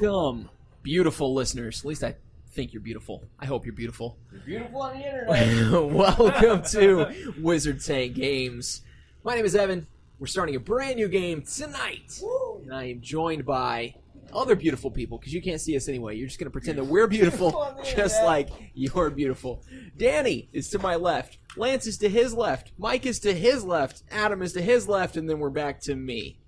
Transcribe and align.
Welcome, 0.00 0.48
beautiful 0.84 1.34
listeners. 1.34 1.80
At 1.80 1.84
least 1.86 2.04
I 2.04 2.14
think 2.52 2.72
you're 2.72 2.82
beautiful. 2.82 3.24
I 3.36 3.46
hope 3.46 3.66
you're 3.66 3.74
beautiful. 3.74 4.16
You're 4.30 4.40
beautiful 4.42 4.82
on 4.82 4.96
the 4.96 5.04
internet. 5.04 5.92
Welcome 5.92 6.62
to 6.70 7.32
Wizard 7.40 7.82
Tank 7.82 8.14
Games. 8.14 8.82
My 9.24 9.34
name 9.34 9.44
is 9.44 9.56
Evan. 9.56 9.88
We're 10.20 10.28
starting 10.28 10.54
a 10.54 10.60
brand 10.60 10.96
new 10.96 11.08
game 11.08 11.42
tonight. 11.42 12.20
And 12.62 12.72
I 12.72 12.84
am 12.84 13.00
joined 13.00 13.44
by 13.44 13.96
other 14.32 14.54
beautiful 14.54 14.92
people 14.92 15.18
because 15.18 15.34
you 15.34 15.42
can't 15.42 15.60
see 15.60 15.76
us 15.76 15.88
anyway. 15.88 16.14
You're 16.14 16.28
just 16.28 16.38
going 16.38 16.46
to 16.46 16.52
pretend 16.52 16.78
that 16.78 16.84
we're 16.84 17.08
beautiful 17.08 17.76
just 17.82 18.22
like 18.22 18.50
you're 18.74 19.10
beautiful. 19.10 19.64
Danny 19.96 20.48
is 20.52 20.68
to 20.70 20.78
my 20.78 20.94
left. 20.94 21.38
Lance 21.56 21.88
is 21.88 21.98
to 21.98 22.08
his 22.08 22.32
left. 22.32 22.70
Mike 22.78 23.04
is 23.04 23.18
to 23.20 23.34
his 23.34 23.64
left. 23.64 24.04
Adam 24.12 24.42
is 24.42 24.52
to 24.52 24.62
his 24.62 24.86
left. 24.86 25.16
And 25.16 25.28
then 25.28 25.40
we're 25.40 25.50
back 25.50 25.80
to 25.82 25.96
me. 25.96 26.38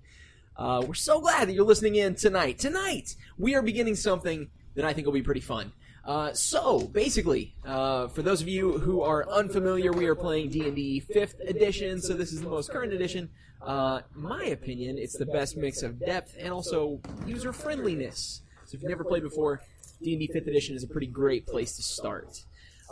Uh, 0.55 0.83
we're 0.85 0.93
so 0.93 1.19
glad 1.19 1.47
that 1.47 1.53
you're 1.53 1.65
listening 1.65 1.95
in 1.95 2.15
tonight. 2.15 2.59
Tonight, 2.59 3.15
we 3.37 3.55
are 3.55 3.61
beginning 3.61 3.95
something 3.95 4.49
that 4.75 4.85
I 4.85 4.93
think 4.93 5.05
will 5.05 5.13
be 5.13 5.21
pretty 5.21 5.41
fun. 5.41 5.71
Uh, 6.05 6.33
so, 6.33 6.79
basically, 6.79 7.55
uh, 7.65 8.07
for 8.07 8.21
those 8.21 8.41
of 8.41 8.47
you 8.47 8.79
who 8.79 9.01
are 9.01 9.27
unfamiliar, 9.29 9.91
we 9.91 10.07
are 10.07 10.15
playing 10.15 10.49
D&D 10.49 11.03
5th 11.13 11.39
edition, 11.47 12.01
so 12.01 12.13
this 12.13 12.33
is 12.33 12.41
the 12.41 12.49
most 12.49 12.71
current 12.71 12.91
edition. 12.91 13.29
Uh, 13.61 14.01
my 14.15 14.45
opinion, 14.45 14.97
it's 14.97 15.17
the 15.17 15.27
best 15.27 15.57
mix 15.57 15.83
of 15.83 15.99
depth 15.99 16.35
and 16.39 16.51
also 16.51 16.99
user-friendliness. 17.25 18.41
So 18.65 18.75
if 18.75 18.81
you've 18.81 18.89
never 18.89 19.03
played 19.03 19.23
before, 19.23 19.61
D&D 20.01 20.31
5th 20.33 20.47
edition 20.47 20.75
is 20.75 20.83
a 20.83 20.87
pretty 20.87 21.07
great 21.07 21.45
place 21.45 21.75
to 21.75 21.83
start. 21.83 22.43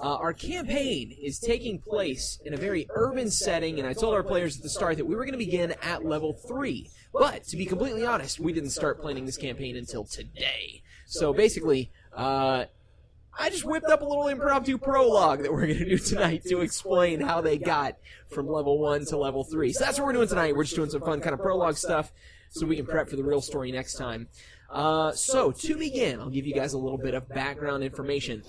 Uh, 0.01 0.15
our 0.15 0.31
campaign 0.31 1.13
is 1.21 1.39
taking 1.39 1.79
place 1.79 2.39
in 2.45 2.53
a 2.53 2.57
very 2.57 2.87
urban 2.91 3.29
setting, 3.29 3.79
and 3.79 3.87
I 3.87 3.93
told 3.93 4.13
our 4.13 4.23
players 4.23 4.55
at 4.55 4.63
the 4.63 4.69
start 4.69 4.97
that 4.97 5.05
we 5.05 5.15
were 5.15 5.25
going 5.25 5.33
to 5.33 5.37
begin 5.37 5.73
at 5.81 6.05
level 6.05 6.33
3. 6.33 6.89
But, 7.13 7.45
to 7.45 7.57
be 7.57 7.65
completely 7.65 8.05
honest, 8.05 8.39
we 8.39 8.53
didn't 8.53 8.69
start 8.69 9.01
planning 9.01 9.25
this 9.25 9.37
campaign 9.37 9.75
until 9.75 10.03
today. 10.03 10.83
So 11.05 11.33
basically, 11.33 11.91
uh, 12.15 12.65
I 13.37 13.49
just 13.49 13.65
whipped 13.65 13.89
up 13.89 14.01
a 14.01 14.05
little 14.05 14.27
impromptu 14.27 14.77
prologue 14.77 15.43
that 15.43 15.51
we're 15.51 15.67
going 15.67 15.79
to 15.79 15.85
do 15.85 15.97
tonight 15.97 16.43
to 16.49 16.61
explain 16.61 17.21
how 17.21 17.41
they 17.41 17.57
got 17.57 17.97
from 18.29 18.47
level 18.47 18.79
1 18.79 19.05
to 19.05 19.17
level 19.17 19.43
3. 19.43 19.73
So 19.73 19.85
that's 19.85 19.97
what 19.97 20.05
we're 20.05 20.13
doing 20.13 20.27
tonight. 20.27 20.55
We're 20.55 20.65
just 20.65 20.75
doing 20.75 20.89
some 20.89 21.01
fun 21.01 21.21
kind 21.21 21.33
of 21.33 21.39
prologue 21.39 21.77
stuff 21.77 22.11
so 22.49 22.65
we 22.65 22.75
can 22.75 22.85
prep 22.85 23.09
for 23.09 23.15
the 23.15 23.23
real 23.23 23.41
story 23.41 23.71
next 23.71 23.95
time. 23.95 24.27
Uh, 24.69 25.11
so, 25.13 25.51
to 25.51 25.77
begin, 25.77 26.19
I'll 26.19 26.29
give 26.29 26.45
you 26.45 26.53
guys 26.53 26.73
a 26.73 26.77
little 26.77 26.97
bit 26.97 27.15
of 27.15 27.27
background 27.29 27.83
information. 27.83 28.43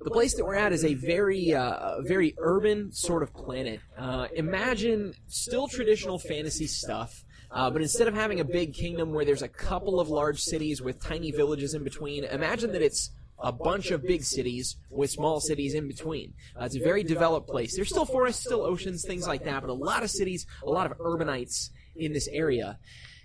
The 0.00 0.10
place 0.10 0.34
that 0.34 0.46
we're 0.46 0.54
at 0.54 0.72
is 0.72 0.84
a 0.84 0.94
very, 0.94 1.52
uh, 1.52 2.00
very 2.02 2.34
urban 2.38 2.90
sort 2.92 3.22
of 3.22 3.34
planet. 3.34 3.80
Uh, 3.98 4.28
imagine 4.34 5.12
still 5.26 5.68
traditional 5.68 6.18
fantasy 6.18 6.66
stuff, 6.66 7.24
uh, 7.52 7.70
but 7.70 7.82
instead 7.82 8.08
of 8.08 8.14
having 8.14 8.40
a 8.40 8.44
big 8.44 8.74
kingdom 8.74 9.12
where 9.12 9.24
there's 9.24 9.42
a 9.42 9.48
couple 9.48 10.00
of 10.00 10.08
large 10.08 10.40
cities 10.40 10.80
with 10.80 11.02
tiny 11.02 11.30
villages 11.30 11.74
in 11.74 11.82
between, 11.82 12.24
imagine 12.24 12.72
that 12.72 12.82
it's 12.82 13.10
a 13.42 13.50
bunch 13.50 13.90
of 13.90 14.02
big 14.02 14.22
cities 14.22 14.76
with 14.90 15.10
small 15.10 15.40
cities 15.40 15.74
in 15.74 15.88
between. 15.88 16.34
Uh, 16.58 16.64
it's 16.64 16.76
a 16.76 16.80
very 16.80 17.02
developed 17.02 17.48
place. 17.48 17.74
There's 17.74 17.88
still 17.88 18.04
forests, 18.04 18.44
still 18.44 18.62
oceans, 18.62 19.04
things 19.04 19.26
like 19.26 19.44
that, 19.44 19.62
but 19.62 19.70
a 19.70 19.74
lot 19.74 20.02
of 20.02 20.10
cities, 20.10 20.46
a 20.64 20.70
lot 20.70 20.90
of 20.90 20.96
urbanites 20.98 21.70
in 21.96 22.12
this 22.12 22.28
area. 22.28 22.78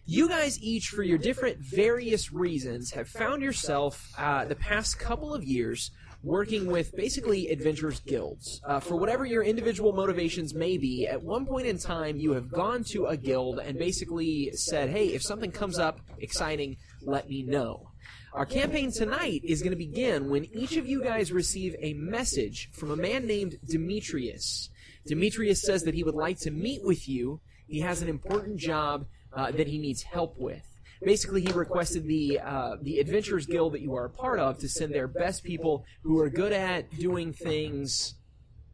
You 0.08 0.30
guys 0.30 0.62
each, 0.62 0.90
for 0.90 1.04
your 1.04 1.18
different 1.18 1.58
various 1.58 2.32
reasons, 2.32 2.92
have 2.92 3.10
found 3.10 3.42
yourself 3.42 4.08
uh, 4.18 4.46
the 4.46 4.56
past 4.56 5.00
couple 5.00 5.34
of 5.34 5.44
years 5.44 5.92
working 6.26 6.66
with 6.66 6.96
basically 6.96 7.50
adventurers 7.50 8.00
guilds. 8.02 8.60
Uh, 8.66 8.80
for 8.80 8.96
whatever 8.96 9.26
your 9.26 9.44
individual 9.44 9.94
motivations 9.94 10.56
may 10.56 10.76
be, 10.76 11.08
at 11.08 11.22
one 11.22 11.46
point 11.46 11.68
in 11.68 11.78
time 11.78 12.18
you 12.18 12.32
have 12.32 12.52
gone 12.52 12.84
to 12.84 13.06
a 13.06 13.16
guild 13.16 13.60
and 13.60 13.78
basically 13.78 14.52
said, 14.54 14.90
hey, 14.90 15.10
if 15.10 15.22
something 15.22 15.52
comes 15.52 15.78
up 15.78 16.00
exciting, 16.18 16.76
let 17.04 17.30
me 17.30 17.44
know. 17.44 17.92
Our 18.34 18.46
campaign 18.46 18.92
tonight 18.92 19.42
is 19.44 19.62
going 19.62 19.72
to 19.72 19.78
begin 19.78 20.30
when 20.30 20.46
each 20.46 20.76
of 20.78 20.88
you 20.88 21.04
guys 21.04 21.32
receive 21.32 21.76
a 21.80 21.94
message 21.94 22.70
from 22.74 22.90
a 22.90 22.96
man 22.98 23.28
named 23.28 23.58
Demetrius. 23.70 24.70
Demetrius 25.06 25.62
says 25.62 25.84
that 25.84 25.94
he 25.94 26.04
would 26.04 26.16
like 26.16 26.40
to 26.40 26.52
meet 26.52 26.84
with 26.84 27.08
you. 27.08 27.40
He 27.68 27.80
has 27.82 28.02
an 28.02 28.10
important 28.10 28.58
job 28.58 29.06
uh, 29.32 29.52
that 29.52 29.68
he 29.68 29.78
needs 29.78 30.02
help 30.02 30.38
with. 30.40 30.75
Basically, 31.06 31.42
he 31.44 31.52
requested 31.52 32.08
the 32.08 32.40
uh, 32.40 32.78
the 32.82 33.00
Adventurers 33.00 33.46
Guild 33.46 33.74
that 33.74 33.82
you 33.82 33.94
are 33.96 34.06
a 34.06 34.10
part 34.10 34.40
of 34.40 34.58
to 34.58 34.68
send 34.68 34.92
their 34.92 35.08
best 35.08 35.44
people 35.44 35.86
who 36.02 36.20
are 36.20 36.32
good 36.32 36.52
at 36.52 36.90
doing 36.98 37.32
things 37.32 38.16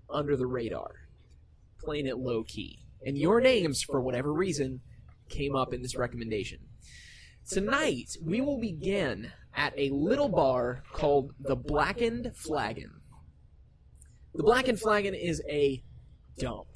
under 0.09 0.37
the 0.37 0.47
radar, 0.47 0.91
playing 1.83 2.07
it 2.07 2.17
low 2.17 2.43
key. 2.43 2.79
And 3.05 3.17
your 3.17 3.41
names, 3.41 3.83
for 3.83 3.99
whatever 3.99 4.31
reason, 4.31 4.79
came 5.29 5.57
up 5.57 5.73
in 5.73 5.81
this 5.81 5.97
recommendation. 5.97 6.59
Tonight, 7.49 8.15
we 8.23 8.39
will 8.39 8.61
begin 8.61 9.33
at 9.53 9.73
a 9.77 9.89
little 9.89 10.29
bar 10.29 10.83
called 10.93 11.33
the 11.37 11.57
Blackened 11.57 12.31
Flagon. 12.33 13.01
The 14.33 14.43
Blackened 14.43 14.79
Flagon 14.79 15.13
is 15.13 15.41
a 15.49 15.83
dump. 16.37 16.70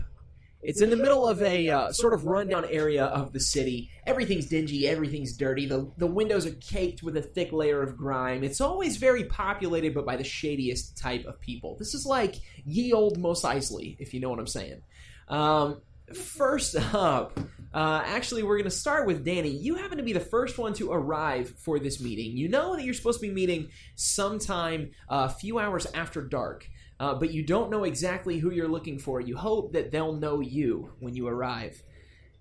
It's 0.65 0.81
in 0.81 0.89
the 0.89 0.97
middle 0.97 1.27
of 1.27 1.41
a 1.43 1.69
uh, 1.69 1.91
sort 1.91 2.13
of 2.13 2.25
rundown 2.25 2.65
area 2.69 3.05
of 3.05 3.33
the 3.33 3.39
city. 3.39 3.91
Everything's 4.07 4.47
dingy, 4.47 4.87
everything's 4.87 5.33
dirty. 5.37 5.67
The, 5.67 5.91
the 5.97 6.07
windows 6.07 6.47
are 6.47 6.55
caked 6.55 7.03
with 7.03 7.15
a 7.17 7.21
thick 7.21 7.51
layer 7.51 7.83
of 7.83 7.95
grime. 7.95 8.43
It's 8.43 8.59
always 8.59 8.97
very 8.97 9.25
populated, 9.25 9.93
but 9.93 10.05
by 10.05 10.15
the 10.15 10.23
shadiest 10.23 10.97
type 10.97 11.25
of 11.25 11.39
people. 11.39 11.75
This 11.77 11.93
is 11.93 12.05
like 12.05 12.35
ye 12.65 12.93
old 12.93 13.19
Mos 13.19 13.43
Eisley, 13.43 13.95
if 13.99 14.13
you 14.13 14.19
know 14.19 14.29
what 14.29 14.39
I'm 14.39 14.47
saying. 14.47 14.81
Um, 15.27 15.81
first 16.13 16.75
up, 16.93 17.39
uh, 17.75 18.01
actually, 18.05 18.41
we're 18.41 18.55
going 18.55 18.63
to 18.63 18.71
start 18.71 19.05
with 19.05 19.25
Danny. 19.25 19.49
You 19.49 19.75
happen 19.75 19.97
to 19.97 20.03
be 20.03 20.13
the 20.13 20.19
first 20.19 20.57
one 20.57 20.73
to 20.75 20.93
arrive 20.93 21.53
for 21.57 21.77
this 21.77 21.99
meeting. 21.99 22.37
You 22.37 22.47
know 22.47 22.75
that 22.75 22.85
you're 22.85 22.93
supposed 22.93 23.19
to 23.19 23.27
be 23.27 23.33
meeting 23.33 23.69
sometime 23.95 24.91
uh, 25.09 25.27
a 25.29 25.33
few 25.33 25.59
hours 25.59 25.85
after 25.93 26.21
dark, 26.21 26.69
uh, 26.99 27.13
but 27.15 27.31
you 27.31 27.43
don't 27.43 27.69
know 27.69 27.83
exactly 27.83 28.39
who 28.39 28.51
you're 28.51 28.67
looking 28.67 28.99
for. 28.99 29.19
You 29.19 29.37
hope 29.37 29.73
that 29.73 29.91
they'll 29.91 30.13
know 30.13 30.39
you 30.39 30.93
when 30.99 31.15
you 31.15 31.27
arrive. 31.27 31.83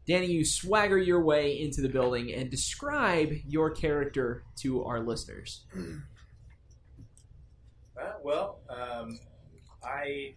Danny, 0.07 0.27
you 0.27 0.45
swagger 0.45 0.99
your 0.99 1.23
way 1.25 1.59
into 1.59 1.81
the 1.81 1.89
building 1.89 2.33
and 2.33 2.51
describe 2.51 3.33
your 3.47 3.71
character 3.71 4.45
to 4.57 4.85
our 4.85 5.01
listeners. 5.01 5.65
Uh, 7.97 8.15
well, 8.25 8.59
um, 8.69 9.17
I 9.85 10.35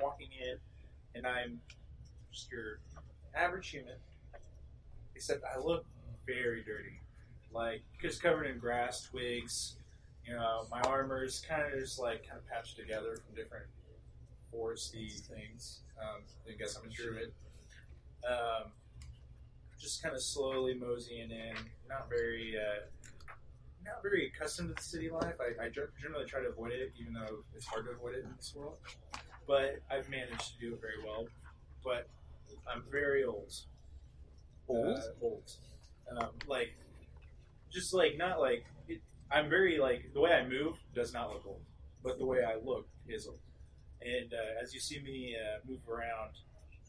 walking 0.00 0.28
in, 0.40 0.56
and 1.14 1.26
I'm 1.26 1.60
just 2.32 2.50
your 2.50 2.80
average 3.34 3.68
human, 3.68 3.96
except 5.14 5.44
I 5.44 5.58
look 5.58 5.84
very 6.26 6.62
dirty, 6.62 7.00
like 7.52 7.82
just 8.00 8.22
covered 8.22 8.44
in 8.44 8.58
grass, 8.58 9.02
twigs. 9.02 9.76
You 10.28 10.36
know, 10.36 10.66
my 10.70 10.80
armor's 10.82 11.42
kind 11.48 11.62
of 11.62 11.78
just 11.78 11.98
like 11.98 12.28
kind 12.28 12.38
of 12.38 12.46
patched 12.46 12.76
together 12.76 13.16
from 13.16 13.34
different 13.34 13.64
foresty 14.52 15.18
things. 15.20 15.80
Um, 16.00 16.22
I 16.46 16.56
guess 16.56 16.76
I'm 16.76 16.88
a 16.88 16.92
druid. 16.92 17.32
Um, 18.28 18.70
just 19.80 20.02
kind 20.02 20.14
of 20.14 20.22
slowly 20.22 20.74
moseying 20.74 21.30
in, 21.30 21.54
not 21.88 22.08
very. 22.10 22.54
Uh, 22.56 22.84
not 23.84 24.02
very 24.02 24.26
accustomed 24.26 24.68
to 24.68 24.74
the 24.74 24.82
city 24.82 25.08
life. 25.08 25.36
I, 25.40 25.64
I 25.64 25.68
generally 25.70 26.26
try 26.26 26.42
to 26.42 26.48
avoid 26.48 26.72
it, 26.72 26.92
even 27.00 27.14
though 27.14 27.38
it's 27.56 27.64
hard 27.64 27.86
to 27.86 27.92
avoid 27.92 28.16
it 28.16 28.24
in 28.24 28.30
this 28.36 28.52
world. 28.54 28.76
But 29.46 29.78
I've 29.90 30.10
managed 30.10 30.52
to 30.54 30.60
do 30.60 30.74
it 30.74 30.80
very 30.82 31.02
well. 31.02 31.26
But 31.82 32.06
I'm 32.70 32.82
very 32.90 33.24
old. 33.24 33.54
Old? 34.68 34.98
Uh, 34.98 35.00
old. 35.22 35.50
Um, 36.14 36.30
like, 36.46 36.74
just 37.70 37.94
like 37.94 38.18
not 38.18 38.40
like 38.40 38.66
I'm 39.30 39.48
very 39.48 39.78
like 39.78 40.10
the 40.14 40.20
way 40.20 40.32
I 40.32 40.46
move 40.46 40.76
does 40.94 41.12
not 41.12 41.30
look 41.30 41.44
old, 41.46 41.62
but 42.02 42.18
the 42.18 42.26
way 42.26 42.44
I 42.44 42.56
look 42.64 42.86
is 43.06 43.26
old. 43.26 43.40
And 44.00 44.32
uh, 44.32 44.62
as 44.62 44.72
you 44.72 44.80
see 44.80 45.00
me 45.00 45.36
uh, 45.36 45.58
move 45.68 45.80
around, 45.88 46.34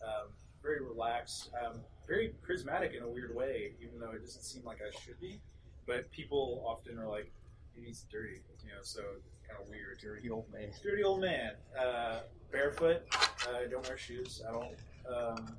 um, 0.04 0.30
very 0.62 0.82
relaxed, 0.82 1.50
um, 1.66 1.82
very 2.08 2.34
charismatic 2.48 2.96
in 2.96 3.04
a 3.04 3.10
weird 3.10 3.36
way, 3.36 3.74
even 3.82 4.00
though 4.00 4.12
it 4.12 4.22
doesn't 4.22 4.44
seem 4.44 4.64
like 4.64 4.80
I 4.82 4.92
should 5.00 5.20
be. 5.20 5.42
But 5.88 6.12
people 6.12 6.64
often 6.66 6.98
are 7.00 7.08
like, 7.08 7.32
he's 7.74 8.06
dirty, 8.12 8.42
you 8.64 8.70
know, 8.70 8.82
so 8.84 9.02
kind 9.48 9.62
of 9.62 9.68
weird. 9.68 10.00
Dirty 10.00 10.30
old 10.30 10.52
man. 10.52 10.70
Dirty 10.84 11.04
old 11.04 11.22
man. 11.22 11.54
Uh, 11.78 12.20
barefoot. 12.52 13.02
Uh, 13.48 13.68
don't 13.70 13.88
wear 13.88 13.98
shoes. 13.98 14.42
I 14.48 14.52
don't. 14.52 14.76
Um, 15.12 15.58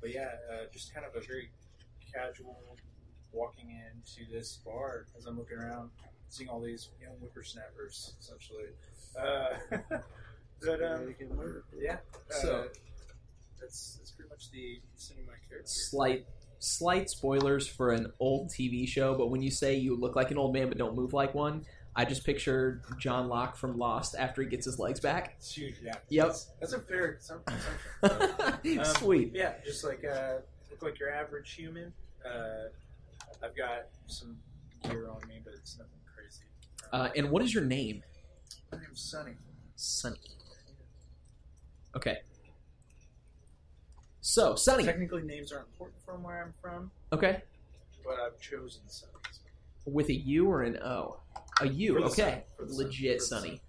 but 0.00 0.12
yeah, 0.12 0.28
uh, 0.52 0.64
just 0.72 0.92
kind 0.92 1.06
of 1.06 1.14
a 1.14 1.24
very 1.24 1.50
casual 2.12 2.60
walking 3.32 3.70
into 3.70 4.30
this 4.30 4.58
bar 4.64 5.06
as 5.16 5.26
I'm 5.26 5.38
looking 5.38 5.58
around, 5.58 5.90
seeing 6.28 6.48
all 6.50 6.60
these 6.60 6.88
young 7.00 7.12
whippersnappers, 7.20 8.14
essentially. 8.20 8.66
Uh, 9.18 9.78
but 10.64 10.82
um, 10.82 11.14
yeah, 11.78 11.96
uh, 12.30 12.34
So- 12.34 12.68
that's 13.60 13.96
that's 13.98 14.10
pretty 14.10 14.28
much 14.28 14.50
the 14.50 14.80
extent 14.94 15.20
of 15.20 15.26
my 15.26 15.34
character. 15.48 15.66
Slight 15.68 16.26
slight 16.58 17.10
spoilers 17.10 17.66
for 17.66 17.92
an 17.92 18.12
old 18.20 18.48
TV 18.48 18.86
show, 18.88 19.14
but 19.16 19.30
when 19.30 19.40
you 19.42 19.50
say 19.50 19.76
you 19.76 19.96
look 19.96 20.14
like 20.16 20.30
an 20.30 20.38
old 20.38 20.52
man 20.52 20.68
but 20.68 20.78
don't 20.78 20.94
move 20.96 21.12
like 21.12 21.34
one, 21.34 21.64
I 21.94 22.04
just 22.04 22.24
picture 22.24 22.82
John 22.98 23.28
Locke 23.28 23.56
from 23.56 23.78
Lost 23.78 24.14
after 24.18 24.42
he 24.42 24.48
gets 24.48 24.64
his 24.66 24.78
legs 24.78 24.98
back. 25.00 25.36
Shoot, 25.44 25.74
yeah. 25.82 25.94
Yep. 26.08 26.26
That's, 26.26 26.44
that's 26.60 26.72
a 26.72 26.80
fair 26.80 27.12
assumption. 27.20 27.58
Um, 28.78 28.84
Sweet. 28.84 29.32
Yeah, 29.34 29.54
just 29.64 29.84
like 29.84 30.04
uh, 30.04 30.34
look 30.70 30.82
like 30.82 30.98
your 31.00 31.10
average 31.12 31.52
human. 31.52 31.92
Uh, 32.24 32.68
I've 33.42 33.56
got 33.56 33.86
some 34.06 34.36
gear 34.82 35.08
on 35.08 35.20
me, 35.28 35.40
but 35.44 35.54
it's 35.54 35.78
nothing 35.78 35.98
crazy. 36.14 36.42
Uh, 36.92 37.08
and 37.16 37.30
what 37.30 37.42
is 37.42 37.54
your 37.54 37.64
name? 37.64 38.02
My 38.70 38.78
name's 38.78 39.00
Sunny. 39.00 39.34
Sunny. 39.76 40.16
Okay. 41.96 42.18
So, 44.20 44.54
Sunny. 44.54 44.84
Technically, 44.84 45.22
names 45.22 45.52
aren't 45.52 45.66
important 45.68 46.00
from 46.04 46.22
where 46.22 46.42
I'm 46.42 46.54
from, 46.62 46.90
Okay. 47.12 47.42
but 48.04 48.14
I've 48.20 48.38
chosen 48.40 48.82
Sunny. 48.86 49.12
With 49.84 50.08
a 50.08 50.14
U 50.14 50.48
or 50.48 50.62
an 50.62 50.76
O? 50.78 51.18
A 51.60 51.66
U. 51.68 51.94
For 51.94 52.00
the 52.00 52.06
Okay. 52.06 52.30
sun, 52.30 52.42
for 52.56 52.64
the 52.66 52.74
sun, 52.74 52.84
Legit 52.84 53.18
for 53.18 53.24
the 53.24 53.26
Sunny. 53.26 53.60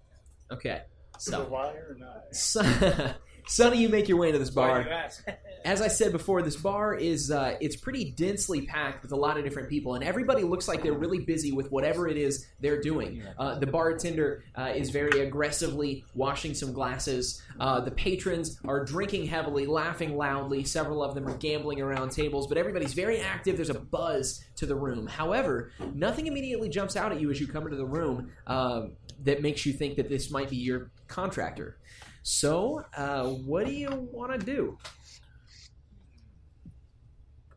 Okay. 0.51 0.81
So, 1.17 1.31
So, 1.43 1.43
why 1.45 1.69
or 1.73 1.95
not? 1.97 2.35
Son- 2.35 3.15
Sonny, 3.47 3.77
you 3.77 3.89
make 3.89 4.07
your 4.07 4.17
way 4.17 4.27
into 4.27 4.39
this 4.39 4.49
bar. 4.49 4.87
As 5.65 5.81
I 5.81 5.87
said 5.87 6.11
before, 6.11 6.41
this 6.41 6.57
bar 6.57 6.93
is 6.93 7.31
uh, 7.31 7.55
it's 7.61 7.77
pretty 7.77 8.11
densely 8.11 8.65
packed 8.65 9.01
with 9.01 9.13
a 9.13 9.15
lot 9.15 9.37
of 9.37 9.45
different 9.45 9.69
people, 9.69 9.95
and 9.95 10.03
everybody 10.03 10.43
looks 10.43 10.67
like 10.67 10.83
they're 10.83 10.91
really 10.91 11.19
busy 11.19 11.53
with 11.53 11.71
whatever 11.71 12.07
it 12.07 12.17
is 12.17 12.45
they're 12.59 12.81
doing. 12.81 13.23
Uh, 13.37 13.59
the 13.59 13.67
bartender 13.67 14.43
uh, 14.57 14.73
is 14.75 14.89
very 14.89 15.21
aggressively 15.21 16.03
washing 16.15 16.53
some 16.53 16.73
glasses. 16.73 17.41
Uh, 17.61 17.79
the 17.79 17.91
patrons 17.91 18.59
are 18.67 18.83
drinking 18.83 19.25
heavily, 19.25 19.65
laughing 19.65 20.17
loudly. 20.17 20.65
Several 20.65 21.01
of 21.01 21.15
them 21.15 21.25
are 21.27 21.37
gambling 21.37 21.79
around 21.79 22.09
tables, 22.11 22.47
but 22.47 22.57
everybody's 22.57 22.93
very 22.93 23.21
active. 23.21 23.55
There's 23.55 23.69
a 23.69 23.79
buzz 23.79 24.43
to 24.57 24.65
the 24.65 24.75
room. 24.75 25.07
However, 25.07 25.71
nothing 25.93 26.27
immediately 26.27 26.67
jumps 26.67 26.97
out 26.97 27.13
at 27.13 27.21
you 27.21 27.31
as 27.31 27.39
you 27.39 27.47
come 27.47 27.63
into 27.63 27.77
the 27.77 27.85
room 27.85 28.31
uh, 28.47 28.87
that 29.23 29.41
makes 29.41 29.65
you 29.65 29.71
think 29.71 29.95
that 29.95 30.09
this 30.09 30.29
might 30.29 30.49
be 30.49 30.57
your 30.57 30.91
contractor. 31.07 31.77
So, 32.23 32.85
uh, 32.95 33.25
what 33.25 33.65
do 33.65 33.73
you 33.73 34.07
want 34.13 34.31
to 34.31 34.45
do? 34.45 34.77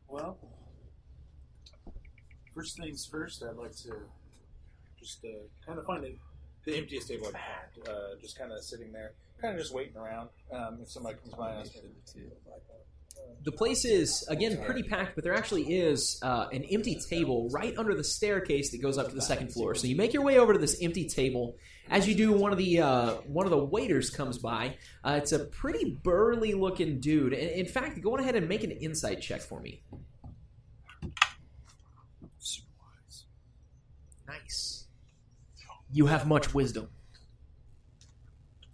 Well, 0.08 0.38
first 2.52 2.76
things 2.76 3.06
first, 3.06 3.44
I'd 3.44 3.54
like 3.56 3.76
to 3.76 3.92
just 4.98 5.24
uh, 5.24 5.28
kind 5.64 5.78
of 5.78 5.86
find 5.86 6.04
it, 6.04 6.18
the 6.64 6.76
emptiest 6.78 7.08
table 7.08 7.28
I 7.28 7.30
can 7.30 7.84
find. 7.84 7.96
Uh, 7.96 8.20
just 8.20 8.36
kind 8.36 8.50
of 8.50 8.62
sitting 8.64 8.90
there, 8.90 9.12
kind 9.40 9.54
of 9.54 9.60
just 9.60 9.72
waiting 9.72 9.96
around. 9.96 10.30
Um, 10.52 10.78
if 10.82 10.90
somebody 10.90 11.16
comes 11.18 11.34
by 11.34 11.50
and 11.52 11.60
asks 11.60 11.76
me 11.76 11.90
to 12.14 12.20
The 13.44 13.52
place 13.52 13.84
is 13.84 14.26
again 14.28 14.60
pretty 14.64 14.82
packed, 14.82 15.14
but 15.14 15.22
there 15.22 15.34
actually 15.34 15.72
is 15.72 16.18
uh, 16.20 16.48
an 16.52 16.64
empty 16.64 16.98
table 17.08 17.48
right 17.52 17.72
under 17.78 17.94
the 17.94 18.02
staircase 18.02 18.72
that 18.72 18.82
goes 18.82 18.98
up 18.98 19.08
to 19.10 19.14
the 19.14 19.22
second 19.22 19.52
floor. 19.52 19.76
So 19.76 19.86
you 19.86 19.94
make 19.94 20.12
your 20.12 20.24
way 20.24 20.38
over 20.38 20.52
to 20.52 20.58
this 20.58 20.76
empty 20.82 21.08
table. 21.08 21.54
As 21.88 22.08
you 22.08 22.16
do, 22.16 22.32
one 22.32 22.50
of 22.50 22.58
the 22.58 22.80
uh, 22.80 23.12
one 23.26 23.46
of 23.46 23.50
the 23.50 23.64
waiters 23.64 24.10
comes 24.10 24.38
by. 24.38 24.76
Uh, 25.04 25.20
it's 25.22 25.30
a 25.30 25.44
pretty 25.44 25.96
burly 26.02 26.54
looking 26.54 26.98
dude. 26.98 27.34
In, 27.34 27.48
in 27.50 27.66
fact, 27.66 28.00
go 28.00 28.14
on 28.14 28.20
ahead 28.20 28.34
and 28.34 28.48
make 28.48 28.64
an 28.64 28.72
insight 28.72 29.20
check 29.20 29.42
for 29.42 29.60
me. 29.60 29.84
Nice. 34.26 34.88
You 35.92 36.06
have 36.06 36.26
much 36.26 36.52
wisdom. 36.52 36.88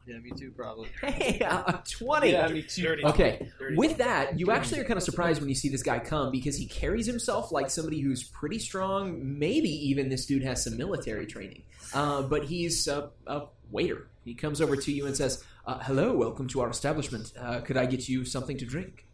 Yeah, 0.07 0.19
me 0.19 0.33
too, 0.37 0.51
probably. 0.51 0.89
Hey, 1.01 1.39
a 1.41 1.83
twenty. 1.89 2.33
Yeah, 2.33 2.49
me 2.49 2.63
too. 2.63 2.83
Dirty. 2.83 3.05
Okay, 3.05 3.49
Dirty. 3.59 3.77
with 3.77 3.99
that, 3.99 4.39
you 4.39 4.51
actually 4.51 4.81
are 4.81 4.85
kind 4.85 4.97
of 4.97 5.03
surprised 5.03 5.41
when 5.41 5.49
you 5.49 5.55
see 5.55 5.69
this 5.69 5.83
guy 5.83 6.01
come 6.01 6.33
because 6.33 6.57
he 6.57 6.67
carries 6.67 7.07
himself 7.07 7.53
like 7.53 7.71
somebody 7.71 8.01
who's 8.01 8.25
pretty 8.25 8.59
strong. 8.59 9.39
Maybe 9.39 9.69
even 9.69 10.09
this 10.09 10.27
dude 10.27 10.43
has 10.43 10.65
some 10.65 10.77
military 10.77 11.27
training. 11.27 11.63
Uh, 11.95 12.23
but 12.23 12.45
he's 12.45 12.89
a, 12.89 13.11
a 13.27 13.43
waiter. 13.71 14.09
He 14.25 14.35
comes 14.35 14.61
over 14.61 14.77
to 14.77 14.93
you 14.93 15.07
and 15.07 15.17
says, 15.17 15.45
uh, 15.67 15.79
"Hello, 15.81 16.17
welcome 16.17 16.49
to 16.49 16.61
our 16.63 16.71
establishment. 16.71 17.33
Uh, 17.39 17.61
could 17.61 17.77
I 17.77 17.87
get 17.87 18.09
you 18.09 18.25
something 18.25 18.57
to 18.59 18.65
drink?" 18.67 19.07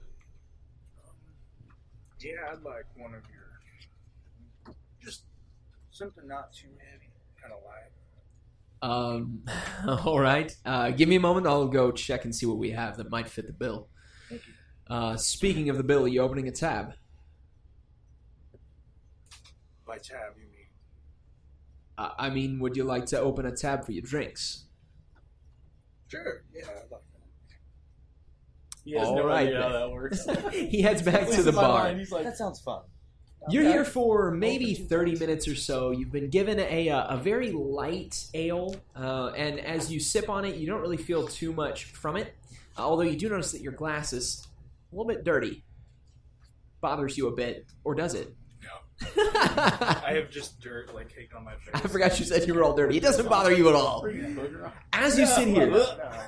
Yeah, 2.21 2.33
I'd 2.51 2.63
like 2.63 2.85
one 2.97 3.15
of 3.15 3.23
your, 3.31 4.75
just 5.05 5.23
something 5.91 6.27
not 6.27 6.53
too 6.53 6.69
heavy, 6.91 7.13
kind 7.41 7.53
of 7.53 7.61
light. 7.65 7.93
Um, 8.83 9.45
all 10.05 10.21
right. 10.21 10.55
Uh, 10.65 10.91
give 10.91 11.09
me 11.09 11.17
a 11.17 11.21
moment. 11.21 11.47
I'll 11.47 11.67
go 11.69 11.91
check 11.91 12.25
and 12.25 12.35
see 12.35 12.47
what 12.47 12.59
we 12.59 12.71
have 12.71 12.97
that 12.99 13.11
might 13.11 13.29
fit 13.29 13.47
the 13.47 13.53
bill. 13.53 13.89
Thank 14.29 14.43
you. 14.47 14.53
Uh, 14.95 15.17
speaking 15.17 15.69
of 15.69 15.77
the 15.77 15.85
bill, 15.85 16.05
are 16.05 16.09
you 16.09 16.21
opening 16.23 16.49
a 16.49 16.53
tab? 16.53 16.95
By 19.87 19.99
tab, 19.99 20.35
you 20.37 20.45
mean? 20.45 20.67
Uh, 21.97 22.11
I 22.19 22.31
mean, 22.31 22.59
would 22.61 22.77
you 22.77 22.85
like 22.85 23.07
to 23.07 23.21
open 23.21 23.47
a 23.47 23.55
tab 23.55 23.85
for 23.85 23.93
your 23.93 24.03
drinks? 24.03 24.65
Sure. 26.09 26.45
Yeah, 26.55 26.63
I'd 26.65 26.91
like 26.91 27.03
that. 27.13 27.19
He 28.85 28.93
has 28.93 29.09
All 29.09 29.17
no 29.17 29.27
right, 29.27 29.49
idea 29.49 29.63
how 29.63 29.69
that 29.71 29.91
works. 29.91 30.27
he 30.53 30.81
heads 30.81 31.03
back 31.03 31.29
to 31.29 31.43
the 31.43 31.53
bar. 31.53 31.85
mind, 31.85 31.99
he's 31.99 32.11
like, 32.11 32.25
That 32.25 32.37
sounds 32.39 32.61
fun. 32.61 32.83
You're 33.51 33.63
Okay. 33.65 33.73
here 33.73 33.85
for 33.85 34.31
maybe 34.31 34.75
30 34.75 35.17
minutes 35.19 35.49
or 35.49 35.55
so. 35.55 35.91
You've 35.91 36.13
been 36.13 36.29
given 36.29 36.59
a, 36.59 36.91
uh, 36.91 37.15
a 37.15 37.17
very 37.17 37.51
light 37.51 38.27
ale, 38.35 38.77
uh, 38.95 39.29
and 39.37 39.59
as 39.61 39.91
you 39.91 40.01
sip 40.01 40.29
on 40.29 40.45
it, 40.45 40.57
you 40.57 40.67
don't 40.67 40.81
really 40.81 40.97
feel 40.99 41.27
too 41.27 41.53
much 41.53 41.85
from 41.85 42.17
it. 42.17 42.35
Uh, 42.77 42.83
although 42.83 43.03
you 43.03 43.17
do 43.17 43.29
notice 43.29 43.53
that 43.53 43.63
your 43.63 43.73
glass 43.73 44.13
is 44.13 44.47
a 44.93 44.97
little 44.97 45.09
bit 45.09 45.25
dirty. 45.25 45.65
Bothers 46.81 47.17
you 47.17 47.29
a 47.29 47.33
bit, 47.35 47.67
or 47.85 47.95
does 47.95 48.15
it? 48.15 48.35
No. 48.63 48.69
I 49.17 50.13
have 50.15 50.31
just 50.31 50.61
dirt 50.61 50.95
like 50.95 51.09
caked 51.15 51.33
on 51.35 51.45
my 51.45 51.55
face. 51.55 51.71
I 51.73 51.81
forgot 51.81 52.19
you 52.19 52.27
said 52.27 52.47
you 52.47 52.55
were 52.55 52.63
all 52.65 52.75
dirty. 52.75 52.97
It 52.99 53.03
doesn't 53.03 53.29
bother 53.29 53.53
you 53.53 53.69
at 53.69 53.75
all. 53.75 54.07
As 54.93 55.19
you 55.19 55.27
sit 55.27 55.49
here, 55.49 55.73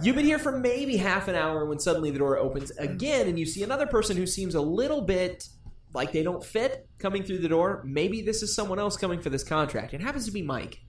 You've 0.02 0.16
been 0.16 0.24
here 0.24 0.38
for 0.38 0.52
maybe 0.52 0.96
half 0.96 1.28
an 1.28 1.34
hour 1.34 1.66
when 1.66 1.78
suddenly 1.78 2.10
the 2.10 2.18
door 2.18 2.38
opens 2.38 2.70
again 2.78 3.28
and 3.28 3.38
you 3.38 3.44
see 3.46 3.62
another 3.62 3.86
person 3.86 4.16
who 4.16 4.26
seems 4.26 4.54
a 4.54 4.60
little 4.60 5.02
bit 5.02 5.48
like 5.92 6.12
they 6.12 6.22
don't 6.22 6.44
fit 6.44 6.86
coming 7.00 7.22
through 7.24 7.38
the 7.38 7.48
door. 7.48 7.82
Maybe 7.84 8.22
this 8.22 8.42
is 8.42 8.54
someone 8.54 8.78
else 8.78 8.96
coming 8.96 9.20
for 9.20 9.30
this 9.30 9.42
contract. 9.42 9.94
It 9.94 10.00
happens 10.00 10.26
to 10.26 10.32
be 10.32 10.42
Mike. 10.42 10.80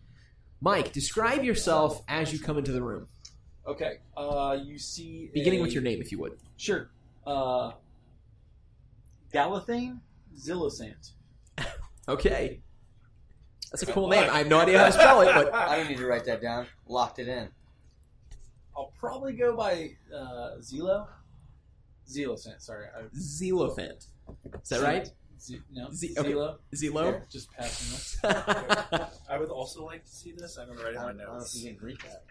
Mike, 0.59 0.91
describe 0.91 1.43
yourself 1.43 2.01
as 2.07 2.31
you 2.31 2.39
come 2.39 2.57
into 2.59 2.71
the 2.71 2.83
room, 2.83 3.07
Okay, 3.67 3.93
uh, 4.15 4.57
you 4.63 4.77
see. 4.77 5.31
beginning 5.33 5.59
a- 5.59 5.63
with 5.63 5.73
your 5.73 5.81
name, 5.81 6.01
if 6.01 6.11
you 6.11 6.19
would. 6.19 6.33
Sure. 6.57 6.91
Uh, 7.25 7.71
Galathane 9.33 9.99
Zillosant. 10.37 11.11
Okay. 12.09 12.61
That's 13.71 13.83
a 13.83 13.85
cool 13.85 14.09
name. 14.09 14.27
I 14.29 14.39
have 14.39 14.47
no 14.47 14.59
idea 14.59 14.79
how 14.79 14.87
to 14.87 14.91
spell 14.91 15.21
it, 15.21 15.33
but 15.33 15.53
I 15.53 15.77
don't 15.77 15.87
need 15.87 15.97
to 15.99 16.05
write 16.07 16.25
that 16.25 16.41
down. 16.41 16.65
Locked 16.87 17.19
it 17.19 17.27
in. 17.27 17.47
I'll 18.75 18.91
probably 18.99 19.33
go 19.33 19.55
by 19.55 19.91
uh, 20.13 20.57
Zelo. 20.59 21.07
Zelosant, 22.09 22.59
sorry. 22.59 22.87
I, 22.87 23.03
Zelophant. 23.15 24.07
Is 24.61 24.69
that 24.69 24.81
right? 24.81 25.09
Z- 25.41 25.59
no, 25.73 25.89
Z- 25.91 26.13
okay. 26.17 26.31
Zelo. 26.33 26.57
Zelo? 26.75 27.03
Here, 27.03 27.25
just 27.31 27.51
passing 27.51 27.91
this. 27.91 28.17
I 29.29 29.37
would 29.39 29.49
also 29.49 29.83
like 29.85 30.05
to 30.05 30.11
see 30.11 30.31
this. 30.33 30.57
I'm 30.57 30.67
gonna 30.67 30.79
write 30.83 30.93
it 30.93 30.97
in 30.97 31.01
my 31.01 31.09
I 31.09 31.13
don't 31.13 31.17
notes. 31.39 31.55
you 31.63 31.73
can 31.75 31.83
read 31.85 31.97
that. 32.05 32.23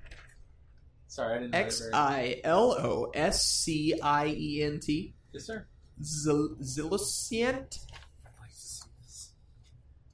Sorry, 1.09 1.35
I 1.35 1.39
didn't 1.41 1.51
know 1.51 1.59
that 1.59 1.65
X 1.67 1.81
very 1.81 1.93
I 1.93 2.41
L 2.45 2.71
O 2.73 3.11
S 3.13 3.45
C 3.45 3.99
I 4.01 4.27
E 4.29 4.63
N 4.63 4.79
T. 4.79 5.13
Yes, 5.33 5.45
sir. 5.45 5.67
Zil- 6.03 6.57
Zilocient? 6.63 7.79
I'd 8.25 8.31
like 8.41 8.51
to 8.51 8.57
see 8.57 8.89
this. 9.03 9.31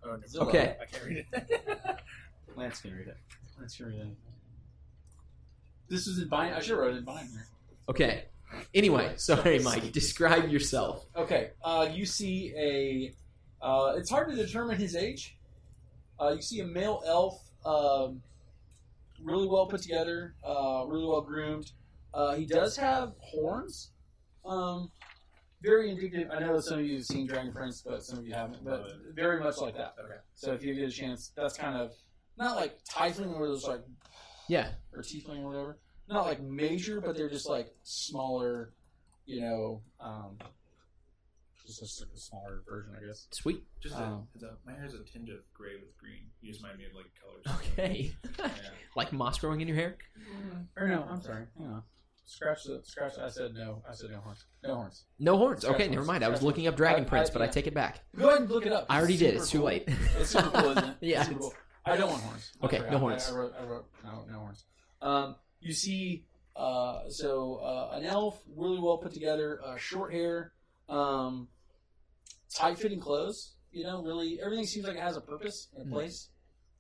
Oh, 0.02 0.16
no. 0.34 0.40
Okay. 0.48 0.76
I 0.80 0.84
can't 0.86 1.04
read 1.04 1.26
it. 1.32 1.98
Lance 2.56 2.80
can 2.80 2.94
read 2.96 3.08
it. 3.08 3.16
Lance 3.58 3.76
can 3.76 3.86
read 3.86 4.00
it. 4.00 4.06
This 5.88 6.06
is 6.06 6.18
in 6.20 6.28
bind. 6.28 6.54
I 6.54 6.60
should 6.60 6.70
have 6.70 6.78
wrote 6.78 6.94
it 6.94 6.98
in 6.98 7.04
binder. 7.04 7.46
Okay. 7.90 8.24
Anyway, 8.74 9.12
sorry, 9.16 9.58
Mike. 9.60 9.92
Describe 9.92 10.48
yourself. 10.48 11.06
Okay, 11.16 11.50
uh, 11.64 11.88
you 11.92 12.04
see 12.06 12.52
a. 12.56 13.14
Uh, 13.64 13.94
it's 13.96 14.10
hard 14.10 14.28
to 14.30 14.36
determine 14.36 14.76
his 14.76 14.94
age. 14.94 15.36
Uh, 16.20 16.30
you 16.36 16.42
see 16.42 16.60
a 16.60 16.66
male 16.66 17.02
elf, 17.06 17.40
um, 17.64 18.22
really 19.22 19.46
well 19.46 19.66
put 19.66 19.82
together, 19.82 20.34
uh, 20.44 20.84
really 20.86 21.06
well 21.06 21.20
groomed. 21.22 21.70
Uh, 22.14 22.34
he 22.34 22.46
does 22.46 22.76
have 22.76 23.12
horns. 23.20 23.90
Um, 24.44 24.90
very 25.62 25.90
indicative. 25.90 26.28
I 26.30 26.38
know 26.40 26.54
that 26.56 26.62
some 26.62 26.78
of 26.78 26.86
you 26.86 26.96
have 26.96 27.04
seen 27.04 27.26
Dragon 27.26 27.52
Prince, 27.52 27.82
but 27.84 28.02
some 28.04 28.18
of 28.18 28.26
you 28.26 28.34
haven't. 28.34 28.64
But 28.64 28.86
very 29.14 29.40
much 29.40 29.58
like 29.58 29.74
that. 29.76 29.94
Okay. 30.02 30.18
So 30.34 30.52
if 30.52 30.62
you 30.62 30.74
get 30.74 30.88
a 30.88 30.92
chance, 30.92 31.32
that's 31.36 31.56
kind 31.56 31.76
of 31.76 31.92
not 32.38 32.56
like 32.56 32.78
Tiefling 32.84 33.36
where 33.38 33.48
there's 33.48 33.64
like 33.64 33.80
Yeah. 34.48 34.68
or 34.94 35.02
Tiefling 35.02 35.40
or 35.42 35.48
whatever. 35.48 35.78
Not 36.08 36.26
like 36.26 36.40
major, 36.40 37.00
but 37.00 37.16
they're 37.16 37.28
just 37.30 37.48
like 37.48 37.74
smaller, 37.82 38.72
you 39.26 39.40
know, 39.40 39.82
um, 40.00 40.38
just 41.66 41.82
a, 41.82 41.84
s- 41.84 42.04
a 42.14 42.18
smaller 42.18 42.62
version, 42.68 42.92
I 42.96 43.04
guess. 43.04 43.26
Sweet. 43.32 43.64
Just 43.80 43.96
Um, 43.96 44.28
a, 44.40 44.46
a, 44.46 44.50
my 44.64 44.72
hair 44.72 44.82
has 44.82 44.94
a 44.94 45.02
tinge 45.02 45.28
of 45.30 45.38
gray 45.52 45.74
with 45.74 45.96
green. 45.98 46.26
You 46.40 46.52
just 46.52 46.62
remind 46.62 46.78
me 46.78 46.84
of 46.86 46.94
like 46.94 47.06
colors. 47.20 47.60
Okay. 47.72 48.12
Yeah. 48.38 48.50
like 48.96 49.12
moss 49.12 49.38
growing 49.40 49.60
in 49.60 49.66
your 49.68 49.76
hair? 49.76 49.96
Or 50.76 50.86
no, 50.86 51.04
I'm 51.10 51.20
sorry. 51.22 51.46
Hang 51.58 51.66
on. 51.68 51.82
Scratch 52.28 52.64
the 52.64 52.80
scratch. 52.84 53.18
I 53.18 53.28
said 53.28 53.54
no. 53.54 53.82
I 53.88 53.94
said 53.94 54.10
no 54.10 54.18
horns. 54.20 54.44
No 54.64 54.74
horns. 54.74 55.04
No 55.18 55.36
horns. 55.36 55.60
Scratch 55.62 55.74
Okay, 55.74 55.84
horns. 55.84 55.94
never 55.96 56.06
mind. 56.06 56.24
I 56.24 56.28
was 56.28 56.42
looking 56.42 56.66
up. 56.68 56.76
Dragon 56.76 57.04
I- 57.04 57.08
Prince, 57.08 57.30
I- 57.30 57.32
but 57.32 57.42
I 57.42 57.46
take 57.48 57.66
it 57.66 57.74
back. 57.74 58.00
Go 58.16 58.28
ahead 58.28 58.42
and 58.42 58.50
look 58.50 58.66
it 58.66 58.72
up. 58.72 58.86
I 58.88 58.98
already 58.98 59.14
It's 59.14 59.20
did. 59.22 59.30
super 59.30 59.40
It's 59.42 59.50
too 59.50 59.58
cool. 59.58 59.66
late. 59.66 59.84
It's 60.20 60.30
super 60.30 60.50
cool, 60.50 60.70
isn't 60.70 60.84
it? 60.84 60.96
Yeah, 61.00 61.20
It's 61.20 61.28
super 61.28 61.40
cool. 61.40 61.54
I 61.84 61.96
don't 61.96 62.10
want 62.10 62.22
horns. 62.22 62.52
I 62.60 62.66
Okay, 62.66 62.78
no 62.90 62.98
horns. 62.98 63.28
I, 63.28 63.32
I 63.32 63.36
wrote. 63.36 63.54
I 63.60 63.64
wrote. 63.64 63.84
No, 64.04 64.24
no 64.30 64.38
horns. 64.40 64.64
Um, 65.02 65.36
you 65.66 65.72
see, 65.72 66.24
uh, 66.54 67.08
so 67.08 67.56
uh, 67.56 67.96
an 67.96 68.04
elf, 68.04 68.40
really 68.54 68.78
well 68.78 68.98
put 68.98 69.12
together, 69.12 69.60
uh, 69.64 69.76
short 69.76 70.12
hair, 70.12 70.52
um, 70.88 71.48
tight 72.54 72.78
fitting 72.78 73.00
clothes. 73.00 73.56
You 73.72 73.84
know, 73.84 74.02
really, 74.02 74.40
everything 74.40 74.64
seems 74.66 74.86
like 74.86 74.96
it 74.96 75.02
has 75.02 75.16
a 75.16 75.20
purpose 75.20 75.68
and 75.74 75.82
a 75.82 75.86
Mhm. 75.86 75.92
place. 75.92 76.30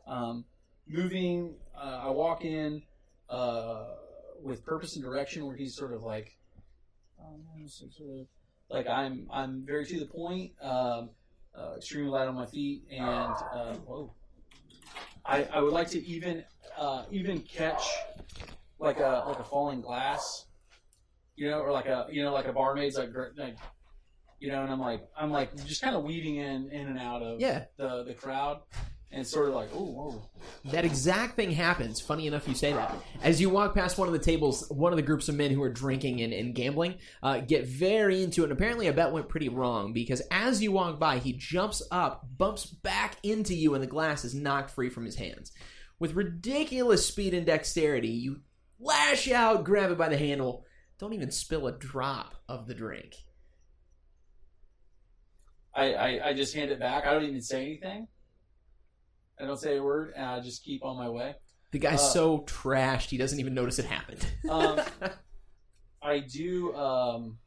Um, 0.06 0.44
moving, 0.86 1.56
uh, 1.74 2.00
I 2.04 2.10
walk 2.10 2.44
in 2.44 2.82
uh, 3.28 3.96
with 4.40 4.64
purpose 4.64 4.94
and 4.94 5.04
direction, 5.04 5.44
where 5.46 5.56
he's 5.56 5.74
sort 5.74 5.92
of 5.92 6.04
like, 6.04 6.38
um, 7.18 7.42
sort 7.68 7.90
of 8.00 8.26
like 8.70 8.86
I'm 8.86 9.26
I'm 9.32 9.66
very 9.66 9.84
to 9.86 9.98
the 9.98 10.06
point, 10.06 10.52
um, 10.62 11.10
uh, 11.54 11.74
extremely 11.76 12.10
light 12.10 12.28
on 12.28 12.34
my 12.36 12.46
feet, 12.46 12.84
and 12.90 13.34
uh, 13.52 13.74
whoa. 13.84 14.14
I, 15.24 15.42
I 15.52 15.60
would 15.60 15.72
like 15.72 15.90
to 15.90 16.06
even 16.06 16.44
uh, 16.78 17.04
even 17.10 17.40
catch 17.40 17.90
like 18.78 18.98
a 18.98 19.24
like 19.26 19.38
a 19.38 19.44
falling 19.44 19.80
glass, 19.80 20.46
you 21.36 21.48
know, 21.50 21.60
or 21.60 21.72
like 21.72 21.86
a 21.86 22.06
you 22.10 22.22
know 22.22 22.32
like 22.32 22.46
a 22.46 22.52
barmaid's 22.52 22.96
like, 22.96 23.10
like 23.36 23.56
you 24.38 24.50
know, 24.50 24.62
and 24.62 24.70
I'm 24.70 24.80
like 24.80 25.02
I'm 25.18 25.30
like 25.30 25.54
just 25.64 25.82
kind 25.82 25.96
of 25.96 26.04
weaving 26.04 26.36
in 26.36 26.70
in 26.70 26.86
and 26.88 26.98
out 26.98 27.22
of 27.22 27.40
Yeah, 27.40 27.64
the 27.78 28.04
the 28.04 28.14
crowd, 28.14 28.60
and 29.10 29.22
it's 29.22 29.30
sort 29.30 29.48
of 29.48 29.54
like 29.54 29.70
oh 29.74 29.84
whoa. 29.84 30.30
that 30.66 30.84
exact 30.84 31.36
thing 31.36 31.50
happens. 31.50 32.02
Funny 32.02 32.26
enough, 32.26 32.46
you 32.46 32.54
say 32.54 32.74
that. 32.74 32.94
As 33.22 33.40
you 33.40 33.48
walk 33.48 33.74
past 33.74 33.96
one 33.96 34.08
of 34.08 34.12
the 34.12 34.20
tables, 34.20 34.66
one 34.68 34.92
of 34.92 34.96
the 34.96 35.02
groups 35.02 35.30
of 35.30 35.36
men 35.36 35.52
who 35.52 35.62
are 35.62 35.70
drinking 35.72 36.20
and, 36.20 36.34
and 36.34 36.54
gambling 36.54 36.96
uh, 37.22 37.38
get 37.38 37.66
very 37.66 38.22
into 38.22 38.42
it. 38.42 38.44
And 38.44 38.52
apparently, 38.52 38.88
a 38.88 38.92
bet 38.92 39.12
went 39.12 39.30
pretty 39.30 39.48
wrong 39.48 39.94
because 39.94 40.20
as 40.30 40.62
you 40.62 40.70
walk 40.72 40.98
by, 41.00 41.18
he 41.18 41.32
jumps 41.32 41.82
up, 41.90 42.26
bumps 42.36 42.66
back 42.66 43.16
into 43.22 43.54
you, 43.54 43.72
and 43.72 43.82
the 43.82 43.88
glass 43.88 44.22
is 44.24 44.34
knocked 44.34 44.70
free 44.70 44.90
from 44.90 45.06
his 45.06 45.16
hands. 45.16 45.50
With 45.98 46.12
ridiculous 46.12 47.06
speed 47.06 47.32
and 47.32 47.46
dexterity, 47.46 48.08
you 48.08 48.40
lash 48.78 49.30
out, 49.30 49.64
grab 49.64 49.90
it 49.90 49.98
by 49.98 50.08
the 50.08 50.16
handle, 50.18 50.64
don't 50.98 51.12
even 51.12 51.30
spill 51.30 51.66
a 51.66 51.72
drop 51.72 52.34
of 52.48 52.66
the 52.66 52.74
drink. 52.74 53.16
I, 55.74 55.92
I 55.94 56.28
I 56.28 56.32
just 56.32 56.54
hand 56.54 56.70
it 56.70 56.80
back. 56.80 57.06
I 57.06 57.12
don't 57.12 57.24
even 57.24 57.42
say 57.42 57.62
anything. 57.64 58.08
I 59.38 59.44
don't 59.44 59.60
say 59.60 59.76
a 59.76 59.82
word, 59.82 60.14
and 60.16 60.24
I 60.24 60.40
just 60.40 60.64
keep 60.64 60.82
on 60.82 60.96
my 60.96 61.08
way. 61.10 61.34
The 61.72 61.78
guy's 61.78 62.00
Uh, 62.00 62.08
so 62.08 62.38
trashed, 62.40 63.10
he 63.10 63.18
doesn't 63.18 63.38
even 63.38 63.52
notice 63.52 63.78
it 63.78 63.84
happened. 63.84 64.26
Um, 64.48 64.80
I 66.02 66.20
do. 66.20 66.74
Um, 66.74 67.38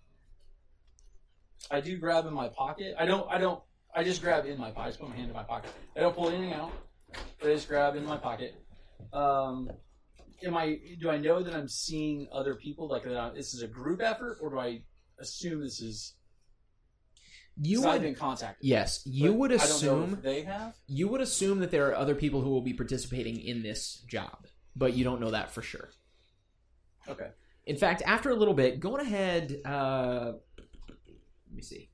I 1.71 1.81
do 1.81 1.97
grab 1.97 2.27
in 2.27 2.33
my 2.33 2.49
pocket. 2.49 2.93
I 2.99 3.05
don't. 3.05 3.27
I 3.31 3.39
don't. 3.39 3.61
I 3.95 4.03
just 4.03 4.21
grab 4.21 4.45
in 4.45 4.59
my 4.59 4.69
pocket. 4.69 4.81
I 4.81 4.87
just 4.89 4.99
put 4.99 5.09
my 5.09 5.15
hand 5.15 5.29
in 5.29 5.35
my 5.35 5.43
pocket. 5.43 5.71
I 5.95 6.01
don't 6.01 6.15
pull 6.15 6.29
anything 6.29 6.53
out. 6.53 6.71
I 7.41 7.45
just 7.45 7.67
grab 7.67 7.95
in 7.95 8.05
my 8.05 8.17
pocket. 8.17 8.53
Um, 9.11 9.71
am 10.43 10.55
I? 10.57 10.79
Do 10.99 11.09
I 11.09 11.17
know 11.17 11.41
that 11.43 11.53
I'm 11.53 11.67
seeing 11.67 12.27
other 12.31 12.55
people? 12.55 12.87
Like 12.89 13.03
that 13.03 13.15
I- 13.17 13.33
this 13.33 13.53
is 13.53 13.61
a 13.61 13.67
group 13.67 14.01
effort, 14.01 14.37
or 14.41 14.49
do 14.51 14.59
I 14.59 14.81
assume 15.19 15.61
this 15.61 15.81
is? 15.81 16.15
you 17.61 17.79
I've 17.85 17.95
would, 17.95 18.01
been 18.03 18.15
contacted. 18.15 18.65
yes, 18.65 19.01
you 19.05 19.33
would 19.33 19.51
I 19.51 19.57
don't 19.57 19.67
know 19.67 19.75
assume 19.75 20.19
they 20.23 20.43
have. 20.43 20.75
you 20.87 21.09
would 21.09 21.19
assume 21.19 21.59
that 21.59 21.71
there 21.71 21.89
are 21.89 21.95
other 21.95 22.15
people 22.15 22.41
who 22.41 22.49
will 22.51 22.61
be 22.61 22.71
participating 22.73 23.37
in 23.41 23.61
this 23.63 24.01
job, 24.07 24.47
but 24.77 24.93
you 24.93 25.03
don't 25.03 25.19
know 25.19 25.31
that 25.31 25.51
for 25.51 25.61
sure. 25.61 25.89
Okay. 27.09 27.27
In 27.65 27.75
fact, 27.75 28.01
after 28.05 28.29
a 28.29 28.35
little 28.35 28.53
bit, 28.53 28.79
go 28.79 28.93
on 28.93 29.01
ahead. 29.01 29.59
Uh, 29.65 30.33
let 30.97 31.53
me 31.55 31.61
see. 31.61 31.89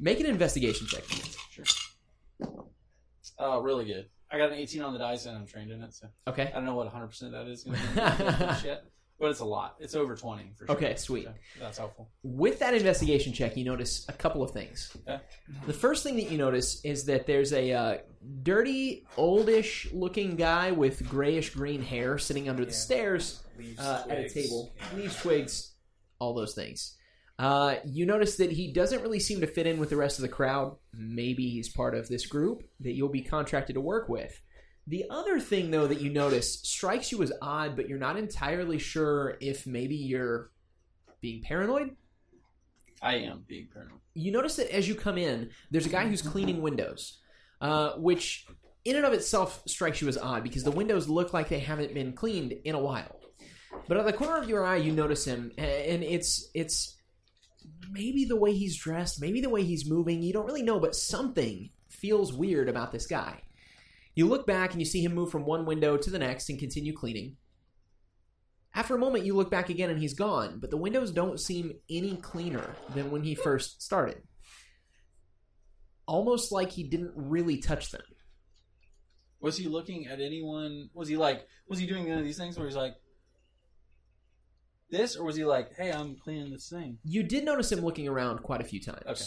Make 0.00 0.18
an 0.20 0.26
investigation 0.26 0.86
check. 0.86 1.04
Sure. 1.50 1.64
Oh, 3.38 3.60
really 3.60 3.84
good. 3.84 4.08
I 4.32 4.38
got 4.38 4.50
an 4.50 4.58
18 4.58 4.80
on 4.82 4.92
the 4.94 4.98
dice, 4.98 5.26
and 5.26 5.36
I'm 5.36 5.46
trained 5.46 5.70
in 5.70 5.82
it. 5.82 5.92
So 5.94 6.06
Okay. 6.26 6.44
I 6.50 6.50
don't 6.56 6.64
know 6.64 6.74
what 6.74 6.86
100 6.86 7.06
percent 7.08 7.32
that 7.32 7.46
is 7.46 7.64
going 7.64 7.76
to 7.78 7.82
be 7.92 7.96
yet, 8.68 8.84
but 9.20 9.30
it's 9.30 9.40
a 9.40 9.44
lot. 9.44 9.76
It's 9.78 9.94
over 9.94 10.16
20 10.16 10.52
for 10.56 10.66
sure. 10.66 10.74
Okay, 10.76 10.96
sweet. 10.96 11.24
So 11.26 11.32
that's 11.60 11.76
helpful. 11.78 12.08
With 12.22 12.58
that 12.60 12.72
investigation 12.74 13.32
check, 13.34 13.56
you 13.56 13.64
notice 13.64 14.06
a 14.08 14.12
couple 14.12 14.42
of 14.42 14.50
things. 14.52 14.96
Okay. 15.06 15.20
The 15.66 15.72
first 15.74 16.02
thing 16.02 16.16
that 16.16 16.30
you 16.30 16.38
notice 16.38 16.82
is 16.84 17.04
that 17.04 17.26
there's 17.26 17.52
a 17.52 17.72
uh, 17.72 17.98
dirty, 18.42 19.04
oldish 19.18 19.88
looking 19.92 20.36
guy 20.36 20.70
with 20.72 21.06
grayish 21.08 21.50
green 21.50 21.82
hair 21.82 22.16
sitting 22.18 22.48
under 22.48 22.64
the 22.64 22.70
Yeah. 22.70 22.76
stairs 22.78 23.42
Leaves, 23.58 23.78
uh, 23.80 24.04
at 24.08 24.16
a 24.18 24.20
twigs. 24.22 24.34
table. 24.34 24.72
Leaves 24.96 25.16
twigs, 25.20 25.74
all 26.18 26.32
those 26.32 26.54
things. 26.54 26.96
Uh, 27.42 27.74
you 27.84 28.06
notice 28.06 28.36
that 28.36 28.52
he 28.52 28.72
doesn't 28.72 29.02
really 29.02 29.18
seem 29.18 29.40
to 29.40 29.48
fit 29.48 29.66
in 29.66 29.80
with 29.80 29.90
the 29.90 29.96
rest 29.96 30.16
of 30.16 30.22
the 30.22 30.28
crowd. 30.28 30.76
Maybe 30.94 31.48
he's 31.48 31.68
part 31.68 31.96
of 31.96 32.06
this 32.06 32.24
group 32.24 32.62
that 32.78 32.92
you'll 32.92 33.08
be 33.08 33.20
contracted 33.20 33.74
to 33.74 33.80
work 33.80 34.08
with. 34.08 34.40
The 34.86 35.06
other 35.10 35.40
thing, 35.40 35.72
though, 35.72 35.88
that 35.88 36.00
you 36.00 36.08
notice 36.08 36.60
strikes 36.62 37.10
you 37.10 37.20
as 37.20 37.32
odd, 37.42 37.74
but 37.74 37.88
you're 37.88 37.98
not 37.98 38.16
entirely 38.16 38.78
sure 38.78 39.38
if 39.40 39.66
maybe 39.66 39.96
you're 39.96 40.52
being 41.20 41.42
paranoid. 41.42 41.96
I 43.02 43.16
am 43.16 43.44
being 43.48 43.66
paranoid. 43.74 43.98
You 44.14 44.30
notice 44.30 44.54
that 44.54 44.72
as 44.72 44.86
you 44.86 44.94
come 44.94 45.18
in, 45.18 45.50
there's 45.72 45.86
a 45.86 45.88
guy 45.88 46.06
who's 46.06 46.22
cleaning 46.22 46.62
windows, 46.62 47.18
uh, 47.60 47.94
which 47.94 48.46
in 48.84 48.94
and 48.94 49.04
of 49.04 49.14
itself 49.14 49.62
strikes 49.66 50.00
you 50.00 50.06
as 50.06 50.16
odd 50.16 50.44
because 50.44 50.62
the 50.62 50.70
windows 50.70 51.08
look 51.08 51.32
like 51.32 51.48
they 51.48 51.58
haven't 51.58 51.92
been 51.92 52.12
cleaned 52.12 52.52
in 52.64 52.76
a 52.76 52.80
while. 52.80 53.18
But 53.88 53.96
out 53.96 54.06
of 54.06 54.06
the 54.06 54.12
corner 54.12 54.36
of 54.36 54.48
your 54.48 54.64
eye, 54.64 54.76
you 54.76 54.92
notice 54.92 55.24
him, 55.24 55.50
and 55.58 56.04
it's 56.04 56.48
it's 56.54 56.98
maybe 57.92 58.24
the 58.24 58.36
way 58.36 58.54
he's 58.54 58.76
dressed, 58.76 59.20
maybe 59.20 59.40
the 59.40 59.50
way 59.50 59.62
he's 59.62 59.88
moving. 59.88 60.22
You 60.22 60.32
don't 60.32 60.46
really 60.46 60.62
know, 60.62 60.80
but 60.80 60.94
something 60.94 61.70
feels 61.88 62.32
weird 62.32 62.68
about 62.68 62.90
this 62.90 63.06
guy. 63.06 63.42
You 64.14 64.26
look 64.26 64.46
back 64.46 64.72
and 64.72 64.80
you 64.80 64.86
see 64.86 65.04
him 65.04 65.14
move 65.14 65.30
from 65.30 65.44
one 65.44 65.66
window 65.66 65.96
to 65.96 66.10
the 66.10 66.18
next 66.18 66.48
and 66.48 66.58
continue 66.58 66.94
cleaning. 66.94 67.36
After 68.74 68.94
a 68.94 68.98
moment, 68.98 69.26
you 69.26 69.36
look 69.36 69.50
back 69.50 69.68
again 69.68 69.90
and 69.90 70.00
he's 70.00 70.14
gone, 70.14 70.58
but 70.58 70.70
the 70.70 70.78
windows 70.78 71.12
don't 71.12 71.38
seem 71.38 71.72
any 71.90 72.16
cleaner 72.16 72.74
than 72.94 73.10
when 73.10 73.22
he 73.22 73.34
first 73.34 73.82
started. 73.82 74.22
Almost 76.06 76.52
like 76.52 76.70
he 76.70 76.84
didn't 76.84 77.12
really 77.14 77.58
touch 77.58 77.90
them. 77.90 78.02
Was 79.40 79.58
he 79.58 79.68
looking 79.68 80.06
at 80.06 80.20
anyone? 80.20 80.88
Was 80.94 81.08
he 81.08 81.16
like? 81.16 81.46
Was 81.68 81.78
he 81.78 81.86
doing 81.86 82.06
any 82.06 82.18
of 82.18 82.24
these 82.24 82.38
things 82.38 82.56
where 82.56 82.66
he's 82.66 82.76
like 82.76 82.94
this, 84.92 85.16
or 85.16 85.24
was 85.24 85.34
he 85.34 85.44
like, 85.44 85.74
"Hey, 85.76 85.90
I'm 85.90 86.14
cleaning 86.14 86.50
this 86.52 86.68
thing"? 86.68 86.98
You 87.02 87.24
did 87.24 87.44
notice 87.44 87.72
him 87.72 87.80
looking 87.80 88.06
around 88.06 88.38
quite 88.44 88.60
a 88.60 88.64
few 88.64 88.80
times. 88.80 89.02
Okay. 89.08 89.24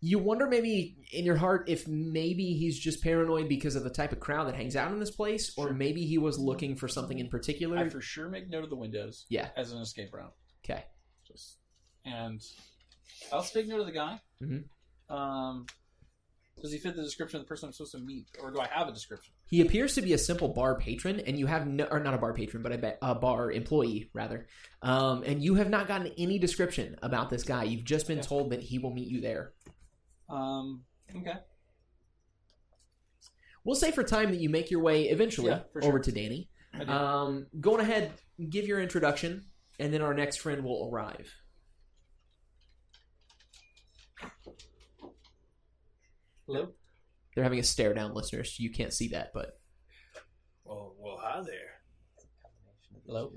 You 0.00 0.18
wonder 0.18 0.46
maybe 0.46 0.98
in 1.12 1.24
your 1.24 1.36
heart 1.36 1.68
if 1.68 1.88
maybe 1.88 2.52
he's 2.54 2.78
just 2.78 3.02
paranoid 3.02 3.48
because 3.48 3.74
of 3.74 3.84
the 3.84 3.90
type 3.90 4.12
of 4.12 4.20
crowd 4.20 4.44
that 4.44 4.54
hangs 4.54 4.76
out 4.76 4.92
in 4.92 5.00
this 5.00 5.10
place, 5.10 5.52
or 5.56 5.68
Sure. 5.68 5.72
maybe 5.74 6.04
he 6.04 6.18
was 6.18 6.38
looking 6.38 6.76
for 6.76 6.86
something 6.88 7.18
in 7.18 7.28
particular. 7.30 7.78
I 7.78 7.88
for 7.88 8.02
sure 8.02 8.28
make 8.28 8.48
note 8.50 8.64
of 8.64 8.70
the 8.70 8.76
windows. 8.76 9.24
Yeah. 9.30 9.50
As 9.56 9.72
an 9.72 9.80
escape 9.80 10.12
route. 10.12 10.34
Okay. 10.64 10.84
Just 11.26 11.58
and 12.04 12.40
I'll 13.32 13.42
take 13.42 13.66
note 13.66 13.80
of 13.80 13.86
the 13.86 13.92
guy. 13.92 14.20
Mhm. 14.42 14.64
Um, 15.08 15.66
does 16.60 16.70
he 16.72 16.78
fit 16.78 16.94
the 16.96 17.02
description 17.02 17.40
of 17.40 17.46
the 17.46 17.48
person 17.48 17.66
I'm 17.68 17.72
supposed 17.72 17.92
to 17.92 17.98
meet, 17.98 18.26
or 18.40 18.50
do 18.50 18.60
I 18.60 18.66
have 18.68 18.88
a 18.88 18.92
description? 18.92 19.33
He 19.46 19.60
appears 19.60 19.94
to 19.94 20.02
be 20.02 20.12
a 20.14 20.18
simple 20.18 20.48
bar 20.48 20.78
patron, 20.78 21.20
and 21.20 21.38
you 21.38 21.46
have 21.46 21.66
no, 21.66 21.84
or 21.84 22.00
not 22.00 22.14
a 22.14 22.18
bar 22.18 22.32
patron, 22.32 22.62
but 22.62 22.72
a, 22.72 22.96
a 23.02 23.14
bar 23.14 23.52
employee 23.52 24.10
rather. 24.12 24.46
Um, 24.82 25.22
and 25.24 25.42
you 25.42 25.54
have 25.56 25.68
not 25.68 25.86
gotten 25.86 26.12
any 26.18 26.38
description 26.38 26.96
about 27.02 27.30
this 27.30 27.44
guy. 27.44 27.64
You've 27.64 27.84
just 27.84 28.06
been 28.08 28.18
Okay. 28.18 28.28
told 28.28 28.50
that 28.50 28.62
he 28.62 28.78
will 28.78 28.92
meet 28.92 29.08
you 29.08 29.20
there. 29.20 29.52
Um, 30.28 30.84
okay. 31.14 31.34
We'll 33.64 33.76
say 33.76 33.92
for 33.92 34.02
time 34.02 34.30
that 34.30 34.40
you 34.40 34.48
make 34.48 34.70
your 34.70 34.80
way 34.80 35.04
eventually 35.04 35.50
Yeah, 35.50 35.60
for 35.72 35.84
over 35.84 35.98
to 35.98 36.12
Danny. 36.12 36.48
Um, 36.86 37.46
go 37.60 37.74
on 37.74 37.80
ahead, 37.80 38.12
give 38.50 38.66
your 38.66 38.80
introduction, 38.80 39.44
and 39.78 39.92
then 39.92 40.02
our 40.02 40.12
next 40.14 40.38
friend 40.38 40.64
will 40.64 40.90
arrive. 40.92 41.32
Hello. 46.46 46.72
They're 47.34 47.44
having 47.44 47.58
a 47.58 47.62
stare 47.64 47.94
down, 47.94 48.14
listeners. 48.14 48.58
You 48.60 48.70
can't 48.70 48.92
see 48.92 49.08
that, 49.08 49.32
but 49.34 49.58
Well, 50.64 50.94
well, 50.98 51.18
hi 51.20 51.40
there. 51.42 51.80
Hello? 53.06 53.32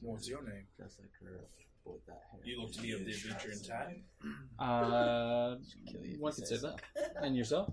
What's 0.00 0.28
your 0.28 0.42
name? 0.42 0.66
Just 0.78 0.98
like 0.98 1.10
her, 1.22 1.44
with 1.84 2.04
that 2.06 2.22
hair. 2.32 2.40
You 2.44 2.60
look 2.60 2.72
to 2.72 2.80
be 2.82 2.92
of 2.92 3.04
the 3.04 3.12
adventure 3.12 3.52
in 3.52 3.62
time. 3.62 4.02
Uh, 4.58 5.56
Kill 5.90 6.04
you 6.04 6.14
if 6.14 6.20
one 6.20 6.32
could 6.32 6.46
say 6.46 6.56
say 6.56 6.68
that. 6.68 6.80
And 7.22 7.36
yourself? 7.36 7.72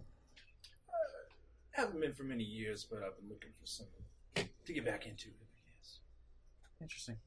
Haven't 1.71 2.01
been 2.01 2.13
for 2.13 2.23
many 2.23 2.43
years, 2.43 2.85
but 2.89 2.97
I've 3.03 3.17
been 3.19 3.29
looking 3.29 3.51
for 3.59 3.65
something 3.67 4.49
to 4.65 4.73
get 4.73 4.85
back 4.85 5.05
into. 5.05 5.27
it. 5.29 5.35
Yes. 5.77 5.99
Interesting. 6.81 7.17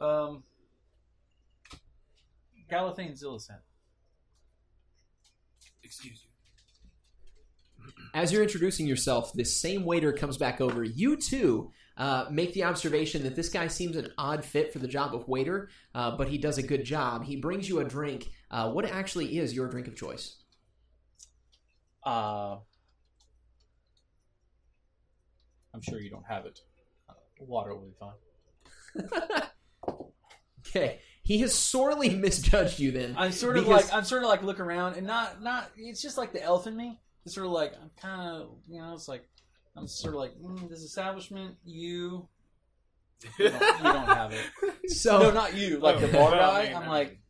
Um, 0.00 0.42
Galathane 2.70 3.12
Zillicent. 3.20 3.60
Excuse 5.82 6.22
you. 6.24 6.29
As 8.14 8.32
you're 8.32 8.42
introducing 8.42 8.86
yourself, 8.86 9.32
this 9.32 9.56
same 9.56 9.84
waiter 9.84 10.12
comes 10.12 10.36
back 10.36 10.60
over. 10.60 10.82
You 10.84 11.16
too 11.16 11.70
uh, 11.96 12.26
make 12.30 12.52
the 12.54 12.64
observation 12.64 13.22
that 13.24 13.36
this 13.36 13.48
guy 13.48 13.66
seems 13.68 13.96
an 13.96 14.12
odd 14.18 14.44
fit 14.44 14.72
for 14.72 14.78
the 14.78 14.88
job 14.88 15.14
of 15.14 15.28
waiter, 15.28 15.68
uh, 15.94 16.16
but 16.16 16.28
he 16.28 16.38
does 16.38 16.58
a 16.58 16.62
good 16.62 16.84
job. 16.84 17.24
He 17.24 17.36
brings 17.36 17.68
you 17.68 17.80
a 17.80 17.84
drink. 17.84 18.30
Uh, 18.50 18.70
what 18.70 18.84
actually 18.84 19.38
is 19.38 19.52
your 19.54 19.68
drink 19.68 19.86
of 19.88 19.96
choice? 19.96 20.36
Uh, 22.04 22.56
I'm 25.74 25.82
sure 25.82 26.00
you 26.00 26.10
don't 26.10 26.26
have 26.26 26.46
it. 26.46 26.60
Uh, 27.08 27.14
water 27.40 27.74
will 27.74 27.86
be 27.86 27.94
fine. 27.98 29.42
Okay. 30.68 31.00
He 31.22 31.38
has 31.40 31.52
sorely 31.54 32.10
misjudged 32.14 32.78
you. 32.78 32.92
Then 32.92 33.14
I'm 33.18 33.32
sort 33.32 33.56
of 33.56 33.64
Because- 33.64 33.86
like 33.86 33.94
I'm 33.94 34.04
sort 34.04 34.22
of 34.22 34.28
like 34.28 34.42
look 34.42 34.60
around 34.60 34.96
and 34.96 35.06
not 35.06 35.42
not. 35.42 35.70
It's 35.76 36.00
just 36.02 36.16
like 36.18 36.32
the 36.32 36.42
elf 36.42 36.66
in 36.66 36.76
me. 36.76 37.00
It's 37.24 37.34
sort 37.34 37.46
of 37.46 37.52
like 37.52 37.74
I'm 37.80 37.90
kind 38.00 38.20
of 38.20 38.50
you 38.68 38.80
know. 38.80 38.94
It's 38.94 39.08
like 39.08 39.28
I'm 39.76 39.86
sort 39.86 40.14
of 40.14 40.20
like 40.20 40.32
mm, 40.40 40.68
this 40.68 40.80
establishment. 40.80 41.56
You, 41.64 42.28
you 43.38 43.50
don't, 43.50 43.78
you 43.78 43.82
don't 43.84 44.06
have 44.06 44.32
it. 44.32 44.46
so. 44.90 45.18
no, 45.20 45.30
not 45.30 45.56
you. 45.56 45.78
Like 45.78 46.00
the 46.00 46.08
bar 46.08 46.32
guy. 46.32 46.60
I 46.60 46.64
mean, 46.64 46.76
I'm 46.76 46.88
like 46.88 47.20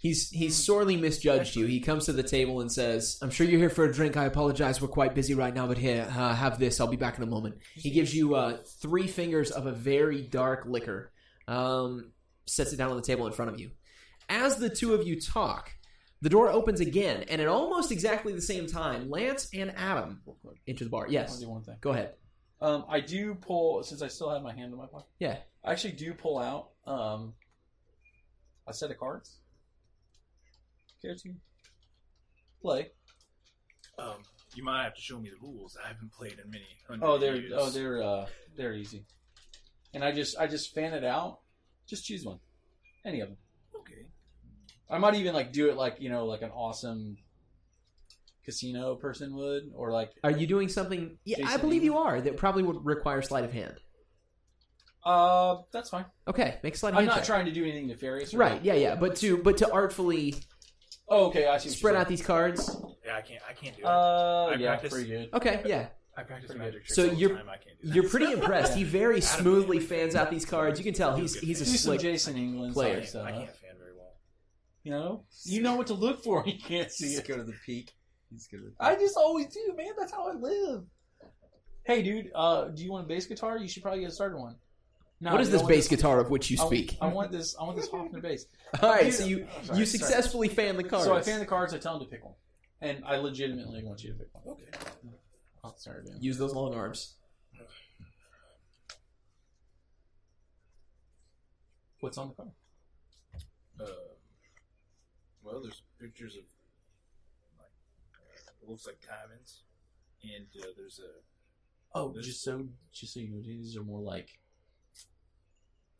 He's 0.00 0.30
he's 0.30 0.56
sorely 0.56 0.96
misjudged 0.96 1.56
you. 1.56 1.66
He 1.66 1.78
comes 1.78 2.06
to 2.06 2.14
the 2.14 2.22
table 2.22 2.62
and 2.62 2.72
says, 2.72 3.18
"I'm 3.20 3.28
sure 3.28 3.46
you're 3.46 3.60
here 3.60 3.68
for 3.68 3.84
a 3.84 3.92
drink. 3.92 4.16
I 4.16 4.24
apologize. 4.24 4.80
We're 4.80 4.88
quite 4.88 5.14
busy 5.14 5.34
right 5.34 5.52
now, 5.52 5.66
but 5.66 5.76
here, 5.76 6.08
uh, 6.16 6.34
have 6.34 6.58
this. 6.58 6.80
I'll 6.80 6.86
be 6.86 6.96
back 6.96 7.18
in 7.18 7.22
a 7.22 7.26
moment." 7.26 7.56
He 7.74 7.90
gives 7.90 8.14
you 8.14 8.34
uh, 8.34 8.56
three 8.80 9.06
fingers 9.06 9.50
of 9.50 9.66
a 9.66 9.72
very 9.72 10.22
dark 10.22 10.64
liquor. 10.64 11.12
Um, 11.46 12.12
sets 12.46 12.72
it 12.72 12.76
down 12.76 12.90
on 12.90 12.96
the 12.96 13.02
table 13.02 13.26
in 13.26 13.34
front 13.34 13.50
of 13.50 13.60
you. 13.60 13.72
As 14.30 14.56
the 14.56 14.70
two 14.70 14.94
of 14.94 15.06
you 15.06 15.20
talk, 15.20 15.70
the 16.22 16.28
door 16.28 16.48
opens 16.50 16.80
again, 16.80 17.24
and 17.28 17.40
at 17.40 17.48
almost 17.48 17.90
exactly 17.92 18.32
the 18.34 18.40
same 18.42 18.66
time, 18.66 19.08
Lance 19.10 19.48
and 19.54 19.72
Adam 19.76 20.20
enter 20.68 20.84
the 20.84 20.90
bar. 20.90 21.06
I'll 21.06 21.12
Yes, 21.12 21.38
do 21.38 21.48
one 21.48 21.62
thing. 21.62 21.76
go 21.80 21.90
ahead. 21.90 22.14
Um, 22.60 22.84
I 22.88 23.00
do 23.00 23.34
pull 23.34 23.82
since 23.82 24.02
I 24.02 24.08
still 24.08 24.28
have 24.30 24.42
my 24.42 24.54
hand 24.54 24.72
in 24.72 24.78
my 24.78 24.86
pocket. 24.86 25.08
Yeah. 25.18 25.38
I 25.64 25.72
actually 25.72 25.92
do 25.94 26.12
pull 26.12 26.38
out 26.38 26.70
um, 26.86 27.32
a 28.66 28.74
set 28.74 28.90
of 28.90 28.98
cards. 28.98 29.38
Care 31.00 31.14
to 31.14 31.30
play? 32.60 32.90
Um, 33.98 34.16
you 34.54 34.62
might 34.62 34.84
have 34.84 34.94
to 34.94 35.00
show 35.00 35.18
me 35.18 35.30
the 35.30 35.36
rules. 35.40 35.76
I 35.82 35.88
haven't 35.88 36.12
played 36.12 36.32
in 36.42 36.50
many. 36.50 36.66
hundred 36.86 37.06
Oh, 37.06 37.16
they're 37.18 37.36
years. 37.36 37.52
oh 37.56 37.70
they're 37.70 38.02
uh, 38.02 38.26
they're 38.56 38.74
easy. 38.74 39.06
And 39.94 40.04
I 40.04 40.12
just 40.12 40.38
I 40.38 40.46
just 40.46 40.74
fan 40.74 40.92
it 40.92 41.04
out. 41.04 41.38
Just 41.88 42.04
choose 42.04 42.24
one, 42.26 42.40
any 43.06 43.20
of 43.20 43.28
them. 43.28 43.38
Okay. 44.90 44.96
I 44.96 44.98
might 44.98 45.14
even 45.14 45.34
like 45.34 45.52
do 45.52 45.68
it 45.70 45.76
like 45.76 45.96
you 46.00 46.10
know 46.10 46.26
like 46.26 46.42
an 46.42 46.50
awesome 46.50 47.16
casino 48.44 48.94
person 48.96 49.34
would, 49.36 49.70
or 49.74 49.92
like 49.92 50.10
Are 50.24 50.30
you 50.30 50.46
doing 50.46 50.68
something? 50.68 51.18
Yeah, 51.24 51.38
I 51.38 51.42
Jason 51.42 51.60
believe 51.60 51.84
you 51.84 51.98
are. 51.98 52.20
That 52.20 52.36
probably 52.36 52.62
would 52.62 52.84
require 52.84 53.22
sleight 53.22 53.44
of 53.44 53.52
hand. 53.52 53.74
uh 55.04 55.56
that's 55.72 55.90
fine. 55.90 56.04
Okay, 56.28 56.58
make 56.62 56.74
a 56.74 56.78
sleight 56.78 56.90
of 56.92 56.98
I'm 56.98 57.04
hand 57.04 57.08
not 57.08 57.16
check. 57.18 57.24
trying 57.26 57.46
to 57.46 57.52
do 57.52 57.62
anything 57.62 57.86
nefarious. 57.86 58.34
or 58.34 58.38
Right, 58.38 58.62
yeah, 58.62 58.74
yeah, 58.74 58.94
but 58.96 59.16
to 59.16 59.38
but 59.38 59.56
to 59.58 59.70
artfully 59.70 60.34
Oh, 61.12 61.26
okay, 61.26 61.46
I 61.48 61.58
see. 61.58 61.70
what 61.70 61.78
spread 61.78 61.92
you're 61.94 62.00
out 62.02 62.08
these 62.08 62.22
cards. 62.24 62.76
Yeah, 63.04 63.16
I 63.16 63.20
can't. 63.22 63.42
I 63.48 63.52
can't 63.52 63.74
do 63.76 63.82
saying. 63.82 63.84
it. 63.84 63.84
Uh, 63.84 64.44
I 64.46 64.54
yeah, 64.54 64.68
practice- 64.68 64.92
pretty 64.92 65.08
good. 65.08 65.28
Okay, 65.34 65.60
yeah. 65.66 65.88
I 66.16 66.22
practice 66.22 66.50
pretty 66.50 66.60
magic 66.64 66.84
tricks 66.84 66.94
So 66.94 67.08
all 67.08 67.14
you're- 67.14 67.34
time. 67.36 67.48
I 67.48 67.56
can't 67.56 67.80
do 67.80 67.88
that. 67.88 67.94
You're 67.96 68.08
pretty 68.08 68.30
impressed. 68.38 68.74
He 68.74 68.84
very 68.84 69.20
smoothly 69.20 69.80
fans 69.80 70.14
out 70.14 70.30
these 70.30 70.44
cards. 70.44 70.78
You 70.78 70.84
can 70.84 70.94
tell 70.94 71.16
he's 71.16 71.34
he's 71.40 71.60
a 71.60 71.64
Do 71.64 71.70
some 71.70 71.76
slick. 71.78 72.00
Jason 72.00 72.36
England 72.36 72.74
player. 72.74 72.90
I 72.90 72.92
player 72.92 73.00
can't, 73.00 73.08
stuff. 73.08 73.26
I 73.26 73.30
can't 73.32 73.50
fan 73.50 73.50
very 73.50 73.59
well. 73.59 73.59
You 74.82 74.92
know, 74.92 75.24
you 75.44 75.60
know 75.62 75.74
what 75.74 75.86
to 75.88 75.94
look 75.94 76.22
for. 76.24 76.42
You 76.46 76.58
can't 76.58 76.90
see 76.90 77.08
He's 77.08 77.18
it. 77.18 77.28
go 77.28 77.36
to 77.36 77.42
the 77.42 77.54
peak. 77.66 77.92
He's 78.30 78.46
go 78.46 78.56
to 78.58 78.64
the 78.64 78.70
peak. 78.70 78.76
I 78.80 78.94
just 78.96 79.16
always 79.16 79.46
do, 79.48 79.74
man. 79.76 79.92
That's 79.98 80.12
how 80.12 80.28
I 80.28 80.32
live. 80.34 80.84
Hey, 81.84 82.02
dude, 82.02 82.30
uh, 82.34 82.68
do 82.68 82.82
you 82.82 82.90
want 82.92 83.04
a 83.04 83.08
bass 83.08 83.26
guitar? 83.26 83.58
You 83.58 83.68
should 83.68 83.82
probably 83.82 84.00
get 84.00 84.10
a 84.10 84.12
started 84.12 84.38
one. 84.38 84.56
No, 85.20 85.32
What 85.32 85.40
is 85.42 85.48
you 85.48 85.52
this 85.52 85.60
don't 85.60 85.66
want 85.66 85.76
bass 85.76 85.88
guitar 85.88 86.18
of 86.20 86.30
which 86.30 86.50
you 86.50 86.56
I- 86.62 86.66
speak? 86.66 86.96
I, 87.00 87.08
want 87.08 87.30
this. 87.30 87.54
I 87.60 87.64
want 87.64 87.76
this 87.76 87.88
Hofner 87.90 88.22
bass. 88.22 88.46
All 88.82 88.88
right, 88.90 89.12
so 89.12 89.24
you 89.26 89.46
sorry, 89.64 89.78
you 89.80 89.84
sorry. 89.84 89.86
successfully 89.86 90.48
fan 90.48 90.76
the 90.76 90.84
cards. 90.84 91.04
So 91.04 91.14
I 91.14 91.20
fan 91.20 91.40
the 91.40 91.46
cards. 91.46 91.74
I 91.74 91.78
tell 91.78 91.96
him 91.96 92.04
to 92.04 92.06
pick 92.10 92.24
one, 92.24 92.34
and 92.80 93.04
I 93.04 93.16
legitimately 93.16 93.84
want 93.84 94.02
you 94.02 94.12
to 94.12 94.18
pick 94.18 94.28
one. 94.32 94.56
Okay. 94.56 94.64
Oh, 95.62 95.74
sorry, 95.76 96.04
man. 96.04 96.16
Use 96.22 96.38
those 96.38 96.54
long 96.54 96.72
arms. 96.74 97.16
What's 102.00 102.16
on 102.16 102.28
the 102.28 102.34
card? 102.34 102.48
Uh, 103.78 103.84
well, 105.50 105.60
there's 105.62 105.82
pictures 106.00 106.36
of 106.36 106.42
like 107.58 107.68
uh, 108.14 108.52
it 108.62 108.68
looks 108.68 108.86
like 108.86 108.98
diamonds, 109.06 109.62
and 110.22 110.46
uh, 110.62 110.66
there's 110.76 111.00
a 111.00 111.10
Oh, 111.92 112.12
This- 112.12 112.26
just 112.26 112.42
so 112.44 112.68
just 112.92 113.14
so 113.14 113.20
you 113.20 113.30
know, 113.30 113.42
these 113.42 113.76
are 113.76 113.82
more 113.82 114.00
like 114.00 114.28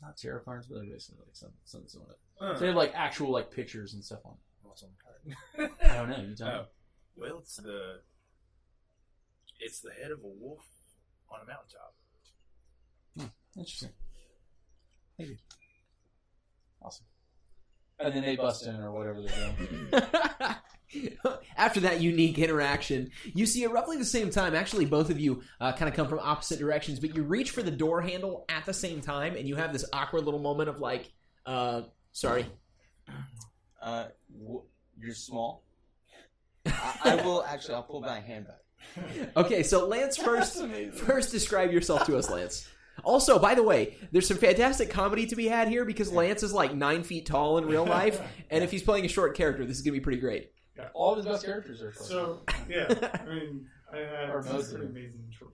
not 0.01 0.17
terrifying, 0.17 0.63
but 0.69 0.77
they're 0.77 0.85
basically 0.93 1.19
like 1.27 1.35
some 1.35 1.53
some 1.65 1.87
sort 1.89 2.09
of. 2.11 2.17
uh, 2.57 2.59
They 2.59 2.67
have 2.69 2.77
like 2.77 2.93
actual 2.95 3.31
like 3.33 3.51
pictures 3.51 3.93
and 3.95 4.05
stuff 4.05 4.21
on. 4.25 4.37
what's 4.63 4.83
on 4.85 4.91
the 5.57 5.63
card. 5.63 5.73
I 5.83 5.97
don't 5.97 6.09
know. 6.11 6.25
You 6.29 6.35
tell 6.37 6.47
me. 6.47 6.53
Oh, 6.55 6.67
well, 7.17 7.39
it's 7.41 7.57
the 7.57 8.01
it's 9.59 9.81
the 9.81 9.91
head 9.91 10.11
of 10.11 10.21
a 10.25 10.29
wolf 10.29 10.65
on 11.31 11.41
a 11.43 11.45
mountaintop. 11.45 11.95
Interesting. 13.57 13.91
Thank 15.19 15.31
you. 15.31 15.37
Awesome. 16.81 17.05
And 18.03 18.15
then 18.15 18.23
they 18.23 18.37
bust 18.37 18.67
in 18.67 18.77
or 18.77 18.91
whatever 18.93 19.21
they're 19.23 19.55
doing. 19.91 20.05
After 21.57 21.81
that 21.81 22.01
unique 22.01 22.39
interaction, 22.39 23.11
you 23.35 23.47
see 23.47 23.63
at 23.65 23.71
roughly 23.71 23.97
the 23.97 24.05
same 24.05 24.31
time. 24.31 24.55
Actually, 24.55 24.87
both 24.87 25.11
of 25.11 25.21
you 25.21 25.43
uh, 25.61 25.73
kind 25.73 25.89
of 25.89 25.95
come 25.95 26.09
from 26.09 26.19
opposite 26.21 26.59
directions, 26.59 26.99
but 26.99 27.15
you 27.15 27.23
reach 27.23 27.51
for 27.53 27.63
the 27.63 27.71
door 27.71 28.01
handle 28.01 28.45
at 28.49 28.65
the 28.67 28.73
same 28.73 29.01
time, 29.01 29.37
and 29.37 29.47
you 29.47 29.55
have 29.57 29.73
this 29.73 29.85
awkward 29.93 30.25
little 30.25 30.41
moment 30.41 30.69
of 30.69 30.81
like, 30.81 31.13
uh, 31.47 31.83
"Sorry, 32.13 32.47
Uh, 33.81 34.07
w- 34.43 34.63
you're 34.99 35.15
small. 35.15 35.63
I, 36.67 36.97
I 37.05 37.15
will 37.25 37.45
actually. 37.45 37.75
I'll 37.75 37.83
pull 37.83 38.01
my 38.01 38.19
hand 38.21 38.47
back. 38.47 38.57
Okay, 39.37 39.63
so 39.63 39.87
Lance 39.87 40.17
first 40.17 40.65
first 40.95 41.31
describe 41.31 41.71
yourself 41.71 42.05
to 42.07 42.17
us, 42.17 42.31
Lance. 42.31 42.67
Also, 43.05 43.39
by 43.39 43.55
the 43.55 43.63
way, 43.63 43.97
there's 44.13 44.27
some 44.29 44.37
fantastic 44.37 44.91
comedy 44.91 45.27
to 45.27 45.37
be 45.37 45.47
had 45.49 45.69
here 45.69 45.85
because 45.85 46.13
Lance 46.13 46.43
is 46.43 46.53
like 46.53 46.75
nine 46.75 47.03
feet 47.03 47.27
tall 47.27 47.59
in 47.59 47.67
real 47.67 47.85
life, 47.87 48.21
and 48.51 48.63
if 48.65 48.71
he's 48.71 48.83
playing 48.83 49.05
a 49.05 49.09
short 49.09 49.37
character, 49.37 49.65
this 49.65 49.77
is 49.77 49.83
gonna 49.83 49.93
be 49.93 50.01
pretty 50.01 50.21
great. 50.21 50.53
All 50.95 51.13
of 51.13 51.19
his 51.19 51.27
best 51.27 51.45
characters 51.45 51.83
are. 51.83 51.93
So 51.93 52.41
yeah, 52.69 52.87
I 53.15 53.29
mean, 53.29 53.67
I 53.93 53.99
had 53.99 54.31
Or 54.31 54.43
most 54.43 54.71
pretty 54.71 54.87
amazing 54.87 55.31
short. 55.31 55.53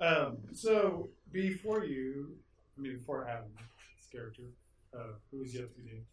Um, 0.00 0.38
so 0.52 1.08
before 1.32 1.84
you, 1.84 2.36
I 2.76 2.80
mean, 2.80 2.98
before 2.98 3.26
Adam's 3.28 3.56
character, 4.12 4.42
uh, 4.94 5.14
who 5.30 5.42
is 5.42 5.54
yet 5.54 5.74
to 5.74 5.80
be 5.80 5.90
named, 5.90 6.04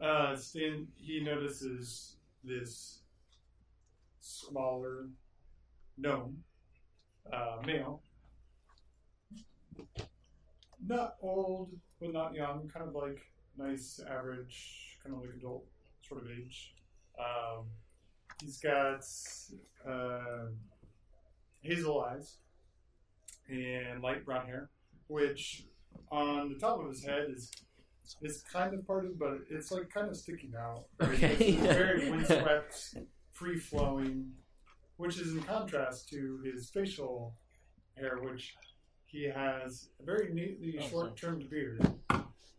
uh, 0.00 0.36
Stan, 0.36 0.86
he 0.96 1.20
notices 1.20 2.16
this 2.42 3.00
smaller 4.20 5.08
gnome, 5.98 6.42
uh, 7.32 7.56
male, 7.66 8.02
not 10.86 11.16
old 11.22 11.70
but 12.00 12.12
not 12.12 12.34
young, 12.34 12.70
kind 12.72 12.88
of 12.88 12.94
like 12.94 13.20
nice, 13.56 14.00
average, 14.08 14.98
kind 15.02 15.14
of 15.14 15.22
like 15.22 15.30
adult 15.36 15.64
sort 16.02 16.22
of 16.22 16.30
age. 16.30 16.74
Um, 17.18 17.66
He's 18.40 18.58
got 18.58 19.04
uh, 19.88 20.46
hazel 21.62 22.04
eyes 22.04 22.36
and 23.48 24.02
light 24.02 24.24
brown 24.24 24.46
hair, 24.46 24.70
which 25.06 25.64
on 26.10 26.52
the 26.52 26.58
top 26.58 26.80
of 26.80 26.88
his 26.88 27.04
head 27.04 27.26
is 27.30 27.50
is 28.20 28.42
kind 28.42 28.74
of 28.74 28.86
parted, 28.86 29.18
but 29.18 29.38
it's 29.50 29.70
like 29.70 29.88
kind 29.88 30.08
of 30.08 30.16
sticking 30.16 30.52
out. 30.58 30.84
Okay. 31.00 31.52
Very 31.52 32.10
windswept, 32.10 32.96
free 33.32 33.58
flowing, 33.58 34.32
which 34.96 35.18
is 35.18 35.32
in 35.32 35.42
contrast 35.42 36.08
to 36.10 36.40
his 36.44 36.68
facial 36.68 37.34
hair, 37.96 38.18
which 38.20 38.54
he 39.14 39.24
has 39.30 39.88
a 40.00 40.04
very 40.04 40.32
neatly 40.34 40.76
Oh, 40.82 40.88
short 40.88 41.16
trimmed 41.16 41.48
beard, 41.48 41.80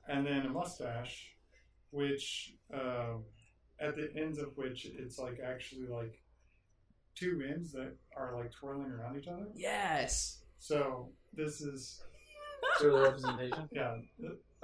and 0.08 0.26
then 0.26 0.46
a 0.46 0.50
mustache, 0.50 1.32
which 1.92 2.54
um, 2.74 3.26
at 3.82 3.98
the 3.98 4.10
ends 4.16 4.40
of 4.40 4.56
which 4.56 4.86
it's 4.86 5.20
like 5.20 5.40
actually 5.46 5.88
like 5.88 6.18
two 7.14 7.44
ends 7.46 7.74
that 7.74 7.94
are 8.16 8.38
like 8.38 8.52
twirling 8.54 8.90
around 8.90 9.18
each 9.18 9.28
other. 9.28 9.48
Yes. 9.54 10.40
So 10.60 11.10
this 11.34 11.60
is 11.62 12.02
Sort 12.78 12.94
of 12.94 13.00
the 13.00 13.04
representation. 13.28 13.70
yeah. 13.74 13.96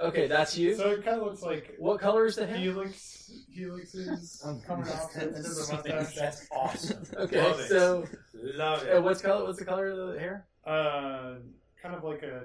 Okay, 0.00 0.26
that's 0.26 0.56
you. 0.56 0.74
So 0.74 0.90
it 0.92 1.04
kind 1.04 1.20
of 1.20 1.26
looks 1.26 1.42
like 1.42 1.74
What 1.78 2.00
color 2.00 2.24
is 2.26 2.36
the 2.36 2.46
hair? 2.46 2.56
helix 2.56 3.30
helixes 3.56 4.44
Um, 4.46 4.60
coming 4.66 4.88
off 4.88 5.12
the 5.12 5.22
end 5.24 5.32
mustache. 5.34 6.14
That's 6.16 6.48
awesome. 6.50 7.02
Okay, 7.16 7.42
Love 7.42 7.60
it. 7.60 7.68
so 7.68 8.04
Love 8.34 8.82
uh, 8.82 8.96
it. 8.96 9.02
what's 9.02 9.20
color? 9.20 9.44
What's 9.44 9.58
the 9.58 9.64
color 9.66 9.88
of 9.88 10.14
the 10.14 10.18
hair? 10.18 10.46
Uh, 10.66 11.34
kind 11.82 11.94
of 11.94 12.04
like 12.04 12.22
a, 12.22 12.42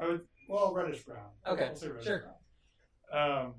I 0.00 0.06
would 0.06 0.20
well 0.48 0.72
reddish 0.74 1.02
brown. 1.04 1.30
Okay, 1.46 1.66
I'll 1.66 1.76
say 1.76 1.88
reddish 1.88 2.04
sure. 2.04 2.24
brown. 3.10 3.46
Um, 3.46 3.54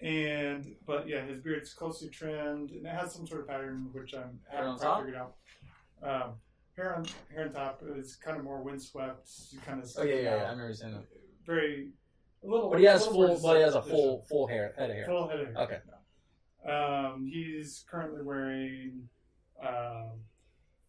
and 0.00 0.74
but 0.86 1.08
yeah, 1.08 1.24
his 1.24 1.40
beard's 1.40 1.74
closely 1.74 2.08
trimmed 2.08 2.70
and 2.70 2.86
it 2.86 2.94
has 2.94 3.12
some 3.12 3.26
sort 3.26 3.40
of 3.40 3.48
pattern 3.48 3.88
which 3.92 4.14
I'm 4.14 4.38
Hair 4.50 4.62
haven't 4.62 4.78
quite 4.78 5.04
figured 5.04 5.16
out. 5.16 5.34
Um, 6.02 6.32
hair 6.76 6.96
on 6.96 7.04
hair 7.34 7.46
on 7.46 7.52
top 7.52 7.82
is 7.96 8.16
kind 8.16 8.36
of 8.36 8.44
more 8.44 8.62
windswept, 8.62 9.28
kind 9.66 9.82
of 9.82 9.90
Oh 9.98 10.02
yeah, 10.02 10.14
yeah, 10.14 10.22
yeah. 10.22 10.30
I 10.30 10.50
remember 10.50 10.74
saying 10.74 10.92
that. 10.92 11.04
very 11.44 11.90
a 12.44 12.46
little. 12.46 12.70
But 12.70 12.78
he 12.78 12.84
has 12.86 13.06
full. 13.06 13.38
But 13.42 13.56
he 13.56 13.62
has 13.62 13.74
a 13.74 13.82
full, 13.82 14.24
full 14.28 14.46
hair, 14.46 14.74
head 14.78 14.90
of 14.90 14.96
hair. 14.96 15.06
Full 15.06 15.28
head 15.28 15.40
of 15.40 15.46
hair. 15.54 15.56
Okay. 15.64 15.78
Um, 16.70 17.26
he's 17.32 17.84
currently 17.90 18.22
wearing 18.22 19.08
um, 19.66 20.10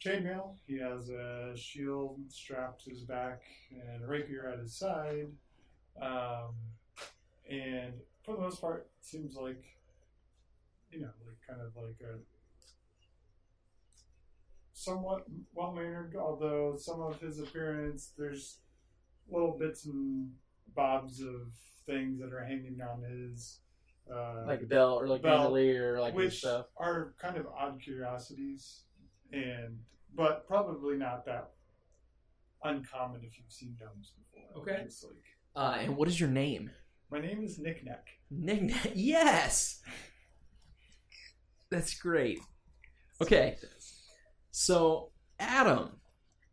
chainmail. 0.03 0.55
He 0.67 0.77
has 0.79 1.09
a 1.09 1.53
shield 1.55 2.19
strapped 2.29 2.83
to 2.85 2.89
his 2.91 3.01
back 3.03 3.41
and 3.71 4.03
a 4.03 4.07
rapier 4.07 4.47
at 4.51 4.59
his 4.59 4.75
side. 4.75 5.27
Um, 6.01 6.55
and 7.49 7.93
for 8.23 8.35
the 8.35 8.41
most 8.41 8.62
part, 8.62 8.89
seems 9.01 9.35
like 9.35 9.63
you 10.91 11.01
know, 11.01 11.09
like 11.27 11.38
kind 11.47 11.62
of 11.62 11.75
like 11.75 11.99
a 12.01 12.17
somewhat 14.73 15.25
well 15.53 15.71
mannered. 15.73 16.15
Although 16.19 16.75
some 16.77 17.01
of 17.01 17.19
his 17.19 17.39
appearance, 17.39 18.13
there's 18.17 18.59
little 19.29 19.57
bits 19.57 19.85
and 19.85 20.31
bobs 20.75 21.21
of 21.21 21.51
things 21.85 22.19
that 22.19 22.33
are 22.33 22.43
hanging 22.43 22.79
on 22.81 23.03
his. 23.03 23.59
Uh, 24.12 24.43
Like 24.47 24.67
belt 24.67 25.03
or 25.03 25.07
like 25.07 25.21
Belt, 25.21 25.55
or 25.55 25.99
like 25.99 26.15
which 26.15 26.39
stuff. 26.39 26.65
are 26.77 27.13
kind 27.21 27.38
of 27.38 27.45
odd 27.55 27.79
curiosities, 27.79 28.85
and 29.32 29.80
but 30.15 30.48
probably 30.48 30.96
not 30.98 31.26
that 31.26 31.52
uncommon 32.63 33.22
if 33.24 33.38
you've 33.38 33.52
seen 33.52 33.76
gnomes 33.80 34.13
before. 34.18 34.62
Okay. 34.63 34.82
It's 34.86 35.04
like 35.04 35.13
Uh, 35.56 35.78
and 35.82 35.96
what 35.96 36.08
is 36.08 36.20
your 36.20 36.30
name? 36.30 36.72
my 37.12 37.20
name 37.20 37.44
is 37.44 37.58
Nick 37.60 37.84
Neck. 37.84 38.06
Nick. 38.30 38.92
Yes. 38.96 39.82
That's 41.70 41.94
great. 42.00 42.39
Okay. 43.22 43.58
So, 44.52 45.12
Adam, 45.39 45.92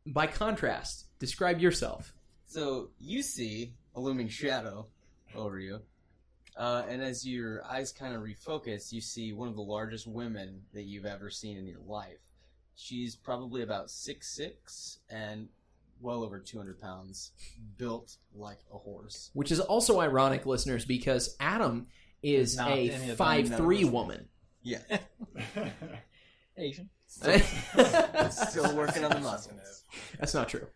by 0.06 0.26
contrast, 0.26 1.06
describe 1.18 1.58
yourself. 1.60 2.12
So 2.46 2.90
you 2.98 3.22
see 3.22 3.74
a 3.94 4.00
looming 4.00 4.28
shadow 4.28 4.86
over 5.34 5.58
you, 5.58 5.80
uh, 6.56 6.84
and 6.88 7.02
as 7.02 7.26
your 7.26 7.64
eyes 7.64 7.92
kind 7.92 8.14
of 8.14 8.22
refocus, 8.22 8.92
you 8.92 9.00
see 9.00 9.32
one 9.32 9.48
of 9.48 9.56
the 9.56 9.62
largest 9.62 10.06
women 10.06 10.62
that 10.72 10.84
you've 10.84 11.06
ever 11.06 11.28
seen 11.30 11.56
in 11.58 11.66
your 11.66 11.80
life. 11.86 12.18
She's 12.76 13.16
probably 13.16 13.62
about 13.62 13.90
six 13.90 14.28
six 14.28 14.98
and 15.10 15.48
well 16.00 16.22
over 16.22 16.38
two 16.38 16.58
hundred 16.58 16.80
pounds, 16.80 17.32
built 17.78 18.16
like 18.34 18.58
a 18.72 18.76
horse. 18.78 19.30
Which 19.32 19.50
is 19.50 19.60
also 19.60 20.00
ironic, 20.00 20.44
listeners, 20.46 20.84
because 20.84 21.36
Adam 21.40 21.86
is 22.22 22.56
Not 22.56 22.70
a 22.72 22.90
any 22.90 23.10
of 23.10 23.16
five 23.16 23.48
three 23.56 23.82
knows. 23.82 23.90
woman. 23.90 24.28
Yeah, 24.62 24.78
Asian. 26.56 26.90
still 27.08 28.76
working 28.76 29.04
on 29.04 29.10
the 29.12 29.20
muscles. 29.22 29.84
That's 30.18 30.34
not 30.34 30.48
true. 30.48 30.66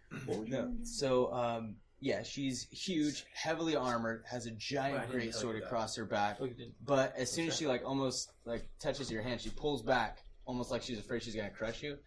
No, 0.46 0.72
so 0.84 1.32
um, 1.34 1.76
yeah, 2.00 2.22
she's 2.22 2.68
huge, 2.70 3.24
heavily 3.34 3.74
armored, 3.76 4.22
has 4.30 4.46
a 4.46 4.50
Well, 4.50 4.56
I 4.56 4.58
giant 4.58 5.00
didn't 5.02 5.10
great 5.12 5.32
tell 5.32 5.40
sword 5.40 5.56
that. 5.56 5.64
across 5.66 5.96
her 5.96 6.04
back. 6.04 6.40
Look 6.40 6.52
at 6.52 6.60
it. 6.60 6.72
But 6.84 7.14
as 7.16 7.30
soon 7.32 7.48
as 7.48 7.56
she 7.56 7.66
like 7.66 7.82
almost 7.84 8.30
like 8.44 8.64
touches 8.78 9.10
your 9.10 9.22
hand, 9.22 9.40
she 9.40 9.50
pulls 9.50 9.82
back, 9.82 10.22
almost 10.44 10.70
like 10.70 10.82
she's 10.82 10.98
afraid 10.98 11.22
she's 11.22 11.36
gonna 11.36 11.50
crush 11.50 11.82
you. 11.82 11.98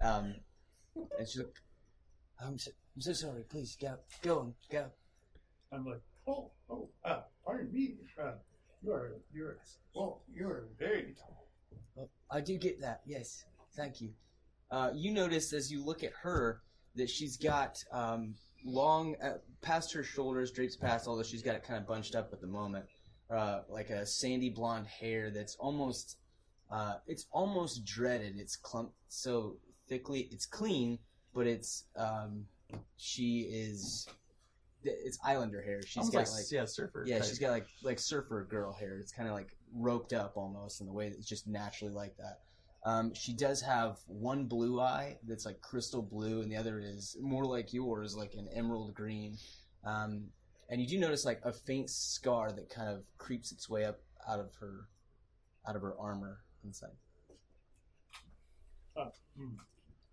Um, 0.00 0.34
and 0.94 1.28
she's 1.28 1.38
like, 1.38 1.54
"I'm 2.40 2.58
so, 2.58 2.70
I'm 2.94 3.02
so 3.02 3.12
sorry. 3.12 3.42
Please 3.48 3.76
go, 3.80 3.96
go, 4.22 4.38
on, 4.40 4.54
go." 4.70 4.86
I'm 5.72 5.86
like, 5.86 6.02
oh, 6.26 6.50
oh, 6.68 6.88
uh, 7.04 7.20
pardon 7.44 7.72
me. 7.72 7.94
Uh, 8.20 8.32
you're, 8.82 9.12
you're, 9.32 9.56
well, 9.94 10.22
you're 10.32 10.64
very 10.78 11.14
tall. 11.18 11.46
Oh, 11.98 12.08
I 12.30 12.40
do 12.40 12.58
get 12.58 12.80
that. 12.80 13.00
Yes, 13.06 13.44
thank 13.76 14.00
you. 14.00 14.10
Uh, 14.70 14.90
you 14.94 15.12
notice 15.12 15.52
as 15.52 15.70
you 15.70 15.84
look 15.84 16.02
at 16.02 16.12
her 16.22 16.60
that 16.96 17.08
she's 17.08 17.36
got 17.36 17.76
um, 17.92 18.34
long, 18.64 19.16
uh, 19.22 19.34
past 19.62 19.92
her 19.94 20.02
shoulders, 20.02 20.50
drapes 20.50 20.76
past, 20.76 21.06
although 21.06 21.22
she's 21.22 21.42
got 21.42 21.54
it 21.54 21.64
kind 21.64 21.78
of 21.78 21.86
bunched 21.86 22.14
up 22.14 22.30
at 22.32 22.40
the 22.40 22.46
moment, 22.46 22.84
uh, 23.30 23.60
like 23.68 23.90
a 23.90 24.04
sandy 24.06 24.50
blonde 24.50 24.86
hair 24.86 25.30
that's 25.30 25.56
almost, 25.56 26.18
uh, 26.70 26.94
it's 27.06 27.26
almost 27.32 27.84
dreaded. 27.84 28.38
It's 28.38 28.56
clumped 28.56 28.94
so 29.08 29.56
thickly. 29.88 30.28
It's 30.30 30.46
clean, 30.46 30.98
but 31.34 31.46
it's, 31.46 31.84
um, 31.96 32.46
she 32.96 33.40
is, 33.50 34.08
it's 34.84 35.18
Islander 35.24 35.62
hair. 35.62 35.82
She's 35.82 35.98
Almost 35.98 36.12
got 36.12 36.18
like, 36.20 36.28
like 36.30 36.50
yeah, 36.50 36.64
surfer. 36.64 37.04
yeah, 37.06 37.18
type. 37.18 37.28
she's 37.28 37.38
got 37.38 37.50
like 37.50 37.66
like 37.82 37.98
surfer 37.98 38.44
girl 38.44 38.72
hair. 38.72 38.98
It's 38.98 39.12
kind 39.12 39.28
of 39.28 39.34
like 39.34 39.54
roped 39.74 40.12
up 40.12 40.32
almost 40.36 40.80
in 40.80 40.86
the 40.86 40.92
way 40.92 41.08
that 41.08 41.18
it's 41.18 41.28
just 41.28 41.46
naturally 41.46 41.92
like 41.92 42.16
that. 42.16 42.40
Um, 42.84 43.14
she 43.14 43.32
does 43.32 43.62
have 43.62 43.98
one 44.06 44.46
blue 44.46 44.80
eye 44.80 45.18
that's 45.26 45.46
like 45.46 45.60
crystal 45.60 46.02
blue, 46.02 46.40
and 46.40 46.50
the 46.50 46.56
other 46.56 46.80
is 46.80 47.16
more 47.20 47.44
like 47.44 47.72
yours, 47.72 48.16
like 48.16 48.34
an 48.34 48.48
emerald 48.54 48.92
green. 48.94 49.36
Um, 49.84 50.24
and 50.68 50.80
you 50.80 50.86
do 50.88 50.98
notice 50.98 51.24
like 51.24 51.40
a 51.44 51.52
faint 51.52 51.90
scar 51.90 52.50
that 52.50 52.70
kind 52.70 52.88
of 52.88 53.04
creeps 53.18 53.52
its 53.52 53.68
way 53.68 53.84
up 53.84 54.00
out 54.28 54.40
of 54.40 54.52
her, 54.56 54.88
out 55.68 55.76
of 55.76 55.82
her 55.82 55.94
armor 55.98 56.38
inside. 56.64 56.96
Hmm. 59.36 59.56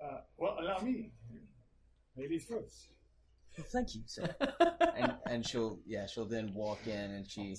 Uh, 0.01 0.21
well, 0.37 0.55
allow 0.59 0.79
me. 0.79 1.11
Ladies 2.15 2.45
first. 2.45 2.89
Well, 3.57 3.67
thank 3.71 3.95
you, 3.95 4.01
sir. 4.05 4.33
and 4.95 5.13
and 5.25 5.45
she'll 5.45 5.79
yeah 5.85 6.05
she'll 6.05 6.25
then 6.25 6.53
walk 6.53 6.87
in 6.87 6.93
and 6.93 7.29
she 7.29 7.55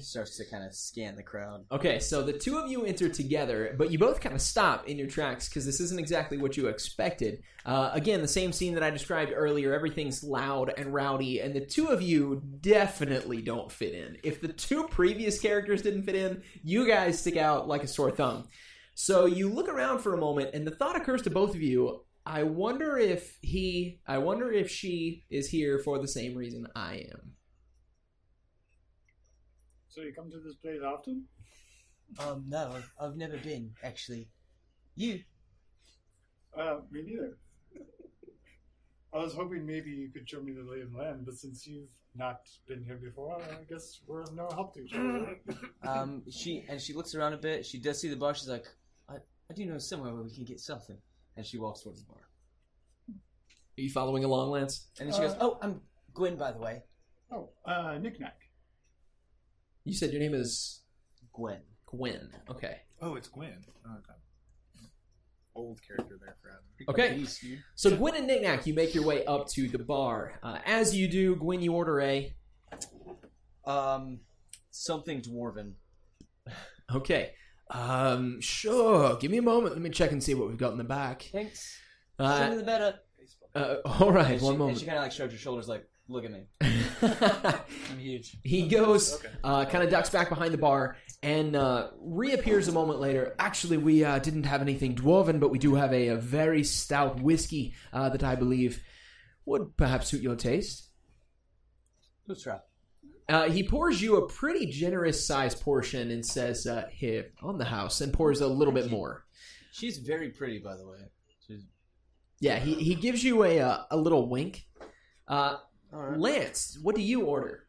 starts 0.00 0.36
to 0.38 0.44
kind 0.44 0.64
of 0.64 0.74
scan 0.74 1.16
the 1.16 1.22
crowd. 1.22 1.64
Okay, 1.70 1.98
so 1.98 2.22
the 2.22 2.32
two 2.32 2.58
of 2.58 2.70
you 2.70 2.84
enter 2.84 3.08
together, 3.08 3.74
but 3.78 3.90
you 3.90 3.98
both 3.98 4.20
kind 4.20 4.34
of 4.34 4.40
stop 4.40 4.88
in 4.88 4.98
your 4.98 5.08
tracks 5.08 5.48
because 5.48 5.64
this 5.64 5.80
isn't 5.80 5.98
exactly 5.98 6.38
what 6.38 6.56
you 6.56 6.66
expected. 6.68 7.42
Uh, 7.64 7.90
again, 7.92 8.20
the 8.20 8.28
same 8.28 8.52
scene 8.52 8.74
that 8.74 8.82
I 8.82 8.90
described 8.90 9.32
earlier. 9.34 9.72
Everything's 9.72 10.22
loud 10.22 10.72
and 10.76 10.92
rowdy, 10.92 11.40
and 11.40 11.54
the 11.54 11.64
two 11.64 11.88
of 11.88 12.02
you 12.02 12.42
definitely 12.60 13.42
don't 13.42 13.70
fit 13.70 13.94
in. 13.94 14.18
If 14.22 14.40
the 14.40 14.48
two 14.48 14.88
previous 14.88 15.40
characters 15.40 15.82
didn't 15.82 16.02
fit 16.02 16.14
in, 16.14 16.42
you 16.62 16.86
guys 16.86 17.20
stick 17.20 17.36
out 17.36 17.68
like 17.68 17.84
a 17.84 17.88
sore 17.88 18.10
thumb. 18.10 18.48
So 18.94 19.26
you 19.26 19.48
look 19.48 19.68
around 19.68 20.00
for 20.00 20.14
a 20.14 20.18
moment, 20.18 20.50
and 20.54 20.66
the 20.66 20.70
thought 20.70 20.96
occurs 20.96 21.22
to 21.22 21.30
both 21.30 21.54
of 21.54 21.62
you. 21.62 22.02
I 22.26 22.42
wonder 22.42 22.96
if 22.96 23.38
he, 23.42 24.00
I 24.06 24.18
wonder 24.18 24.50
if 24.50 24.70
she 24.70 25.24
is 25.30 25.48
here 25.48 25.78
for 25.78 25.98
the 25.98 26.08
same 26.08 26.34
reason 26.34 26.66
I 26.74 27.06
am. 27.12 27.32
So 29.88 30.00
you 30.00 30.12
come 30.14 30.30
to 30.30 30.40
this 30.40 30.54
place 30.56 30.80
often? 30.84 31.24
Um, 32.18 32.44
no, 32.48 32.72
I've, 32.74 32.90
I've 33.00 33.16
never 33.16 33.36
been 33.38 33.72
actually. 33.82 34.28
You 34.96 35.20
Uh, 36.58 36.78
me 36.90 37.02
neither. 37.02 37.36
I 39.12 39.18
was 39.18 39.34
hoping 39.34 39.64
maybe 39.66 39.90
you 39.90 40.08
could 40.10 40.28
show 40.28 40.40
me 40.40 40.52
the 40.52 40.68
lay 40.68 40.80
of 40.80 40.92
the 40.92 40.98
land, 40.98 41.24
but 41.24 41.34
since 41.34 41.66
you've 41.66 41.88
not 42.16 42.40
been 42.66 42.82
here 42.84 42.96
before, 42.96 43.36
I 43.40 43.64
guess 43.68 44.00
we're 44.06 44.22
of 44.22 44.34
no 44.34 44.48
help 44.52 44.74
to 44.74 44.80
each 44.80 44.94
other. 44.94 45.38
Um, 45.86 46.22
she 46.30 46.64
and 46.68 46.80
she 46.80 46.94
looks 46.94 47.14
around 47.14 47.34
a 47.34 47.36
bit. 47.36 47.66
She 47.66 47.78
does 47.78 48.00
see 48.00 48.08
the 48.08 48.16
bar. 48.16 48.34
She's 48.34 48.48
like, 48.48 48.64
I, 49.08 49.16
I 49.50 49.54
do 49.54 49.66
know 49.66 49.76
somewhere 49.76 50.14
where 50.14 50.22
we 50.22 50.34
can 50.34 50.44
get 50.44 50.58
something. 50.58 50.96
And 51.36 51.44
she 51.44 51.58
walks 51.58 51.82
towards 51.82 52.00
the 52.02 52.06
bar. 52.08 52.18
Are 53.10 53.80
you 53.80 53.90
following 53.90 54.24
along, 54.24 54.50
Lance? 54.50 54.88
And 55.00 55.08
then 55.08 55.14
she 55.14 55.20
goes, 55.22 55.32
Uh, 55.32 55.38
"Oh, 55.40 55.58
I'm 55.60 55.80
Gwen, 56.12 56.36
by 56.36 56.52
the 56.52 56.58
way. 56.58 56.82
oh, 57.32 57.50
uh, 57.64 57.98
knick-knack. 57.98 58.38
You 59.84 59.94
said 59.94 60.12
your 60.12 60.20
name 60.20 60.34
is 60.34 60.82
Gwen. 61.32 61.60
Gwen. 61.86 62.30
Okay. 62.48 62.82
Oh, 63.02 63.16
it's 63.16 63.28
Gwen. 63.28 63.64
Oh, 63.86 63.90
okay. 63.98 64.86
Old 65.56 65.80
character 65.86 66.18
there 66.20 66.36
for 66.40 66.50
Adam. 66.50 66.62
Okay. 66.88 67.14
Beast, 67.16 67.40
dude. 67.40 67.62
So 67.74 67.96
Gwen 67.96 68.14
and 68.16 68.26
Knickknack, 68.26 68.66
you 68.66 68.74
make 68.74 68.94
your 68.94 69.04
way 69.04 69.24
up 69.24 69.48
to 69.54 69.68
the 69.68 69.78
bar. 69.78 70.38
Uh, 70.42 70.58
as 70.64 70.94
you 70.96 71.08
do, 71.08 71.34
Gwen, 71.36 71.60
you 71.60 71.72
order 71.72 72.00
a. 72.00 72.34
Um, 73.66 74.20
something 74.70 75.20
dwarven. 75.22 75.72
Okay. 76.94 77.32
Um, 77.70 78.40
sure. 78.40 79.16
Give 79.16 79.30
me 79.30 79.38
a 79.38 79.42
moment. 79.42 79.74
Let 79.74 79.82
me 79.82 79.90
check 79.90 80.12
and 80.12 80.22
see 80.22 80.34
what 80.34 80.48
we've 80.48 80.58
got 80.58 80.72
in 80.72 80.78
the 80.78 80.84
back. 80.84 81.28
Thanks. 81.32 81.78
Sooner 82.18 82.30
Uh, 82.30 82.54
the 82.54 82.62
better. 82.62 82.94
uh, 83.54 83.76
all 83.84 84.12
right. 84.12 84.32
And 84.32 84.40
she, 84.40 84.44
One 84.44 84.52
And 84.54 84.58
moment. 84.58 84.78
she 84.78 84.86
kind 84.86 84.98
of 84.98 85.04
like 85.04 85.12
shrugs 85.12 85.32
her 85.32 85.38
shoulders, 85.38 85.66
like, 85.68 85.88
"Look 86.08 86.24
at 86.24 86.30
me." 86.30 86.42
I'm 87.02 87.98
huge. 87.98 88.36
he 88.44 88.68
goes, 88.68 89.14
Okay. 89.14 89.28
uh, 89.42 89.64
kind 89.66 89.82
of 89.84 89.90
ducks 89.90 90.10
back 90.10 90.28
behind 90.28 90.52
the 90.54 90.58
bar, 90.58 90.96
and 91.22 91.56
uh, 91.56 91.90
reappears 92.00 92.68
a 92.68 92.72
moment 92.72 93.00
later. 93.00 93.34
Actually, 93.38 93.78
we 93.78 94.04
uh, 94.04 94.18
didn't 94.20 94.44
have 94.44 94.60
anything 94.62 94.94
dwarven, 94.94 95.40
but 95.40 95.50
we 95.50 95.58
do 95.58 95.74
have 95.74 95.92
a, 95.92 96.08
a 96.08 96.16
very 96.16 96.62
stout 96.64 97.20
whiskey 97.20 97.74
uh, 97.92 98.08
that 98.10 98.22
I 98.22 98.34
believe 98.36 98.82
would 99.46 99.76
perhaps 99.76 100.08
suit 100.08 100.22
your 100.22 100.36
taste. 100.36 100.88
Let's 102.26 102.42
try. 102.42 102.58
Uh, 103.28 103.48
he 103.48 103.66
pours 103.66 104.02
you 104.02 104.16
a 104.16 104.28
pretty 104.28 104.66
generous 104.66 105.26
sized 105.26 105.60
portion 105.62 106.10
and 106.10 106.24
says, 106.24 106.66
uh, 106.66 106.88
"Here 106.90 107.32
on 107.42 107.58
the 107.58 107.64
house," 107.64 108.00
and 108.00 108.12
pours 108.12 108.40
a 108.40 108.46
little 108.46 108.74
bit 108.74 108.90
more. 108.90 109.24
She's 109.72 109.98
very 109.98 110.30
pretty, 110.30 110.58
by 110.58 110.76
the 110.76 110.86
way. 110.86 110.98
She's 111.46 111.64
Yeah, 112.40 112.58
he, 112.58 112.74
he 112.74 112.94
gives 112.94 113.24
you 113.24 113.44
a 113.44 113.60
uh, 113.60 113.84
a 113.90 113.96
little 113.96 114.28
wink. 114.28 114.66
Uh, 115.26 115.56
all 115.92 116.02
right. 116.02 116.18
Lance, 116.18 116.78
what 116.82 116.94
do 116.94 117.02
you 117.02 117.22
order? 117.22 117.66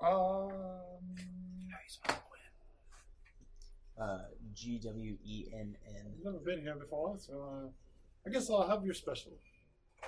Um, 0.00 0.50
Uh, 4.00 4.18
G 4.52 4.80
W 4.82 5.16
E 5.24 5.46
N 5.52 5.76
N. 5.86 5.94
I've 6.06 6.24
never 6.24 6.38
been 6.38 6.60
here 6.60 6.74
before, 6.74 7.16
so 7.18 7.32
uh, 7.42 7.68
I 8.26 8.30
guess 8.32 8.50
I'll 8.50 8.66
have 8.66 8.84
your 8.84 8.94
special. 8.94 9.32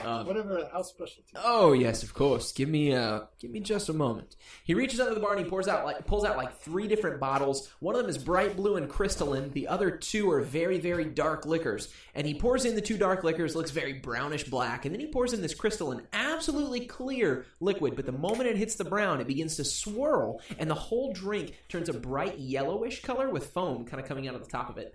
Uh, 0.01 0.25
Whatever 0.25 0.55
the 0.55 0.69
house 0.69 0.91
specialty. 0.91 1.33
Oh 1.37 1.73
yes, 1.73 2.03
of 2.03 2.13
course. 2.15 2.53
Give 2.53 2.69
me 2.69 2.95
uh 2.95 3.21
give 3.41 3.51
me 3.51 3.61
just 3.61 3.89
a 3.89 3.93
moment. 3.93 4.37
He 4.65 4.75
reaches 4.75 5.01
under 5.01 5.15
the 5.15 5.21
bar 5.21 5.35
and 5.35 5.45
he 5.45 5.51
pours 5.51 5.69
out 5.69 5.85
like 5.85 6.07
pulls 6.07 6.25
out 6.25 6.37
like 6.37 6.59
three 6.61 6.87
different 6.87 7.19
bottles. 7.19 7.71
One 7.81 7.95
of 7.95 8.03
them 8.03 8.11
is 8.11 8.19
bright 8.19 8.57
blue 8.57 8.77
and 8.77 8.89
crystalline. 8.89 9.51
The 9.53 9.69
other 9.69 9.91
two 9.91 10.31
are 10.31 10.41
very 10.41 10.79
very 10.79 11.05
dark 11.05 11.47
liquors. 11.47 11.89
And 12.15 12.27
he 12.27 12.35
pours 12.35 12.65
in 12.65 12.75
the 12.75 12.81
two 12.81 12.99
dark 12.99 13.25
liquors, 13.25 13.57
looks 13.57 13.71
very 13.71 13.95
brownish 13.95 14.45
black, 14.45 14.85
and 14.85 14.95
then 14.95 15.01
he 15.01 15.07
pours 15.07 15.33
in 15.33 15.43
this 15.43 15.55
crystalline, 15.55 16.03
absolutely 16.13 16.87
clear 16.87 17.47
liquid. 17.61 17.97
But 17.97 18.07
the 18.07 18.13
moment 18.13 18.49
it 18.49 18.57
hits 18.57 18.77
the 18.77 18.85
brown, 18.85 19.21
it 19.21 19.27
begins 19.27 19.57
to 19.57 19.65
swirl, 19.65 20.41
and 20.59 20.71
the 20.71 20.75
whole 20.75 21.13
drink 21.13 21.55
turns 21.69 21.89
a 21.89 21.95
bright 21.95 22.39
yellowish 22.39 23.03
color 23.03 23.31
with 23.31 23.51
foam 23.53 23.85
kind 23.85 24.03
of 24.03 24.09
coming 24.09 24.29
out 24.29 24.35
of 24.35 24.45
the 24.45 24.51
top 24.51 24.71
of 24.71 24.79
it. 24.79 24.95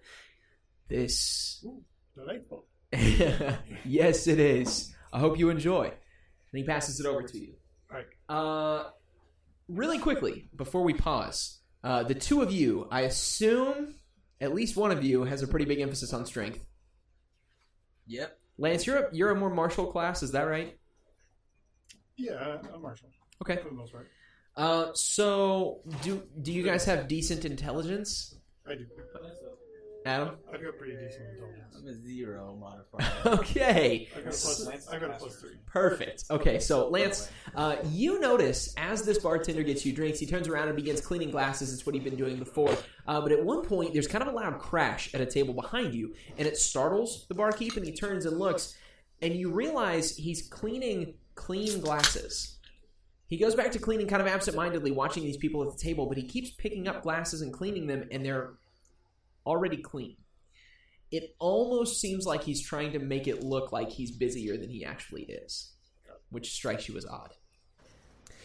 This 0.87 1.65
Delightful. 2.15 2.65
yes, 3.85 4.27
it 4.27 4.39
is. 4.39 4.93
I 5.13 5.19
hope 5.19 5.39
you 5.39 5.49
enjoy. 5.49 5.85
And 5.85 6.59
he 6.59 6.63
passes 6.63 6.99
it 6.99 7.05
over 7.05 7.23
to 7.23 7.37
you. 7.37 7.53
Right. 7.89 8.05
Uh, 8.27 8.89
really 9.67 9.99
quickly, 9.99 10.49
before 10.55 10.83
we 10.83 10.93
pause, 10.93 11.59
uh, 11.83 12.03
the 12.03 12.15
two 12.15 12.41
of 12.41 12.51
you, 12.51 12.87
I 12.91 13.01
assume 13.01 13.95
at 14.39 14.53
least 14.53 14.75
one 14.75 14.91
of 14.91 15.03
you 15.03 15.23
has 15.23 15.41
a 15.41 15.47
pretty 15.47 15.65
big 15.65 15.79
emphasis 15.79 16.13
on 16.13 16.25
strength. 16.25 16.65
Yep. 18.07 18.37
Lance, 18.57 18.85
you're 18.85 19.05
a, 19.05 19.15
you're 19.15 19.31
a 19.31 19.35
more 19.35 19.49
martial 19.49 19.85
class, 19.85 20.23
is 20.23 20.31
that 20.31 20.43
right? 20.43 20.77
Yeah, 22.17 22.57
I'm 22.73 22.81
martial. 22.81 23.09
Okay. 23.41 23.57
For 23.57 23.69
the 23.69 23.75
most 23.75 23.93
part. 23.93 24.09
Uh, 24.55 24.91
so 24.93 25.81
do 26.03 26.23
do 26.41 26.51
you 26.51 26.61
guys 26.61 26.83
have 26.85 27.07
decent 27.07 27.45
intelligence, 27.45 28.35
I 28.67 28.75
do. 28.75 28.85
Adam? 30.05 30.35
I've 30.51 30.63
got 30.63 30.77
pretty 30.77 30.93
decent 30.93 31.29
intelligence. 31.33 31.75
I'm 31.77 31.87
a 31.87 31.93
zero 31.93 32.57
modifier. 32.59 33.11
okay. 33.39 34.07
I 34.15 34.21
got 34.21 34.27
a 34.27 34.37
plus. 34.37 34.87
I 34.91 34.99
got 34.99 35.09
a 35.11 35.13
plus 35.13 35.35
three. 35.35 35.51
Perfect. 35.67 36.23
Okay, 36.31 36.59
so 36.59 36.89
Lance, 36.89 37.29
uh, 37.55 37.75
you 37.89 38.19
notice 38.19 38.73
as 38.77 39.03
this 39.03 39.19
bartender 39.19 39.63
gets 39.63 39.85
you 39.85 39.93
drinks, 39.93 40.19
he 40.19 40.25
turns 40.25 40.47
around 40.47 40.67
and 40.67 40.75
begins 40.75 41.01
cleaning 41.01 41.31
glasses. 41.31 41.73
It's 41.73 41.85
what 41.85 41.93
he'd 41.93 42.03
been 42.03 42.15
doing 42.15 42.37
before. 42.37 42.75
Uh, 43.07 43.21
but 43.21 43.31
at 43.31 43.43
one 43.43 43.63
point, 43.63 43.93
there's 43.93 44.07
kind 44.07 44.23
of 44.23 44.33
a 44.33 44.35
loud 44.35 44.59
crash 44.59 45.13
at 45.13 45.21
a 45.21 45.25
table 45.25 45.53
behind 45.53 45.93
you, 45.93 46.13
and 46.37 46.47
it 46.47 46.57
startles 46.57 47.25
the 47.27 47.35
barkeep, 47.35 47.77
and 47.77 47.85
he 47.85 47.91
turns 47.91 48.25
and 48.25 48.37
looks, 48.39 48.77
and 49.21 49.35
you 49.35 49.51
realize 49.51 50.15
he's 50.15 50.47
cleaning 50.47 51.13
clean 51.35 51.79
glasses. 51.79 52.57
He 53.27 53.37
goes 53.37 53.55
back 53.55 53.71
to 53.71 53.79
cleaning 53.79 54.07
kind 54.07 54.21
of 54.21 54.27
absentmindedly, 54.27 54.91
watching 54.91 55.23
these 55.23 55.37
people 55.37 55.63
at 55.63 55.71
the 55.71 55.81
table, 55.81 56.05
but 56.05 56.17
he 56.17 56.23
keeps 56.23 56.51
picking 56.51 56.87
up 56.87 57.01
glasses 57.01 57.41
and 57.41 57.53
cleaning 57.53 57.87
them, 57.87 58.07
and 58.11 58.25
they're 58.25 58.55
already 59.45 59.77
clean. 59.77 60.17
It 61.11 61.35
almost 61.39 61.99
seems 61.99 62.25
like 62.25 62.43
he's 62.43 62.61
trying 62.61 62.93
to 62.93 62.99
make 62.99 63.27
it 63.27 63.43
look 63.43 63.71
like 63.71 63.89
he's 63.89 64.11
busier 64.11 64.57
than 64.57 64.69
he 64.69 64.85
actually 64.85 65.23
is, 65.23 65.73
which 66.29 66.51
strikes 66.51 66.87
you 66.87 66.97
as 66.97 67.05
odd. 67.05 67.33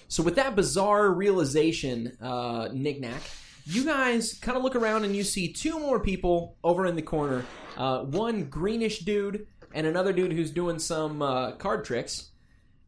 So, 0.08 0.22
with 0.22 0.36
that 0.36 0.56
bizarre 0.56 1.12
realization, 1.12 2.16
uh, 2.20 2.68
knickknack, 2.72 3.22
you 3.64 3.84
guys 3.84 4.34
kind 4.34 4.56
of 4.56 4.62
look 4.62 4.76
around 4.76 5.04
and 5.04 5.14
you 5.14 5.24
see 5.24 5.52
two 5.52 5.78
more 5.78 5.98
people 5.98 6.56
over 6.62 6.86
in 6.86 6.94
the 6.94 7.02
corner. 7.02 7.44
Uh, 7.76 8.04
one 8.04 8.44
greenish 8.44 9.00
dude 9.00 9.46
and 9.74 9.86
another 9.86 10.12
dude 10.12 10.32
who's 10.32 10.52
doing 10.52 10.78
some 10.78 11.20
uh, 11.20 11.52
card 11.52 11.84
tricks. 11.84 12.30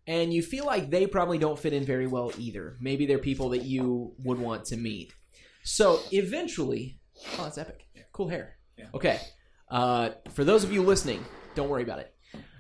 And 0.07 0.33
you 0.33 0.41
feel 0.41 0.65
like 0.65 0.89
they 0.89 1.07
probably 1.07 1.37
don't 1.37 1.59
fit 1.59 1.75
in 1.75 1.85
very 1.85 2.07
well 2.07 2.33
either. 2.39 2.77
Maybe 2.81 3.05
they're 3.05 3.19
people 3.19 3.51
that 3.51 3.65
you 3.65 4.15
would 4.25 4.39
want 4.39 4.67
to 4.67 4.77
meet. 4.77 5.13
So 5.65 6.01
eventually, 6.13 6.99
oh, 7.39 7.45
that's 7.45 7.59
epic. 7.59 7.85
Cool 8.19 8.31
hair. 8.31 8.57
Yeah. 8.77 8.87
Okay. 8.95 9.21
Uh, 9.71 10.11
for 10.33 10.43
those 10.43 10.65
of 10.65 10.73
you 10.73 10.83
listening, 10.83 11.25
don't 11.55 11.69
worry 11.69 11.85
about 11.85 12.01
it. 12.01 12.13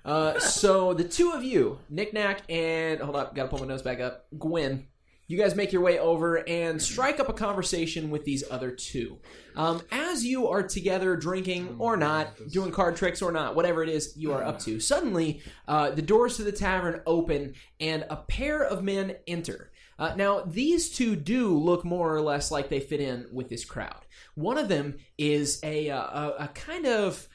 Uh, 0.04 0.38
so 0.38 0.94
the 0.94 1.02
two 1.02 1.32
of 1.32 1.42
you, 1.42 1.80
Knack 1.90 2.42
and 2.48 3.00
hold 3.00 3.16
up, 3.16 3.34
gotta 3.34 3.48
pull 3.48 3.58
my 3.58 3.66
nose 3.66 3.82
back 3.82 3.98
up. 3.98 4.26
Gwen, 4.38 4.86
you 5.26 5.36
guys 5.36 5.56
make 5.56 5.72
your 5.72 5.82
way 5.82 5.98
over 5.98 6.48
and 6.48 6.80
strike 6.80 7.18
up 7.18 7.28
a 7.28 7.32
conversation 7.32 8.10
with 8.10 8.24
these 8.24 8.44
other 8.48 8.70
two. 8.70 9.18
Um, 9.56 9.82
as 9.90 10.24
you 10.24 10.46
are 10.46 10.62
together 10.62 11.16
drinking 11.16 11.74
or 11.80 11.96
not, 11.96 12.28
doing 12.52 12.70
card 12.70 12.94
tricks 12.94 13.20
or 13.20 13.32
not, 13.32 13.56
whatever 13.56 13.82
it 13.82 13.88
is 13.88 14.16
you 14.16 14.32
are 14.34 14.44
up 14.44 14.60
to, 14.60 14.78
suddenly 14.78 15.42
uh, 15.66 15.90
the 15.90 16.02
doors 16.02 16.36
to 16.36 16.44
the 16.44 16.52
tavern 16.52 17.00
open 17.04 17.54
and 17.80 18.06
a 18.10 18.14
pair 18.14 18.62
of 18.62 18.84
men 18.84 19.16
enter. 19.26 19.72
Uh, 19.98 20.14
now, 20.16 20.42
these 20.46 20.90
two 20.90 21.16
do 21.16 21.56
look 21.56 21.84
more 21.84 22.14
or 22.14 22.20
less 22.20 22.50
like 22.50 22.68
they 22.68 22.80
fit 22.80 23.00
in 23.00 23.26
with 23.32 23.48
this 23.48 23.64
crowd. 23.64 24.06
One 24.34 24.56
of 24.56 24.68
them 24.68 24.98
is 25.16 25.60
a, 25.64 25.90
uh, 25.90 26.00
a, 26.00 26.34
a 26.44 26.48
kind 26.48 26.86
of 26.86 27.26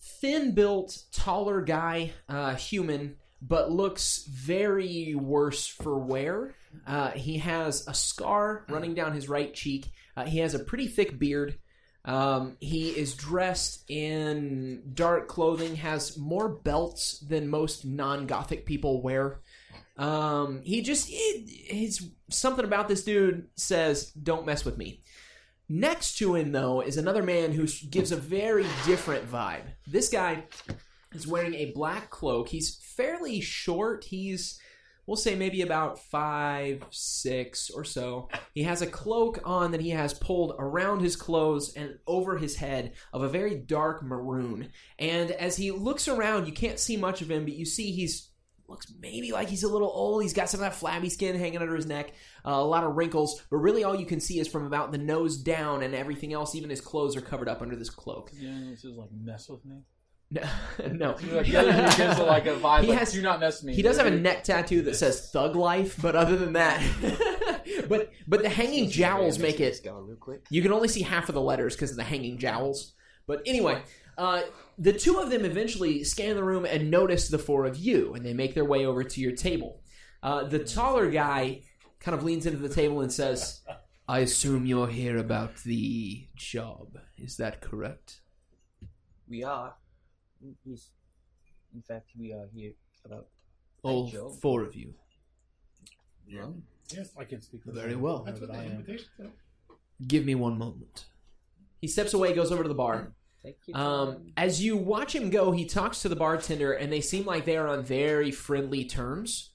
thin 0.00 0.54
built, 0.54 1.04
taller 1.12 1.60
guy, 1.62 2.12
uh, 2.28 2.54
human, 2.56 3.16
but 3.40 3.70
looks 3.70 4.24
very 4.24 5.14
worse 5.14 5.66
for 5.66 5.98
wear. 5.98 6.54
Uh, 6.86 7.10
he 7.10 7.38
has 7.38 7.86
a 7.86 7.94
scar 7.94 8.64
running 8.68 8.94
down 8.94 9.12
his 9.12 9.28
right 9.28 9.54
cheek. 9.54 9.90
Uh, 10.16 10.24
he 10.24 10.38
has 10.38 10.54
a 10.54 10.58
pretty 10.58 10.88
thick 10.88 11.18
beard. 11.18 11.58
Um, 12.04 12.56
he 12.60 12.90
is 12.90 13.14
dressed 13.14 13.88
in 13.88 14.82
dark 14.92 15.26
clothing, 15.28 15.76
has 15.76 16.18
more 16.18 16.48
belts 16.48 17.18
than 17.20 17.48
most 17.48 17.84
non 17.84 18.26
gothic 18.26 18.66
people 18.66 19.00
wear. 19.00 19.40
Um, 19.96 20.62
he 20.64 20.82
just 20.82 21.08
he's 21.08 22.10
something 22.28 22.64
about 22.64 22.88
this 22.88 23.04
dude 23.04 23.46
says, 23.56 24.10
don't 24.10 24.46
mess 24.46 24.64
with 24.64 24.76
me. 24.76 25.02
Next 25.68 26.18
to 26.18 26.34
him, 26.34 26.52
though, 26.52 26.80
is 26.82 26.96
another 26.96 27.22
man 27.22 27.52
who 27.52 27.66
gives 27.90 28.12
a 28.12 28.16
very 28.16 28.66
different 28.84 29.30
vibe. 29.30 29.64
This 29.86 30.08
guy 30.08 30.44
is 31.14 31.26
wearing 31.26 31.54
a 31.54 31.72
black 31.72 32.10
cloak. 32.10 32.48
He's 32.48 32.76
fairly 32.76 33.40
short. 33.40 34.04
He's, 34.04 34.60
we'll 35.06 35.16
say, 35.16 35.34
maybe 35.34 35.62
about 35.62 35.98
five, 36.00 36.84
six 36.90 37.70
or 37.70 37.84
so. 37.84 38.28
He 38.52 38.64
has 38.64 38.82
a 38.82 38.86
cloak 38.86 39.40
on 39.44 39.70
that 39.70 39.80
he 39.80 39.90
has 39.90 40.12
pulled 40.12 40.54
around 40.58 41.00
his 41.00 41.16
clothes 41.16 41.72
and 41.74 41.98
over 42.06 42.36
his 42.36 42.56
head 42.56 42.92
of 43.12 43.22
a 43.22 43.28
very 43.28 43.54
dark 43.54 44.02
maroon. 44.02 44.70
And 44.98 45.30
as 45.30 45.56
he 45.56 45.70
looks 45.70 46.08
around, 46.08 46.46
you 46.46 46.52
can't 46.52 46.78
see 46.78 46.98
much 46.98 47.22
of 47.22 47.30
him, 47.30 47.44
but 47.44 47.54
you 47.54 47.64
see 47.64 47.92
he's 47.92 48.28
looks 48.68 48.92
maybe 49.00 49.32
like 49.32 49.48
he's 49.48 49.62
a 49.62 49.68
little 49.68 49.90
old. 49.90 50.22
He's 50.22 50.32
got 50.32 50.48
some 50.48 50.60
of 50.60 50.64
that 50.64 50.74
flabby 50.74 51.10
skin 51.10 51.38
hanging 51.38 51.58
under 51.60 51.74
his 51.76 51.86
neck, 51.86 52.12
uh, 52.46 52.50
a 52.50 52.64
lot 52.64 52.84
of 52.84 52.96
wrinkles, 52.96 53.42
but 53.50 53.58
really 53.58 53.84
all 53.84 53.94
you 53.94 54.06
can 54.06 54.20
see 54.20 54.38
is 54.38 54.48
from 54.48 54.66
about 54.66 54.92
the 54.92 54.98
nose 54.98 55.36
down, 55.36 55.82
and 55.82 55.94
everything 55.94 56.32
else, 56.32 56.54
even 56.54 56.70
his 56.70 56.80
clothes, 56.80 57.16
are 57.16 57.20
covered 57.20 57.48
up 57.48 57.62
under 57.62 57.76
this 57.76 57.90
cloak. 57.90 58.30
Yeah, 58.34 58.58
this 58.70 58.84
is 58.84 58.96
like 58.96 59.10
mess 59.12 59.48
with 59.48 59.64
me. 59.64 59.82
No, 60.30 60.42
no. 60.90 61.10
Like, 61.32 61.46
the 61.46 61.56
other 61.56 61.72
dude 61.72 61.96
gives 61.96 62.18
it 62.18 62.26
like 62.26 62.46
a 62.46 62.54
vibe. 62.56 62.80
He 62.84 62.88
like, 62.88 62.98
has- 62.98 63.12
do 63.12 63.22
not 63.22 63.38
mess 63.38 63.60
with 63.60 63.68
me. 63.68 63.74
He 63.74 63.82
does 63.82 63.98
have 63.98 64.06
a 64.06 64.10
neck 64.10 64.42
tattoo 64.42 64.82
that 64.82 64.96
says 64.96 65.30
"Thug 65.32 65.54
Life," 65.54 66.00
but 66.00 66.16
other 66.16 66.36
than 66.36 66.54
that, 66.54 66.82
but 67.88 68.10
but 68.26 68.42
the 68.42 68.48
hanging 68.48 68.90
jowls 68.90 69.38
make 69.38 69.60
it. 69.60 69.80
Go 69.84 69.94
real 70.00 70.16
quick. 70.16 70.44
You 70.50 70.62
can 70.62 70.72
only 70.72 70.88
see 70.88 71.02
half 71.02 71.28
of 71.28 71.34
the 71.34 71.40
letters 71.40 71.76
because 71.76 71.90
of 71.90 71.96
the 71.96 72.02
hanging 72.04 72.38
jowls. 72.38 72.94
But 73.26 73.42
anyway, 73.46 73.82
uh, 74.18 74.42
the 74.78 74.92
two 74.92 75.18
of 75.18 75.30
them 75.30 75.44
eventually 75.44 76.04
scan 76.04 76.36
the 76.36 76.44
room 76.44 76.64
and 76.64 76.90
notice 76.90 77.28
the 77.28 77.38
four 77.38 77.64
of 77.64 77.76
you, 77.76 78.14
and 78.14 78.24
they 78.24 78.34
make 78.34 78.54
their 78.54 78.64
way 78.64 78.86
over 78.86 79.04
to 79.04 79.20
your 79.20 79.32
table. 79.32 79.82
Uh, 80.22 80.44
the 80.44 80.58
taller 80.58 81.10
guy 81.10 81.62
kind 82.00 82.16
of 82.16 82.24
leans 82.24 82.46
into 82.46 82.58
the 82.58 82.68
table 82.74 83.00
and 83.00 83.12
says, 83.12 83.62
"I 84.08 84.20
assume 84.20 84.66
you're 84.66 84.88
here 84.88 85.16
about 85.18 85.56
the 85.64 86.28
job. 86.36 86.98
Is 87.18 87.36
that 87.36 87.60
correct?" 87.60 88.20
We 89.28 89.42
are. 89.44 89.74
Yes. 90.64 90.90
In 91.74 91.82
fact, 91.82 92.10
we 92.18 92.32
are 92.32 92.48
here 92.54 92.72
about. 93.04 93.28
All 93.82 94.08
job. 94.08 94.40
four 94.40 94.62
of 94.62 94.74
you. 94.74 94.94
Yeah. 96.26 96.46
Yes. 96.90 97.10
I 97.18 97.24
can 97.24 97.42
speak. 97.42 97.64
for 97.64 97.72
Very 97.72 97.96
well. 97.96 98.22
That's 98.24 98.40
what 98.40 98.50
the 98.50 98.56
I 98.58 98.64
am. 98.64 98.72
invitation 98.72 99.06
said. 99.16 99.30
Give 100.06 100.24
me 100.24 100.34
one 100.34 100.56
moment. 100.58 101.04
He 101.80 101.88
steps 101.88 102.14
away, 102.14 102.32
goes 102.32 102.50
over 102.50 102.62
to 102.62 102.68
the 102.68 102.74
bar. 102.74 103.12
Take 103.44 103.58
your 103.66 103.76
Um, 103.76 104.32
as 104.36 104.62
you 104.62 104.76
watch 104.76 105.14
him 105.14 105.30
go, 105.30 105.52
he 105.52 105.66
talks 105.66 106.02
to 106.02 106.08
the 106.08 106.16
bartender, 106.16 106.72
and 106.72 106.92
they 106.92 107.00
seem 107.00 107.26
like 107.26 107.44
they 107.44 107.56
are 107.56 107.68
on 107.68 107.84
very 107.84 108.30
friendly 108.30 108.84
terms. 108.84 109.50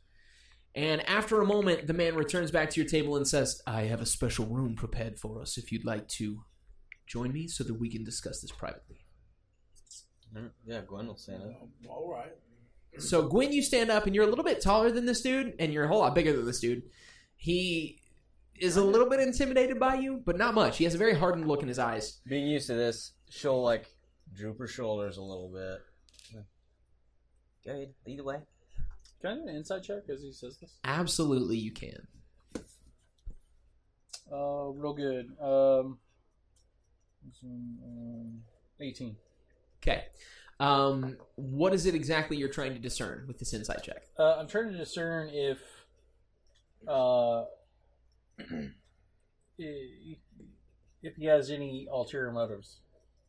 And 0.76 1.08
after 1.10 1.42
a 1.42 1.46
moment, 1.46 1.88
the 1.88 1.94
man 1.94 2.16
returns 2.16 2.52
back 2.52 2.70
to 2.70 2.80
your 2.80 2.90
table 2.90 3.16
and 3.16 3.28
says, 3.28 3.62
I 3.66 3.84
have 3.84 4.02
a 4.02 4.06
special 4.06 4.46
room 4.46 4.76
prepared 4.76 5.20
for 5.20 5.42
us 5.42 5.58
if 5.58 5.72
you'd 5.72 5.86
like 5.86 6.08
to 6.10 6.44
join 7.08 7.34
me 7.34 7.48
so 7.48 7.64
that 7.64 7.74
we 7.74 7.90
can 7.90 8.04
discuss 8.04 8.42
this 8.42 8.52
privately. 8.52 9.06
Yeah, 10.64 10.82
Gwen 10.88 11.08
will 11.08 11.18
stand 11.18 11.42
up. 11.42 11.68
All 11.88 12.12
right. 12.12 12.36
So, 13.00 13.28
Gwen, 13.28 13.52
you 13.52 13.64
stand 13.64 13.90
up, 13.90 14.06
and 14.06 14.14
you're 14.14 14.26
a 14.26 14.30
little 14.30 14.44
bit 14.44 14.62
taller 14.62 14.92
than 14.92 15.06
this 15.06 15.22
dude, 15.22 15.56
and 15.58 15.74
you're 15.74 15.86
a 15.86 15.88
whole 15.88 16.00
lot 16.00 16.14
bigger 16.14 16.34
than 16.34 16.46
this 16.46 16.60
dude. 16.60 16.84
He 17.36 18.00
is 18.60 18.78
a 18.78 18.84
little 18.84 19.10
bit 19.10 19.20
intimidated 19.20 19.80
by 19.80 19.96
you, 19.96 20.22
but 20.24 20.38
not 20.38 20.54
much. 20.54 20.78
He 20.78 20.84
has 20.84 20.94
a 20.94 21.00
very 21.00 21.16
hardened 21.16 21.48
look 21.48 21.64
in 21.64 21.68
his 21.68 21.80
eyes. 21.80 22.20
Being 22.28 22.48
used 22.48 22.68
to 22.68 22.76
this, 22.76 23.14
she'll 23.30 23.62
like 23.62 23.94
droop 24.34 24.60
her 24.60 24.68
shoulders 24.68 25.18
a 25.18 25.22
little 25.22 25.50
bit. 25.50 25.82
Go 27.66 27.72
ahead, 27.72 27.94
lead 28.06 28.20
the 28.20 28.24
way. 28.24 28.38
Can 29.22 29.32
I 29.32 29.36
do 29.36 29.48
an 29.48 29.56
insight 29.56 29.84
check 29.84 30.04
as 30.10 30.22
he 30.22 30.32
says 30.32 30.58
this? 30.58 30.78
Absolutely, 30.84 31.58
you 31.58 31.72
can. 31.72 32.08
Uh, 34.32 34.70
real 34.70 34.94
good. 34.94 35.32
Um, 35.42 35.98
um, 37.44 38.42
18. 38.80 39.16
Okay. 39.82 40.06
Um, 40.60 41.18
what 41.36 41.74
is 41.74 41.86
it 41.86 41.96
exactly 41.96 42.38
you're 42.38 42.50
trying 42.50 42.74
to 42.74 42.80
discern 42.80 43.26
with 43.28 43.40
this 43.40 43.54
insight 43.54 43.84
check? 43.84 44.04
Uh, 44.18 44.36
I'm 44.36 44.48
trying 44.48 44.72
to 44.72 44.78
discern 44.78 45.30
if, 45.30 45.60
uh, 46.88 47.44
if 49.58 51.16
he 51.18 51.26
has 51.26 51.50
any 51.50 51.88
ulterior 51.92 52.32
motives. 52.32 52.80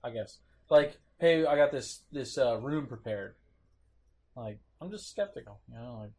I 0.02 0.10
guess, 0.10 0.38
like, 0.68 0.98
hey, 1.18 1.44
I 1.44 1.56
got 1.56 1.72
this 1.72 2.02
this 2.12 2.38
uh, 2.38 2.58
room 2.58 2.86
prepared. 2.86 3.34
Like, 4.36 4.58
I'm 4.80 4.90
just 4.90 5.10
skeptical, 5.10 5.60
you 5.68 5.74
know. 5.74 5.98
Like, 6.00 6.12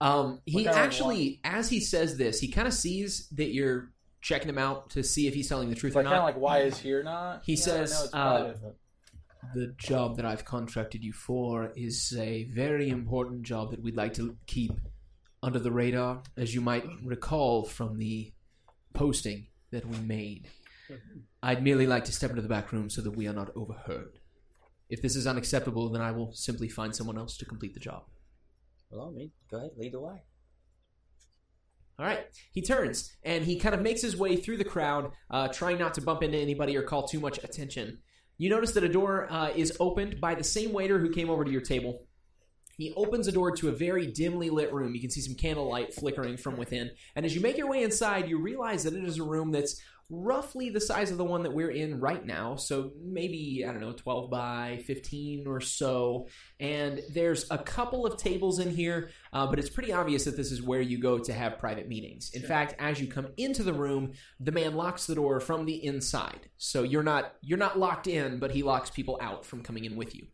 Um, 0.00 0.40
he 0.44 0.56
What 0.56 0.66
kind 0.66 0.78
of 0.78 0.84
actually, 0.84 1.40
as 1.44 1.68
he 1.68 1.80
says 1.80 2.16
this, 2.16 2.40
he 2.40 2.48
kind 2.48 2.68
of 2.68 2.74
sees 2.74 3.28
that 3.30 3.52
you're 3.52 3.92
checking 4.20 4.48
him 4.48 4.58
out 4.58 4.90
to 4.90 5.02
see 5.02 5.26
if 5.26 5.34
he's 5.34 5.48
telling 5.48 5.70
the 5.70 5.74
truth 5.74 5.90
it's 5.90 5.96
or 5.96 6.02
like 6.02 6.06
kind 6.06 6.16
of 6.16 6.20
not. 6.20 6.26
like, 6.26 6.36
why 6.36 6.58
is 6.60 6.78
he 6.78 6.88
here 6.88 7.02
not? 7.02 7.42
He 7.44 7.54
I 7.54 7.56
says, 7.56 8.10
uh, 8.12 8.52
the 9.54 9.68
job 9.78 10.16
that 10.16 10.26
I've 10.26 10.44
contracted 10.44 11.02
you 11.02 11.12
for 11.12 11.72
is 11.74 12.14
a 12.18 12.44
very 12.44 12.90
important 12.90 13.42
job 13.44 13.70
that 13.70 13.82
we'd 13.82 13.96
like 13.96 14.14
to 14.14 14.36
keep 14.46 14.72
under 15.42 15.58
the 15.58 15.70
radar, 15.70 16.22
as 16.36 16.54
you 16.54 16.60
might 16.60 16.84
recall 17.02 17.64
from 17.64 17.96
the 17.96 18.32
posting 18.92 19.46
that 19.70 19.86
we 19.86 19.96
made. 19.98 20.48
I'd 21.42 21.62
merely 21.62 21.86
like 21.86 22.04
to 22.06 22.12
step 22.12 22.30
into 22.30 22.42
the 22.42 22.48
back 22.48 22.72
room 22.72 22.90
so 22.90 23.02
that 23.02 23.16
we 23.16 23.26
are 23.26 23.32
not 23.32 23.50
overheard. 23.56 24.18
If 24.88 25.02
this 25.02 25.16
is 25.16 25.26
unacceptable, 25.26 25.88
then 25.88 26.02
I 26.02 26.10
will 26.10 26.32
simply 26.32 26.68
find 26.68 26.94
someone 26.94 27.16
else 27.16 27.36
to 27.38 27.44
complete 27.44 27.74
the 27.74 27.80
job. 27.80 28.04
Well, 28.90 29.08
I 29.08 29.16
mean, 29.16 29.30
go 29.50 29.58
ahead, 29.58 29.70
lead 29.76 29.92
the 29.92 30.00
way. 30.00 30.22
All 31.98 32.06
right. 32.06 32.26
He 32.52 32.62
turns 32.62 33.14
and 33.22 33.44
he 33.44 33.58
kind 33.58 33.74
of 33.74 33.82
makes 33.82 34.00
his 34.00 34.16
way 34.16 34.36
through 34.36 34.56
the 34.56 34.64
crowd, 34.64 35.12
uh, 35.30 35.48
trying 35.48 35.78
not 35.78 35.94
to 35.94 36.00
bump 36.00 36.22
into 36.22 36.38
anybody 36.38 36.76
or 36.76 36.82
call 36.82 37.06
too 37.06 37.20
much 37.20 37.38
attention. 37.44 37.98
You 38.38 38.48
notice 38.48 38.72
that 38.72 38.84
a 38.84 38.88
door 38.88 39.30
uh, 39.30 39.50
is 39.54 39.76
opened 39.78 40.18
by 40.18 40.34
the 40.34 40.42
same 40.42 40.72
waiter 40.72 40.98
who 40.98 41.10
came 41.10 41.28
over 41.28 41.44
to 41.44 41.50
your 41.50 41.60
table. 41.60 42.06
He 42.78 42.94
opens 42.96 43.28
a 43.28 43.32
door 43.32 43.54
to 43.56 43.68
a 43.68 43.72
very 43.72 44.06
dimly 44.06 44.48
lit 44.48 44.72
room. 44.72 44.94
You 44.94 45.00
can 45.02 45.10
see 45.10 45.20
some 45.20 45.34
candlelight 45.34 45.92
flickering 45.92 46.38
from 46.38 46.56
within. 46.56 46.90
And 47.14 47.26
as 47.26 47.34
you 47.34 47.42
make 47.42 47.58
your 47.58 47.68
way 47.68 47.82
inside, 47.82 48.30
you 48.30 48.38
realize 48.38 48.84
that 48.84 48.94
it 48.94 49.04
is 49.04 49.18
a 49.18 49.22
room 49.22 49.52
that's 49.52 49.78
roughly 50.10 50.70
the 50.70 50.80
size 50.80 51.10
of 51.12 51.18
the 51.18 51.24
one 51.24 51.44
that 51.44 51.52
we're 51.52 51.70
in 51.70 52.00
right 52.00 52.26
now. 52.26 52.56
So 52.56 52.90
maybe, 53.00 53.64
I 53.66 53.70
don't 53.72 53.80
know, 53.80 53.92
12 53.92 54.28
by 54.28 54.82
15 54.86 55.46
or 55.46 55.60
so. 55.60 56.26
And 56.58 57.00
there's 57.14 57.48
a 57.50 57.58
couple 57.58 58.04
of 58.04 58.16
tables 58.16 58.58
in 58.58 58.70
here, 58.70 59.10
uh, 59.32 59.46
but 59.46 59.58
it's 59.60 59.70
pretty 59.70 59.92
obvious 59.92 60.24
that 60.24 60.36
this 60.36 60.50
is 60.50 60.60
where 60.62 60.80
you 60.80 60.98
go 60.98 61.18
to 61.18 61.32
have 61.32 61.58
private 61.58 61.88
meetings. 61.88 62.32
In 62.34 62.42
fact, 62.42 62.74
as 62.80 63.00
you 63.00 63.06
come 63.06 63.28
into 63.36 63.62
the 63.62 63.72
room, 63.72 64.12
the 64.40 64.52
man 64.52 64.74
locks 64.74 65.06
the 65.06 65.14
door 65.14 65.38
from 65.38 65.64
the 65.64 65.84
inside. 65.84 66.48
So 66.58 66.82
you're 66.82 67.02
not 67.04 67.34
you're 67.40 67.58
not 67.58 67.78
locked 67.78 68.06
in, 68.08 68.38
but 68.40 68.50
he 68.50 68.62
locks 68.64 68.90
people 68.90 69.16
out 69.22 69.46
from 69.46 69.62
coming 69.62 69.84
in 69.84 69.96
with 69.96 70.14
you. 70.14 70.26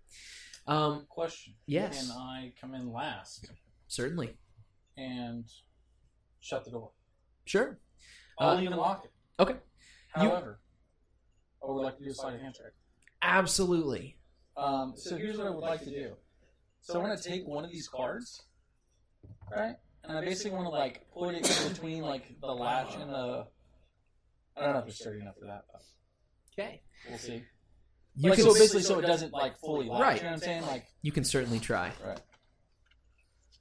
Um, 0.66 1.04
question. 1.08 1.54
Yes. 1.66 2.08
Can 2.10 2.16
I 2.16 2.52
come 2.60 2.74
in 2.74 2.92
last 2.92 3.50
certainly. 3.88 4.36
and 4.96 5.44
shut 6.40 6.64
the 6.64 6.70
door? 6.70 6.92
Sure. 7.44 7.78
I'll 8.38 8.56
Uh, 8.56 8.60
even 8.62 8.76
lock 8.76 9.04
it. 9.04 9.10
Okay. 9.38 9.52
You- 9.54 9.58
However, 10.30 10.60
I 11.62 11.70
would 11.70 11.82
like 11.82 11.98
to 11.98 12.04
do 12.04 12.10
a 12.10 12.14
sleight 12.14 12.34
of 12.34 12.40
hand 12.40 12.54
check. 12.54 12.72
Absolutely. 13.22 14.16
Um, 14.56 14.94
so 14.96 15.16
here's 15.16 15.36
what 15.36 15.46
I 15.46 15.50
would 15.50 15.60
like 15.60 15.80
to 15.80 15.90
do. 15.90 16.16
So 16.80 16.98
I 17.00 17.02
want 17.02 17.20
to 17.20 17.28
take 17.28 17.46
one 17.46 17.64
of 17.64 17.70
these 17.70 17.88
cards, 17.88 18.42
right? 19.50 19.74
And 20.04 20.16
I 20.16 20.20
basically 20.24 20.52
want 20.52 20.66
to 20.66 20.70
like 20.70 21.04
put 21.12 21.34
it 21.34 21.62
in 21.64 21.72
between 21.72 22.02
like 22.02 22.40
the 22.40 22.46
latch 22.46 22.94
and 22.94 23.10
the. 23.10 23.46
I 24.56 24.60
don't 24.64 24.72
know 24.74 24.78
if 24.80 24.86
it's 24.86 24.98
sturdy 25.00 25.20
enough 25.20 25.34
for 25.38 25.46
that, 25.46 25.64
but 25.72 25.82
Okay. 26.58 26.80
we'll 27.08 27.18
see. 27.18 27.42
You 28.14 28.30
like, 28.30 28.38
can 28.38 28.46
so 28.46 28.54
basically, 28.54 28.82
so 28.82 28.98
it 28.98 29.02
doesn't 29.06 29.32
like 29.34 29.58
fully 29.58 29.88
latch. 29.88 30.00
Right. 30.00 30.16
You 30.16 30.22
know 30.22 30.28
what 30.28 30.34
I'm 30.34 30.40
saying? 30.40 30.62
Like, 30.62 30.86
you 31.02 31.12
can 31.12 31.24
certainly 31.24 31.58
try. 31.58 31.92
right. 32.02 32.20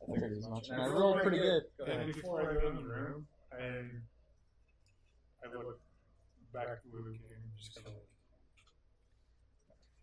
I 0.02 0.14
figured 0.14 0.38
as 0.38 0.48
much. 0.48 0.70
And 0.70 0.82
I 0.82 0.86
rolled 0.86 1.22
pretty 1.22 1.40
good. 1.40 1.64
And 1.88 2.14
before 2.14 2.42
I 2.50 2.54
go 2.62 2.70
in 2.70 2.76
the 2.76 2.84
room, 2.84 3.28
I 3.52 3.82
I 5.54 5.58
look 5.58 5.80
back 6.54 6.68
at 6.68 6.80
Wu 6.92 7.00
and 7.08 7.18
just 7.58 7.76
kind 7.76 7.88
of 7.88 7.94
like, 7.94 8.04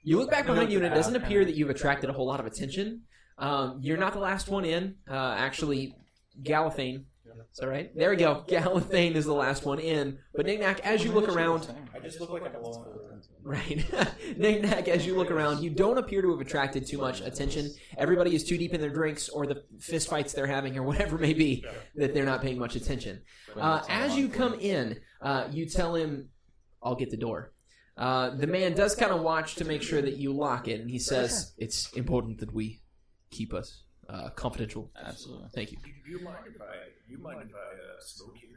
You 0.02 0.18
look 0.18 0.31
back 0.31 0.46
behind 0.46 0.70
you, 0.70 0.78
and 0.78 0.87
it 0.87 0.94
doesn't 0.94 1.16
appear 1.16 1.44
that 1.44 1.55
you've 1.55 1.70
attracted 1.70 2.11
a 2.11 2.12
whole 2.12 2.26
lot 2.26 2.40
of 2.40 2.46
attention. 2.46 3.02
Um, 3.38 3.78
you're 3.83 3.96
not 3.96 4.12
the 4.12 4.18
last 4.20 4.48
one 4.48 4.64
in. 4.64 4.96
Uh, 5.11 5.35
actually, 5.37 5.96
Galathane. 6.42 7.05
Is 7.26 7.59
that 7.59 7.68
right? 7.68 7.90
There 7.96 8.11
we 8.11 8.16
go. 8.16 8.44
Galathane 8.48 9.14
is 9.14 9.24
the 9.24 9.33
last 9.33 9.64
one 9.64 9.78
in. 9.78 10.18
But 10.35 10.46
Knickknack, 10.46 10.81
as 10.81 11.02
you 11.05 11.12
look 11.12 11.28
around, 11.28 11.68
I 11.94 11.98
just 11.98 12.20
look 12.20 12.31
like 12.31 12.44
I'm 12.44 12.55
alone. 12.55 13.12
Right? 13.42 13.85
Knickknack, 14.37 14.88
as 14.88 15.07
you 15.07 15.16
look 15.16 15.31
around, 15.31 15.62
you 15.62 15.70
don't 15.70 15.98
appear 15.98 16.22
to 16.22 16.31
have 16.31 16.40
attracted 16.40 16.87
too 16.87 16.98
much 16.98 17.20
attention. 17.20 17.70
Everybody 17.98 18.35
is 18.35 18.44
too 18.44 18.57
deep 18.57 18.74
in 18.74 18.81
their 18.81 18.90
drinks 18.90 19.28
or 19.28 19.46
the 19.46 19.64
fist 19.81 20.09
fights 20.09 20.33
they're 20.33 20.46
having 20.46 20.76
or 20.78 20.83
whatever 20.83 21.16
it 21.16 21.20
may 21.20 21.35
be 21.35 21.64
that 21.96 22.14
they're 22.14 22.24
not 22.24 22.42
paying 22.42 22.59
much 22.59 22.76
attention. 22.76 23.22
Uh, 23.57 23.83
as 23.88 24.16
you 24.16 24.28
come 24.28 24.55
in, 24.55 24.98
uh, 25.20 25.48
you 25.50 25.66
tell 25.66 25.94
him, 25.94 26.28
"I'll 26.83 26.94
get 26.94 27.11
the 27.11 27.16
door." 27.16 27.52
Uh, 27.96 28.31
the 28.31 28.46
man 28.46 28.74
does 28.74 28.94
kind 28.94 29.12
of 29.12 29.20
watch 29.20 29.57
to 29.57 29.64
make 29.64 29.83
sure 29.83 30.00
that 30.00 30.16
you 30.16 30.33
lock 30.33 30.68
it, 30.68 30.81
and 30.81 30.90
he 30.90 30.98
says, 30.98 31.52
"It's 31.59 31.92
important 31.92 32.38
that 32.40 32.52
we 32.52 32.81
keep 33.31 33.52
us 33.52 33.83
uh, 34.09 34.31
confidential." 34.31 34.90
Absolutely. 35.00 35.48
Thank 35.55 35.72
you. 35.72 35.78
Do 35.78 36.11
you 36.11 36.20
mind 36.20 36.38
if 36.46 36.61
I? 36.61 36.74
You 37.09 37.18
mind 37.18 37.50
if 37.50 37.55
I 37.55 37.59
uh, 37.59 38.00
smoke 38.00 38.37
here? 38.37 38.52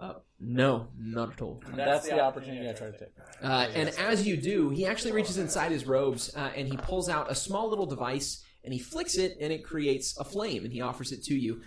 Uh, 0.00 0.14
no, 0.38 0.88
not 0.98 1.30
at 1.34 1.42
all. 1.42 1.62
That's 1.76 2.08
the 2.08 2.20
opportunity 2.20 2.68
I 2.68 2.72
try 2.72 2.90
to 2.90 2.98
take. 2.98 3.08
Uh, 3.42 3.68
and 3.74 3.90
as 3.98 4.26
you 4.26 4.36
do, 4.38 4.70
he 4.70 4.86
actually 4.86 5.12
reaches 5.12 5.36
inside 5.36 5.70
his 5.72 5.86
robes 5.86 6.34
uh, 6.34 6.50
and 6.56 6.66
he 6.66 6.76
pulls 6.78 7.10
out 7.10 7.30
a 7.30 7.34
small 7.34 7.68
little 7.68 7.84
device 7.84 8.42
and 8.64 8.72
he 8.72 8.78
flicks 8.78 9.16
it 9.18 9.36
and 9.40 9.52
it 9.52 9.62
creates 9.62 10.18
a 10.18 10.24
flame 10.24 10.64
and 10.64 10.72
he 10.72 10.80
offers 10.80 11.12
it 11.12 11.22
to 11.24 11.34
you. 11.34 11.60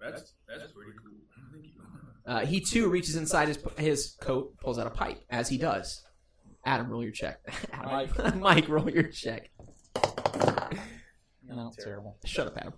That's 0.00 0.32
that's 0.48 0.72
pretty 0.72 0.92
cool. 1.04 1.18
Thank 1.52 1.66
you. 1.66 1.72
Uh, 2.26 2.46
he 2.46 2.60
too 2.60 2.88
reaches 2.88 3.14
inside 3.16 3.48
his 3.48 3.58
his 3.76 4.16
coat, 4.22 4.56
pulls 4.58 4.78
out 4.78 4.86
a 4.86 4.90
pipe. 4.90 5.20
As 5.28 5.48
he 5.50 5.58
does, 5.58 6.02
Adam, 6.64 6.88
roll 6.88 7.02
your 7.02 7.12
check. 7.12 7.40
Adam. 7.74 7.90
Mike. 7.92 8.36
Mike, 8.40 8.68
roll 8.70 8.88
your 8.88 9.04
check. 9.10 9.50
No, 11.48 11.72
terrible. 11.78 12.16
Shut 12.24 12.48
up, 12.48 12.56
Adam. 12.56 12.72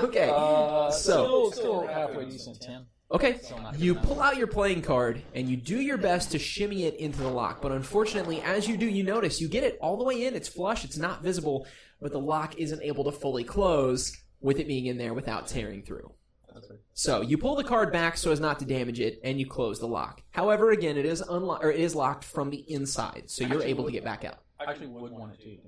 okay, 0.08 0.30
Uh, 0.32 0.90
So- 0.90 1.50
still, 1.50 1.52
still 1.52 1.86
halfway 1.86 2.26
decent. 2.26 2.60
Ten. 2.60 2.86
Okay. 3.10 3.40
You 3.76 3.94
pull 3.94 4.20
out 4.20 4.36
your 4.36 4.46
playing 4.46 4.82
card 4.82 5.22
and 5.34 5.48
you 5.48 5.56
do 5.56 5.80
your 5.80 5.96
best 5.98 6.30
to 6.32 6.38
shimmy 6.38 6.84
it 6.84 6.94
into 6.96 7.18
the 7.18 7.28
lock, 7.28 7.60
but 7.62 7.72
unfortunately, 7.72 8.40
as 8.42 8.68
you 8.68 8.76
do, 8.76 8.86
you 8.86 9.02
notice 9.02 9.40
you 9.40 9.48
get 9.48 9.64
it 9.64 9.78
all 9.80 9.96
the 9.96 10.04
way 10.04 10.24
in. 10.26 10.34
It's 10.34 10.48
flush. 10.48 10.84
It's 10.84 10.96
not 10.98 11.22
visible, 11.22 11.66
but 12.00 12.12
the 12.12 12.20
lock 12.20 12.56
isn't 12.58 12.82
able 12.82 13.04
to 13.04 13.12
fully 13.12 13.44
close 13.44 14.16
with 14.40 14.58
it 14.58 14.66
being 14.68 14.86
in 14.86 14.98
there 14.98 15.14
without 15.14 15.46
tearing 15.46 15.82
through. 15.82 16.12
So 16.94 17.20
you 17.20 17.36
pull 17.36 17.54
the 17.56 17.64
card 17.64 17.92
back 17.92 18.16
so 18.16 18.32
as 18.32 18.40
not 18.40 18.58
to 18.60 18.64
damage 18.64 18.98
it, 18.98 19.20
and 19.22 19.38
you 19.38 19.46
close 19.46 19.78
the 19.78 19.86
lock. 19.86 20.22
However, 20.30 20.70
again, 20.70 20.96
it 20.96 21.04
is 21.04 21.20
unlocked 21.20 21.62
or 21.62 21.70
it 21.70 21.78
is 21.80 21.94
locked 21.94 22.24
from 22.24 22.48
the 22.48 22.64
inside, 22.72 23.24
so 23.26 23.44
you're 23.44 23.62
able 23.62 23.84
to 23.84 23.92
get 23.92 24.02
back 24.04 24.24
out. 24.24 24.38
I 24.58 24.70
actually 24.70 24.86
would 24.86 25.12
want 25.12 25.34
it 25.34 25.40
to 25.42 25.48
get. 25.50 25.60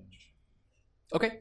Okay, 1.15 1.41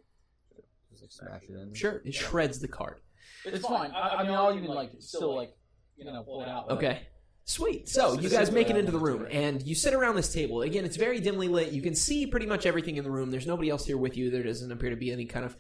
Just 0.99 1.17
smash 1.17 1.43
it 1.49 1.55
in. 1.55 1.73
sure. 1.73 2.01
It 2.05 2.13
shreds 2.13 2.59
the 2.59 2.67
card. 2.67 2.99
It's 3.45 3.65
fine. 3.65 3.91
I, 3.91 4.15
I 4.15 4.23
mean, 4.23 4.33
I'll 4.33 4.53
even 4.53 4.67
like 4.67 4.91
still 4.99 5.33
like 5.35 5.55
you 5.97 6.05
know 6.05 6.23
pull 6.23 6.41
it 6.41 6.49
out. 6.49 6.69
Okay. 6.71 7.01
Sweet. 7.45 7.87
So 7.87 8.19
you 8.19 8.29
guys 8.29 8.51
make 8.51 8.69
it 8.69 8.75
into 8.75 8.91
the 8.91 8.99
room 8.99 9.25
and 9.31 9.65
you 9.65 9.73
sit 9.73 9.93
around 9.93 10.15
this 10.15 10.33
table. 10.33 10.63
Again, 10.63 10.83
it's 10.83 10.97
very 10.97 11.21
dimly 11.21 11.47
lit. 11.47 11.71
You 11.71 11.81
can 11.81 11.95
see 11.95 12.27
pretty 12.27 12.45
much 12.45 12.65
everything 12.65 12.97
in 12.97 13.05
the 13.05 13.11
room. 13.11 13.31
There's 13.31 13.47
nobody 13.47 13.69
else 13.69 13.85
here 13.85 13.97
with 13.97 14.17
you. 14.17 14.29
There 14.29 14.43
doesn't 14.43 14.69
appear 14.69 14.89
to 14.89 14.97
be 14.97 15.13
any 15.13 15.25
kind 15.25 15.45
of 15.45 15.55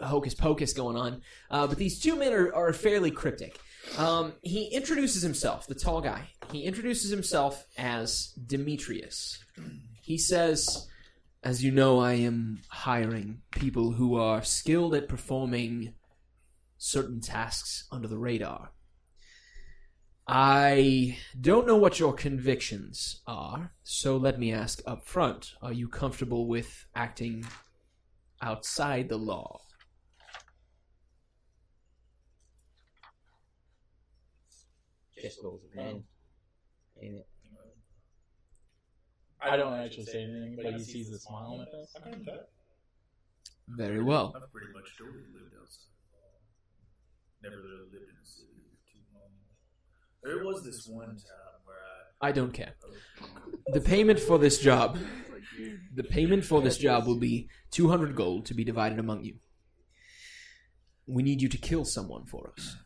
hocus 0.00 0.32
pocus 0.32 0.72
going 0.72 0.96
on. 0.96 1.20
Uh, 1.50 1.66
but 1.66 1.76
these 1.76 2.00
two 2.00 2.16
men 2.16 2.32
are, 2.32 2.54
are 2.54 2.72
fairly 2.72 3.10
cryptic. 3.10 3.58
Um, 3.98 4.32
he 4.42 4.64
introduces 4.68 5.22
himself, 5.22 5.66
the 5.66 5.74
tall 5.74 6.00
guy. 6.00 6.28
He 6.50 6.62
introduces 6.62 7.10
himself 7.10 7.66
as 7.76 8.28
Demetrius. 8.46 9.38
He 10.00 10.16
says, 10.16 10.88
As 11.42 11.62
you 11.62 11.72
know, 11.72 12.00
I 12.00 12.14
am 12.14 12.60
hiring 12.68 13.42
people 13.50 13.92
who 13.92 14.16
are 14.16 14.42
skilled 14.42 14.94
at 14.94 15.08
performing 15.08 15.94
certain 16.78 17.20
tasks 17.20 17.84
under 17.92 18.08
the 18.08 18.18
radar. 18.18 18.72
I 20.26 21.18
don't 21.40 21.66
know 21.66 21.76
what 21.76 21.98
your 21.98 22.12
convictions 22.12 23.22
are, 23.26 23.72
so 23.82 24.16
let 24.16 24.38
me 24.38 24.52
ask 24.52 24.80
up 24.86 25.04
front. 25.04 25.54
Are 25.60 25.72
you 25.72 25.88
comfortable 25.88 26.46
with 26.46 26.86
acting 26.94 27.44
outside 28.40 29.08
the 29.08 29.18
law? 29.18 29.60
Just 35.20 35.40
rolls 35.42 35.62
a. 35.76 35.80
Ain't 35.80 36.04
it? 37.00 37.26
I 39.40 39.56
don't 39.56 39.74
actually 39.74 40.04
say 40.04 40.22
anything, 40.22 40.56
but 40.56 40.72
he 40.74 40.78
sees 40.84 41.10
the 41.10 41.18
smile 41.18 41.52
on 41.52 41.58
my 41.58 41.64
face. 41.64 41.94
I'm 42.04 42.12
in 42.12 42.24
that. 42.24 42.48
Very 43.68 44.02
well. 44.02 44.32
I've 44.36 44.52
pretty 44.52 44.72
much 44.72 44.96
totally 44.98 45.24
lived 45.34 45.54
outside. 45.60 45.90
Never 47.42 47.56
really 47.56 47.90
lived 47.92 48.08
in 48.10 48.16
a 48.22 48.26
city 48.26 48.48
for 48.48 48.50
too 48.50 48.50
long. 48.50 48.51
There 50.22 50.44
was 50.44 50.64
this 50.64 50.86
one 50.86 51.08
time 51.08 51.60
where 51.64 51.76
I 52.20 52.28
I 52.28 52.32
don't 52.32 52.52
care. 52.52 52.74
The 53.68 53.80
payment 53.80 54.18
for 54.18 54.38
this 54.38 54.58
job, 54.58 54.98
the 55.94 56.02
payment 56.02 56.44
for 56.44 56.60
this 56.60 56.76
job 56.76 57.06
will 57.06 57.18
be 57.18 57.48
200 57.70 58.16
gold 58.16 58.44
to 58.46 58.54
be 58.54 58.64
divided 58.64 58.98
among 58.98 59.24
you. 59.24 59.36
We 61.06 61.22
need 61.22 61.40
you 61.40 61.48
to 61.48 61.56
kill 61.56 61.84
someone 61.84 62.26
for 62.26 62.52
us. 62.56 62.76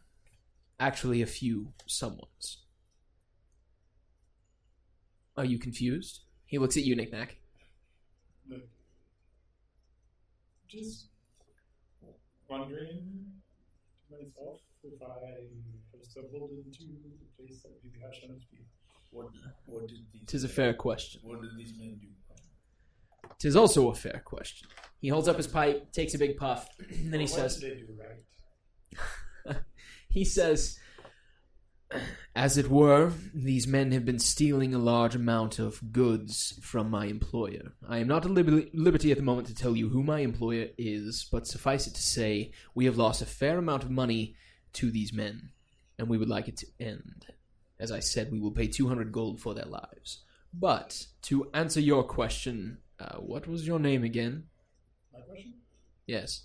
Actually, 0.78 1.22
a 1.22 1.26
few 1.26 1.72
someones. 1.89 2.57
Are 5.37 5.45
you 5.47 5.59
confused? 5.59 6.20
He 6.45 6.59
looks 6.59 6.76
at 6.76 6.84
you, 6.84 6.95
Nick 6.95 7.11
Nack. 7.11 7.37
Just 10.68 11.07
wondering 12.49 13.32
to 14.09 14.14
myself 14.14 14.61
if 14.82 15.03
I 15.03 15.47
have 16.16 16.28
stumbled 16.28 16.50
into 16.50 16.84
the 16.84 17.26
place 17.36 17.62
that 17.62 17.72
maybe 17.82 18.04
I 18.04 18.14
shouldn't 18.14 18.50
be. 18.50 18.58
What, 19.10 19.26
what 19.66 19.88
did 19.88 19.98
these 20.12 20.22
Tis 20.26 20.44
a 20.44 20.48
fair 20.48 20.74
question. 20.74 21.20
What 21.24 21.40
did 21.40 21.50
these 21.56 21.72
men 21.78 21.98
do? 22.00 22.08
Tis 23.38 23.56
also 23.56 23.90
a 23.90 23.94
fair 23.94 24.22
question. 24.24 24.68
He 25.00 25.08
holds 25.08 25.28
up 25.28 25.36
his 25.36 25.46
pipe, 25.46 25.92
takes 25.92 26.14
a 26.14 26.18
big 26.18 26.36
puff, 26.36 26.68
and 26.90 27.12
then 27.12 27.20
he 27.20 27.26
what 27.26 27.34
says, 27.34 27.58
did 27.58 27.72
they 27.72 27.80
do 27.80 27.86
right? 29.46 29.56
he 30.08 30.24
says, 30.24 30.78
as 32.34 32.58
it 32.58 32.68
were, 32.68 33.12
these 33.34 33.66
men 33.66 33.92
have 33.92 34.04
been 34.04 34.18
stealing 34.18 34.74
a 34.74 34.78
large 34.78 35.14
amount 35.14 35.58
of 35.58 35.92
goods 35.92 36.58
from 36.62 36.90
my 36.90 37.06
employer. 37.06 37.74
I 37.88 37.98
am 37.98 38.08
not 38.08 38.24
at 38.24 38.30
liber- 38.30 38.68
liberty 38.74 39.10
at 39.12 39.18
the 39.18 39.24
moment 39.24 39.48
to 39.48 39.54
tell 39.54 39.76
you 39.76 39.88
who 39.88 40.02
my 40.02 40.20
employer 40.20 40.68
is, 40.76 41.28
but 41.30 41.46
suffice 41.46 41.86
it 41.86 41.94
to 41.94 42.02
say, 42.02 42.52
we 42.74 42.86
have 42.86 42.98
lost 42.98 43.22
a 43.22 43.26
fair 43.26 43.58
amount 43.58 43.84
of 43.84 43.90
money 43.90 44.34
to 44.74 44.90
these 44.90 45.12
men, 45.12 45.50
and 45.99 46.09
we 46.09 46.18
would 46.18 46.28
like 46.28 46.49
it 46.49 46.57
to 46.59 46.66
end. 46.80 47.26
As 47.78 47.92
I 47.92 48.01
said, 48.01 48.32
we 48.32 48.40
will 48.40 48.51
pay 48.51 48.66
200 48.66 49.12
gold 49.12 49.40
for 49.40 49.55
their 49.55 49.64
lives. 49.66 50.24
But, 50.53 51.07
to 51.22 51.51
answer 51.53 51.80
your 51.80 52.05
question, 52.05 52.78
uh, 52.99 53.16
what 53.16 53.47
was 53.47 53.66
your 53.66 53.78
name 53.78 54.05
again? 54.05 54.44
My 55.12 55.20
question? 55.20 55.55
Yes. 56.07 56.44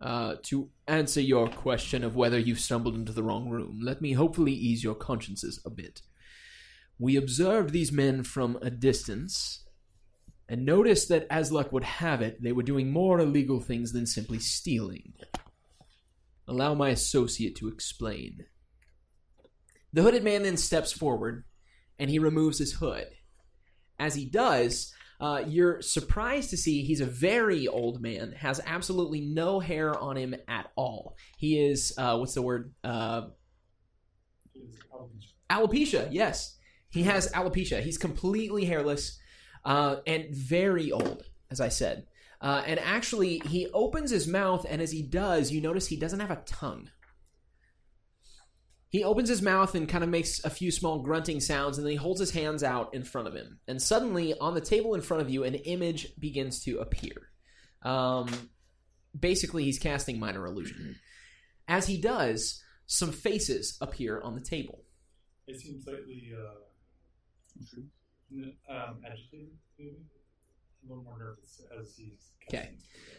Uh, 0.00 0.36
to 0.44 0.70
answer 0.86 1.20
your 1.20 1.48
question 1.48 2.04
of 2.04 2.16
whether 2.16 2.38
you've 2.38 2.60
stumbled 2.60 2.94
into 2.94 3.12
the 3.12 3.22
wrong 3.22 3.48
room, 3.48 3.80
let 3.82 4.00
me 4.00 4.12
hopefully 4.12 4.52
ease 4.52 4.82
your 4.82 4.94
consciences 4.94 5.60
a 5.64 5.70
bit. 5.70 6.02
We 6.98 7.16
observed 7.16 7.72
these 7.72 7.92
men 7.92 8.24
from 8.24 8.58
a 8.62 8.70
distance 8.70 9.64
and 10.48 10.64
noticed 10.64 11.08
that, 11.10 11.26
as 11.30 11.52
luck 11.52 11.72
would 11.72 11.84
have 11.84 12.22
it, 12.22 12.42
they 12.42 12.52
were 12.52 12.62
doing 12.62 12.90
more 12.90 13.20
illegal 13.20 13.60
things 13.60 13.92
than 13.92 14.06
simply 14.06 14.38
stealing. 14.38 15.12
Allow 16.48 16.74
my 16.74 16.88
associate 16.88 17.56
to 17.56 17.68
explain. 17.68 18.46
The 19.92 20.02
hooded 20.02 20.24
man 20.24 20.42
then 20.42 20.56
steps 20.56 20.92
forward 20.92 21.44
and 21.98 22.10
he 22.10 22.18
removes 22.18 22.58
his 22.58 22.72
hood. 22.72 23.06
As 23.98 24.14
he 24.14 24.24
does, 24.24 24.92
uh, 25.20 25.42
you're 25.46 25.82
surprised 25.82 26.50
to 26.50 26.56
see 26.56 26.82
he's 26.82 27.00
a 27.00 27.06
very 27.06 27.66
old 27.66 28.00
man, 28.00 28.32
has 28.32 28.60
absolutely 28.64 29.20
no 29.20 29.58
hair 29.60 29.98
on 29.98 30.16
him 30.16 30.34
at 30.46 30.70
all. 30.76 31.16
He 31.36 31.58
is, 31.58 31.92
uh, 31.98 32.16
what's 32.16 32.34
the 32.34 32.42
word? 32.42 32.72
Uh, 32.84 33.22
alopecia. 35.50 36.08
yes. 36.10 36.56
He 36.90 37.02
has 37.02 37.30
alopecia. 37.32 37.82
He's 37.82 37.98
completely 37.98 38.64
hairless 38.64 39.18
uh, 39.64 39.96
and 40.06 40.26
very 40.30 40.92
old, 40.92 41.24
as 41.50 41.60
I 41.60 41.68
said. 41.68 42.06
Uh, 42.40 42.62
and 42.66 42.78
actually, 42.78 43.40
he 43.46 43.68
opens 43.74 44.10
his 44.10 44.28
mouth, 44.28 44.64
and 44.68 44.80
as 44.80 44.92
he 44.92 45.02
does, 45.02 45.50
you 45.50 45.60
notice 45.60 45.88
he 45.88 45.96
doesn't 45.96 46.20
have 46.20 46.30
a 46.30 46.42
tongue. 46.46 46.90
He 48.90 49.04
opens 49.04 49.28
his 49.28 49.42
mouth 49.42 49.74
and 49.74 49.88
kind 49.88 50.02
of 50.02 50.08
makes 50.08 50.42
a 50.44 50.50
few 50.50 50.70
small 50.70 51.02
grunting 51.02 51.40
sounds, 51.40 51.76
and 51.76 51.86
then 51.86 51.90
he 51.90 51.96
holds 51.96 52.20
his 52.20 52.30
hands 52.30 52.62
out 52.62 52.94
in 52.94 53.04
front 53.04 53.28
of 53.28 53.34
him. 53.34 53.58
And 53.66 53.82
suddenly, 53.82 54.38
on 54.38 54.54
the 54.54 54.60
table 54.60 54.94
in 54.94 55.02
front 55.02 55.20
of 55.20 55.28
you, 55.28 55.44
an 55.44 55.56
image 55.56 56.18
begins 56.18 56.62
to 56.64 56.78
appear. 56.78 57.30
Um, 57.82 58.28
basically, 59.18 59.64
he's 59.64 59.78
casting 59.78 60.18
minor 60.18 60.46
illusion. 60.46 60.96
As 61.66 61.86
he 61.86 62.00
does, 62.00 62.62
some 62.86 63.12
faces 63.12 63.76
appear 63.80 64.22
on 64.22 64.34
the 64.34 64.40
table. 64.40 64.84
It 65.46 65.60
seems 65.60 65.84
slightly 65.84 66.32
uh, 66.32 66.54
um, 68.72 69.00
agitated, 69.04 69.50
maybe. 69.78 69.98
Little 70.86 71.04
more 71.04 71.18
nervous 71.18 71.62
as 71.78 71.96
he's. 71.96 72.30
Okay. 72.48 72.70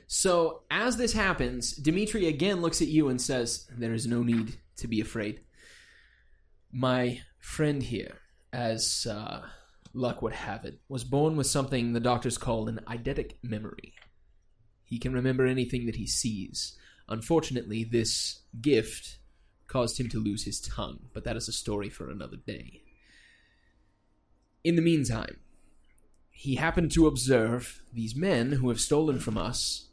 So 0.07 0.64
as 0.72 0.97
this 0.97 1.14
happens, 1.14 1.74
Dimitri 1.74 2.28
again 2.28 2.62
looks 2.62 2.82
at 2.82 2.88
you 2.88 3.10
and 3.10 3.22
says, 3.22 3.68
"There 3.78 3.93
is 3.93 4.07
no 4.07 4.24
need 4.24 4.57
to 4.78 4.88
be 4.88 5.01
afraid. 5.01 5.41
My 6.72 7.22
friend 7.39 7.84
here, 7.84 8.20
as 8.51 9.05
uh, 9.10 9.47
luck 9.93 10.22
would 10.22 10.34
have 10.34 10.66
it, 10.66 10.80
was 10.88 11.03
born 11.03 11.36
with 11.36 11.47
something 11.47 11.93
the 11.93 11.99
doctors 11.99 12.38
call 12.38 12.68
an 12.68 12.80
eidetic 12.88 13.34
memory. 13.43 13.93
He 14.84 14.97
can 14.97 15.14
remember 15.14 15.45
anything 15.45 15.86
that 15.86 15.97
he 15.97 16.07
sees. 16.07 16.78
Unfortunately, 17.07 17.84
this 17.84 18.41
gift 18.62 19.18
caused 19.68 19.99
him 19.99 20.10
to 20.10 20.20
lose 20.20 20.45
his 20.45 20.60
tongue, 20.60 21.10
but 21.14 21.24
that 21.24 21.38
is 21.38 21.47
a 21.47 21.53
story 21.53 21.89
for 21.89 22.10
another 22.10 22.38
day. 22.38 22.82
In 24.64 24.76
the 24.76 24.82
meantime." 24.82 25.38
He 26.40 26.56
happened 26.56 26.90
to 26.90 27.06
observe 27.06 27.82
these 27.92 28.16
men 28.16 28.54
who 28.54 28.70
have 28.70 28.80
stolen 28.80 29.20
from 29.20 29.38
us 29.38 29.90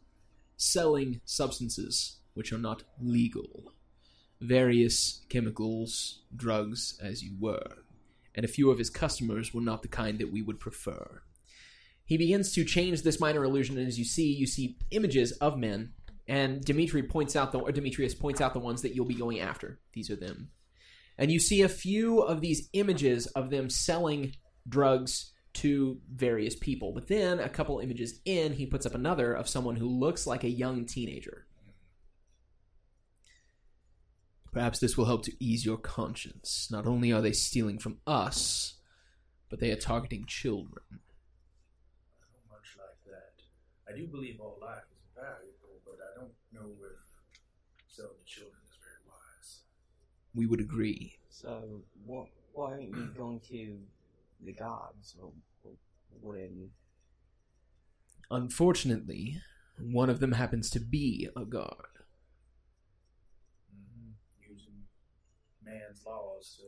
selling 0.57 1.21
substances 1.25 2.21
which 2.35 2.53
are 2.53 2.59
not 2.59 2.85
legal. 3.03 3.73
Various 4.41 5.25
chemicals, 5.29 6.21
drugs, 6.37 7.01
as 7.03 7.21
you 7.21 7.33
were. 7.41 7.79
And 8.33 8.45
a 8.45 8.49
few 8.49 8.71
of 8.71 8.79
his 8.79 8.91
customers 8.91 9.53
were 9.53 9.61
not 9.61 9.83
the 9.83 9.89
kind 9.89 10.21
that 10.21 10.31
we 10.31 10.41
would 10.41 10.61
prefer. 10.61 11.23
He 12.05 12.17
begins 12.17 12.53
to 12.53 12.65
change 12.65 13.03
this 13.03 13.19
minor 13.19 13.43
illusion, 13.43 13.77
and 13.77 13.89
as 13.89 13.99
you 13.99 14.05
see, 14.05 14.33
you 14.33 14.47
see 14.47 14.79
images 14.93 15.33
of 15.33 15.59
men, 15.59 15.95
and 16.29 16.65
Dimitri 16.65 17.03
points 17.03 17.35
out 17.35 17.51
the 17.51 17.59
or 17.59 17.73
Demetrius 17.73 18.15
points 18.15 18.41
out 18.41 18.53
the 18.53 18.61
ones 18.61 18.83
that 18.83 18.95
you'll 18.95 19.05
be 19.05 19.15
going 19.15 19.41
after. 19.41 19.81
These 19.95 20.11
are 20.11 20.17
them. 20.17 20.51
And 21.19 21.33
you 21.33 21.41
see 21.41 21.63
a 21.63 21.69
few 21.69 22.21
of 22.21 22.41
these 22.41 22.69
images 22.73 23.27
of 23.27 23.51
them 23.51 23.69
selling 23.69 24.37
drugs 24.69 25.33
to 25.57 25.99
various 26.13 26.55
people. 26.55 26.93
But 26.93 27.09
then 27.09 27.41
a 27.41 27.49
couple 27.49 27.81
images 27.81 28.21
in, 28.25 28.53
he 28.53 28.67
puts 28.67 28.87
up 28.87 28.95
another 28.95 29.33
of 29.33 29.49
someone 29.49 29.77
who 29.77 29.89
looks 29.89 30.27
like 30.27 30.45
a 30.45 30.51
young 30.51 30.85
teenager. 30.85 31.47
Perhaps 34.53 34.79
this 34.79 34.97
will 34.97 35.05
help 35.05 35.23
to 35.25 35.33
ease 35.39 35.67
your 35.67 35.77
conscience. 35.77 36.69
Not 36.71 36.87
only 36.87 37.13
are 37.13 37.21
they 37.21 37.33
stealing 37.33 37.79
from 37.79 37.99
us, 38.07 38.75
but 39.51 39.61
they 39.61 39.71
are 39.71 39.77
targeting 39.77 40.25
children. 40.27 40.85
I 40.91 42.25
don't 42.33 42.51
much 42.51 42.77
like 42.79 43.13
that. 43.13 43.43
I 43.89 43.97
do 43.97 44.07
believe 44.07 44.41
all 44.41 44.59
life 44.61 44.85
is 44.97 45.05
valuable, 45.15 45.81
but 45.85 45.99
I 46.01 46.19
don't 46.19 46.33
know 46.53 46.75
if 46.91 46.99
selling 47.89 48.13
to 48.19 48.25
children 48.25 48.57
is 48.65 48.79
very 48.81 49.03
wise. 49.07 49.61
We 50.35 50.47
would 50.47 50.61
agree. 50.61 51.19
So, 51.29 51.83
what, 52.05 52.29
why 52.55 52.73
aren't 52.73 52.97
you 52.97 53.11
going 53.17 53.41
to 53.51 53.79
the 54.43 54.53
gods? 54.53 55.17
Or, 55.21 55.33
or 56.23 56.37
Unfortunately, 58.31 59.41
one 59.79 60.11
of 60.11 60.21
them 60.21 60.33
happens 60.33 60.71
to 60.71 60.81
be 60.81 61.29
a 61.37 61.45
god 61.45 61.87
Mm-hmm. 63.75 64.53
Using 64.53 64.75
man's 65.63 66.05
laws 66.07 66.57
to 66.59 66.65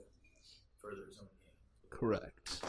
further 0.80 1.06
his 1.08 1.18
own 1.18 1.26
gain. 1.44 1.90
Correct. 1.90 2.62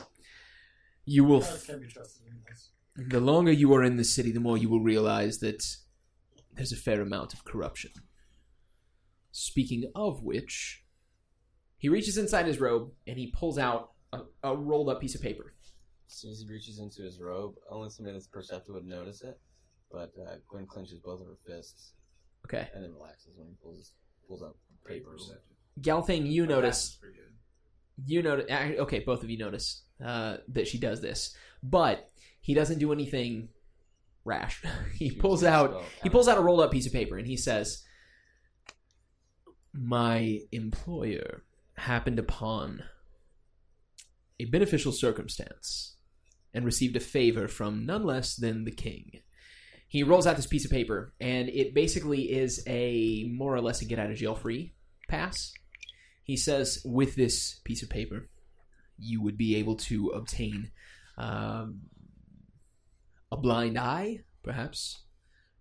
You 1.06 1.24
will 1.24 1.42
Guards 1.42 1.66
can 1.66 1.80
be 1.80 1.88
trusted 1.88 2.28
in 2.28 2.40
this. 2.48 2.70
the 2.96 3.20
longer 3.20 3.52
you 3.52 3.74
are 3.74 3.84
in 3.84 3.98
the 3.98 4.04
city, 4.04 4.32
the 4.32 4.40
more 4.40 4.58
you 4.58 4.70
will 4.70 4.82
realize 4.82 5.40
that 5.40 5.64
there's 6.54 6.72
a 6.72 6.78
fair 6.78 7.02
amount 7.02 7.34
of 7.34 7.46
corruption. 7.46 7.92
Speaking 9.32 9.92
of 9.96 10.24
which, 10.24 10.84
he 11.78 11.90
reaches 11.90 12.18
inside 12.18 12.46
his 12.46 12.60
robe 12.60 12.92
and 13.08 13.18
he 13.18 13.32
pulls 13.32 13.58
out 13.58 13.92
a, 14.14 14.20
a 14.44 14.56
rolled 14.56 14.90
up 14.90 15.02
piece 15.02 15.16
of 15.16 15.22
paper. 15.22 15.54
As 16.08 16.16
soon 16.16 16.32
as 16.32 16.40
he 16.42 16.48
reaches 16.48 16.80
into 16.80 17.04
his 17.04 17.20
robe, 17.20 17.56
only 17.70 17.90
somebody 17.90 18.14
that's 18.16 18.28
perceptive 18.28 18.74
would 18.76 18.86
notice 18.86 19.22
it. 19.22 19.40
But 19.92 20.12
uh, 20.20 20.36
Gwen 20.48 20.66
clenches 20.66 21.00
both 21.00 21.22
of 21.22 21.28
her 21.28 21.38
fists 21.48 21.94
Okay. 22.46 22.68
and 22.74 22.84
then 22.84 22.94
relaxes 22.94 23.34
when 23.38 23.48
he 23.48 23.54
pulls 23.62 23.92
pulls 24.28 24.42
out 24.44 24.56
paper. 24.88 25.12
perceptive. 25.12 25.42
Galthane, 25.82 26.30
you 26.30 26.44
But 26.46 26.50
notice 26.56 26.78
that's 26.90 26.96
pretty 26.98 27.16
good. 27.18 27.34
you 28.06 28.22
notice 28.24 28.46
okay, 28.52 29.00
both 29.00 29.24
of 29.24 29.30
you 29.30 29.38
notice 29.38 29.84
uh, 30.04 30.38
that 30.50 30.68
she 30.68 30.78
does 30.80 31.02
this. 31.02 31.36
But 31.64 32.10
he 32.42 32.54
doesn't 32.54 32.80
do 32.80 32.92
anything 32.92 33.50
rash. 34.26 34.64
he 34.98 35.12
pulls 35.12 35.44
out 35.44 35.84
He 36.04 36.10
pulls 36.10 36.28
out 36.28 36.38
a 36.38 36.42
rolled 36.42 36.62
up 36.62 36.72
piece 36.72 36.86
of 36.88 36.94
paper 36.94 37.18
and 37.18 37.28
he 37.28 37.38
says, 37.38 37.84
My 39.74 40.40
employer 40.52 41.44
happened 41.76 42.20
upon 42.20 42.84
a 44.40 44.46
beneficial 44.46 44.92
circumstance 44.92 45.96
and 46.54 46.66
received 46.66 46.96
a 46.96 47.00
favor 47.00 47.48
from 47.48 47.86
none 47.86 48.04
less 48.04 48.36
than 48.36 48.66
the 48.66 48.72
king. 48.72 49.22
He 49.88 50.04
rolls 50.04 50.28
out 50.28 50.36
this 50.36 50.48
piece 50.48 50.66
of 50.66 50.72
paper 50.72 51.14
and 51.20 51.50
it 51.50 51.74
basically 51.74 52.32
is 52.32 52.64
a 52.68 53.28
more 53.32 53.56
or 53.56 53.62
less 53.62 53.82
a 53.82 53.86
get 53.86 54.00
out 54.00 54.12
of 54.12 54.18
jail 54.18 54.36
free 54.36 54.74
pass. 55.08 55.54
He 56.24 56.38
says, 56.38 56.82
With 56.86 57.16
this 57.16 57.60
piece 57.64 57.82
of 57.82 57.90
paper, 57.90 58.30
you 58.98 59.22
would 59.22 59.38
be 59.38 59.56
able 59.56 59.76
to 59.76 60.10
obtain 60.10 60.72
um, 61.18 61.82
a 63.32 63.38
blind 63.38 63.78
eye, 63.78 64.22
perhaps, 64.44 65.04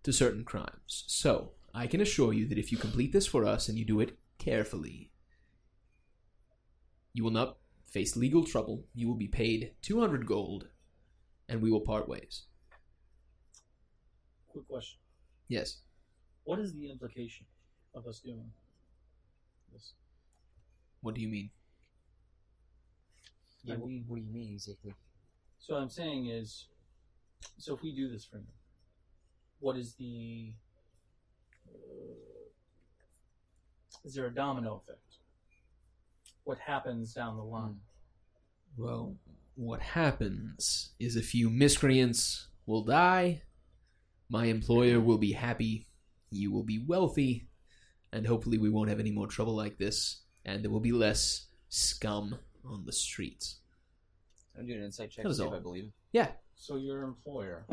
to 0.02 0.12
certain 0.12 0.44
crimes. 0.44 1.04
So, 1.06 1.52
I 1.74 1.86
can 1.86 2.00
assure 2.00 2.32
you 2.32 2.46
that 2.48 2.58
if 2.58 2.72
you 2.72 2.78
complete 2.78 3.12
this 3.12 3.26
for 3.26 3.44
us 3.44 3.68
and 3.68 3.78
you 3.78 3.84
do 3.84 4.00
it 4.00 4.18
carefully, 4.38 5.12
you 7.12 7.22
will 7.24 7.30
not 7.30 7.57
face 7.90 8.16
legal 8.16 8.44
trouble. 8.44 8.84
You 8.94 9.08
will 9.08 9.16
be 9.16 9.28
paid 9.28 9.72
200 9.82 10.26
gold, 10.26 10.68
and 11.48 11.60
we 11.62 11.70
will 11.70 11.80
part 11.80 12.08
ways. 12.08 12.44
Quick 14.48 14.68
question. 14.68 14.98
Yes. 15.48 15.78
What 16.44 16.58
is 16.58 16.72
the 16.74 16.90
implication 16.90 17.46
of 17.94 18.06
us 18.06 18.20
doing 18.20 18.50
this? 19.72 19.92
What 21.00 21.14
do 21.14 21.20
you 21.20 21.28
mean? 21.28 21.50
Yeah, 23.64 23.74
I 23.74 23.76
what, 23.78 23.88
mean- 23.88 24.04
what 24.06 24.16
do 24.16 24.22
you 24.22 24.32
mean 24.32 24.52
exactly? 24.52 24.94
So 25.58 25.74
what 25.74 25.82
I'm 25.82 25.90
saying 25.90 26.26
is, 26.26 26.68
so 27.58 27.74
if 27.74 27.82
we 27.82 27.94
do 27.94 28.08
this 28.10 28.24
for 28.24 28.36
him, 28.36 28.46
what 29.60 29.76
is 29.76 29.94
the? 29.94 30.52
Uh, 31.68 32.48
is 34.04 34.14
there 34.14 34.26
a 34.26 34.34
domino 34.34 34.80
effect? 34.84 35.16
What 36.48 36.60
happens 36.60 37.12
down 37.12 37.36
the 37.36 37.42
line? 37.42 37.76
Hmm. 38.74 38.82
Well, 38.82 39.16
what 39.54 39.82
happens 39.82 40.92
is 40.98 41.14
a 41.14 41.20
few 41.20 41.50
miscreants 41.50 42.48
will 42.64 42.84
die, 42.84 43.42
my 44.30 44.46
employer 44.46 44.98
will 44.98 45.18
be 45.18 45.32
happy, 45.32 45.88
you 46.30 46.50
will 46.50 46.62
be 46.62 46.78
wealthy, 46.78 47.48
and 48.14 48.26
hopefully 48.26 48.56
we 48.56 48.70
won't 48.70 48.88
have 48.88 48.98
any 48.98 49.10
more 49.10 49.26
trouble 49.26 49.54
like 49.54 49.76
this, 49.76 50.22
and 50.46 50.64
there 50.64 50.70
will 50.70 50.80
be 50.80 50.90
less 50.90 51.48
scum 51.68 52.38
on 52.64 52.86
the 52.86 52.92
streets. 52.94 53.56
I'm 54.58 54.64
doing 54.66 54.78
an 54.78 54.86
insight 54.86 55.10
check 55.10 55.24
That 55.24 55.28
to 55.28 55.32
is 55.32 55.36
see 55.36 55.42
if 55.44 55.50
all. 55.50 55.54
I 55.54 55.60
believe. 55.60 55.92
Yeah, 56.12 56.28
So 56.56 56.76
your 56.76 57.02
employer 57.02 57.66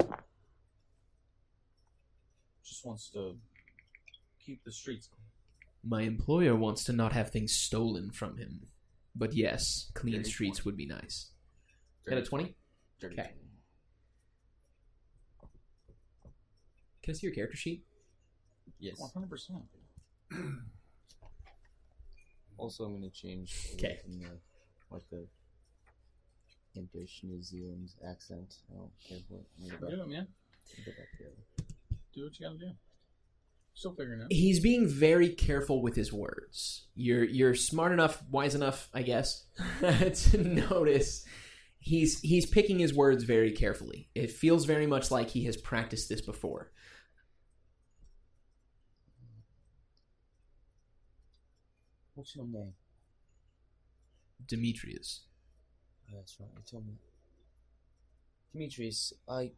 just 2.65 2.86
wants 2.86 3.09
to 3.11 3.38
keep 4.45 4.65
the 4.65 4.71
streets 4.73 5.07
clean. 5.07 5.24
My 5.86 6.01
employer 6.01 6.55
wants 6.55 6.83
to 6.86 6.93
not 6.93 7.13
have 7.13 7.29
things 7.31 7.53
stolen 7.53 8.11
from 8.11 8.38
him. 8.38 8.61
But 9.15 9.33
yes, 9.33 9.91
clean 9.93 10.15
Dirty 10.17 10.29
streets 10.29 10.65
would 10.65 10.75
be 10.75 10.86
nice. 10.88 11.31
Got 12.07 12.17
a 12.17 12.23
20? 12.23 12.55
Dirty 12.99 13.19
Okay. 13.19 13.29
Can 17.03 17.13
I 17.13 17.17
see 17.17 17.27
your 17.27 17.36
character 17.36 17.55
sheet? 17.57 17.83
Yes. 18.79 18.99
One 18.99 19.11
hundred 19.13 19.29
percent. 19.29 19.59
Also, 22.57 22.86
I'm 22.86 22.91
going 22.97 23.03
to 23.03 23.09
change 23.09 23.53
away 23.73 23.75
Okay. 23.83 23.99
the, 24.07 24.25
uh, 24.27 24.29
like 24.89 25.03
the 25.11 25.27
English 26.73 27.19
New 27.23 27.43
Zealand 27.43 27.89
accent. 28.09 28.55
I 28.71 28.77
don't 28.77 28.91
care 29.05 29.17
what. 29.27 29.41
I'm 29.61 29.89
Do 29.89 30.01
it, 30.01 30.07
man. 30.07 30.27
go 30.86 30.91
back 30.93 31.11
to. 31.17 31.65
Do 32.13 32.23
what 32.23 32.39
you 32.39 32.45
gotta 32.47 32.57
do. 32.59 32.71
Still 33.76 33.93
figuring 33.93 34.21
out. 34.21 34.28
He's 34.32 34.61
being 34.61 34.88
very 34.88 35.30
careful 35.30 35.82
with 35.82 35.95
his 35.95 36.11
words. 36.11 36.88
You're 36.95 37.26
you're 37.26 37.55
smart 37.55 37.91
enough, 37.91 38.23
wise 38.32 38.55
enough, 38.55 38.89
I 38.93 39.01
guess, 39.01 39.45
to 39.82 40.38
notice 40.38 41.26
he's 41.86 42.19
he's 42.21 42.45
picking 42.45 42.80
his 42.80 42.93
words 42.93 43.26
very 43.26 43.51
carefully. 43.51 44.09
It 44.15 44.32
feels 44.32 44.65
very 44.65 44.88
much 44.88 45.11
like 45.11 45.30
he 45.30 45.43
has 45.45 45.57
practiced 45.57 46.07
this 46.07 46.21
before. 46.21 46.71
What's 52.15 52.34
your 52.34 52.45
name? 52.45 52.73
Demetrius. 54.47 55.26
Oh, 56.09 56.15
that's 56.17 56.38
right. 56.39 56.49
You 56.55 56.63
told 56.69 56.88
me. 56.88 56.93
Demetrius, 58.53 59.11
I 59.30 59.51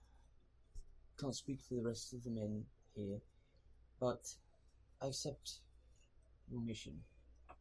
can't 1.20 1.36
speak 1.36 1.62
for 1.62 1.76
the 1.76 1.84
rest 1.84 2.14
of 2.14 2.24
the 2.24 2.32
men 2.32 2.64
here, 2.96 3.20
but 4.00 4.28
I 5.02 5.08
accept 5.08 5.60
your 6.50 6.62
mission, 6.62 7.00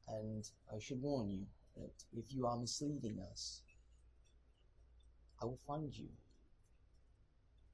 and 0.08 0.44
I 0.74 0.78
should 0.78 1.00
warn 1.02 1.28
you 1.30 1.46
that 1.76 1.92
if 2.16 2.32
you 2.32 2.46
are 2.46 2.56
misleading 2.58 3.18
us, 3.32 3.62
I 5.42 5.44
will 5.44 5.60
find 5.66 5.94
you. 5.94 6.08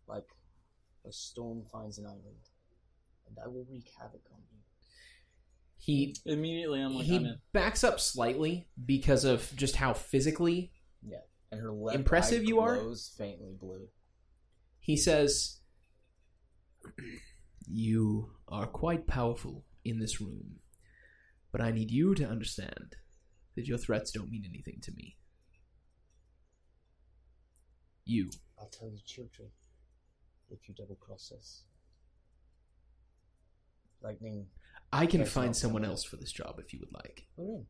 Like 0.08 0.26
a 1.06 1.12
storm 1.12 1.62
finds 1.70 1.98
an 1.98 2.06
island, 2.06 2.48
and 3.28 3.36
I 3.42 3.46
will 3.48 3.66
wreak 3.70 3.88
havoc 3.98 4.22
on 4.32 4.40
you. 4.50 4.58
He 5.78 6.16
Immediately, 6.26 6.80
I'm 6.80 6.94
like, 6.94 7.06
he 7.06 7.16
I'm 7.16 7.24
in. 7.26 7.38
backs 7.52 7.82
up 7.84 7.98
slightly 8.00 8.68
because 8.84 9.24
of 9.24 9.50
just 9.56 9.76
how 9.76 9.94
physically 9.94 10.72
And 11.50 11.60
her 11.60 11.72
left 11.72 11.96
Impressive 11.98 12.42
eye 12.42 12.46
you 12.46 12.60
are? 12.60 12.76
faintly 13.18 13.54
blue. 13.58 13.88
he 14.80 14.96
says 14.96 15.58
you 17.68 18.30
are 18.52 18.66
quite 18.66 19.06
powerful 19.06 19.64
in 19.84 19.98
this 19.98 20.20
room 20.20 20.60
but 21.50 21.60
i 21.60 21.72
need 21.72 21.90
you 21.90 22.14
to 22.14 22.24
understand 22.28 22.96
that 23.56 23.66
your 23.66 23.78
threats 23.78 24.12
don't 24.12 24.30
mean 24.30 24.44
anything 24.48 24.78
to 24.80 24.92
me 24.92 25.16
you 28.04 28.30
I'll 28.58 28.68
tell 28.68 28.88
your 28.88 29.00
children 29.04 29.48
if 30.50 30.68
you 30.68 30.74
double 30.74 30.94
cross 30.96 31.32
us. 31.36 31.62
Lightning, 34.02 34.46
i 34.92 35.06
can 35.06 35.24
find 35.24 35.56
someone 35.56 35.84
else 35.84 36.04
for 36.04 36.16
this 36.16 36.30
job 36.32 36.56
if 36.58 36.72
you 36.72 36.78
would 36.80 36.92
like 36.92 37.26
we're 37.36 37.56
in. 37.56 37.66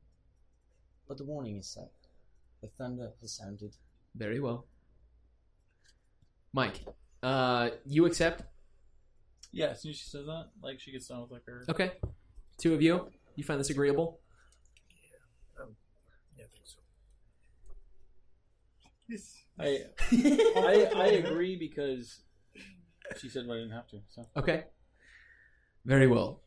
But 1.08 1.18
the 1.18 1.24
warning 1.24 1.56
is 1.58 1.68
set. 1.68 1.90
The 2.62 2.68
thunder 2.68 3.12
has 3.20 3.32
sounded. 3.36 3.74
very 4.14 4.40
well 4.40 4.66
mike 6.52 6.80
uh 7.22 7.70
you 7.86 8.04
accept 8.04 8.42
Yeah, 9.52 9.66
as 9.66 9.82
soon 9.82 9.90
as 9.90 9.98
she 9.98 10.08
says 10.08 10.26
that, 10.26 10.46
like 10.62 10.80
she 10.80 10.92
gets 10.92 11.06
done 11.08 11.20
with 11.22 11.30
like 11.30 11.44
her. 11.46 11.64
okay 11.68 11.92
two 12.58 12.74
of 12.74 12.82
you 12.82 13.08
you 13.36 13.44
find 13.44 13.58
this 13.60 13.70
agreeable 13.70 14.20
Yeah, 15.58 15.64
Yeah, 16.38 16.44
I 16.44 16.48
think 16.52 16.66
so. 16.66 16.78
I, 19.58 19.84
I 20.60 21.02
I 21.02 21.06
agree 21.22 21.56
because 21.56 22.20
she 23.18 23.28
said 23.28 23.44
I 23.50 23.54
didn't 23.54 23.70
have 23.72 23.88
to. 23.88 23.98
So 24.08 24.24
Okay. 24.36 24.64
Very 25.84 26.06
well. 26.06 26.40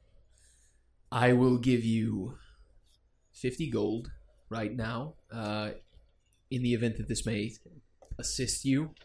I 1.12 1.34
will 1.34 1.58
give 1.58 1.84
you 1.84 2.38
50 3.34 3.70
gold 3.70 4.12
right 4.50 4.74
now 4.76 5.16
uh, 5.32 5.72
in 6.50 6.64
the 6.64 6.74
event 6.74 6.98
that 6.98 7.08
this 7.08 7.26
may 7.26 7.52
assist 8.18 8.66
you. 8.66 8.96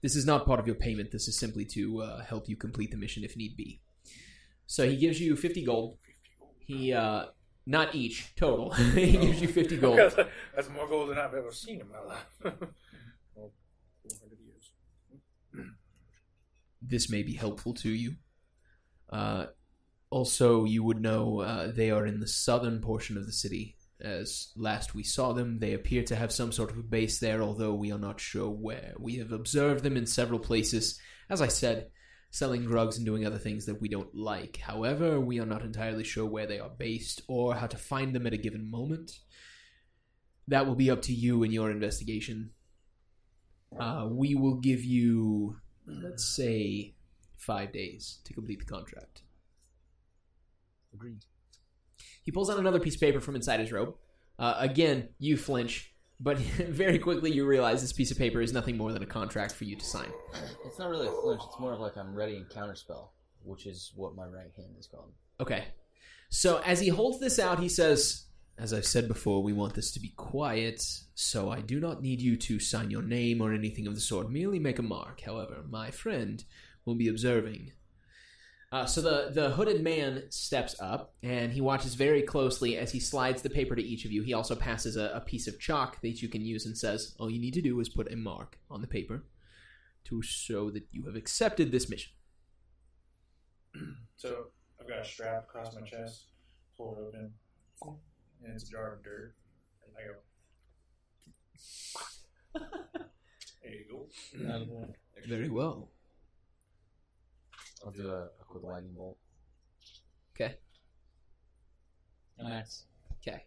This 0.00 0.14
is 0.14 0.24
not 0.24 0.46
part 0.46 0.60
of 0.60 0.66
your 0.66 0.76
payment. 0.76 1.10
This 1.10 1.28
is 1.28 1.38
simply 1.38 1.64
to 1.66 2.02
uh, 2.02 2.24
help 2.24 2.48
you 2.48 2.56
complete 2.56 2.90
the 2.90 2.96
mission 2.96 3.24
if 3.24 3.36
need 3.36 3.56
be. 3.56 3.80
So 4.66 4.88
he 4.88 4.96
gives 4.96 5.20
you 5.20 5.34
50 5.34 5.64
gold. 5.64 5.98
He, 6.58 6.92
uh, 6.92 7.26
not 7.66 7.94
each, 7.94 8.34
total. 8.36 8.70
he 8.94 9.12
gives 9.12 9.40
you 9.40 9.48
50 9.48 9.76
gold. 9.78 9.98
That's 10.54 10.70
more 10.70 10.86
gold 10.86 11.10
than 11.10 11.18
I've 11.18 11.34
ever 11.34 11.50
seen 11.50 11.80
in 11.80 11.88
my 11.88 12.00
life. 12.00 12.26
well, 13.34 13.52
400 14.02 14.38
years. 14.44 15.68
this 16.82 17.10
may 17.10 17.22
be 17.22 17.34
helpful 17.34 17.74
to 17.74 17.88
you. 17.88 18.16
Uh, 19.10 19.46
also, 20.10 20.64
you 20.64 20.84
would 20.84 21.00
know 21.00 21.40
uh, 21.40 21.72
they 21.72 21.90
are 21.90 22.06
in 22.06 22.20
the 22.20 22.28
southern 22.28 22.80
portion 22.80 23.16
of 23.16 23.26
the 23.26 23.32
city. 23.32 23.74
As 24.00 24.52
last 24.56 24.94
we 24.94 25.02
saw 25.02 25.32
them, 25.32 25.58
they 25.58 25.72
appear 25.72 26.04
to 26.04 26.16
have 26.16 26.30
some 26.30 26.52
sort 26.52 26.70
of 26.70 26.78
a 26.78 26.82
base 26.82 27.18
there, 27.18 27.42
although 27.42 27.74
we 27.74 27.90
are 27.90 27.98
not 27.98 28.20
sure 28.20 28.48
where. 28.48 28.94
We 28.98 29.16
have 29.16 29.32
observed 29.32 29.82
them 29.82 29.96
in 29.96 30.06
several 30.06 30.38
places, 30.38 31.00
as 31.28 31.42
I 31.42 31.48
said, 31.48 31.90
selling 32.30 32.64
drugs 32.64 32.96
and 32.96 33.06
doing 33.06 33.26
other 33.26 33.38
things 33.38 33.66
that 33.66 33.80
we 33.80 33.88
don't 33.88 34.14
like. 34.14 34.58
However, 34.58 35.18
we 35.18 35.40
are 35.40 35.46
not 35.46 35.62
entirely 35.62 36.04
sure 36.04 36.26
where 36.26 36.46
they 36.46 36.60
are 36.60 36.70
based 36.70 37.22
or 37.26 37.56
how 37.56 37.66
to 37.66 37.76
find 37.76 38.14
them 38.14 38.26
at 38.26 38.34
a 38.34 38.38
given 38.38 38.70
moment. 38.70 39.18
That 40.46 40.66
will 40.66 40.76
be 40.76 40.90
up 40.90 41.02
to 41.02 41.12
you 41.12 41.42
in 41.42 41.50
your 41.50 41.70
investigation. 41.70 42.50
Uh, 43.78 44.08
we 44.10 44.34
will 44.34 44.60
give 44.60 44.84
you 44.84 45.56
let's 45.86 46.24
say 46.24 46.94
five 47.36 47.72
days 47.72 48.18
to 48.24 48.34
complete 48.34 48.60
the 48.60 48.64
contract. 48.64 49.22
Agreed. 50.92 51.24
He 52.28 52.32
pulls 52.32 52.50
out 52.50 52.58
another 52.58 52.78
piece 52.78 52.94
of 52.94 53.00
paper 53.00 53.20
from 53.20 53.36
inside 53.36 53.58
his 53.58 53.72
robe. 53.72 53.94
Uh, 54.38 54.54
again, 54.58 55.08
you 55.18 55.38
flinch, 55.38 55.94
but 56.20 56.36
very 56.58 56.98
quickly 56.98 57.32
you 57.32 57.46
realize 57.46 57.80
this 57.80 57.94
piece 57.94 58.10
of 58.10 58.18
paper 58.18 58.42
is 58.42 58.52
nothing 58.52 58.76
more 58.76 58.92
than 58.92 59.02
a 59.02 59.06
contract 59.06 59.54
for 59.54 59.64
you 59.64 59.76
to 59.76 59.82
sign. 59.82 60.10
It's 60.66 60.78
not 60.78 60.90
really 60.90 61.06
a 61.06 61.22
flinch. 61.22 61.40
It's 61.46 61.58
more 61.58 61.72
of 61.72 61.80
like 61.80 61.96
I'm 61.96 62.14
ready 62.14 62.36
and 62.36 62.46
counterspell, 62.50 63.08
which 63.44 63.64
is 63.64 63.92
what 63.96 64.14
my 64.14 64.26
right 64.26 64.50
hand 64.54 64.74
is 64.78 64.86
called. 64.86 65.10
Okay. 65.40 65.68
So 66.28 66.60
as 66.66 66.80
he 66.80 66.88
holds 66.88 67.18
this 67.18 67.38
out, 67.38 67.60
he 67.60 67.68
says, 67.70 68.26
As 68.58 68.74
I've 68.74 68.84
said 68.84 69.08
before, 69.08 69.42
we 69.42 69.54
want 69.54 69.72
this 69.72 69.90
to 69.92 69.98
be 70.00 70.12
quiet, 70.14 70.84
so 71.14 71.50
I 71.50 71.62
do 71.62 71.80
not 71.80 72.02
need 72.02 72.20
you 72.20 72.36
to 72.36 72.60
sign 72.60 72.90
your 72.90 73.00
name 73.00 73.40
or 73.40 73.54
anything 73.54 73.86
of 73.86 73.94
the 73.94 74.02
sort. 74.02 74.30
Merely 74.30 74.58
make 74.58 74.78
a 74.78 74.82
mark. 74.82 75.22
However, 75.22 75.64
my 75.66 75.90
friend 75.90 76.44
will 76.84 76.94
be 76.94 77.08
observing. 77.08 77.72
Uh, 78.70 78.84
so 78.84 79.00
the 79.00 79.30
the 79.32 79.50
hooded 79.50 79.82
man 79.82 80.24
steps 80.28 80.76
up 80.78 81.14
and 81.22 81.52
he 81.52 81.60
watches 81.60 81.94
very 81.94 82.20
closely 82.20 82.76
as 82.76 82.92
he 82.92 83.00
slides 83.00 83.40
the 83.40 83.48
paper 83.48 83.74
to 83.74 83.82
each 83.82 84.04
of 84.04 84.12
you. 84.12 84.22
He 84.22 84.34
also 84.34 84.54
passes 84.54 84.96
a, 84.96 85.10
a 85.14 85.20
piece 85.20 85.46
of 85.46 85.58
chalk 85.58 86.00
that 86.02 86.20
you 86.20 86.28
can 86.28 86.44
use 86.44 86.66
and 86.66 86.76
says, 86.76 87.14
"All 87.18 87.30
you 87.30 87.40
need 87.40 87.54
to 87.54 87.62
do 87.62 87.80
is 87.80 87.88
put 87.88 88.12
a 88.12 88.16
mark 88.16 88.58
on 88.70 88.82
the 88.82 88.86
paper 88.86 89.24
to 90.04 90.20
show 90.20 90.70
that 90.70 90.86
you 90.92 91.04
have 91.06 91.16
accepted 91.16 91.72
this 91.72 91.88
mission." 91.88 92.12
So 94.16 94.48
I've 94.80 94.88
got 94.88 94.98
a 95.00 95.04
strap 95.04 95.44
across 95.44 95.74
my 95.74 95.82
chest, 95.82 96.24
pull 96.76 96.96
it 96.98 97.00
open, 97.08 97.32
and 98.44 98.54
it's 98.54 98.64
a 98.68 98.70
jar 98.70 98.94
of 98.94 99.04
dirt. 99.04 99.34
And 99.86 99.96
I 99.96 100.02
go, 100.08 100.14
there 103.62 103.72
you 103.72 103.84
go. 103.90 104.08
Very 105.26 105.48
well. 105.48 105.90
I'll 107.84 107.92
do 107.92 108.08
a, 108.10 108.24
a 108.24 108.44
quick 108.46 108.62
lightning 108.64 108.92
bolt. 108.94 109.16
Nice. 112.40 112.84
Okay. 113.20 113.42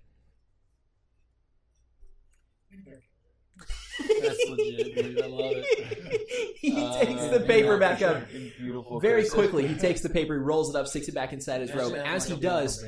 That's 4.22 4.50
legit, 4.50 4.96
dude. 4.96 5.22
I 5.22 5.28
love 5.28 5.52
it. 5.56 6.58
he 6.60 6.74
Uh, 6.76 7.00
takes 7.06 7.28
the 7.28 7.40
paper 7.42 7.78
back 7.78 8.02
up 8.02 8.28
Beautiful. 8.30 9.00
very 9.00 9.22
cursive. 9.24 9.34
quickly. 9.38 9.68
He 9.68 9.76
takes 9.76 10.02
the 10.02 10.10
paper, 10.10 10.34
he 10.36 10.40
rolls 10.40 10.74
it 10.74 10.78
up, 10.80 10.88
sticks 10.88 11.08
it 11.08 11.14
back 11.16 11.32
inside 11.34 11.62
his 11.62 11.74
robe. 11.74 11.94
As 11.96 12.28
he 12.28 12.36
does, 12.38 12.84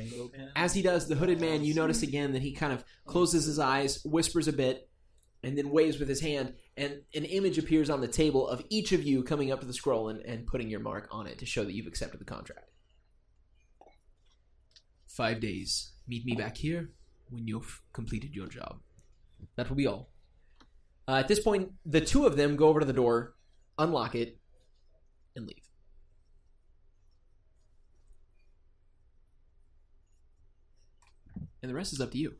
As 0.56 0.74
he 0.74 0.82
does, 0.82 1.06
the 1.08 1.14
hooded 1.14 1.40
man, 1.40 1.64
you 1.64 1.74
notice 1.74 2.02
again 2.02 2.32
that 2.32 2.42
he 2.42 2.52
kind 2.52 2.72
of 2.72 2.84
closes 3.06 3.44
his 3.46 3.58
eyes, 3.58 4.02
whispers 4.04 4.48
a 4.48 4.52
bit, 4.52 4.88
and 5.44 5.56
then 5.56 5.70
waves 5.70 5.98
with 5.98 6.08
his 6.08 6.20
hand, 6.20 6.54
and 6.76 7.02
an 7.14 7.24
image 7.24 7.58
appears 7.58 7.90
on 7.90 8.00
the 8.00 8.08
table 8.08 8.48
of 8.48 8.62
each 8.70 8.92
of 8.92 9.02
you 9.04 9.22
coming 9.22 9.52
up 9.52 9.60
to 9.60 9.66
the 9.66 9.72
scroll 9.72 10.08
and, 10.08 10.20
and 10.20 10.46
putting 10.46 10.68
your 10.68 10.80
mark 10.80 11.08
on 11.10 11.26
it 11.26 11.38
to 11.38 11.46
show 11.46 11.64
that 11.64 11.72
you've 11.72 11.86
accepted 11.86 12.20
the 12.20 12.24
contract. 12.24 12.70
Five 15.06 15.40
days. 15.40 15.92
Meet 16.06 16.24
me 16.24 16.34
back 16.34 16.56
here 16.56 16.90
when 17.30 17.46
you've 17.46 17.80
completed 17.92 18.34
your 18.34 18.48
job. 18.48 18.80
That 19.56 19.68
will 19.68 19.76
be 19.76 19.86
all. 19.86 20.10
Uh, 21.06 21.16
at 21.16 21.28
this 21.28 21.40
point, 21.40 21.72
the 21.84 22.00
two 22.00 22.26
of 22.26 22.36
them 22.36 22.56
go 22.56 22.68
over 22.68 22.80
to 22.80 22.86
the 22.86 22.92
door, 22.92 23.34
unlock 23.78 24.14
it, 24.14 24.38
and 25.36 25.46
leave. 25.46 25.62
And 31.62 31.70
the 31.70 31.74
rest 31.74 31.92
is 31.92 32.00
up 32.00 32.10
to 32.12 32.18
you. 32.18 32.34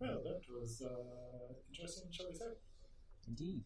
Well, 0.00 0.20
that 0.24 0.40
was 0.60 0.82
uh, 0.84 1.54
interesting, 1.70 2.08
shall 2.10 2.26
we 2.28 2.34
say? 2.34 2.44
Indeed. 3.26 3.64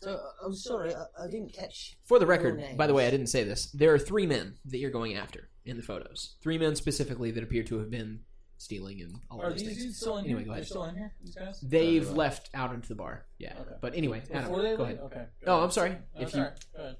So 0.00 0.12
uh, 0.14 0.44
I'm 0.46 0.54
sorry, 0.54 0.94
I, 0.94 1.24
I 1.24 1.26
didn't 1.28 1.52
catch. 1.52 1.96
For 2.04 2.18
the 2.18 2.26
record, 2.26 2.60
Your 2.60 2.74
by 2.76 2.86
the 2.86 2.94
way, 2.94 3.06
I 3.06 3.10
didn't 3.10 3.28
say 3.28 3.42
this. 3.44 3.70
There 3.72 3.92
are 3.94 3.98
three 3.98 4.26
men 4.26 4.54
that 4.66 4.78
you're 4.78 4.90
going 4.90 5.14
after 5.16 5.48
in 5.64 5.76
the 5.76 5.82
photos. 5.82 6.36
Three 6.42 6.58
men 6.58 6.76
specifically 6.76 7.30
that 7.32 7.42
appear 7.42 7.62
to 7.64 7.78
have 7.78 7.90
been 7.90 8.20
stealing 8.58 9.00
and 9.02 9.16
all 9.30 9.42
Are 9.42 9.46
of 9.48 9.52
these 9.54 9.62
these 9.62 9.68
things. 9.70 9.82
dudes 9.84 9.96
still 9.98 10.18
in 10.18 10.24
Anyway, 10.26 10.40
here? 10.40 10.46
go 10.46 10.50
They're 10.52 10.58
ahead. 10.60 10.66
still 10.68 10.84
in 10.84 10.94
here, 10.96 11.12
these 11.22 11.34
guys? 11.34 11.60
They've 11.60 12.08
Uh, 12.08 12.12
left 12.12 12.50
out 12.54 12.72
into 12.74 12.88
the 12.88 12.94
bar. 12.94 13.26
Yeah. 13.38 13.54
Okay. 13.58 13.70
But 13.80 13.94
anyway, 13.94 14.22
Adam, 14.30 14.44
Before 14.50 14.62
they 14.62 14.76
go 14.76 14.82
leave? 14.84 14.92
ahead. 14.92 14.98
Okay. 15.06 15.26
Oh, 15.46 15.62
I'm 15.64 15.70
sorry. 15.70 15.96
Oh, 16.16 16.22
If 16.22 16.30
sorry. 16.30 16.44
you 16.44 16.50
Go 16.76 16.82
ahead. 16.84 16.96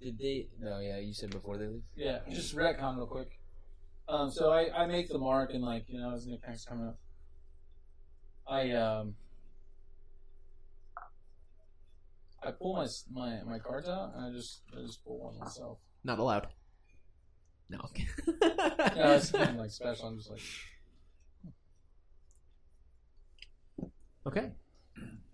Did 0.00 0.18
they? 0.18 0.48
No, 0.60 0.80
yeah. 0.80 0.98
You 0.98 1.14
said 1.14 1.30
before 1.30 1.56
they 1.56 1.66
leave. 1.66 1.82
Yeah, 1.96 2.18
just 2.30 2.54
retcon 2.54 2.96
real 2.96 3.06
quick. 3.06 3.38
Um, 4.06 4.30
so 4.30 4.52
I, 4.52 4.82
I 4.82 4.86
make 4.86 5.08
the 5.08 5.18
mark 5.18 5.54
and 5.54 5.62
like 5.64 5.84
you 5.88 5.98
know 5.98 6.12
as 6.14 6.26
Nick 6.26 6.40
Hank's 6.44 6.66
coming 6.66 6.86
up, 6.88 6.98
I 8.46 8.70
um 8.72 9.14
I 12.42 12.50
pull 12.50 12.74
my 12.74 12.86
my 13.12 13.42
my 13.44 13.58
cards 13.58 13.88
out 13.88 14.12
and 14.14 14.26
I 14.26 14.30
just 14.36 14.62
I 14.76 14.80
just 14.82 15.04
pull 15.04 15.18
one 15.18 15.38
myself. 15.38 15.78
not 16.04 16.18
allowed. 16.18 16.48
No. 17.70 17.78
okay. 17.86 18.06
Yeah, 18.42 19.16
it's 19.16 19.32
nothing 19.32 19.56
like 19.56 19.70
special. 19.70 20.08
I'm 20.08 20.18
just 20.18 20.30
like 20.30 20.40
okay. 24.26 24.50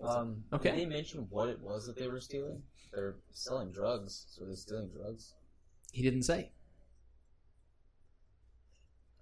Um, 0.03 0.45
Okay. 0.53 0.71
Did 0.71 0.81
they 0.81 0.87
mention 0.87 1.27
what 1.31 1.49
it 1.49 1.61
was 1.61 1.87
that 1.87 1.97
they 1.99 2.09
were 2.09 2.21
stealing? 2.21 2.63
They're 2.93 3.17
selling 3.33 3.71
drugs. 3.73 4.27
So 4.31 4.45
they're 4.45 4.55
stealing 4.57 4.89
drugs. 4.89 5.35
He 5.93 6.03
didn't 6.03 6.23
say. 6.23 6.53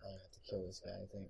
I 0.05 0.11
have 0.13 0.31
to 0.33 0.41
kill 0.49 0.67
this 0.67 0.81
guy. 0.85 0.93
I 1.03 1.07
think. 1.11 1.29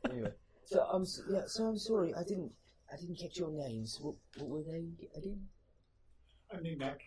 anyway, 0.10 0.32
So 0.68 0.82
I'm 0.92 1.02
s- 1.02 1.22
yeah. 1.30 1.42
So 1.46 1.64
I'm 1.64 1.78
sorry, 1.78 2.12
I 2.14 2.22
didn't. 2.24 2.52
I 2.92 2.96
didn't 2.96 3.16
catch 3.18 3.38
your 3.38 3.50
names. 3.50 3.98
What, 4.02 4.16
what 4.36 4.48
were 4.48 4.62
they 4.62 4.84
again? 5.16 5.40
I'm 6.52 6.62
Nick 6.62 6.78
Nack. 6.78 7.00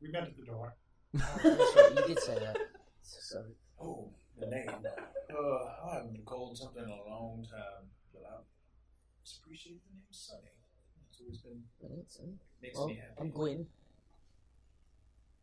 We 0.00 0.10
met 0.10 0.22
at 0.24 0.36
the 0.36 0.44
door. 0.46 0.74
Oh, 1.16 1.20
that's 1.42 1.76
right, 1.76 1.92
you 1.96 2.14
did 2.14 2.20
say 2.22 2.34
that. 2.38 2.56
So 3.02 3.18
sorry. 3.20 3.52
Oh, 3.80 4.08
the 4.38 4.46
name. 4.46 4.68
Uh, 4.68 5.88
I 5.90 5.94
haven't 5.96 6.24
called 6.24 6.56
something 6.56 6.82
in 6.82 6.88
a 6.88 7.08
long 7.10 7.44
time, 7.50 7.88
but 8.14 8.22
I 8.28 8.40
just 9.24 9.40
appreciate 9.42 9.80
the 9.84 9.94
name 9.94 10.02
Sonny. 10.10 10.52
It's 11.10 11.20
always 11.20 11.38
been 11.38 11.62
Alright, 11.82 12.38
makes 12.62 12.76
well, 12.78 12.88
me 12.88 12.94
happy. 12.96 13.12
I'm 13.20 13.30
Gwen. 13.30 13.66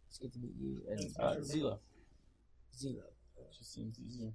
It's 0.08 0.18
good 0.18 0.34
to 0.34 0.40
meet 0.40 0.56
you. 0.60 0.82
And 0.90 1.00
Nice 1.00 1.14
to 1.14 1.22
uh, 1.24 1.30
meet 1.36 1.56
you. 1.56 1.64
Zila. 1.64 1.78
Zero. 2.76 3.04
Just 3.58 3.74
seems 3.74 4.00
easier. 4.00 4.32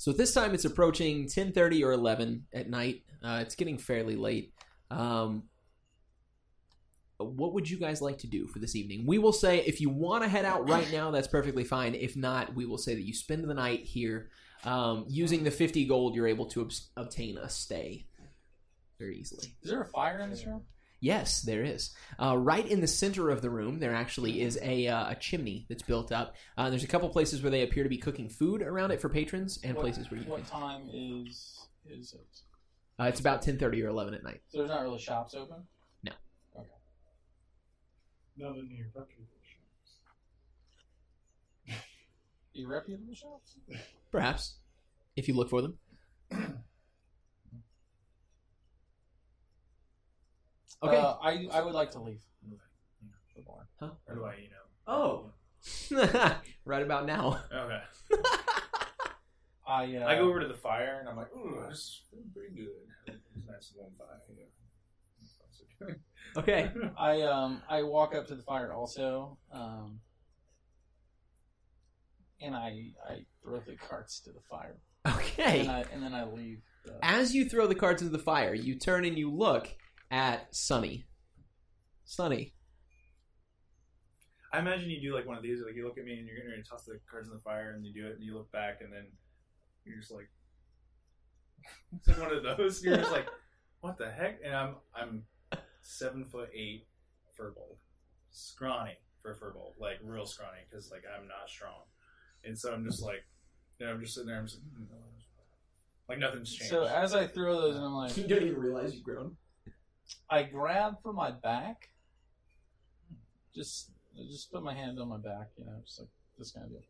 So 0.00 0.12
this 0.12 0.32
time, 0.32 0.54
it's 0.54 0.64
approaching 0.64 1.26
10:30 1.26 1.84
or 1.84 1.92
11 1.92 2.46
at 2.54 2.70
night. 2.70 3.02
Uh, 3.22 3.40
it's 3.42 3.54
getting 3.54 3.76
fairly 3.76 4.16
late. 4.16 4.54
Um, 4.90 5.42
what 7.18 7.52
would 7.52 7.68
you 7.68 7.76
guys 7.76 8.00
like 8.00 8.16
to 8.20 8.26
do 8.26 8.46
for 8.46 8.60
this 8.60 8.74
evening? 8.74 9.04
We 9.04 9.18
will 9.18 9.34
say 9.34 9.58
if 9.58 9.78
you 9.78 9.90
want 9.90 10.24
to 10.24 10.28
head 10.30 10.46
out 10.46 10.66
right 10.66 10.90
now, 10.90 11.10
that's 11.10 11.28
perfectly 11.28 11.64
fine. 11.64 11.94
If 11.94 12.16
not, 12.16 12.54
we 12.54 12.64
will 12.64 12.78
say 12.78 12.94
that 12.94 13.02
you 13.02 13.12
spend 13.12 13.44
the 13.44 13.52
night 13.52 13.84
here. 13.84 14.30
Um, 14.64 15.04
using 15.06 15.44
the 15.44 15.50
50 15.50 15.84
gold, 15.84 16.14
you're 16.14 16.26
able 16.26 16.46
to 16.46 16.62
obs- 16.62 16.88
obtain 16.96 17.36
a 17.36 17.50
stay 17.50 18.06
very 18.98 19.18
easily. 19.18 19.54
Is 19.62 19.68
there 19.68 19.82
a 19.82 19.86
fire 19.86 20.20
in 20.20 20.30
this 20.30 20.46
room? 20.46 20.62
Yes, 21.00 21.40
there 21.42 21.64
is. 21.64 21.90
Uh, 22.22 22.36
right 22.36 22.66
in 22.66 22.80
the 22.82 22.86
center 22.86 23.30
of 23.30 23.40
the 23.40 23.48
room, 23.48 23.78
there 23.78 23.94
actually 23.94 24.42
is 24.42 24.58
a, 24.60 24.86
uh, 24.86 25.10
a 25.12 25.14
chimney 25.14 25.64
that's 25.68 25.82
built 25.82 26.12
up. 26.12 26.34
Uh, 26.58 26.68
there's 26.68 26.84
a 26.84 26.86
couple 26.86 27.08
places 27.08 27.40
where 27.42 27.50
they 27.50 27.62
appear 27.62 27.82
to 27.84 27.88
be 27.88 27.96
cooking 27.96 28.28
food 28.28 28.60
around 28.60 28.90
it 28.90 29.00
for 29.00 29.08
patrons, 29.08 29.58
and 29.64 29.74
What- 29.76 29.82
places 29.82 30.10
where 30.10 30.20
you 30.20 30.26
What 30.28 30.42
can. 30.42 30.50
time 30.60 30.90
is 30.92 31.56
is 31.86 32.12
it? 32.12 32.42
Uh, 32.98 33.04
it's 33.04 33.18
about 33.20 33.40
10:30 33.42 33.82
or 33.82 33.88
11 33.88 34.12
at 34.12 34.22
night. 34.22 34.42
So 34.48 34.58
there's 34.58 34.68
not 34.70 34.82
really 34.82 34.98
shops 34.98 35.34
open. 35.34 35.66
No. 36.02 36.12
Okay. 36.56 36.68
None 38.36 38.58
of 38.58 38.70
your 38.70 38.86
reputable 38.94 39.38
shops. 39.42 40.00
Irreputable 42.54 43.16
shops. 43.16 43.56
Perhaps, 44.12 44.56
if 45.16 45.28
you 45.28 45.34
look 45.34 45.48
for 45.48 45.62
them. 45.62 45.78
Okay. 50.82 50.96
Uh, 50.96 51.14
I 51.22 51.48
I 51.52 51.62
would 51.62 51.74
like 51.74 51.90
to 51.92 52.00
leave. 52.00 52.20
The 53.36 53.42
bar. 53.42 53.66
Or 54.08 54.14
do 54.14 54.24
I, 54.24 54.34
you 54.36 54.48
know? 54.50 54.56
Oh. 54.86 55.30
right 56.64 56.82
about 56.82 57.06
now. 57.06 57.42
Okay. 57.54 57.80
I 59.66 59.96
uh, 59.96 60.06
I 60.08 60.16
go 60.16 60.28
over 60.28 60.40
to 60.40 60.48
the 60.48 60.54
fire 60.54 60.98
and 61.00 61.08
I'm 61.08 61.16
like, 61.16 61.32
ooh, 61.36 61.64
this 61.68 62.02
is 62.12 62.26
pretty 62.34 62.54
good. 62.54 62.68
It's 63.06 63.46
nice 63.46 63.72
and 63.72 63.78
warm 63.78 63.92
fire. 63.96 64.20
Yeah. 64.36 65.94
Okay. 66.36 66.70
I 66.98 67.22
um 67.22 67.62
I 67.68 67.82
walk 67.82 68.14
up 68.14 68.26
to 68.28 68.34
the 68.34 68.42
fire 68.42 68.72
also, 68.72 69.38
um, 69.52 70.00
and 72.40 72.54
I 72.56 72.92
I 73.08 73.24
throw 73.42 73.60
the 73.60 73.76
carts 73.76 74.20
to 74.20 74.30
the 74.32 74.40
fire, 74.50 74.80
Okay. 75.06 75.60
and 75.60 75.70
I 75.70 75.84
and 75.92 76.02
then 76.02 76.14
I 76.14 76.24
leave. 76.24 76.62
The, 76.84 76.98
As 77.02 77.34
you 77.34 77.48
throw 77.48 77.66
the 77.66 77.74
cards 77.74 78.02
into 78.02 78.16
the 78.16 78.22
fire, 78.22 78.54
you 78.54 78.74
turn 78.74 79.04
and 79.04 79.18
you 79.18 79.30
look 79.30 79.68
at 80.10 80.54
Sunny. 80.54 81.06
Sunny. 82.04 82.54
I 84.52 84.58
imagine 84.58 84.90
you 84.90 85.00
do 85.00 85.14
like 85.14 85.26
one 85.26 85.36
of 85.36 85.42
these, 85.42 85.60
like 85.64 85.76
you 85.76 85.84
look 85.84 85.98
at 85.98 86.04
me 86.04 86.18
and 86.18 86.26
you're 86.26 86.36
getting 86.36 86.50
ready 86.50 86.62
to 86.62 86.68
toss 86.68 86.84
the 86.84 86.98
cards 87.08 87.28
in 87.28 87.34
the 87.34 87.40
fire, 87.40 87.72
and 87.76 87.86
you 87.86 87.92
do 87.92 88.08
it, 88.08 88.16
and 88.16 88.24
you 88.24 88.34
look 88.34 88.50
back, 88.50 88.80
and 88.80 88.92
then 88.92 89.06
you're 89.84 89.96
just 89.96 90.10
like, 90.10 90.28
it's 91.96 92.08
like 92.08 92.18
one 92.18 92.34
of 92.34 92.42
those. 92.42 92.82
You're 92.82 92.96
just 92.96 93.12
like, 93.12 93.28
what 93.80 93.96
the 93.96 94.10
heck? 94.10 94.40
And 94.44 94.54
I'm 94.54 94.74
I'm 94.94 95.22
seven 95.82 96.24
foot 96.24 96.50
eight, 96.52 96.86
furbolg, 97.38 97.76
scrawny 98.30 98.96
for 99.22 99.32
a 99.32 99.34
furbolg, 99.36 99.74
like 99.78 99.98
real 100.02 100.26
scrawny, 100.26 100.58
because 100.68 100.90
like 100.90 101.04
I'm 101.06 101.28
not 101.28 101.48
strong, 101.48 101.84
and 102.44 102.58
so 102.58 102.72
I'm 102.72 102.84
just 102.84 103.02
like, 103.02 103.22
you 103.78 103.86
know, 103.86 103.92
I'm 103.92 104.00
just 104.00 104.14
sitting 104.14 104.28
there, 104.28 104.38
I'm 104.38 104.46
just 104.46 104.58
like, 104.58 104.88
"Hmm, 104.88 104.94
like 106.08 106.18
nothing's 106.18 106.52
changed. 106.52 106.70
so 106.70 106.86
as 106.86 107.14
I 107.14 107.28
throw 107.28 107.60
those, 107.60 107.76
and 107.76 107.84
I'm 107.84 107.94
like, 107.94 108.14
don't 108.28 108.42
even 108.42 108.58
realize 108.58 108.94
you've 108.94 109.04
grown. 109.04 109.36
I 110.28 110.42
grab 110.44 110.96
for 111.02 111.12
my 111.12 111.30
back, 111.30 111.90
just 113.54 113.90
just 114.28 114.50
put 114.52 114.62
my 114.62 114.74
hand 114.74 114.98
on 115.00 115.08
my 115.08 115.16
back, 115.18 115.48
you 115.58 115.64
know, 115.64 115.80
just 115.84 116.00
like 116.00 116.08
this 116.38 116.50
kind 116.52 116.66
of 116.66 116.72
deal. 116.72 116.80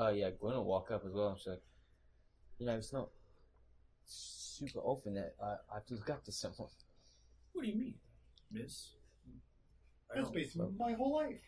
uh, 0.00 0.10
yeah, 0.10 0.30
Gwen 0.30 0.54
will 0.54 0.64
walk 0.64 0.90
up 0.90 1.04
as 1.06 1.12
well. 1.12 1.36
She's 1.36 1.48
like, 1.48 1.62
you 2.58 2.66
know, 2.66 2.76
it's 2.76 2.92
not 2.92 3.08
super 4.04 4.80
often 4.80 5.14
that 5.14 5.34
I, 5.42 5.56
I 5.70 5.74
have 5.74 5.86
to 5.86 5.94
look 5.94 6.08
up 6.10 6.24
to 6.24 6.32
someone. 6.32 6.68
what 7.52 7.62
do 7.64 7.68
you 7.68 7.76
mean? 7.76 7.94
Miss? 8.50 8.92
I 10.10 10.14
That's 10.16 10.28
don't- 10.28 10.34
basically 10.34 10.68
my 10.78 10.92
whole 10.92 11.14
life. 11.16 11.40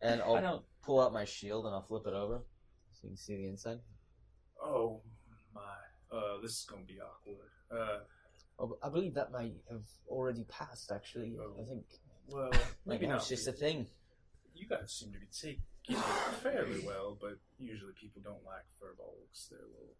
And 0.00 0.20
I 0.22 0.24
I'll 0.24 0.40
don't. 0.40 0.64
pull 0.82 1.00
out 1.00 1.12
my 1.12 1.24
shield 1.24 1.66
and 1.66 1.74
I'll 1.74 1.82
flip 1.82 2.06
it 2.06 2.14
over 2.14 2.38
so 2.92 3.00
you 3.02 3.08
can 3.10 3.16
see 3.16 3.36
the 3.36 3.46
inside. 3.46 3.78
Oh 4.62 5.00
my. 5.04 5.12
Uh, 6.12 6.40
this 6.42 6.52
is 6.52 6.64
gonna 6.68 6.84
be 6.84 6.98
awkward. 7.00 7.50
Uh, 7.70 8.00
Oh, 8.58 8.78
I 8.82 8.88
believe 8.88 9.12
that 9.14 9.32
may 9.32 9.52
have 9.70 9.84
already 10.08 10.44
passed. 10.44 10.90
Actually, 10.90 11.36
Oh. 11.38 11.54
I 11.60 11.64
think 11.64 11.84
well, 12.28 12.50
maybe 12.86 13.06
not. 13.06 13.16
it's 13.18 13.28
just 13.28 13.46
a 13.48 13.52
thing. 13.52 13.86
You 14.54 14.66
guys 14.66 14.90
seem 14.94 15.12
to 15.12 15.18
be 15.18 15.26
taking 15.26 15.60
it 15.90 15.98
fairly 16.42 16.80
well, 16.86 17.18
but 17.20 17.38
usually 17.58 17.92
people 17.92 18.22
don't 18.22 18.42
like 18.44 18.64
furbolgs. 18.80 19.50
They're 19.50 19.58
a 19.58 19.62
little. 19.68 19.94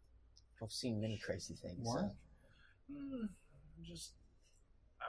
I've 0.62 0.72
seen 0.72 1.02
many 1.02 1.18
crazy 1.18 1.54
things. 1.54 1.80
What? 1.86 2.00
so- 2.00 2.16
Mm, 2.90 3.28
just. 3.82 4.12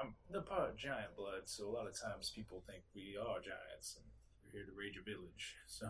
I'm 0.02 0.14
they're 0.30 0.41
part 0.41 0.72
of 0.72 0.76
giant 0.78 1.16
blood, 1.16 1.43
so 1.45 1.70
a 1.70 1.72
lot 1.72 1.88
of 1.88 1.98
times 1.98 2.30
people 2.36 2.62
think 2.68 2.84
we 2.93 3.16
are 3.16 3.39
giants 3.39 3.95
and 3.95 4.06
we're 4.43 4.52
here 4.52 4.66
to 4.66 4.74
raid 4.74 4.93
your 4.95 5.04
village. 5.06 5.56
So 5.68 5.86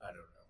I 0.00 0.08
don't 0.12 0.18
know. 0.18 0.46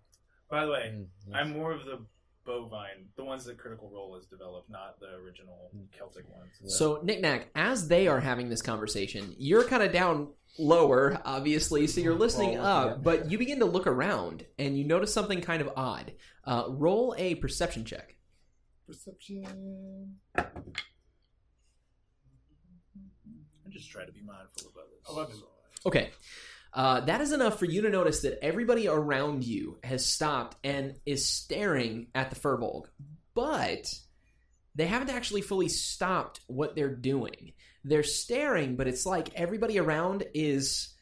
By 0.51 0.65
the 0.65 0.71
way, 0.71 0.91
Mm, 0.93 1.07
yes. 1.25 1.35
I'm 1.35 1.51
more 1.53 1.71
of 1.71 1.83
the 1.85 2.05
bovine, 2.47 3.09
the 3.17 3.23
ones 3.23 3.45
that 3.45 3.57
Critical 3.59 3.89
Role 3.93 4.15
has 4.15 4.25
developed, 4.25 4.69
not 4.71 4.99
the 4.99 5.13
original 5.23 5.69
Celtic 5.95 6.25
ones. 6.29 6.49
So, 6.75 7.01
Knick 7.03 7.21
Knack, 7.21 7.49
as 7.53 7.87
they 7.87 8.07
are 8.07 8.19
having 8.19 8.49
this 8.49 8.61
conversation, 8.63 9.35
you're 9.37 9.65
kind 9.65 9.83
of 9.83 9.91
down 9.91 10.29
lower, 10.57 11.21
obviously, 11.25 11.85
so 11.85 12.01
you're 12.01 12.15
listening 12.15 12.57
Well, 12.57 12.65
up, 12.65 12.87
yeah. 12.89 12.95
but 13.03 13.29
you 13.29 13.37
begin 13.37 13.59
to 13.59 13.65
look 13.65 13.85
around 13.85 14.45
and 14.57 14.75
you 14.77 14.85
notice 14.85 15.13
something 15.13 15.41
kind 15.41 15.61
of 15.61 15.69
odd. 15.75 16.13
Uh, 16.43 16.63
roll 16.69 17.13
a 17.17 17.35
perception 17.35 17.85
check. 17.85 18.15
Perception. 18.87 20.15
I 20.35 20.45
just 23.69 23.91
try 23.91 24.05
to 24.05 24.11
be 24.11 24.21
mindful 24.21 24.69
of 24.69 24.77
others. 24.77 25.03
Eleven. 25.09 25.35
Okay. 25.85 26.09
Uh, 26.73 27.01
that 27.01 27.21
is 27.21 27.31
enough 27.31 27.57
for 27.59 27.65
you 27.65 27.81
to 27.81 27.89
notice 27.89 28.21
that 28.21 28.43
everybody 28.43 28.87
around 28.87 29.43
you 29.43 29.79
has 29.83 30.05
stopped 30.05 30.57
and 30.63 30.95
is 31.05 31.27
staring 31.27 32.07
at 32.13 32.29
the 32.29 32.35
furbolg. 32.35 32.85
But 33.33 33.93
they 34.75 34.85
haven't 34.85 35.09
actually 35.09 35.41
fully 35.41 35.69
stopped 35.69 36.39
what 36.47 36.75
they're 36.75 36.95
doing. 36.95 37.53
They're 37.83 38.03
staring, 38.03 38.75
but 38.75 38.87
it's 38.87 39.05
like 39.05 39.33
everybody 39.33 39.79
around 39.79 40.25
is 40.33 40.93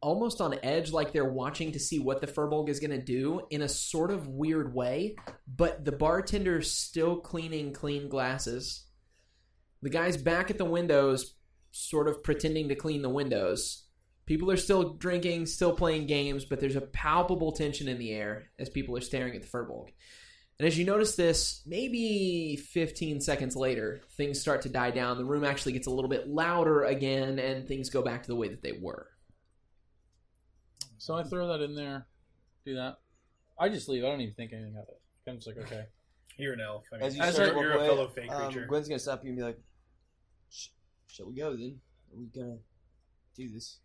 almost 0.00 0.40
on 0.40 0.58
edge, 0.62 0.92
like 0.92 1.12
they're 1.12 1.24
watching 1.24 1.72
to 1.72 1.80
see 1.80 1.98
what 1.98 2.20
the 2.20 2.26
furbolg 2.26 2.68
is 2.68 2.80
going 2.80 2.92
to 2.92 3.02
do 3.02 3.42
in 3.50 3.62
a 3.62 3.68
sort 3.68 4.10
of 4.10 4.28
weird 4.28 4.72
way. 4.72 5.16
But 5.46 5.84
the 5.84 5.92
bartender's 5.92 6.70
still 6.70 7.16
cleaning 7.16 7.72
clean 7.72 8.08
glasses. 8.08 8.84
The 9.82 9.90
guy's 9.90 10.16
back 10.16 10.50
at 10.50 10.58
the 10.58 10.64
windows, 10.64 11.34
sort 11.70 12.08
of 12.08 12.22
pretending 12.22 12.68
to 12.68 12.74
clean 12.74 13.02
the 13.02 13.08
windows. 13.08 13.84
People 14.28 14.50
are 14.50 14.58
still 14.58 14.92
drinking, 14.92 15.46
still 15.46 15.72
playing 15.72 16.06
games, 16.06 16.44
but 16.44 16.60
there's 16.60 16.76
a 16.76 16.82
palpable 16.82 17.50
tension 17.50 17.88
in 17.88 17.98
the 17.98 18.12
air 18.12 18.50
as 18.58 18.68
people 18.68 18.94
are 18.94 19.00
staring 19.00 19.34
at 19.34 19.40
the 19.40 19.48
Furbolg. 19.48 19.88
And 20.58 20.68
as 20.68 20.76
you 20.76 20.84
notice 20.84 21.16
this, 21.16 21.62
maybe 21.64 22.56
15 22.56 23.22
seconds 23.22 23.56
later, 23.56 24.02
things 24.18 24.38
start 24.38 24.60
to 24.62 24.68
die 24.68 24.90
down. 24.90 25.16
The 25.16 25.24
room 25.24 25.44
actually 25.44 25.72
gets 25.72 25.86
a 25.86 25.90
little 25.90 26.10
bit 26.10 26.28
louder 26.28 26.84
again, 26.84 27.38
and 27.38 27.66
things 27.66 27.88
go 27.88 28.02
back 28.02 28.22
to 28.24 28.28
the 28.28 28.36
way 28.36 28.48
that 28.48 28.60
they 28.60 28.72
were. 28.78 29.06
So 30.98 31.14
I 31.14 31.22
throw 31.22 31.48
that 31.48 31.62
in 31.64 31.74
there. 31.74 32.06
Do 32.66 32.74
that. 32.74 32.98
I 33.58 33.70
just 33.70 33.88
leave. 33.88 34.04
I 34.04 34.08
don't 34.08 34.20
even 34.20 34.34
think 34.34 34.52
anything 34.52 34.76
of 34.76 34.88
it. 34.88 35.00
I'm 35.26 35.36
just 35.36 35.46
like, 35.46 35.56
okay. 35.56 35.86
you're 36.36 36.52
an 36.52 36.60
elf. 36.60 36.84
I 36.92 36.96
mean, 36.96 37.06
As 37.06 37.16
you 37.16 37.22
start 37.32 37.54
to 37.54 37.60
you're 37.60 37.72
a 37.72 37.76
away, 37.78 37.86
fellow 37.88 38.08
fake 38.08 38.30
um, 38.30 38.44
creature. 38.44 38.66
Gwen's 38.66 38.88
gonna 38.88 38.98
stop 38.98 39.24
you 39.24 39.30
and 39.30 39.38
be 39.38 39.42
like, 39.42 39.58
Sh- 40.50 40.68
"Shall 41.06 41.28
we 41.28 41.34
go 41.34 41.56
then? 41.56 41.80
Are 42.12 42.18
we 42.18 42.26
gonna 42.26 42.58
do 43.34 43.48
this?" 43.48 43.78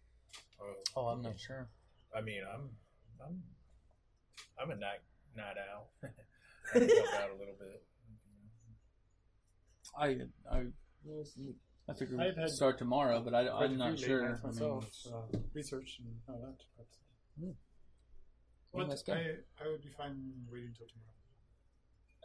Oh, 0.64 0.74
Oh, 0.96 1.08
I'm 1.08 1.22
not 1.22 1.40
sure. 1.40 1.68
I 2.16 2.22
mean, 2.22 2.42
I'm, 2.54 2.70
I'm, 3.26 3.42
I'm 4.62 4.70
a 4.72 4.76
night 4.76 5.00
night 5.36 5.56
owl. 5.74 5.90
I 6.04 6.80
can 6.80 6.88
help 6.90 7.14
out 7.16 7.30
a 7.32 7.40
little 7.40 7.56
bit. 7.60 7.84
I 9.98 10.06
I 10.52 10.66
I 11.90 11.94
figured 11.94 12.20
I've 12.20 12.36
we'd 12.36 12.42
had 12.42 12.50
start 12.50 12.78
tomorrow, 12.78 13.22
but 13.22 13.34
I, 13.34 13.46
Quite 13.48 13.62
a 13.70 13.74
I'm 13.74 13.78
not 13.78 13.98
few 13.98 13.98
late 13.98 14.06
sure. 14.08 14.30
nights 14.30 14.40
I 14.44 14.48
mean, 14.48 14.54
myself, 14.56 14.86
uh, 15.14 15.38
research 15.54 16.00
and 16.00 16.16
all 16.30 16.42
that. 16.42 16.64
But, 16.78 16.86
Yeah, 17.42 17.52
but 18.74 18.90
let's. 18.90 19.04
I, 19.10 19.14
I 19.64 19.68
would 19.70 19.82
be 19.84 19.90
fine 19.98 20.32
waiting 20.52 20.70
until 20.70 20.88
tomorrow. 20.88 21.12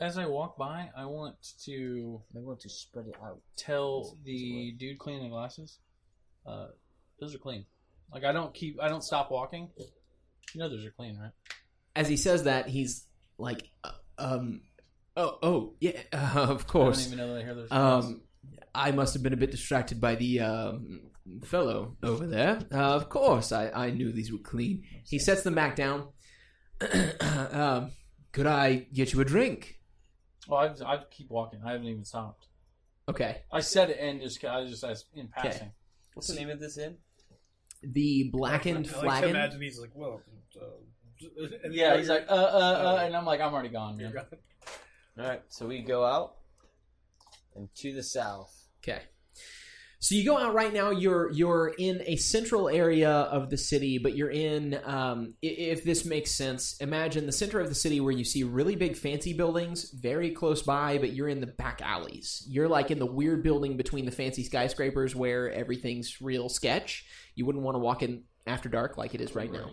as 0.01 0.17
I 0.19 0.27
walk 0.27 0.57
by, 0.57 0.91
I 0.97 1.07
want 1.07 1.37
to 1.65 2.23
I 2.37 2.39
want 2.41 2.61
to 2.61 2.69
spread 2.69 3.07
it 3.09 3.17
out. 3.23 3.41
tell 3.57 4.17
the 4.25 4.73
dude 4.79 4.99
cleaning 4.99 5.25
the 5.25 5.29
glasses, 5.31 5.79
uh, 6.47 6.69
those 7.21 7.35
are 7.35 7.39
clean. 7.39 7.65
Like 8.13 8.25
I 8.25 8.33
don't 8.33 8.55
keep, 8.55 8.81
I 8.81 8.89
don't 8.89 9.05
stop 9.05 9.31
walking. 9.31 9.69
You 10.55 10.61
know, 10.61 10.69
those 10.69 10.85
are 10.85 10.91
clean, 10.91 11.19
right? 11.19 11.33
As 11.95 12.09
he 12.09 12.17
says 12.17 12.45
that, 12.45 12.69
he's 12.69 13.07
like, 13.39 13.69
uh, 13.85 13.91
um, 14.19 14.63
oh, 15.17 15.39
oh, 15.43 15.75
yeah, 15.81 15.93
uh, 16.13 16.33
of 16.49 16.67
course. 16.67 16.99
I 16.99 17.11
don't 17.11 17.15
even 17.15 17.19
know 17.19 17.35
that 17.35 17.41
I 17.41 17.45
hear 17.45 17.55
those. 17.55 17.69
glasses. 17.69 18.11
Um, 18.11 18.23
I 18.75 18.91
must 18.93 19.15
have 19.15 19.23
been 19.23 19.33
a 19.33 19.37
bit 19.39 19.51
distracted 19.51 20.01
by 20.01 20.15
the 20.15 20.41
um, 20.41 21.01
fellow 21.45 21.97
over 22.03 22.27
there. 22.27 22.61
Uh, 22.73 22.95
of 22.95 23.09
course, 23.09 23.53
I, 23.53 23.71
I 23.71 23.91
knew 23.91 24.13
these 24.13 24.33
were 24.33 24.39
clean. 24.39 24.85
He 25.05 25.19
sets 25.19 25.43
them 25.43 25.55
back 25.55 25.77
down. 25.77 26.09
um, 27.21 27.93
could 28.33 28.47
I 28.47 28.87
get 28.93 29.13
you 29.13 29.21
a 29.21 29.25
drink? 29.25 29.79
well, 30.49 30.61
I 30.61 30.95
I 30.95 30.99
keep 31.11 31.31
walking. 31.31 31.61
I 31.65 31.73
haven't 31.73 31.87
even 31.87 32.05
stopped. 32.05 32.47
Okay. 33.09 33.43
I 33.53 33.61
said 33.61 33.91
it 33.91 33.99
and 34.01 34.21
just 34.21 34.45
I 34.45 34.65
just 34.67 34.85
as 34.85 35.05
in 35.15 35.29
passing. 35.29 35.73
What's 36.15 36.29
the 36.29 36.35
name 36.35 36.51
of 36.51 36.59
this 36.61 36.79
inn? 36.79 36.97
The 37.83 38.31
blackened 38.33 38.77
I 38.77 38.91
like 38.91 38.93
to 38.93 39.01
flagon. 39.01 39.31
imagine 39.31 39.61
he's 39.63 39.79
like, 39.81 39.91
well, 39.95 40.21
uh, 40.61 40.65
and 41.65 41.75
Yeah, 41.75 41.97
he's 41.97 42.09
like, 42.09 42.27
uh, 42.29 42.33
uh, 42.33 42.37
uh, 42.37 42.97
Oh. 43.01 43.05
and 43.05 43.17
I'm 43.17 43.25
like, 43.25 43.41
I'm 43.41 43.53
already 43.53 43.69
gone, 43.71 43.97
man. 43.97 44.13
gone. 44.13 44.25
All 45.19 45.27
right, 45.29 45.43
so 45.49 45.67
we 45.67 45.83
go 45.83 46.05
out 46.05 46.35
and 47.57 47.69
to 47.77 47.93
the 47.93 48.03
south. 48.03 48.55
Okay. 48.85 49.01
So 50.01 50.15
you 50.15 50.25
go 50.25 50.39
out 50.39 50.55
right 50.55 50.73
now. 50.73 50.91
You're 50.91 51.29
you're 51.33 51.75
in 51.77 52.03
a 52.07 52.15
central 52.15 52.69
area 52.69 53.11
of 53.11 53.51
the 53.51 53.59
city, 53.59 53.99
but 53.99 54.15
you're 54.17 54.31
in. 54.31 54.79
Um, 54.85 55.35
if 55.43 55.83
this 55.83 56.05
makes 56.05 56.31
sense, 56.37 56.77
imagine 56.81 57.27
the 57.27 57.33
center 57.33 57.59
of 57.59 57.69
the 57.69 57.75
city 57.75 57.99
where 58.01 58.13
you 58.13 58.23
see 58.23 58.45
really 58.45 58.77
big 58.77 58.97
fancy 58.97 59.33
buildings 59.33 59.91
very 59.91 60.31
close 60.31 60.63
by, 60.63 60.99
but 60.99 61.15
you're 61.15 61.27
in 61.29 61.41
the 61.41 61.49
back 61.49 61.81
alleys. 61.83 62.45
You're 62.49 62.69
like 62.69 62.93
in 62.93 63.01
the 63.01 63.07
weird 63.07 63.43
building 63.43 63.77
between 63.77 64.05
the 64.05 64.13
fancy 64.13 64.45
skyscrapers 64.45 65.17
where 65.17 65.51
everything's 65.51 66.21
real 66.23 66.49
sketch. 66.49 67.05
You 67.39 67.47
wouldn't 67.47 67.65
want 67.65 67.77
to 67.77 67.79
walk 67.79 68.03
in 68.03 68.25
after 68.49 68.69
dark 68.69 68.99
like 68.99 69.15
it 69.15 69.21
is 69.21 69.35
right 69.35 69.53
now. 69.53 69.71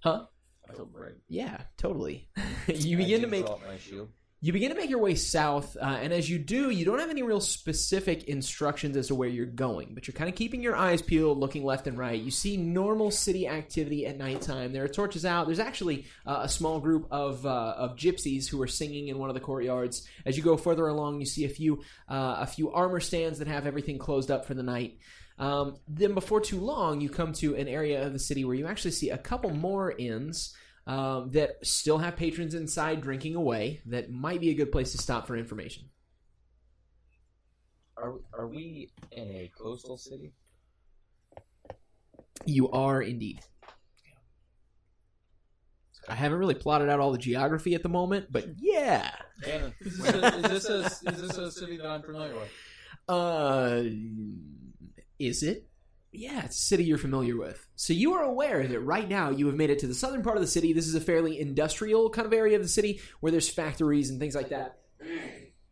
Huh? 0.00 0.26
I 0.70 0.74
feel 0.74 0.86
great. 0.86 1.14
Yeah, 1.28 1.60
totally. 1.76 2.28
you 2.68 2.96
begin 2.96 3.22
to 3.22 3.26
make 3.26 3.46
pull 3.46 3.54
out 3.54 3.66
my 3.66 3.78
shield. 3.78 4.10
you 4.40 4.52
begin 4.52 4.70
to 4.70 4.76
make 4.76 4.90
your 4.90 5.00
way 5.00 5.14
south, 5.14 5.76
uh, 5.80 5.84
and 5.84 6.12
as 6.12 6.28
you 6.30 6.38
do, 6.38 6.70
you 6.70 6.84
don't 6.84 6.98
have 7.00 7.10
any 7.10 7.22
real 7.22 7.40
specific 7.40 8.24
instructions 8.24 8.96
as 8.96 9.08
to 9.08 9.14
where 9.14 9.28
you're 9.28 9.46
going, 9.46 9.94
but 9.94 10.06
you're 10.06 10.14
kind 10.14 10.28
of 10.28 10.36
keeping 10.36 10.62
your 10.62 10.76
eyes 10.76 11.02
peeled, 11.02 11.38
looking 11.38 11.64
left 11.64 11.86
and 11.86 11.98
right. 11.98 12.20
You 12.20 12.30
see 12.30 12.56
normal 12.56 13.10
city 13.10 13.48
activity 13.48 14.06
at 14.06 14.18
nighttime. 14.18 14.72
There 14.72 14.84
are 14.84 14.88
torches 14.88 15.24
out. 15.24 15.46
There's 15.46 15.58
actually 15.58 16.04
uh, 16.26 16.40
a 16.42 16.48
small 16.48 16.78
group 16.78 17.08
of 17.10 17.44
uh, 17.44 17.74
of 17.76 17.96
gypsies 17.96 18.46
who 18.48 18.62
are 18.62 18.68
singing 18.68 19.08
in 19.08 19.18
one 19.18 19.30
of 19.30 19.34
the 19.34 19.40
courtyards. 19.40 20.06
As 20.26 20.36
you 20.36 20.42
go 20.42 20.56
further 20.56 20.86
along, 20.86 21.20
you 21.20 21.26
see 21.26 21.44
a 21.46 21.48
few 21.48 21.82
uh, 22.08 22.36
a 22.40 22.46
few 22.46 22.70
armor 22.70 23.00
stands 23.00 23.38
that 23.38 23.48
have 23.48 23.66
everything 23.66 23.98
closed 23.98 24.30
up 24.30 24.44
for 24.44 24.54
the 24.54 24.62
night. 24.62 24.98
Um, 25.38 25.76
then, 25.86 26.14
before 26.14 26.40
too 26.40 26.58
long, 26.58 27.00
you 27.00 27.08
come 27.08 27.32
to 27.34 27.54
an 27.54 27.68
area 27.68 28.04
of 28.04 28.12
the 28.12 28.18
city 28.18 28.44
where 28.44 28.56
you 28.56 28.66
actually 28.66 28.90
see 28.90 29.10
a 29.10 29.18
couple 29.18 29.50
more 29.50 29.92
inns 29.92 30.54
um, 30.86 31.30
that 31.30 31.64
still 31.64 31.98
have 31.98 32.16
patrons 32.16 32.54
inside 32.54 33.00
drinking 33.00 33.36
away. 33.36 33.80
That 33.86 34.10
might 34.10 34.40
be 34.40 34.50
a 34.50 34.54
good 34.54 34.72
place 34.72 34.92
to 34.92 34.98
stop 34.98 35.26
for 35.26 35.36
information. 35.36 35.84
Are 37.96 38.14
are 38.32 38.46
we 38.46 38.90
in 39.12 39.28
a 39.28 39.50
coastal 39.56 39.96
city? 39.96 40.32
You 42.44 42.70
are 42.70 43.02
indeed. 43.02 43.40
I 46.08 46.14
haven't 46.14 46.38
really 46.38 46.54
plotted 46.54 46.88
out 46.88 47.00
all 47.00 47.12
the 47.12 47.18
geography 47.18 47.74
at 47.74 47.82
the 47.82 47.88
moment, 47.88 48.28
but 48.30 48.46
yeah. 48.58 49.10
Is 49.80 49.98
this, 49.98 50.14
a, 50.14 50.36
is, 50.36 50.42
this 50.42 50.68
a, 50.68 51.10
is 51.10 51.22
this 51.22 51.38
a 51.38 51.50
city 51.50 51.76
that 51.76 51.86
I'm 51.86 52.02
familiar 52.02 52.34
with? 52.34 52.50
Uh, 53.08 53.82
is 55.18 55.42
it? 55.42 55.68
Yeah, 56.10 56.44
it's 56.44 56.58
a 56.58 56.62
city 56.62 56.84
you're 56.84 56.98
familiar 56.98 57.36
with. 57.36 57.66
So 57.76 57.92
you 57.92 58.14
are 58.14 58.22
aware 58.22 58.66
that 58.66 58.80
right 58.80 59.08
now 59.08 59.30
you 59.30 59.46
have 59.46 59.56
made 59.56 59.70
it 59.70 59.78
to 59.80 59.86
the 59.86 59.94
southern 59.94 60.22
part 60.22 60.36
of 60.36 60.42
the 60.42 60.46
city. 60.46 60.72
This 60.72 60.86
is 60.86 60.94
a 60.94 61.00
fairly 61.00 61.38
industrial 61.38 62.08
kind 62.10 62.26
of 62.26 62.32
area 62.32 62.56
of 62.56 62.62
the 62.62 62.68
city 62.68 63.00
where 63.20 63.30
there's 63.30 63.48
factories 63.48 64.08
and 64.08 64.18
things 64.18 64.34
like 64.34 64.48
that. 64.48 64.78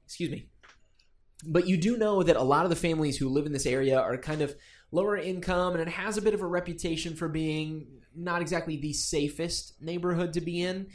Excuse 0.04 0.30
me. 0.30 0.48
But 1.44 1.66
you 1.66 1.76
do 1.76 1.96
know 1.96 2.22
that 2.22 2.36
a 2.36 2.42
lot 2.42 2.64
of 2.64 2.70
the 2.70 2.76
families 2.76 3.16
who 3.16 3.28
live 3.28 3.46
in 3.46 3.52
this 3.52 3.66
area 3.66 3.98
are 3.98 4.16
kind 4.18 4.42
of 4.42 4.54
lower 4.92 5.16
income 5.16 5.72
and 5.72 5.82
it 5.82 5.88
has 5.88 6.16
a 6.16 6.22
bit 6.22 6.34
of 6.34 6.42
a 6.42 6.46
reputation 6.46 7.16
for 7.16 7.28
being 7.28 7.86
not 8.14 8.40
exactly 8.40 8.76
the 8.76 8.92
safest 8.92 9.74
neighborhood 9.80 10.34
to 10.34 10.40
be 10.40 10.62
in. 10.62 10.88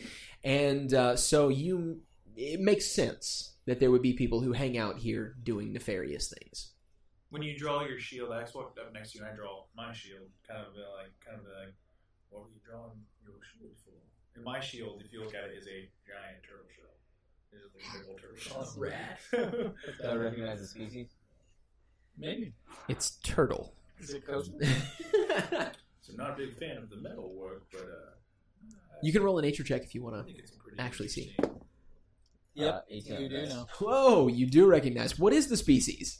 And 0.44 0.94
uh, 0.94 1.16
so 1.16 1.50
you 1.50 2.02
it 2.36 2.60
makes 2.60 2.86
sense 2.86 3.56
that 3.66 3.80
there 3.80 3.92
would 3.92 4.02
be 4.02 4.14
people 4.14 4.42
who 4.42 4.54
hang 4.54 4.78
out 4.78 4.98
here 4.98 5.36
doing 5.44 5.74
nefarious 5.74 6.34
things. 6.40 6.72
When 7.32 7.42
you 7.42 7.58
draw 7.58 7.84
your 7.86 7.98
shield, 7.98 8.32
I 8.32 8.46
walked 8.54 8.78
up 8.78 8.94
next 8.94 9.14
to 9.14 9.18
you 9.20 9.24
and 9.24 9.34
I 9.34 9.36
draw 9.36 9.64
my 9.76 9.94
shield. 9.94 10.28
Kind 10.48 10.60
of 10.60 10.74
uh, 10.76 10.84
like, 11.00 11.12
kind 11.26 11.40
of 11.40 11.46
like, 11.46 11.74
what 12.30 12.44
were 12.44 12.50
you 12.50 12.60
drawing 12.64 13.00
your 13.24 13.36
shield 13.42 13.72
for? 13.84 13.96
And 14.36 14.44
my 14.44 14.60
shield, 14.60 15.02
if 15.06 15.14
you 15.14 15.24
look 15.24 15.34
at 15.34 15.46
it, 15.46 15.58
is 15.58 15.66
a 15.66 15.90
giant 16.06 16.44
turtle 16.44 16.68
shell. 16.76 16.92
It 17.52 17.58
is 17.58 17.72
a 17.72 17.98
big 17.98 18.08
old 18.10 18.20
turtle 18.20 18.38
shell. 18.38 18.74
Rat. 18.78 19.20
Do 19.32 20.08
I 20.10 20.16
recognize 20.16 20.60
the 20.60 20.68
species? 20.68 21.08
Maybe. 22.18 22.54
It's 22.90 23.12
turtle. 23.24 23.74
Is 24.00 24.14
it 24.14 24.26
Coach? 24.28 24.48
so 26.02 26.14
not 26.16 26.32
a 26.32 26.36
big 26.36 26.58
fan 26.58 26.78
of 26.78 26.90
the 26.90 26.98
metal 26.98 27.34
work, 27.34 27.64
but 27.72 27.82
uh, 27.82 28.76
you 29.02 29.14
can 29.14 29.24
roll 29.24 29.40
a 29.40 29.42
nature 29.42 29.64
check 29.64 29.84
if 29.84 29.96
you 29.96 30.04
want 30.04 30.16
to 30.18 30.24
think 30.24 30.38
it's 30.38 30.52
pretty 30.52 30.78
actually 30.80 31.08
see. 31.08 31.36
Yep. 32.56 32.74
Uh, 32.74 32.82
You 32.90 33.30
do 33.30 33.46
know. 33.48 33.68
Whoa, 33.80 34.28
you 34.28 34.46
do 34.48 34.66
recognize. 34.66 35.18
What 35.18 35.32
is 35.34 35.48
the 35.48 35.56
species? 35.58 36.20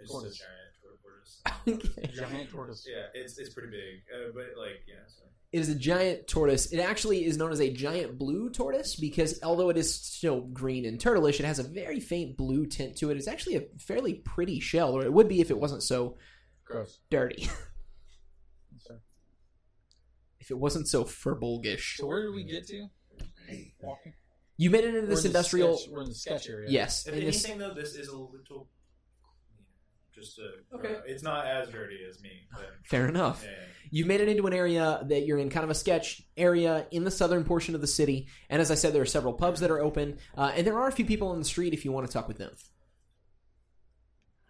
It's 0.00 0.10
Tortoise. 0.10 0.36
just 0.36 0.42
a 0.42 0.46
giant 0.46 1.82
tortoise. 1.82 1.88
okay. 2.02 2.10
Giant 2.14 2.50
tortoise. 2.50 2.86
Yeah, 2.88 3.06
it's 3.14 3.38
it's 3.38 3.50
pretty 3.52 3.70
big, 3.70 4.02
uh, 4.14 4.30
but 4.34 4.58
like 4.60 4.80
yeah. 4.86 4.94
So. 5.06 5.22
It 5.50 5.60
is 5.60 5.68
a 5.70 5.74
giant 5.74 6.26
tortoise. 6.26 6.66
It 6.72 6.78
actually 6.78 7.24
is 7.24 7.38
known 7.38 7.52
as 7.52 7.60
a 7.60 7.72
giant 7.72 8.18
blue 8.18 8.50
tortoise 8.50 8.96
because 8.96 9.42
although 9.42 9.70
it 9.70 9.78
is 9.78 9.94
still 9.94 10.42
green 10.42 10.84
and 10.84 10.98
turtleish, 10.98 11.40
it 11.40 11.46
has 11.46 11.58
a 11.58 11.62
very 11.62 12.00
faint 12.00 12.36
blue 12.36 12.66
tint 12.66 12.96
to 12.98 13.10
it. 13.10 13.16
It's 13.16 13.26
actually 13.28 13.56
a 13.56 13.62
fairly 13.78 14.14
pretty 14.14 14.60
shell, 14.60 14.92
or 14.92 15.04
it 15.04 15.12
would 15.12 15.26
be 15.28 15.40
if 15.40 15.50
it 15.50 15.58
wasn't 15.58 15.82
so 15.82 16.18
Gross. 16.64 16.98
dirty. 17.10 17.48
If 20.40 20.50
it 20.52 20.58
wasn't 20.58 20.88
so 20.88 21.04
furbulgish. 21.04 21.96
So 21.96 22.06
where 22.06 22.22
did 22.22 22.34
we 22.34 22.44
get 22.44 22.66
to? 22.68 22.86
Walking. 23.82 24.14
You 24.56 24.70
made 24.70 24.84
it 24.84 24.94
into 24.94 25.00
We're 25.02 25.06
this 25.08 25.24
in 25.24 25.32
the 25.32 25.38
industrial. 25.38 25.76
sketch- 25.76 25.90
we're 25.90 26.02
in 26.02 26.08
the 26.08 26.14
sketch 26.14 26.48
area. 26.48 26.70
Yes, 26.70 27.06
If 27.06 27.14
in 27.14 27.24
this 27.24 27.44
anything, 27.44 27.58
though, 27.60 27.74
this 27.74 27.94
is 27.94 28.08
a 28.08 28.12
little 28.12 28.28
cleaner. 28.28 28.64
Just 30.18 30.38
uh, 30.38 30.76
Okay. 30.76 30.94
uh, 30.96 31.00
it's 31.06 31.22
not 31.22 31.46
as 31.46 31.68
dirty 31.68 31.98
as 32.08 32.20
me. 32.22 32.30
But, 32.52 32.70
Fair 32.84 33.06
enough. 33.08 33.42
yeah. 33.44 33.50
You've 33.90 34.06
made 34.06 34.20
it 34.20 34.28
into 34.28 34.46
an 34.46 34.52
area 34.52 35.02
that 35.08 35.24
you're 35.26 35.38
in 35.38 35.48
kind 35.48 35.64
of 35.64 35.70
a 35.70 35.74
sketch 35.74 36.22
area 36.36 36.86
in 36.90 37.04
the 37.04 37.10
southern 37.10 37.44
portion 37.44 37.74
of 37.74 37.80
the 37.80 37.86
city. 37.86 38.28
And 38.50 38.60
as 38.60 38.70
I 38.70 38.74
said, 38.74 38.92
there 38.92 39.00
are 39.02 39.06
several 39.06 39.32
pubs 39.32 39.60
that 39.60 39.70
are 39.70 39.80
open. 39.80 40.18
Uh, 40.36 40.52
and 40.54 40.66
there 40.66 40.78
are 40.78 40.88
a 40.88 40.92
few 40.92 41.06
people 41.06 41.28
on 41.28 41.38
the 41.38 41.44
street 41.44 41.72
if 41.72 41.84
you 41.84 41.92
want 41.92 42.06
to 42.06 42.12
talk 42.12 42.28
with 42.28 42.36
them. 42.38 42.50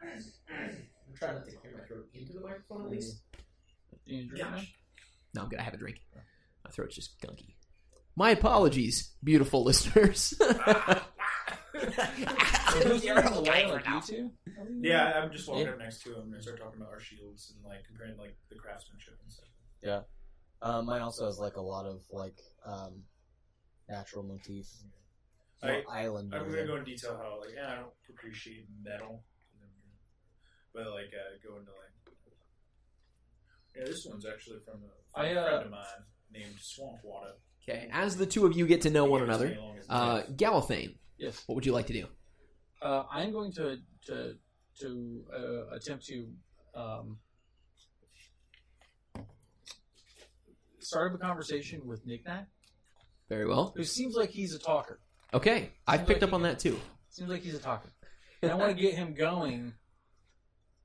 I'm 0.03 1.15
trying 1.19 1.35
not 1.35 1.45
to 1.47 1.53
clear 1.53 1.73
my 1.79 1.85
throat 1.87 2.07
into 2.15 2.33
the 2.33 2.41
microphone 2.41 2.83
at 2.85 2.91
least. 2.91 3.21
You 4.07 4.29
drink 4.29 4.45
now? 4.45 4.61
No, 5.35 5.43
I'm 5.43 5.49
good. 5.49 5.59
I 5.59 5.63
have 5.63 5.75
a 5.75 5.79
drink. 5.79 6.01
My 6.65 6.71
throat's 6.71 6.95
just 6.95 7.21
gunky. 7.21 7.55
My 8.17 8.31
apologies, 8.31 9.13
beautiful 9.23 9.63
listeners. 9.71 10.35
So 11.75 12.89
who's 12.89 13.05
in 13.05 13.15
the 13.15 13.23
wall, 13.31 13.43
like 13.45 13.87
you 13.87 14.01
two? 14.07 14.31
Yeah, 14.81 15.21
I'm 15.23 15.33
just 15.33 15.49
walking 15.49 15.67
Yeah. 15.67 15.73
up 15.73 15.79
next 15.79 16.03
to 16.03 16.15
him 16.15 16.33
and 16.33 16.43
start 16.43 16.59
talking 16.59 16.81
about 16.81 16.93
our 16.93 17.01
shields 17.01 17.53
and 17.55 17.65
like 17.65 17.85
comparing 17.87 18.17
like 18.19 18.37
the 18.51 18.57
craftsmanship 18.57 19.19
and 19.23 19.33
stuff. 19.33 19.49
Yeah. 19.83 20.01
Um, 20.61 20.87
mine 20.87 21.03
also 21.03 21.27
has 21.27 21.39
like 21.39 21.57
a 21.57 21.61
lot 21.63 21.87
of 21.87 22.03
like 22.11 22.39
um, 22.65 23.03
natural 23.89 24.23
motif. 24.25 24.67
I- 25.63 25.67
More 25.67 25.83
island. 25.91 26.35
I'm 26.35 26.49
gonna 26.51 26.67
go 26.67 26.77
in 26.77 26.85
detail 26.85 27.17
how 27.17 27.41
like 27.41 27.51
yeah, 27.55 27.73
I 27.73 27.75
don't 27.77 27.93
appreciate 28.11 28.67
metal, 28.83 29.25
but 30.75 30.87
like 30.93 31.13
uh, 31.15 31.37
go 31.47 31.57
into 31.59 31.71
like 31.71 32.15
yeah, 33.77 33.85
this 33.85 34.05
one's 34.09 34.27
actually 34.27 34.59
from 34.65 34.81
a, 34.85 35.21
I, 35.21 35.27
a 35.29 35.41
uh, 35.41 35.45
friend 35.49 35.65
of 35.67 35.71
mine 35.71 35.85
named 36.33 36.55
Swampwater. 36.61 37.33
okay, 37.69 37.89
as 37.93 38.17
the 38.17 38.27
two 38.27 38.45
of 38.47 38.57
you 38.57 38.67
get 38.67 38.83
to 38.83 38.91
know 38.91 39.05
one 39.05 39.21
He 39.23 39.27
gives 39.27 39.41
me 39.41 39.47
another, 39.47 39.61
along 39.61 39.79
uh, 39.89 40.17
death. 40.23 40.37
Yes. 41.19 41.43
what 41.47 41.57
would 41.57 41.67
you 41.67 41.73
like 41.73 41.87
to 41.89 41.93
do? 41.93 42.07
Uh, 42.81 43.03
I'm 43.11 43.33
going 43.33 43.53
to 43.53 43.79
to 44.07 44.35
to 44.81 45.25
uh, 45.37 45.75
attempt 45.75 46.07
to 46.07 46.29
um, 46.75 47.19
start 50.81 51.13
up 51.13 51.21
a 51.21 51.23
conversation 51.25 51.83
with 51.87 52.07
Nick 52.07 52.25
Knack, 52.25 52.47
Very 53.29 53.47
well. 53.47 53.73
who 53.77 53.85
seems 53.85 54.15
like 54.15 54.31
he's 54.31 54.55
a 54.55 54.59
talker. 54.59 55.01
Okay, 55.35 55.71
I've 55.87 56.07
picked 56.07 56.23
up 56.23 56.33
on 56.33 56.43
that 56.43 56.59
too. 56.59 56.79
Seems 57.11 57.31
like 57.31 57.43
he's 57.43 57.55
a 57.55 57.59
talker. 57.61 57.91
And 58.43 58.53
I 58.53 58.55
want 58.55 58.75
to 58.77 58.81
get 58.81 58.95
him 58.95 59.15
going, 59.15 59.75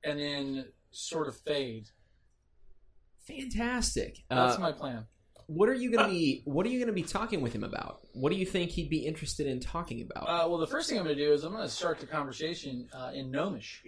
and 0.02 0.18
then 0.18 0.66
sort 0.90 1.28
of 1.28 1.36
fade. 1.36 1.86
Fantastic. 3.26 4.18
That's 4.28 4.56
Uh, 4.56 4.60
my 4.60 4.72
plan. 4.72 5.06
What 5.46 5.68
are 5.68 5.74
you 5.74 5.90
gonna 5.90 6.08
be? 6.08 6.42
What 6.44 6.66
are 6.66 6.68
you 6.68 6.78
gonna 6.80 6.92
be 6.92 7.02
talking 7.02 7.40
with 7.40 7.52
him 7.52 7.64
about? 7.64 8.00
What 8.12 8.32
do 8.32 8.38
you 8.38 8.46
think 8.46 8.70
he'd 8.70 8.90
be 8.90 9.06
interested 9.06 9.46
in 9.46 9.60
talking 9.60 10.02
about? 10.02 10.24
Uh, 10.28 10.48
well, 10.48 10.58
the 10.58 10.66
first 10.66 10.88
thing 10.88 10.98
I'm 10.98 11.04
going 11.04 11.16
to 11.16 11.24
do 11.24 11.32
is 11.32 11.44
I'm 11.44 11.52
going 11.52 11.64
to 11.64 11.68
start 11.68 11.98
the 11.98 12.06
conversation 12.06 12.88
uh, 12.92 13.10
in 13.12 13.30
Gnomish, 13.30 13.82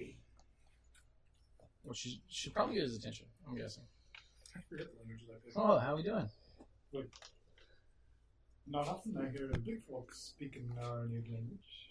which 1.82 2.06
is, 2.06 2.18
should 2.28 2.54
probably 2.54 2.74
get 2.74 2.82
his 2.84 2.96
attention. 2.96 3.26
I'm 3.48 3.56
guessing. 3.56 3.84
I 4.56 4.60
forget 4.68 4.86
the 4.92 4.98
languages 4.98 5.28
I. 5.56 5.60
Oh, 5.60 5.78
how 5.78 5.92
are 5.92 5.96
we 5.96 6.02
doing? 6.02 6.28
Not 8.66 8.88
often 8.88 9.16
I 9.16 9.30
hear 9.30 9.48
big 9.64 9.84
folks 9.88 10.32
speaking 10.34 10.68
our 10.82 11.06
new 11.06 11.22
language. 11.32 11.86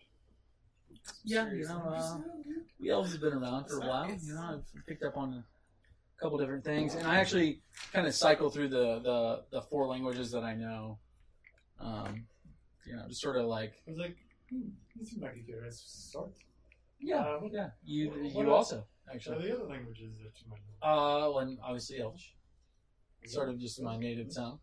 Yeah, 1.24 1.52
you 1.52 1.68
know, 1.68 1.84
uh, 1.96 2.18
we 2.80 2.90
elves 2.90 3.12
have 3.12 3.22
been 3.22 3.34
around 3.34 3.68
for 3.68 3.78
a 3.78 3.88
while. 3.88 4.10
You 4.10 4.34
know, 4.34 4.42
I've 4.42 4.86
picked 4.88 5.04
up 5.04 5.16
on 5.16 5.44
a 6.18 6.22
couple 6.22 6.38
different 6.38 6.64
things, 6.64 6.96
and 6.96 7.06
I 7.08 7.18
actually 7.18 7.62
kind 7.94 8.08
of 8.08 8.14
cycle 8.16 8.50
through 8.50 8.70
the, 8.70 9.00
the, 9.00 9.44
the 9.52 9.62
four 9.64 9.86
languages 9.88 10.32
that 10.32 10.44
I 10.44 10.54
know. 10.56 11.00
Um, 11.80 12.26
you 12.86 12.96
know, 12.96 13.06
just 13.08 13.22
sort 13.22 13.36
of 13.38 13.46
like, 13.48 13.74
I 13.88 13.92
was 13.92 14.00
like, 14.00 14.16
hmm, 14.50 14.70
this 14.96 15.10
seems 15.10 15.22
like 15.24 15.36
a 15.36 15.40
curious 15.46 15.84
start. 15.86 16.32
yeah, 17.00 17.22
Uh, 17.22 17.40
what- 17.40 17.52
yeah. 17.52 17.70
You 17.84 18.10
what- 18.10 18.20
you 18.20 18.34
what 18.36 18.48
also 18.48 18.76
What 18.78 18.86
are 19.12 19.16
actually. 19.16 19.48
the 19.50 19.56
other 19.56 19.66
languages 19.66 20.14
that 20.24 20.32
you 20.42 20.50
might 20.50 20.60
know? 20.82 20.88
Uh, 20.88 21.30
well, 21.32 21.40
and 21.40 21.60
obviously 21.62 22.00
Elvish, 22.00 22.34
sort 23.26 23.50
of 23.50 23.60
just 23.60 23.82
my 23.82 23.98
native 23.98 24.34
tongue. 24.34 24.60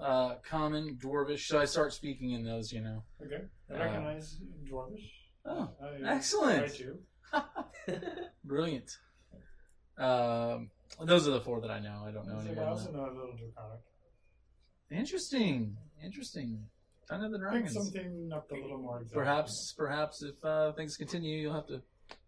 Uh, 0.00 0.36
common, 0.36 0.96
Dwarvish. 0.96 1.46
So 1.46 1.60
I 1.60 1.64
start 1.64 1.92
speaking 1.92 2.32
in 2.32 2.42
those. 2.44 2.72
You 2.72 2.80
know. 2.80 3.04
Okay, 3.24 3.44
I 3.70 3.74
Uh, 3.74 3.78
recognize 3.78 4.38
Dwarvish. 4.68 5.10
Oh, 5.44 5.68
I, 5.80 6.14
excellent. 6.16 6.72
I. 7.32 7.42
Brilliant. 8.44 8.98
Um, 10.02 10.70
those 11.06 11.26
are 11.28 11.32
the 11.32 11.40
four 11.40 11.60
that 11.60 11.70
I 11.70 11.80
know. 11.80 12.02
I 12.06 12.10
don't 12.10 12.26
know 12.26 12.36
It's 12.36 12.46
any 12.46 12.54
like 12.56 12.58
I 12.58 12.70
more. 12.70 12.76
than 12.76 12.86
also 12.86 12.92
know 12.92 13.04
a 13.04 13.14
little 13.14 13.36
Draconic. 13.36 13.80
Interesting. 14.90 15.76
Interesting. 16.04 16.64
Kind 17.08 17.24
of 17.24 17.32
the 17.32 17.38
Pick 17.38 17.48
dragons. 17.50 17.72
something 17.74 18.30
up 18.34 18.50
a 18.50 18.54
little 18.54 18.78
more 18.78 18.98
exact. 18.98 19.14
Perhaps, 19.14 19.74
perhaps 19.76 20.22
if 20.22 20.44
uh, 20.44 20.72
things 20.72 20.96
continue, 20.96 21.38
you'll 21.38 21.54
have 21.54 21.66
to 21.68 21.82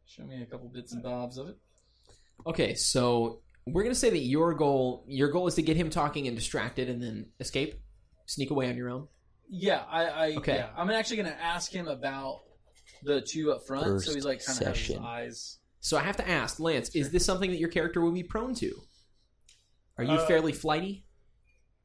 show 0.06 0.24
me 0.24 0.42
a 0.42 0.46
couple 0.46 0.68
bits 0.68 0.92
and 0.92 1.02
bobs 1.02 1.38
of 1.38 1.48
it. 1.48 1.56
Okay, 2.46 2.74
so 2.74 3.40
we're 3.66 3.82
gonna 3.82 3.94
say 3.94 4.10
that 4.10 4.18
your 4.18 4.52
goal 4.54 5.04
your 5.06 5.28
goal 5.28 5.46
is 5.46 5.54
to 5.54 5.62
get 5.62 5.76
him 5.76 5.88
talking 5.90 6.26
and 6.26 6.36
distracted, 6.36 6.88
and 6.90 7.02
then 7.02 7.26
escape, 7.40 7.74
sneak 8.26 8.50
away 8.50 8.68
on 8.68 8.76
your 8.76 8.90
own. 8.90 9.08
Yeah, 9.48 9.82
I. 9.88 10.04
I 10.06 10.34
Okay. 10.36 10.56
Yeah, 10.56 10.70
I'm 10.76 10.90
actually 10.90 11.18
going 11.18 11.28
to 11.28 11.40
ask 11.40 11.70
him 11.70 11.86
about 11.86 12.40
the 13.02 13.20
two 13.20 13.52
up 13.52 13.66
front, 13.66 13.84
First 13.84 14.06
so 14.06 14.14
he's 14.14 14.24
like 14.24 14.44
kind 14.44 14.60
of 14.60 14.66
has 14.68 14.78
his 14.78 14.96
eyes. 14.98 15.58
So 15.84 15.98
I 15.98 16.00
have 16.00 16.16
to 16.16 16.26
ask, 16.26 16.58
Lance, 16.60 16.88
is 16.94 17.10
this 17.10 17.26
something 17.26 17.50
that 17.50 17.58
your 17.58 17.68
character 17.68 18.00
would 18.00 18.14
be 18.14 18.22
prone 18.22 18.54
to? 18.54 18.72
Are 19.98 20.04
you 20.04 20.12
Uh, 20.12 20.26
fairly 20.26 20.52
flighty? 20.52 21.04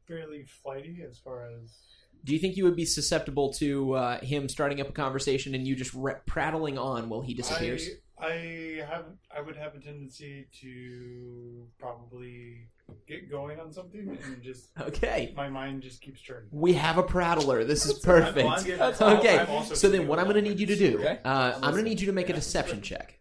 fairly 0.08 0.44
flighty 0.64 1.04
as 1.08 1.20
far 1.20 1.48
as 1.52 1.78
Do 2.24 2.34
you 2.34 2.40
think 2.40 2.56
you 2.58 2.64
would 2.64 2.76
be 2.78 2.86
susceptible 2.86 3.52
to 3.56 3.94
uh, 3.94 4.20
him 4.22 4.48
starting 4.50 4.80
up 4.82 4.88
a 4.90 4.92
conversation 4.94 5.54
and 5.54 5.68
you 5.68 5.76
just 5.76 5.94
re- 5.94 6.16
prattling 6.26 6.78
on 6.78 7.10
while 7.10 7.22
he 7.22 7.34
disappears? 7.34 7.88
I, 8.18 8.26
I 8.28 8.86
have 8.90 9.06
I 9.38 9.42
would 9.42 9.56
have 9.58 9.76
a 9.76 9.80
tendency 9.80 10.48
to 10.62 11.68
probably 11.78 12.70
get 13.06 13.30
going 13.30 13.60
on 13.60 13.72
something 13.74 14.18
and 14.24 14.42
just 14.42 14.72
Okay, 14.80 15.34
my 15.36 15.50
mind 15.50 15.84
just 15.84 16.02
keeps 16.02 16.22
turning. 16.22 16.48
we 16.52 16.72
have 16.74 16.98
a 16.98 17.04
prattler. 17.04 17.66
This 17.66 17.86
is 17.86 18.00
perfect. 18.14 18.48
getting- 18.66 18.78
That's 18.80 19.02
I'm 19.02 19.18
Okay, 19.18 19.62
so 19.76 19.90
then 19.90 20.08
what 20.08 20.20
I'm 20.20 20.26
going 20.26 20.42
to 20.42 20.50
need 20.50 20.60
you 20.60 20.68
to 20.68 20.76
do. 20.78 21.06
Uh, 21.06 21.54
I'm 21.56 21.72
going 21.74 21.84
to 21.84 21.90
need 21.90 22.00
you 22.00 22.08
to 22.08 22.14
make 22.14 22.30
a 22.30 22.34
deception 22.34 22.82
check. 22.82 23.19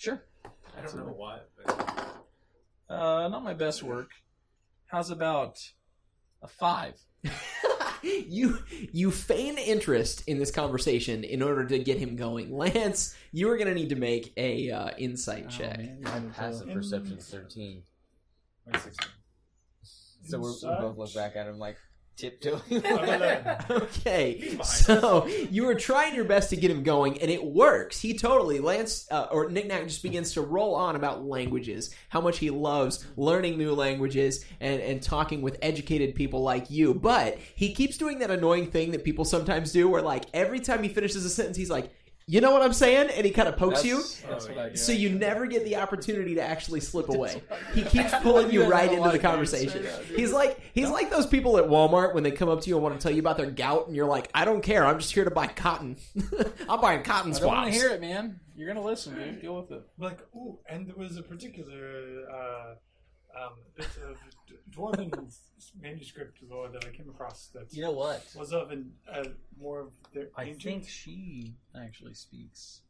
Sure. 0.00 0.22
I 0.46 0.80
don't 0.82 0.96
know 0.96 1.12
what, 1.12 1.50
but 1.62 2.16
Uh, 2.88 3.28
not 3.28 3.44
my 3.44 3.52
best 3.52 3.82
work. 3.82 4.08
How's 4.86 5.10
about 5.10 5.58
a 6.40 6.48
five? 6.48 6.94
you 8.02 8.60
you 8.92 9.10
feign 9.10 9.58
interest 9.58 10.24
in 10.26 10.38
this 10.38 10.50
conversation 10.50 11.22
in 11.22 11.42
order 11.42 11.66
to 11.66 11.78
get 11.78 11.98
him 11.98 12.16
going. 12.16 12.50
Lance, 12.56 13.14
you 13.30 13.50
are 13.50 13.58
going 13.58 13.68
to 13.68 13.74
need 13.74 13.90
to 13.90 13.96
make 13.96 14.32
a 14.38 14.70
uh, 14.70 14.90
insight 14.96 15.44
Oh, 15.48 15.50
check. 15.50 15.76
man, 15.78 16.00
I 16.06 16.08
haven't 16.08 16.32
Passive 16.34 16.64
told- 16.68 16.76
perception 16.78 17.18
13. 17.18 17.82
16. 18.72 18.92
So 20.22 20.38
we're, 20.38 20.52
we 20.52 20.76
both 20.80 20.96
look 20.96 21.14
back 21.14 21.36
at 21.36 21.46
him 21.46 21.58
like 21.58 21.76
tiptoeing. 22.20 22.60
Okay, 23.70 24.58
so 24.62 25.26
you 25.26 25.68
are 25.68 25.74
trying 25.74 26.14
your 26.14 26.24
best 26.24 26.50
to 26.50 26.56
get 26.56 26.70
him 26.70 26.82
going, 26.82 27.20
and 27.20 27.30
it 27.30 27.44
works. 27.44 28.00
He 28.00 28.16
totally 28.16 28.58
Lance 28.60 29.06
uh, 29.10 29.28
or 29.30 29.50
Nick 29.50 29.66
Nack 29.66 29.86
just 29.86 30.02
begins 30.02 30.32
to 30.34 30.42
roll 30.42 30.74
on 30.74 30.96
about 30.96 31.24
languages, 31.24 31.94
how 32.08 32.20
much 32.20 32.38
he 32.38 32.50
loves 32.50 33.06
learning 33.16 33.58
new 33.58 33.74
languages 33.74 34.44
and 34.60 34.80
and 34.80 35.02
talking 35.02 35.42
with 35.42 35.58
educated 35.62 36.14
people 36.14 36.42
like 36.42 36.70
you. 36.70 36.94
But 36.94 37.38
he 37.54 37.72
keeps 37.74 37.96
doing 37.96 38.18
that 38.20 38.30
annoying 38.30 38.70
thing 38.70 38.90
that 38.92 39.04
people 39.04 39.24
sometimes 39.24 39.72
do, 39.72 39.88
where 39.88 40.02
like 40.02 40.24
every 40.34 40.60
time 40.60 40.82
he 40.82 40.88
finishes 40.88 41.24
a 41.24 41.30
sentence, 41.30 41.56
he's 41.56 41.70
like. 41.70 41.90
You 42.30 42.40
know 42.40 42.52
what 42.52 42.62
I'm 42.62 42.72
saying? 42.72 43.10
And 43.10 43.26
he 43.26 43.32
kind 43.32 43.48
of 43.48 43.56
pokes 43.56 43.84
you. 43.84 43.96
That's, 43.96 44.20
that's 44.20 44.48
what 44.48 44.56
I 44.56 44.68
do. 44.68 44.76
So 44.76 44.92
you 44.92 45.10
never 45.10 45.46
get 45.46 45.64
the 45.64 45.74
opportunity 45.74 46.36
to 46.36 46.40
actually 46.40 46.78
slip 46.78 47.08
away. 47.08 47.42
He 47.74 47.82
keeps 47.82 48.12
what 48.12 48.14
I 48.14 48.18
do. 48.18 48.22
pulling 48.22 48.50
you 48.52 48.70
right 48.70 48.92
into 48.92 49.10
the 49.10 49.18
conversation. 49.18 49.82
straight 49.82 49.92
up, 49.92 50.06
dude. 50.06 50.16
He's 50.16 50.30
like 50.32 50.60
he's 50.72 50.88
like 50.90 51.10
those 51.10 51.26
people 51.26 51.58
at 51.58 51.64
Walmart 51.64 52.14
when 52.14 52.22
they 52.22 52.30
come 52.30 52.48
up 52.48 52.60
to 52.60 52.68
you 52.68 52.76
and 52.76 52.84
want 52.84 52.94
to 52.94 53.02
tell 53.02 53.10
you 53.10 53.18
about 53.18 53.36
their 53.36 53.50
gout, 53.50 53.88
and 53.88 53.96
you're 53.96 54.06
like, 54.06 54.30
I 54.32 54.44
don't 54.44 54.60
care. 54.62 54.86
I'm 54.86 55.00
just 55.00 55.12
here 55.12 55.24
to 55.24 55.30
buy 55.32 55.48
cotton. 55.48 55.96
I'm 56.68 56.80
buying 56.80 57.02
cotton 57.02 57.34
I 57.34 57.38
don't 57.40 57.48
want 57.48 57.64
swabs. 57.64 57.66
to 57.66 57.72
hear 57.72 57.90
it, 57.96 58.00
man. 58.00 58.38
You're 58.54 58.68
gonna 58.68 58.86
listen, 58.86 59.16
dude. 59.16 59.40
Deal 59.40 59.56
with 59.56 59.72
it. 59.72 59.82
Like, 59.98 60.20
oh, 60.36 60.60
and 60.68 60.86
there 60.86 60.94
was 60.94 61.16
a 61.16 61.24
particular 61.24 62.26
uh, 62.32 62.74
um, 63.38 63.52
bit 63.76 63.86
of 64.08 64.16
d- 64.46 64.54
dwarven 64.70 65.12
manuscript 65.80 66.38
lore 66.48 66.68
that 66.68 66.84
I 66.84 66.90
came 66.90 67.08
across 67.08 67.48
that 67.54 67.72
You 67.72 67.82
know 67.82 67.92
what? 67.92 68.24
was 68.36 68.52
of 68.52 68.70
an, 68.70 68.92
uh, 69.12 69.24
more 69.60 69.80
of 69.80 69.88
the 70.14 70.30
I 70.36 70.44
ancient. 70.44 70.62
think 70.62 70.88
she 70.88 71.54
actually 71.76 72.14
speaks. 72.14 72.80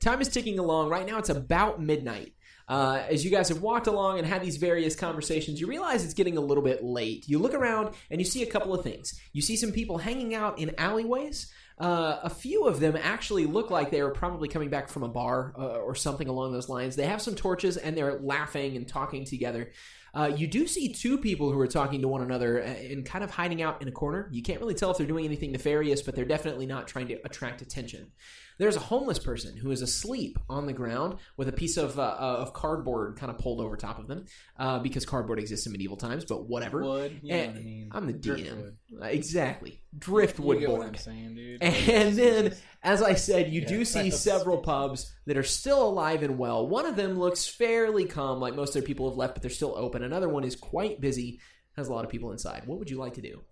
Time 0.00 0.20
is 0.20 0.28
ticking 0.28 0.58
along. 0.58 0.90
Right 0.90 1.06
now, 1.06 1.18
it's 1.18 1.30
about 1.30 1.80
midnight. 1.80 2.34
Uh, 2.68 3.02
as 3.08 3.24
you 3.24 3.30
guys 3.30 3.48
have 3.48 3.60
walked 3.62 3.86
along 3.86 4.18
and 4.18 4.26
had 4.26 4.42
these 4.42 4.56
various 4.56 4.96
conversations, 4.96 5.60
you 5.60 5.66
realize 5.66 6.04
it's 6.04 6.14
getting 6.14 6.36
a 6.36 6.40
little 6.40 6.64
bit 6.64 6.82
late. 6.82 7.28
You 7.28 7.38
look 7.38 7.54
around 7.54 7.94
and 8.10 8.20
you 8.20 8.24
see 8.24 8.42
a 8.42 8.46
couple 8.46 8.74
of 8.74 8.82
things. 8.82 9.18
You 9.32 9.40
see 9.42 9.56
some 9.56 9.70
people 9.72 9.98
hanging 9.98 10.34
out 10.34 10.58
in 10.58 10.72
alleyways. 10.78 11.52
Uh, 11.76 12.20
a 12.22 12.30
few 12.30 12.66
of 12.66 12.78
them 12.78 12.96
actually 12.96 13.46
look 13.46 13.70
like 13.70 13.90
they 13.90 14.00
are 14.00 14.10
probably 14.10 14.48
coming 14.48 14.70
back 14.70 14.88
from 14.88 15.02
a 15.02 15.08
bar 15.08 15.52
uh, 15.58 15.78
or 15.78 15.94
something 15.94 16.28
along 16.28 16.52
those 16.52 16.68
lines. 16.68 16.94
They 16.94 17.06
have 17.06 17.20
some 17.20 17.34
torches 17.34 17.76
and 17.76 17.96
they're 17.96 18.20
laughing 18.20 18.76
and 18.76 18.86
talking 18.86 19.24
together. 19.24 19.72
Uh, 20.14 20.32
you 20.36 20.46
do 20.46 20.66
see 20.66 20.92
two 20.92 21.18
people 21.18 21.50
who 21.50 21.58
are 21.58 21.66
talking 21.66 22.00
to 22.02 22.08
one 22.08 22.22
another 22.22 22.62
uh, 22.62 22.66
and 22.66 23.04
kind 23.04 23.24
of 23.24 23.30
hiding 23.30 23.60
out 23.62 23.82
in 23.82 23.88
a 23.88 23.92
corner. 23.92 24.28
You 24.32 24.42
can't 24.42 24.60
really 24.60 24.74
tell 24.74 24.90
if 24.90 24.96
they're 24.98 25.06
doing 25.06 25.24
anything 25.24 25.52
nefarious, 25.52 26.02
but 26.02 26.14
they're 26.14 26.24
definitely 26.24 26.66
not 26.66 26.86
trying 26.86 27.08
to 27.08 27.18
attract 27.24 27.62
attention. 27.62 28.12
There's 28.56 28.76
a 28.76 28.80
homeless 28.80 29.18
person 29.18 29.56
who 29.56 29.72
is 29.72 29.82
asleep 29.82 30.38
on 30.48 30.66
the 30.66 30.72
ground 30.72 31.18
with 31.36 31.48
a 31.48 31.52
piece 31.52 31.76
of, 31.76 31.98
uh, 31.98 32.02
of 32.18 32.52
cardboard 32.52 33.16
kind 33.16 33.28
of 33.30 33.38
pulled 33.38 33.60
over 33.60 33.76
top 33.76 33.98
of 33.98 34.06
them 34.06 34.26
uh, 34.60 34.78
because 34.78 35.04
cardboard 35.04 35.40
exists 35.40 35.66
in 35.66 35.72
medieval 35.72 35.96
times, 35.96 36.24
but 36.24 36.48
whatever. 36.48 36.84
Wood. 36.84 37.18
You 37.22 37.32
know 37.32 37.38
what 37.46 37.48
I 37.48 37.52
mean. 37.58 37.88
I'm 37.90 38.06
the 38.06 38.12
DM. 38.12 38.20
Driftwood. 38.22 38.74
Uh, 39.02 39.06
exactly. 39.06 39.80
Driftwood 39.98 40.60
You 40.60 40.68
get 40.68 40.70
what 40.70 40.82
I'm 40.82 40.86
board. 40.92 41.00
saying, 41.00 41.34
dude. 41.34 41.62
And 41.62 42.16
then, 42.16 42.54
as 42.84 43.02
I 43.02 43.14
said, 43.14 43.52
you 43.52 43.62
Yeah, 43.62 43.68
do 43.68 43.84
see 43.84 44.10
several 44.10 44.58
pubs 44.58 45.12
that 45.26 45.36
are 45.36 45.42
still 45.42 45.82
alive 45.88 46.22
and 46.22 46.38
well. 46.38 46.68
One 46.68 46.86
of 46.86 46.96
them 46.96 47.18
looks 47.18 47.48
fairly 47.48 48.04
calm, 48.04 48.38
like 48.40 48.54
most 48.54 48.76
other 48.76 48.86
people 48.86 49.08
have 49.08 49.16
left, 49.16 49.34
but 49.34 49.42
they're 49.42 49.50
still 49.50 49.74
open. 49.76 50.02
Another 50.04 50.28
one 50.28 50.44
is 50.44 50.54
quite 50.54 51.00
busy, 51.00 51.40
has 51.76 51.88
a 51.88 51.92
lot 51.92 52.04
of 52.04 52.10
people 52.10 52.30
inside. 52.30 52.62
What 52.66 52.78
would 52.78 52.90
you 52.90 52.98
like 52.98 53.14
to 53.14 53.22
do? 53.22 53.42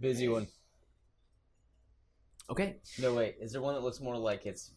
Busy 0.00 0.28
one. 0.28 0.46
Okay, 2.50 2.76
No, 2.98 3.14
wait. 3.14 3.36
Is 3.40 3.52
there 3.52 3.62
one 3.62 3.74
that 3.74 3.82
looks 3.82 4.00
more 4.00 4.16
like 4.18 4.44
it's 4.44 4.72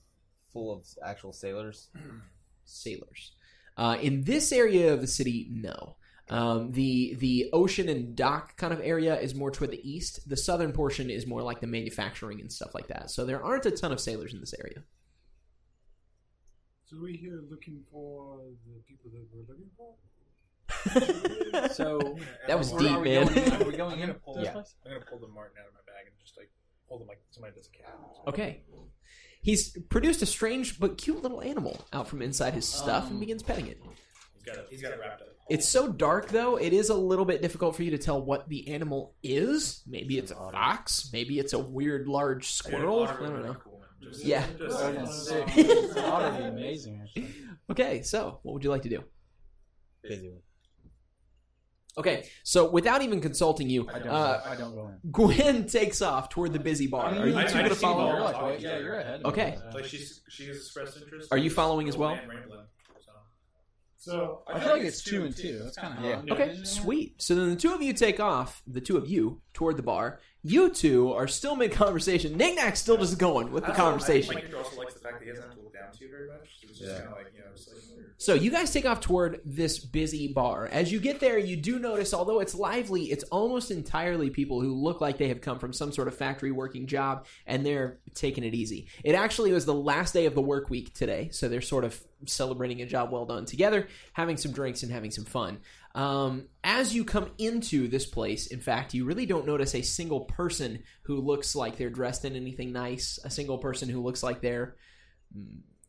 full 0.53 0.73
of 0.73 0.85
actual 1.05 1.33
sailors? 1.33 1.89
sailors. 2.65 3.33
Uh, 3.75 3.97
in 4.01 4.23
this 4.23 4.51
area 4.51 4.93
of 4.93 5.01
the 5.01 5.07
city, 5.07 5.47
no. 5.51 5.96
Um, 6.29 6.71
the 6.73 7.15
the 7.19 7.49
ocean 7.53 7.87
and 7.87 8.15
dock 8.15 8.57
kind 8.57 8.73
of 8.73 8.81
area 8.83 9.17
is 9.19 9.33
more 9.33 9.49
toward 9.51 9.71
the 9.71 9.89
east. 9.89 10.27
The 10.29 10.35
southern 10.37 10.73
portion 10.73 11.09
is 11.09 11.25
more 11.25 11.41
like 11.41 11.61
the 11.61 11.67
manufacturing 11.67 12.41
and 12.41 12.51
stuff 12.51 12.73
like 12.75 12.87
that. 12.87 13.09
So 13.11 13.25
there 13.25 13.41
aren't 13.43 13.65
a 13.65 13.71
ton 13.71 13.91
of 13.93 13.99
sailors 14.01 14.33
in 14.33 14.39
this 14.41 14.53
area. 14.59 14.83
So 16.85 16.97
we're 17.01 17.15
here 17.17 17.41
looking 17.49 17.81
for 17.91 18.39
the 18.65 18.81
people 18.87 19.09
that 19.11 19.25
we're 19.33 19.45
looking 19.47 19.69
for. 19.77 19.95
So 21.73 22.17
That 22.47 22.57
was 22.57 22.71
Or 22.73 22.79
deep, 22.79 22.91
are 22.91 22.99
we 22.99 23.09
man. 23.09 23.27
Going, 23.27 23.53
are 23.61 23.65
we 23.65 23.77
going 23.77 23.93
I'm 23.93 23.99
in 24.01 24.07
gonna 24.07 24.13
pull 24.19 24.35
this 24.35 24.45
yeah. 24.45 24.51
place? 24.51 24.75
I'm 24.85 24.91
gonna 24.93 25.05
pull 25.05 25.19
the 25.19 25.27
marten 25.27 25.57
out 25.61 25.67
of 25.67 25.73
my 25.73 25.79
bag 25.85 26.07
and 26.07 26.15
just 26.23 26.37
like 26.37 26.49
hold 26.87 27.01
him 27.01 27.07
like 27.07 27.21
somebody 27.31 27.55
does 27.55 27.67
a 27.73 27.77
cat. 27.77 27.97
Okay. 28.27 28.63
He's 29.41 29.77
produced 29.89 30.21
a 30.21 30.25
strange 30.25 30.79
but 30.79 30.97
cute 30.97 31.21
little 31.23 31.41
animal 31.41 31.85
out 31.93 32.07
from 32.07 32.21
inside 32.21 32.53
his 32.53 32.67
stuff 32.67 33.05
and 33.05 33.13
Um, 33.13 33.19
begins 33.19 33.43
petting 33.43 33.67
it. 33.67 33.79
He's 34.33 34.43
got 34.43 34.57
it. 34.57 34.67
He's 34.69 34.81
got 34.81 34.91
it 34.93 34.99
wrapped 34.99 35.21
up. 35.21 35.29
It's 35.49 35.67
so 35.67 35.91
dark, 35.91 36.27
though, 36.29 36.57
it 36.57 36.73
is 36.73 36.89
a 36.89 36.93
little 36.93 37.23
bit 37.25 37.41
difficult 37.41 37.75
for 37.75 37.83
you 37.83 37.91
to 37.91 37.97
tell 37.97 38.21
what 38.21 38.49
the 38.49 38.67
animal 38.69 39.15
is. 39.23 39.81
Maybe 39.87 40.17
it's 40.17 40.31
a 40.31 40.35
fox. 40.35 41.09
Maybe 41.13 41.39
it's 41.39 41.53
a 41.53 41.59
weird, 41.59 42.07
large 42.07 42.49
squirrel. 42.49 43.03
I 43.07 43.15
don't 43.15 43.43
know. 43.45 43.55
Yeah. 44.23 44.45
Just. 44.59 44.79
Just- 45.29 45.31
would 45.55 46.37
be 46.37 46.43
amazing. 46.43 47.07
Okay, 47.69 48.01
so 48.01 48.39
what 48.43 48.53
would 48.53 48.63
you 48.63 48.69
like 48.69 48.83
to 48.83 48.89
do? 48.89 49.03
Busy. 50.01 50.31
Okay, 51.97 52.29
so 52.43 52.69
without 52.69 53.01
even 53.01 53.19
consulting 53.19 53.69
you, 53.69 53.89
I 53.89 53.99
don't. 53.99 54.07
uh, 54.07 54.41
I 54.45 54.55
don't 54.55 54.73
go 54.73 54.87
in. 54.87 55.11
Gwen 55.11 55.67
takes 55.67 56.01
off 56.01 56.29
toward 56.29 56.53
the 56.53 56.59
busy 56.59 56.87
bar. 56.87 57.07
Are 57.07 57.27
you 57.27 57.35
I- 57.35 57.41
I 57.41 57.45
two 57.45 57.57
going 57.57 57.69
to 57.69 57.75
see 57.75 57.81
follow? 57.81 58.09
her? 58.09 58.21
Like, 58.21 58.41
wait, 58.41 58.59
yeah, 58.61 58.77
you're 58.79 58.99
ahead. 58.99 59.19
of 59.21 59.25
Okay. 59.33 59.57
me. 59.67 59.73
like 59.73 59.83
she's 59.85 60.21
she 60.29 60.45
has 60.47 60.55
expressed 60.57 60.95
interest. 61.01 61.27
Are 61.33 61.37
you 61.37 61.49
following 61.49 61.89
as 61.89 61.95
Old 61.95 62.01
well? 62.01 62.15
man 62.15 62.29
rambling, 62.29 62.65
so. 64.07 64.41
So 64.47 64.53
I 64.53 64.59
feel 64.59 64.73
like 64.73 64.81
it's 64.83 65.03
two 65.03 65.25
and 65.25 65.35
two. 65.35 65.59
That's 65.63 65.77
kind 65.77 65.97
of 65.97 66.03
Yeah. 66.03 66.21
Yeah. 66.25 66.33
Okay, 66.33 66.63
sweet. 66.63 67.21
So 67.21 67.35
then 67.35 67.49
the 67.49 67.55
two 67.55 67.73
of 67.73 67.81
you 67.81 67.93
take 67.93 68.19
off, 68.19 68.61
the 68.65 68.81
two 68.81 68.97
of 68.97 69.07
you, 69.07 69.41
toward 69.53 69.77
the 69.77 69.83
bar. 69.83 70.19
You 70.43 70.69
two 70.69 71.11
are 71.13 71.27
still 71.27 71.55
mid 71.55 71.71
conversation. 71.73 72.37
Nick 72.37 72.55
Nack's 72.55 72.79
still 72.79 72.97
just 72.97 73.17
going 73.17 73.51
with 73.51 73.65
the 73.65 73.73
I 73.73 73.77
know, 73.77 73.83
conversation. 73.83 74.33
My 74.35 74.39
character 74.39 74.57
also 74.59 74.77
likes 74.77 74.93
the 74.93 75.01
fact 75.01 75.19
that 75.19 75.25
he 75.25 75.31
doesn't 75.31 75.43
have 75.43 75.57
to 75.57 75.61
look 75.61 75.66
down 75.87 75.97
to 75.97 76.09
very 76.09 76.27
much. 76.27 76.59
So 76.61 76.67
it's 76.69 76.79
just 76.79 76.91
Yeah. 76.91 76.99
kind 76.99 77.11
of 77.11 77.17
like 77.17 77.33
you 77.33 77.39
know, 77.39 77.45
it's 77.53 77.67
like 77.67 77.77
So 78.19 78.33
you 78.33 78.49
guys 78.49 78.73
take 78.73 78.85
off 78.85 78.99
toward 78.99 79.41
this 79.45 79.79
busy 79.79 80.33
bar. 80.33 80.67
As 80.67 80.91
you 80.91 80.99
get 80.99 81.19
there, 81.19 81.37
you 81.37 81.55
do 81.55 81.77
notice, 81.77 82.13
although 82.13 82.39
it's 82.39 82.55
lively, 82.55 83.11
it's 83.11 83.23
almost 83.25 83.69
entirely 83.69 84.29
people 84.31 84.59
who 84.59 84.73
look 84.73 85.01
like 85.01 85.17
they 85.17 85.27
have 85.27 85.41
come 85.41 85.59
from 85.59 85.71
some 85.71 85.91
sort 85.91 86.07
of 86.07 86.15
factory 86.15 86.51
working 86.51 86.87
job 86.87 87.25
and 87.45 87.65
they're 87.65 87.99
taking 88.15 88.43
it 88.43 88.55
easy. 88.55 88.87
It 89.03 89.13
actually 89.13 89.51
was 89.51 89.65
the 89.65 89.73
last 89.75 90.13
day 90.13 90.25
of 90.25 90.33
the 90.33 90.41
work 90.41 90.69
week 90.69 90.93
today, 90.93 91.29
so 91.31 91.47
they're 91.47 91.61
sort 91.61 91.83
of 91.83 92.01
celebrating 92.25 92.81
a 92.81 92.87
job 92.87 93.11
well 93.11 93.25
done 93.25 93.45
together, 93.45 93.87
having 94.13 94.37
some 94.37 94.51
drinks 94.51 94.81
and 94.81 94.91
having 94.91 95.11
some 95.11 95.25
fun. 95.25 95.59
Um, 95.93 96.47
as 96.63 96.93
you 96.95 97.05
come 97.05 97.31
into 97.37 97.87
this 97.87 98.05
place, 98.05 98.47
in 98.47 98.59
fact, 98.59 98.93
you 98.93 99.05
really 99.05 99.25
don't 99.25 99.45
notice 99.47 99.73
a 99.75 99.81
single 99.81 100.21
person 100.21 100.83
who 101.03 101.19
looks 101.21 101.55
like 101.55 101.77
they're 101.77 101.89
dressed 101.89 102.25
in 102.25 102.35
anything 102.35 102.71
nice, 102.71 103.19
a 103.23 103.29
single 103.29 103.57
person 103.59 103.89
who 103.89 104.01
looks 104.01 104.23
like 104.23 104.41
they're 104.41 104.75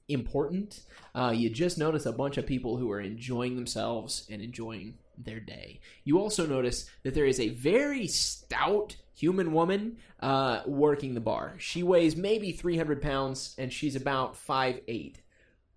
important. 0.08 0.80
Uh, 1.14 1.32
you 1.34 1.50
just 1.50 1.78
notice 1.78 2.06
a 2.06 2.12
bunch 2.12 2.38
of 2.38 2.46
people 2.46 2.76
who 2.76 2.90
are 2.90 3.00
enjoying 3.00 3.56
themselves 3.56 4.26
and 4.30 4.40
enjoying 4.42 4.94
their 5.16 5.40
day. 5.40 5.80
You 6.04 6.18
also 6.18 6.46
notice 6.46 6.88
that 7.02 7.14
there 7.14 7.26
is 7.26 7.40
a 7.40 7.48
very 7.50 8.06
stout 8.06 8.96
human 9.14 9.52
woman 9.52 9.98
uh, 10.20 10.62
working 10.66 11.14
the 11.14 11.20
bar. 11.20 11.54
She 11.58 11.82
weighs 11.82 12.16
maybe 12.16 12.52
300 12.52 13.02
pounds 13.02 13.54
and 13.58 13.72
she's 13.72 13.96
about 13.96 14.34
5'8 14.34 15.16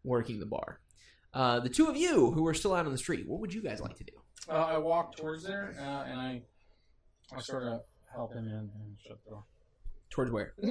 working 0.03 0.39
the 0.39 0.45
bar. 0.45 0.79
Uh, 1.33 1.59
the 1.59 1.69
two 1.69 1.87
of 1.87 1.97
you 1.97 2.31
who 2.31 2.45
are 2.47 2.53
still 2.53 2.73
out 2.73 2.85
on 2.85 2.91
the 2.91 2.97
street, 2.97 3.27
what 3.27 3.39
would 3.39 3.53
you 3.53 3.61
guys 3.61 3.79
like 3.79 3.97
to 3.97 4.03
do? 4.03 4.13
Uh, 4.49 4.53
I 4.53 4.77
walk 4.77 5.15
towards 5.15 5.43
there 5.43 5.75
uh, 5.79 6.03
and 6.09 6.19
I, 6.19 6.41
I 7.35 7.39
sort 7.39 7.63
of 7.63 7.81
help 8.13 8.33
him 8.33 8.45
in 8.47 8.53
and 8.53 8.97
shut 9.05 9.23
the 9.23 9.31
door. 9.31 9.43
Towards 10.09 10.31
where? 10.31 10.53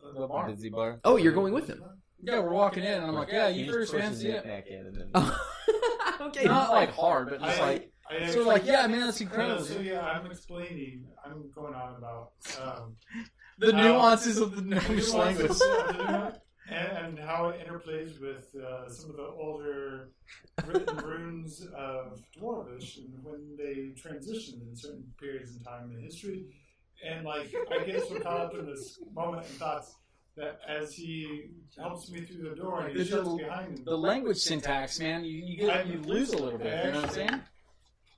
The 0.00 0.26
bar. 0.26 0.48
Busy 0.48 0.68
bar. 0.68 1.00
Oh, 1.04 1.16
you're 1.16 1.32
going 1.32 1.52
with 1.52 1.66
them. 1.66 1.82
Yeah, 2.22 2.40
we're 2.40 2.52
walking 2.52 2.82
in 2.84 2.92
and 2.94 3.04
I'm 3.06 3.14
like, 3.14 3.28
yeah, 3.30 3.48
He 3.50 3.60
you 3.60 3.66
just 3.66 3.76
first, 3.76 3.94
man. 3.94 4.02
pushes 4.08 4.20
See 4.20 4.28
it 4.28 4.34
it. 4.36 4.44
back 4.44 4.66
in 4.66 4.86
and 4.86 4.96
then- 5.14 5.32
okay. 6.28 6.44
Not 6.44 6.70
like 6.72 6.90
hard, 6.92 7.30
but 7.30 7.40
just 7.40 7.60
I- 7.60 7.66
like 7.66 7.92
I 8.10 8.26
sort 8.28 8.40
of 8.40 8.46
like, 8.46 8.64
yeah, 8.66 8.86
man, 8.86 9.00
that's 9.00 9.20
Uh, 9.20 9.24
incredible. 9.24 9.64
so 9.64 9.80
yeah, 9.80 10.00
I'm 10.00 10.26
explaining. 10.30 11.06
I'm 11.24 11.50
going 11.54 11.74
on 11.74 11.96
about 11.96 12.30
um, 12.62 12.96
The 13.58 13.74
Uh, 13.76 13.82
nuances 13.82 14.38
of 14.38 14.54
the 14.56 14.62
the 14.62 14.74
Gnomish 14.76 15.12
language. 15.12 15.50
and, 16.70 16.96
and 16.96 17.18
how 17.18 17.48
it 17.48 17.66
interplays 17.66 18.20
with 18.20 18.54
uh, 18.56 18.88
some 18.88 19.10
of 19.10 19.16
the 19.16 19.22
older 19.24 20.10
written 20.66 20.96
runes 20.98 21.66
of 21.76 22.20
Dwarvish 22.38 22.98
and 22.98 23.22
when 23.24 23.56
they 23.56 23.92
transitioned 24.00 24.68
in 24.68 24.74
certain 24.76 25.04
periods 25.20 25.56
in 25.56 25.62
time 25.64 25.90
in 25.96 26.02
history. 26.02 26.46
And 27.04 27.24
like, 27.24 27.52
I 27.70 27.84
guess 27.84 28.02
get 28.02 28.08
so 28.08 28.20
caught 28.20 28.40
up 28.40 28.54
in 28.54 28.66
this 28.66 28.98
moment 29.14 29.44
and 29.46 29.54
thoughts 29.56 29.94
that 30.38 30.60
as 30.66 30.94
he 30.94 31.50
helps 31.78 32.10
me 32.10 32.22
through 32.22 32.48
the 32.50 32.56
door 32.56 32.80
and 32.80 32.88
he 32.90 32.96
There's 32.96 33.08
shuts 33.08 33.28
the- 33.28 33.36
behind 33.36 33.78
him. 33.78 33.84
The 33.84 33.96
language 33.98 34.38
syntax, 34.38 34.98
man, 35.00 35.24
you, 35.24 35.32
you 35.44 35.56
get 35.58 35.86
you 35.86 36.00
lose 36.00 36.32
a 36.32 36.38
little 36.38 36.58
bit. 36.58 36.84
You 36.86 36.92
know 36.92 37.00
what 37.00 37.08
I'm 37.10 37.14
saying? 37.14 37.40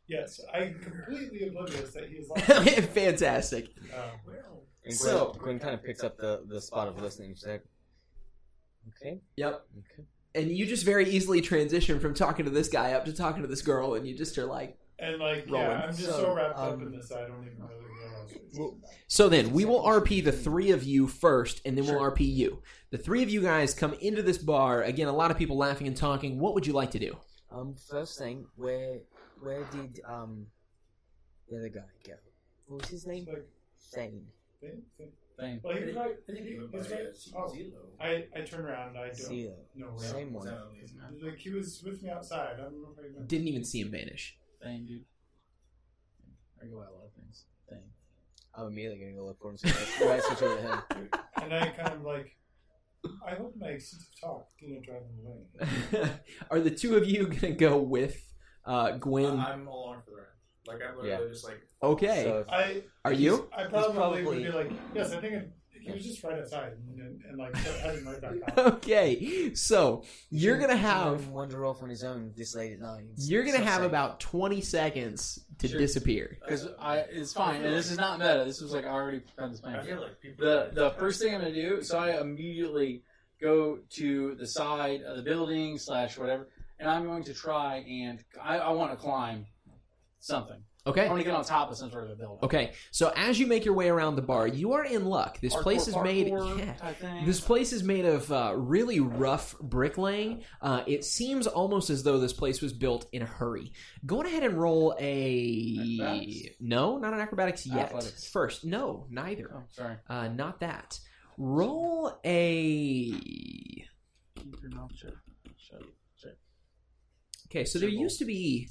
Yes, 0.08 0.40
I'm 0.52 0.74
completely 0.80 1.48
oblivious 1.48 1.92
that 1.92 2.08
he's 2.08 2.28
like. 2.28 2.44
Fantastic. 2.90 3.68
Uh, 3.94 4.10
And 4.84 4.94
So- 4.94 5.36
Gwen 5.38 5.58
kind 5.58 5.74
of 5.74 5.82
picks 5.84 6.02
up 6.02 6.16
the, 6.16 6.42
the 6.48 6.60
spot 6.60 6.88
of 6.88 7.00
listening. 7.00 7.34
She's 7.34 7.46
like, 7.46 7.64
okay, 8.88 9.20
Yep. 9.36 9.66
okay. 9.78 10.04
And 10.34 10.50
you 10.50 10.64
just 10.66 10.84
very 10.84 11.08
easily 11.10 11.40
transition 11.40 11.98
from 12.00 12.14
talking 12.14 12.44
to 12.44 12.50
this 12.50 12.68
guy 12.68 12.92
up 12.92 13.04
to 13.06 13.12
talking 13.12 13.42
to 13.42 13.48
this 13.48 13.62
girl, 13.62 13.94
and 13.94 14.06
you 14.06 14.16
just 14.16 14.38
are 14.38 14.46
like, 14.46 14.76
and 14.98 15.18
like, 15.18 15.46
Rolling. 15.48 15.66
yeah, 15.70 15.80
I'm 15.84 15.90
just 15.90 16.04
so, 16.08 16.10
So, 16.22 16.34
wrapped 16.34 16.58
up 16.58 16.74
um, 16.74 16.82
in 16.82 16.92
this, 16.96 17.10
I 17.10 17.22
don't 17.22 17.44
even 17.46 17.58
really 17.58 17.84
realize. 17.84 17.90
it. 17.96 17.99
Well, 18.56 18.78
So 19.06 19.28
then 19.28 19.52
we 19.52 19.64
will 19.64 19.82
RP 19.82 20.22
the 20.24 20.32
three 20.32 20.70
of 20.70 20.82
you 20.84 21.06
first, 21.06 21.60
and 21.64 21.76
then 21.76 21.84
we'll 21.86 22.00
RP 22.00 22.20
you. 22.20 22.62
The 22.90 22.98
three 22.98 23.22
of 23.22 23.30
you 23.30 23.42
guys 23.42 23.74
come 23.74 23.94
into 23.94 24.22
this 24.22 24.38
bar. 24.38 24.82
Again, 24.82 25.08
a 25.08 25.12
lot 25.12 25.30
of 25.30 25.38
people 25.38 25.56
laughing 25.56 25.86
and 25.86 25.96
talking. 25.96 26.38
What 26.38 26.54
would 26.54 26.66
you 26.66 26.72
like 26.72 26.90
to 26.92 26.98
do? 26.98 27.16
um, 27.52 27.74
first 27.88 28.18
thing, 28.18 28.46
where 28.56 28.98
where 29.40 29.64
did 29.72 30.00
um 30.06 30.46
the 31.48 31.56
other 31.58 31.68
guy 31.68 31.80
go? 32.06 32.12
What 32.66 32.82
was 32.82 32.90
his 32.90 33.06
name? 33.06 33.26
It's 33.28 33.90
Thane. 33.94 34.26
thing, 34.60 34.82
thing. 34.98 35.08
Thing. 35.38 35.60
Well, 35.64 35.74
he's 35.76 35.94
right. 35.96 36.16
I 36.28 36.32
think 36.32 36.46
He, 36.46 36.52
he 36.52 36.58
went 36.58 36.70
by 36.72 36.78
he's 36.78 36.90
right. 36.92 37.00
uh, 37.34 37.40
Oh, 37.40 37.56
I, 37.98 38.26
I 38.36 38.40
turn 38.42 38.66
around. 38.66 38.96
I 38.98 39.06
don't 39.06 39.16
See 39.16 39.46
ya. 39.46 39.52
know 39.74 39.86
where. 39.86 40.06
Same 40.06 40.32
one. 40.34 40.44
So, 40.46 40.68
Like 41.22 41.38
he 41.38 41.50
was 41.50 41.82
with 41.82 42.02
me 42.02 42.10
outside. 42.10 42.56
I 42.58 42.62
don't 42.64 42.80
know 42.82 42.90
if 42.96 43.02
I 43.04 43.08
even. 43.08 43.26
Didn't 43.26 43.48
even 43.48 43.64
see 43.64 43.80
him 43.80 43.90
vanish. 43.90 44.36
Thing, 44.62 44.84
dude. 44.86 45.04
I 46.62 46.66
go 46.66 46.76
by 46.76 46.82
a 46.84 46.92
lot 46.92 47.06
of 47.06 47.12
things. 47.14 47.44
Thing. 47.68 47.78
I'm 48.54 48.66
immediately 48.66 48.98
gonna 49.00 49.16
go 49.16 49.26
look 49.26 49.40
for 49.40 49.50
him. 49.50 49.56
So 49.58 49.68
I 49.68 50.08
right 50.10 50.22
switch 50.22 50.42
over 50.42 50.56
to 50.56 50.62
him. 50.96 51.08
And 51.42 51.54
I 51.54 51.68
kind 51.68 51.94
of 51.94 52.02
like. 52.02 52.36
I 53.26 53.34
hope 53.34 53.54
my 53.58 53.78
sense 53.78 54.10
of 54.12 54.20
talk 54.20 54.46
didn't 54.60 54.84
drive 54.84 55.00
him 55.02 55.24
away. 56.02 56.10
Are 56.50 56.60
the 56.60 56.70
two 56.70 56.96
of 56.96 57.08
you 57.08 57.26
gonna 57.28 57.54
go 57.54 57.78
with 57.78 58.20
uh, 58.66 58.92
Gwen? 58.98 59.38
I'm 59.38 59.66
along 59.66 60.02
for 60.04 60.10
the 60.10 60.16
ride. 60.16 60.26
Like 60.66 60.80
I'm 60.86 60.98
literally 61.02 61.30
just 61.32 61.44
like 61.44 61.62
okay. 61.82 62.24
So 62.24 62.38
if- 62.40 62.48
I 62.50 62.82
Are 63.06 63.12
you? 63.12 63.48
I 63.56 63.64
probably, 63.64 63.94
probably- 63.96 64.24
would 64.24 64.42
be 64.42 64.50
like, 64.50 64.70
yes, 64.94 65.12
I 65.12 65.20
think 65.20 65.32
it, 65.32 65.50
he 65.80 65.92
was 65.92 66.04
just 66.04 66.22
right 66.22 66.38
outside 66.38 66.72
and, 66.98 67.22
and 67.28 67.38
like 67.38 67.54
heading 67.56 68.04
right 68.04 68.20
back 68.20 68.32
out. 68.58 68.58
Okay. 68.74 69.54
So 69.54 70.04
you're 70.30 70.58
gonna 70.58 70.76
have 70.76 71.28
wander 71.28 71.64
off 71.66 71.82
on 71.82 71.88
his 71.88 72.04
own 72.04 72.32
this 72.36 72.54
late 72.54 72.72
at 72.72 72.80
night. 72.80 73.04
you're 73.16 73.44
gonna 73.44 73.58
have 73.58 73.82
about 73.82 74.20
20 74.20 74.60
seconds 74.60 75.44
to 75.58 75.68
Sure. 75.68 75.78
disappear. 75.78 76.38
Uh, 76.42 76.44
because 76.46 76.68
I, 76.78 76.96
it's 77.10 77.32
fine, 77.32 77.62
and 77.64 77.74
this 77.74 77.90
is 77.90 77.96
not 77.98 78.18
meta. 78.18 78.44
This 78.46 78.60
was 78.60 78.72
like 78.72 78.84
I 78.84 78.88
already 78.88 79.22
done 79.38 79.50
this 79.52 79.60
I 79.64 79.70
plan. 79.72 79.84
feel 79.86 80.00
like 80.00 80.20
people. 80.20 80.44
The 80.46 80.70
the 80.72 80.90
first 80.92 81.20
thing 81.20 81.34
I'm 81.34 81.40
gonna 81.40 81.54
do, 81.54 81.82
so 81.82 81.98
I 81.98 82.20
immediately 82.20 83.02
go 83.40 83.78
to 83.90 84.34
the 84.36 84.46
side 84.46 85.02
of 85.02 85.16
the 85.16 85.22
building 85.22 85.78
slash 85.78 86.16
whatever, 86.18 86.48
and 86.78 86.88
I'm 86.90 87.04
going 87.06 87.24
to 87.24 87.34
try 87.34 87.76
and 87.78 88.22
I, 88.42 88.58
I 88.58 88.70
want 88.70 88.90
to 88.92 88.96
climb 88.96 89.46
something. 90.18 90.62
I 90.90 91.00
Okay. 91.02 91.08
want 91.08 91.20
to 91.20 91.24
get 91.24 91.34
on 91.34 91.44
top 91.44 91.70
of 91.70 91.76
some 91.76 91.90
sort 91.90 92.04
of 92.04 92.10
a 92.10 92.16
building. 92.16 92.38
Okay. 92.42 92.72
So 92.90 93.12
as 93.16 93.38
you 93.38 93.46
make 93.46 93.64
your 93.64 93.74
way 93.74 93.88
around 93.88 94.16
the 94.16 94.22
bar, 94.22 94.46
you 94.46 94.72
are 94.72 94.84
in 94.84 95.04
luck. 95.06 95.40
This 95.40 95.54
Parkour, 95.54 95.62
place 95.62 95.88
is 95.88 95.96
made. 95.96 96.28
parkour 96.28 96.58
Yeah. 96.58 96.92
thing. 96.94 97.24
This 97.26 97.40
place 97.40 97.72
is 97.72 97.82
made 97.82 98.04
of 98.04 98.30
uh, 98.32 98.54
really 98.56 99.00
rough 99.00 99.58
bricklaying. 99.60 100.42
Uh, 100.60 100.82
it 100.86 101.04
seems 101.04 101.46
almost 101.46 101.90
as 101.90 102.02
though 102.02 102.18
this 102.18 102.32
place 102.32 102.60
was 102.60 102.72
built 102.72 103.06
in 103.12 103.22
a 103.22 103.26
hurry. 103.26 103.72
Go 104.06 104.20
on 104.20 104.26
ahead 104.26 104.42
and 104.42 104.54
roll 104.54 104.94
a. 104.98 105.78
Acrobatics? 105.98 106.56
No, 106.60 106.98
not 106.98 107.12
an 107.14 107.20
acrobatics 107.20 107.66
yet. 107.66 107.86
Athletics. 107.86 108.28
First, 108.28 108.64
no, 108.64 109.06
neither. 109.10 109.50
Oh, 109.54 109.62
sorry. 109.70 109.96
Uh, 110.08 110.28
not 110.28 110.60
that. 110.60 110.98
Roll 111.38 112.18
a. 112.24 113.10
Keep 113.12 114.56
your 114.62 114.70
mouth 114.72 114.90
shut. 114.94 115.14
Shut. 115.56 115.82
Shut. 116.16 116.36
Okay, 117.48 117.64
so 117.64 117.78
there 117.78 117.88
Symbol. 117.88 118.02
used 118.02 118.18
to 118.18 118.24
be. 118.24 118.68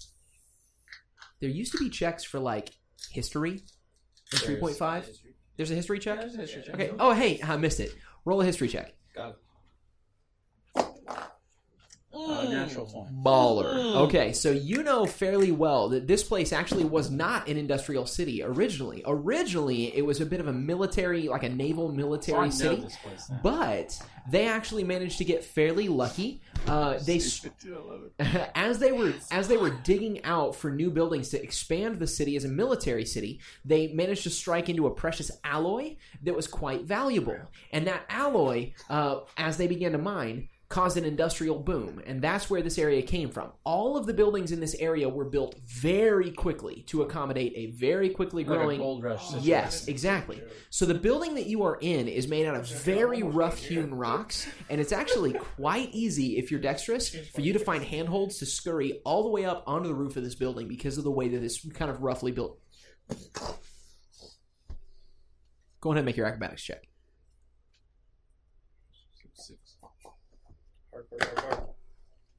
There 1.40 1.50
used 1.50 1.72
to 1.74 1.78
be 1.78 1.90
checks 1.90 2.24
for 2.24 2.40
like 2.40 2.72
history. 3.12 3.62
In 4.32 4.40
three 4.40 4.58
point 4.58 4.76
five. 4.76 5.10
There's 5.58 5.72
a 5.72 5.76
history 5.76 6.00
check. 6.00 6.18
Yeah, 6.18 6.22
there's 6.22 6.36
a 6.36 6.42
history 6.42 6.64
check. 6.66 6.76
Okay. 6.76 6.92
Oh, 7.00 7.12
hey, 7.12 7.40
I 7.44 7.58
missed 7.58 7.80
it. 7.80 7.94
Roll 8.26 8.42
a 8.42 8.46
history 8.46 8.68
check. 8.68 8.94
Got 9.16 9.30
it. 9.32 9.36
Uh, 12.14 12.49
natural 12.68 12.86
twenty. 12.86 13.16
Baller. 13.24 13.96
Okay, 14.08 14.34
so 14.34 14.52
you 14.52 14.84
know 14.84 15.06
fairly 15.06 15.52
well 15.52 15.90
that 15.90 16.08
this 16.08 16.24
place 16.24 16.52
actually 16.54 16.84
was 16.86 17.10
not 17.12 17.48
an 17.48 17.58
industrial 17.58 18.06
city 18.06 18.42
originally. 18.44 19.04
Originally, 19.06 19.96
it 19.96 20.06
was 20.06 20.22
a 20.22 20.26
bit 20.26 20.40
of 20.40 20.48
a 20.48 20.54
military, 20.54 21.28
like 21.28 21.44
a 21.44 21.50
naval 21.50 21.88
So 21.88 21.94
I 21.94 21.98
military 21.98 22.46
know 22.46 22.50
city. 22.50 22.82
this 22.82 22.98
place 22.98 23.30
now. 23.30 23.40
But 23.44 24.02
they 24.32 24.48
actually 24.48 24.84
managed 24.84 25.18
to 25.20 25.26
get 25.26 25.44
fairly 25.44 25.88
lucky. 25.88 26.42
Uh, 26.68 27.00
they 27.06 27.18
s- 27.18 27.46
as 28.56 28.80
they 28.80 28.92
were 28.92 29.14
as 29.32 29.48
they 29.48 29.58
were 29.58 29.72
digging 29.84 30.24
out 30.24 30.56
for 30.56 30.72
new 30.72 30.92
buildings 30.92 31.30
to 31.30 31.42
expand 31.42 32.00
the 32.00 32.08
city 32.08 32.36
as 32.36 32.46
a 32.46 32.50
military 32.50 33.06
city, 33.06 33.40
they 33.66 33.88
managed 33.88 34.24
to 34.24 34.30
strike 34.30 34.70
into 34.70 34.88
a 34.88 34.92
precious 34.92 35.32
alloy 35.44 35.96
that 36.24 36.36
was 36.36 36.48
quite 36.48 36.84
valuable. 36.86 37.38
And 37.72 37.88
that 37.88 38.04
alloy, 38.10 38.74
uh, 38.90 39.22
as 39.38 39.58
they 39.58 39.68
began 39.68 39.94
to 39.94 39.98
mine, 39.98 40.50
caused 40.70 40.98
an 40.98 41.06
industrial 41.06 41.58
boom, 41.58 42.00
and 42.06 42.22
that's 42.22 42.48
where 42.48 42.62
this 42.62 42.78
area 42.78 43.02
came 43.02 43.30
from. 43.30 43.52
All 43.64 43.98
of 43.98 44.06
the 44.06 44.14
buildings 44.14 44.52
in 44.52 44.60
this 44.60 44.76
area 44.76 45.10
were 45.10 45.26
built 45.26 45.56
very 45.66 46.30
quickly 46.30 46.84
to 46.88 47.02
accommodate 47.02 47.54
a 47.56 47.72
very 47.72 48.10
quickly 48.10 48.44
growing 48.44 48.80
gold 48.80 49.04
rush. 49.04 49.34
Yes, 49.42 49.88
exactly. 49.88 50.42
So 50.70 50.86
the 50.86 50.94
building 50.94 51.34
that 51.36 51.48
you 51.48 51.64
are 51.64 51.80
in 51.82 52.08
is 52.08 52.28
made 52.28 52.46
out 52.46 52.56
of 52.56 52.70
very 52.70 53.24
rough 53.24 53.58
hewn 53.58 53.96
rocks, 53.96 54.48
and 54.70 54.80
it's 54.80 54.92
actually 54.92 55.34
quite 55.34 55.90
easy 55.92 56.38
if 56.38 56.52
you're 56.52 56.60
dexterous 56.60 57.10
for 57.10 57.42
you 57.42 57.54
to 57.54 57.60
find 57.60 57.84
handholds 57.84 58.38
to 58.38 58.46
scurry 58.46 59.02
all 59.04 59.24
the 59.24 59.30
way 59.30 59.46
up 59.46 59.64
onto 59.66 59.90
the 59.90 59.96
roof 59.96 60.18
of 60.18 60.24
this 60.24 60.36
building 60.36 60.68
because 60.68 61.00
of 61.00 61.04
the 61.04 61.12
way 61.12 61.30
that 61.30 61.44
it's 61.44 61.68
kind 61.72 61.90
of 61.90 62.04
roughly 62.04 62.32
built. 62.32 62.60
Go 65.82 65.90
ahead 65.92 66.00
and 66.00 66.06
make 66.06 66.18
your 66.18 66.28
acrobatics 66.28 66.62
check. 66.62 66.89
Parkour, 71.20 71.36
parkour, 71.50 71.66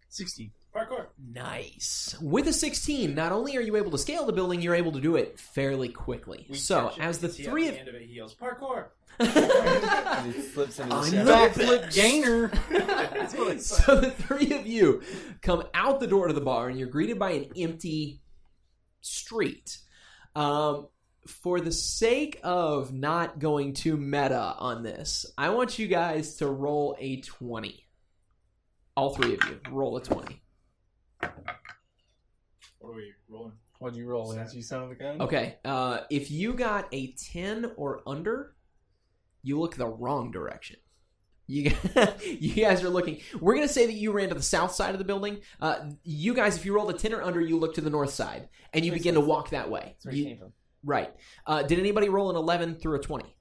Sixty. 0.09 0.53
parkour. 0.75 1.07
Nice. 1.33 2.17
With 2.21 2.47
a 2.49 2.53
16, 2.53 3.15
not 3.15 3.33
only 3.33 3.57
are 3.57 3.61
you 3.61 3.77
able 3.77 3.91
to 3.93 3.99
scale 3.99 4.25
the 4.27 4.33
building, 4.33 4.61
you're 4.61 4.75
able 4.75 4.93
to 4.93 5.01
do 5.01 5.17
it 5.17 5.39
fairly 5.39 5.89
quickly. 5.89 6.47
We 6.49 6.57
so, 6.57 6.93
as 6.99 7.19
the 7.19 7.29
three 7.29 7.69
of 7.69 7.75
the 7.75 7.81
end 7.81 7.89
of 7.89 7.95
it, 7.95 8.03
he 8.03 8.15
yells 8.15 8.35
parkour. 8.35 8.87
And 9.19 10.33
he 10.35 10.41
flips 10.41 10.79
into 10.79 10.91
the 10.91 10.97
I'm 10.97 11.11
shadow. 11.11 11.25
the 11.25 11.63
Backflip 11.65 11.95
gainer. 11.95 12.49
so 13.59 13.97
the 14.01 14.11
three 14.11 14.53
of 14.53 14.67
you 14.67 15.03
come 15.43 15.65
out 15.75 16.01
the 16.01 16.07
door 16.07 16.29
to 16.29 16.33
the 16.33 16.41
bar 16.41 16.69
and 16.69 16.79
you're 16.79 16.89
greeted 16.89 17.19
by 17.19 17.33
an 17.33 17.51
empty 17.57 18.21
street. 19.03 19.79
Um, 20.35 20.89
for 21.27 21.61
the 21.61 21.73
sake 21.73 22.41
of 22.43 22.93
not 22.95 23.39
going 23.39 23.75
too 23.75 23.97
meta 23.99 24.55
on 24.59 24.83
this, 24.83 25.27
I 25.37 25.51
want 25.51 25.79
you 25.79 25.87
guys 25.87 26.37
to 26.37 26.49
roll 26.49 26.97
a 26.99 27.21
20. 27.21 27.85
All 29.01 29.15
three 29.15 29.33
of 29.33 29.41
you, 29.49 29.59
roll 29.71 29.97
a 29.97 30.03
20. 30.03 30.43
What 31.21 31.31
are 32.91 32.93
we 32.95 33.15
rolling? 33.31 33.53
What'd 33.79 33.97
you 33.97 34.07
roll, 34.07 34.29
Lance? 34.29 34.55
You 34.55 34.61
son 34.61 34.83
of 34.83 34.91
a 34.91 34.95
gun. 34.95 35.23
Okay, 35.23 35.57
uh, 35.65 36.01
if 36.11 36.31
you 36.31 36.53
got 36.53 36.87
a 36.93 37.13
10 37.13 37.73
or 37.79 38.03
under, 38.07 38.55
you 39.43 39.59
look 39.59 39.75
the 39.75 39.87
wrong 39.87 40.31
direction. 40.33 40.77
You, 41.47 41.73
you 42.27 42.63
guys 42.63 42.85
are 42.85 42.91
looking. 42.91 43.23
We're 43.41 43.55
going 43.55 43.67
to 43.67 43.73
say 43.73 43.87
that 43.87 43.95
you 43.95 44.13
ran 44.13 44.29
to 44.29 44.35
the 44.35 44.43
south 44.43 44.73
side 44.73 44.91
of 44.95 44.99
the 44.99 45.07
building. 45.07 45.39
Uh, 45.63 45.93
you 46.05 46.35
guys, 46.35 46.59
if 46.59 46.67
you 46.67 46.75
rolled 46.75 46.91
a 46.91 46.99
10 46.99 47.15
or 47.15 47.23
under, 47.23 47.41
you 47.41 47.59
look 47.59 47.77
to 47.77 47.81
the 47.81 47.89
north 47.89 48.11
side 48.13 48.51
and 48.75 48.85
you 48.85 48.93
Makes 48.93 49.05
begin 49.05 49.15
to 49.15 49.23
walk 49.23 49.49
that 49.49 49.71
way. 49.71 49.95
That's 49.95 50.05
where 50.05 50.13
he 50.13 50.21
You- 50.21 50.27
came 50.27 50.39
from. 50.41 50.53
right. 50.85 51.11
Uh, 51.47 51.63
did 51.63 51.79
anybody 51.79 52.11
roll 52.11 52.29
an 52.29 52.37
11 52.37 52.75
through 52.75 52.97
a 52.99 53.03
20? 53.03 53.35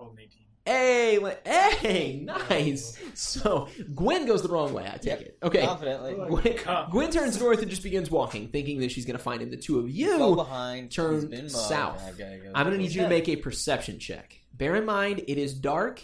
Oh, 0.00 0.12
18. 0.18 0.47
Hey, 0.68 1.18
hey, 1.46 2.20
nice. 2.24 2.98
So 3.14 3.68
Gwen 3.94 4.26
goes 4.26 4.42
the 4.42 4.48
wrong 4.50 4.74
way. 4.74 4.84
I 4.84 4.98
take 4.98 5.04
Yep. 5.06 5.20
it. 5.22 5.38
Okay. 5.42 5.64
Confidently. 5.64 6.14
Gwen, 6.14 6.58
Gwen 6.90 7.10
turns 7.10 7.40
north 7.40 7.62
and 7.62 7.70
just 7.70 7.82
begins 7.82 8.10
walking, 8.10 8.48
thinking 8.48 8.78
that 8.80 8.90
she's 8.92 9.06
going 9.06 9.16
to 9.16 9.22
find 9.22 9.40
him. 9.40 9.50
The 9.50 9.56
two 9.56 9.78
of 9.78 9.86
Fell 9.86 10.28
you 10.30 10.36
behind. 10.36 10.90
turn 10.92 11.14
he's 11.14 11.24
been 11.24 11.40
mugged. 11.44 11.52
south. 11.52 12.18
Go 12.18 12.24
I'm 12.54 12.64
going 12.64 12.64
to 12.66 12.70
to 12.72 12.76
need 12.76 12.84
his 12.84 12.96
you 12.96 13.02
to 13.04 13.08
make 13.08 13.30
a 13.30 13.36
perception 13.36 13.98
check. 13.98 14.38
Bear 14.52 14.76
in 14.76 14.84
mind, 14.84 15.20
it 15.26 15.38
is 15.38 15.54
dark, 15.54 16.02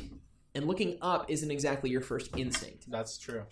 and 0.55 0.67
looking 0.67 0.97
up 1.03 1.27
isn't 1.31 1.51
exactly 1.51 1.91
your 1.91 2.01
first 2.01 2.31
instinct. 2.35 2.91
That's 2.91 3.19
true. 3.19 3.45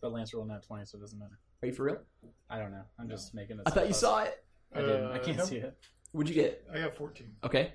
But 0.00 0.12
Lance 0.12 0.32
rolled 0.32 0.46
not 0.46 0.62
twenty, 0.62 0.84
so 0.84 0.96
it 0.96 1.00
doesn't 1.00 1.18
matter. 1.18 1.38
Are 1.62 1.66
you 1.66 1.72
for 1.72 1.84
real? 1.86 1.98
I 2.48 2.58
don't 2.58 2.70
know. 2.70 2.82
I'm 3.00 3.08
just 3.08 3.34
making 3.34 3.56
it. 3.58 3.62
I 3.66 3.70
thought 3.70 3.88
you 3.88 3.94
saw 3.94 4.22
it. 4.22 4.44
I 4.74 4.80
didn't. 4.80 5.06
I 5.06 5.18
Uh, 5.18 5.24
can't 5.24 5.40
see 5.42 5.56
it. 5.56 5.76
What'd 6.12 6.28
you 6.28 6.40
get? 6.40 6.64
I 6.72 6.78
got 6.78 6.94
14. 6.96 7.34
Okay. 7.44 7.72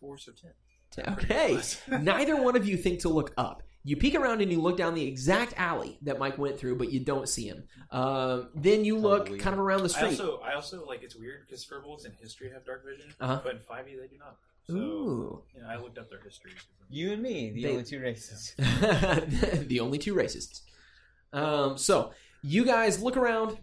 Force 0.00 0.28
of 0.28 0.34
10. 0.40 1.14
Okay. 1.14 1.58
Neither 2.00 2.40
one 2.42 2.56
of 2.56 2.66
you 2.66 2.76
think 2.76 3.00
to 3.00 3.08
look 3.08 3.32
up. 3.36 3.62
You 3.82 3.96
peek 3.96 4.14
around 4.14 4.42
and 4.42 4.52
you 4.52 4.60
look 4.60 4.76
down 4.76 4.94
the 4.94 5.06
exact 5.06 5.54
alley 5.56 5.98
that 6.02 6.18
Mike 6.18 6.36
went 6.36 6.58
through, 6.58 6.76
but 6.76 6.92
you 6.92 7.00
don't 7.00 7.28
see 7.28 7.46
him. 7.48 7.64
Um, 7.90 8.50
then 8.54 8.84
you 8.84 8.98
look 8.98 9.20
Unbelievable. 9.22 9.42
kind 9.42 9.54
of 9.54 9.60
around 9.60 9.78
the 9.78 9.84
I 9.84 9.88
street. 10.12 10.20
also, 10.20 10.38
I 10.40 10.52
also 10.54 10.84
like 10.86 11.02
it's 11.02 11.16
weird 11.16 11.46
because 11.46 11.64
Furbolgs 11.64 12.04
in 12.04 12.12
history 12.20 12.50
have 12.52 12.64
dark 12.66 12.84
vision, 12.84 13.10
Uh-huh. 13.20 13.40
but 13.42 13.52
in 13.54 13.58
5e 13.60 13.84
they 14.00 14.06
do 14.08 14.18
not. 14.18 14.36
So, 14.66 14.74
Ooh. 14.74 15.42
you 15.54 15.62
know, 15.62 15.68
I 15.68 15.76
looked 15.76 15.96
up 15.96 16.10
their 16.10 16.20
history. 16.20 16.52
You 16.90 17.12
and 17.12 17.22
me, 17.22 17.50
the 17.52 17.62
They- 17.62 17.70
only 17.70 17.84
two 17.84 18.00
races. 18.00 18.54
the 18.58 19.78
only 19.80 19.96
two 19.98 20.14
racists. 20.14 20.60
Um, 21.32 21.78
so 21.78 22.12
you 22.42 22.64
guys 22.66 23.00
look 23.02 23.16
around, 23.16 23.56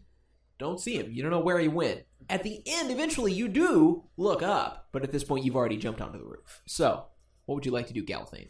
don't 0.59 0.79
see 0.79 0.95
him. 0.97 1.11
You 1.11 1.21
don't 1.21 1.31
know 1.31 1.39
where 1.39 1.59
he 1.59 1.67
went. 1.67 2.03
At 2.29 2.43
the 2.43 2.61
end, 2.65 2.91
eventually, 2.91 3.31
you 3.31 3.47
do 3.47 4.03
look 4.17 4.41
up, 4.43 4.88
but 4.91 5.03
at 5.03 5.11
this 5.11 5.23
point, 5.23 5.45
you've 5.45 5.55
already 5.55 5.77
jumped 5.77 6.01
onto 6.01 6.17
the 6.19 6.25
roof. 6.25 6.61
So, 6.65 7.05
what 7.45 7.55
would 7.55 7.65
you 7.65 7.71
like 7.71 7.88
to 7.88 7.93
do, 7.93 8.03
Galathane? 8.03 8.49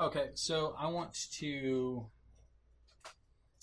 Okay, 0.00 0.30
so 0.34 0.74
I 0.78 0.86
want 0.88 1.12
to. 1.38 2.06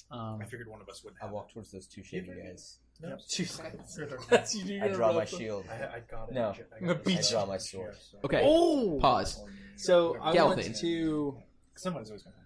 Um, 0.10 0.40
I 0.42 0.46
figured 0.46 0.68
one 0.70 0.82
of 0.82 0.88
us 0.88 1.04
wouldn't 1.04 1.22
I 1.22 1.26
have. 1.26 1.34
walk 1.34 1.52
towards 1.52 1.72
those 1.72 1.86
two 1.88 2.04
shady 2.04 2.28
guys. 2.28 2.78
No. 3.02 3.18
two 3.28 3.46
Good. 3.98 4.18
That's 4.30 4.56
you 4.66 4.82
I 4.82 4.88
your 4.88 4.96
draw 4.96 5.12
my 5.12 5.20
rough- 5.20 5.30
shield. 5.30 5.66
I, 5.70 5.98
I 5.98 6.00
got 6.10 6.30
it. 6.30 6.34
No. 6.36 6.42
I 6.42 6.46
I'm 6.50 6.56
gonna 6.82 6.94
got 6.94 6.98
it. 6.98 7.06
beat 7.06 7.20
I 7.20 7.30
draw 7.32 7.46
my 7.46 7.58
sword. 7.58 7.96
Okay, 8.24 8.42
Oh, 8.44 8.98
pause. 9.02 9.44
So 9.76 10.18
I 10.22 10.34
want 10.34 10.60
Galathane. 10.62 10.80
to 10.80 11.38
Somebody's 11.76 12.10
always 12.10 12.24
going 12.24 12.34
to 12.34 12.40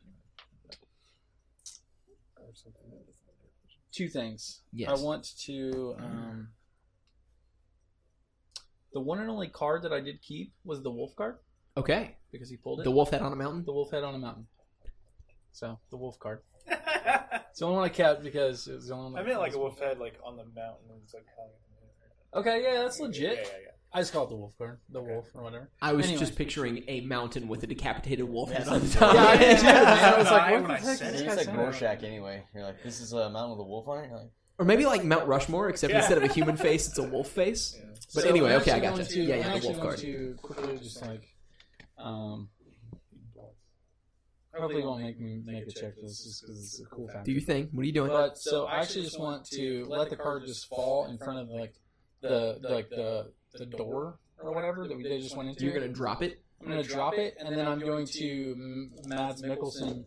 two 3.91 4.07
things. 4.07 4.61
Yes. 4.73 4.89
I 4.89 5.03
want 5.03 5.27
to 5.45 5.95
um, 5.99 6.47
The 8.93 8.99
one 8.99 9.19
and 9.19 9.30
only 9.30 9.47
card 9.47 9.84
that 9.84 9.93
I 9.93 9.99
did 10.01 10.22
keep 10.22 10.53
was 10.63 10.81
the 10.84 10.91
wolf 10.91 11.15
card 11.15 11.38
Okay. 11.77 12.18
because 12.31 12.49
he 12.49 12.57
pulled 12.57 12.81
it. 12.81 12.84
The 12.84 12.91
wolf 12.91 13.11
head 13.11 13.22
on 13.22 13.31
a 13.31 13.35
mountain. 13.35 13.63
the 13.65 13.72
wolf 13.73 13.91
head 13.91 14.03
on 14.03 14.15
a 14.15 14.19
mountain. 14.19 14.47
So 15.53 15.80
the 15.89 15.97
wolf 15.97 16.18
card. 16.19 16.41
It's 16.68 17.59
the 17.59 17.65
only 17.65 17.77
one 17.77 17.85
I 17.85 17.89
kept 17.89 18.23
because 18.23 18.68
it 18.68 18.76
was 18.76 18.88
the 18.88 18.93
only 18.93 19.11
one. 19.13 19.22
I 19.22 19.26
meant 19.27 19.39
like 19.39 19.53
a 19.53 19.59
wolf 19.59 19.77
head, 19.80 19.99
like 19.99 20.18
on 20.23 20.38
the 20.38 20.43
mountain. 20.45 20.85
It's 21.03 21.13
like 21.13 21.26
Okay, 22.34 22.63
yeah, 22.63 22.81
that's 22.84 22.99
legit. 22.99 23.34
Yeah, 23.34 23.41
yeah, 23.41 23.57
yeah. 23.63 23.72
I 23.93 23.99
just 23.99 24.13
call 24.13 24.23
it 24.23 24.30
the 24.30 24.35
wolf 24.38 24.57
card, 24.57 24.80
the 24.89 25.01
wolf 25.01 25.27
or 25.34 25.43
whatever. 25.43 25.69
I 25.81 25.91
was 25.93 26.05
Anyways. 26.05 26.22
just 26.27 26.38
picturing 26.38 26.84
a 26.88 27.01
mountain 27.01 27.47
with 27.49 27.61
a 27.63 27.68
decapitated 27.68 28.27
wolf 28.27 28.49
head 28.51 28.68
on 28.69 28.80
the 28.80 28.88
top. 28.89 29.13
Yeah, 29.15 29.23
I 29.26 29.38
did 29.38 29.59
too. 29.59 29.68
I 29.68 30.18
was 30.18 30.31
like, 30.31 30.41
I- 30.43 30.51
what 30.53 30.61
when 30.61 30.68
the 30.69 30.73
I 30.73 30.77
heck 30.80 30.97
said 30.97 31.13
is 31.15 31.22
it, 31.22 31.27
It's 31.27 31.35
like 31.35 31.45
saying? 31.47 31.57
Rorschach 31.57 32.03
anyway. 32.03 32.43
You're 32.55 32.63
like, 32.63 32.81
this 32.84 33.01
is 33.01 33.11
a 33.11 33.30
mountain 33.30 33.51
with 33.57 33.59
a 33.59 33.68
wolf 33.68 33.88
on 33.89 34.03
it. 34.05 34.11
Like, 34.13 34.30
Or 34.59 34.65
maybe 34.65 34.85
like 34.85 35.03
Mount 35.03 35.27
Rushmore, 35.27 35.68
except 35.69 35.91
Yeah. 35.91 35.99
instead 35.99 36.18
of 36.18 36.23
a 36.23 36.27
human 36.34 36.55
face, 36.55 36.88
it's 36.88 36.97
a 36.99 37.03
wolf 37.03 37.27
face. 37.30 37.76
Yeah. 37.77 37.85
But 38.13 38.23
So 38.23 38.30
anyway, 38.30 38.53
okay, 38.55 38.72
I 38.72 38.76
actually 38.76 38.81
gotcha. 38.81 38.95
going 38.97 39.05
to- 39.07 39.22
Yeah, 39.23 39.35
yeah, 39.35 39.53
I'm 39.53 39.59
the 39.59 39.68
wolf 39.68 39.77
going 39.77 39.88
card. 39.89 39.99
to 39.99 40.35
quickly 40.41 40.77
just 40.77 41.01
like, 41.01 41.23
um, 41.97 42.49
hopefully 44.53 44.84
won't 44.84 45.01
make 45.01 45.19
me 45.19 45.41
make 45.45 45.68
a 45.68 45.72
check 45.72 45.95
for 45.95 46.01
this 46.01 46.23
just 46.23 46.41
because 46.43 46.57
it's 46.63 46.81
a 46.81 46.85
cool 46.95 47.07
fact. 47.07 47.26
Do 47.26 47.31
you 47.31 47.39
think? 47.41 47.72
What 47.72 47.81
are 47.81 47.85
you 47.85 47.93
doing? 47.93 48.09
But 48.09 48.38
so 48.38 48.65
I 48.65 48.80
actually 48.81 49.03
just 49.03 49.19
want 49.19 49.45
to 49.47 49.85
let 49.89 50.09
the 50.09 50.15
card 50.15 50.43
just 50.45 50.68
fall 50.68 51.07
in 51.09 51.18
front 51.18 51.39
of 51.39 51.49
like 51.49 51.73
the, 52.22 52.57
the 52.61 52.69
like 52.69 52.89
the 52.89 53.31
the 53.53 53.65
door 53.65 54.17
or 54.39 54.53
whatever 54.53 54.87
that 54.87 54.95
we 54.97 55.03
they 55.03 55.19
just 55.19 55.35
went 55.35 55.49
into. 55.49 55.65
You're 55.65 55.73
gonna 55.73 55.87
drop 55.87 56.21
it. 56.23 56.41
I'm 56.61 56.67
gonna 56.67 56.83
drop 56.83 57.15
it 57.15 57.35
and 57.39 57.55
then 57.57 57.67
I'm 57.67 57.79
going 57.79 58.05
to 58.07 58.51
M- 58.57 58.91
Mads 59.05 59.41
Mikkelsen 59.41 60.05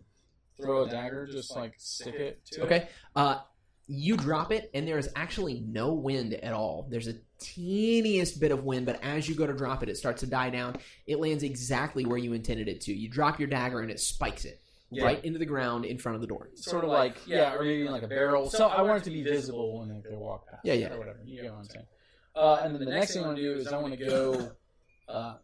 throw 0.61 0.85
a 0.85 0.89
dagger, 0.89 1.27
just 1.27 1.55
like 1.57 1.75
stick 1.79 2.15
it 2.15 2.45
to 2.53 2.63
it. 2.63 2.65
Okay. 2.65 2.89
Uh, 3.17 3.41
you 3.87 4.17
drop 4.17 4.51
it, 4.51 4.71
and 4.73 4.89
there 4.89 4.97
is 4.97 5.11
actually 5.15 5.61
no 5.61 5.93
wind 5.93 6.33
at 6.33 6.55
all. 6.55 6.87
There's 6.89 7.07
a 7.09 7.17
teeniest 7.39 8.41
bit 8.41 8.51
of 8.51 8.65
wind, 8.65 8.87
but 8.87 8.99
as 9.03 9.29
you 9.29 9.35
go 9.35 9.47
to 9.47 9.53
drop 9.53 9.83
it, 9.83 9.91
it 9.91 9.99
starts 9.99 10.21
to 10.21 10.27
die 10.27 10.49
down. 10.49 10.77
It 11.07 11.19
lands 11.19 11.43
exactly 11.43 12.07
where 12.07 12.17
you 12.17 12.33
intended 12.33 12.67
it 12.69 12.81
to. 12.83 12.95
You 12.95 13.11
drop 13.11 13.39
your 13.39 13.49
dagger, 13.49 13.81
and 13.81 13.91
it 13.91 14.01
spikes 14.01 14.47
it 14.47 14.63
Yeah. 14.91 15.05
right 15.05 15.23
into 15.23 15.39
the 15.39 15.45
ground 15.45 15.85
in 15.85 15.99
front 15.99 16.15
of 16.17 16.23
the 16.23 16.27
door. 16.27 16.49
Sort 16.55 16.85
of 16.85 16.89
like 16.91 17.19
yeah, 17.27 17.55
or 17.55 17.63
maybe 17.63 17.85
in 17.85 17.93
like 17.93 18.03
a 18.05 18.09
barrel. 18.09 18.49
So 18.49 18.69
I 18.69 18.81
want 18.81 19.03
it 19.03 19.05
to 19.05 19.11
be 19.11 19.23
visible 19.23 19.81
when 19.81 19.89
they 20.03 20.17
walk 20.17 20.49
past. 20.49 20.63
Yeah, 20.65 20.75
yeah. 20.75 20.95
Or 20.95 20.99
whatever. 20.99 21.19
You 21.27 21.43
get 21.43 21.51
what 21.53 21.59
I'm 21.59 21.65
saying. 21.65 21.87
Uh, 22.35 22.61
and 22.63 22.75
then 22.75 22.85
the 22.85 22.91
next 22.91 23.13
thing 23.13 23.23
I 23.23 23.27
want 23.27 23.39
to 23.39 23.43
do 23.43 23.59
is 23.59 23.67
I 23.69 23.79
want 23.79 23.99
to 23.99 24.05
go. 24.05 24.51
Uh, 25.07 25.35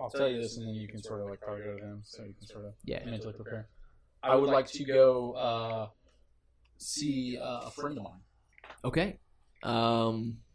I'll 0.00 0.10
tell 0.10 0.28
you 0.28 0.40
this, 0.40 0.58
and 0.58 0.68
then 0.68 0.76
you 0.76 0.86
can 0.86 1.02
sort 1.02 1.20
of 1.20 1.26
like 1.26 1.40
probably 1.40 1.64
go 1.64 1.72
to 1.74 1.80
them, 1.80 2.02
so 2.04 2.22
you 2.22 2.34
can 2.34 2.46
sort 2.46 2.66
of 2.66 2.74
Yeah. 2.84 3.04
mentally 3.04 3.32
prepare. 3.32 3.66
I 4.22 4.36
would 4.36 4.48
like 4.48 4.68
to 4.68 4.84
go 4.84 5.32
uh, 5.32 5.88
see 6.76 7.36
uh, 7.36 7.62
a 7.66 7.70
friend 7.72 7.98
of 7.98 8.04
mine. 8.04 8.20
Okay. 8.84 9.18
Um. 9.64 10.38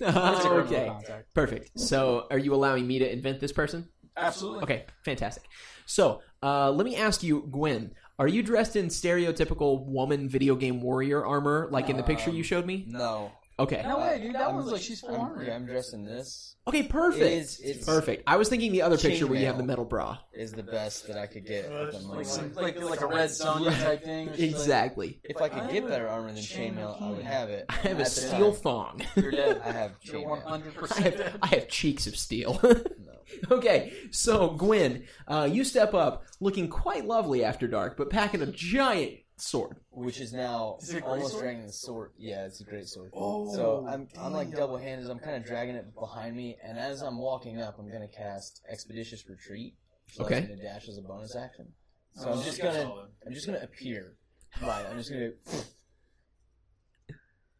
Okay. 0.00 0.92
Perfect. 1.34 1.78
So, 1.78 2.26
are 2.30 2.38
you 2.38 2.54
allowing 2.54 2.86
me 2.86 2.98
to 3.00 3.12
invent 3.12 3.40
this 3.40 3.52
person? 3.52 3.88
Absolutely. 4.16 4.62
Okay, 4.62 4.84
fantastic. 5.04 5.44
So, 5.86 6.22
uh, 6.42 6.70
let 6.70 6.84
me 6.84 6.96
ask 6.96 7.22
you, 7.22 7.48
Gwen, 7.50 7.94
are 8.18 8.28
you 8.28 8.42
dressed 8.42 8.76
in 8.76 8.88
stereotypical 8.88 9.84
woman 9.86 10.28
video 10.28 10.56
game 10.56 10.80
warrior 10.80 11.24
armor 11.24 11.68
like 11.70 11.88
in 11.88 11.96
the 11.96 12.02
picture 12.02 12.30
you 12.30 12.38
um, 12.38 12.42
showed 12.42 12.66
me? 12.66 12.84
no. 12.88 13.32
Okay. 13.58 13.82
No 13.86 13.98
way, 13.98 14.20
dude. 14.22 14.34
That 14.34 14.42
I'm- 14.42 14.54
one's 14.56 14.70
like 14.70 14.80
she's 14.82 15.00
full 15.00 15.14
I'm, 15.14 15.20
armor. 15.20 15.44
Yeah, 15.44 15.56
I'm 15.56 15.66
dressed 15.66 15.92
in 15.94 16.04
this. 16.04 16.54
Okay, 16.68 16.82
perfect. 16.84 17.22
It 17.24 17.32
is- 17.32 17.60
it's- 17.60 17.84
perfect. 17.84 18.22
I 18.26 18.36
was 18.36 18.48
thinking 18.48 18.70
the 18.72 18.82
other 18.82 18.96
picture 18.98 19.26
where 19.26 19.38
you 19.40 19.46
have 19.46 19.56
the 19.58 19.64
metal 19.64 19.84
bra. 19.84 20.18
Is 20.32 20.52
the 20.52 20.62
best 20.62 21.06
that 21.08 21.16
I 21.18 21.26
could 21.26 21.44
get 21.46 21.64
at 21.64 21.70
the 21.70 21.76
Like 21.98 22.02
moment. 22.02 22.16
like 22.16 22.26
some 22.26 22.54
like 22.54 22.80
like 22.82 23.00
a 23.00 23.06
red 23.06 23.30
Sonja 23.30 23.70
type 23.82 24.04
thing. 24.04 24.28
She's 24.34 24.38
like, 24.40 24.50
Exactly. 24.50 25.20
if 25.24 25.40
I 25.42 25.48
could 25.48 25.70
get 25.70 25.88
better 25.88 26.08
armor 26.08 26.28
than 26.32 26.36
chainmail, 26.42 27.02
I 27.02 27.10
would 27.10 27.24
have 27.24 27.48
it. 27.50 27.64
I 27.68 27.72
have 27.74 27.98
a 27.98 28.02
At 28.02 28.04
the 28.06 28.10
steel 28.10 28.52
time, 28.52 28.60
thong. 28.62 29.02
You're 29.16 29.30
dead. 29.32 29.60
I 29.64 29.72
have 29.72 29.92
You're 30.02 30.16
chainmail. 30.22 30.44
100 30.44 30.74
I 30.92 31.00
have, 31.00 31.16
dead. 31.16 31.38
I 31.42 31.46
have 31.48 31.68
cheeks 31.68 32.06
of 32.06 32.16
steel. 32.16 32.60
No. 32.98 33.12
okay, 33.58 33.92
so 34.10 34.50
Gwen, 34.52 35.04
uh, 35.26 35.46
you 35.50 35.62
step 35.64 35.92
up 35.92 36.24
looking 36.40 36.68
quite 36.68 37.06
lovely 37.06 37.44
after 37.44 37.68
dark, 37.68 37.96
but 37.98 38.08
packing 38.08 38.40
a 38.40 38.46
giant 38.46 39.18
sword. 39.40 39.76
Which 39.90 40.20
is 40.20 40.32
now 40.32 40.76
Is 40.80 40.90
it 40.90 40.98
a 40.98 41.00
great 41.00 41.10
almost 41.10 41.32
sword? 41.32 41.42
dragging 41.44 41.66
the 41.66 41.72
sword. 41.72 42.10
Yeah, 42.18 42.44
it's 42.46 42.60
a 42.60 42.64
great 42.64 42.86
sword. 42.86 43.10
Oh, 43.14 43.54
so 43.54 43.86
I'm 43.88 44.08
I'm 44.18 44.32
like 44.32 44.50
double 44.52 44.76
handed. 44.76 45.08
I'm 45.10 45.18
kind 45.18 45.36
of 45.36 45.44
dragging 45.44 45.74
it 45.74 45.94
behind 45.94 46.36
me, 46.36 46.56
and 46.62 46.78
as 46.78 47.02
I'm 47.02 47.18
walking 47.18 47.60
up, 47.60 47.78
I'm 47.78 47.90
gonna 47.90 48.08
cast 48.08 48.62
Expeditious 48.70 49.28
Retreat. 49.28 49.74
Which 50.06 50.18
allows 50.18 50.32
Okay. 50.32 50.40
me 50.48 50.56
to 50.56 50.62
dash 50.62 50.88
as 50.88 50.96
a 50.98 51.02
bonus 51.02 51.36
action. 51.36 51.66
So 52.14 52.28
oh, 52.28 52.32
I'm 52.32 52.42
just 52.42 52.60
gonna 52.62 53.06
I'm 53.26 53.32
just 53.32 53.46
gonna 53.46 53.60
appear. 53.62 54.16
Right. 54.62 54.84
I'm 54.90 54.96
just 54.98 55.10
gonna. 55.10 55.30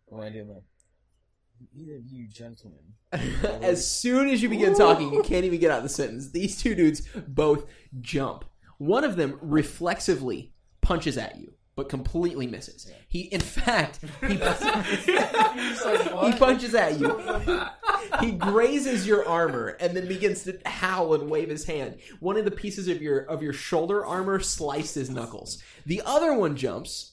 When 0.07 0.25
I 0.27 0.31
do 0.31 0.45
my. 0.45 0.55
Either 1.77 1.97
of 1.97 2.07
you 2.07 2.29
gentlemen. 2.29 2.79
as 3.63 3.87
soon 3.87 4.29
as 4.29 4.43
you 4.43 4.49
begin 4.49 4.75
talking, 4.75 5.13
you 5.13 5.23
can't 5.23 5.45
even 5.45 5.59
get 5.59 5.71
out 5.71 5.79
of 5.79 5.83
the 5.83 5.89
sentence. 5.89 6.31
These 6.31 6.63
two 6.63 6.75
dudes 6.75 7.03
both 7.27 7.67
jump. 8.01 8.45
One 8.79 9.03
of 9.05 9.17
them 9.17 9.39
reflexively 9.43 10.53
punches 10.81 11.19
at 11.19 11.37
you, 11.37 11.53
but 11.79 11.89
completely 11.89 12.49
misses. 12.49 12.91
He, 13.07 13.21
in 13.21 13.39
fact, 13.41 14.01
he, 14.21 14.27
he 14.35 14.39
punches 16.37 16.75
at 16.75 16.99
you. 16.99 17.23
He 18.21 18.33
grazes 18.33 19.07
your 19.07 19.29
armor 19.29 19.77
and 19.81 19.97
then 19.97 20.09
begins 20.09 20.43
to 20.45 20.59
howl 20.67 21.15
and 21.15 21.31
wave 21.31 21.51
his 21.51 21.65
hand. 21.67 21.99
One 22.21 22.37
of 22.37 22.45
the 22.45 22.51
pieces 22.51 22.89
of 22.89 23.01
your 23.03 23.21
of 23.21 23.43
your 23.43 23.53
shoulder 23.53 24.05
armor 24.05 24.41
sliced 24.41 24.95
his 24.95 25.11
knuckles. 25.11 25.63
The 25.87 26.03
other 26.05 26.35
one 26.35 26.57
jumps 26.57 27.13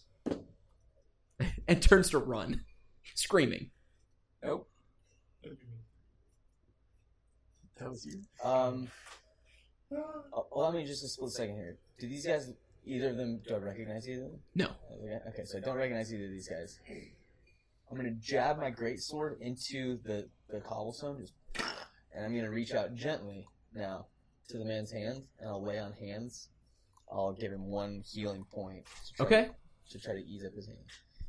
and 1.68 1.82
turns 1.82 2.10
to 2.12 2.18
run, 2.18 2.62
screaming. 3.14 3.70
Nope. 4.44 4.68
That 7.78 7.90
was 7.90 8.06
you. 8.06 8.22
Um. 8.44 8.88
uh, 9.96 10.42
Allow 10.56 10.72
me 10.72 10.86
just 10.86 11.04
a 11.04 11.08
split 11.08 11.32
second 11.32 11.56
here. 11.56 11.78
Do 12.00 12.08
these 12.08 12.26
guys, 12.26 12.52
either 12.86 13.10
of 13.10 13.18
them, 13.18 13.42
do 13.48 13.56
I 13.56 13.58
recognize 13.58 14.08
either 14.08 14.26
of 14.26 14.32
them? 14.32 14.40
No. 14.56 14.70
Okay, 15.04 15.20
okay, 15.30 15.46
so 15.46 15.58
I 15.58 15.62
don't 15.62 15.76
recognize 15.78 16.14
either 16.14 16.26
of 16.26 16.32
these 16.32 16.48
guys. 16.48 16.80
I'm 17.90 17.98
gonna 17.98 18.12
jab 18.12 18.58
my 18.60 18.70
great 18.70 19.00
sword 19.02 19.38
into 19.42 20.00
the 20.04 20.28
the 20.50 20.60
cobblestone, 20.60 21.20
just, 21.20 21.34
and 22.14 22.26
I'm 22.26 22.36
gonna 22.36 22.50
reach 22.52 22.74
out 22.74 22.94
gently 22.96 23.48
now 23.74 24.08
to 24.50 24.58
the 24.58 24.66
man's 24.66 24.92
hands, 24.92 25.28
and 25.40 25.50
I'll 25.50 25.64
lay 25.64 25.80
on 25.80 25.94
hands. 25.94 26.50
I'll 27.12 27.34
give 27.34 27.52
him 27.52 27.66
one 27.68 28.02
healing 28.06 28.46
point. 28.52 28.86
To 29.18 29.24
Okay. 29.24 29.50
To 29.92 30.00
try 30.00 30.14
to 30.14 30.20
ease 30.20 30.44
up 30.44 30.54
his 30.54 30.66
hand. 30.66 30.80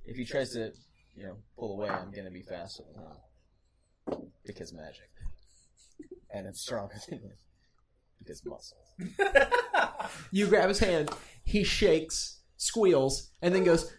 If 0.06 0.16
he 0.16 0.24
tries 0.24 0.52
to, 0.52 0.72
you 1.14 1.24
know, 1.24 1.36
pull 1.58 1.72
away, 1.72 1.88
I'm 1.90 2.10
gonna 2.10 2.30
be 2.30 2.42
faster 2.42 2.82
than 2.94 3.02
him 4.18 4.32
because 4.44 4.72
magic, 4.72 5.10
and 6.30 6.46
I'm 6.46 6.54
stronger 6.54 6.94
than 7.08 7.18
him 7.18 7.32
because 8.18 8.42
muscles. 8.44 8.94
You 10.30 10.46
grab 10.46 10.68
his 10.68 10.78
hand, 10.78 11.10
he 11.46 11.64
shakes, 11.64 12.40
squeals, 12.56 13.30
and 13.40 13.54
then 13.54 13.64
goes 13.64 13.90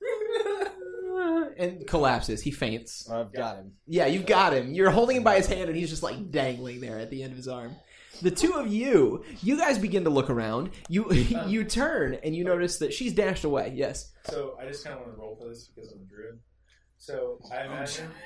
and 1.58 1.86
collapses. 1.86 2.42
He 2.42 2.50
faints. 2.50 3.08
I've 3.08 3.32
got 3.32 3.58
him. 3.58 3.74
Yeah, 3.86 4.06
you've 4.06 4.26
got 4.26 4.54
him. 4.54 4.72
You're 4.72 4.90
holding 4.90 5.18
him 5.18 5.22
by 5.22 5.36
his 5.36 5.46
hand, 5.46 5.68
and 5.68 5.76
he's 5.76 5.90
just 5.90 6.02
like 6.02 6.30
dangling 6.30 6.80
there 6.80 6.98
at 6.98 7.10
the 7.10 7.22
end 7.22 7.32
of 7.32 7.36
his 7.36 7.46
arm. 7.46 7.76
The 8.22 8.30
two 8.30 8.54
of 8.54 8.68
you, 8.68 9.24
you 9.42 9.58
guys 9.58 9.78
begin 9.78 10.04
to 10.04 10.10
look 10.10 10.30
around. 10.30 10.70
You 10.88 11.12
you 11.46 11.64
turn 11.64 12.14
and 12.24 12.34
you 12.34 12.42
notice 12.42 12.78
that 12.78 12.92
she's 12.92 13.12
dashed 13.12 13.44
away. 13.44 13.72
Yes. 13.74 14.12
So 14.24 14.56
I 14.60 14.66
just 14.66 14.82
kind 14.82 14.96
of 14.96 15.02
want 15.02 15.14
to 15.14 15.20
roll 15.20 15.36
for 15.36 15.48
this 15.48 15.68
because 15.74 15.92
I'm 15.92 16.00
a 16.00 16.04
druid. 16.04 16.38
So 16.96 17.38
I 17.52 17.62
oh, 17.62 17.66
imagine. 17.66 18.08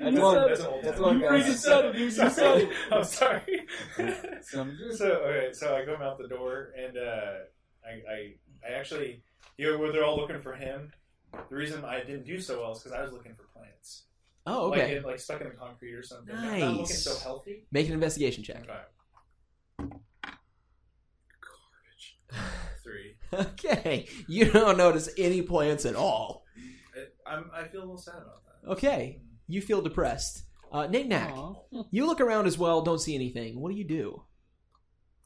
That's 0.00 0.16
one. 0.18 0.34
That's 0.48 0.60
an 0.60 0.66
old 0.66 0.84
That's 0.84 0.96
time. 0.96 1.02
one. 1.02 1.18
You 1.20 1.28
guy. 1.28 1.40
freaking 1.40 1.54
said 1.54 1.84
it, 1.86 1.92
dude. 1.92 2.00
You 2.00 2.10
said 2.30 2.60
it. 2.62 2.68
I'm 2.90 3.04
sorry. 3.04 3.66
Some- 4.42 4.78
so 4.96 5.06
okay, 5.06 5.48
so 5.52 5.76
I 5.76 5.84
come 5.84 6.02
out 6.02 6.18
the 6.18 6.28
door 6.28 6.70
and 6.78 6.96
uh, 6.96 7.32
I, 7.84 8.12
I 8.12 8.34
I 8.68 8.72
actually 8.78 9.22
you 9.58 9.70
know 9.70 9.78
where 9.78 9.92
they're 9.92 10.04
all 10.04 10.16
looking 10.16 10.40
for 10.40 10.54
him. 10.54 10.92
The 11.48 11.54
reason 11.56 11.84
I 11.84 12.00
didn't 12.00 12.24
do 12.26 12.40
so 12.40 12.60
well 12.60 12.72
is 12.72 12.78
because 12.78 12.92
I 12.92 13.02
was 13.02 13.12
looking 13.12 13.34
for 13.34 13.44
plants. 13.54 14.04
Oh, 14.46 14.68
Like, 14.68 14.82
okay. 14.82 14.96
in, 14.96 15.02
like 15.04 15.18
stuck 15.20 15.40
in 15.40 15.48
the 15.48 15.54
concrete 15.54 15.94
or 15.94 16.02
something. 16.02 16.34
I'm 16.34 16.60
not 16.60 16.70
looking 16.72 16.86
so 16.86 17.16
healthy. 17.22 17.64
Make 17.70 17.86
an 17.88 17.94
investigation 17.94 18.42
check. 18.44 18.64
Okay. 18.68 19.90
Garbage. 21.40 22.18
Three. 22.82 23.16
Okay. 23.32 24.08
You 24.28 24.50
don't 24.50 24.76
notice 24.76 25.08
any 25.16 25.42
plants 25.42 25.84
at 25.86 25.94
all. 25.96 26.44
I, 27.26 27.34
I'm, 27.34 27.50
I 27.54 27.64
feel 27.68 27.80
a 27.80 27.82
little 27.82 27.98
sad 27.98 28.14
about 28.16 28.42
that. 28.44 28.70
Okay. 28.72 29.20
You 29.52 29.60
feel 29.60 29.82
depressed. 29.82 30.44
Uh, 30.72 30.86
Knick 30.86 31.08
Knack, 31.08 31.30
Aw. 31.34 31.54
you 31.90 32.06
look 32.06 32.22
around 32.22 32.46
as 32.46 32.56
well. 32.56 32.80
Don't 32.80 33.00
see 33.00 33.14
anything. 33.14 33.60
What 33.60 33.70
do 33.70 33.76
you 33.76 33.84
do? 33.84 34.22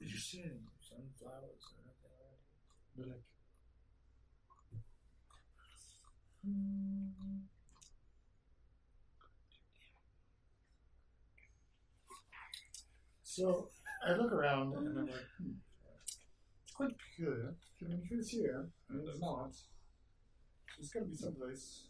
Did 0.00 0.10
you 0.10 0.18
see 0.18 0.40
any 0.40 0.58
sunflowers? 0.80 1.62
or 2.98 3.04
anything? 3.04 3.20
So 13.22 13.68
I 14.04 14.14
look 14.14 14.32
around 14.32 14.74
and 14.74 14.98
I'm 14.98 15.06
like, 15.06 15.14
hmm, 15.38 15.50
it's 16.64 16.74
quite 16.74 16.90
peculiar. 16.98 17.54
Given 17.78 18.02
who's 18.10 18.30
here 18.30 18.70
and 18.90 19.06
who's 19.06 19.20
not. 19.20 19.52
There's 20.76 20.90
gotta 20.90 21.06
be 21.06 21.14
someplace. 21.14 21.86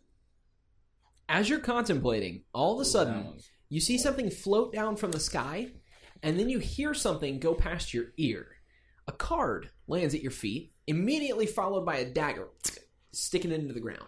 As 1.28 1.48
you're 1.48 1.58
contemplating, 1.60 2.44
all 2.52 2.74
of 2.74 2.80
a 2.80 2.84
sudden, 2.84 3.34
you 3.68 3.80
see 3.80 3.98
something 3.98 4.30
float 4.30 4.72
down 4.72 4.96
from 4.96 5.10
the 5.12 5.20
sky, 5.20 5.72
and 6.22 6.38
then 6.38 6.48
you 6.48 6.58
hear 6.60 6.94
something 6.94 7.40
go 7.40 7.54
past 7.54 7.92
your 7.92 8.06
ear. 8.16 8.46
A 9.08 9.12
card 9.12 9.70
lands 9.88 10.14
at 10.14 10.22
your 10.22 10.30
feet, 10.30 10.72
immediately 10.86 11.46
followed 11.46 11.84
by 11.84 11.96
a 11.96 12.04
dagger 12.10 12.48
sticking 13.12 13.50
into 13.52 13.74
the 13.74 13.80
ground. 13.80 14.06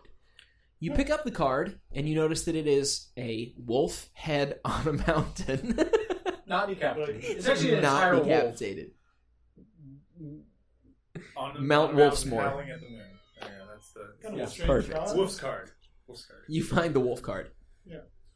You 0.81 0.93
pick 0.93 1.11
up 1.11 1.25
the 1.25 1.33
card, 1.33 1.81
and 1.93 2.09
you 2.09 2.15
notice 2.15 2.45
that 2.45 2.55
it 2.55 2.69
is 2.69 3.09
a 3.19 3.53
wolf 3.59 4.09
head 4.13 4.61
on 4.65 4.87
a 4.87 4.93
mountain. 4.93 5.77
Not 6.47 6.69
decapitated. 6.69 7.25
It's 7.25 7.49
actually 7.49 7.75
an 7.75 7.83
not 7.83 7.97
entire 7.97 8.15
wolf. 8.15 8.27
decapitated. 8.27 8.91
On 11.37 11.55
the, 11.55 11.61
Mount 11.61 11.91
on 11.91 11.97
the 11.97 12.03
Wolfsmore. 12.03 12.31
mountain 12.31 12.51
howling 12.51 12.71
at 12.71 12.81
the 12.81 12.89
moon. 12.89 13.03
Yeah, 13.41 13.49
that's 13.73 13.93
the 13.93 14.01
Kind 14.23 14.35
of 14.35 14.39
Yeah, 14.39 14.45
a 14.45 14.49
strange 14.49 14.67
perfect. 14.69 14.97
card. 14.97 15.17
Wolf's 15.17 15.39
card. 15.39 15.71
Wolf's 16.09 16.25
card. 16.25 16.43
You 16.49 16.65
find 16.65 16.95
the 16.95 17.01
wolf 17.01 17.23
card. 17.23 17.51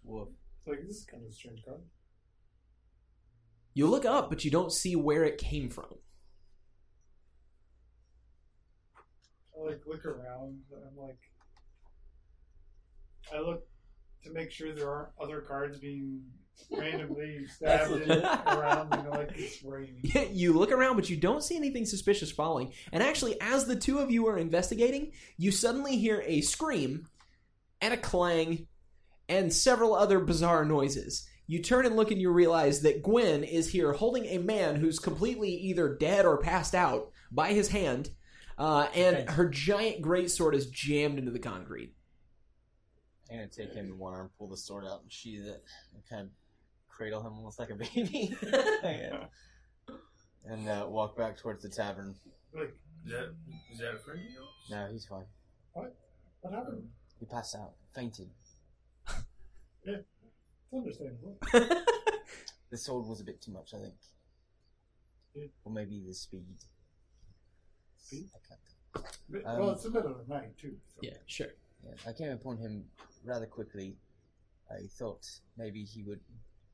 Woof. 0.05 0.29
It's 0.59 0.69
like 0.69 0.87
this 0.87 0.99
is 0.99 1.05
kind 1.05 1.25
of 1.25 1.31
a 1.31 1.33
strange 1.33 1.65
card. 1.65 1.81
You 3.75 3.89
look 3.89 4.05
up, 4.05 4.29
but 4.29 4.45
you 4.45 4.51
don't 4.51 4.73
see 4.73 4.95
where 4.95 5.25
it 5.25 5.39
came 5.39 5.71
from. 5.71 5.87
I 9.57 9.65
like 9.65 9.81
look 9.87 10.05
around. 10.05 10.61
And 10.71 10.83
I'm 10.87 10.97
like, 10.97 11.19
I 13.35 13.41
look 13.41 13.67
to 14.25 14.33
make 14.33 14.51
sure 14.51 14.75
there 14.75 14.91
aren't 14.91 15.09
other 15.21 15.41
cards 15.41 15.79
being 15.79 16.21
randomly 16.71 17.47
stabbed 17.57 18.03
in, 18.03 18.11
around. 18.11 18.95
You 18.95 19.03
know, 19.05 19.11
like 19.11 19.33
it's 19.35 19.63
raining. 19.65 20.03
you 20.33 20.53
look 20.53 20.71
around, 20.71 20.97
but 20.97 21.09
you 21.09 21.17
don't 21.17 21.43
see 21.43 21.57
anything 21.57 21.87
suspicious 21.87 22.31
following. 22.31 22.73
And 22.93 23.03
actually, 23.03 23.41
as 23.41 23.65
the 23.65 23.77
two 23.77 23.99
of 23.99 24.11
you 24.11 24.27
are 24.29 24.37
investigating, 24.37 25.13
you 25.39 25.51
suddenly 25.51 25.97
hear 25.97 26.23
a 26.27 26.43
scream 26.43 27.09
and 27.83 27.93
a 27.93 27.99
clang 27.99 28.67
and 29.29 29.53
several 29.53 29.95
other 29.95 30.19
bizarre 30.21 30.65
noises. 30.65 31.29
You 31.47 31.61
turn 31.61 31.85
and 31.85 31.97
look 31.97 32.11
and 32.11 32.21
you 32.21 32.31
realize 32.31 32.81
that 32.83 33.03
Gwen 33.03 33.45
is 33.45 33.71
here 33.71 33.93
holding 33.93 34.25
a 34.27 34.39
man 34.39 34.77
who's 34.77 34.99
completely 34.99 35.51
either 35.51 35.95
dead 35.97 36.25
or 36.25 36.39
passed 36.39 36.75
out 36.75 37.11
by 37.31 37.53
his 37.53 37.69
hand, 37.69 38.11
uh, 38.57 38.87
and 38.95 39.17
Okay. 39.17 39.33
her 39.35 39.49
giant 39.49 40.03
greatsword 40.03 40.55
is 40.55 40.69
jammed 40.71 41.19
into 41.19 41.31
the 41.33 41.39
concrete. 41.39 41.95
I'm 43.31 43.37
gonna 43.39 43.49
take 43.49 43.73
him 43.75 43.87
in 43.87 43.99
one 43.99 44.13
arm, 44.15 44.31
pull 44.39 44.49
the 44.49 44.57
sword 44.57 44.85
out, 44.85 45.03
and 45.03 45.13
sheathe 45.13 45.47
it, 45.47 45.63
and 45.95 46.03
kind 46.09 46.23
of 46.23 46.29
cradle 46.89 47.21
him 47.23 47.33
almost 47.35 47.59
like 47.59 47.71
a 47.71 47.75
baby, 47.95 48.37
Yeah. 48.83 49.25
and 50.45 50.69
uh, 50.69 50.87
walk 50.89 51.17
back 51.17 51.37
towards 51.39 51.63
the 51.63 51.69
tavern. 51.69 52.15
Like, 52.55 52.75
Is 53.07 53.13
that, 53.13 53.35
is 53.73 53.79
that 53.79 53.95
a 53.95 53.99
friend 53.99 54.21
of 54.21 54.31
yours? 54.33 54.49
No, 54.71 54.89
he's 54.93 55.07
fine. 55.07 55.25
what 55.73 55.97
What 56.43 56.53
happened? 56.55 56.89
He 57.23 57.27
passed 57.27 57.55
out, 57.55 57.75
fainted. 57.95 58.31
It's 59.85 60.73
understandable. 60.73 61.39
The 62.71 62.79
sword 62.79 63.07
was 63.07 63.21
a 63.21 63.25
bit 63.25 63.43
too 63.43 63.53
much, 63.53 63.75
I 63.75 63.81
think. 63.81 63.95
Yeah. 65.35 65.45
Or 65.65 65.73
maybe 65.73 66.03
the 66.05 66.15
speed. 66.15 66.47
Speed? 67.99 68.31
I 68.35 68.39
can't 68.49 69.07
think. 69.31 69.47
Um, 69.47 69.59
well, 69.59 69.71
it's 69.73 69.83
the 69.83 69.91
middle 69.91 70.11
of 70.11 70.27
the 70.27 70.35
night 70.35 70.57
too. 70.59 70.75
So. 70.89 71.01
Yeah, 71.03 71.19
sure. 71.27 71.49
Yeah, 71.85 71.93
I 72.09 72.15
came 72.15 72.31
upon 72.31 72.57
him 72.57 72.85
rather 73.25 73.45
quickly. 73.45 73.99
I 74.71 74.87
thought 74.99 75.29
maybe 75.59 75.85
he 75.85 76.03
would. 76.03 76.21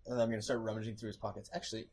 And 0.07 0.21
I'm 0.23 0.29
going 0.29 0.39
to 0.39 0.45
start 0.45 0.61
rummaging 0.61 0.95
through 0.95 1.09
his 1.09 1.17
pockets. 1.17 1.51
Actually, 1.53 1.89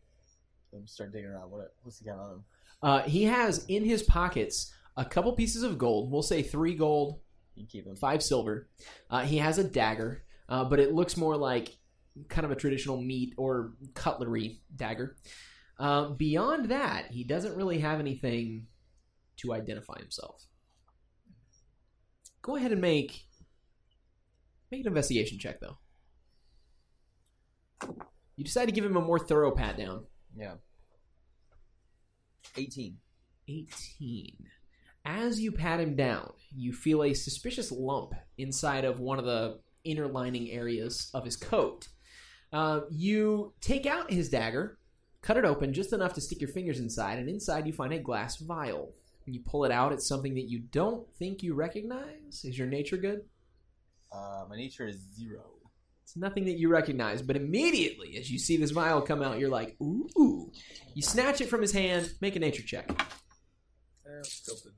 I'm 0.72 0.86
start 0.86 1.11
digging 1.11 1.32
around. 1.32 1.49
What 1.49 1.73
what's 1.82 1.98
he 1.98 2.06
got 2.06 2.19
on 2.19 2.32
him? 2.32 2.44
Uh, 2.84 3.02
he 3.02 3.23
has 3.23 3.65
in 3.68 3.84
his 3.84 4.03
pockets 4.03 4.72
a 4.95 5.03
couple 5.03 5.34
pieces 5.34 5.64
of 5.64 5.80
gold. 5.80 6.11
We'll 6.11 6.22
say 6.22 6.44
three 6.44 6.76
gold, 6.76 7.19
You 7.56 7.64
can 7.64 7.68
keep 7.68 7.88
him. 7.88 7.95
five 7.95 8.22
silver. 8.22 8.69
Uh, 9.10 9.22
he 9.22 9.38
has 9.38 9.57
a 9.57 9.64
dagger, 9.64 10.23
uh, 10.49 10.65
but 10.65 10.80
it 10.80 10.94
looks 10.94 11.18
more 11.18 11.38
like 11.38 11.77
kind 12.27 12.45
of 12.45 12.52
a 12.52 12.56
traditional 12.56 13.02
meat 13.02 13.34
or 13.38 13.73
cutlery 13.94 14.61
dagger. 14.76 15.15
Uh, 15.80 16.10
beyond 16.10 16.69
that, 16.69 17.07
he 17.11 17.23
doesn't 17.23 17.56
really 17.56 17.80
have 17.80 17.99
anything 17.99 18.68
to 19.38 19.53
identify 19.53 19.98
himself. 19.99 20.45
Go 22.41 22.56
ahead 22.56 22.72
and 22.72 22.82
make 22.82 23.26
make 24.72 24.82
an 24.82 24.88
investigation 24.88 25.40
check, 25.40 25.60
though. 25.60 25.77
You 28.36 28.44
decide 28.44 28.65
to 28.65 28.72
give 28.72 28.86
him 28.86 28.98
a 28.98 29.02
more 29.02 29.19
thorough 29.19 29.52
pat 29.52 29.77
down. 29.77 30.06
Yeah. 30.38 30.56
18. 32.57 32.98
18. 33.48 34.36
As 35.06 35.40
you 35.40 35.52
pat 35.52 35.80
him 35.80 35.95
down, 35.95 36.34
you 36.56 36.73
feel 36.73 37.03
a 37.03 37.14
suspicious 37.14 37.72
lump 37.72 38.14
inside 38.40 38.86
of 38.86 38.99
one 38.99 39.19
of 39.19 39.26
the 39.26 39.60
inner 39.84 40.07
lining 40.07 40.49
areas 40.49 41.11
of 41.14 41.23
his 41.23 41.36
coat. 41.36 41.88
Uh, 42.52 42.82
you 42.90 43.53
take 43.61 43.86
out 43.86 44.11
his 44.11 44.30
dagger, 44.30 44.80
cut 45.22 45.38
it 45.38 45.45
open 45.45 45.73
just 45.73 45.94
enough 45.94 46.14
to 46.14 46.22
stick 46.22 46.41
your 46.41 46.49
fingers 46.49 46.80
inside, 46.80 47.19
and 47.19 47.30
inside 47.30 47.68
you 47.68 47.73
find 47.73 47.94
a 47.94 47.99
glass 47.99 48.38
vial. 48.38 48.94
When 49.26 49.36
you 49.36 49.41
pull 49.45 49.64
it 49.65 49.72
out, 49.72 49.94
it's 49.94 50.07
something 50.07 50.34
that 50.36 50.49
you 50.49 50.60
don't 50.60 51.07
think 51.18 51.44
you 51.44 51.53
recognize. 51.53 52.44
Is 52.44 52.57
your 52.57 52.68
nature 52.68 52.98
good? 52.98 53.22
Uh, 54.11 54.45
my 54.49 54.56
nature 54.56 54.88
is 54.88 54.98
zero. 55.15 55.44
It's 56.03 56.15
nothing 56.15 56.45
that 56.45 56.57
you 56.57 56.69
recognize, 56.69 57.22
but 57.22 57.36
immediately 57.36 58.18
as 58.18 58.32
you 58.32 58.40
see 58.40 58.57
this 58.57 58.72
vial 58.72 59.02
come 59.02 59.22
out, 59.22 59.40
you're 59.40 59.49
like, 59.49 59.76
ooh. 59.82 60.52
You 60.94 61.02
snatch 61.02 61.41
it 61.41 61.49
from 61.49 61.61
his 61.61 61.72
hand, 61.72 62.11
make 62.22 62.36
a 62.36 62.40
nature 62.40 62.64
check. 62.64 62.88
Tilted. 64.45 64.72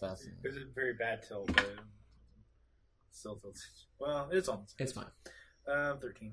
Fascinating. 0.00 0.40
It's 0.44 0.56
a 0.56 0.74
very 0.74 0.94
bad 0.94 1.22
tilt, 1.26 1.48
but 1.54 1.76
still 3.12 3.36
tilted. 3.36 3.60
Well, 3.98 4.30
it's 4.32 4.48
almost. 4.48 4.76
It's 4.78 4.92
fine. 4.92 5.04
Uh, 5.70 5.94
13. 5.96 6.32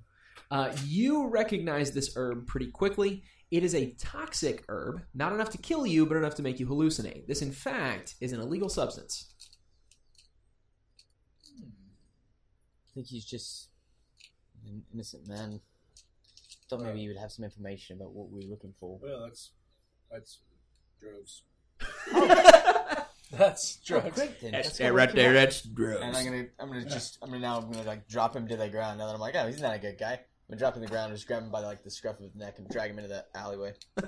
Uh, 0.49 0.73
you 0.85 1.27
recognize 1.27 1.91
this 1.91 2.15
herb 2.15 2.47
pretty 2.47 2.71
quickly. 2.71 3.23
It 3.51 3.61
is 3.61 3.75
a 3.75 3.91
toxic 3.99 4.63
herb, 4.69 5.01
not 5.13 5.33
enough 5.33 5.49
to 5.49 5.57
kill 5.57 5.85
you, 5.85 6.05
but 6.05 6.15
enough 6.15 6.35
to 6.35 6.41
make 6.41 6.61
you 6.61 6.65
hallucinate. 6.65 7.27
This, 7.27 7.41
in 7.41 7.51
fact, 7.51 8.15
is 8.21 8.31
an 8.31 8.39
illegal 8.39 8.69
substance. 8.69 9.33
I 11.59 12.93
think 12.93 13.07
he's 13.07 13.25
just 13.25 13.67
an 14.65 14.83
innocent 14.93 15.27
man. 15.27 15.59
Thought 16.69 16.83
maybe 16.83 16.99
he 17.01 17.09
would 17.09 17.17
have 17.17 17.33
some 17.33 17.43
information 17.43 17.97
about 17.97 18.13
what 18.13 18.29
we 18.29 18.45
were 18.45 18.51
looking 18.51 18.73
for. 18.79 18.97
Well, 19.01 19.23
that's 19.25 19.51
that's 20.09 20.39
drugs. 21.01 21.41
That's 23.31 23.77
Oh, 23.91 23.99
drugs. 23.99 24.15
great 24.15 24.39
then. 24.41 24.51
That's, 24.51 24.67
That's 24.69 24.79
what 24.79 24.91
we're 24.91 24.97
right 24.97 25.09
looking 25.09 25.15
there. 25.21 25.29
for. 25.31 25.33
That's 25.33 25.61
drugs. 25.61 26.01
And 26.01 26.15
I'm 26.15 26.25
gonna, 26.25 26.45
I'm 26.59 26.67
gonna 26.69 26.85
just, 26.85 27.17
I'm 27.21 27.29
gonna 27.29 27.41
now, 27.41 27.57
I'm 27.57 27.71
gonna 27.71 27.83
like 27.85 28.07
drop 28.07 28.35
him 28.35 28.47
to 28.47 28.55
the 28.55 28.69
ground. 28.69 28.99
Now 28.99 29.07
that 29.07 29.13
I'm 29.15 29.19
like, 29.19 29.35
oh, 29.35 29.47
he's 29.47 29.61
not 29.61 29.75
a 29.75 29.79
good 29.79 29.97
guy. 29.99 30.13
I'm 30.13 30.19
gonna 30.49 30.59
drop 30.59 30.75
him 30.75 30.81
to 30.81 30.87
the 30.87 30.91
ground, 30.91 31.09
and 31.09 31.17
just 31.17 31.27
grab 31.27 31.43
him 31.43 31.51
by 31.51 31.59
like 31.59 31.83
the 31.83 31.91
scruff 31.91 32.15
of 32.17 32.23
his 32.23 32.35
neck 32.35 32.57
and 32.57 32.69
drag 32.69 32.91
him 32.91 32.99
into 32.99 33.09
the 33.09 33.25
alleyway. 33.35 33.73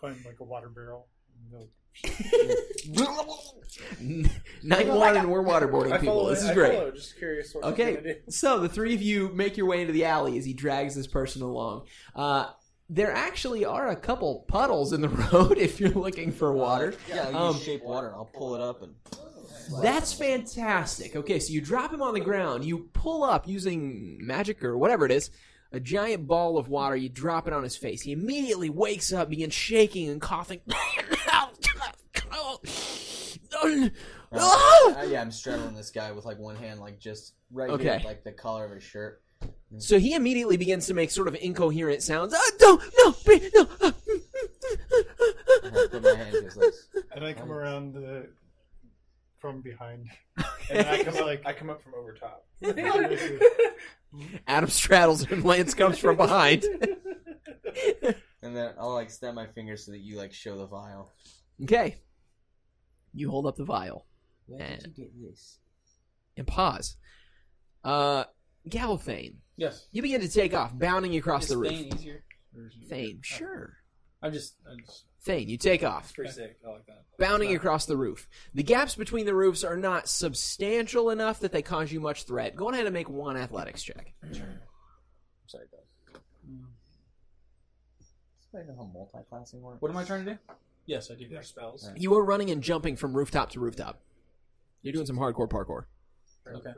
Find 0.00 0.16
like 0.24 0.40
a 0.40 0.44
water 0.44 0.68
barrel. 0.68 1.08
No. 1.52 1.68
Night 4.62 4.88
one, 4.88 5.16
and 5.16 5.30
we're 5.30 5.42
waterboarding 5.44 6.00
people. 6.00 6.26
This 6.26 6.42
is 6.42 6.50
great. 6.52 6.94
Just 6.94 7.18
curious. 7.18 7.54
What 7.54 7.64
Okay, 7.64 8.18
so 8.28 8.58
the 8.60 8.68
three 8.68 8.94
of 8.94 9.02
you 9.02 9.28
make 9.30 9.56
your 9.56 9.66
way 9.66 9.80
into 9.80 9.92
the 9.92 10.04
alley 10.04 10.38
as 10.38 10.44
he 10.44 10.54
drags 10.54 10.94
this 10.94 11.06
person 11.06 11.42
along. 11.42 11.86
Uh, 12.14 12.46
there 12.94 13.12
actually 13.12 13.64
are 13.64 13.88
a 13.88 13.96
couple 13.96 14.44
puddles 14.48 14.92
in 14.92 15.00
the 15.00 15.08
road 15.32 15.58
if 15.58 15.80
you're 15.80 15.90
looking 15.90 16.30
for 16.32 16.52
water. 16.52 16.94
Yeah, 17.08 17.30
I'll 17.32 17.46
Um, 17.48 17.58
shape 17.58 17.82
water, 17.82 18.12
I'll 18.14 18.30
pull 18.32 18.54
it 18.54 18.60
up 18.60 18.82
and. 18.82 18.94
That's 19.80 20.12
fantastic. 20.12 21.14
Okay, 21.16 21.38
so 21.38 21.52
you 21.52 21.60
drop 21.60 21.92
him 21.94 22.02
on 22.02 22.14
the 22.14 22.20
ground. 22.20 22.64
You 22.64 22.90
pull 22.92 23.22
up 23.22 23.46
using 23.46 24.18
magic 24.20 24.62
or 24.64 24.76
whatever 24.76 25.06
it 25.06 25.12
is, 25.12 25.30
a 25.70 25.78
giant 25.80 26.26
ball 26.26 26.58
of 26.58 26.68
water. 26.68 26.96
You 26.96 27.08
drop 27.08 27.46
it 27.46 27.52
on 27.52 27.62
his 27.62 27.76
face. 27.76 28.02
He 28.02 28.12
immediately 28.12 28.70
wakes 28.70 29.12
up, 29.12 29.30
begins 29.30 29.54
shaking 29.54 30.08
and 30.10 30.20
coughing. 30.20 30.60
Uh, 34.34 35.04
yeah, 35.08 35.20
I'm 35.20 35.30
straddling 35.30 35.74
this 35.74 35.90
guy 35.90 36.12
with 36.12 36.24
like 36.24 36.38
one 36.38 36.56
hand, 36.56 36.80
like 36.80 36.98
just 36.98 37.34
right 37.52 37.70
Okay. 37.70 37.98
here, 37.98 38.00
like 38.04 38.24
the 38.24 38.32
collar 38.32 38.64
of 38.64 38.70
his 38.72 38.82
shirt. 38.82 39.22
Mm. 39.72 39.82
So 39.82 39.98
he 39.98 40.14
immediately 40.14 40.56
begins 40.56 40.86
to 40.88 40.94
make 40.94 41.10
sort 41.10 41.28
of 41.28 41.34
incoherent 41.36 42.02
sounds. 42.02 42.34
Ah, 42.36 42.50
don't, 42.58 42.82
no, 42.98 43.14
be- 43.26 43.50
no. 43.54 43.68
ah, 43.82 43.92
And 45.64 45.76
I 45.76 45.86
put 45.90 46.02
my 46.02 46.14
hand 46.14 46.32
to 46.52 46.60
his. 46.60 46.88
And 47.14 47.24
I 47.24 47.32
come 47.32 47.50
around 47.52 47.94
the, 47.94 48.28
from 49.38 49.60
behind. 49.62 50.08
And 50.70 50.86
I 50.86 51.02
come 51.04 51.14
like, 51.24 51.42
I 51.46 51.52
come 51.52 51.70
up 51.70 51.82
from 51.82 51.94
over 51.94 52.12
top. 52.14 52.44
Hmm? 54.14 54.24
Adam 54.46 54.68
straddles 54.68 55.24
him. 55.24 55.42
Lance 55.42 55.72
comes 55.72 55.96
from 55.98 56.16
behind. 56.18 56.64
And 58.44 58.56
then 58.56 58.74
I'll 58.78 58.92
like 58.92 59.08
snap 59.10 59.32
my 59.34 59.46
fingers 59.46 59.86
so 59.86 59.92
that 59.92 60.00
you 60.00 60.16
like 60.18 60.32
show 60.34 60.58
the 60.58 60.66
vial. 60.66 61.12
Okay. 61.62 61.96
You 63.14 63.30
hold 63.30 63.46
up 63.46 63.54
the 63.56 63.64
vial 63.64 64.04
Where 64.46 64.58
did 64.82 64.86
you 64.98 65.04
get 65.04 65.12
this? 65.22 65.58
and 66.36 66.44
pause. 66.46 66.96
Uh, 67.84 68.24
Galthane, 68.68 69.36
Yes. 69.56 69.86
you 69.92 70.02
begin 70.02 70.20
to 70.20 70.28
take 70.28 70.54
off, 70.54 70.76
bounding 70.78 71.16
across 71.16 71.48
the 71.48 71.56
roof. 71.56 71.70
Thane 71.70 71.94
easier? 71.94 72.24
Thane, 72.88 73.20
sure. 73.22 73.76
I'm 74.22 74.32
just, 74.32 74.54
I'm 74.70 74.78
just 74.78 75.04
Thane, 75.22 75.48
you 75.48 75.56
take 75.56 75.82
off. 75.84 76.04
It's 76.04 76.12
pretty 76.12 76.30
sick. 76.32 76.58
I 76.66 76.70
like 76.70 76.86
that. 76.86 77.04
bounding 77.18 77.54
across 77.54 77.86
the 77.86 77.96
roof. 77.96 78.28
The 78.54 78.62
gaps 78.62 78.94
between 78.96 79.24
the 79.26 79.34
roofs 79.34 79.62
are 79.64 79.76
not 79.76 80.08
substantial 80.08 81.10
enough 81.10 81.40
that 81.40 81.52
they 81.52 81.62
cause 81.62 81.92
you 81.92 82.00
much 82.00 82.24
threat. 82.24 82.56
Go 82.56 82.70
ahead 82.70 82.86
and 82.86 82.94
make 82.94 83.08
one 83.08 83.36
athletics 83.36 83.82
check. 83.82 84.14
I'm 84.22 84.34
Sorry, 85.46 85.64
guys. 85.70 86.20
I 88.54 88.66
know 88.66 88.74
how 88.76 88.90
multi-classing 88.92 89.62
works. 89.62 89.80
What 89.80 89.90
am 89.90 89.96
I 89.96 90.04
trying 90.04 90.24
to 90.26 90.32
do? 90.32 90.38
Yes, 90.86 91.10
I 91.10 91.14
do. 91.14 91.28
Their 91.28 91.42
spells. 91.42 91.88
You 91.96 92.14
are 92.14 92.24
running 92.24 92.50
and 92.50 92.62
jumping 92.62 92.96
from 92.96 93.14
rooftop 93.14 93.50
to 93.50 93.60
rooftop. 93.60 94.00
You're 94.82 94.92
doing 94.92 95.06
some 95.06 95.16
hardcore 95.16 95.48
parkour. 95.48 95.84
Okay. 96.52 96.72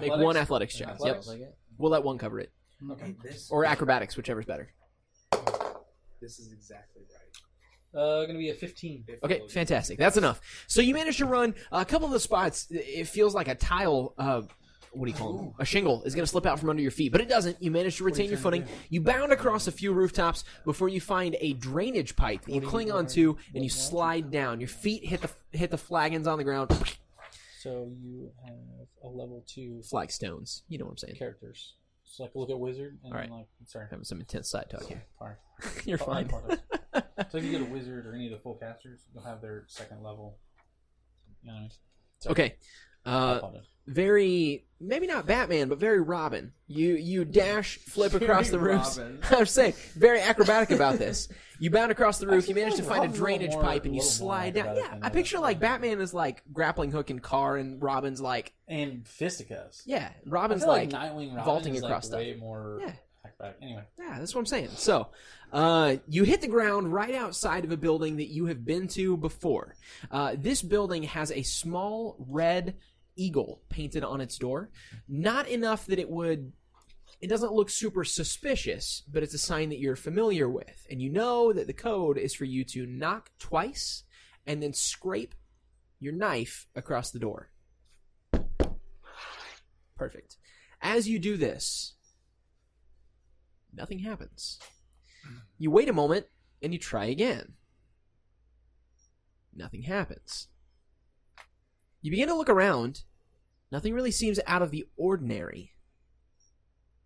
Make 0.00 0.12
one 0.16 0.36
athletics 0.36 0.74
check. 0.76 0.88
Athletics? 0.88 1.28
Yep. 1.36 1.56
We'll 1.78 1.90
let 1.90 2.02
one 2.04 2.18
cover 2.18 2.40
it. 2.40 2.52
Okay. 2.90 3.14
This, 3.22 3.50
Or 3.50 3.64
acrobatics, 3.64 4.16
whichever's 4.16 4.46
better. 4.46 4.72
This 6.20 6.38
is 6.38 6.52
exactly 6.52 7.02
right. 7.02 8.00
Uh, 8.00 8.24
gonna 8.26 8.38
be 8.38 8.48
a 8.50 8.54
15. 8.54 9.04
Okay, 9.22 9.42
fantastic. 9.50 9.98
That's 9.98 10.16
enough. 10.16 10.40
So 10.66 10.80
you 10.80 10.94
managed 10.94 11.18
to 11.18 11.26
run 11.26 11.54
a 11.70 11.84
couple 11.84 12.06
of 12.06 12.12
the 12.12 12.20
spots. 12.20 12.66
It 12.70 13.06
feels 13.08 13.34
like 13.34 13.48
a 13.48 13.54
tile. 13.54 14.14
Uh, 14.16 14.42
what 14.92 15.06
do 15.06 15.10
you 15.10 15.16
call 15.16 15.32
them? 15.36 15.52
A 15.58 15.64
shingle 15.64 16.02
is 16.04 16.14
going 16.14 16.22
to 16.24 16.30
slip 16.30 16.44
out 16.46 16.60
from 16.60 16.68
under 16.68 16.82
your 16.82 16.90
feet, 16.90 17.12
but 17.12 17.20
it 17.20 17.28
doesn't. 17.28 17.62
You 17.62 17.70
manage 17.70 17.96
to 17.96 18.04
retain 18.04 18.28
your 18.28 18.38
footing. 18.38 18.66
You 18.90 19.00
bound 19.00 19.32
across 19.32 19.66
a 19.66 19.72
few 19.72 19.92
rooftops 19.92 20.44
before 20.64 20.88
you 20.88 21.00
find 21.00 21.34
a 21.40 21.54
drainage 21.54 22.14
pipe 22.14 22.44
that 22.44 22.52
you 22.52 22.60
cling 22.60 22.92
onto, 22.92 23.36
and 23.54 23.64
you 23.64 23.70
slide 23.70 24.30
down. 24.30 24.60
Your 24.60 24.68
feet 24.68 25.04
hit 25.06 25.22
the 25.22 25.30
hit 25.56 25.70
the 25.70 25.78
flagons 25.78 26.26
on 26.26 26.38
the 26.38 26.44
ground. 26.44 26.70
So 27.62 27.92
you 28.02 28.32
have 28.44 28.56
a 29.04 29.06
level 29.06 29.44
two 29.46 29.82
Flagstones. 29.88 30.62
You 30.68 30.78
know 30.78 30.86
what 30.86 30.92
I'm 30.92 30.98
saying? 30.98 31.16
characters. 31.16 31.74
So 32.04 32.24
like 32.24 32.32
look 32.34 32.50
at 32.50 32.58
wizard 32.58 32.98
and 33.04 33.12
All 33.12 33.18
right. 33.18 33.30
like 33.30 33.46
sorry. 33.66 33.86
Having 33.88 34.04
some 34.04 34.18
intense 34.18 34.50
side 34.50 34.66
talk 34.68 34.82
here. 34.84 35.04
You're 35.84 35.98
fine. 35.98 36.28
so 37.30 37.38
if 37.38 37.44
you 37.44 37.52
get 37.52 37.60
a 37.60 37.72
wizard 37.72 38.04
or 38.06 38.14
any 38.14 38.26
of 38.26 38.32
the 38.32 38.38
full 38.38 38.56
casters, 38.56 39.02
you'll 39.14 39.22
have 39.22 39.40
their 39.40 39.64
second 39.68 40.02
level. 40.02 40.38
You 41.42 41.48
know 41.48 41.54
what 41.54 41.58
I 41.58 41.62
mean? 41.62 41.70
Okay. 42.26 42.56
I 43.04 43.10
Uh, 43.10 43.50
very 43.86 44.64
maybe 44.80 45.06
not 45.06 45.26
Batman, 45.26 45.68
but 45.68 45.78
very 45.78 46.00
Robin. 46.00 46.52
You 46.68 46.94
you 46.94 47.24
dash, 47.24 47.78
flip 47.78 48.14
across 48.14 48.50
the 48.50 48.58
roofs. 48.58 48.98
I'm 49.30 49.46
saying 49.46 49.74
very 49.94 50.20
acrobatic 50.20 50.70
about 50.70 50.98
this. 50.98 51.28
You 51.58 51.70
bound 51.70 51.92
across 51.92 52.18
the 52.18 52.26
roof. 52.26 52.48
You 52.48 52.54
manage 52.54 52.74
to 52.76 52.82
find 52.82 53.04
a 53.04 53.08
a 53.08 53.12
drainage 53.12 53.52
more- 53.52 53.62
pipe 53.62 53.84
and 53.84 53.94
you 53.94 54.02
slide 54.02 54.54
down. 54.54 54.76
Yeah, 54.76 54.98
I 55.02 55.08
picture 55.10 55.36
other. 55.36 55.42
like 55.42 55.60
Batman 55.60 56.00
is 56.00 56.12
like 56.14 56.42
grappling 56.52 56.90
hook 56.92 57.10
and 57.10 57.22
car, 57.22 57.56
and 57.56 57.80
Robin's 57.82 58.20
like 58.20 58.52
And 58.68 59.06
fisticuffs. 59.06 59.82
yeah, 59.86 60.10
Robin's 60.26 60.62
feel 60.62 60.70
like, 60.72 60.90
Nightwing 60.90 61.30
Robin 61.30 61.44
vaulting 61.44 61.74
is, 61.74 61.82
across 61.82 62.10
like, 62.10 62.18
way 62.18 62.34
more 62.34 62.78
Yeah. 62.82 62.92
acrobatic. 63.24 63.58
Anyway, 63.62 63.84
yeah. 63.98 64.18
That's 64.18 64.34
what 64.34 64.40
I'm 64.40 64.46
saying. 64.46 64.68
So. 64.76 65.08
Uh, 65.52 65.96
you 66.08 66.22
hit 66.24 66.40
the 66.40 66.48
ground 66.48 66.90
right 66.94 67.14
outside 67.14 67.62
of 67.66 67.70
a 67.72 67.76
building 67.76 68.16
that 68.16 68.28
you 68.28 68.46
have 68.46 68.64
been 68.64 68.88
to 68.88 69.18
before. 69.18 69.76
Uh, 70.10 70.34
this 70.38 70.62
building 70.62 71.02
has 71.02 71.30
a 71.30 71.42
small 71.42 72.16
red 72.26 72.74
eagle 73.16 73.62
painted 73.68 74.04
on 74.04 74.20
its 74.20 74.38
door. 74.38 74.70
Not 75.08 75.48
enough 75.48 75.86
that 75.86 75.98
it 75.98 76.10
would 76.10 76.52
it 77.20 77.28
doesn't 77.28 77.52
look 77.52 77.70
super 77.70 78.02
suspicious, 78.02 79.04
but 79.10 79.22
it's 79.22 79.34
a 79.34 79.38
sign 79.38 79.68
that 79.68 79.78
you're 79.78 79.94
familiar 79.94 80.48
with. 80.48 80.86
And 80.90 81.00
you 81.00 81.08
know 81.08 81.52
that 81.52 81.68
the 81.68 81.72
code 81.72 82.18
is 82.18 82.34
for 82.34 82.44
you 82.44 82.64
to 82.64 82.84
knock 82.84 83.30
twice 83.38 84.02
and 84.44 84.60
then 84.60 84.72
scrape 84.72 85.34
your 86.00 86.12
knife 86.12 86.66
across 86.74 87.12
the 87.12 87.20
door. 87.20 87.50
Perfect. 89.96 90.36
As 90.80 91.08
you 91.08 91.20
do 91.20 91.36
this, 91.36 91.94
nothing 93.72 94.00
happens. 94.00 94.58
You 95.58 95.70
wait 95.70 95.88
a 95.88 95.92
moment 95.92 96.26
and 96.60 96.72
you 96.72 96.78
try 96.80 97.04
again. 97.04 97.52
Nothing 99.54 99.82
happens. 99.82 100.48
You 102.02 102.10
begin 102.10 102.28
to 102.28 102.34
look 102.34 102.48
around. 102.50 103.02
Nothing 103.70 103.94
really 103.94 104.10
seems 104.10 104.38
out 104.46 104.60
of 104.62 104.70
the 104.70 104.86
ordinary. 104.96 105.72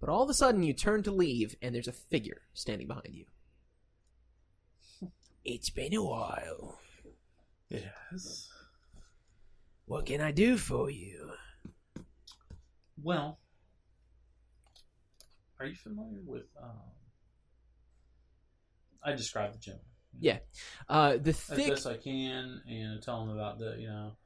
But 0.00 0.08
all 0.08 0.22
of 0.22 0.30
a 0.30 0.34
sudden, 0.34 0.62
you 0.62 0.72
turn 0.72 1.02
to 1.04 1.10
leave, 1.12 1.54
and 1.62 1.74
there's 1.74 1.88
a 1.88 1.92
figure 1.92 2.42
standing 2.54 2.86
behind 2.88 3.10
you. 3.12 3.26
It's 5.44 5.70
been 5.70 5.94
a 5.94 6.02
while. 6.02 6.80
yes. 7.68 8.48
What 9.84 10.06
can 10.06 10.20
I 10.20 10.32
do 10.32 10.56
for 10.56 10.90
you? 10.90 11.30
Well, 13.00 13.38
are 15.60 15.66
you 15.66 15.76
familiar 15.76 16.18
with? 16.26 16.46
Um, 16.60 16.70
I 19.04 19.12
describe 19.12 19.52
the 19.52 19.58
gym 19.60 19.78
Yeah. 20.18 20.38
Uh, 20.88 21.16
the 21.16 21.30
as 21.30 21.40
thick. 21.40 21.68
best 21.68 21.86
I 21.86 21.96
can, 21.96 22.60
and 22.68 23.00
tell 23.00 23.24
them 23.24 23.32
about 23.36 23.60
the 23.60 23.76
you 23.78 23.86
know, 23.86 24.16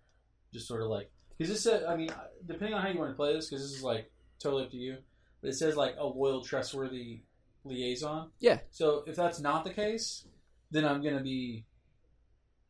just 0.52 0.66
sort 0.66 0.82
of 0.82 0.88
like 0.88 1.10
because 1.36 1.52
this 1.52 1.62
said. 1.62 1.84
I 1.84 1.96
mean, 1.96 2.10
depending 2.46 2.74
on 2.74 2.82
how 2.82 2.88
you 2.88 2.98
want 2.98 3.10
to 3.10 3.16
play 3.16 3.32
this, 3.32 3.48
because 3.48 3.62
this 3.62 3.78
is 3.78 3.82
like 3.82 4.10
totally 4.38 4.64
up 4.64 4.70
to 4.70 4.76
you. 4.76 4.98
But 5.40 5.50
it 5.50 5.54
says 5.54 5.76
like 5.76 5.94
a 5.98 6.04
loyal, 6.06 6.42
trustworthy 6.42 7.20
liaison. 7.64 8.30
Yeah. 8.40 8.58
So 8.70 9.04
if 9.06 9.16
that's 9.16 9.40
not 9.40 9.64
the 9.64 9.70
case, 9.70 10.26
then 10.70 10.84
I'm 10.84 11.02
going 11.02 11.16
to 11.16 11.22
be 11.22 11.64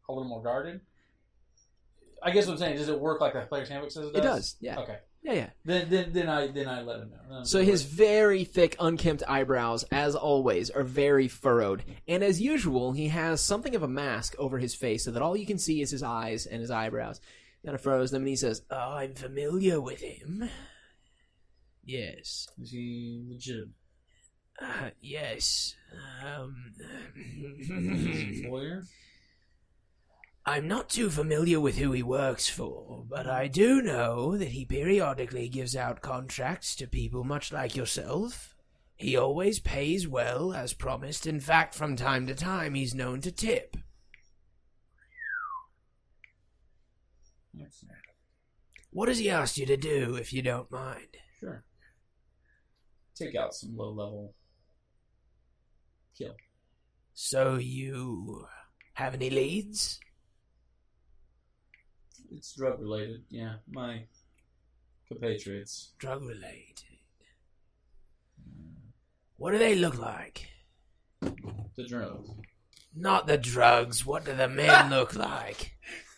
a 0.09 0.13
little 0.13 0.29
more 0.29 0.43
guarded. 0.43 0.81
I 2.23 2.31
guess 2.31 2.47
what 2.47 2.53
I'm 2.53 2.59
saying 2.59 2.77
does 2.77 2.89
it 2.89 3.01
work 3.01 3.21
like 3.21 3.33
the 3.33 3.41
player's 3.41 3.69
handbook 3.69 3.91
says 3.91 4.07
it 4.07 4.13
does? 4.13 4.19
It 4.19 4.23
does? 4.23 4.57
yeah. 4.61 4.79
Okay. 4.81 4.99
Yeah, 5.23 5.33
yeah. 5.33 5.51
Then 5.65 5.91
then 5.91 6.13
then 6.13 6.29
I 6.29 6.47
then 6.47 6.67
I 6.67 6.81
let 6.81 7.01
him 7.01 7.11
know. 7.29 7.43
So 7.45 7.63
his 7.63 7.83
very 7.83 8.45
thick, 8.45 8.77
unkempt 8.81 9.23
eyebrows, 9.29 9.85
as 9.93 10.15
always, 10.15 10.71
are 10.71 10.83
very 10.83 11.29
furrowed. 11.29 11.85
And 12.09 12.23
as 12.23 12.41
usual, 12.41 12.93
he 12.93 13.09
has 13.09 13.43
something 13.43 13.75
of 13.75 13.83
a 13.83 13.89
mask 13.89 14.35
over 14.39 14.59
his 14.59 14.75
face 14.75 15.05
so 15.05 15.11
that 15.11 15.23
all 15.23 15.37
you 15.37 15.45
can 15.45 15.59
see 15.59 15.83
is 15.83 15.91
his 15.91 16.03
eyes 16.03 16.47
and 16.47 16.61
his 16.61 16.71
eyebrows. 16.71 17.21
Kind 17.65 17.75
of 17.75 17.81
furrows 17.83 18.11
them 18.11 18.23
and 18.23 18.29
he 18.29 18.37
says, 18.37 18.63
Oh, 18.71 18.93
I'm 18.93 19.15
familiar 19.15 19.81
with 19.81 20.01
him. 20.01 20.49
Yes. 21.85 22.49
is 22.61 22.71
he 22.71 23.25
legitimate? 23.29 23.75
Uh, 24.61 24.91
yes. 25.01 25.75
Um, 26.25 26.75
Is 27.59 27.67
he 27.69 28.45
a 28.47 28.51
lawyer? 28.51 28.83
I'm 30.47 30.69
not 30.69 30.89
too 30.89 31.11
familiar 31.11 31.61
with 31.61 31.77
who 31.79 31.93
he 31.93 32.03
works 32.03 32.49
for, 32.49 33.05
but 33.09 33.27
I 33.27 33.47
do 33.47 33.81
know 33.83 34.37
that 34.37 34.49
he 34.49 34.65
periodically 34.65 35.49
gives 35.49 35.77
out 35.77 36.01
contracts 36.01 36.75
to 36.77 36.87
people 36.87 37.25
much 37.25 37.53
like 37.53 37.77
yourself. 37.77 38.55
He 38.97 39.17
always 39.17 39.61
pays 39.61 40.09
well, 40.09 40.53
as 40.53 40.73
promised. 40.73 41.27
In 41.27 41.41
fact, 41.41 41.75
from 41.75 41.97
time 41.97 42.27
to 42.27 42.35
time, 42.35 42.75
he's 42.75 42.95
known 42.95 43.21
to 43.23 43.33
tip. 43.33 43.77
Yes. 47.53 47.85
What 48.91 49.09
has 49.09 49.19
he 49.19 49.31
asked 49.31 49.59
you 49.59 49.67
to 49.67 49.77
do, 49.77 50.17
if 50.17 50.33
you 50.33 50.43
don't 50.43 50.71
mind? 50.71 51.17
Sure. 51.39 51.65
Take 53.15 53.37
out 53.37 53.55
some 53.55 53.77
low 53.77 53.91
level 53.91 54.35
kill. 56.17 56.35
So 57.15 57.57
you 57.57 58.47
have 58.95 59.15
any 59.15 59.31
leads? 59.31 60.01
It's 62.31 62.55
drug 62.55 62.81
related. 62.81 63.25
Yeah, 63.29 63.55
my 63.71 64.05
compatriots. 65.09 65.93
Drug 65.99 66.23
related. 66.23 66.85
What 69.37 69.53
do 69.53 69.59
they 69.59 69.75
look 69.75 69.99
like? 69.99 70.49
The 71.21 71.87
drugs. 71.89 72.31
Not 72.95 73.27
the 73.27 73.39
drugs. 73.39 74.05
What 74.05 74.25
do 74.25 74.35
the 74.35 74.49
men 74.49 74.91
look 74.91 75.15
like? 75.15 75.73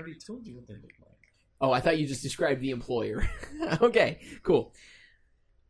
I 0.00 0.02
already 0.02 0.18
told 0.18 0.46
you 0.46 0.54
what 0.54 0.66
they 0.66 0.74
look 0.74 0.92
like. 0.98 1.18
Oh, 1.60 1.72
I 1.72 1.80
thought 1.80 1.98
you 1.98 2.06
just 2.06 2.22
described 2.22 2.62
the 2.62 2.70
employer. 2.70 3.28
okay, 3.82 4.20
cool. 4.42 4.72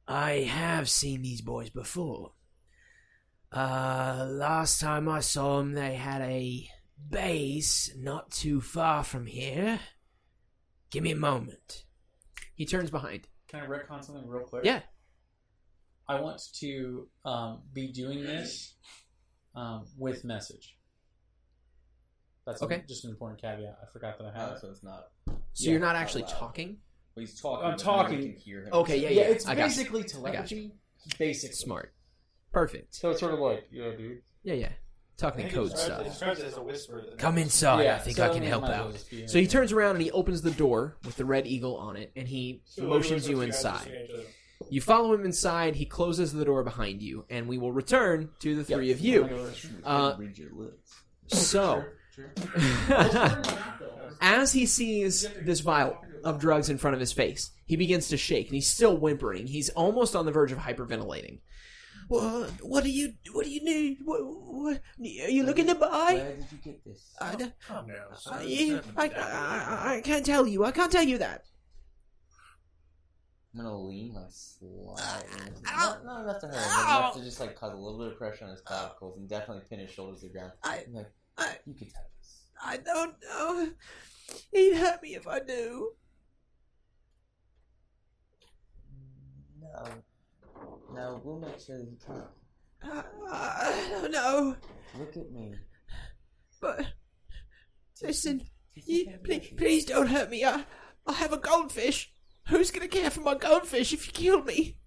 I 0.07 0.43
have 0.43 0.89
seen 0.89 1.23
these 1.23 1.41
boys 1.41 1.71
before. 1.71 2.31
Uh, 3.51 4.29
last 4.31 4.81
time 4.81 5.09
I 5.09 5.19
saw 5.19 5.59
them, 5.59 5.73
they 5.73 5.97
had 5.97 6.23
a 6.23 6.69
base 7.09 7.93
not 7.99 8.31
too 8.31 8.61
far 8.61 9.03
from 9.03 9.27
here. 9.27 9.81
Give 10.93 11.03
me 11.03 11.11
a 11.11 11.17
moment. 11.17 11.87
He 12.55 12.67
turns 12.67 12.91
behind. 12.91 13.27
Can 13.49 13.61
I 13.61 13.67
retcon 13.67 14.05
something 14.05 14.29
real 14.29 14.45
quick? 14.45 14.65
Yeah. 14.65 14.83
I 16.09 16.21
want 16.21 16.41
to 16.61 17.09
um, 17.25 17.63
be 17.73 17.91
doing 17.91 18.23
this 18.23 18.75
um, 19.57 19.87
with 19.99 20.25
message. 20.25 20.77
That's 22.51 22.63
Okay. 22.63 22.83
just 22.89 23.05
an 23.05 23.11
important 23.11 23.41
caveat. 23.41 23.79
I 23.83 23.87
forgot 23.93 24.19
that 24.19 24.27
I 24.27 24.33
had 24.39 24.51
Oh, 24.51 24.55
it. 24.55 24.61
so 24.61 24.71
it's 24.71 24.83
not. 24.83 25.09
So 25.27 25.35
Yeah, 25.65 25.71
you're 25.73 25.81
not 25.81 25.97
out 25.97 26.03
actually 26.03 26.23
loud. 26.23 26.31
talking? 26.33 26.79
Well, 27.15 27.21
he's 27.27 27.41
talking. 27.41 27.67
I'm 27.67 27.77
talking. 27.79 28.17
nobody 28.19 28.33
Can 28.33 28.41
hear 28.41 28.65
him. 28.65 28.73
Okay, 28.73 28.97
yeah, 28.99 29.09
Yeah, 29.11 29.21
yeah. 29.23 29.27
it's 29.29 29.47
I 29.47 29.55
got 29.55 29.63
you. 29.63 29.67
basically 29.69 30.03
telepathy. 30.05 30.73
Basic. 31.19 31.55
Smart. 31.55 31.93
Perfect. 32.53 32.95
So 32.95 33.11
it's 33.11 33.21
sort 33.21 33.33
of 33.35 33.41
like, 33.41 33.65
yeah, 33.71 33.91
dude. 33.97 34.23
Yeah, 34.43 34.55
yeah. 34.55 34.73
Talking 35.17 35.47
I 35.47 35.51
code 35.51 35.73
it 35.73 35.77
stuff. 35.79 36.05
describes 36.05 36.41
it 36.41 36.47
as 36.47 36.57
a 36.57 36.63
whisper. 36.63 37.05
Come 37.19 37.37
inside. 37.39 37.85
yeah, 37.85 37.97
I 37.97 37.99
think 37.99 38.17
so 38.17 38.25
I 38.31 38.33
can 38.33 38.43
help 38.43 38.63
might 38.63 38.71
as 38.73 38.79
well 39.13 39.23
out. 39.25 39.31
So 39.31 39.39
he 39.39 39.47
turns 39.47 39.71
around 39.71 39.97
and 39.97 40.03
he 40.03 40.11
opens 40.11 40.41
the 40.43 40.51
door 40.51 40.97
with 41.05 41.17
the 41.17 41.25
red 41.27 41.47
eagle 41.47 41.77
on 41.77 41.97
it, 41.97 42.11
and 42.17 42.27
he 42.27 42.63
So 42.65 42.85
motions 42.85 43.29
you 43.29 43.43
inside. 43.43 44.09
You 44.71 44.81
follow 44.81 45.13
him 45.15 45.25
inside. 45.25 45.75
He 45.77 45.85
closes 45.85 46.33
the 46.33 46.45
door 46.45 46.63
behind 46.65 47.03
you, 47.03 47.27
and 47.29 47.49
we 47.49 47.59
will 47.59 47.73
return 47.73 48.31
to 48.41 48.55
the 48.57 48.65
three 48.65 48.93
of 48.93 49.01
you. 49.01 49.25
Uh, 49.85 50.15
Read 50.19 50.39
your 50.39 50.53
lips. 50.53 50.95
So, 51.29 51.85
as 54.21 54.53
he 54.53 54.67
sees 54.67 55.29
this 55.43 55.61
vial 55.61 55.99
of 56.25 56.39
drugs 56.39 56.69
in 56.69 56.79
front 56.79 56.95
of 56.95 57.01
his 57.01 57.13
face, 57.13 57.51
he 57.67 57.77
begins 57.77 58.09
to 58.09 58.17
shake, 58.17 58.47
and 58.49 58.55
he's 58.55 58.69
still 58.69 58.97
whimpering. 58.97 59.47
He's 59.47 59.71
almost 59.71 60.15
on 60.17 60.27
the 60.27 60.33
verge 60.33 60.53
of 60.53 60.59
hyperventilating. 60.59 61.41
What? 62.09 62.51
What 62.63 62.83
do 62.85 62.91
you? 62.91 63.13
What 63.33 63.45
do 63.45 63.51
you 63.51 63.63
need? 63.65 63.99
What? 64.05 64.19
what 64.21 64.77
are 64.99 65.31
you 65.31 65.45
looking 65.45 65.67
to 65.69 65.77
buy? 65.77 66.15
Where 66.15 66.35
did 66.37 66.47
you 66.51 66.59
get 66.59 66.85
this? 66.85 67.15
I, 67.21 67.35
don't- 67.37 67.53
Calm 67.67 67.87
down, 67.87 68.17
son. 68.17 68.39
I, 68.41 68.81
I, 68.97 69.07
I, 69.07 69.95
I 69.97 70.01
can't 70.01 70.27
tell 70.27 70.47
you. 70.47 70.65
I 70.65 70.73
can't 70.73 70.91
tell 70.91 71.05
you 71.05 71.19
that. 71.19 71.45
I'm 73.55 73.63
gonna 73.65 73.79
lean 73.81 74.15
like 74.15 74.25
slightly. 74.31 75.47
into- 75.47 75.61
Ow. 75.69 75.77
Not, 75.77 75.99
ah, 75.99 75.99
not 76.05 76.23
enough 76.23 76.41
to 76.41 76.47
hurt 76.47 76.55
him, 76.55 76.63
but 76.63 76.87
Ow. 76.89 76.99
enough 76.99 77.15
to 77.17 77.23
just 77.25 77.41
like 77.41 77.57
cause 77.57 77.73
a 77.73 77.77
little 77.77 77.99
bit 77.99 78.09
of 78.13 78.19
pressure 78.19 78.45
on 78.45 78.51
his 78.53 78.61
clavicles 78.61 79.17
and 79.19 79.29
definitely 79.29 79.63
pin 79.69 79.81
his 79.81 79.91
shoulders 79.91 80.21
to 80.21 80.27
the 80.29 80.33
ground. 80.33 80.53
I- 80.63 80.85
I'm 80.87 80.95
like, 80.95 81.11
I- 81.41 81.59
you 81.67 81.75
could 81.75 81.89
have 81.95 82.05
this. 82.19 82.45
I 82.63 82.77
don't 82.77 83.17
know. 83.23 83.73
He'd 84.53 84.77
hurt 84.77 85.03
me 85.03 85.15
if 85.17 85.27
I 85.27 85.41
do. 85.41 85.93
No. 89.61 89.85
No, 90.95 91.21
we'll 91.25 91.39
make 91.39 91.59
sure 91.61 91.79
that 91.79 91.89
he 91.89 91.97
can't. 92.05 92.27
I, 92.83 93.05
I 93.31 93.89
don't 93.91 94.11
know. 94.13 94.57
Look 94.99 95.17
at 95.17 95.31
me. 95.31 95.55
But 96.61 96.87
listen, 98.03 98.43
you, 98.75 99.19
please, 99.25 99.53
please 99.57 99.85
don't 99.85 100.09
hurt 100.09 100.31
me. 100.31 100.45
I, 100.45 100.65
I 101.07 101.13
have 101.13 101.33
a 101.33 101.39
goldfish. 101.39 102.13
Who's 102.49 102.71
gonna 102.71 102.89
care 102.89 103.11
for 103.11 103.21
my 103.21 103.35
goldfish 103.35 103.93
if 103.93 104.07
you 104.07 104.13
kill 104.13 104.43
me? 104.45 104.79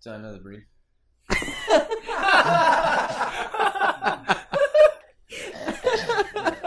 So 0.00 0.12
I 0.12 0.18
know 0.18 0.32
the 0.34 0.40
breed. 0.40 0.66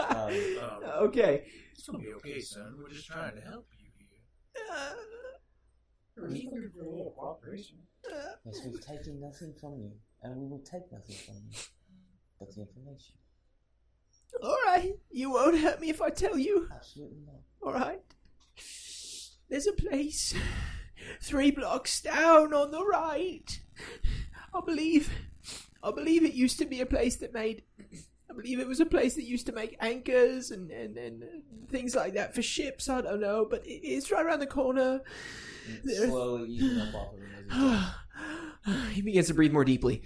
Um, 0.08 0.32
Um, 0.62 0.82
okay. 0.96 1.44
it's 1.72 1.86
gonna 1.86 1.98
be 1.98 2.12
okay, 2.14 2.40
son. 2.40 2.76
We're 2.78 2.90
just 2.90 3.06
trying 3.06 3.34
to 3.34 3.40
help 3.40 3.66
you 3.78 3.86
here. 3.96 4.64
Uh, 4.72 4.92
We're 6.16 6.28
just 6.28 6.44
looking 6.44 6.70
for 6.74 6.84
a 6.84 6.88
little 6.88 7.14
cooperation. 7.16 7.78
yes, 8.44 8.60
we've 8.64 8.80
taken 8.84 9.20
nothing 9.20 9.54
from 9.60 9.78
you, 9.78 9.92
and 10.22 10.36
we 10.36 10.46
will 10.48 10.64
take 10.64 10.90
nothing 10.92 11.16
from 11.24 11.34
you. 11.50 11.58
But 12.38 12.54
the 12.54 12.62
information. 12.62 13.14
all 14.42 14.56
right. 14.66 14.94
You 15.10 15.30
won't 15.30 15.58
hurt 15.58 15.80
me 15.80 15.88
if 15.88 16.02
I 16.02 16.10
tell 16.10 16.38
you. 16.38 16.68
Absolutely 16.74 17.20
not. 17.26 17.40
All 17.62 17.72
right. 17.72 18.02
There's 19.48 19.66
a 19.66 19.72
place 19.72 20.34
three 21.22 21.50
blocks 21.50 22.00
down 22.00 22.52
on 22.52 22.70
the 22.70 22.84
right. 22.84 23.60
I 24.54 24.60
believe, 24.64 25.10
I 25.82 25.90
believe 25.92 26.24
it 26.24 26.34
used 26.34 26.58
to 26.58 26.66
be 26.66 26.80
a 26.80 26.86
place 26.86 27.16
that 27.16 27.32
made. 27.32 27.62
I 28.30 28.34
believe 28.34 28.58
it 28.58 28.66
was 28.66 28.80
a 28.80 28.86
place 28.86 29.14
that 29.14 29.24
used 29.24 29.46
to 29.46 29.52
make 29.52 29.76
anchors 29.80 30.50
and, 30.50 30.70
and, 30.70 30.96
and 30.96 31.24
things 31.70 31.94
like 31.94 32.14
that 32.14 32.34
for 32.34 32.42
ships. 32.42 32.88
I 32.88 33.00
don't 33.00 33.20
know, 33.20 33.46
but 33.48 33.64
it, 33.66 33.80
it's 33.86 34.10
right 34.10 34.24
around 34.24 34.40
the 34.40 34.46
corner. 34.46 35.00
There- 35.84 36.08
Slowly 36.08 36.50
easing 36.50 36.78
up 36.80 36.94
off 36.94 37.14
of 37.14 37.20
him 37.20 38.90
he 38.92 39.02
begins 39.02 39.28
to 39.28 39.34
breathe 39.34 39.52
more 39.52 39.64
deeply. 39.64 40.02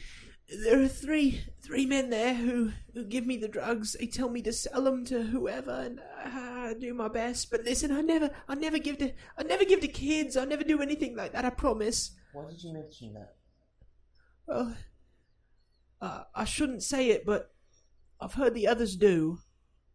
There 0.64 0.82
are 0.82 0.88
three 0.88 1.44
three 1.62 1.86
men 1.86 2.10
there 2.10 2.34
who, 2.34 2.72
who 2.92 3.04
give 3.04 3.24
me 3.24 3.36
the 3.36 3.46
drugs. 3.46 3.92
They 3.98 4.06
tell 4.06 4.28
me 4.28 4.42
to 4.42 4.52
sell 4.52 4.82
them 4.82 5.04
to 5.04 5.22
whoever, 5.22 5.70
and 5.70 6.00
I 6.24 6.74
do 6.78 6.92
my 6.92 7.06
best. 7.06 7.52
But 7.52 7.64
listen, 7.64 7.92
I 7.92 8.00
never 8.00 8.30
I 8.48 8.56
never 8.56 8.78
give 8.78 8.98
to 8.98 9.12
I 9.38 9.44
never 9.44 9.64
give 9.64 9.80
to 9.80 9.88
kids. 9.88 10.36
I 10.36 10.44
never 10.44 10.64
do 10.64 10.82
anything 10.82 11.14
like 11.16 11.32
that. 11.32 11.44
I 11.44 11.50
promise. 11.50 12.16
Why 12.32 12.50
did 12.50 12.62
you 12.64 12.72
mention 12.72 13.14
that? 13.14 13.36
Well, 14.48 14.76
uh, 16.00 16.22
I 16.34 16.44
shouldn't 16.44 16.82
say 16.82 17.10
it, 17.10 17.24
but 17.24 17.52
I've 18.20 18.34
heard 18.34 18.54
the 18.54 18.66
others 18.66 18.96
do. 18.96 19.38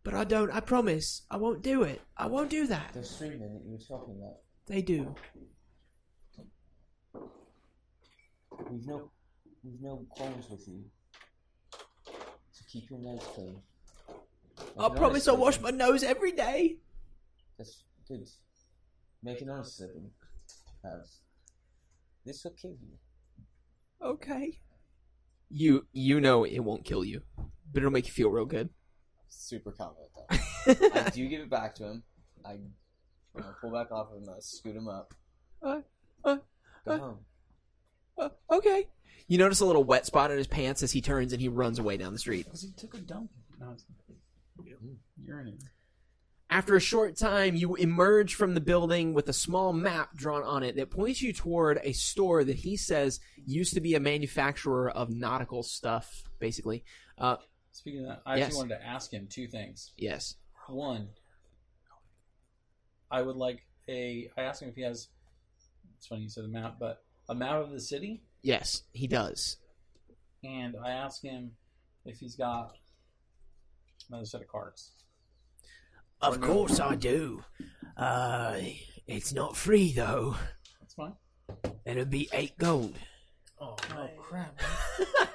But 0.03 0.13
I 0.13 0.23
don't. 0.23 0.51
I 0.51 0.59
promise. 0.59 1.23
I 1.31 1.37
won't 1.37 1.63
do 1.63 1.81
it. 1.83 2.01
I 2.15 2.27
won't 2.27 2.49
do 2.49 2.67
that. 2.67 2.93
Those 2.93 3.17
three 3.17 3.29
men 3.29 3.53
that 3.53 3.63
you 3.65 3.71
were 3.71 3.97
talking 3.97 4.15
about. 4.19 4.35
They 4.67 4.81
do. 4.81 5.15
We've 8.69 8.85
no, 8.85 9.11
we've 9.63 9.81
no 9.81 10.05
qualms 10.11 10.49
with 10.49 10.67
you. 10.67 10.83
So 12.51 12.65
keep 12.71 12.89
your 12.89 12.99
nose 12.99 13.21
clean. 13.33 13.61
I 14.79 14.89
promise 14.89 15.27
I'll 15.27 15.37
wash 15.37 15.59
my 15.59 15.71
nose 15.71 16.03
every 16.03 16.31
day. 16.31 16.77
That's 17.57 17.83
good. 18.07 18.27
Make 19.23 19.41
an 19.41 19.49
honest 19.49 19.79
living. 19.81 20.09
Perhaps. 20.81 21.21
This 22.25 22.43
will 22.43 22.51
kill 22.59 22.71
you. 22.71 22.97
Okay. 24.01 24.59
You 25.49 25.85
you 25.93 26.21
know 26.21 26.43
it 26.43 26.59
won't 26.59 26.85
kill 26.85 27.03
you, 27.03 27.21
but 27.71 27.79
it'll 27.79 27.91
make 27.91 28.05
you 28.05 28.13
feel 28.13 28.29
real 28.29 28.45
good. 28.45 28.69
Super 29.27 29.71
confident 29.71 30.11
though. 30.15 30.99
I 31.05 31.09
do 31.09 31.27
give 31.27 31.41
it 31.41 31.49
back 31.49 31.75
to 31.75 31.85
him. 31.85 32.03
I, 32.45 32.51
I'm 32.51 32.71
gonna 33.35 33.55
pull 33.59 33.71
back 33.71 33.91
off 33.91 34.07
of 34.11 34.21
him. 34.21 34.29
I 34.29 34.39
scoot 34.39 34.75
him 34.75 34.87
up. 34.87 35.13
Uh, 35.61 35.81
uh, 36.23 36.37
Go 36.85 36.91
uh. 36.91 36.97
home. 36.97 37.17
Uh, 38.17 38.29
okay. 38.51 38.87
You 39.27 39.37
notice 39.37 39.59
a 39.59 39.65
little 39.65 39.83
wet 39.83 40.05
spot 40.05 40.31
in 40.31 40.37
his 40.37 40.47
pants 40.47 40.83
as 40.83 40.91
he 40.91 41.01
turns 41.01 41.33
and 41.33 41.41
he 41.41 41.49
runs 41.49 41.79
away 41.79 41.97
down 41.97 42.13
the 42.13 42.19
street. 42.19 42.45
Because 42.45 42.61
he 42.61 42.71
took 42.77 42.93
a 42.93 42.99
dump. 42.99 43.31
No, 43.59 43.71
it's 43.71 43.85
urinating. 45.27 45.61
After 46.49 46.75
a 46.75 46.79
short 46.79 47.17
time, 47.17 47.55
you 47.55 47.75
emerge 47.75 48.35
from 48.35 48.53
the 48.53 48.61
building 48.61 49.13
with 49.13 49.27
a 49.27 49.33
small 49.33 49.73
map 49.73 50.15
drawn 50.15 50.43
on 50.43 50.61
it 50.61 50.75
that 50.75 50.91
points 50.91 51.21
you 51.21 51.33
toward 51.33 51.79
a 51.83 51.91
store 51.91 52.43
that 52.43 52.57
he 52.57 52.77
says 52.77 53.19
used 53.45 53.73
to 53.73 53.81
be 53.81 53.95
a 53.95 53.99
manufacturer 53.99 54.89
of 54.91 55.09
nautical 55.09 55.63
stuff, 55.63 56.23
basically. 56.39 56.83
Uh, 57.17 57.37
Speaking 57.75 58.01
of 58.03 58.07
that, 58.07 58.21
I 58.25 58.37
Yes. 58.37 58.45
actually 58.47 58.57
wanted 58.57 58.77
to 58.79 58.85
ask 58.85 59.11
him 59.13 59.27
two 59.27 59.47
things. 59.47 59.91
yes. 59.97 60.35
One, 60.67 61.09
I 63.11 63.21
would 63.21 63.35
like 63.35 63.63
a. 63.87 64.31
I 64.37 64.41
asked 64.43 64.61
him 64.61 64.69
if 64.69 64.75
he 64.75 64.81
has. 64.81 65.09
It's 65.97 66.07
funny 66.07 66.21
you 66.23 66.29
said 66.29 66.45
the 66.45 66.47
map, 66.49 66.77
but 66.79 67.03
a 67.29 67.35
map 67.35 67.55
of 67.61 67.71
the 67.71 67.79
city, 67.81 68.23
Yes, 68.41 68.83
he 68.93 69.07
does. 69.07 69.57
and 70.43 70.75
I 70.83 70.91
asked 70.91 71.21
him 71.23 71.51
if 72.05 72.17
he's 72.17 72.35
got 72.35 72.75
another 74.09 74.25
set 74.25 74.41
of 74.41 74.47
cards. 74.47 74.91
Of 76.21 76.39
course 76.41 76.79
I 76.79 76.95
do. 76.95 77.43
Uh, 77.97 78.59
it's 79.05 79.33
not 79.33 79.55
free, 79.57 79.91
though. 79.91 80.35
That's 80.79 80.93
fine. 80.93 81.13
It'll 81.85 82.05
be 82.05 82.29
eight 82.31 82.57
gold. 82.57 82.97
Oh, 83.59 83.75
Oh 83.91 84.09
crap! 84.17 84.59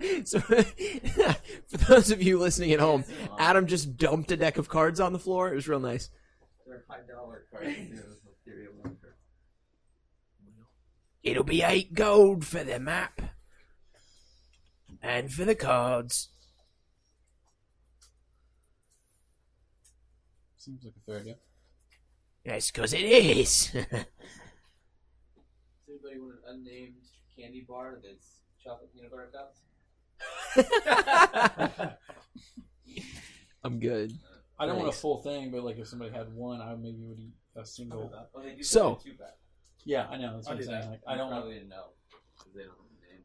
so, 0.24 0.40
for 0.40 1.76
those 1.88 2.10
of 2.10 2.22
you 2.22 2.38
listening 2.38 2.72
at 2.72 2.80
home, 2.80 3.04
Adam 3.38 3.66
just 3.66 3.96
dumped 3.96 4.30
a 4.32 4.36
deck 4.36 4.58
of 4.58 4.68
cards 4.68 5.00
on 5.00 5.12
the 5.12 5.18
floor. 5.18 5.50
It 5.50 5.54
was 5.54 5.68
real 5.68 5.80
nice. 5.80 6.10
They're 6.66 6.84
five 6.88 7.06
dollar 7.08 7.44
cards. 7.52 7.68
theory 8.44 8.66
of 8.66 8.72
wonder. 8.82 9.16
It'll 11.22 11.44
be 11.44 11.62
eight 11.62 11.94
gold 11.94 12.44
for 12.46 12.64
the 12.64 12.80
map 12.80 13.20
and 15.02 15.32
for 15.32 15.44
the 15.44 15.54
cards. 15.54 16.28
Seems 20.56 20.84
like 20.84 20.94
a 20.96 21.10
fair 21.10 21.24
deal. 21.24 21.36
Yes, 22.44 22.70
because 22.70 22.94
it 22.94 23.04
is. 23.04 23.70
Does 23.72 23.84
anybody 25.88 26.20
want 26.20 26.34
an 26.46 26.60
unnamed 26.60 26.94
candy 27.36 27.64
bar 27.68 27.98
that's 28.02 28.40
chocolate 28.62 28.92
peanut 28.94 29.10
butter 29.10 29.30
cups? 29.32 29.60
I'm 33.64 33.78
good. 33.78 34.12
I 34.58 34.66
don't 34.66 34.76
want 34.76 34.88
a 34.88 34.90
Nice. 34.90 35.00
full 35.00 35.22
thing, 35.22 35.50
but 35.50 35.62
like 35.64 35.78
if 35.78 35.86
somebody 35.88 36.10
had 36.12 36.32
one, 36.34 36.60
I 36.60 36.74
maybe 36.74 36.98
would 37.02 37.18
eat 37.18 37.32
a 37.56 37.64
single. 37.64 38.12
Oh, 38.34 38.42
they 38.42 38.54
do 38.54 38.62
So- 38.62 38.78
sell 38.80 38.96
two 38.96 39.12
pack. 39.18 39.36
Yeah, 39.84 40.06
I 40.08 40.18
know. 40.18 40.34
That's 40.34 40.46
I'll 40.46 40.54
what 40.54 40.56
I'm 40.56 40.58
do 40.58 40.64
saying. 40.64 40.80
that. 40.80 40.90
Like, 40.90 41.00
I 41.06 41.14
don't 41.16 41.30
want. 41.30 41.40
probably 41.42 41.54
didn't 41.54 41.70
know 41.70 41.84
they 42.54 42.60
don't 42.62 42.68
know. 42.68 42.74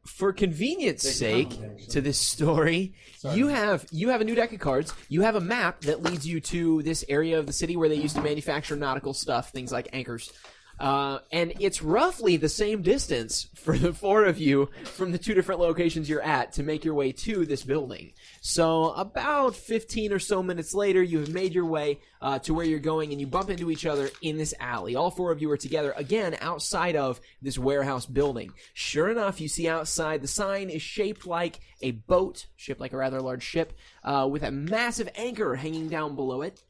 For 0.06 0.32
convenience 0.32 1.02
They 1.02 1.10
sake, 1.10 1.50
don't, 1.50 1.64
actually. 1.72 1.86
to 1.88 2.00
this 2.00 2.18
story, 2.20 2.94
Sorry. 3.16 3.36
you 3.36 3.48
have 3.48 3.84
you 3.90 4.10
have 4.10 4.20
a 4.20 4.24
new 4.24 4.36
deck 4.36 4.52
of 4.52 4.60
cards. 4.60 4.94
You 5.08 5.22
have 5.22 5.34
a 5.34 5.40
map 5.40 5.80
that 5.82 6.02
leads 6.02 6.24
you 6.26 6.40
to 6.42 6.80
this 6.82 7.04
area 7.08 7.38
of 7.40 7.46
the 7.46 7.52
city 7.52 7.76
where 7.76 7.88
they 7.88 7.96
used 7.96 8.14
to 8.14 8.22
manufacture 8.22 8.76
nautical 8.76 9.12
stuff, 9.14 9.50
things 9.50 9.72
like 9.72 9.88
anchors. 9.92 10.32
Uh, 10.78 11.18
and 11.32 11.54
it's 11.58 11.82
roughly 11.82 12.36
the 12.36 12.48
same 12.48 12.82
distance 12.82 13.48
for 13.54 13.76
the 13.78 13.92
four 13.92 14.24
of 14.24 14.38
you 14.38 14.68
from 14.84 15.12
the 15.12 15.18
two 15.18 15.34
different 15.34 15.60
locations 15.60 16.08
you're 16.08 16.20
at 16.20 16.52
to 16.52 16.62
make 16.62 16.84
your 16.84 16.94
way 16.94 17.12
to 17.12 17.46
this 17.46 17.62
building. 17.62 18.12
So 18.40 18.90
about 18.92 19.56
15 19.56 20.12
or 20.12 20.18
so 20.18 20.42
minutes 20.42 20.74
later, 20.74 21.02
you 21.02 21.20
have 21.20 21.32
made 21.32 21.54
your 21.54 21.64
way 21.64 22.00
uh, 22.20 22.38
to 22.40 22.52
where 22.52 22.66
you're 22.66 22.78
going 22.78 23.12
and 23.12 23.20
you 23.20 23.26
bump 23.26 23.50
into 23.50 23.70
each 23.70 23.86
other 23.86 24.10
in 24.20 24.36
this 24.36 24.54
alley. 24.60 24.96
All 24.96 25.10
four 25.10 25.32
of 25.32 25.40
you 25.40 25.50
are 25.50 25.56
together 25.56 25.94
again 25.96 26.36
outside 26.40 26.96
of 26.96 27.20
this 27.40 27.58
warehouse 27.58 28.04
building. 28.04 28.52
Sure 28.74 29.08
enough, 29.08 29.40
you 29.40 29.48
see 29.48 29.68
outside 29.68 30.20
the 30.20 30.28
sign 30.28 30.68
is 30.68 30.82
shaped 30.82 31.26
like 31.26 31.60
a 31.80 31.92
boat, 31.92 32.46
shaped 32.56 32.80
like 32.80 32.92
a 32.92 32.96
rather 32.96 33.20
large 33.22 33.42
ship, 33.42 33.72
uh, 34.04 34.28
with 34.30 34.42
a 34.42 34.50
massive 34.50 35.08
anchor 35.16 35.54
hanging 35.54 35.88
down 35.88 36.14
below 36.14 36.42
it 36.42 36.62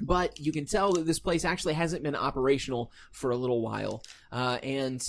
but 0.00 0.38
you 0.38 0.52
can 0.52 0.64
tell 0.66 0.92
that 0.92 1.06
this 1.06 1.18
place 1.18 1.44
actually 1.44 1.74
hasn't 1.74 2.02
been 2.02 2.14
operational 2.16 2.92
for 3.12 3.30
a 3.30 3.36
little 3.36 3.60
while. 3.62 4.02
Uh, 4.32 4.58
and 4.62 5.02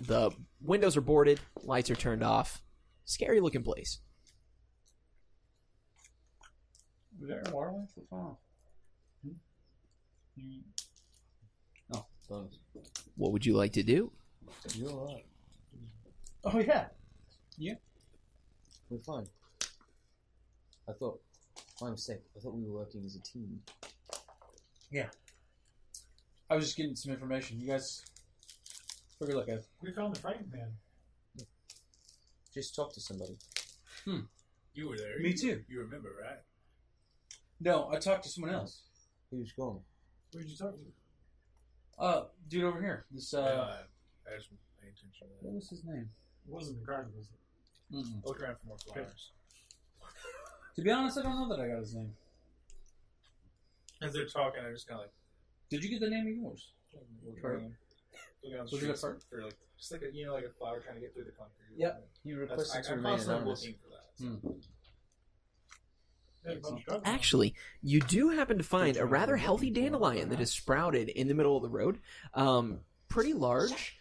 The 0.00 0.30
windows 0.60 0.96
are 0.96 1.00
boarded, 1.00 1.40
lights 1.62 1.90
are 1.90 1.94
turned 1.96 2.22
off. 2.22 2.62
Scary 3.06 3.40
looking 3.40 3.62
place. 3.62 4.00
Was 7.20 7.28
there 7.28 7.42
a 7.46 7.50
water 7.50 7.70
line? 7.72 7.88
What's 7.94 8.08
going 8.10 8.22
on? 8.22 8.36
Hmm? 9.24 9.30
You- 10.36 10.62
Bonus. 12.28 12.58
What 13.16 13.30
would 13.30 13.46
you 13.46 13.54
like 13.54 13.72
to 13.74 13.84
do? 13.84 14.10
You're 14.74 14.90
alright. 14.90 15.24
Oh 16.42 16.58
yeah. 16.58 16.86
yeah. 17.56 17.74
We're 18.90 18.98
fine. 18.98 19.26
I 20.88 20.92
thought, 20.92 21.20
my 21.80 21.90
mistake. 21.90 22.18
I 22.36 22.40
thought 22.40 22.54
we 22.56 22.64
were 22.64 22.78
working 22.80 23.04
as 23.06 23.14
a 23.14 23.20
team. 23.22 23.60
I 26.48 26.54
was 26.54 26.64
just 26.64 26.76
getting 26.76 26.94
some 26.94 27.12
information. 27.12 27.60
You 27.60 27.68
guys 27.68 28.04
figure 29.18 29.34
look 29.34 29.48
at 29.48 29.62
We 29.82 29.92
found 29.92 30.14
the 30.14 30.20
frightened 30.20 30.52
man. 30.52 30.68
Just 32.54 32.74
talk 32.74 32.92
to 32.94 33.00
somebody. 33.00 33.36
You 34.74 34.88
were 34.88 34.96
there. 34.96 35.18
Me 35.18 35.32
too. 35.32 35.62
You 35.68 35.80
remember, 35.80 36.10
right? 36.22 36.38
No, 37.60 37.88
I 37.90 37.96
talked 37.98 38.24
to 38.24 38.28
someone 38.28 38.54
else. 38.54 38.82
Who's 39.30 39.52
gone? 39.52 39.80
Who 40.32 40.40
did 40.40 40.50
you 40.50 40.56
talk 40.56 40.74
to? 40.74 42.02
Uh, 42.02 42.24
dude 42.48 42.64
over 42.64 42.80
here. 42.80 43.06
This 43.10 43.32
uh, 43.32 43.78
I 44.26 44.36
just 44.36 44.50
pay 44.80 44.88
attention 44.88 45.10
to 45.18 45.24
what 45.40 45.42
that. 45.42 45.54
was 45.54 45.68
his 45.68 45.84
name? 45.84 46.08
It 46.46 46.52
wasn't 46.52 46.80
the 46.80 46.86
garden, 46.86 47.12
was 47.16 47.26
it? 47.26 47.96
Mm-mm. 47.96 48.24
Look 48.24 48.40
around 48.40 48.56
for 48.60 48.66
more 48.68 48.78
flowers. 48.78 49.30
To 50.76 50.82
be 50.82 50.90
honest, 50.90 51.18
I 51.18 51.22
don't 51.22 51.36
know 51.36 51.48
that 51.56 51.62
I 51.62 51.68
got 51.68 51.78
his 51.78 51.94
name. 51.94 52.12
As 54.02 54.12
they're 54.12 54.26
talking, 54.26 54.62
I 54.66 54.72
just 54.72 54.86
kind 54.86 55.00
of 55.00 55.04
like 55.06 55.12
Did 55.70 55.82
you 55.84 55.90
get 55.90 56.00
the 56.00 56.10
name 56.10 56.26
of 56.26 56.34
yours? 56.34 56.72
look 57.24 57.40
Fern. 57.40 57.52
around, 57.56 57.74
look 58.44 58.54
around 58.54 58.70
the 58.70 58.76
Was 58.76 58.82
it 58.82 58.90
a 58.90 58.96
streets 58.96 59.00
fern? 59.00 59.20
for 59.30 59.44
like 59.44 59.56
just 59.78 59.92
like 59.92 60.02
a 60.02 60.14
you 60.14 60.24
know 60.26 60.34
like 60.34 60.44
a 60.44 60.50
flower 60.58 60.80
trying 60.80 60.94
to 60.96 61.00
get 61.00 61.14
through 61.14 61.24
the 61.24 61.32
concrete. 61.32 61.76
Yep. 61.76 62.08
You 62.24 62.38
That's, 62.40 62.50
requested 62.50 62.78
I, 62.78 62.82
to 62.82 62.90
I'm 62.92 62.96
remain 62.98 63.12
constantly 63.12 63.34
anonymous. 63.36 63.60
looking 63.62 63.76
for 63.82 63.88
that. 63.90 64.24
Hmm. 64.24 64.58
Yeah, 66.46 66.52
a 66.52 66.56
bunch 66.60 66.80
of 66.80 66.86
dogs. 66.86 67.02
Actually, 67.04 67.54
you 67.82 68.00
do 68.00 68.30
happen 68.30 68.56
to 68.58 68.64
find 68.64 68.96
a 68.96 69.04
rather 69.04 69.36
healthy 69.36 69.70
dandelion 69.70 70.28
that 70.28 70.40
is 70.40 70.52
sprouted 70.52 71.08
in 71.08 71.26
the 71.28 71.34
middle 71.34 71.56
of 71.56 71.62
the 71.62 71.68
road. 71.68 71.98
Um, 72.34 72.80
pretty 73.08 73.32
large. 73.32 73.98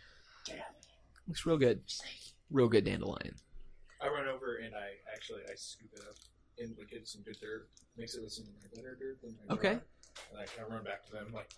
Looks 1.27 1.45
real 1.45 1.57
good. 1.57 1.81
Real 2.51 2.67
good 2.67 2.85
dandelion. 2.85 3.33
I 3.99 4.07
run 4.09 4.27
over 4.27 4.57
and 4.57 4.75
I 4.75 4.89
actually 5.11 5.41
I 5.51 5.55
scoop 5.55 5.89
it 5.95 6.01
up 6.07 6.13
and 6.59 6.75
like 6.77 6.89
get 6.89 7.07
some 7.07 7.21
good 7.23 7.37
dirt, 7.41 7.67
mix 7.97 8.15
it 8.15 8.23
with 8.23 8.31
some 8.33 8.45
better 8.75 8.97
dirt. 8.99 9.19
Than 9.21 9.35
I 9.49 9.53
Okay. 9.53 9.71
And 9.71 10.39
I 10.39 10.45
kind 10.45 10.67
of 10.67 10.73
run 10.73 10.83
back 10.83 11.05
to 11.07 11.11
them 11.11 11.33
like, 11.33 11.51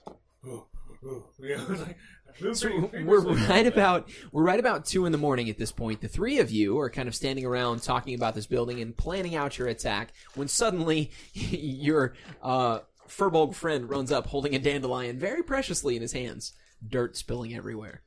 ooh, 0.45 0.65
ooh, 1.06 1.26
you 1.40 1.57
know, 1.57 1.64
like 1.68 1.98
move 2.41 2.57
So 2.57 2.68
pretty- 2.69 2.88
pretty 2.88 3.06
we're 3.06 3.22
briskly. 3.22 3.48
right 3.48 3.68
about 3.68 4.10
we're 4.32 4.44
right 4.44 4.60
about 4.60 4.86
two 4.86 5.06
in 5.06 5.11
the 5.11 5.18
morning 5.18 5.49
at 5.49 5.57
this 5.60 5.72
point. 5.72 6.02
The 6.02 6.07
three 6.07 6.40
of 6.40 6.49
you 6.52 6.80
are 6.80 6.90
kind 6.90 7.07
of 7.07 7.14
standing 7.15 7.45
around 7.45 7.84
talking 7.84 8.15
about 8.15 8.34
this 8.36 8.48
building 8.48 8.82
and 8.82 8.95
planning 8.98 9.36
out 9.36 9.57
your 9.60 9.68
attack. 9.68 10.14
When 10.36 10.48
suddenly 10.48 11.11
your 11.34 12.14
uh, 12.41 12.80
Furbolg 13.07 13.53
friend 13.53 13.90
runs 13.90 14.11
up, 14.11 14.28
holding 14.28 14.56
a 14.56 14.60
dandelion 14.60 15.19
very 15.19 15.44
preciously 15.44 15.95
in 15.95 16.02
his 16.02 16.14
hands, 16.14 16.53
dirt 16.88 17.15
spilling 17.15 17.56
everywhere. 17.56 18.02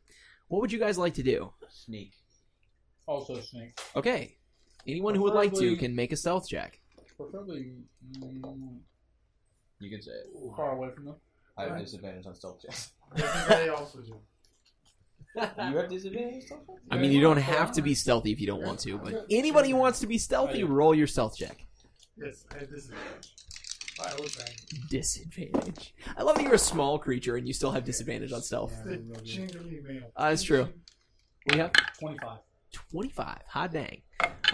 What 0.49 0.61
would 0.63 0.73
you 0.73 0.81
guys 0.81 0.99
like 0.99 1.15
to 1.15 1.23
do? 1.23 1.53
Sneak. 1.69 2.13
Also 3.07 3.41
snake. 3.41 3.79
Okay, 3.97 4.37
anyone 4.87 5.15
who 5.15 5.23
would 5.23 5.35
like 5.35 5.51
to 5.53 5.57
Preferably- 5.59 5.77
can 5.79 5.95
make 5.95 6.13
a 6.13 6.17
stealth 6.17 6.49
check. 6.49 6.81
Preferably 7.17 7.73
mm, 8.19 8.79
You 9.79 9.91
can 9.91 10.03
say 10.03 10.13
it. 10.13 10.27
far 10.57 10.73
away 10.73 10.91
from 10.95 11.05
them. 11.07 11.17
I 11.57 11.63
have 11.65 11.73
Right. 11.73 11.81
disadvantage 11.85 12.27
on 12.27 12.35
stealth 12.35 12.63
checks. 12.63 12.93
I 13.17 13.69
also 13.69 14.01
do. 14.01 14.17
you 15.37 15.43
have 15.43 15.89
disadvantage 15.91 16.35
on 16.35 16.41
stealth 16.43 16.67
checks? 16.67 16.81
I 16.91 16.99
mean, 16.99 17.13
you 17.13 17.21
don't 17.21 17.37
have 17.37 17.73
to 17.73 17.83
be 17.83 17.95
stealthy 17.95 18.33
if 18.33 18.41
you 18.41 18.47
don't 18.47 18.63
want 18.63 18.81
to, 18.81 18.99
but 18.99 19.27
anybody 19.31 19.71
who 19.71 19.77
wants 19.77 20.01
to 20.01 20.07
be 20.07 20.19
stealthy, 20.19 20.65
roll 20.65 20.95
your 20.95 21.07
stealth 21.07 21.37
check. 21.37 21.67
Yes, 22.17 22.45
I 22.55 22.59
have 22.59 22.71
disadvantage. 22.71 23.35
I 24.03 24.15
was 24.21 24.35
bad. 24.37 24.51
Disadvantage. 24.89 25.95
I 26.17 26.23
love 26.23 26.37
that 26.37 26.43
you're 26.45 26.55
a 26.55 26.59
small 26.59 26.99
creature 26.99 27.37
and 27.37 27.47
you 27.47 27.53
still 27.53 27.71
have 27.73 27.85
disadvantage 27.85 28.33
on 28.33 28.41
stealth. 28.41 28.73
Yeah, 28.87 28.97
The 29.13 29.21
jingly 29.23 29.81
mail. 29.87 30.11
Uh, 30.17 30.31
that's 30.31 30.43
true. 30.43 30.69
We 31.53 31.59
have 31.59 31.73
Twenty-five. 31.99 32.39
25. 32.91 33.39
Hot 33.49 33.73
dang. 33.73 34.01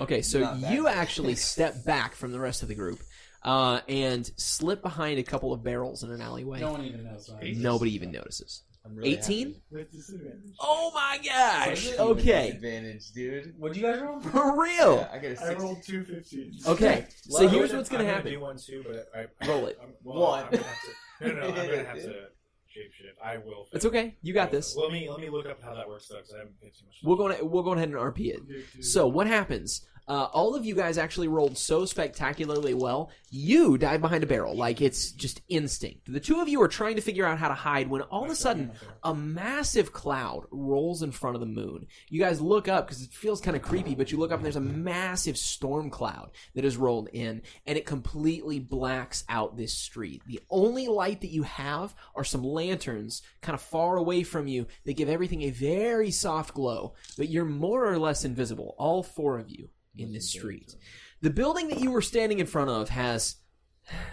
Okay, 0.00 0.22
so 0.22 0.40
Not 0.40 0.60
bad. 0.60 0.74
you 0.74 0.88
actually 0.88 1.34
step 1.36 1.84
back 1.84 2.14
from 2.14 2.32
the 2.32 2.40
rest 2.40 2.62
of 2.62 2.68
the 2.68 2.74
group 2.74 3.00
uh, 3.42 3.80
and 3.88 4.30
slip 4.36 4.82
behind 4.82 5.18
a 5.18 5.22
couple 5.22 5.52
of 5.52 5.62
barrels 5.62 6.02
in 6.02 6.10
an 6.10 6.20
alleyway. 6.20 6.60
No 6.60 6.72
one 6.72 6.84
even 6.84 7.04
knows. 7.04 7.26
That. 7.40 7.56
Nobody 7.56 7.94
even 7.94 8.10
notices. 8.12 8.62
I'm 8.84 8.94
really 8.94 9.14
18? 9.14 9.46
happy. 9.48 9.62
With 9.72 9.90
disadvantage. 9.90 10.54
Oh 10.60 10.92
my 10.94 11.18
gosh! 11.24 11.86
Even 11.88 12.00
Okay, 12.00 12.50
Advantage, 12.50 13.10
dude. 13.12 13.54
What 13.58 13.74
you 13.74 13.82
guys 13.82 14.00
roll? 14.00 14.20
for 14.20 14.62
real. 14.62 14.96
Yeah, 14.98 15.08
I 15.12 15.18
got 15.18 15.24
a 15.24 15.42
I 15.42 15.48
six. 15.48 15.60
rolled 15.60 15.82
two 15.82 16.02
15s. 16.04 16.66
Okay, 16.68 17.06
so 17.28 17.48
here's 17.48 17.72
what's 17.72 17.88
gonna 17.88 18.04
I'm 18.04 18.10
happen. 18.10 18.32
do 18.32 18.38
one 18.40 18.58
too, 18.58 18.84
but 18.86 19.08
I, 19.12 19.46
Roll 19.48 19.66
it. 19.66 19.78
I'm, 19.82 19.88
well, 20.04 20.20
One. 20.20 20.44
I'm 20.44 20.50
gonna 20.52 20.62
have 20.62 20.80
to, 20.82 21.26
no, 21.26 21.32
no, 21.32 21.40
no, 21.40 21.46
I'm 21.62 21.66
gonna 21.68 21.84
have 21.84 21.96
to 22.02 22.14
shapeshift. 22.76 23.24
I 23.24 23.38
will. 23.38 23.68
It's 23.72 23.84
okay. 23.86 24.16
You 24.22 24.34
got 24.34 24.50
this. 24.50 24.76
Let 24.76 24.92
me 24.92 25.08
let 25.08 25.20
me 25.20 25.30
look 25.30 25.46
up 25.46 25.62
how 25.62 25.74
that 25.74 25.88
works 25.88 26.08
though, 26.08 26.16
because 26.16 26.34
I 26.34 26.38
haven't 26.38 26.60
paid 26.60 26.72
too 26.78 26.86
much. 26.86 26.96
We'll 27.02 27.16
go. 27.16 27.44
We'll 27.44 27.62
go 27.62 27.72
ahead 27.72 27.88
and 27.88 27.96
RP 27.96 28.18
it. 28.28 28.40
You 28.46 28.62
do- 28.74 28.82
So 28.82 29.06
what 29.06 29.26
happens? 29.26 29.86
Uh, 30.08 30.28
all 30.32 30.54
of 30.54 30.64
you 30.64 30.74
guys 30.74 30.98
actually 30.98 31.26
rolled 31.26 31.58
so 31.58 31.84
spectacularly 31.84 32.74
well. 32.74 33.10
You 33.30 33.76
dive 33.76 34.00
behind 34.00 34.22
a 34.22 34.26
barrel 34.26 34.54
like 34.54 34.80
it's 34.80 35.10
just 35.10 35.42
instinct. 35.48 36.12
The 36.12 36.20
two 36.20 36.40
of 36.40 36.48
you 36.48 36.62
are 36.62 36.68
trying 36.68 36.94
to 36.94 37.02
figure 37.02 37.26
out 37.26 37.38
how 37.38 37.48
to 37.48 37.54
hide 37.54 37.90
when 37.90 38.02
all 38.02 38.24
of 38.24 38.30
a 38.30 38.36
sudden 38.36 38.70
a 39.02 39.14
massive 39.14 39.92
cloud 39.92 40.46
rolls 40.52 41.02
in 41.02 41.10
front 41.10 41.34
of 41.34 41.40
the 41.40 41.46
moon. 41.46 41.86
You 42.08 42.20
guys 42.20 42.40
look 42.40 42.68
up 42.68 42.86
because 42.86 43.02
it 43.02 43.10
feels 43.12 43.40
kind 43.40 43.56
of 43.56 43.62
creepy, 43.62 43.96
but 43.96 44.12
you 44.12 44.18
look 44.18 44.30
up 44.30 44.38
and 44.38 44.44
there's 44.44 44.54
a 44.54 44.60
massive 44.60 45.36
storm 45.36 45.90
cloud 45.90 46.30
that 46.54 46.64
has 46.64 46.76
rolled 46.76 47.08
in 47.12 47.42
and 47.66 47.76
it 47.76 47.84
completely 47.84 48.60
blacks 48.60 49.24
out 49.28 49.56
this 49.56 49.74
street. 49.74 50.22
The 50.26 50.40
only 50.50 50.86
light 50.86 51.20
that 51.22 51.32
you 51.32 51.42
have 51.42 51.96
are 52.14 52.24
some 52.24 52.44
lanterns 52.44 53.22
kind 53.40 53.54
of 53.54 53.60
far 53.60 53.96
away 53.96 54.22
from 54.22 54.46
you 54.46 54.68
that 54.84 54.96
give 54.96 55.08
everything 55.08 55.42
a 55.42 55.50
very 55.50 56.12
soft 56.12 56.54
glow, 56.54 56.94
but 57.16 57.28
you're 57.28 57.44
more 57.44 57.90
or 57.90 57.98
less 57.98 58.24
invisible, 58.24 58.76
all 58.78 59.02
four 59.02 59.38
of 59.40 59.50
you 59.50 59.68
in 59.98 60.12
this 60.12 60.30
street. 60.30 60.74
The 61.22 61.30
building 61.30 61.68
that 61.68 61.80
you 61.80 61.90
were 61.90 62.02
standing 62.02 62.38
in 62.38 62.46
front 62.46 62.70
of 62.70 62.88
has 62.90 63.36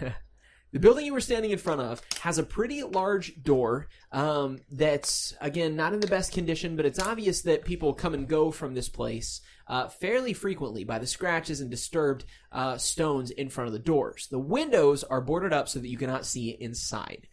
the 0.00 0.80
building 0.80 1.06
you 1.06 1.12
were 1.12 1.20
standing 1.20 1.50
in 1.50 1.58
front 1.58 1.80
of 1.80 2.02
has 2.22 2.38
a 2.38 2.42
pretty 2.42 2.82
large 2.82 3.42
door 3.42 3.88
um, 4.12 4.58
that's 4.70 5.34
again 5.40 5.76
not 5.76 5.92
in 5.92 6.00
the 6.00 6.06
best 6.06 6.32
condition, 6.32 6.76
but 6.76 6.86
it's 6.86 6.98
obvious 6.98 7.42
that 7.42 7.64
people 7.64 7.94
come 7.94 8.14
and 8.14 8.28
go 8.28 8.50
from 8.50 8.74
this 8.74 8.88
place 8.88 9.40
uh, 9.66 9.88
fairly 9.88 10.32
frequently 10.32 10.84
by 10.84 10.98
the 10.98 11.06
scratches 11.06 11.60
and 11.60 11.70
disturbed 11.70 12.24
uh, 12.52 12.76
stones 12.76 13.30
in 13.30 13.48
front 13.48 13.68
of 13.68 13.72
the 13.72 13.78
doors. 13.78 14.28
The 14.30 14.38
windows 14.38 15.04
are 15.04 15.20
boarded 15.20 15.52
up 15.52 15.68
so 15.68 15.78
that 15.78 15.88
you 15.88 15.96
cannot 15.96 16.26
see 16.26 16.50
inside 16.50 17.28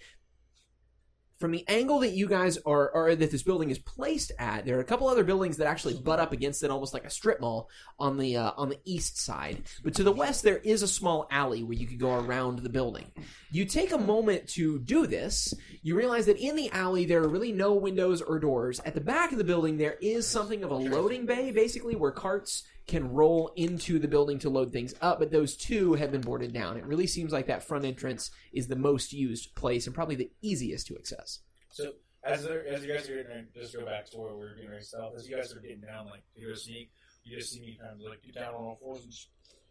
from 1.42 1.52
the 1.52 1.68
angle 1.68 2.00
that 2.00 2.12
you 2.12 2.28
guys 2.28 2.58
are, 2.66 2.90
or 2.92 3.16
that 3.16 3.32
this 3.32 3.44
building 3.44 3.70
is 3.70 3.80
placed 3.80 4.32
at, 4.40 4.66
there 4.66 4.78
are 4.78 4.82
a 4.82 4.86
couple 4.86 5.10
other 5.10 5.24
buildings 5.24 5.58
that 5.58 5.68
actually 5.68 5.96
butt 5.96 6.20
up 6.20 6.32
against 6.32 6.64
it, 6.64 6.72
almost 6.72 6.94
like 6.94 7.04
a 7.04 7.10
strip 7.10 7.42
mall 7.42 7.70
on 8.00 8.18
the 8.18 8.38
uh, 8.38 8.52
on 8.56 8.70
the 8.70 8.80
east 8.86 9.18
side. 9.18 9.64
But 9.84 9.96
to 9.96 10.04
the 10.04 10.12
west, 10.12 10.44
there 10.44 10.58
is 10.58 10.84
a 10.84 10.88
small 10.88 11.28
alley 11.30 11.64
where 11.64 11.78
you 11.78 11.88
could 11.88 12.00
go 12.00 12.14
around 12.14 12.60
the 12.60 12.70
building. 12.70 13.12
You 13.52 13.66
take 13.66 13.92
a 13.92 13.98
moment 13.98 14.48
to 14.50 14.80
do 14.80 15.08
this. 15.08 15.54
You 15.82 15.98
realize 15.98 16.28
that 16.28 16.38
in 16.38 16.56
the 16.56 16.70
alley 16.72 17.06
there 17.06 17.24
are 17.24 17.28
really 17.28 17.52
no 17.52 17.74
windows 17.74 18.22
or 18.22 18.40
doors. 18.40 18.80
At 18.86 18.94
the 18.94 19.02
back 19.02 19.32
of 19.32 19.38
the 19.38 19.44
building, 19.44 19.78
there 19.78 19.98
is 20.02 20.28
something 20.28 20.64
of 20.64 20.72
a 20.72 20.76
loading 20.76 21.26
bay, 21.26 21.52
basically 21.52 21.96
where 21.96 22.12
carts 22.12 22.64
can 22.92 23.12
roll 23.12 23.52
into 23.56 23.98
the 23.98 24.08
building 24.08 24.38
to 24.40 24.50
load 24.50 24.72
things 24.72 24.94
up, 25.02 25.18
but 25.18 25.32
those 25.32 25.56
two 25.56 25.94
have 25.96 26.12
been 26.12 26.22
boarded 26.22 26.54
down. 26.54 26.78
It 26.78 26.86
really 26.86 27.08
seems 27.08 27.32
like 27.32 27.48
that 27.48 27.64
front 27.64 27.86
entrance 27.86 28.30
is 28.54 28.68
the 28.68 28.76
most 28.76 29.14
used 29.14 29.56
place 29.56 29.88
and 29.88 29.96
probably 29.96 30.16
the 30.16 30.30
easiest 30.42 30.88
to 30.88 30.98
access. 30.98 31.40
So 31.72 31.94
as 32.24 32.44
there, 32.44 32.68
as 32.68 32.84
you 32.86 32.94
guys 32.94 33.10
are 33.10 33.16
getting 33.24 33.48
just 33.56 33.74
go 33.74 33.84
back 33.86 34.06
to 34.12 34.18
where 34.20 34.34
we 34.36 34.44
were 34.44 34.56
getting 34.56 34.80
stealth. 34.82 35.16
As 35.18 35.28
you 35.28 35.36
guys 35.36 35.56
are 35.56 35.60
getting 35.60 35.82
down, 35.82 36.06
like 36.08 36.22
to 36.36 36.42
go 36.46 36.54
sneak, 36.54 36.92
you 37.24 37.38
just 37.38 37.52
see 37.54 37.62
me 37.62 37.80
kind 37.82 37.94
of 37.94 38.08
like 38.08 38.22
get 38.22 38.36
down 38.36 38.54
on 38.54 38.62
all 38.62 38.78
fours 38.82 39.04
and, 39.04 39.12
just, 39.12 39.30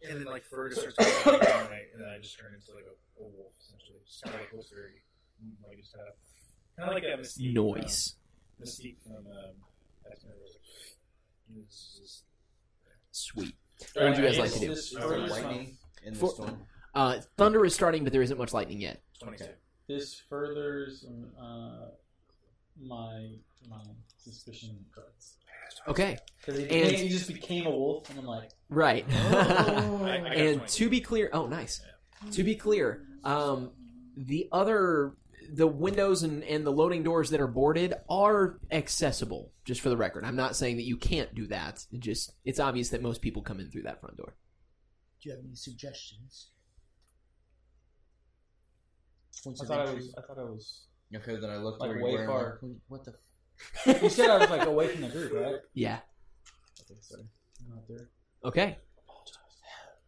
and 0.09 0.17
then 0.19 0.25
like 0.25 0.43
Fergus 0.43 0.79
starts 0.79 0.97
going 1.23 1.39
down, 1.39 1.69
right, 1.69 1.87
and 1.93 2.01
then 2.03 2.09
I 2.09 2.17
just 2.19 2.37
turn 2.37 2.53
into 2.53 2.73
like 2.75 2.85
a, 2.89 3.23
a 3.23 3.23
wolf 3.23 3.53
essentially, 3.61 3.99
just 4.05 4.23
kind 4.23 4.35
of 4.35 4.41
like 4.41 4.49
very 4.73 4.99
like 5.67 5.77
just 5.79 5.93
kind 5.93 6.07
of 6.09 6.15
kind 6.75 6.89
of 6.89 6.95
like 6.95 7.05
a 7.05 7.21
mystique. 7.21 7.53
Noise. 7.53 8.15
Um, 8.59 8.65
mystique 8.65 8.97
from 9.03 9.15
um, 9.27 9.55
X-Men. 10.11 10.33
where 10.35 10.45
it's 10.45 10.55
like, 10.57 11.63
it's 11.63 11.99
just- 12.01 12.23
Sweet. 13.11 13.55
What 13.93 14.05
would 14.05 14.17
you 14.17 14.23
guys 14.23 14.37
like 14.39 14.51
to 14.53 14.59
do? 14.59 14.71
Is 14.71 14.91
there 14.91 15.17
lightning 15.19 15.77
in 16.03 16.13
the 16.13 16.19
For- 16.19 16.29
storm? 16.33 16.65
Uh, 16.93 17.19
thunder 17.37 17.63
is 17.65 17.73
starting, 17.73 18.03
but 18.03 18.11
there 18.13 18.21
isn't 18.21 18.37
much 18.37 18.53
lightning 18.53 18.81
yet. 18.81 19.01
Twenty-two. 19.21 19.45
this 19.87 20.15
furthers 20.29 21.05
uh, 21.41 21.87
my 22.81 23.29
my 23.69 23.83
suspicion 24.17 24.77
cards. 24.93 25.37
Okay, 25.87 26.17
Because 26.39 26.59
he, 26.59 26.69
And- 26.69 26.91
he 26.91 27.09
just 27.09 27.27
became 27.27 27.65
a 27.65 27.69
wolf, 27.71 28.09
and 28.09 28.19
I'm 28.19 28.25
like, 28.25 28.49
right. 28.69 29.05
I, 29.09 29.13
I 29.13 30.17
got 30.19 30.35
and 30.35 30.57
22. 30.59 30.65
to 30.67 30.89
be 30.89 31.01
clear, 31.01 31.29
oh, 31.33 31.47
nice. 31.47 31.81
To 32.33 32.43
be 32.43 32.55
clear, 32.55 33.07
um, 33.23 33.71
the 34.15 34.47
other 34.51 35.13
the 35.53 35.67
windows 35.67 36.23
and, 36.23 36.43
and 36.43 36.65
the 36.65 36.71
loading 36.71 37.03
doors 37.03 37.29
that 37.31 37.41
are 37.41 37.47
boarded 37.47 37.93
are 38.09 38.59
accessible. 38.71 39.51
Just 39.65 39.81
for 39.81 39.89
the 39.89 39.97
record, 39.97 40.23
I'm 40.23 40.35
not 40.35 40.55
saying 40.55 40.77
that 40.77 40.83
you 40.83 40.97
can't 40.97 41.33
do 41.35 41.47
that. 41.47 41.85
It 41.91 41.99
just 41.99 42.31
it's 42.45 42.59
obvious 42.59 42.89
that 42.89 43.01
most 43.01 43.21
people 43.21 43.41
come 43.41 43.59
in 43.59 43.69
through 43.69 43.83
that 43.83 43.99
front 44.01 44.17
door. 44.17 44.35
Do 45.21 45.29
you 45.29 45.35
have 45.35 45.43
any 45.45 45.55
suggestions? 45.55 46.47
Points 49.43 49.61
I 49.61 49.63
of 49.63 49.67
thought 49.69 49.79
I 49.79 49.83
entry? 49.83 49.95
was. 49.97 50.15
I 50.17 50.21
thought 50.21 50.39
I 50.39 50.43
was. 50.43 50.81
Okay, 51.15 51.35
then 51.35 51.49
I 51.49 51.57
looked 51.57 51.81
Like 51.81 51.89
where 51.89 51.99
you 51.99 52.05
way 52.05 52.11
were. 52.17 52.25
far. 52.25 52.59
What 52.87 53.03
the? 53.05 53.13
You 54.01 54.09
said 54.09 54.29
I 54.29 54.37
was 54.37 54.49
like 54.49 54.65
away 54.65 54.87
from 54.87 55.01
the 55.01 55.09
group, 55.09 55.33
right? 55.33 55.55
Yeah. 55.73 55.99
Okay, 56.81 56.99
sorry. 57.01 57.23
I'm 57.61 57.75
not 57.75 57.87
there. 57.87 58.09
Okay. 58.45 58.77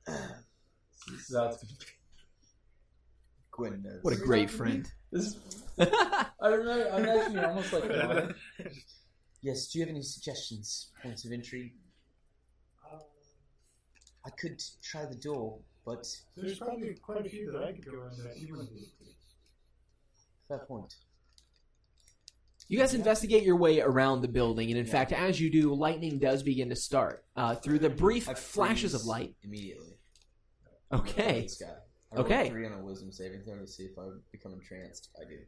That's 0.06 1.57
Quinn 1.57 1.70
knows. 3.59 3.99
What 4.01 4.13
a 4.13 4.17
great 4.17 4.49
friend. 4.49 4.88
this. 5.11 5.38
I 5.80 6.47
remember. 6.47 6.89
I'm 6.91 7.05
actually 7.05 7.39
almost 7.39 7.73
like. 7.73 7.89
lying. 7.89 8.34
Yes. 9.41 9.67
Do 9.67 9.80
you 9.80 9.85
have 9.85 9.89
any 9.93 10.01
suggestions? 10.03 10.91
Points 11.01 11.25
of 11.25 11.31
entry. 11.31 11.73
I 14.25 14.30
could 14.39 14.61
try 14.81 15.05
the 15.05 15.15
door, 15.15 15.59
but 15.85 16.07
There's 16.38 16.57
probably 16.57 16.95
quite 17.01 17.25
a 17.25 17.30
few 17.30 17.51
that 17.51 17.63
I 17.63 17.73
could 17.73 17.85
go 17.85 17.91
in 17.91 18.23
that 18.23 18.38
you 18.38 18.47
wouldn't 18.51 18.73
be 18.73 18.80
to. 18.84 19.05
fair 20.47 20.59
point. 20.59 20.95
You 22.69 22.80
guys 22.80 22.93
investigate 22.93 23.43
your 23.43 23.57
way 23.57 23.81
around 23.81 24.21
the 24.21 24.30
building, 24.30 24.69
and 24.69 24.80
in 24.80 24.85
fact, 24.85 25.11
as 25.11 25.41
you 25.41 25.51
do, 25.51 25.73
lightning 25.73 26.19
does 26.19 26.41
begin 26.41 26.69
to 26.69 26.75
start. 26.77 27.25
Uh, 27.35 27.55
through 27.55 27.80
the 27.80 27.89
brief 27.89 28.30
I 28.30 28.34
flashes 28.35 28.93
of 28.93 29.05
light. 29.05 29.35
immediately. 29.43 29.97
Okay. 30.93 31.47
Okay. 32.18 32.49
Three 32.49 32.65
on 32.65 32.73
a 32.73 32.84
wisdom 32.84 33.11
saving 33.11 33.41
throw 33.44 33.60
to 33.60 33.68
see 33.68 33.84
if 33.84 33.98
I 33.98 34.03
become 34.31 34.53
entranced. 34.53 35.10
I 35.19 35.27
do. 35.27 35.40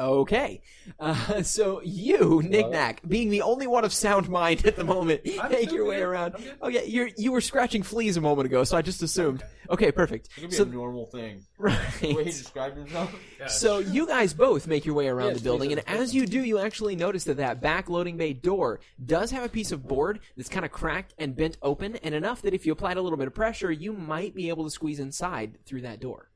Okay. 0.00 0.62
Uh, 0.98 1.42
so 1.42 1.82
you, 1.84 2.40
Nick 2.42 2.50
Knickknack, 2.50 3.02
being 3.06 3.28
the 3.28 3.42
only 3.42 3.66
one 3.66 3.84
of 3.84 3.92
sound 3.92 4.30
mind 4.30 4.64
at 4.64 4.74
the 4.76 4.84
moment, 4.84 5.20
I'm 5.38 5.52
make 5.52 5.70
your 5.70 5.84
way 5.84 5.96
good. 5.98 6.04
around. 6.04 6.34
Oh 6.62 6.68
yeah, 6.68 6.80
you're 6.80 7.10
you 7.18 7.32
were 7.32 7.42
scratching 7.42 7.82
fleas 7.82 8.16
a 8.16 8.20
moment 8.22 8.46
ago, 8.46 8.64
so 8.64 8.78
I 8.78 8.82
just 8.82 9.02
assumed. 9.02 9.42
Okay, 9.68 9.92
perfect. 9.92 10.28
It 10.36 10.40
could 10.40 10.50
be 10.50 10.56
So 10.56 10.62
a 10.62 10.66
normal 10.66 11.04
thing. 11.06 11.42
The 11.58 12.14
way 12.14 12.24
he 12.24 12.30
described 12.30 12.78
himself. 12.78 13.14
Yeah, 13.38 13.46
So 13.48 13.78
you 13.78 14.06
guys 14.06 14.32
both 14.32 14.66
make 14.66 14.86
your 14.86 14.94
way 14.94 15.06
around 15.06 15.28
Yes, 15.32 15.38
the 15.38 15.44
building, 15.44 15.70
and 15.72 15.82
as 15.86 16.14
you 16.14 16.26
do, 16.26 16.42
you 16.42 16.58
actually 16.58 16.96
notice 16.96 17.24
that 17.24 17.36
that 17.36 17.60
back 17.60 17.90
loading 17.90 18.16
bay 18.16 18.32
door 18.32 18.80
does 19.04 19.30
have 19.32 19.44
a 19.44 19.48
piece 19.50 19.70
of 19.70 19.86
board 19.86 20.20
that's 20.36 20.48
kind 20.48 20.64
of 20.64 20.72
cracked 20.72 21.12
and 21.18 21.36
bent 21.36 21.58
open, 21.60 21.96
and 21.96 22.14
enough 22.14 22.40
that 22.42 22.54
if 22.54 22.64
you 22.64 22.72
applied 22.72 22.96
a 22.96 23.02
little 23.02 23.18
bit 23.18 23.26
of 23.26 23.34
pressure, 23.34 23.70
you 23.70 23.92
might 23.92 24.34
be 24.34 24.48
able 24.48 24.64
to 24.64 24.70
squeeze 24.70 24.98
inside 24.98 25.58
through 25.66 25.82
that 25.82 26.00
door. 26.00 26.30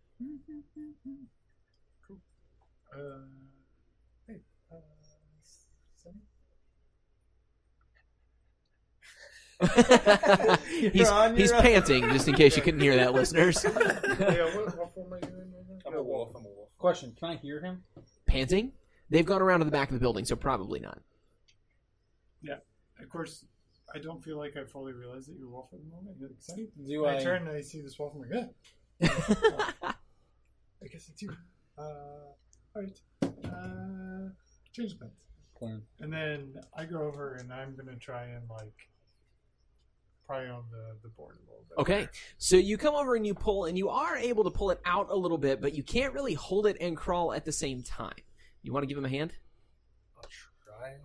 Uh, 2.97 2.99
hey, 4.29 4.37
uh, 4.71 4.77
Sunny? 6.01 6.21
he's 10.93 11.09
on 11.09 11.37
he's 11.37 11.53
own. 11.53 11.63
panting, 11.63 12.03
just 12.11 12.29
in 12.29 12.35
case 12.35 12.57
you 12.57 12.63
couldn't 12.63 12.81
hear 12.81 12.97
that, 12.97 13.13
listeners. 13.15 13.63
yeah, 13.65 13.73
what, 13.73 14.77
what 14.77 14.95
form 14.95 15.13
am 15.13 15.13
I 15.15 15.21
doing 15.21 15.35
right 15.53 15.65
now? 15.85 15.91
I'm 15.91 15.95
a 15.97 16.03
wolf. 16.03 16.33
I'm 16.37 16.45
a 16.45 16.49
wolf. 16.49 16.69
Question: 16.79 17.15
Can 17.19 17.31
I 17.31 17.37
hear 17.37 17.61
him? 17.61 17.83
panting? 18.27 18.73
They've 19.11 19.25
gone 19.27 19.43
around 19.43 19.61
to 19.61 19.65
the 19.65 19.71
back 19.71 19.89
of 19.89 19.95
the 19.95 20.01
building, 20.01 20.25
so 20.25 20.35
probably 20.37 20.81
not. 20.81 20.99
Yeah. 22.43 22.57
Of 23.01 23.09
course, 23.11 23.45
I 23.95 23.99
don't 23.99 24.23
feel 24.25 24.39
like 24.39 24.57
I 24.57 24.65
fully 24.65 24.93
realize 24.93 25.27
that 25.27 25.35
you're 25.39 25.49
a 25.49 25.51
wolf 25.51 25.69
at 25.73 25.79
the 25.81 25.91
moment. 25.95 26.17
You're 26.19 26.31
like, 26.31 26.87
Do 26.87 27.05
I 27.07 27.19
I? 27.19 27.23
turn 27.23 27.47
and 27.47 27.57
I 27.57 27.61
see 27.61 27.81
this 27.83 27.99
wolf. 27.99 28.13
I'm 28.15 28.21
like, 28.23 28.31
yeah, 29.01 29.09
I 30.83 30.87
guess 30.91 31.09
it's 31.09 31.23
you. 31.23 31.33
Uh, 31.79 32.33
alright. 32.75 32.99
Uh, 33.23 34.29
change 34.73 34.93
the 34.93 34.99
pants. 35.01 35.21
Plan. 35.59 35.83
And 36.01 36.13
then 36.13 36.55
I 36.77 36.85
go 36.85 37.03
over 37.03 37.35
and 37.41 37.53
I'm 37.53 37.77
gonna 37.77 37.97
try 37.97 38.25
and 38.25 38.43
like 38.51 38.89
pry 40.27 40.49
on 40.49 40.65
the, 40.71 40.97
the 41.03 41.09
board 41.09 41.37
a 41.37 41.51
little 41.51 41.65
bit. 41.69 41.79
Okay, 41.79 42.09
so 42.39 42.57
you 42.57 42.77
come 42.77 42.95
over 42.95 43.15
and 43.15 43.27
you 43.27 43.35
pull, 43.35 43.65
and 43.65 43.77
you 43.77 43.89
are 43.89 44.17
able 44.17 44.45
to 44.45 44.51
pull 44.51 44.71
it 44.71 44.81
out 44.85 45.09
a 45.11 45.15
little 45.17 45.39
bit, 45.39 45.61
but 45.61 45.75
you 45.75 45.83
can't 45.83 46.15
really 46.15 46.35
hold 46.35 46.67
it 46.67 46.77
and 46.81 46.97
crawl 46.97 47.33
at 47.33 47.45
the 47.45 47.53
same 47.53 47.83
time. 47.83 48.15
You 48.63 48.73
want 48.73 48.85
to 48.85 48.87
give 48.87 48.97
him 48.97 49.05
a 49.05 49.11
hand? 49.11 49.33
I'll 50.17 50.23
try. 50.23 50.54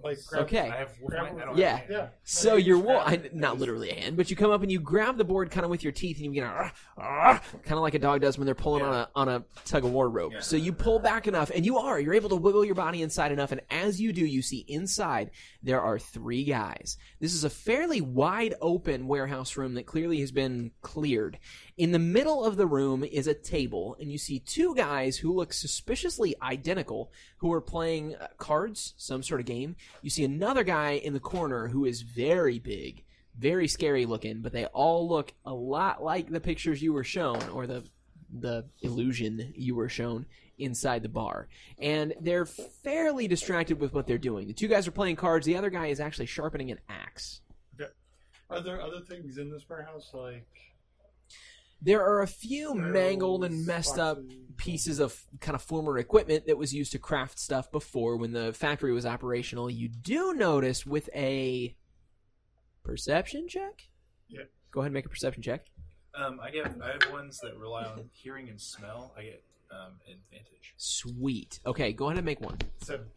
Like 0.03 0.18
grab, 0.27 0.43
Okay. 0.43 0.69
I 0.69 0.77
have 0.77 0.91
wolf 0.99 1.11
Grab 1.11 1.23
mind. 1.26 1.41
I 1.41 1.45
don't 1.45 1.57
Yeah. 1.57 1.77
have. 1.77 1.89
Yeah. 1.89 2.07
So 2.23 2.56
I 2.56 2.57
you're 2.57 2.77
just 2.77 2.88
wo- 2.88 2.97
I, 2.99 3.30
not 3.34 3.60
literally 3.60 3.89
a 3.89 3.95
hand, 3.95 4.18
but 4.18 4.30
you 4.30 4.35
come 4.35 4.51
up 4.51 4.61
and 4.61 4.72
you 4.72 4.80
grab 4.80 5.18
the 5.18 5.23
board 5.23 5.51
kind 5.51 5.64
of 5.64 5.69
with 5.69 5.84
your 5.84 5.91
teeth, 5.93 6.18
and 6.18 6.26
you 6.26 6.31
begin 6.31 6.43
to, 6.45 6.72
kind 6.97 7.41
of 7.72 7.80
like 7.80 7.93
a 7.93 7.99
dog 7.99 8.22
does 8.22 8.38
when 8.38 8.45
they're 8.45 8.56
pulling 8.56 8.84
on 8.84 8.93
a 8.93 9.10
on 9.15 9.30
a 9.30 9.43
tug 9.65 9.85
of 9.85 9.91
war 9.91 10.10
rope. 10.10 10.34
Yeah. 10.34 10.39
So 10.41 10.56
you 10.56 10.73
pull 10.73 10.99
back 10.99 11.27
enough, 11.27 11.51
and 11.53 11.65
you 11.65 11.77
are 11.77 11.99
you're 11.99 12.14
able 12.14 12.30
to 12.30 12.35
wiggle 12.35 12.65
your 12.65 12.76
body 12.76 13.01
inside 13.01 13.31
enough, 13.31 13.51
and 13.51 13.61
as 13.69 13.99
you 14.01 14.14
do, 14.14 14.26
you 14.26 14.41
see 14.41 14.65
inside 14.68 15.31
there 15.64 15.81
are 15.81 15.99
three 15.99 16.43
guys. 16.43 16.97
This 17.19 17.34
is 17.34 17.43
a 17.43 17.49
fairly 17.49 18.01
wide 18.01 18.56
open 18.61 19.07
warehouse 19.07 19.56
room 19.57 19.73
that 19.76 19.85
clearly 19.85 20.19
has 20.22 20.31
been 20.31 20.72
cleared. 20.81 21.38
In 21.77 21.91
the 21.91 21.99
middle 21.99 22.43
of 22.43 22.57
the 22.57 22.68
room 22.68 23.03
is 23.06 23.27
a 23.27 23.34
table, 23.34 23.95
and 23.99 24.11
you 24.11 24.18
see 24.18 24.39
two 24.39 24.76
guys 24.76 25.18
who 25.18 25.34
look 25.34 25.53
suspiciously 25.53 26.35
identical 26.41 27.11
who 27.40 27.52
are 27.53 27.61
playing 27.61 28.16
uh, 28.16 28.28
cards, 28.38 28.94
some 28.98 29.24
sort 29.24 29.40
of 29.40 29.45
game. 29.45 29.76
You 30.02 30.10
see 30.10 30.24
another 30.24 30.64
guy 30.64 30.91
in 30.91 31.14
the 31.14 31.20
corner 31.20 31.68
who 31.68 31.86
is 31.86 32.02
very 32.02 32.60
big, 32.60 33.03
very 33.38 33.68
scary 33.68 34.06
looking, 34.06 34.41
but 34.41 34.52
they 34.52 34.66
all 34.66 35.07
look 35.07 35.34
a 35.45 35.53
lot 35.53 36.03
like 36.03 36.30
the 36.30 36.41
pictures 36.41 36.82
you 36.82 36.94
were 36.94 37.03
shown 37.03 37.41
or 37.49 37.68
the 37.68 37.84
the 38.32 38.64
illusion 38.82 39.53
you 39.56 39.74
were 39.74 39.90
shown 39.90 40.26
inside 40.60 41.02
the 41.02 41.10
bar. 41.10 41.48
And 41.80 42.14
they're 42.22 42.45
fairly 42.45 43.28
distracted 43.28 43.80
with 43.80 43.94
what 43.94 44.06
they're 44.06 44.18
doing. 44.20 44.48
The 44.48 44.53
two 44.53 44.68
guys 44.68 44.88
are 44.88 44.91
playing 44.91 45.16
cards, 45.16 45.45
the 45.45 45.57
other 45.57 45.70
guy 45.70 45.88
is 45.88 45.99
actually 45.99 46.28
sharpening 46.28 46.70
an 46.70 46.80
axe. 46.90 47.41
Okay. 47.80 47.90
Are 48.49 48.61
there 48.61 48.82
other 48.82 48.99
things 49.02 49.38
in 49.38 49.49
this 49.49 49.68
warehouse 49.68 50.11
like 50.14 50.48
There 51.81 52.03
are 52.03 52.22
a 52.22 52.27
few 52.27 52.73
mangled 52.73 53.43
and 53.43 53.65
barrels, 53.65 53.68
messed 53.68 53.99
up 53.99 54.19
pieces 54.57 54.99
of 54.99 55.23
kind 55.39 55.56
of 55.56 55.61
former 55.61 55.97
equipment 55.97 56.45
that 56.47 56.57
was 56.57 56.73
used 56.73 56.91
to 56.91 56.99
craft 56.99 57.39
stuff 57.39 57.72
before 57.72 58.18
when 58.18 58.34
the 58.34 58.53
factory 58.53 58.91
was 58.91 59.06
operational. 59.06 59.69
You 59.69 59.88
do 59.88 60.34
notice 60.34 60.85
with 60.85 61.10
a 61.15 61.76
perception 62.84 63.47
check? 63.47 63.88
Yeah. 64.27 64.43
Go 64.72 64.81
ahead 64.81 64.88
and 64.88 64.93
make 64.93 65.06
a 65.06 65.10
perception 65.10 65.41
check. 65.41 65.68
Um, 66.14 66.39
I 66.43 66.49
get. 66.51 66.65
I 66.84 66.91
have 66.91 67.11
ones 67.11 67.39
that 67.43 67.57
rely 67.57 67.85
on 67.85 68.10
hearing 68.11 68.49
and 68.49 68.60
smell. 68.60 69.14
I 69.18 69.23
get 69.23 69.43
um, 69.71 69.93
advantage. 70.07 70.73
Sweet. 70.77 71.59
Okay, 71.65 71.93
go 71.93 72.05
ahead 72.05 72.17
and 72.17 72.25
make 72.25 72.41
one. 72.41 72.57
Seven. 72.83 73.07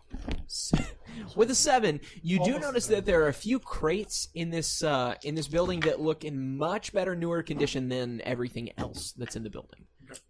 With 1.36 1.50
a 1.50 1.54
seven, 1.54 2.00
you 2.22 2.38
do 2.38 2.54
Almost 2.54 2.62
notice 2.62 2.86
that 2.88 3.06
there 3.06 3.22
are 3.22 3.28
a 3.28 3.34
few 3.34 3.58
crates 3.58 4.28
in 4.34 4.50
this 4.50 4.82
uh, 4.82 5.14
in 5.22 5.34
this 5.34 5.48
building 5.48 5.80
that 5.80 6.00
look 6.00 6.24
in 6.24 6.56
much 6.56 6.92
better, 6.92 7.14
newer 7.14 7.42
condition 7.42 7.88
than 7.88 8.20
everything 8.22 8.70
else 8.78 9.12
that's 9.12 9.36
in 9.36 9.42
the 9.42 9.50
building. 9.50 9.86
Okay. 10.10 10.20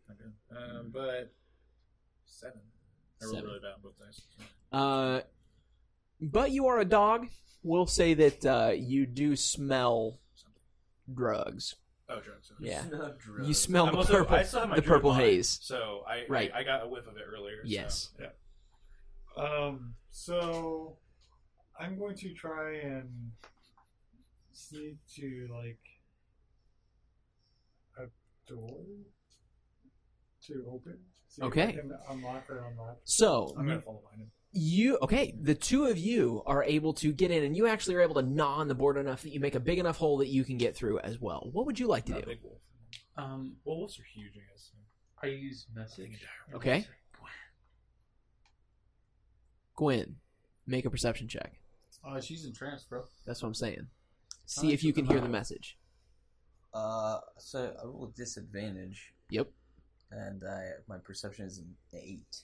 Um, 0.51 0.91
but 0.93 1.33
seven. 2.25 2.61
I 3.21 3.25
rolled 3.25 3.37
Seven. 3.37 3.49
really 3.49 3.61
bad 3.61 3.73
on 3.75 3.81
both 3.83 3.99
dice. 3.99 4.21
Uh, 4.73 5.21
but 6.21 6.51
you 6.51 6.67
are 6.67 6.79
a 6.79 6.85
dog. 6.85 7.29
We'll 7.63 7.87
say 7.87 8.15
that 8.15 8.45
uh, 8.45 8.73
you 8.75 9.07
do 9.07 9.37
smell 9.37 10.19
drugs. 11.13 11.77
Oh, 12.09 12.21
drugs. 12.21 12.53
okay. 12.61 12.69
Yeah, 12.71 12.83
Not 12.91 13.19
drugs. 13.19 13.49
you 13.49 13.55
smell 13.55 13.87
I'm 13.87 13.93
the 13.93 13.99
also, 13.99 14.13
purple, 14.19 14.37
I 14.37 14.43
still 14.43 14.61
have 14.61 14.69
my 14.69 14.77
the 14.77 14.83
purple 14.83 15.11
mind, 15.13 15.23
haze. 15.23 15.59
So 15.63 16.03
I, 16.07 16.25
Right. 16.29 16.51
I 16.55 16.59
I 16.61 16.63
got 16.65 16.85
a 16.85 16.89
whiff 16.89 17.07
of 17.07 17.17
it 17.17 17.23
earlier. 17.27 17.59
so- 17.65 17.69
Yes. 17.69 18.11
Um, 19.37 19.95
so 20.11 20.99
I'm 21.81 21.99
going 21.99 22.17
to 22.17 22.35
try 22.35 22.75
and 22.81 23.33
sneak 24.53 24.97
to 25.17 25.49
like 25.51 25.81
a 27.99 28.11
door 28.47 28.85
to 30.47 30.67
open. 30.71 30.99
See 31.29 31.41
if 31.41 31.47
Okay. 31.49 31.69
I 31.69 31.73
can 31.73 31.93
unlock 32.11 32.51
or 32.51 32.67
unlock. 32.69 32.99
So 33.05 33.55
I'm 33.59 33.67
gonna 33.67 33.81
follow 33.81 34.01
behind 34.03 34.23
him. 34.23 34.31
You 34.53 34.99
okay? 35.03 35.35
The 35.41 35.55
two 35.55 35.87
of 35.87 35.97
you 35.99 36.43
are 36.47 36.63
able 36.63 36.93
to 36.95 37.13
get 37.13 37.31
in, 37.31 37.43
and 37.45 37.57
you 37.57 37.67
actually 37.67 37.95
are 37.97 38.03
able 38.03 38.15
to 38.17 38.23
gnaw 38.23 38.57
on 38.57 38.69
the 38.69 38.75
board 38.75 38.97
enough 38.97 39.23
that 39.23 39.31
you 39.33 39.41
make 39.41 39.55
a 39.55 39.61
big 39.61 39.79
enough 39.79 39.97
hole 39.97 40.19
that 40.19 40.29
you 40.29 40.45
can 40.45 40.59
get 40.59 40.77
through 40.77 40.99
as 41.01 41.19
well. 41.21 41.49
What 41.53 41.67
would 41.67 41.79
you 41.79 41.87
like 41.87 42.05
to 42.07 42.13
Not 42.13 42.21
do? 42.23 42.27
big 42.27 42.39
wolf. 42.43 42.61
Um, 43.17 43.57
Well, 43.65 43.79
wolves 43.79 43.99
are 43.99 44.05
huge, 44.05 44.33
I 44.37 44.41
guess. 44.53 44.71
I 45.23 45.27
use 45.29 45.67
message. 45.75 46.25
Okay. 46.55 46.87
Gwen, 49.77 50.17
make 50.67 50.85
a 50.85 50.91
perception 50.91 51.29
check. 51.29 51.55
Uh, 52.07 52.21
she's 52.21 52.45
in 52.45 52.53
trance, 52.53 52.85
bro. 52.85 53.05
That's 53.27 53.43
what 53.43 53.49
I'm 53.49 53.55
saying. 53.55 53.87
See 54.45 54.73
if 54.73 54.85
you 54.85 54.93
can 54.93 55.07
hear 55.07 55.21
the 55.21 55.29
message. 55.29 55.79
Uh, 56.75 57.21
so 57.39 57.75
I 57.81 57.85
roll 57.87 58.01
with 58.07 58.15
disadvantage, 58.17 59.13
Yep. 59.31 59.49
and 60.11 60.43
I 60.45 60.71
my 60.89 60.99
perception 60.99 61.47
is 61.47 61.59
an 61.59 61.75
eight 61.95 62.43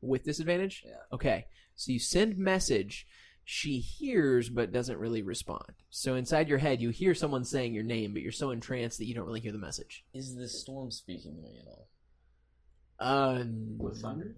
with 0.00 0.24
disadvantage. 0.24 0.84
Yeah. 0.86 0.92
Okay, 1.12 1.46
so 1.74 1.92
you 1.92 1.98
send 1.98 2.38
message. 2.38 3.06
She 3.44 3.78
hears 3.80 4.48
but 4.48 4.70
doesn't 4.70 4.98
really 4.98 5.22
respond. 5.22 5.72
So 5.88 6.14
inside 6.14 6.48
your 6.48 6.58
head, 6.58 6.80
you 6.80 6.90
hear 6.90 7.14
someone 7.14 7.44
saying 7.44 7.74
your 7.74 7.82
name, 7.82 8.12
but 8.12 8.22
you're 8.22 8.30
so 8.30 8.50
entranced 8.50 8.98
that 8.98 9.06
you 9.06 9.14
don't 9.14 9.26
really 9.26 9.40
hear 9.40 9.50
the 9.50 9.58
message. 9.58 10.04
Is 10.14 10.36
the 10.36 10.46
storm 10.46 10.90
speaking 10.90 11.34
to 11.34 11.42
me 11.42 11.58
at 11.60 11.66
all? 11.66 11.88
Um, 13.00 13.78
uh, 13.80 13.84
with 13.84 14.00
thunder? 14.00 14.36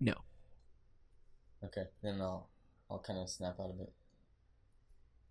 No. 0.00 0.14
Okay, 1.64 1.84
then 2.02 2.20
I'll 2.20 2.50
I'll 2.90 2.98
kind 2.98 3.18
of 3.18 3.30
snap 3.30 3.58
out 3.58 3.70
of 3.70 3.80
it. 3.80 3.92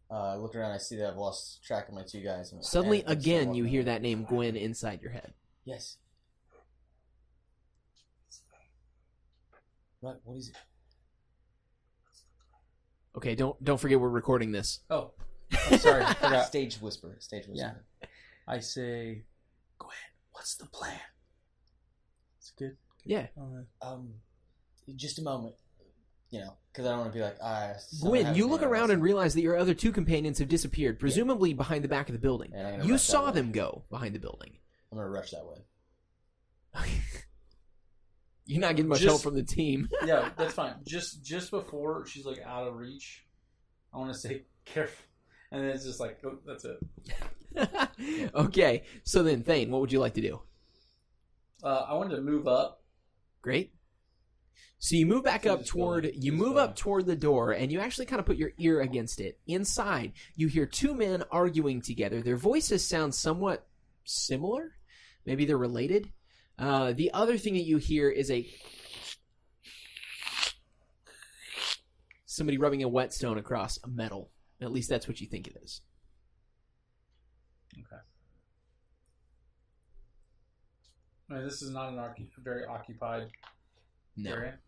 Uh, 0.10 0.34
I 0.34 0.36
look 0.36 0.56
around. 0.56 0.72
I 0.72 0.78
see 0.78 0.98
that 0.98 1.10
I've 1.10 1.18
lost 1.18 1.64
track 1.64 1.88
of 1.88 1.94
my 1.94 2.04
two 2.04 2.22
guys. 2.22 2.54
Suddenly, 2.62 3.04
again, 3.08 3.54
you 3.54 3.64
hear 3.64 3.84
that 3.84 4.02
name 4.02 4.24
Gwen 4.24 4.56
inside 4.56 5.02
your 5.02 5.12
head. 5.12 5.34
Yes. 5.66 5.98
Right. 10.06 10.18
What 10.24 10.38
is 10.38 10.50
it? 10.50 10.56
Okay, 13.18 13.34
don't 13.34 13.62
don't 13.64 13.80
forget 13.80 14.00
we're 14.00 14.10
recording 14.10 14.52
this. 14.52 14.82
Oh, 14.92 15.12
I'm 15.72 15.80
sorry, 15.80 16.04
I 16.04 16.14
forgot. 16.22 16.46
Stage 16.46 16.76
whisper. 16.76 17.16
Stage 17.20 17.48
whisper. 17.48 17.84
Yeah. 18.02 18.08
I 18.48 18.60
say, 18.60 19.24
Gwen, 19.80 19.92
what's 20.34 20.56
the 20.58 20.68
plan? 20.68 21.00
It's 22.38 22.52
good. 22.52 22.78
Yeah, 23.04 23.28
Um, 23.82 24.14
just 24.96 25.18
a 25.18 25.24
moment. 25.24 25.56
You 26.30 26.42
know, 26.42 26.54
because 26.72 26.86
I 26.86 26.90
don't 26.90 27.00
want 27.00 27.14
to 27.14 27.18
be 27.18 27.24
like, 27.24 27.38
ah. 27.42 27.72
Gwen, 28.02 28.36
you 28.36 28.48
look 28.48 28.62
around 28.62 28.92
and 28.92 29.02
realize 29.02 29.34
that 29.34 29.42
your 29.42 29.58
other 29.58 29.74
two 29.74 29.92
companions 29.92 30.38
have 30.38 30.50
disappeared, 30.50 31.00
presumably 31.00 31.54
behind 31.54 31.84
the 31.84 31.88
back 31.88 32.10
of 32.10 32.14
the 32.14 32.20
building. 32.20 32.52
And 32.54 32.68
I'm 32.68 32.74
gonna 32.78 32.86
You 32.86 32.98
saw 33.00 33.32
them 33.32 33.52
go 33.52 33.86
behind 33.90 34.14
the 34.14 34.20
building. 34.20 34.58
I'm 34.92 34.98
gonna 35.00 35.10
rush 35.10 35.32
that 35.32 35.46
way. 35.46 35.66
You're 38.46 38.62
not 38.62 38.76
getting 38.76 38.90
much 38.90 39.00
Just- 39.00 39.10
help 39.10 39.22
from 39.22 39.36
the 39.36 39.44
team. 39.44 39.90
Yeah, 40.06 40.30
that's 40.38 40.54
fine. 40.54 40.76
Just 40.86 41.24
just 41.24 41.52
before 41.52 42.06
she's 42.06 42.26
like 42.26 42.40
out 42.46 42.68
of 42.68 42.76
reach, 42.76 43.26
I 43.94 43.98
want 43.98 44.14
to 44.14 44.20
say 44.20 44.44
careful, 44.66 45.06
and 45.52 45.64
then 45.64 45.72
it's 45.72 45.84
just 45.84 46.00
like 46.00 46.20
oh, 46.24 46.38
that's 46.46 46.66
it. 46.66 48.30
okay, 48.36 48.84
so 49.04 49.24
then, 49.24 49.44
Thane, 49.44 49.72
what 49.72 49.82
would 49.82 49.92
you 49.92 50.00
like 50.00 50.14
to 50.16 50.22
do? 50.22 50.42
Uh, 51.64 51.86
I 51.90 51.94
wanted 51.94 52.18
to 52.18 52.22
move 52.22 52.48
up. 52.48 52.84
Great. 53.42 53.74
So 54.78 54.96
you 54.96 55.06
move 55.06 55.24
back 55.24 55.46
up 55.46 55.66
toward 55.66 56.12
you 56.14 56.32
move 56.32 56.58
up 56.58 56.76
toward 56.76 57.06
the 57.06 57.16
door 57.16 57.54
and 57.54 57.72
you 57.72 57.80
actually 57.80 58.06
kind 58.06 58.20
of 58.20 58.26
put 58.26 58.38
your 58.38 58.52
ear 58.58 58.82
against 58.82 59.20
it. 59.20 59.40
Inside, 59.48 60.14
you 60.36 60.48
hear 60.48 60.66
two 60.66 60.94
men 60.94 61.24
arguing 61.32 61.82
together. 61.82 62.22
Their 62.22 62.38
voices 62.38 62.86
sound 62.86 63.16
somewhat 63.16 63.66
similar. 64.04 64.76
Maybe 65.26 65.46
they're 65.46 65.58
related. 65.58 66.12
Uh, 66.58 66.94
the 66.94 67.12
other 67.14 67.38
thing 67.38 67.54
that 67.54 67.64
you 67.66 67.78
hear 67.78 68.10
is 68.10 68.32
a 68.32 68.48
somebody 72.26 72.58
rubbing 72.58 72.84
a 72.84 72.88
whetstone 72.88 73.38
across 73.38 73.78
a 73.84 73.88
metal. 73.88 74.32
At 74.62 74.72
least 74.72 74.90
that's 74.90 75.08
what 75.08 75.20
you 75.20 75.28
think 75.28 75.48
it 75.48 75.58
is. 75.62 75.82
Mean, 81.28 81.44
this 81.44 81.62
is 81.62 81.72
not 81.72 81.90
an 81.90 81.96
arcu- 81.96 82.28
very 82.44 82.66
occupied 82.66 83.30
No, 84.16 84.32
area, 84.32 84.60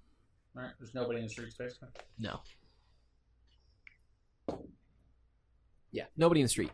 right? 0.56 0.72
There's 0.80 0.94
nobody 0.96 1.20
in 1.20 1.26
the 1.26 1.30
streets, 1.30 1.56
basically. 1.56 1.90
no. 2.18 2.40
Yeah, 5.92 6.06
nobody 6.18 6.42
in 6.42 6.46
the 6.46 6.50
street. 6.50 6.72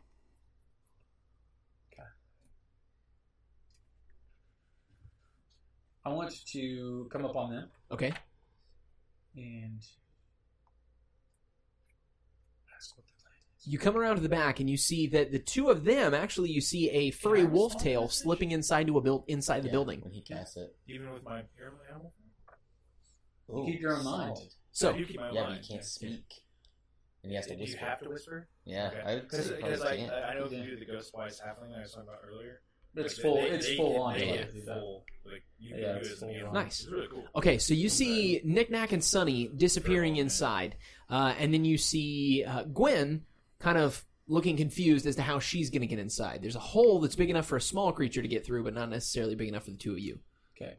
I 6.06 6.10
want 6.10 6.34
to 6.48 7.08
come 7.12 7.26
up 7.26 7.36
on 7.36 7.52
them 7.52 7.70
Okay. 7.92 8.12
and 9.36 9.80
ask 12.76 12.98
what 12.98 13.06
the 13.06 13.14
plan 13.22 13.34
is. 13.58 13.68
You 13.68 13.80
come 13.80 13.96
around 13.96 14.18
to 14.18 14.22
the 14.22 14.30
back 14.30 14.60
and 14.60 14.70
you 14.70 14.76
see 14.78 15.08
that 15.08 15.32
the 15.32 15.40
two 15.40 15.70
of 15.70 15.86
them 15.86 16.14
actually 16.14 16.50
you 16.52 16.60
see 16.62 16.90
a 16.90 17.12
furry 17.12 17.42
I 17.42 17.46
wolf 17.46 17.78
tail 17.78 18.08
to 18.08 18.14
slipping 18.14 18.52
inside 18.52 18.88
to 18.88 18.98
a 18.98 19.02
build 19.02 19.24
inside 19.28 19.62
the 19.64 19.68
Yeah, 19.68 19.72
building. 19.74 20.02
when 20.02 20.12
he 20.14 20.22
casts 20.22 20.58
it. 20.58 20.76
Even 20.88 21.12
with 21.14 21.24
my 21.24 21.40
air 21.60 21.74
animal? 21.90 22.14
You 23.50 23.64
keep 23.66 23.82
your 23.82 23.98
own 23.98 24.04
mind. 24.04 24.38
solid. 24.38 24.54
So 24.72 24.94
I 24.94 24.98
do 24.98 25.06
keep 25.06 25.18
my 25.18 25.30
own 25.30 25.36
Yeah, 25.36 25.42
but 25.44 25.50
mind. 25.52 25.66
he 25.66 25.74
can't 25.74 25.86
speak, 25.86 26.26
and 27.22 27.32
he 27.32 27.36
has 27.36 27.46
to 27.48 27.54
Do 27.56 27.60
you 27.64 27.68
whisper. 27.72 27.86
have 27.86 28.00
to 28.02 28.10
whisper? 28.10 28.48
Yeah, 28.66 28.92
I 29.06 29.16
would 29.16 29.32
say 29.32 29.56
Because 29.56 29.82
probably 29.82 29.88
I, 29.88 29.98
can't. 29.98 30.14
I 30.14 30.34
know 30.34 30.46
if 30.46 30.52
Yeah. 30.52 30.64
you 30.64 30.70
do 30.72 30.78
the 30.78 30.86
ghostwise 30.92 31.40
halfling 31.42 31.70
that 31.70 31.78
I 31.80 31.82
was 31.82 31.92
talking 31.92 32.08
about 32.10 32.22
earlier. 32.28 32.62
It's 32.96 33.18
full. 33.20 33.36
they- 33.36 33.50
it's 33.50 33.68
they 33.68 33.76
full 33.78 33.94
can- 33.94 34.02
on. 34.02 34.20
Yeah, 34.20 34.26
get 34.26 34.54
do 34.54 34.62
that. 34.62 34.80
full. 34.80 35.06
Like 35.26 35.44
Yeah, 35.60 35.76
it's 35.76 36.08
do 36.08 36.10
it 36.10 36.14
as 36.14 36.20
full 36.20 36.30
an 36.30 36.36
animal. 36.36 36.54
Nice. 36.54 36.86
Really 36.88 37.08
cool. 37.08 37.26
Okay, 37.36 37.58
so 37.58 37.74
you 37.74 37.90
see 37.90 38.42
Knick 38.44 38.70
Knack 38.70 38.92
and 38.92 39.04
Sunny 39.04 39.48
disappearing 39.48 40.18
inside, 40.18 40.76
uh, 41.10 41.34
and 41.38 41.54
then 41.54 41.66
you 41.66 41.78
see 41.78 42.44
uh, 42.46 42.64
Gwen 42.64 43.26
kind 43.60 43.78
of 43.78 44.06
looking 44.28 44.56
confused 44.58 45.06
as 45.06 45.16
to 45.18 45.22
how 45.22 45.40
she's 45.40 45.70
going 45.70 45.82
to 45.82 45.88
get 45.88 46.00
inside. 46.00 46.42
There's 46.42 46.56
a 46.56 46.60
hole 46.60 47.00
that's 47.02 47.16
big 47.16 47.30
enough 47.30 47.46
for 47.46 47.58
a 47.58 47.62
small 47.62 47.92
creature 47.92 48.22
to 48.22 48.28
get 48.28 48.46
through, 48.46 48.64
but 48.64 48.74
not 48.74 48.90
necessarily 48.90 49.36
big 49.36 49.48
enough 49.50 49.66
for 49.66 49.72
the 49.72 49.78
two 49.78 49.94
of 49.94 50.00
you. 50.00 50.20
Okay. 50.56 50.78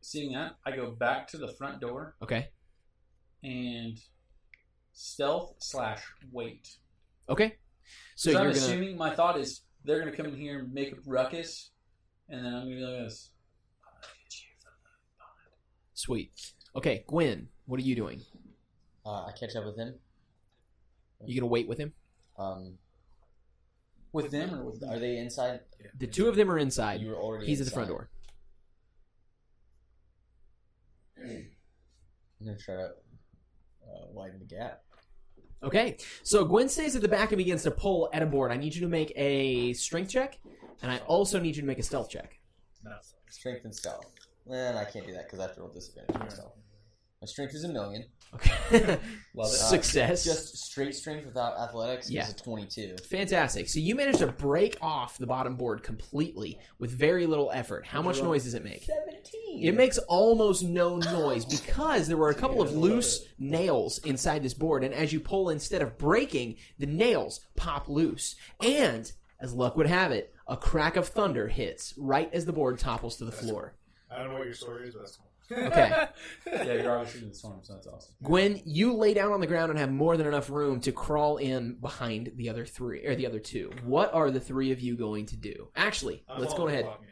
Seeing 0.00 0.32
that, 0.32 0.56
I 0.66 0.74
go 0.74 0.90
back 0.90 1.28
to 1.28 1.38
the 1.38 1.48
front 1.54 1.80
door 1.80 2.16
Okay, 2.22 2.48
and 3.42 3.98
stealth 4.92 5.54
slash 5.58 6.02
wait. 6.30 6.68
okay. 7.28 7.56
So 8.14 8.30
So 8.30 8.30
you're 8.30 8.40
I'm 8.40 8.46
gonna 8.46 8.58
assuming 8.58 8.96
my 8.96 9.14
thought 9.14 9.38
is 9.38 9.62
they're 9.84 9.98
gonna 9.98 10.16
come 10.16 10.26
in 10.26 10.36
here 10.36 10.60
and 10.60 10.72
make 10.72 10.92
a 10.92 10.96
ruckus, 11.06 11.70
and 12.28 12.44
then 12.44 12.54
I'm 12.54 12.62
gonna 12.64 12.76
be 12.76 12.82
like 12.82 13.04
this. 13.04 13.30
"I'm 13.84 13.92
gonna 14.00 14.06
hit 14.24 14.34
you 14.34 14.48
from 14.60 14.72
behind." 15.18 15.94
sweet. 15.94 16.52
Okay, 16.74 17.04
Gwen, 17.06 17.48
what 17.66 17.78
are 17.78 17.82
you 17.82 17.94
doing? 17.94 18.22
Uh, 19.04 19.26
I 19.26 19.32
catch 19.32 19.54
up 19.56 19.64
with 19.64 19.76
him. 19.76 19.98
You 21.26 21.40
gonna 21.40 21.48
wait 21.50 21.68
with 21.68 21.78
him? 21.78 21.92
Um, 22.38 22.78
With 24.12 24.30
them 24.30 24.54
or 24.54 24.64
with 24.64 24.82
are 24.82 24.98
they 24.98 25.16
inside? 25.18 25.60
The 25.98 26.06
two 26.06 26.28
of 26.28 26.36
them 26.36 26.50
are 26.50 26.58
inside. 26.58 27.00
You 27.00 27.08
were 27.10 27.16
already. 27.16 27.46
He's 27.46 27.60
at 27.60 27.66
the 27.66 27.70
front 27.70 27.88
inside. 27.90 27.98
door. 27.98 28.10
I'm 32.40 32.46
gonna 32.46 32.58
try 32.58 32.74
to 32.74 32.84
uh, 33.86 34.06
widen 34.10 34.38
the 34.40 34.44
gap. 34.44 34.82
Okay, 35.62 35.96
so 36.24 36.44
Gwen 36.44 36.68
stays 36.68 36.96
at 36.96 37.02
the 37.02 37.08
back 37.08 37.30
and 37.30 37.38
begins 37.38 37.62
to 37.62 37.70
pull 37.70 38.10
at 38.12 38.20
a 38.22 38.26
board. 38.26 38.50
I 38.50 38.56
need 38.56 38.74
you 38.74 38.80
to 38.80 38.88
make 38.88 39.12
a 39.14 39.72
strength 39.74 40.10
check, 40.10 40.38
and 40.82 40.90
I 40.90 40.98
also 41.06 41.38
need 41.38 41.54
you 41.54 41.62
to 41.62 41.68
make 41.68 41.78
a 41.78 41.84
stealth 41.84 42.10
check. 42.10 42.38
Strength 43.30 43.64
and 43.64 43.74
stealth. 43.74 44.06
And 44.50 44.76
I 44.76 44.84
can't 44.84 45.06
do 45.06 45.12
that 45.12 45.26
because 45.26 45.38
I 45.38 45.42
have 45.42 45.54
to 45.54 45.60
roll 45.60 45.70
disadvantage 45.70 46.32
stealth. 46.32 46.54
My 47.22 47.26
strength 47.26 47.54
is 47.54 47.62
a 47.62 47.68
million. 47.68 48.04
Okay, 48.34 48.50
Love 48.82 48.98
it. 48.98 49.38
Uh, 49.38 49.44
success. 49.46 50.24
Just 50.24 50.56
straight 50.56 50.92
strength 50.92 51.24
without 51.24 51.56
athletics 51.56 52.10
Yeah. 52.10 52.24
is 52.24 52.30
a 52.30 52.34
22. 52.34 52.96
Fantastic. 53.08 53.68
So 53.68 53.78
you 53.78 53.94
managed 53.94 54.18
to 54.18 54.26
break 54.26 54.76
off 54.82 55.18
the 55.18 55.26
bottom 55.26 55.54
board 55.54 55.84
completely 55.84 56.58
with 56.80 56.90
very 56.90 57.26
little 57.26 57.52
effort. 57.54 57.86
How 57.86 58.02
much 58.02 58.20
noise 58.20 58.42
does 58.42 58.54
it 58.54 58.64
make? 58.64 58.82
17. 58.82 59.62
It 59.62 59.76
makes 59.76 59.98
almost 59.98 60.64
no 60.64 60.96
noise 60.96 61.44
because 61.44 62.08
there 62.08 62.16
were 62.16 62.30
a 62.30 62.34
couple 62.34 62.60
of 62.60 62.74
loose 62.74 63.24
nails 63.38 63.98
inside 63.98 64.42
this 64.42 64.54
board, 64.54 64.82
and 64.82 64.92
as 64.92 65.12
you 65.12 65.20
pull, 65.20 65.50
instead 65.50 65.80
of 65.82 65.96
breaking, 65.98 66.56
the 66.80 66.86
nails 66.86 67.46
pop 67.54 67.88
loose. 67.88 68.34
And, 68.60 69.12
as 69.38 69.52
luck 69.52 69.76
would 69.76 69.86
have 69.86 70.10
it, 70.10 70.34
a 70.48 70.56
crack 70.56 70.96
of 70.96 71.06
thunder 71.06 71.46
hits 71.46 71.94
right 71.96 72.32
as 72.34 72.46
the 72.46 72.52
board 72.52 72.80
topples 72.80 73.16
to 73.18 73.24
the 73.24 73.30
floor. 73.30 73.74
I 74.10 74.18
don't 74.18 74.32
know 74.32 74.38
what 74.38 74.46
your 74.46 74.54
story 74.54 74.88
is, 74.88 74.94
but 74.94 75.00
that's 75.02 75.16
cool. 75.16 75.26
Okay. 75.52 76.06
yeah, 76.46 76.62
you're 76.64 76.96
obviously 76.96 77.22
in 77.22 77.28
the 77.28 77.34
storm, 77.34 77.60
so 77.62 77.74
that's 77.74 77.86
awesome. 77.86 78.14
Gwen, 78.22 78.60
you 78.64 78.94
lay 78.94 79.14
down 79.14 79.32
on 79.32 79.40
the 79.40 79.46
ground 79.46 79.70
and 79.70 79.78
have 79.78 79.90
more 79.90 80.16
than 80.16 80.26
enough 80.26 80.50
room 80.50 80.80
to 80.80 80.92
crawl 80.92 81.36
in 81.36 81.74
behind 81.74 82.32
the 82.36 82.48
other 82.48 82.64
three, 82.64 83.06
or 83.06 83.14
the 83.14 83.26
other 83.26 83.38
two. 83.38 83.70
What 83.84 84.12
are 84.14 84.30
the 84.30 84.40
three 84.40 84.72
of 84.72 84.80
you 84.80 84.96
going 84.96 85.26
to 85.26 85.36
do? 85.36 85.68
Actually, 85.76 86.24
I'm 86.28 86.40
let's 86.40 86.54
go 86.54 86.68
ahead. 86.68 86.84
the 86.84 86.88
clock, 86.88 87.00
man. 87.00 87.10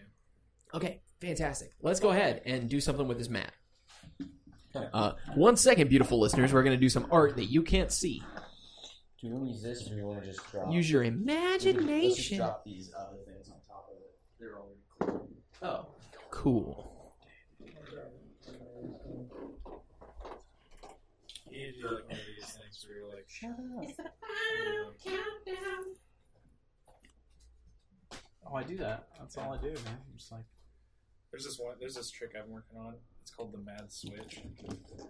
Okay, 0.75 1.01
fantastic. 1.21 1.73
Let's 1.83 2.01
go 2.01 2.11
ahead 2.11 2.43
and 2.45 2.69
do 2.69 2.81
something 2.81 3.07
with 3.09 3.19
this 3.19 3.29
mat. 3.29 3.53
Okay. 4.75 4.89
Uh, 4.93 5.13
one 5.35 5.57
second, 5.57 5.89
beautiful 5.89 6.21
listeners. 6.21 6.53
We're 6.53 6.63
going 6.63 6.77
to 6.77 6.81
do 6.81 6.89
some 6.89 7.09
art 7.11 7.37
that 7.37 7.47
you 7.47 7.63
can't 7.63 7.91
see. 7.91 8.23
Do 9.21 9.27
you 9.27 9.33
want 9.35 9.47
to 9.47 9.51
use 9.51 9.63
this 9.63 9.87
or 9.87 9.91
do 9.91 9.97
you 9.97 10.07
want 10.07 10.23
to 10.23 10.27
just 10.27 10.51
drop? 10.51 10.73
Use 10.73 10.91
your 10.91 11.03
imagination. 11.03 11.37
Let's 11.37 11.65
just 11.65 11.77
imagination. 11.77 12.37
drop 12.39 12.65
these 12.65 12.93
other 12.97 13.19
things 13.27 13.51
on 13.51 13.57
top 13.67 13.89
of 13.91 13.97
it. 13.99 14.17
They're 14.39 14.57
already 14.57 14.81
clear. 14.99 15.71
Oh, 15.71 15.87
cool. 16.31 17.15
You 21.51 21.73
do 21.73 21.83
like 21.83 22.09
one 22.09 22.13
of 22.13 22.27
these 22.39 22.53
things 22.53 22.87
where 22.89 22.99
you're 22.99 23.09
like, 23.09 23.27
Shut 23.41 23.51
up. 23.59 24.07
Oh, 28.47 28.55
I 28.57 28.63
do 28.65 28.77
that. 28.79 29.09
That's 29.19 29.37
all 29.37 29.53
I 29.55 29.59
do, 29.59 29.69
man. 29.69 29.79
I'm 29.87 30.17
just 30.17 30.33
like, 30.33 30.45
There's 31.31 31.45
this 31.45 31.59
one. 31.59 31.75
There's 31.79 31.95
this 31.95 32.11
trick 32.11 32.33
I'm 32.37 32.51
working 32.51 32.79
on. 32.79 32.95
It's 33.23 33.31
called 33.31 33.53
the 33.53 33.59
Mad 33.59 33.85
Switch. 33.93 34.43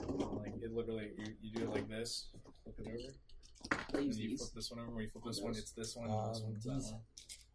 Like 0.08 0.54
it 0.62 0.72
literally, 0.72 1.10
you, 1.16 1.26
you 1.40 1.52
do 1.54 1.62
it 1.64 1.70
like 1.70 1.88
this. 1.88 2.28
Flip 2.64 2.76
it 2.80 2.88
over. 2.88 3.98
And 4.02 4.14
you 4.14 4.36
flip 4.36 4.50
this 4.54 4.70
one 4.70 4.80
over. 4.80 4.90
When 4.90 5.04
you 5.04 5.10
flip 5.10 5.24
this 5.26 5.40
one, 5.40 5.52
it's 5.52 5.72
this 5.72 5.96
one. 5.96 6.10
and 6.10 6.30
this 6.30 6.38
Um, 6.40 6.44
one, 6.44 6.54
it's 6.56 6.64
that 6.66 6.74
these- 6.74 6.92
one. 6.92 7.00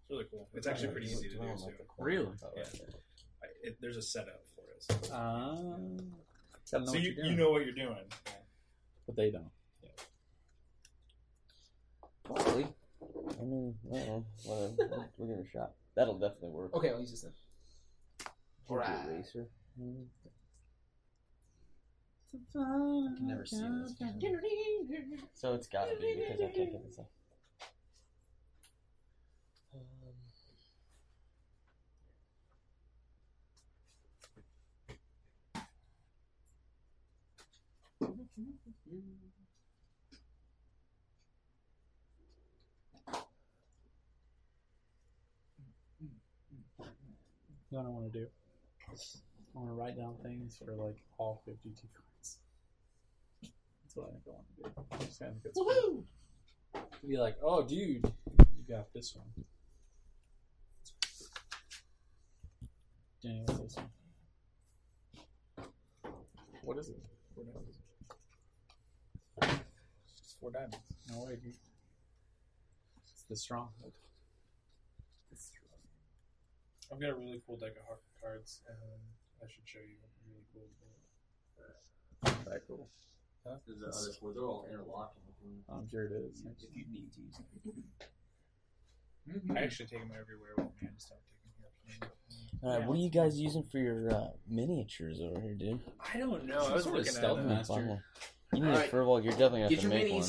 It's 0.08 0.10
really 0.12 0.26
cool. 0.32 0.50
It's 0.54 0.68
actually 0.68 0.90
pretty 0.90 1.08
easy 1.12 1.30
to 1.30 1.36
do 1.36 1.56
too. 1.58 1.72
Really? 1.98 2.28
Yeah. 2.56 2.64
I, 3.44 3.48
it, 3.64 3.78
there's 3.82 3.98
a 3.98 4.02
setup 4.02 4.42
for 4.56 4.62
it. 4.72 4.86
gotta 6.72 6.86
So 6.88 6.94
you, 6.94 7.00
you're 7.00 7.12
you 7.12 7.16
doing. 7.24 7.38
know 7.38 7.50
what 7.52 7.66
you're 7.66 7.74
doing. 7.76 8.06
but 9.08 9.16
they 9.16 9.32
don't. 9.32 9.50
Probably. 12.26 12.68
I 13.40 13.44
mean, 13.44 13.76
I 13.92 13.98
don't 13.98 14.08
know. 14.08 14.26
Whatever. 14.46 15.10
We'll 15.18 15.28
give 15.28 15.38
it 15.40 15.46
a 15.48 15.50
shot. 15.50 15.72
That'll 15.96 16.20
definitely 16.20 16.50
work. 16.50 16.74
Okay, 16.74 16.90
I'll 16.90 17.00
use 17.00 17.12
this 17.12 17.22
then. 17.22 17.32
Right. 18.68 19.08
Eraser. 19.08 19.48
can 23.18 23.28
never 23.28 23.46
see 23.46 23.58
this. 23.58 23.94
So 25.34 25.54
it's 25.54 25.68
gotta 25.68 25.96
be 26.00 26.16
because 26.16 26.42
I 26.42 26.50
can't 26.52 26.72
get 26.72 26.86
this 26.86 27.00
up. 27.00 27.10
Want 48.06 48.14
to 48.14 48.20
do? 48.20 48.28
I 48.88 49.60
want 49.60 49.70
to 49.70 49.74
write 49.74 49.98
down 49.98 50.16
things 50.22 50.58
for 50.58 50.72
like 50.74 50.98
all 51.18 51.42
52 51.46 51.74
cards. 51.94 52.38
That's 53.42 53.96
what 53.96 54.08
I 54.08 54.12
think 54.12 54.24
I 54.26 54.82
want 54.82 54.92
to 54.92 54.98
do. 55.00 55.06
Just 55.06 55.20
kind 55.20 55.32
of 55.32 55.44
get 55.44 55.56
Woohoo! 55.56 56.04
Be 57.08 57.18
like, 57.18 57.38
oh, 57.42 57.64
dude, 57.64 58.06
you 58.06 58.64
got 58.76 58.94
this 58.94 59.16
one. 59.16 59.28
Danny, 63.24 63.42
what's 63.46 63.60
this 63.60 63.76
one? 63.78 63.90
What 66.64 66.78
is 66.78 66.90
it? 66.90 66.98
Four 67.34 67.44
diamonds. 67.46 67.78
Just 70.18 70.40
four 70.40 70.52
diamonds. 70.52 70.78
No 71.12 71.26
way, 71.26 71.38
dude. 71.42 71.54
It's 73.14 73.24
the 73.30 73.36
stronghold. 73.36 73.94
I've 76.92 77.00
got 77.00 77.10
a 77.10 77.16
really 77.16 77.42
cool 77.46 77.58
deck 77.58 77.76
of 77.80 77.86
heart 77.86 78.02
cards, 78.22 78.62
and 78.68 78.78
I 79.42 79.46
should 79.52 79.66
show 79.66 79.80
you. 79.80 79.96
a 80.02 80.06
Really 80.26 80.46
cool. 80.54 80.68
Very 82.46 82.62
cool. 82.68 82.90
There's 83.68 83.80
the 83.80 83.88
other 83.88 84.14
four. 84.20 84.34
They're 84.34 84.44
all 84.44 84.66
interlocking. 84.72 85.22
I'm 85.70 85.88
sure 85.90 86.06
it 86.06 86.12
is. 86.12 86.42
If 86.46 86.76
you 86.76 86.86
need 86.92 87.12
to 87.14 87.22
use 87.22 87.36
them. 87.38 87.46
I 89.56 89.60
actually 89.62 89.86
take 89.88 90.00
them 90.00 90.12
everywhere 90.12 90.54
with 90.58 90.66
me. 90.82 90.88
I 90.90 90.94
just 90.96 91.10
don't 91.10 91.20
take 91.28 92.00
them 92.00 92.00
here. 92.00 92.10
All 92.64 92.70
right, 92.80 92.88
what 92.88 92.96
are 92.98 93.02
you 93.02 93.10
guys 93.10 93.40
using 93.40 93.64
for 93.64 93.78
your 93.78 94.10
uh, 94.12 94.28
miniatures 94.50 95.20
over 95.22 95.40
here, 95.40 95.54
dude? 95.54 95.80
I 96.14 96.18
don't 96.18 96.46
know. 96.46 96.66
I 96.66 96.74
was 96.74 96.84
sort 96.84 97.00
of 97.00 97.06
looking 97.06 97.08
at 97.08 97.14
stealth 97.14 97.38
them. 97.38 97.48
master. 97.50 97.74
Fun. 97.74 98.02
You 98.54 98.60
need 98.62 98.70
Alright. 98.70 98.92
a 98.92 98.96
furbolg. 98.96 99.24
You're 99.24 99.32
definitely 99.34 99.60
gonna 99.62 99.64
have 99.64 99.72
your 99.72 99.82
to 99.82 99.88
make 99.90 100.12
one. 100.14 100.24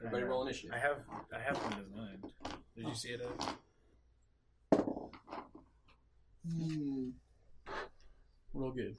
Everybody 0.00 0.24
roll 0.24 0.42
initiative. 0.44 0.72
I 0.74 0.78
have 0.78 0.98
I 1.34 1.38
have 1.40 1.56
one 1.56 1.82
designed. 1.82 2.24
Did 2.76 2.86
you 2.86 2.94
see 2.94 3.08
it? 3.10 3.20
Ed? 3.22 3.28
Hmm. 6.46 7.08
Real 8.52 8.70
good. 8.72 8.96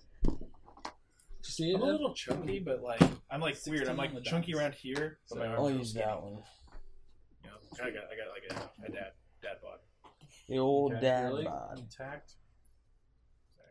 See 1.41 1.71
it? 1.71 1.75
I'm 1.75 1.81
a 1.81 1.85
little 1.85 2.13
chunky, 2.13 2.59
but 2.59 2.81
like 2.81 3.01
I'm 3.29 3.39
like 3.39 3.55
weird. 3.67 3.87
I'm 3.87 3.97
like 3.97 4.13
with 4.13 4.23
chunky 4.23 4.51
dice. 4.53 4.61
around 4.61 4.73
here, 4.75 5.19
but 5.29 5.39
my 5.39 5.45
arms 5.47 5.59
I'll 5.59 5.67
are 5.67 5.71
use 5.71 5.89
skinny. 5.91 6.05
that 6.05 6.21
one. 6.23 6.43
You 7.43 7.49
know, 7.49 7.55
I 7.83 7.89
got 7.91 8.03
I 8.11 8.15
got 8.17 8.29
like 8.33 8.69
a, 8.83 8.85
a 8.87 8.91
dad 8.91 9.11
dad 9.41 9.57
bod. 9.61 9.79
The 10.49 10.57
old 10.57 10.93
Okay, 10.93 11.01
dad 11.01 11.25
really? 11.25 11.43
bod. 11.45 11.79
Intact. 11.79 12.33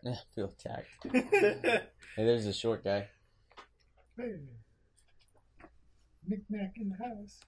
Yeah, 0.07 0.17
feel 0.35 0.53
attacked. 0.53 0.89
Hey, 2.15 2.25
there's 2.27 2.45
a 2.45 2.53
short 2.53 2.85
guy. 2.85 3.09
Hey. 4.19 4.35
Knick 6.29 6.41
knack 6.51 6.75
in 6.77 6.91
the 6.91 6.97
house. 7.03 7.41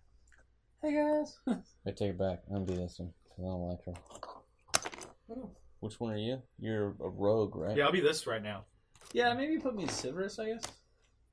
Hey 0.83 0.95
guys. 0.95 1.39
I 1.87 1.91
take 1.91 2.11
it 2.13 2.19
back. 2.19 2.41
I'm 2.49 2.65
gonna 2.65 2.67
do 2.67 2.77
this 2.83 2.99
one 2.99 3.13
because 3.25 3.45
I 3.45 3.49
don't 3.49 3.69
like 3.69 3.85
her. 3.85 5.49
Which 5.87 6.01
one 6.01 6.13
are 6.13 6.19
you? 6.19 6.43
You're 6.59 6.89
a 7.01 7.09
rogue, 7.09 7.55
right? 7.55 7.77
yeah, 7.77 7.85
I'll 7.85 7.93
be 7.93 8.01
this 8.01 8.27
right 8.27 8.43
now. 8.43 8.65
yeah, 9.13 9.33
maybe 9.35 9.59
put 9.59 9.75
me 9.77 9.85
in 9.85 9.89
Siverus, 9.89 10.39
I 10.41 10.47
guess. 10.53 10.63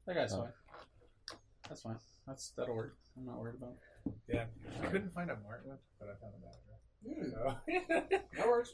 That 0.06 0.16
guy's 0.16 0.34
Oh. 0.34 0.42
fine. 0.42 1.38
That's 1.68 1.82
fine. 1.82 1.96
That's 2.28 2.50
that'll 2.56 2.76
work. 2.76 2.96
I'm 3.18 3.26
not 3.26 3.40
worried 3.40 3.56
about. 3.56 3.74
it. 4.06 4.14
Yeah, 4.32 4.46
I 4.82 4.86
couldn't 4.88 5.12
find 5.14 5.32
a 5.32 5.38
marten, 5.44 5.72
but 6.00 6.08
I 6.10 6.14
found 6.22 6.34
a 6.36 6.40
Badger. 6.46 6.60
Hmm. 7.04 7.30
So, 7.32 8.18
That 8.38 8.48
works. 8.48 8.74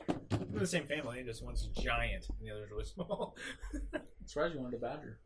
We're 0.51 0.59
the 0.59 0.67
same 0.67 0.85
family, 0.85 1.23
just 1.23 1.43
one's 1.43 1.65
giant 1.67 2.27
and 2.29 2.37
the 2.47 2.51
other's 2.53 2.69
really 2.71 2.85
small. 2.85 3.35
That's 3.91 4.35
right. 4.35 4.53
You 4.53 4.59
wanted 4.59 4.77
a 4.77 4.81
badger. 4.81 5.19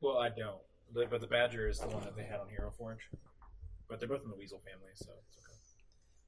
well, 0.00 0.18
I 0.18 0.28
don't, 0.28 0.60
but, 0.94 1.10
but 1.10 1.20
the 1.20 1.26
Badger 1.26 1.68
is 1.68 1.78
the 1.80 1.88
one 1.88 2.02
that 2.04 2.16
they 2.16 2.22
had 2.24 2.40
on 2.40 2.48
Hero 2.48 2.70
Forge. 2.78 3.08
But 3.88 3.98
they're 3.98 4.08
both 4.08 4.22
in 4.22 4.30
the 4.30 4.36
Weasel 4.36 4.60
family, 4.64 4.92
so 4.94 5.10
it's 5.28 5.36
okay. 5.38 5.56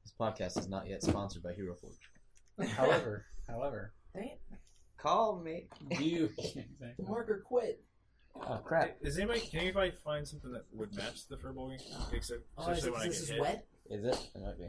This 0.05 0.13
podcast 0.19 0.59
is 0.59 0.69
not 0.69 0.87
yet 0.89 1.03
sponsored 1.03 1.43
by 1.45 1.53
Hero 1.55 1.75
Forge. 1.75 2.11
However, 2.69 3.27
however, 3.49 3.93
Call 4.99 5.41
me. 5.41 5.67
you? 5.99 6.31
exactly. 6.39 7.05
marker 7.07 7.43
quit. 7.45 7.83
Oh 8.37 8.61
crap! 8.65 8.97
Is 9.03 9.19
anybody? 9.19 9.41
Can 9.41 9.61
anybody 9.61 9.93
find 10.05 10.27
something 10.27 10.53
that 10.53 10.65
would 10.73 10.95
match 10.97 11.27
the 11.29 11.37
Furbolg? 11.37 11.81
Except, 12.13 12.41
Oh, 12.57 12.71
is 12.71 12.79
especially 12.79 12.89
it 12.89 12.93
when 12.93 13.01
'cause 13.01 13.03
I 13.03 13.09
this 13.09 13.21
is 13.21 13.29
hit. 13.31 13.41
wet? 13.41 13.67
Is 13.91 14.05
it? 14.05 14.31
It 14.35 14.43
might 14.43 14.59
be. 14.59 14.67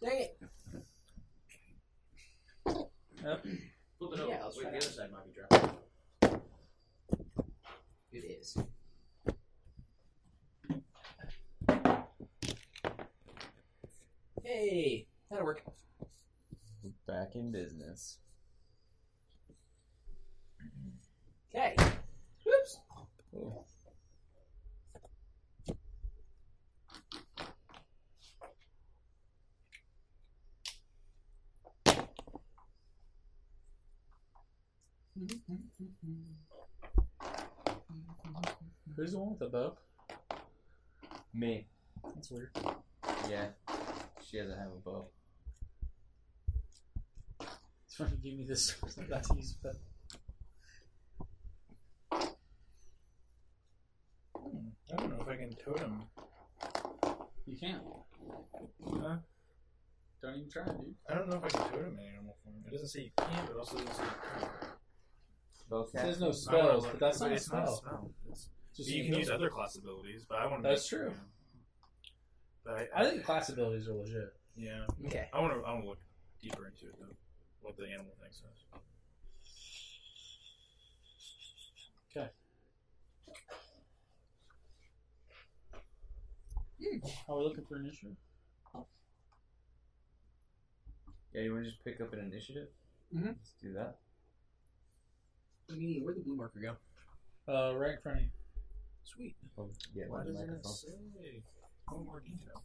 Dang 0.00 0.20
it. 0.20 0.38
Flip 3.98 4.12
it 4.12 4.18
Yeah, 4.18 4.22
over. 4.22 4.44
let's 4.44 4.56
Wait, 4.56 4.62
try 4.62 4.70
the 4.70 4.76
other 4.76 4.80
side 4.80 5.10
might 5.12 5.24
be 5.26 5.32
dry. 5.32 5.70
It 8.12 8.18
is. 8.24 8.56
Hey, 14.48 15.06
that'll 15.28 15.44
work. 15.44 15.60
Back 17.06 17.34
in 17.34 17.52
business. 17.52 18.16
Okay. 21.54 21.76
Whoops. 22.46 22.78
Oh. 23.36 23.66
Who's 38.96 39.12
the 39.12 39.18
one 39.18 39.28
with 39.28 39.40
the 39.40 39.48
bow? 39.48 39.76
Me. 41.34 41.66
That's 42.14 42.30
weird. 42.30 42.50
Yeah. 43.28 43.48
She 44.28 44.36
doesn't 44.38 44.58
have 44.58 44.68
a 44.68 44.80
bow. 44.84 45.06
It's 47.86 47.96
funny. 47.96 48.10
Give 48.22 48.34
me 48.38 48.44
this. 48.44 48.74
That's 49.08 49.30
use 49.30 49.54
bow. 49.54 49.70
Hmm, 54.36 54.68
I 54.92 54.96
don't 54.96 55.10
know 55.10 55.22
if 55.22 55.28
I 55.28 55.36
can 55.36 55.54
totem. 55.64 56.02
You 57.46 57.56
can't. 57.56 57.82
Huh? 58.86 59.16
Don't 60.20 60.34
even 60.36 60.50
try, 60.50 60.64
dude. 60.64 60.94
I 61.08 61.14
don't 61.14 61.30
know 61.30 61.36
if 61.36 61.44
I 61.44 61.48
can 61.48 61.70
totem 61.70 61.98
an 61.98 62.04
animal 62.14 62.36
form. 62.44 62.56
It 62.66 62.72
doesn't 62.72 62.88
say 62.88 63.00
you 63.04 63.10
can, 63.16 63.46
but 63.46 63.52
it 63.52 63.58
also 63.58 63.78
doesn't 63.78 63.94
say 63.94 64.02
you 64.02 64.10
can. 64.40 64.48
Both 65.70 65.92
There's 65.92 66.20
no 66.20 66.32
spells, 66.32 66.84
oh, 66.84 66.88
but 66.90 67.00
that's 67.00 67.20
not 67.20 67.30
a 67.30 67.34
it's 67.34 67.50
not 67.50 67.64
a 67.64 67.66
spell. 67.66 67.76
spell. 67.76 68.10
It's- 68.26 68.48
Just 68.76 68.90
you 68.90 69.04
can 69.04 69.18
use 69.18 69.30
other 69.30 69.48
class 69.48 69.76
abilities, 69.76 70.26
but 70.28 70.38
I 70.38 70.46
want 70.46 70.62
to. 70.62 70.68
That's 70.68 70.86
true. 70.86 71.12
But 72.68 72.90
I, 72.94 73.00
I 73.00 73.04
think 73.08 73.24
class 73.24 73.48
abilities 73.48 73.88
are 73.88 73.94
legit. 73.94 74.34
yeah, 74.54 74.84
Okay. 75.06 75.26
I 75.32 75.40
want 75.40 75.54
to. 75.54 75.66
I 75.66 75.72
want 75.72 75.84
to 75.84 75.88
look 75.88 75.98
deeper 76.42 76.66
into 76.66 76.84
it 76.92 77.00
though. 77.00 77.16
What 77.62 77.78
the 77.78 77.84
animal 77.84 78.12
thing 78.20 78.28
says. 78.30 78.80
Okay. 82.14 82.28
Are 87.28 87.38
we 87.38 87.44
looking 87.44 87.64
for 87.64 87.76
an 87.76 87.86
initiative? 87.86 88.16
Yeah, 91.32 91.42
you 91.42 91.52
want 91.52 91.64
to 91.64 91.70
just 91.70 91.82
pick 91.84 92.00
up 92.02 92.12
an 92.12 92.18
initiative? 92.20 92.68
Mm-hmm. 93.14 93.28
Let's 93.28 93.54
do 93.62 93.72
that. 93.74 93.96
Me, 95.70 96.00
where'd 96.02 96.18
the 96.18 96.20
blue 96.22 96.36
marker 96.36 96.60
go? 96.60 96.76
Uh, 97.52 97.74
right 97.76 97.92
in 97.92 97.98
front 98.02 98.18
of 98.18 98.24
you. 98.24 98.30
Sweet. 99.04 99.36
Oh, 99.58 99.70
yeah, 99.94 100.04
Why 100.08 100.24
doesn't 100.24 100.50
it 100.50 100.66
say 100.66 101.42
one 101.90 102.04
more 102.06 102.20
detail? 102.20 102.62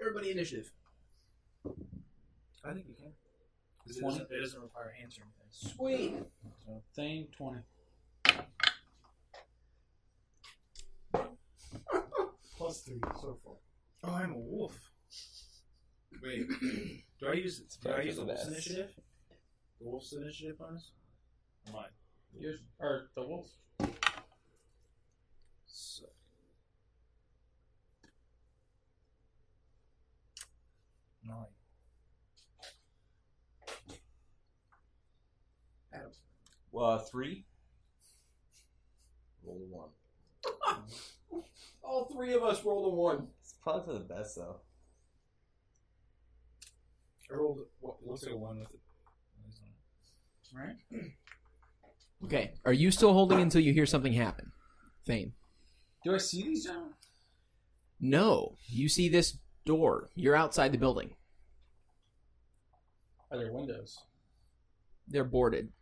Everybody 0.00 0.30
initiative. 0.30 0.70
I 2.64 2.72
think 2.72 2.86
you 2.88 2.94
can. 2.94 3.12
'Cause 3.84 3.96
It 3.96 4.00
Twenty? 4.00 4.18
doesn't, 4.18 4.32
it 4.36 4.40
doesn't 4.40 4.60
require 4.62 4.90
hands 4.90 5.18
or 5.18 5.22
anything. 5.22 5.48
Sweet. 5.50 6.24
So, 6.64 6.82
Thing 6.94 7.26
20. 7.32 7.62
Plus 12.62 12.82
three 12.82 13.00
so 13.20 13.36
far. 13.44 13.54
oh, 14.04 14.14
I'm 14.14 14.34
a 14.34 14.38
wolf. 14.38 14.78
Wait, 16.22 16.46
do 17.20 17.26
I 17.26 17.32
use 17.32 17.58
do 17.82 17.90
I 17.90 18.02
use 18.02 18.14
the 18.14 18.22
the 18.22 18.26
wolf's 18.28 18.46
initiative? 18.46 18.90
The 19.80 19.88
wolf's 19.88 20.12
initiative 20.12 20.58
bonus? 20.60 20.92
Or 21.66 21.72
Mine. 21.72 21.90
Yours 22.38 22.60
or 22.78 23.10
the 23.16 23.26
wolves? 23.26 23.56
So. 25.66 26.04
Nine. 31.26 31.46
Uh, 36.78 36.98
three. 36.98 37.44
Roll 39.44 39.66
one. 39.68 40.84
All 41.82 42.08
three 42.12 42.32
of 42.34 42.42
us 42.42 42.64
rolled 42.64 42.92
a 42.92 42.96
one. 42.96 43.28
It's 43.40 43.54
probably 43.62 43.84
for 43.84 43.92
the 43.94 44.04
best 44.04 44.36
though. 44.36 44.60
I 47.30 47.34
rolled 47.34 47.60
what 47.80 47.96
looks 48.06 48.24
like 48.24 48.32
a 48.32 48.36
one 48.36 48.60
with 48.60 48.68
it. 48.70 48.80
Right. 50.54 51.02
Okay, 52.24 52.52
are 52.64 52.72
you 52.72 52.92
still 52.92 53.12
holding 53.12 53.40
until 53.40 53.60
you 53.60 53.72
hear 53.72 53.84
something 53.84 54.12
happen? 54.12 54.52
Thane. 55.04 55.32
Do 56.04 56.14
I 56.14 56.18
see 56.18 56.44
these 56.44 56.64
gentlemen? 56.64 56.92
No, 58.00 58.56
you 58.66 58.88
see 58.88 59.08
this 59.08 59.38
door. 59.64 60.08
You're 60.14 60.36
outside 60.36 60.70
the 60.70 60.78
building. 60.78 61.16
Are 63.30 63.38
there 63.38 63.52
windows? 63.52 63.98
They're 65.08 65.24
boarded. 65.24 65.72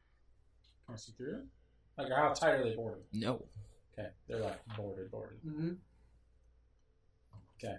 Can 0.87 0.95
I 0.95 0.99
see 0.99 1.13
through 1.13 1.41
it? 1.41 1.45
Like 1.99 2.13
how 2.13 2.33
tight 2.33 2.53
are 2.53 2.65
they 2.65 2.75
boarded? 2.75 3.05
No. 3.13 3.45
Okay, 3.99 4.09
they're 4.29 4.41
like 4.41 4.61
boarded, 4.79 5.11
boarded. 5.11 5.41
Mm-hmm. 5.47 5.73
Okay. 7.63 7.77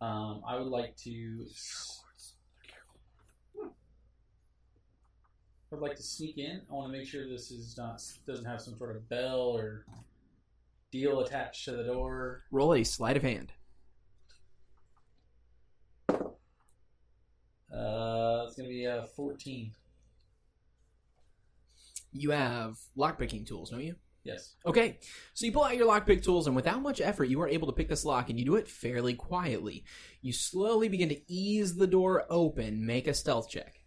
Um, 0.00 0.42
I 0.46 0.56
would 0.58 0.66
like 0.66 0.96
to. 0.98 1.46
I'd 5.72 5.78
like 5.78 5.94
to 5.96 6.02
sneak 6.02 6.36
in. 6.38 6.60
I 6.70 6.74
want 6.74 6.92
to 6.92 6.98
make 6.98 7.08
sure 7.08 7.28
this 7.28 7.50
is 7.50 7.78
not 7.78 8.02
doesn't 8.26 8.44
have 8.44 8.60
some 8.60 8.76
sort 8.76 8.96
of 8.96 9.08
bell 9.08 9.56
or 9.56 9.86
deal 10.90 11.20
attached 11.20 11.64
to 11.66 11.72
the 11.72 11.84
door. 11.84 12.42
Roll 12.50 12.74
a 12.74 12.84
sleight 12.84 13.16
of 13.16 13.22
hand. 13.22 13.52
Uh, 17.72 18.44
it's 18.46 18.56
gonna 18.56 18.68
be 18.68 18.84
a 18.84 19.06
fourteen. 19.16 19.72
You 22.12 22.32
have 22.32 22.76
lockpicking 22.98 23.46
tools, 23.46 23.70
don't 23.70 23.82
you? 23.82 23.94
Yes. 24.24 24.54
Okay, 24.64 24.98
so 25.34 25.46
you 25.46 25.52
pull 25.52 25.64
out 25.64 25.76
your 25.76 25.88
lockpick 25.88 26.22
tools, 26.22 26.46
and 26.46 26.54
without 26.54 26.80
much 26.80 27.00
effort, 27.00 27.24
you 27.24 27.40
are 27.40 27.48
able 27.48 27.66
to 27.66 27.72
pick 27.72 27.88
this 27.88 28.04
lock, 28.04 28.30
and 28.30 28.38
you 28.38 28.44
do 28.44 28.54
it 28.54 28.68
fairly 28.68 29.14
quietly. 29.14 29.84
You 30.20 30.32
slowly 30.32 30.88
begin 30.88 31.08
to 31.08 31.32
ease 31.32 31.74
the 31.74 31.88
door 31.88 32.24
open. 32.30 32.86
Make 32.86 33.08
a 33.08 33.14
stealth 33.14 33.50
check. 33.50 33.80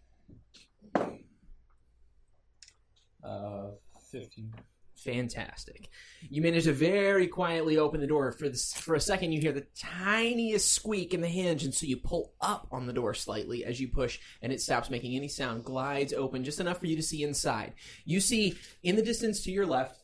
Uh, 3.23 3.71
fifteen. 4.11 4.53
Fantastic. 4.97 5.89
You 6.29 6.41
manage 6.41 6.63
to 6.63 6.73
very 6.73 7.27
quietly 7.27 7.77
open 7.77 8.01
the 8.01 8.07
door. 8.07 8.31
For 8.31 8.49
this, 8.49 8.73
for 8.73 8.95
a 8.95 8.99
second, 8.99 9.33
you 9.33 9.39
hear 9.39 9.51
the 9.51 9.67
tiniest 9.77 10.73
squeak 10.73 11.13
in 11.13 11.21
the 11.21 11.27
hinge, 11.27 11.63
and 11.63 11.73
so 11.73 11.85
you 11.85 11.97
pull 11.97 12.33
up 12.41 12.67
on 12.71 12.87
the 12.87 12.93
door 12.93 13.13
slightly 13.13 13.65
as 13.65 13.79
you 13.79 13.87
push, 13.87 14.19
and 14.41 14.51
it 14.51 14.61
stops 14.61 14.89
making 14.89 15.15
any 15.15 15.27
sound. 15.27 15.63
Glides 15.63 16.11
open 16.11 16.43
just 16.43 16.59
enough 16.59 16.79
for 16.79 16.87
you 16.87 16.95
to 16.95 17.03
see 17.03 17.23
inside. 17.23 17.73
You 18.03 18.19
see 18.19 18.55
in 18.83 18.95
the 18.95 19.01
distance 19.01 19.41
to 19.43 19.51
your 19.51 19.65
left 19.65 20.01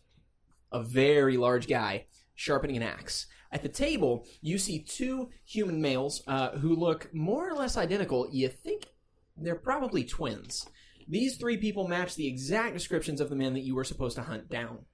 a 0.71 0.83
very 0.83 1.37
large 1.37 1.67
guy 1.67 2.05
sharpening 2.35 2.77
an 2.77 2.83
axe. 2.83 3.27
At 3.51 3.63
the 3.63 3.69
table, 3.69 4.25
you 4.41 4.57
see 4.57 4.79
two 4.79 5.29
human 5.45 5.81
males 5.81 6.23
uh, 6.27 6.51
who 6.51 6.75
look 6.75 7.13
more 7.13 7.49
or 7.49 7.53
less 7.53 7.75
identical. 7.75 8.29
You 8.31 8.47
think 8.47 8.87
they're 9.35 9.55
probably 9.55 10.05
twins. 10.05 10.65
These 11.07 11.37
three 11.37 11.57
people 11.57 11.87
match 11.87 12.15
the 12.15 12.27
exact 12.27 12.73
descriptions 12.73 13.19
of 13.19 13.29
the 13.29 13.35
men 13.35 13.53
that 13.53 13.63
you 13.63 13.75
were 13.75 13.83
supposed 13.83 14.15
to 14.15 14.23
hunt 14.23 14.49
down. 14.49 14.85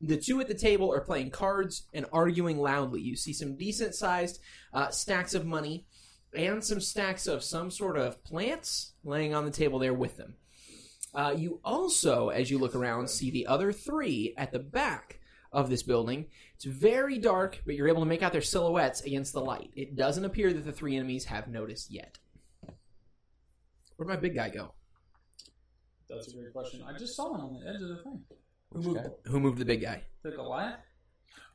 The 0.00 0.16
two 0.16 0.40
at 0.40 0.46
the 0.46 0.54
table 0.54 0.92
are 0.92 1.00
playing 1.00 1.30
cards 1.30 1.88
and 1.92 2.06
arguing 2.12 2.58
loudly. 2.58 3.00
You 3.00 3.16
see 3.16 3.32
some 3.32 3.56
decent 3.56 3.96
sized 3.96 4.38
uh, 4.72 4.90
stacks 4.90 5.34
of 5.34 5.44
money 5.44 5.86
and 6.32 6.62
some 6.62 6.80
stacks 6.80 7.26
of 7.26 7.42
some 7.42 7.70
sort 7.70 7.98
of 7.98 8.22
plants 8.22 8.92
laying 9.02 9.34
on 9.34 9.44
the 9.44 9.50
table 9.50 9.80
there 9.80 9.94
with 9.94 10.16
them. 10.16 10.36
Uh, 11.14 11.34
you 11.36 11.60
also, 11.64 12.28
as 12.28 12.50
you 12.50 12.58
look 12.58 12.74
around, 12.74 13.08
see 13.08 13.30
the 13.30 13.46
other 13.46 13.72
three 13.72 14.34
at 14.36 14.52
the 14.52 14.58
back 14.58 15.20
of 15.52 15.70
this 15.70 15.82
building. 15.82 16.26
It's 16.54 16.64
very 16.64 17.18
dark, 17.18 17.62
but 17.64 17.74
you're 17.74 17.88
able 17.88 18.02
to 18.02 18.06
make 18.08 18.22
out 18.22 18.32
their 18.32 18.42
silhouettes 18.42 19.00
against 19.02 19.32
the 19.32 19.40
light. 19.40 19.70
It 19.74 19.96
doesn't 19.96 20.24
appear 20.24 20.52
that 20.52 20.64
the 20.64 20.72
three 20.72 20.96
enemies 20.96 21.24
have 21.24 21.48
noticed 21.48 21.90
yet. 21.90 22.18
Where'd 23.96 24.08
my 24.08 24.16
big 24.16 24.34
guy 24.34 24.50
go? 24.50 24.74
That's 26.08 26.28
a 26.28 26.36
great 26.36 26.52
question. 26.52 26.82
I 26.86 26.96
just 26.96 27.16
saw 27.16 27.34
him 27.34 27.40
on 27.40 27.54
the 27.60 27.68
edge 27.68 27.82
of 27.82 27.88
the 27.88 27.96
thing. 28.02 28.20
Who 28.72 28.82
moved, 28.82 29.08
who 29.26 29.40
moved 29.40 29.58
the 29.58 29.64
big 29.64 29.80
guy? 29.80 30.02
The 30.22 30.30
Goliath. 30.30 30.80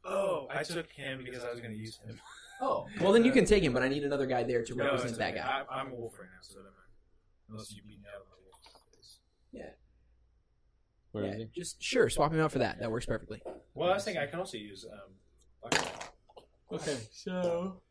Oh, 0.04 0.48
I 0.50 0.64
took 0.64 0.92
him 0.92 1.24
because 1.24 1.44
I 1.44 1.52
was 1.52 1.60
going 1.62 1.72
to 1.72 1.78
use 1.78 1.98
him. 2.06 2.20
Oh, 2.62 2.86
well 3.02 3.12
then 3.14 3.24
you 3.24 3.32
can 3.32 3.46
take 3.46 3.64
him, 3.64 3.74
but 3.74 3.84
I 3.84 3.88
need 3.88 4.04
another 4.04 4.26
guy 4.26 4.44
there 4.44 4.64
to 4.64 4.76
No, 4.76 4.84
represent 4.86 5.10
it's 5.12 5.18
that 5.20 5.32
okay. 5.32 5.40
guy. 5.40 5.64
I, 5.70 5.80
I'm 5.80 5.92
a 5.92 5.96
wolf 5.96 6.18
right 6.20 6.28
now, 6.30 6.40
so 6.42 6.54
it 6.54 6.64
doesn't 6.64 6.66
matter. 6.66 6.90
Unless 7.50 7.72
you 7.76 7.82
beat 7.84 8.00
me 8.00 8.06
out 8.14 8.26
of 9.60 9.62
my 9.62 11.22
wolf. 11.22 11.26
Where 11.26 11.26
is 11.26 11.40
Yeah, 11.40 11.46
just 11.56 11.82
sure 11.82 12.10
swap 12.10 12.34
him 12.34 12.40
out 12.40 12.52
for 12.52 12.60
that. 12.60 12.80
That 12.80 12.92
works 12.92 13.06
perfectly. 13.06 13.42
Well, 13.74 13.90
I 13.90 13.94
was 13.94 14.04
thinking 14.04 14.22
I 14.22 14.28
can 14.28 14.40
also 14.40 14.58
use 14.58 14.86
um. 14.92 15.80
Okay, 16.72 16.98
so 17.12 17.82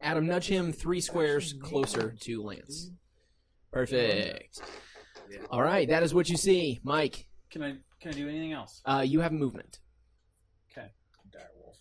Adam, 0.00 0.26
nudge 0.26 0.48
him 0.48 0.72
three 0.72 1.00
squares 1.00 1.54
closer 1.62 2.14
to 2.20 2.42
Lance. 2.42 2.90
Perfect. 3.72 4.60
All 5.50 5.62
right, 5.62 5.88
that 5.88 6.02
is 6.02 6.12
what 6.12 6.28
you 6.28 6.36
see, 6.36 6.80
Mike. 6.82 7.26
can 7.50 7.62
I 7.62 7.76
can 8.00 8.10
I 8.10 8.12
do 8.12 8.28
anything 8.28 8.52
else? 8.52 8.82
Uh, 8.84 9.04
you 9.06 9.20
have 9.20 9.32
movement. 9.32 9.78
Dire 11.30 11.48
wolf. 11.58 11.78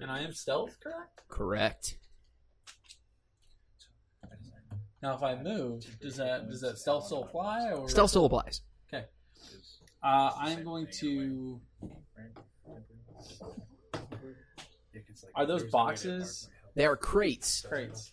And 0.00 0.10
I 0.10 0.20
am 0.20 0.32
stealth, 0.32 0.78
correct? 0.80 1.22
Correct. 1.28 1.96
Now, 5.02 5.16
if 5.16 5.22
I 5.22 5.34
move, 5.34 5.84
does 6.00 6.16
that 6.16 6.48
does 6.48 6.60
that 6.60 6.78
stealth 6.78 7.06
still 7.06 7.24
apply? 7.24 7.72
Or 7.72 7.88
Stealth 7.88 8.10
still 8.10 8.24
applies. 8.24 8.62
Okay. 8.92 9.04
Uh, 10.02 10.30
I'm 10.38 10.62
going 10.62 10.86
to. 11.00 11.60
Are 15.34 15.46
those 15.46 15.64
boxes? 15.64 16.48
They 16.74 16.86
are 16.86 16.96
crates. 16.96 17.66
Crates. 17.68 18.12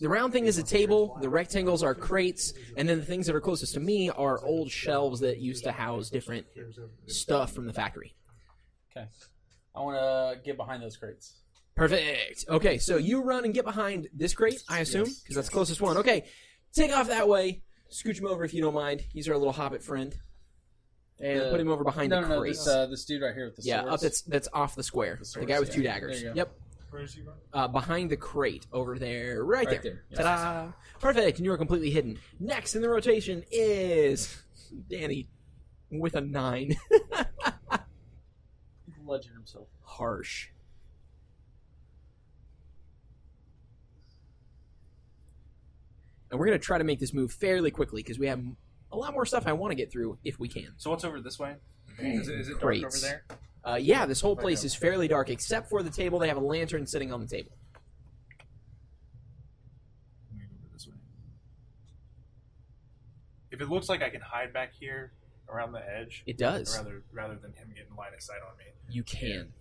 The 0.00 0.08
round 0.08 0.32
thing 0.32 0.46
is 0.46 0.58
a 0.58 0.62
table. 0.62 1.18
The 1.20 1.28
rectangles 1.28 1.82
are 1.82 1.94
crates, 1.94 2.54
and 2.76 2.88
then 2.88 2.98
the 2.98 3.04
things 3.04 3.26
that 3.26 3.36
are 3.36 3.40
closest 3.40 3.74
to 3.74 3.80
me 3.80 4.08
are 4.10 4.42
old 4.44 4.70
shelves 4.70 5.20
that 5.20 5.38
used 5.38 5.64
to 5.64 5.72
house 5.72 6.08
different 6.10 6.46
stuff 7.06 7.52
from 7.52 7.66
the 7.66 7.72
factory. 7.72 8.14
Okay. 8.90 9.06
I 9.76 9.80
want 9.80 9.96
to 9.96 10.40
get 10.42 10.56
behind 10.56 10.82
those 10.82 10.96
crates. 10.96 11.34
Perfect. 11.78 12.44
Okay, 12.48 12.78
so 12.78 12.96
you 12.96 13.22
run 13.22 13.44
and 13.44 13.54
get 13.54 13.64
behind 13.64 14.08
this 14.12 14.34
crate, 14.34 14.62
I 14.68 14.80
assume, 14.80 15.04
because 15.04 15.36
that's 15.36 15.48
the 15.48 15.52
closest 15.54 15.80
one. 15.80 15.96
Okay, 15.98 16.24
take 16.74 16.92
off 16.92 17.08
that 17.08 17.28
way. 17.28 17.62
Scooch 17.90 18.18
him 18.18 18.26
over 18.26 18.44
if 18.44 18.52
you 18.52 18.60
don't 18.60 18.74
mind. 18.74 19.02
He's 19.12 19.28
our 19.28 19.36
little 19.36 19.52
hobbit 19.52 19.82
friend. 19.82 20.14
And 21.20 21.40
The- 21.40 21.50
put 21.50 21.60
him 21.60 21.68
over 21.68 21.84
behind 21.84 22.10
no, 22.10 22.22
the 22.22 22.28
no, 22.28 22.34
no. 22.36 22.44
This, 22.44 22.66
uh, 22.66 22.86
this 22.86 23.04
dude 23.04 23.22
right 23.22 23.34
here 23.34 23.46
with 23.46 23.56
the 23.56 23.62
yeah, 23.62 23.80
swords. 23.82 23.94
up 23.94 24.00
that's 24.00 24.22
that's 24.22 24.48
off 24.52 24.74
the 24.74 24.82
square. 24.82 25.16
The, 25.18 25.24
swords, 25.24 25.48
guy 25.48 25.58
with 25.60 25.72
two 25.72 25.82
daggers. 25.82 26.20
There 26.20 26.28
you 26.28 26.34
go. 26.34 26.36
Yep. 26.36 26.52
Where 26.90 27.02
is 27.02 27.14
he 27.14 27.22
going? 27.22 27.36
Uh, 27.52 27.68
behind 27.68 28.10
the 28.10 28.16
crate 28.16 28.66
over 28.72 28.98
there, 28.98 29.44
right, 29.44 29.66
Right 29.66 29.82
there. 29.82 29.92
there, 29.92 30.04
yes. 30.10 30.20
Ta-da! 30.20 30.72
Perfect, 31.00 31.38
and 31.38 31.44
you 31.44 31.52
are 31.52 31.58
completely 31.58 31.90
hidden. 31.90 32.18
Next 32.40 32.74
in 32.76 32.82
the 32.82 32.88
rotation 32.88 33.44
is 33.50 34.42
Danny 34.88 35.28
with 35.90 36.14
a 36.16 36.20
nine. 36.20 36.76
Legend 39.06 39.34
himself. 39.34 39.68
Harsh. 39.82 40.48
And 46.30 46.38
we're 46.38 46.46
gonna 46.46 46.58
try 46.58 46.78
to 46.78 46.84
make 46.84 46.98
this 47.00 47.12
move 47.14 47.32
fairly 47.32 47.70
quickly 47.70 48.02
because 48.02 48.18
we 48.18 48.26
have 48.26 48.40
a 48.92 48.96
lot 48.96 49.12
more 49.12 49.24
stuff 49.26 49.46
I 49.46 49.52
want 49.52 49.70
to 49.72 49.74
get 49.76 49.90
through 49.90 50.18
if 50.24 50.38
we 50.38 50.48
can. 50.48 50.68
So 50.76 50.90
what's 50.90 51.04
over 51.04 51.20
this 51.20 51.38
way? 51.38 51.56
Is 51.98 52.28
it, 52.28 52.38
is 52.40 52.48
it 52.48 52.52
dark 52.52 52.62
Crates. 52.62 52.84
over 52.84 52.98
there? 53.00 53.24
Uh, 53.64 53.76
yeah, 53.76 54.06
this 54.06 54.20
whole 54.20 54.36
place 54.36 54.62
is 54.64 54.74
fairly 54.74 55.08
dark 55.08 55.30
except 55.30 55.68
for 55.68 55.82
the 55.82 55.90
table. 55.90 56.18
They 56.18 56.28
have 56.28 56.36
a 56.36 56.40
lantern 56.40 56.86
sitting 56.86 57.12
on 57.12 57.20
the 57.20 57.26
table. 57.26 57.50
Let 60.30 60.38
me 60.38 60.44
go 60.48 60.54
over 60.64 60.68
this 60.72 60.86
way. 60.86 60.94
If 63.50 63.60
it 63.60 63.68
looks 63.68 63.88
like 63.88 64.02
I 64.02 64.10
can 64.10 64.20
hide 64.20 64.52
back 64.52 64.72
here 64.78 65.12
around 65.48 65.72
the 65.72 65.82
edge, 65.86 66.22
It 66.26 66.38
does. 66.38 66.76
rather 66.76 67.02
rather 67.12 67.34
than 67.36 67.52
him 67.54 67.72
getting 67.74 67.94
line 67.96 68.12
of 68.14 68.22
sight 68.22 68.38
on 68.48 68.56
me. 68.58 68.64
You 68.90 69.02
can. 69.02 69.52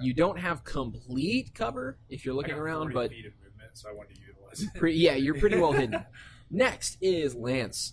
You 0.00 0.12
don't 0.12 0.38
have 0.38 0.64
complete 0.64 1.54
cover 1.54 1.96
if 2.08 2.24
you're 2.24 2.34
I 2.34 2.36
looking 2.38 2.54
got 2.56 2.60
around, 2.62 2.92
but 2.92 3.10
feet 3.10 3.26
of 3.26 3.32
movement, 3.44 3.70
so 3.74 3.88
I 3.88 3.92
wanted 3.92 4.16
to 4.16 4.20
utilize 4.20 4.33
was. 4.58 4.68
Pre- 4.74 4.94
yeah, 4.94 5.14
you're 5.14 5.34
pretty 5.34 5.58
well 5.58 5.72
hidden. 5.72 6.04
Next 6.50 6.98
is 7.00 7.34
Lance. 7.34 7.90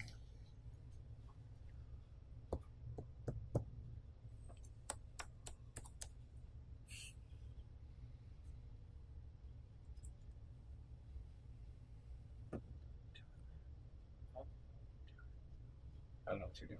I 16.27 16.33
don't 16.33 16.39
know 16.39 16.45
what 16.45 16.61
you're 16.61 16.67
doing. 16.69 16.79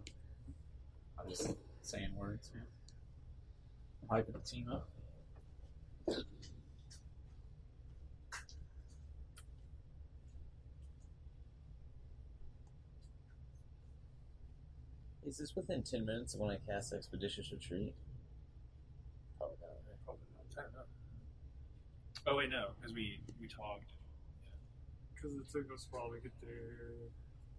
I'm 1.20 1.30
just 1.30 1.56
saying 1.82 2.16
words, 2.16 2.50
man. 2.54 2.64
Hyping 4.10 4.34
the 4.34 4.40
team 4.40 4.70
up. 4.72 4.88
Is 15.32 15.38
this 15.38 15.56
within 15.56 15.82
10 15.82 16.06
minutes 16.06 16.34
of 16.34 16.42
when 16.42 16.52
I 16.52 16.58
cast 16.70 16.92
Expeditious 16.92 17.54
Retreat? 17.54 17.94
Probably 19.38 19.56
not. 19.62 19.70
right? 19.88 19.98
Probably 20.04 20.28
not. 20.36 20.44
I 20.60 20.62
don't 20.64 20.74
know. 20.74 20.88
Oh 22.28 22.36
wait, 22.36 22.50
no, 22.50 22.72
because 22.78 22.94
we 22.94 23.22
we 23.40 23.48
talked. 23.48 23.94
Because 25.16 25.38
it 25.38 25.50
took 25.50 25.74
us 25.74 25.88
a 25.90 25.96
while 25.96 26.12
to 26.12 26.20
get 26.20 26.34
there. 26.42 27.08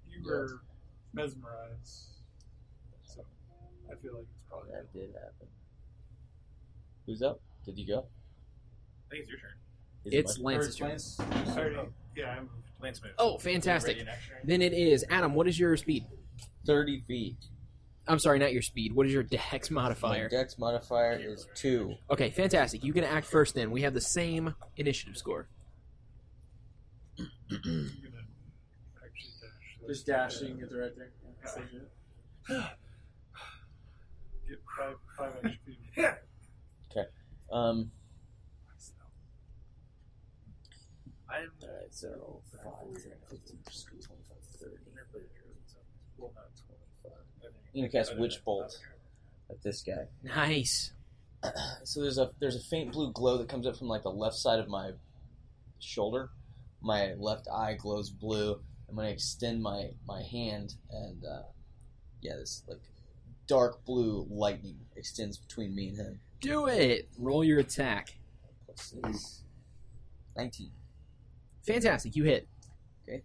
You 0.07 0.21
Yeah. 0.21 0.31
were 0.31 0.61
mesmerized. 1.15 2.11
So 3.05 3.25
I 3.91 3.95
feel 4.03 4.17
like 4.17 4.25
it's 4.25 4.43
probably 4.51 4.71
That 4.73 4.93
did 4.93 5.15
happen. 5.15 5.49
Who's 7.07 7.23
up? 7.23 7.41
Did 7.65 7.79
you 7.79 7.87
go? 7.87 8.01
I 8.01 9.09
think 9.09 9.23
it's 9.23 9.31
your 9.31 9.39
turn. 9.41 9.57
Is 10.05 10.13
it 10.13 10.17
It's 10.19 10.39
my- 10.39 10.53
Lance's 10.57 10.77
turn. 10.77 10.89
Lance, 10.91 11.19
I 11.21 11.25
already, 11.59 11.89
yeah, 12.17 12.33
I 12.33 12.41
moved. 12.41 12.53
Lance 12.81 13.03
moves. 13.03 13.15
Oh, 13.17 13.39
fantastic. 13.39 13.93
Ready 13.97 14.01
in 14.03 14.09
action? 14.09 14.35
Then 14.45 14.61
it 14.61 14.75
is 14.75 15.07
Adam. 15.09 15.33
What 15.33 15.49
is 15.49 15.59
your 15.59 15.75
speed? 15.79 16.05
30 16.67 17.01
feet. 17.09 17.39
I'm 18.09 18.19
sorry, 18.19 18.39
not 18.39 18.53
your 18.53 18.63
speed. 18.63 18.93
What 18.95 19.07
is 19.07 19.13
your 19.13 19.23
dex 19.23 19.71
modifier? 19.71 20.11
My 20.11 20.19
modifier? 20.19 20.29
dex 20.29 20.59
modifier 20.59 21.21
is 21.23 21.47
2. 21.55 21.95
Okay, 22.11 22.31
fantastic. 22.31 22.83
You 22.83 22.93
can 22.93 23.05
act 23.05 23.27
first. 23.27 23.55
Then 23.55 23.71
we 23.71 23.83
have 23.83 23.95
the 23.95 24.01
same 24.01 24.55
initiative 24.77 25.17
score. 25.17 25.47
I'm 27.19 27.29
gonna 27.51 27.89
actually 29.05 29.31
dash. 29.41 29.89
just 29.89 30.07
dashing, 30.07 30.59
get 30.59 30.71
the 30.71 30.79
right 30.79 30.93
there. 30.97 31.13
Yeah. 32.49 32.69
Get 34.49 34.59
five, 34.77 34.97
five 35.17 35.33
extra 35.45 35.61
feet. 35.65 35.79
Um, 37.53 37.91
I'm 41.29 41.53
alright, 41.63 41.93
so 41.93 42.41
5, 42.65 42.65
10, 42.95 43.13
15, 43.29 43.59
25, 44.01 44.17
30. 44.57 44.77
well, 46.17 46.33
not 46.35 46.49
I'm 47.75 47.81
gonna 47.81 47.89
cast 47.89 48.17
Witch 48.19 48.45
Bolt 48.45 48.79
at 49.51 49.63
this 49.63 49.83
guy. 49.83 50.07
Nice. 50.23 50.93
So 51.85 52.01
there's 52.01 52.19
a 52.19 52.31
there's 52.39 52.55
a 52.55 52.61
faint 52.61 52.93
blue 52.93 53.11
glow 53.13 53.37
that 53.39 53.49
comes 53.49 53.67
up 53.67 53.77
from 53.77 53.89
like 53.89 54.05
the 54.05 54.11
left 54.13 54.37
side 54.37 54.61
of 54.61 54.69
my 54.69 54.93
shoulder. 55.81 56.31
My 56.81 57.15
left 57.15 57.49
eye 57.53 57.75
glows 57.75 58.11
blue. 58.11 58.61
I'm 58.89 58.95
gonna 58.95 59.09
extend 59.09 59.61
my 59.61 59.91
my 60.07 60.23
hand 60.23 60.75
and 60.89 61.25
uh, 61.25 61.43
yeah, 62.21 62.37
this 62.37 62.63
like 62.69 62.79
dark 63.49 63.85
blue 63.85 64.25
lightning 64.31 64.79
extends 64.95 65.37
between 65.37 65.75
me 65.75 65.89
and 65.89 65.97
him. 65.97 66.21
Do 66.41 66.67
it. 66.67 67.09
Roll 67.19 67.43
your 67.43 67.59
attack. 67.59 68.15
Plus 68.67 68.95
six. 69.03 69.43
Nineteen. 70.37 70.71
Fantastic. 71.67 72.15
You 72.15 72.23
hit. 72.23 72.47
Okay. 73.09 73.23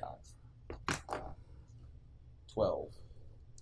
God. 0.00 1.22
Twelve. 2.52 2.88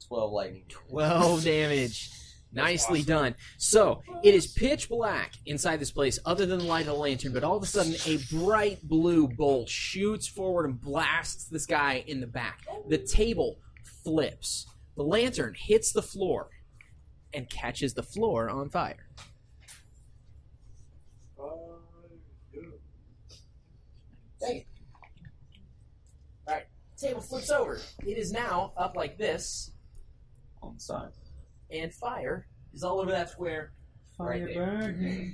Twelve 0.07 0.33
lightning. 0.33 0.65
12 0.91 1.45
damage. 1.45 2.11
Nicely 2.53 3.03
done. 3.03 3.37
So, 3.59 4.03
it 4.25 4.35
is 4.35 4.49
pitch 4.49 4.89
black 4.89 5.35
inside 5.47 5.79
this 5.79 5.93
place, 5.93 6.19
other 6.25 6.47
than 6.47 6.59
the 6.59 6.65
light 6.65 6.81
of 6.81 6.87
the 6.87 6.95
lantern, 6.95 7.33
but 7.33 7.45
all 7.45 7.57
of 7.57 7.63
a 7.63 7.67
sudden, 7.67 7.95
a 8.07 8.19
bright 8.35 8.81
blue 8.83 9.29
bolt 9.29 9.69
shoots 9.69 10.27
forward 10.27 10.67
and 10.67 10.81
blasts 10.81 11.45
this 11.45 11.65
guy 11.65 12.03
in 12.09 12.21
the 12.21 12.27
back. 12.27 12.63
The 12.89 12.99
table 12.99 13.61
flips. 14.03 14.67
The 14.97 15.05
lantern 15.05 15.55
hits 15.57 15.93
the 15.93 16.03
floor 16.03 16.49
and 17.33 17.49
catches 17.49 17.95
the 17.95 18.03
floor 18.03 18.51
on 18.51 18.69
fire. 18.69 19.07
Dang 24.41 24.57
it. 24.57 24.67
Alright, 27.03 27.15
table 27.15 27.21
flips 27.21 27.51
over. 27.51 27.81
It 28.07 28.19
is 28.19 28.33
now 28.33 28.73
up 28.77 28.97
like 28.97 29.19
this, 29.19 29.73
On 30.63 30.75
the 30.75 30.81
side. 30.81 31.11
and 31.71 31.93
fire 31.93 32.47
is 32.73 32.83
all 32.83 33.01
over 33.01 33.11
that 33.11 33.31
square 33.31 33.73
right 34.19 34.45
there. 34.47 35.33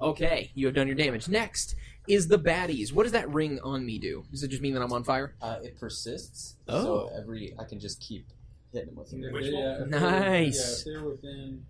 Okay, 0.00 0.50
you 0.54 0.66
have 0.66 0.74
done 0.74 0.86
your 0.86 0.96
damage. 0.96 1.28
Next 1.28 1.74
is 2.06 2.28
the 2.28 2.38
baddies. 2.38 2.92
What 2.92 3.04
does 3.04 3.12
that 3.12 3.32
ring 3.32 3.58
on 3.62 3.86
me 3.86 3.98
do? 3.98 4.24
Does 4.30 4.42
it 4.42 4.48
just 4.48 4.60
mean 4.62 4.74
that 4.74 4.82
I'm 4.82 4.92
on 4.92 5.04
fire? 5.04 5.34
Uh, 5.40 5.58
it 5.62 5.78
persists. 5.78 6.56
Oh. 6.68 6.82
So 6.84 7.10
every 7.16 7.54
I 7.58 7.64
can 7.64 7.80
just 7.80 8.00
keep 8.00 8.26
hitting 8.72 8.90
him 8.90 8.96
with 8.96 9.12
it. 9.12 9.32
Which 9.32 9.46
yeah, 9.46 9.84
Nice. 9.86 10.84
Yeah, 10.86 10.92
if 10.92 10.98
they're 10.98 11.08
within 11.08 11.30
range. 11.38 11.62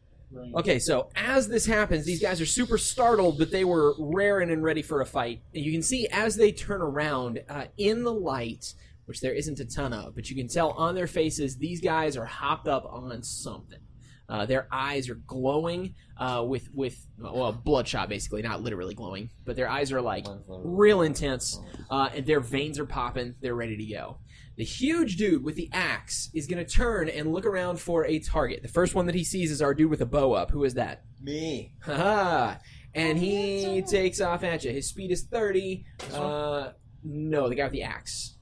Okay, 0.55 0.79
so 0.79 1.11
as 1.15 1.49
this 1.49 1.67
happens, 1.67 2.05
these 2.05 2.21
guys 2.21 2.41
are 2.41 2.47
super 2.47 2.79
startled, 2.79 3.39
but 3.39 3.51
they 3.51 3.65
were 3.65 3.95
raring 3.99 4.51
and 4.51 4.63
ready 4.63 4.83
for 4.83 5.01
a 5.01 5.07
fight. 5.07 5.43
And 5.55 5.65
you 5.65 5.73
can 5.73 5.83
see 5.83 6.09
as 6.09 6.37
they 6.37 6.53
turn 6.53 6.83
around 6.83 7.43
uh, 7.49 7.67
in 7.77 8.03
the 8.03 8.13
light, 8.13 8.75
which 9.07 9.21
there 9.21 9.33
isn't 9.35 9.61
a 9.61 9.65
ton 9.65 9.93
of, 9.93 10.15
but 10.15 10.31
you 10.31 10.37
can 10.37 10.49
tell 10.49 10.71
on 10.71 10.95
their 10.95 11.07
faces 11.07 11.57
these 11.57 11.81
guys 11.81 12.17
are 12.17 12.25
hopped 12.25 12.67
up 12.69 12.85
on 12.91 13.23
something. 13.23 13.79
Uh, 14.27 14.47
their 14.47 14.67
eyes 14.73 15.11
are 15.11 15.17
glowing 15.27 15.95
uh, 16.17 16.43
with 16.47 16.69
with 16.73 17.07
well 17.19 17.53
bloodshot, 17.53 18.09
basically, 18.09 18.41
not 18.41 18.63
literally 18.63 18.95
glowing, 18.95 19.29
but 19.45 19.55
their 19.55 19.69
eyes 19.69 19.93
are 19.93 20.01
like 20.01 20.27
real 20.49 21.03
intense, 21.03 21.61
uh, 21.91 22.09
and 22.15 22.25
their 22.25 22.41
veins 22.41 22.79
are 22.79 22.87
popping. 22.87 23.35
They're 23.43 23.55
ready 23.55 23.77
to 23.77 23.85
go. 23.85 24.17
The 24.57 24.65
huge 24.65 25.17
dude 25.17 25.43
with 25.43 25.57
the 25.57 25.69
axe 25.73 26.31
is 26.33 26.47
going 26.47 26.65
to 26.65 26.71
turn 26.71 27.09
and 27.09 27.33
look 27.33 27.45
around 27.45 27.81
for 27.81 28.07
a 28.07 28.21
target. 28.21 28.63
The 28.63 28.69
first 28.69 28.95
one 28.95 29.07
that 29.07 29.15
he 29.15 29.25
sees 29.25 29.51
is 29.51 29.61
our 29.61 29.75
dude 29.75 29.91
with 29.91 30.01
a 30.01 30.07
bow 30.07 30.33
up. 30.33 30.53
Who 30.53 30.63
is 30.63 30.75
that? 30.75 31.03
Me. 31.21 31.73
Haha. 31.83 32.57
And 32.95 33.19
he 33.19 33.83
takes 33.83 34.21
off 34.21 34.45
at 34.45 34.63
you. 34.63 34.71
His 34.71 34.89
speed 34.89 35.11
is 35.11 35.25
30. 35.25 35.85
Uh, 36.13 36.71
no, 37.03 37.49
the 37.49 37.57
guy 37.57 37.65
with 37.65 37.73
the 37.73 37.83
axe. 37.83 38.37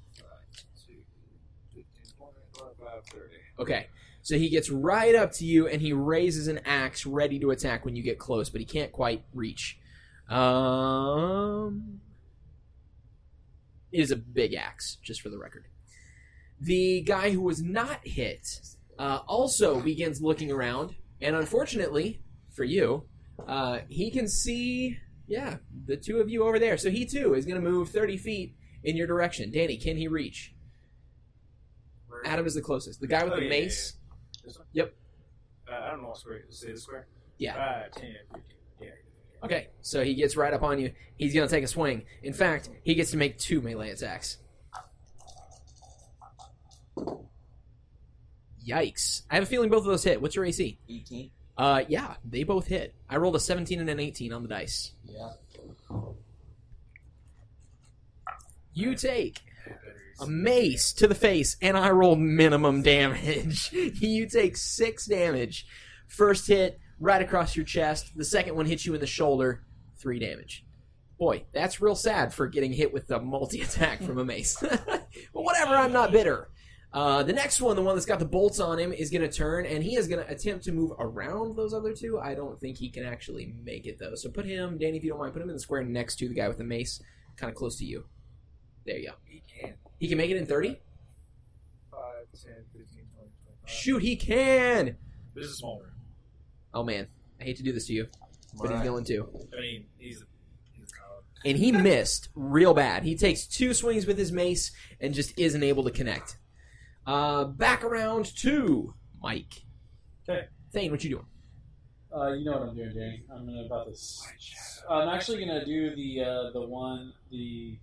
Okay. 3.59 3.86
So 4.20 4.36
he 4.36 4.51
gets 4.51 4.70
right 4.70 5.14
up 5.14 5.32
to 5.32 5.47
you 5.47 5.66
and 5.66 5.80
he 5.80 5.94
raises 5.94 6.47
an 6.47 6.60
axe 6.66 7.06
ready 7.06 7.39
to 7.40 7.51
attack 7.51 7.86
when 7.86 7.97
you 7.97 8.02
get 8.02 8.18
close, 8.18 8.51
but 8.51 8.60
he 8.60 8.66
can't 8.66 8.93
quite 8.93 9.24
reach. 9.34 9.78
Um, 10.28 12.01
it 13.90 14.01
is 14.01 14.10
a 14.10 14.16
big 14.16 14.55
axe, 14.55 14.98
just 15.02 15.22
for 15.22 15.30
the 15.30 15.39
record. 15.39 15.66
The 16.62 17.01
guy 17.02 17.30
who 17.30 17.40
was 17.40 17.60
not 17.60 18.06
hit 18.06 18.60
uh, 18.98 19.20
also 19.26 19.80
begins 19.80 20.22
looking 20.22 20.52
around, 20.52 20.94
and 21.20 21.34
unfortunately 21.34 22.20
for 22.51 22.62
you, 22.62 23.05
uh, 23.48 23.78
he 23.89 24.10
can 24.12 24.28
see, 24.28 24.97
yeah, 25.26 25.56
the 25.86 25.97
two 25.97 26.20
of 26.20 26.30
you 26.30 26.44
over 26.47 26.60
there. 26.60 26.76
So 26.76 26.89
he 26.90 27.05
too 27.05 27.34
is 27.34 27.47
going 27.47 27.60
to 27.60 27.68
move 27.68 27.89
30 27.89 28.16
feet 28.16 28.55
in 28.84 28.97
your 28.97 29.09
direction. 29.09 29.51
Danny, 29.51 29.76
can 29.76 29.97
he 29.97 30.06
reach? 30.06 30.55
Adam 32.24 32.47
is 32.47 32.55
the 32.55 32.62
closest. 32.62 33.01
The 33.01 33.09
guy 33.09 33.24
with 33.24 33.32
Oh, 33.32 33.36
the 33.36 33.43
yeah, 33.44 33.48
mace. 33.48 33.94
This 34.44 34.56
one? 34.56 34.66
Yep. 34.72 34.94
Uh, 35.68 35.74
I 35.74 35.90
don't 35.90 36.02
know 36.02 36.09
what 36.09 36.18
square. 36.18 36.43
Say 36.51 36.72
the 36.72 36.78
square. 36.78 37.09
Yeah. 37.39 37.55
Five, 37.55 37.90
10, 37.93 38.10
15. 38.32 38.43
Yeah. 38.80 38.89
Okay, 39.43 39.68
so 39.80 40.05
he 40.05 40.14
gets 40.14 40.36
right 40.36 40.52
up 40.52 40.62
on 40.62 40.78
you. 40.78 40.93
He's 41.16 41.34
going 41.34 41.48
to 41.48 41.52
take 41.52 41.64
a 41.64 41.68
swing. 41.68 42.02
In 42.22 42.32
fact, 42.32 42.70
he 42.84 42.94
gets 42.94 43.10
to 43.10 43.16
make 43.16 43.39
two 43.39 43.60
melee 43.60 43.90
attacks. 43.90 44.39
Yikes. 48.66 49.23
I 49.31 49.35
have 49.35 49.44
a 49.44 49.47
feeling 49.47 49.70
both 49.70 49.81
of 49.81 49.86
those 49.86 50.05
hit. 50.05 50.20
What's 50.20 50.36
your 50.36 50.44
AC? 50.44 50.78
18. 50.89 51.31
Uh, 51.56 51.82
yeah, 51.89 52.14
they 52.24 52.44
both 52.44 52.66
hit. 52.66 52.94
I 53.09 53.16
rolled 53.16 53.36
a 53.36 53.40
17 53.40 53.81
and 53.81 53.89
an 53.89 54.01
18 54.01 54.32
on 54.32 54.43
the 54.43 54.48
dice. 54.48 54.93
Yeah. 55.05 55.32
You 58.73 58.94
take 58.94 59.40
a 60.20 60.27
mace 60.27 60.93
to 60.94 61.06
the 61.06 61.14
face, 61.14 61.56
and 61.60 61.77
I 61.77 61.90
roll 61.90 62.16
minimum 62.16 62.82
damage. 62.82 63.70
you 63.73 64.27
take 64.27 64.56
six 64.56 65.06
damage. 65.06 65.66
First 66.09 66.47
hit 66.47 66.78
right 66.98 67.20
across 67.20 67.55
your 67.55 67.66
chest. 67.66 68.16
The 68.16 68.24
second 68.24 68.55
one 68.55 68.66
hits 68.66 68.86
you 68.86 68.94
in 68.94 69.01
the 69.01 69.06
shoulder, 69.06 69.64
three 69.98 70.19
damage. 70.19 70.64
Boy, 71.19 71.44
that's 71.52 71.81
real 71.81 71.94
sad 71.94 72.32
for 72.32 72.47
getting 72.47 72.73
hit 72.73 72.93
with 72.93 73.10
a 73.10 73.20
multi 73.20 73.60
attack 73.60 74.02
from 74.02 74.19
a 74.19 74.24
mace. 74.24 74.56
but 74.60 75.09
whatever, 75.32 75.74
I'm 75.74 75.93
not 75.93 76.12
bitter. 76.12 76.48
Uh, 76.94 77.23
the 77.23 77.32
next 77.32 77.60
one, 77.60 77.74
the 77.74 77.82
one 77.82 77.94
that's 77.94 78.05
got 78.06 78.19
the 78.19 78.24
bolts 78.24 78.60
on 78.60 78.78
him, 78.78 78.93
is 78.93 79.10
going 79.10 79.23
to 79.23 79.28
turn, 79.35 79.64
and 79.64 79.82
he 79.82 79.97
is 79.97 80.06
going 80.09 80.23
to 80.23 80.31
attempt 80.31 80.64
to 80.64 80.73
move 80.73 80.93
around 80.98 81.56
those 81.56 81.73
other 81.73 81.94
two. 81.94 82.20
I 82.20 82.35
don't 82.35 82.60
think 82.60 82.77
he 82.77 82.90
can 82.90 83.05
actually 83.05 83.55
make 83.64 83.86
it, 83.86 83.98
though. 83.98 84.14
So 84.14 84.28
put 84.28 84.44
him, 84.44 84.77
Danny, 84.77 84.98
if 84.98 85.05
you 85.05 85.10
don't 85.10 85.19
mind, 85.19 85.32
put 85.32 85.40
him 85.40 85.48
in 85.48 85.55
the 85.55 85.60
square 85.60 85.82
next 85.82 86.16
to 86.16 86.28
the 86.28 86.35
guy 86.35 86.48
with 86.48 86.59
the 86.59 86.64
mace, 86.64 87.01
kind 87.36 87.51
of 87.51 87.56
close 87.56 87.78
to 87.78 87.86
you. 87.86 88.05
There 88.85 88.98
you 88.98 89.09
go. 89.09 89.14
He 89.24 89.43
can. 89.48 89.74
He 89.98 90.09
can 90.09 90.19
make 90.19 90.31
it 90.31 90.36
in 90.36 90.44
30? 90.44 90.81
5, 91.90 92.01
10, 92.43 92.52
15, 92.73 92.85
20, 93.14 93.31
25. 93.62 93.70
Shoot, 93.70 94.02
he 94.02 94.16
can! 94.16 94.97
This 95.35 95.47
is 95.47 95.52
a 95.52 95.56
small 95.56 95.78
room. 95.81 95.93
Oh 96.74 96.82
man, 96.82 97.06
I 97.40 97.44
hate 97.44 97.56
to 97.56 97.62
do 97.62 97.73
this 97.73 97.86
to 97.86 97.94
you, 97.94 98.09
but 98.59 98.70
he's 98.70 98.81
going 98.82 99.05
to. 99.05 99.28
I 99.56 99.60
mean, 99.60 99.86
he's 99.98 100.20
a, 100.23 100.24
he's 100.73 100.90
a 100.90 100.94
coward. 100.94 101.24
and 101.44 101.56
he 101.56 101.70
missed 101.73 102.28
real 102.35 102.74
bad. 102.74 103.02
He 103.05 103.14
takes 103.16 103.47
two 103.47 103.73
swings 103.73 104.06
with 104.06 104.19
his 104.19 104.32
mace 104.32 104.73
and 105.01 105.14
just 105.14 105.39
isn't 105.39 105.62
able 105.62 105.85
to 105.85 105.90
connect. 105.90 106.36
Uh, 107.06 107.44
back 107.44 107.82
around 107.84 108.26
to 108.36 108.94
Mike. 109.20 109.64
Okay. 110.28 110.46
Thane, 110.72 110.90
what 110.90 111.02
you 111.02 111.10
doing? 111.10 111.26
Uh, 112.14 112.32
you 112.32 112.44
know 112.44 112.52
what 112.52 112.68
I'm 112.68 112.76
doing, 112.76 112.90
Danny. 112.94 113.24
I'm 113.32 113.46
gonna 113.46 113.64
about 113.64 113.86
this. 113.86 114.22
I'm 114.88 115.08
actually 115.08 115.44
gonna 115.44 115.64
do 115.64 115.94
the 115.96 116.20
uh, 116.24 116.50
the 116.52 116.60
one 116.62 117.12
the 117.30 117.78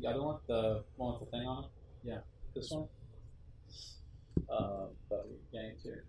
the 0.00 0.08
other 0.08 0.22
one, 0.22 0.38
the 0.48 0.84
one 0.96 1.20
with 1.20 1.30
the 1.30 1.36
thing 1.36 1.46
on 1.46 1.64
it. 1.64 1.70
Yeah, 2.02 2.18
this 2.54 2.70
one. 2.70 2.88
Uh, 4.50 4.86
but 5.10 5.28
getting 5.52 5.76
to 5.82 5.88
it. 5.90 6.04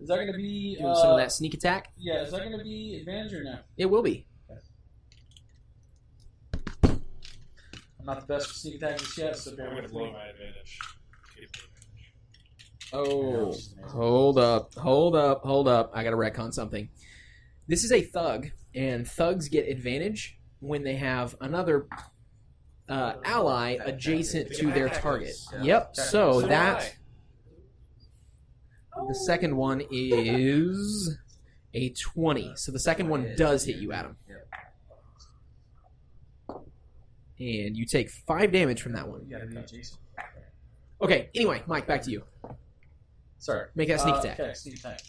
Is 0.00 0.08
that 0.08 0.16
gonna 0.18 0.32
be 0.36 0.76
Doing 0.76 0.86
uh, 0.90 0.94
some 0.94 1.10
of 1.10 1.18
that 1.18 1.30
sneak 1.30 1.54
attack? 1.54 1.92
Yeah, 1.98 2.22
is 2.22 2.30
that 2.32 2.42
gonna 2.42 2.62
be 2.64 2.96
advantage 3.00 3.34
or 3.34 3.44
no? 3.44 3.58
It 3.76 3.86
will 3.86 4.02
be. 4.02 4.26
I'm 8.00 8.06
not 8.06 8.20
the 8.26 8.26
best 8.34 8.48
with 8.48 8.56
sneak 8.56 8.76
attack 8.76 8.98
just 8.98 9.18
yet, 9.18 9.36
so 9.36 9.54
bear 9.54 9.66
I'm 9.68 9.72
going 9.72 9.82
to 9.82 9.88
with 9.88 9.92
blow 9.92 10.06
me. 10.06 10.12
my 10.12 10.26
advantage. 10.28 10.78
Oh, 12.92 13.56
hold 13.86 14.38
up, 14.38 14.74
hold 14.74 15.14
up, 15.14 15.42
hold 15.42 15.68
up. 15.68 15.92
I 15.94 16.02
got 16.02 16.10
to 16.10 16.16
retcon 16.16 16.52
something. 16.52 16.88
This 17.68 17.84
is 17.84 17.92
a 17.92 18.02
thug, 18.02 18.50
and 18.74 19.06
thugs 19.06 19.48
get 19.48 19.68
advantage 19.68 20.38
when 20.58 20.82
they 20.82 20.96
have 20.96 21.36
another 21.40 21.86
uh, 22.88 23.14
ally 23.24 23.76
adjacent 23.84 24.52
to 24.56 24.72
their 24.72 24.88
target. 24.88 25.34
Yep. 25.62 25.94
So 25.94 26.42
that 26.42 26.96
the 29.08 29.14
second 29.14 29.56
one 29.56 29.82
is 29.90 31.16
a 31.72 31.90
twenty. 31.90 32.52
So 32.56 32.72
the 32.72 32.80
second 32.80 33.08
one 33.08 33.34
does 33.36 33.64
hit 33.64 33.76
you, 33.76 33.92
Adam, 33.92 34.16
and 37.38 37.76
you 37.76 37.86
take 37.86 38.10
five 38.10 38.50
damage 38.50 38.82
from 38.82 38.94
that 38.94 39.06
one. 39.06 39.22
You 39.24 39.30
gotta 39.30 39.46
be 39.46 39.56
Jason. 39.62 39.98
Okay. 41.00 41.30
Anyway, 41.36 41.62
Mike, 41.66 41.86
back 41.86 42.02
to 42.02 42.10
you. 42.10 42.24
Sorry. 43.40 43.68
Make 43.74 43.88
that 43.88 44.00
sneak 44.00 44.14
Uh, 44.14 44.18
attack. 44.20 44.38
Okay, 44.40 44.54
sneak 44.54 44.78
attack. 44.78 45.00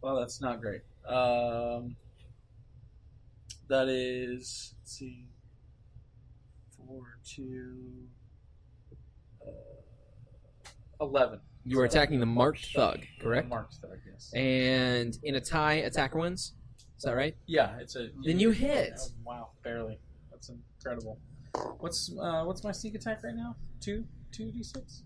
Well, 0.00 0.16
that's 0.18 0.40
not 0.40 0.60
great. 0.60 0.82
Um, 1.06 1.96
that 3.68 3.88
is, 3.88 4.74
let's 4.80 4.92
see, 4.92 5.26
four, 6.76 7.18
two, 7.24 8.06
uh, 9.44 9.50
eleven. 11.00 11.40
You 11.64 11.80
are 11.80 11.84
attacking 11.84 12.20
the 12.20 12.26
marked 12.26 12.66
thug, 12.72 13.00
correct? 13.20 13.48
Marked 13.48 13.74
thug, 13.74 13.98
yes. 14.08 14.32
And 14.32 15.18
in 15.24 15.34
a 15.34 15.40
tie, 15.40 15.74
attacker 15.74 16.18
wins. 16.20 16.52
Is 16.96 17.02
that 17.02 17.16
right? 17.16 17.36
Yeah, 17.46 17.76
it's 17.80 17.96
a. 17.96 18.10
Then 18.24 18.38
you 18.38 18.52
hit. 18.52 18.94
Oh, 18.96 19.08
wow, 19.24 19.48
barely. 19.64 19.98
That's 20.30 20.50
incredible. 20.50 21.18
What's 21.80 22.12
uh, 22.16 22.44
what's 22.44 22.62
my 22.62 22.70
sneak 22.72 22.94
attack 22.94 23.24
right 23.24 23.34
now? 23.34 23.56
Two, 23.80 24.04
two 24.30 24.52
d 24.52 24.62
six. 24.62 25.02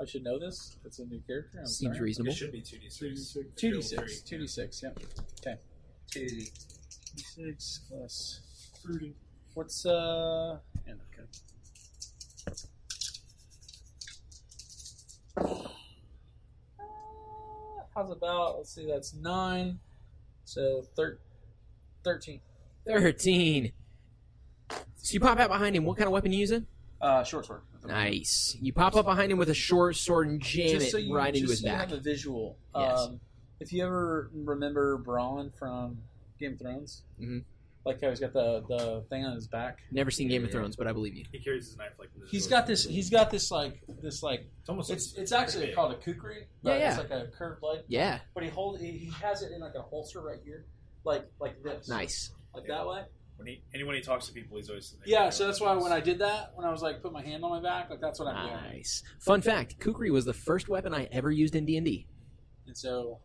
I 0.00 0.04
should 0.04 0.24
know 0.24 0.38
this. 0.38 0.76
It's 0.84 0.98
a 0.98 1.04
new 1.04 1.20
character. 1.26 1.58
I'm 1.60 1.66
Seems 1.66 1.96
sorry. 1.96 2.06
reasonable. 2.06 2.32
It 2.32 2.36
should 2.36 2.52
be 2.52 2.60
2d6. 2.62 3.56
Two 3.56 3.70
d 3.74 3.82
six. 3.82 4.20
Two 4.22 4.38
d 4.38 4.46
six. 4.46 4.82
Yep. 4.82 4.98
Okay. 5.40 5.56
Two. 6.10 6.26
D 6.26 6.50
six 7.16 7.80
plus. 7.88 8.40
What's 9.54 9.86
uh? 9.86 10.58
Yeah, 10.86 10.94
okay. 10.94 11.28
Uh, 15.36 15.68
How's 17.94 18.10
about? 18.10 18.56
Let's 18.58 18.74
see. 18.74 18.86
That's 18.86 19.14
nine. 19.14 19.78
So 20.44 20.82
thir- 20.96 21.18
thirteen. 22.02 22.40
13. 22.86 23.72
So 24.96 25.12
you 25.14 25.20
pop 25.20 25.38
out 25.38 25.48
behind 25.48 25.74
him. 25.74 25.84
What 25.84 25.96
kind 25.96 26.06
of 26.06 26.12
weapon 26.12 26.30
are 26.30 26.34
you 26.34 26.40
using? 26.40 26.66
Uh, 27.04 27.22
short 27.22 27.44
sword. 27.46 27.60
Nice. 27.84 28.56
You 28.60 28.72
pop 28.72 28.96
up 28.96 29.04
behind 29.04 29.30
him 29.30 29.36
with 29.38 29.50
a 29.50 29.54
short 29.54 29.96
sword 29.96 30.26
and 30.28 30.40
jam 30.40 30.68
just 30.70 30.86
it 30.88 30.90
so 30.90 30.96
you, 30.96 31.14
right 31.14 31.28
into 31.34 31.40
just 31.40 31.50
his 31.50 31.60
so 31.60 31.66
you 31.68 31.74
have 31.74 31.92
a 31.92 31.98
visual. 32.00 32.56
Yes. 32.74 32.98
Um, 32.98 33.20
if 33.60 33.72
you 33.72 33.84
ever 33.84 34.30
remember 34.32 34.98
Bronn 34.98 35.52
from 35.58 35.98
Game 36.40 36.54
of 36.54 36.58
Thrones, 36.60 37.02
Mhm. 37.20 37.44
like 37.84 38.00
how 38.00 38.08
he's 38.08 38.20
got 38.20 38.32
the, 38.32 38.64
the 38.68 39.04
thing 39.10 39.24
on 39.24 39.34
his 39.34 39.46
back. 39.48 39.80
Never 39.92 40.10
seen 40.10 40.28
Game 40.28 40.44
of 40.44 40.50
Thrones, 40.50 40.76
but 40.76 40.86
I 40.86 40.92
believe 40.92 41.14
you. 41.14 41.26
He 41.30 41.38
carries 41.40 41.66
his 41.66 41.76
knife 41.76 41.92
like 41.98 42.08
this. 42.18 42.30
He's 42.30 42.46
got 42.46 42.66
this. 42.66 42.84
He's 42.86 43.10
got 43.10 43.30
this 43.30 43.50
like 43.50 43.82
this 44.02 44.22
like. 44.22 44.46
It's 44.60 44.70
almost 44.70 44.90
It's 44.90 45.12
it's 45.14 45.32
actually 45.32 45.72
called 45.72 45.92
a 45.92 45.96
kukri. 45.96 46.46
Yeah, 46.62 46.78
yeah. 46.78 46.88
It's 46.88 46.98
like 46.98 47.10
a 47.10 47.26
curved 47.36 47.60
blade, 47.60 47.82
Yeah. 47.88 48.20
but 48.32 48.42
he 48.44 48.48
hold 48.48 48.80
he, 48.80 48.92
he 48.92 49.10
has 49.22 49.42
it 49.42 49.52
in 49.52 49.60
like 49.60 49.74
a 49.74 49.82
holster 49.82 50.22
right 50.22 50.40
here, 50.42 50.64
like 51.04 51.26
like 51.38 51.62
this, 51.62 51.86
Nice. 51.86 52.30
like 52.54 52.66
that 52.66 52.86
way. 52.86 53.02
When 53.36 53.46
he 53.48 53.62
and 53.72 53.86
when 53.86 53.96
he 53.96 54.02
talks 54.02 54.26
to 54.26 54.32
people, 54.32 54.56
he's 54.56 54.68
always 54.68 54.94
Yeah, 55.04 55.30
so 55.30 55.46
that's 55.46 55.60
why 55.60 55.74
when 55.74 55.92
I 55.92 56.00
did 56.00 56.18
that, 56.20 56.52
when 56.54 56.66
I 56.66 56.70
was 56.70 56.82
like 56.82 57.02
put 57.02 57.12
my 57.12 57.22
hand 57.22 57.44
on 57.44 57.50
my 57.50 57.60
back, 57.60 57.90
like 57.90 58.00
that's 58.00 58.18
what 58.20 58.28
I'm 58.28 58.46
doing. 58.46 58.62
Nice. 58.74 59.02
Fun 59.20 59.40
fact: 59.42 59.78
Kukri 59.80 60.10
was 60.10 60.24
the 60.24 60.32
first 60.34 60.68
weapon 60.68 60.94
I 60.94 61.08
ever 61.10 61.30
used 61.30 61.54
in 61.54 61.64
D 61.66 61.76
and 61.76 61.84
D. 61.86 62.06
And 62.66 62.76
so 62.76 63.18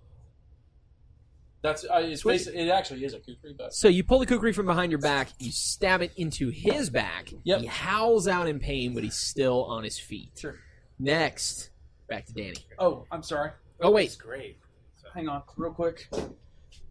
that's 1.61 1.83
uh, 1.83 2.01
it's 2.03 2.21
Sweet. 2.21 2.33
basically 2.33 2.61
it 2.61 2.69
actually 2.69 3.03
is 3.03 3.13
a 3.13 3.19
kukri, 3.19 3.53
but 3.57 3.73
So 3.73 3.87
you 3.87 4.03
pull 4.03 4.19
the 4.19 4.25
Kukri 4.25 4.53
from 4.53 4.65
behind 4.65 4.91
your 4.91 4.99
back, 5.01 5.29
you 5.39 5.51
stab 5.51 6.01
it 6.01 6.11
into 6.15 6.49
his 6.49 6.89
back. 6.89 7.31
Yep. 7.43 7.61
He 7.61 7.65
howls 7.67 8.27
out 8.27 8.47
in 8.47 8.59
pain, 8.59 8.93
but 8.93 9.03
he's 9.03 9.17
still 9.17 9.65
on 9.65 9.83
his 9.83 9.99
feet. 9.99 10.31
Sure. 10.39 10.55
Next, 10.97 11.69
back 12.07 12.25
to 12.25 12.33
Danny. 12.33 12.55
oh, 12.77 13.05
I'm 13.11 13.23
sorry. 13.23 13.51
Oh 13.81 13.91
wait, 13.91 14.05
It's 14.07 14.15
great. 14.15 14.57
So, 15.01 15.07
Hang 15.13 15.29
on, 15.29 15.43
real 15.55 15.71
quick. 15.71 16.09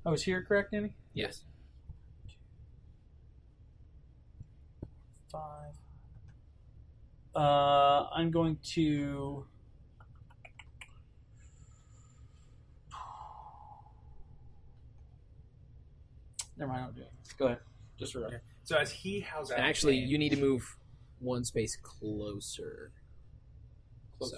I 0.06 0.10
was 0.10 0.22
here, 0.22 0.42
correct, 0.42 0.72
Danny? 0.72 0.94
yes. 1.14 1.42
Five. 5.30 5.74
Uh, 7.34 8.08
I'm 8.14 8.30
going 8.30 8.58
to. 8.74 9.44
Never 16.56 16.72
mind. 16.72 16.84
I'll 16.84 16.92
do 16.92 17.02
it. 17.02 17.12
Go 17.38 17.46
ahead. 17.46 17.58
Just 17.98 18.12
for 18.12 18.28
so 18.64 18.76
as 18.76 18.90
he 18.90 19.20
howls 19.20 19.50
out, 19.50 19.58
Actually, 19.60 19.98
pain- 20.00 20.08
you 20.08 20.18
need 20.18 20.28
to 20.30 20.36
move 20.40 20.76
one 21.20 21.44
space 21.44 21.76
closer. 21.82 22.90
Closer. 24.18 24.36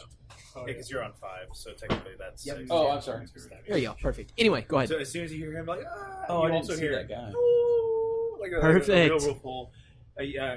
So 0.53 0.61
Yeah, 0.61 0.67
because 0.67 0.91
you're 0.91 1.03
on 1.03 1.13
five, 1.21 1.47
so 1.53 1.73
technically 1.73 2.13
that's. 2.19 2.47
Yep. 2.47 2.57
six. 2.59 2.69
Oh, 2.71 2.91
I'm 2.91 3.01
sorry. 3.01 3.27
there 3.69 3.79
you 3.79 3.89
go. 3.89 3.95
Perfect. 4.01 4.33
Anyway, 4.39 4.65
go 4.69 4.77
ahead. 4.79 4.89
So 4.89 4.99
as 4.99 5.11
soon 5.11 5.25
as 5.25 5.33
you 5.33 5.39
hear 5.39 5.53
him, 5.57 5.67
like, 5.67 5.81
ah, 5.89 6.25
Oh, 6.29 6.39
you 6.39 6.43
I 6.43 6.47
didn't 6.49 6.57
also 6.63 6.75
see 6.75 6.81
hear 6.83 6.95
that 6.95 7.09
guy. 7.09 7.31
"Ooh," 7.37 8.39
like 8.41 8.53
a, 8.53 8.61
Perfect. 8.61 8.89
Like 9.13 9.23
a 9.23 9.25
real 9.27 9.35
wolf 9.35 9.43
howl, 9.43 9.73
a 10.19 10.39
uh, 10.39 10.57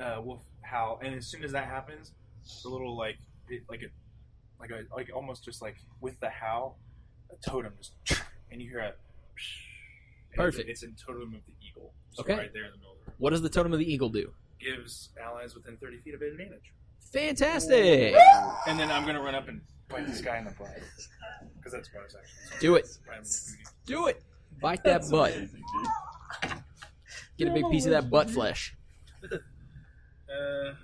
uh, 0.00 0.20
wolf 0.22 0.42
howl, 0.62 1.00
and 1.02 1.14
as 1.14 1.26
soon 1.26 1.44
as 1.44 1.52
that 1.52 1.66
happens, 1.66 2.12
the 2.62 2.68
little 2.68 2.96
like, 2.96 3.16
it, 3.48 3.62
like 3.68 3.82
a, 3.82 3.86
like 4.60 4.70
a, 4.70 4.82
like 4.94 5.08
almost 5.14 5.44
just 5.44 5.62
like 5.62 5.76
with 6.00 6.18
the 6.20 6.28
howl, 6.30 6.78
a 7.30 7.50
totem 7.50 7.72
just, 7.78 7.92
and 8.50 8.60
you 8.62 8.68
hear 8.68 8.80
a. 8.80 8.92
Perfect. 10.34 10.68
It's, 10.68 10.82
it's 10.82 10.90
in 10.90 10.96
totem 11.04 11.34
of 11.34 11.40
the 11.46 11.54
eagle. 11.66 11.92
So 12.12 12.22
Okay. 12.22 12.36
Right 12.36 12.52
there 12.52 12.64
in 12.64 12.70
the 12.72 12.76
middle 12.78 12.92
of 12.92 12.98
the 12.98 13.10
room. 13.10 13.14
What 13.18 13.30
does 13.30 13.42
the 13.42 13.48
totem 13.48 13.72
of 13.72 13.78
the 13.78 13.90
eagle 13.90 14.08
do? 14.08 14.32
Gives 14.60 15.10
allies 15.22 15.54
within 15.54 15.76
30 15.76 15.98
feet 16.00 16.14
of 16.14 16.22
advantage. 16.22 16.72
Fantastic. 17.12 18.14
And 18.66 18.78
then 18.78 18.90
I'm 18.90 19.06
gonna 19.06 19.22
run 19.22 19.34
up 19.34 19.48
and 19.48 19.60
bite 19.88 20.06
this 20.06 20.20
guy 20.20 20.38
in 20.38 20.44
the 20.44 20.50
butt 20.52 20.68
because 21.56 21.72
that's 21.72 21.88
bonus 21.88 22.14
action. 22.14 22.36
So 22.52 22.58
Do 22.60 22.74
it. 22.76 22.86
bite 23.06 23.14
him 23.14 23.22
in 23.22 23.24
the 23.24 23.56
booty. 23.56 23.86
Do 23.86 24.06
it. 24.08 24.22
Bite 24.60 24.84
that 24.84 25.10
butt. 25.10 25.34
Get 27.38 27.48
a 27.48 27.52
big 27.52 27.70
piece 27.70 27.86
of 27.86 27.92
that 27.92 28.10
butt 28.10 28.28
flesh. 28.30 28.74
Uh, 30.28 30.74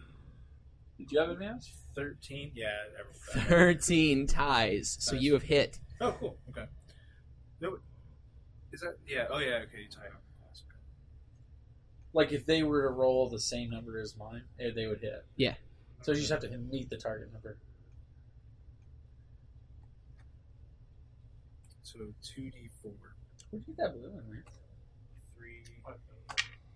Did 0.99 1.12
you 1.12 1.19
have 1.21 1.31
advantage? 1.31 1.75
13? 1.95 2.53
Yeah. 2.55 2.66
every- 2.99 3.45
13 3.75 4.27
ties. 4.27 4.97
So 5.01 5.15
you 5.15 5.33
have 5.35 5.43
hit. 5.43 5.79
Oh, 6.01 6.12
cool. 6.12 6.37
Okay. 6.51 6.66
No, 7.61 7.79
is 8.73 8.81
that? 8.81 8.97
Yeah. 9.07 9.27
Oh, 9.31 9.39
yeah. 9.39 9.57
Okay. 9.69 9.83
You 9.83 9.89
tie 9.89 10.07
up. 10.07 10.21
Like 12.12 12.31
if 12.31 12.47
they 12.47 12.62
were 12.62 12.83
to 12.83 12.91
roll 12.91 13.29
the 13.29 13.41
same 13.41 13.71
number 13.71 13.99
as 13.99 14.16
mine, 14.16 14.43
eh, 14.61 14.71
they 14.75 14.87
would 14.87 15.01
hit. 15.01 15.25
Yeah. 15.37 15.55
So 16.03 16.12
you 16.12 16.19
just 16.19 16.31
have 16.31 16.41
to 16.43 16.57
meet 16.59 16.89
the 16.89 16.97
target 16.97 17.33
number. 17.33 17.57
So 21.83 21.99
2d4. 22.23 22.71
Where'd 22.85 23.65
you 23.66 23.75
get 23.75 23.77
that 23.79 23.93
blue 23.95 24.11
one, 24.11 24.31
man? 24.31 24.45
3. 25.37 25.62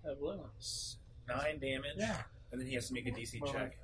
That 0.04 0.18
blue 0.18 0.38
one. 0.38 0.50
s- 0.58 0.96
9 1.28 1.58
damage. 1.60 1.92
Yeah. 1.96 2.22
And 2.52 2.60
then 2.60 2.68
he 2.68 2.74
has 2.74 2.88
to 2.88 2.94
make 2.94 3.06
a 3.06 3.10
DC 3.10 3.40
check. 3.52 3.76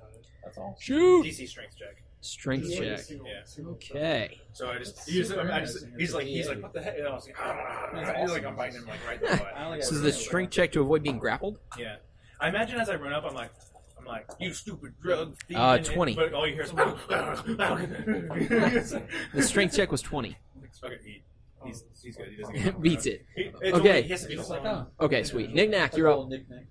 That's 0.43 0.57
all. 0.57 0.75
Shoot. 0.79 1.25
DC 1.25 1.47
strength 1.47 1.75
check. 1.77 2.01
Strength 2.21 2.71
check. 2.75 2.99
Yeah. 3.09 3.65
Okay. 3.67 4.39
So 4.53 4.69
I 4.69 4.79
just, 4.79 5.07
he 5.07 5.17
just 5.19 5.31
I 5.33 5.59
just 5.59 5.85
he's 5.97 6.13
like, 6.13 6.25
he's 6.25 6.47
like, 6.47 6.61
what 6.63 6.73
the 6.73 6.81
heck? 6.81 6.97
And 6.97 7.07
I 7.07 7.13
was 7.13 7.27
like, 7.27 7.35
ah, 7.39 7.89
he's 8.21 8.31
like, 8.31 8.45
I'm 8.45 8.55
biting 8.55 8.77
him 8.81 8.87
like 8.87 8.99
right 9.07 9.21
in 9.21 9.29
the 9.31 9.37
butt. 9.37 9.53
I 9.55 9.65
only 9.65 9.77
got 9.79 9.83
This 9.83 9.91
is 9.91 10.01
the 10.01 10.11
strength 10.11 10.51
check 10.51 10.71
to 10.71 10.81
avoid 10.81 11.03
being 11.03 11.19
grappled. 11.19 11.59
Yeah. 11.77 11.97
I 12.39 12.49
imagine 12.49 12.79
as 12.79 12.89
I 12.89 12.95
run 12.95 13.13
up, 13.13 13.23
I'm 13.25 13.35
like, 13.35 13.51
I'm 13.99 14.05
like, 14.05 14.25
you 14.39 14.53
stupid 14.53 14.93
drug 15.01 15.37
thief. 15.47 15.57
Uh, 15.57 15.75
and- 15.77 15.85
and- 15.85 15.95
20. 15.95 16.15
But 16.15 16.33
all 16.33 16.47
you 16.47 16.53
hear 16.53 16.63
is, 16.63 16.71
The 19.33 19.41
strength 19.41 19.75
check 19.75 19.91
was 19.91 20.01
20. 20.01 20.35
Okay, 20.83 20.97
he, 21.03 21.23
He's, 21.65 21.83
he's 22.03 22.15
good. 22.15 22.27
He 22.29 22.35
doesn't 22.37 22.55
get 22.63 22.81
Beats 22.81 23.05
it. 23.07 23.25
He- 23.35 23.43
it's 23.61 23.77
Okay. 23.77 23.89
only- 23.89 24.01
he 24.03 24.09
has 24.09 24.21
to 24.23 24.27
be 24.27 24.35
Just 24.35 24.49
like, 24.49 24.61
alone. 24.61 24.87
oh. 24.99 25.05
Okay, 25.05 25.23
sweet. 25.23 25.53
Nick 25.53 25.69
Nack, 25.69 25.95
you're 25.97 26.09
up. 26.09 26.27
Knick-knack. 26.27 26.65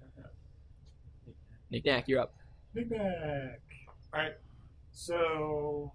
Nick 1.74 1.86
Nack, 1.86 2.06
you're 2.06 2.20
up. 2.20 2.32
Big 2.72 2.88
back. 2.88 3.60
Alright. 4.14 4.34
So 4.92 5.90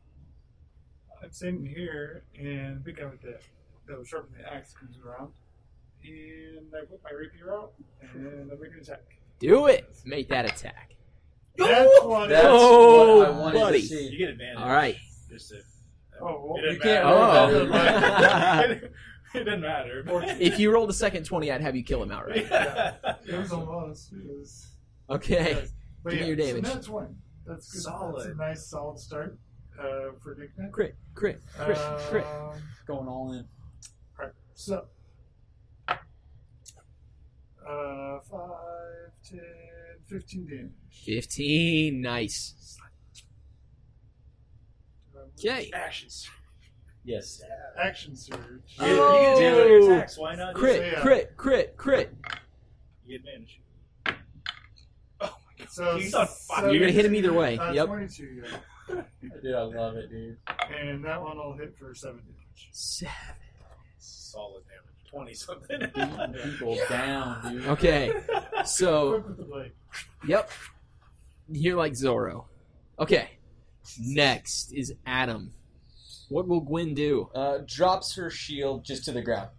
I'm 1.23 1.31
sitting 1.31 1.65
here 1.65 2.25
and 2.37 2.75
the 2.75 2.81
big 2.81 2.97
guy 2.97 3.05
with 3.05 3.21
the 3.21 3.37
that 3.87 3.97
was 3.97 4.09
the 4.09 4.53
axe 4.53 4.73
comes 4.73 4.97
around. 4.99 5.31
And 6.03 6.67
I 6.75 6.79
whip 6.81 6.99
my 7.01 7.11
rapier 7.17 7.53
out 7.53 7.71
and 8.13 8.51
I 8.51 8.55
make 8.61 8.73
an 8.73 8.79
attack. 8.81 9.03
Do 9.39 9.67
it. 9.67 9.89
Make 10.05 10.27
that 10.27 10.43
attack. 10.43 10.95
That's 11.55 12.03
one. 12.03 12.27
That's 12.27 12.45
Oh, 12.45 13.19
what 13.19 13.27
I 13.27 13.29
wanted 13.31 13.59
buddy. 13.59 13.81
to 13.81 13.87
see. 13.87 14.07
You 14.09 14.17
get 14.17 14.29
advantage. 14.31 14.57
All 14.57 14.67
right. 14.67 14.97
Just 15.29 15.53
if, 15.53 15.63
Oh, 16.21 16.43
well, 16.45 16.55
it 16.57 16.61
you 16.73 16.77
doesn't 16.77 16.81
can't 16.81 17.05
matter. 17.05 17.55
roll 17.55 17.67
oh. 17.67 17.71
better. 17.71 18.91
it 19.33 19.43
doesn't 19.45 19.61
matter. 19.61 20.03
If 20.41 20.59
you 20.59 20.73
rolled 20.73 20.89
a 20.89 20.93
second 20.93 21.23
20, 21.23 21.49
I'd 21.53 21.61
have 21.61 21.77
you 21.77 21.83
kill 21.83 22.03
him 22.03 22.11
outright. 22.11 22.47
it 23.25 23.37
was 23.37 23.53
almost. 23.53 24.11
It 24.11 24.25
was. 24.27 24.65
Okay. 25.09 25.65
But 26.03 26.11
Give 26.11 26.19
me 26.19 26.19
yeah, 26.19 26.25
your 26.27 26.35
damage. 26.35 26.65
So 26.65 26.73
that's 26.73 26.89
one. 26.89 27.15
That's 27.45 27.85
good. 27.85 28.13
That's 28.15 28.25
a 28.25 28.33
nice 28.35 28.65
solid 28.67 28.99
start 28.99 29.37
uh, 29.79 30.11
for 30.23 30.35
Nick 30.39 30.51
Nack. 30.57 30.71
Crit, 30.71 30.95
crit, 31.15 31.41
crit, 31.57 31.77
crit. 31.77 32.25
Um, 32.25 32.51
Going 32.87 33.07
all 33.07 33.33
in. 33.33 33.45
Alright, 34.19 34.33
so. 34.53 34.85
Uh, 35.89 35.95
5, 38.31 38.39
10, 39.29 39.39
15 40.07 40.47
damage. 40.47 40.71
15. 41.05 42.01
Nice. 42.01 42.77
Okay. 45.37 45.69
Actions. 45.73 46.29
Yes. 47.03 47.41
Action 47.81 48.15
surge. 48.15 48.37
You 48.79 48.87
you 48.87 48.95
get 48.95 48.97
advantage 48.97 49.61
on 49.61 49.67
your 49.69 49.93
attacks. 49.93 50.17
Why 50.17 50.35
not? 50.35 50.53
just- 50.53 50.59
Crit, 50.59 50.91
Yeah. 50.93 51.01
crit, 51.01 51.37
crit, 51.37 51.77
crit. 51.77 52.15
You 53.05 53.19
get 53.19 53.27
advantage. 53.27 53.61
So 55.69 55.97
He's 55.97 56.13
on 56.13 56.27
fire. 56.27 56.69
You're 56.71 56.79
gonna 56.79 56.91
hit 56.91 57.05
him 57.05 57.15
either 57.15 57.33
way. 57.33 57.57
Uh, 57.57 57.73
Yep. 57.73 57.87
22, 57.87 58.41
yeah. 58.89 59.01
Dude, 59.43 59.53
I 59.55 59.61
love 59.61 59.95
it, 59.97 60.09
dude. 60.09 60.37
And 60.75 61.03
that 61.05 61.21
one 61.21 61.37
will 61.37 61.53
hit 61.57 61.75
for 61.77 61.93
7 61.93 62.15
damage. 62.17 62.69
Seven. 62.71 63.13
Solid 63.99 64.63
damage. 64.67 64.85
Twenty 65.09 65.33
something. 65.33 65.79
Beating 65.79 66.33
people 66.51 66.77
down, 66.87 67.51
dude. 67.53 67.65
Okay. 67.67 68.11
So, 68.65 69.11
Whip 69.11 69.27
with 69.27 69.37
the 69.37 69.43
blade. 69.43 69.71
yep. 70.27 70.49
You're 71.49 71.77
like 71.77 71.93
Zorro. 71.93 72.45
Okay. 72.99 73.31
Next 73.99 74.71
is 74.71 74.93
Adam. 75.07 75.51
What 76.29 76.47
will 76.47 76.61
Gwen 76.61 76.93
do? 76.93 77.29
Uh, 77.33 77.59
drops 77.65 78.15
her 78.15 78.29
shield 78.29 78.85
just 78.85 79.05
to 79.05 79.11
the 79.11 79.21
ground. 79.23 79.49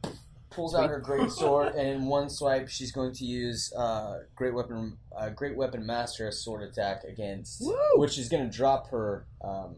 Pulls 0.60 0.74
out 0.74 0.90
her 0.90 1.00
great 1.00 1.30
sword, 1.30 1.74
and 1.74 1.88
in 1.88 2.04
one 2.04 2.28
swipe, 2.28 2.68
she's 2.68 2.92
going 2.92 3.14
to 3.14 3.24
use 3.24 3.72
uh, 3.72 4.18
great 4.36 4.52
weapon, 4.52 4.98
uh, 5.16 5.30
great 5.30 5.56
weapon 5.56 5.86
master 5.86 6.28
a 6.28 6.32
sword 6.32 6.62
attack 6.68 7.02
against, 7.04 7.62
Woo! 7.62 7.74
which 7.94 8.18
is 8.18 8.28
going 8.28 8.44
to 8.48 8.54
drop 8.54 8.90
her. 8.90 9.24
Um, 9.42 9.76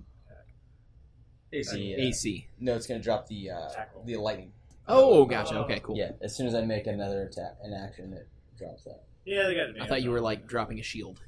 the, 1.52 1.60
uh, 1.60 2.00
AC. 2.00 2.48
No, 2.58 2.74
it's 2.74 2.88
going 2.88 2.98
to 2.98 3.04
drop 3.04 3.28
the 3.28 3.50
uh, 3.50 3.68
Tackle. 3.68 4.02
the 4.04 4.16
lightning. 4.16 4.50
Oh, 4.88 5.24
gotcha. 5.24 5.54
Okay, 5.58 5.78
cool. 5.84 5.96
Yeah, 5.96 6.12
as 6.20 6.34
soon 6.34 6.48
as 6.48 6.54
I 6.56 6.62
make 6.62 6.88
another 6.88 7.22
attack, 7.22 7.58
an 7.62 7.72
action, 7.72 8.12
it 8.12 8.26
drops 8.58 8.82
that. 8.82 9.04
yeah, 9.24 9.44
they 9.44 9.54
got 9.54 9.68
advantage. 9.68 9.82
I 9.82 9.86
thought 9.86 10.02
you 10.02 10.10
were 10.10 10.20
like 10.20 10.48
dropping 10.48 10.80
a 10.80 10.82
shield. 10.82 11.20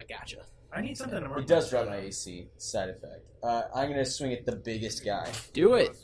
I 0.00 0.04
gotcha. 0.12 0.38
I 0.72 0.80
need 0.80 0.98
something 0.98 1.22
to 1.22 1.28
mark. 1.28 1.42
It 1.42 1.46
does 1.46 1.70
drop 1.70 1.86
my 1.86 1.98
AC 1.98 2.48
side 2.56 2.88
effect. 2.88 3.26
Uh, 3.44 3.62
I'm 3.72 3.88
going 3.90 4.04
to 4.04 4.10
swing 4.10 4.32
at 4.32 4.44
the 4.44 4.56
biggest 4.56 5.04
guy, 5.04 5.30
Do 5.52 5.74
it. 5.74 5.96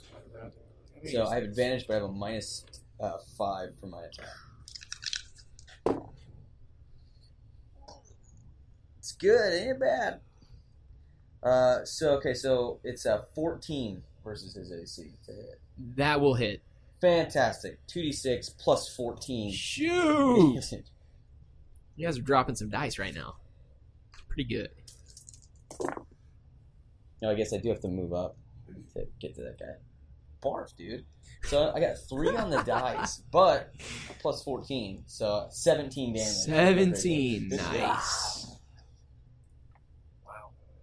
So 1.10 1.26
I 1.26 1.34
have 1.36 1.44
advantage, 1.44 1.86
but 1.86 1.94
I 1.94 1.96
have 1.96 2.08
a 2.08 2.12
minus 2.12 2.64
uh, 3.00 3.18
five 3.36 3.70
for 3.80 3.86
my 3.86 4.02
attack. 4.04 4.28
It's 8.98 9.12
good, 9.12 9.52
ain't 9.52 9.70
it 9.70 9.80
bad? 9.80 10.20
Uh, 11.42 11.84
so 11.84 12.14
okay, 12.14 12.34
so 12.34 12.78
it's 12.84 13.04
a 13.04 13.24
14 13.34 14.02
versus 14.24 14.54
his 14.54 14.72
AC 14.72 15.10
to 15.26 15.32
hit. 15.32 15.60
That 15.96 16.20
will 16.20 16.34
hit. 16.34 16.62
Fantastic. 17.00 17.84
2d6 17.88 18.56
plus 18.58 18.94
14. 18.94 19.52
Shoot! 19.52 20.64
You 21.94 22.06
guys 22.06 22.18
are 22.18 22.22
dropping 22.22 22.54
some 22.54 22.70
dice 22.70 22.98
right 22.98 23.14
now. 23.14 23.36
Pretty 24.28 24.44
good. 24.44 24.70
no, 27.20 27.30
I 27.30 27.34
guess 27.34 27.52
I 27.52 27.58
do 27.58 27.68
have 27.68 27.80
to 27.80 27.88
move 27.88 28.14
up 28.14 28.34
to 28.94 29.06
get 29.20 29.34
to 29.34 29.42
that 29.42 29.58
guy. 29.58 29.74
Barf, 30.42 30.74
dude. 30.76 31.04
So 31.44 31.72
I 31.74 31.80
got 31.80 31.96
three 32.08 32.34
on 32.36 32.50
the 32.50 32.62
dice, 32.62 33.18
but 33.32 33.72
plus 34.20 34.42
14, 34.44 35.04
so 35.06 35.46
17 35.50 36.14
damage. 36.14 36.28
17. 36.28 37.48
Good 37.48 37.60
shit. 37.60 37.80
Nice. 37.80 38.56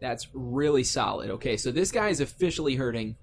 That's 0.01 0.27
really 0.33 0.83
solid. 0.83 1.29
Okay, 1.31 1.57
so 1.57 1.71
this 1.71 1.91
guy 1.91 2.09
is 2.09 2.21
officially 2.21 2.75
hurting 2.75 3.17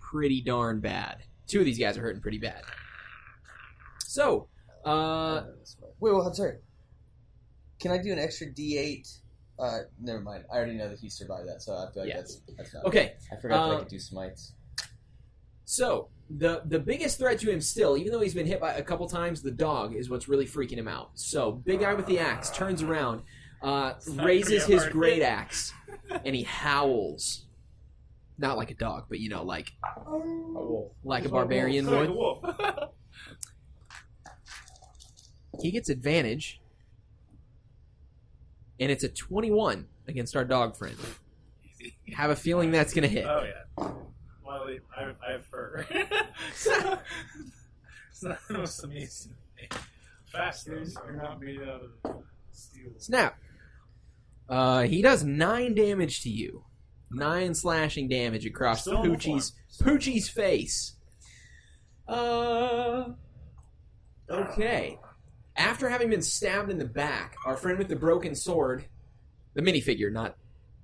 pretty 0.00 0.40
darn 0.40 0.80
bad. 0.80 1.18
Two 1.46 1.60
of 1.60 1.64
these 1.64 1.78
guys 1.78 1.98
are 1.98 2.02
hurting 2.02 2.22
pretty 2.22 2.38
bad. 2.38 2.62
So, 4.04 4.48
uh, 4.84 5.42
Wait, 6.00 6.12
well, 6.12 6.22
I'm 6.22 6.34
sorry. 6.34 6.58
Can 7.80 7.90
I 7.90 7.98
do 7.98 8.12
an 8.12 8.18
extra 8.18 8.46
D8? 8.48 9.18
Uh, 9.58 9.78
never 10.00 10.20
mind. 10.20 10.44
I 10.52 10.56
already 10.56 10.74
know 10.74 10.88
that 10.88 10.98
he 11.00 11.10
survived 11.10 11.48
that, 11.48 11.62
so 11.62 11.72
I 11.74 11.92
feel 11.92 12.04
like 12.04 12.10
Yeah. 12.10 12.16
that's 12.18 12.40
that's 12.56 12.74
not. 12.74 12.84
okay, 12.86 13.14
I 13.32 13.36
forgot 13.40 13.66
that 13.68 13.74
uh, 13.74 13.76
I 13.76 13.78
could 13.80 13.88
do 13.88 13.98
smites. 13.98 14.52
So 15.78 16.08
the 16.28 16.62
the 16.66 16.80
biggest 16.80 17.18
threat 17.18 17.38
to 17.38 17.50
him 17.52 17.60
still, 17.60 17.96
even 17.96 18.10
though 18.10 18.20
he's 18.20 18.34
been 18.34 18.46
hit 18.46 18.60
by 18.60 18.72
a 18.72 18.82
couple 18.82 19.08
times, 19.08 19.42
the 19.42 19.52
dog 19.52 19.94
is 19.94 20.10
what's 20.10 20.28
really 20.28 20.44
freaking 20.44 20.76
him 20.76 20.88
out. 20.88 21.10
So 21.14 21.52
big 21.52 21.78
guy 21.80 21.94
with 21.94 22.06
the 22.06 22.18
axe 22.18 22.50
turns 22.50 22.82
around, 22.82 23.22
uh, 23.62 23.92
raises 24.14 24.64
his 24.66 24.84
great 24.86 25.22
axe, 25.38 25.72
and 26.24 26.34
he 26.34 26.42
howls. 26.42 27.46
Not 28.38 28.56
like 28.56 28.72
a 28.72 28.74
dog, 28.74 29.04
but 29.08 29.20
you 29.20 29.28
know, 29.28 29.44
like 29.44 29.70
like 31.04 31.24
a 31.24 31.28
barbarian 31.28 31.86
Like 31.86 31.94
a 31.94 31.98
would. 32.00 32.10
wolf. 32.10 32.44
He 35.60 35.72
gets 35.72 35.88
advantage, 35.88 36.60
and 38.78 38.92
it's 38.92 39.02
a 39.02 39.08
twenty-one 39.08 39.86
against 40.06 40.36
our 40.36 40.44
dog 40.44 40.76
friend. 40.76 40.96
Have 42.14 42.30
a 42.30 42.36
feeling 42.36 42.70
that's 42.70 42.94
gonna 42.94 43.08
hit. 43.08 43.26
Oh 43.26 43.42
yeah. 43.44 43.88
Well, 44.48 44.66
I, 44.96 45.12
I 45.28 45.32
have 45.32 45.44
fur. 45.44 45.86
it's 45.90 46.66
not 48.22 48.38
the 48.48 48.54
most 48.54 48.82
amazing 48.82 49.34
thing. 49.58 49.68
Fast 50.32 50.66
though. 50.66 51.02
Are 51.04 51.12
not 51.12 51.38
made 51.38 51.60
out 51.60 51.82
of 51.82 52.22
steel. 52.52 52.92
Snap. 52.96 53.38
Uh, 54.48 54.84
he 54.84 55.02
does 55.02 55.22
nine 55.22 55.74
damage 55.74 56.22
to 56.22 56.30
you. 56.30 56.64
Nine 57.10 57.54
slashing 57.54 58.08
damage 58.08 58.46
across 58.46 58.82
Still 58.82 59.02
Poochie's 59.02 59.52
Poochie's 59.82 60.30
face. 60.30 60.94
Uh. 62.06 63.10
Okay. 64.30 64.98
After 65.56 65.90
having 65.90 66.08
been 66.08 66.22
stabbed 66.22 66.70
in 66.70 66.78
the 66.78 66.86
back, 66.86 67.36
our 67.44 67.56
friend 67.58 67.76
with 67.76 67.88
the 67.88 67.96
broken 67.96 68.34
sword, 68.34 68.86
the 69.52 69.60
minifigure, 69.60 70.10
not 70.10 70.36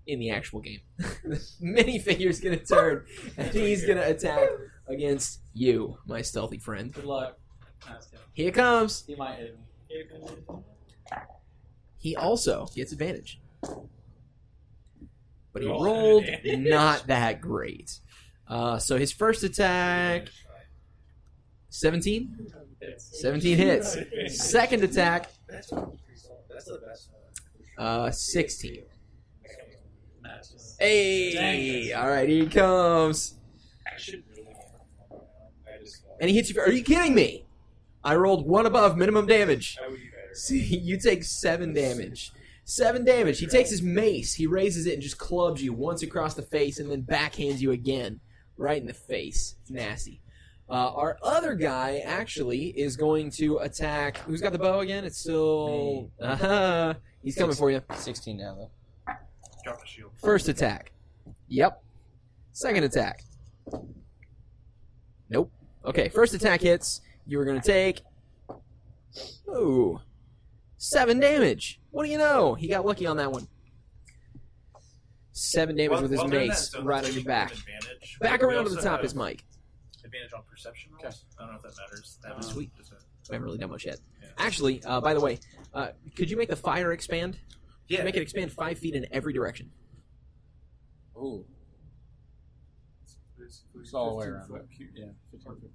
in 0.07 0.19
the 0.19 0.31
actual 0.31 0.61
game, 0.61 0.81
the 0.99 1.41
minifigure's 1.63 2.41
gonna 2.41 2.57
turn 2.59 3.05
and 3.37 3.51
he's 3.53 3.87
gonna 3.87 4.03
attack 4.03 4.49
against 4.87 5.41
you, 5.55 5.97
my 6.07 6.21
stealthy 6.23 6.59
friend. 6.59 6.93
Good 6.93 7.05
luck. 7.05 7.39
Nice. 7.89 8.09
Here 8.33 8.49
it 8.49 8.55
comes. 8.55 9.05
He 9.07 9.15
might 9.15 9.37
hit 9.37 9.59
me. 9.59 10.57
He 11.99 12.17
also 12.17 12.67
gets 12.75 12.93
advantage. 12.93 13.41
But 15.53 15.63
he 15.63 15.69
We 15.69 15.73
rolled 15.73 16.25
advantage. 16.25 16.67
not 16.71 17.07
that 17.07 17.41
great. 17.41 18.01
Uh, 18.49 18.79
so 18.79 18.99
his 18.99 19.13
first 19.13 19.43
attack, 19.43 20.29
17? 21.71 22.53
17 22.99 23.57
hits. 23.57 23.97
Second 24.29 24.85
attack, 24.85 25.31
That's 25.49 25.71
that's 25.71 26.65
the 26.67 26.81
best. 26.87 27.09
uh, 27.79 28.11
16. 28.11 28.83
Nice. 30.81 30.89
Hey! 30.89 31.95
Alright, 31.95 32.29
here 32.29 32.45
he 32.45 32.49
comes. 32.49 33.35
I 33.87 33.99
should 33.99 34.23
really. 34.31 34.55
I 35.13 35.83
just. 35.83 36.03
And 36.21 36.31
he 36.31 36.37
hits 36.37 36.49
you. 36.49 36.55
For, 36.55 36.63
are 36.63 36.73
you 36.73 36.83
kidding 36.83 37.15
me? 37.15 37.45
I 38.03 38.17
rolled 38.17 38.47
one 38.47 38.67
above 38.67 38.97
minimum 38.97 39.27
damage. 39.27 39.79
I 39.83 39.89
would 39.89 39.97
be 39.97 40.11
better. 40.11 40.35
See, 40.35 40.61
you 40.65 40.99
take 40.99 41.25
seven 41.25 41.73
damage. 41.73 42.33
Seven 42.65 43.05
damage. 43.05 43.39
He 43.39 43.47
takes 43.47 43.71
his 43.71 43.83
mace, 43.83 44.33
he 44.33 44.47
raises 44.47 44.87
it 44.87 44.95
and 44.95 45.03
just 45.03 45.19
clubs 45.19 45.63
you 45.63 45.73
once 45.73 46.03
across 46.03 46.35
the 46.35 46.43
face 46.43 46.79
and 46.79 46.91
then 46.91 47.03
backhands 47.03 47.61
you 47.61 47.73
again. 47.73 48.21
Right 48.57 48.81
in 48.81 48.87
the 48.87 48.95
face. 48.95 49.57
It's 49.63 49.71
nasty. 49.71 50.21
Uh, 50.69 50.93
our 50.95 51.19
other 51.23 51.55
guy 51.55 51.99
actually 51.99 52.69
is 52.69 52.97
going 52.97 53.31
to 53.33 53.59
attack. 53.59 54.19
Who's 54.19 54.41
got 54.41 54.53
the 54.53 54.59
bow 54.59 54.81
again? 54.81 55.05
It's 55.05 55.19
still. 55.19 56.11
Uh-huh. 56.21 56.95
He's 57.23 57.37
coming 57.37 57.55
for 57.55 57.71
you. 57.71 57.83
16 57.95 58.37
now, 58.37 58.55
though. 58.55 58.71
Drop 59.65 59.81
the 59.81 59.87
shield. 59.87 60.11
First 60.23 60.49
attack. 60.49 60.93
Yep. 61.49 61.83
Second 62.53 62.85
attack. 62.85 63.25
Nope. 65.31 65.51
Okay, 65.85 66.09
first 66.09 66.35
attack 66.35 66.61
hits. 66.61 67.01
You 67.27 67.41
are 67.41 67.45
going 67.45 67.61
to 67.61 67.67
take. 67.67 68.01
Ooh. 69.49 70.01
Seven 70.77 71.19
damage. 71.19 71.81
What 71.91 72.05
do 72.05 72.11
you 72.11 72.19
know? 72.19 72.55
He 72.55 72.69
got 72.69 72.85
lucky 72.85 73.07
on 73.07 73.17
that 73.17 73.33
one. 73.33 73.49
Seven 75.33 75.77
damage 75.77 75.91
While- 75.93 76.03
with 76.03 76.11
his 76.13 76.25
mace 76.27 76.69
that, 76.69 76.79
don't 76.79 76.87
right 76.87 77.05
on 77.05 77.13
your 77.13 77.25
back. 77.25 77.53
advantage? 77.53 78.19
Back 78.21 78.43
around 78.43 78.65
to 78.65 78.71
the 78.71 78.77
also 78.77 78.89
top 78.89 78.97
have 78.99 79.05
is 79.05 79.15
Mike. 79.15 79.45
Advantage 80.05 80.33
on 80.35 80.43
perception 80.49 80.93
rolls. 80.93 81.25
I 81.39 81.43
don't 81.45 81.53
know 81.53 81.57
if 81.59 81.63
that 81.63 81.81
matters. 81.81 82.19
That 82.23 82.37
was- 82.37 82.47
Sweet. 82.49 82.71
just 82.77 82.93
a- 82.93 82.97
We 83.31 83.35
haven't 83.35 83.45
really 83.47 83.59
done 83.59 83.71
much 83.71 83.87
yet. 83.87 83.99
yeah. 84.23 84.29
Actually, 84.39 84.83
uh, 84.85 85.01
by 85.01 85.15
the 85.15 85.21
way, 85.21 85.41
uh, 85.73 85.89
could 86.15 86.31
you 86.31 86.37
make 86.37 86.51
the 86.51 86.57
fire 86.57 86.93
expand? 86.93 87.39
Yeah. 87.89 88.03
Make 88.05 88.17
it 88.17 88.23
expand 88.23 88.53
five 88.53 88.79
feet 88.79 88.95
in 88.95 89.07
every 89.13 89.33
direction. 89.33 89.71
Ooh. 91.17 91.45
It's 93.81 93.93
all 93.93 94.11
the 94.11 94.17
way 94.17 94.27
around. 94.27 94.49
foot. 94.49 94.67
Yeah. 94.95 95.07
15 95.31 95.53
foot 95.53 95.61
cube. 95.61 95.71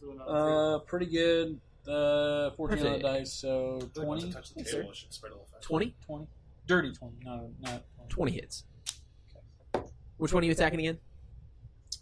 So 0.00 0.06
not 0.12 0.24
Uh, 0.28 0.78
pretty 0.80 1.06
good. 1.06 1.60
Uh, 1.86 2.50
14 2.56 2.84
on 2.86 2.92
the 2.94 2.98
dice, 2.98 3.32
so 3.32 3.76
I 3.76 3.80
feel 3.80 3.86
like 3.86 3.92
20. 3.94 4.08
once 4.08 4.24
it 4.24 4.32
touches 4.32 4.50
the 4.54 4.60
Yes, 4.62 4.72
table, 4.72 4.90
it 4.90 4.96
should 4.96 5.14
spread 5.14 5.30
a 5.30 5.34
little 5.36 5.46
faster. 5.46 5.68
20? 5.68 5.94
20. 6.04 6.26
Dirty 6.66 6.92
20, 6.92 7.16
not, 7.24 7.40
not 7.60 7.84
20. 8.08 8.10
20 8.10 8.32
hits. 8.32 8.64
Which 10.16 10.32
one 10.32 10.42
are 10.42 10.46
you 10.46 10.52
attacking 10.52 10.80
again? 10.80 10.98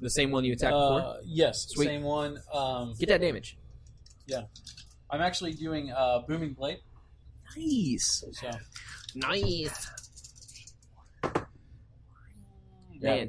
The 0.01 0.09
same 0.09 0.31
one 0.31 0.45
you 0.45 0.55
attacked 0.55 0.73
before? 0.73 1.01
Uh, 1.03 1.17
yes, 1.25 1.67
Sweet. 1.69 1.85
same 1.87 2.03
one. 2.03 2.39
Um, 2.53 2.95
Get 2.99 3.11
that 3.11 3.21
damage. 3.21 3.59
Yeah. 4.27 4.45
I'm 5.11 5.21
actually 5.21 5.53
doing 5.53 5.93
uh, 5.93 6.21
Booming 6.27 6.55
Blade. 6.55 6.79
Nice. 7.57 8.25
So, 8.33 8.51
Nice. 9.15 9.91
Man, 13.01 13.29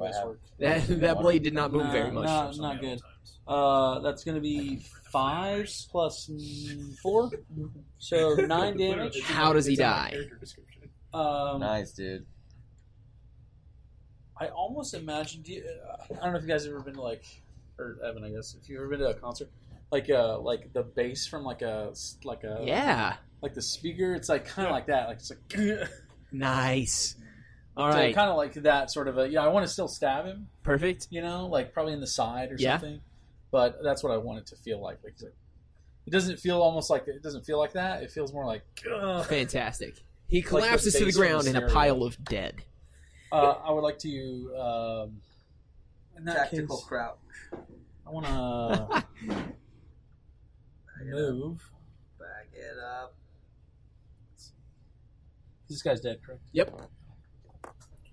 That, 0.58 0.86
that 1.00 1.18
blade 1.20 1.42
did 1.42 1.52
not 1.54 1.72
move 1.72 1.84
Nah, 1.84 1.92
very 1.92 2.10
much. 2.10 2.24
nah. 2.24 2.50
Not 2.52 2.76
many 2.76 2.80
good. 2.96 3.00
uh, 3.46 4.00
that's 4.00 4.24
going 4.24 4.36
to 4.36 4.40
be 4.40 4.76
5 5.12 5.64
mm, 5.64 6.98
4. 6.98 7.30
So 7.98 8.34
9 8.46 8.76
damage. 8.78 9.20
How 9.22 9.52
does 9.52 9.66
he 9.66 9.72
It's 9.74 9.80
in 9.80 9.86
my 9.86 9.92
die? 9.92 10.10
character. 10.12 10.40
Um, 11.12 11.60
Nice, 11.60 11.92
dude. 11.92 12.26
I 14.38 14.48
almost 14.48 14.92
imagined. 14.94 15.48
You, 15.48 15.64
uh, 15.64 15.96
I 16.10 16.24
don't 16.24 16.32
know 16.32 16.36
if 16.38 16.42
you 16.42 16.48
guys 16.48 16.64
have 16.64 16.72
ever 16.74 16.82
been 16.82 16.94
to 16.94 17.02
like, 17.02 17.24
or 17.78 17.98
Evan, 18.04 18.22
I 18.24 18.30
guess, 18.30 18.54
if 18.60 18.68
you've 18.68 18.78
ever 18.78 18.88
been 18.88 18.98
to 19.00 19.06
a 19.08 19.14
concert, 19.14 19.50
like 19.90 20.10
uh, 20.10 20.38
like 20.40 20.72
the 20.74 20.82
bass 20.82 21.26
from 21.26 21.42
like 21.44 21.62
a 21.62 21.92
like 22.24 22.44
a 22.44 22.62
Yeah. 22.62 23.16
Like 23.42 23.54
the 23.54 23.62
speaker. 23.62 24.14
It's 24.14 24.28
like 24.28 24.46
kind 24.46 24.66
of 24.66 24.72
like 24.72 24.86
that. 24.86 25.08
Like 25.08 25.18
it's 25.18 25.30
like 25.30 25.88
Nice. 26.32 27.16
All 27.76 27.88
right. 27.88 28.14
kind 28.14 28.30
of 28.30 28.36
like 28.36 28.54
that 28.54 28.90
sort 28.90 29.06
of 29.08 29.18
a. 29.18 29.28
Yeah, 29.28 29.42
I 29.44 29.48
want 29.48 29.66
to 29.66 29.72
still 29.72 29.88
stab 29.88 30.24
him. 30.24 30.48
Perfect. 30.62 31.08
You 31.10 31.20
know, 31.22 31.46
like 31.46 31.72
probably 31.72 31.92
in 31.92 32.00
the 32.00 32.06
side 32.06 32.50
or 32.52 32.56
Yeah. 32.58 32.78
something. 32.78 33.00
But 33.50 33.78
that's 33.82 34.02
what 34.02 34.12
I 34.12 34.16
want 34.16 34.38
it 34.40 34.46
to 34.48 34.56
feel 34.56 34.82
like. 34.82 34.98
Like, 35.04 35.12
it's 35.14 35.22
like- 35.22 35.34
it 36.06 36.10
doesn't 36.10 36.38
feel 36.38 36.60
almost 36.62 36.88
like 36.88 37.08
it 37.08 37.22
doesn't 37.22 37.44
feel 37.44 37.58
like 37.58 37.72
that. 37.72 38.02
It 38.02 38.10
feels 38.12 38.32
more 38.32 38.46
like. 38.46 38.62
ugh. 38.92 39.26
Fantastic. 39.26 40.02
He 40.28 40.40
the 40.40 40.46
collapses 40.48 40.92
to 40.94 41.00
the 41.00 41.04
base 41.06 41.14
the 41.14 41.20
ground 41.20 41.46
in 41.48 41.56
a 41.56 41.68
pile 41.68 42.02
of 42.04 42.22
dead. 42.24 42.62
Uh, 43.32 43.52
I 43.64 43.72
would 43.72 43.80
like 43.82 43.98
to. 44.00 44.54
Um, 44.56 45.20
in 46.16 46.24
that 46.26 46.36
Tactical 46.50 46.76
case, 46.78 46.86
crouch. 46.86 47.18
I 48.06 48.10
want 48.10 48.26
to 49.26 49.44
move. 51.04 51.68
Back 52.18 52.48
it 52.54 52.78
up. 52.78 53.15
This 55.68 55.82
guy's 55.82 56.00
dead, 56.00 56.18
correct? 56.24 56.42
Yep. 56.52 56.80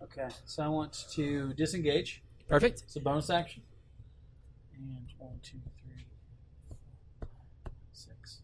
Okay, 0.04 0.28
so 0.46 0.64
I 0.64 0.68
want 0.68 1.06
to 1.14 1.54
disengage. 1.54 2.24
Perfect. 2.50 2.82
It's 2.82 2.96
a 2.96 3.00
bonus 3.00 3.30
action. 3.30 3.64
And 4.76 5.06
one, 5.18 5.40
two, 5.44 5.58
three, 5.82 6.06
four, 7.20 7.72
six. 7.94 8.42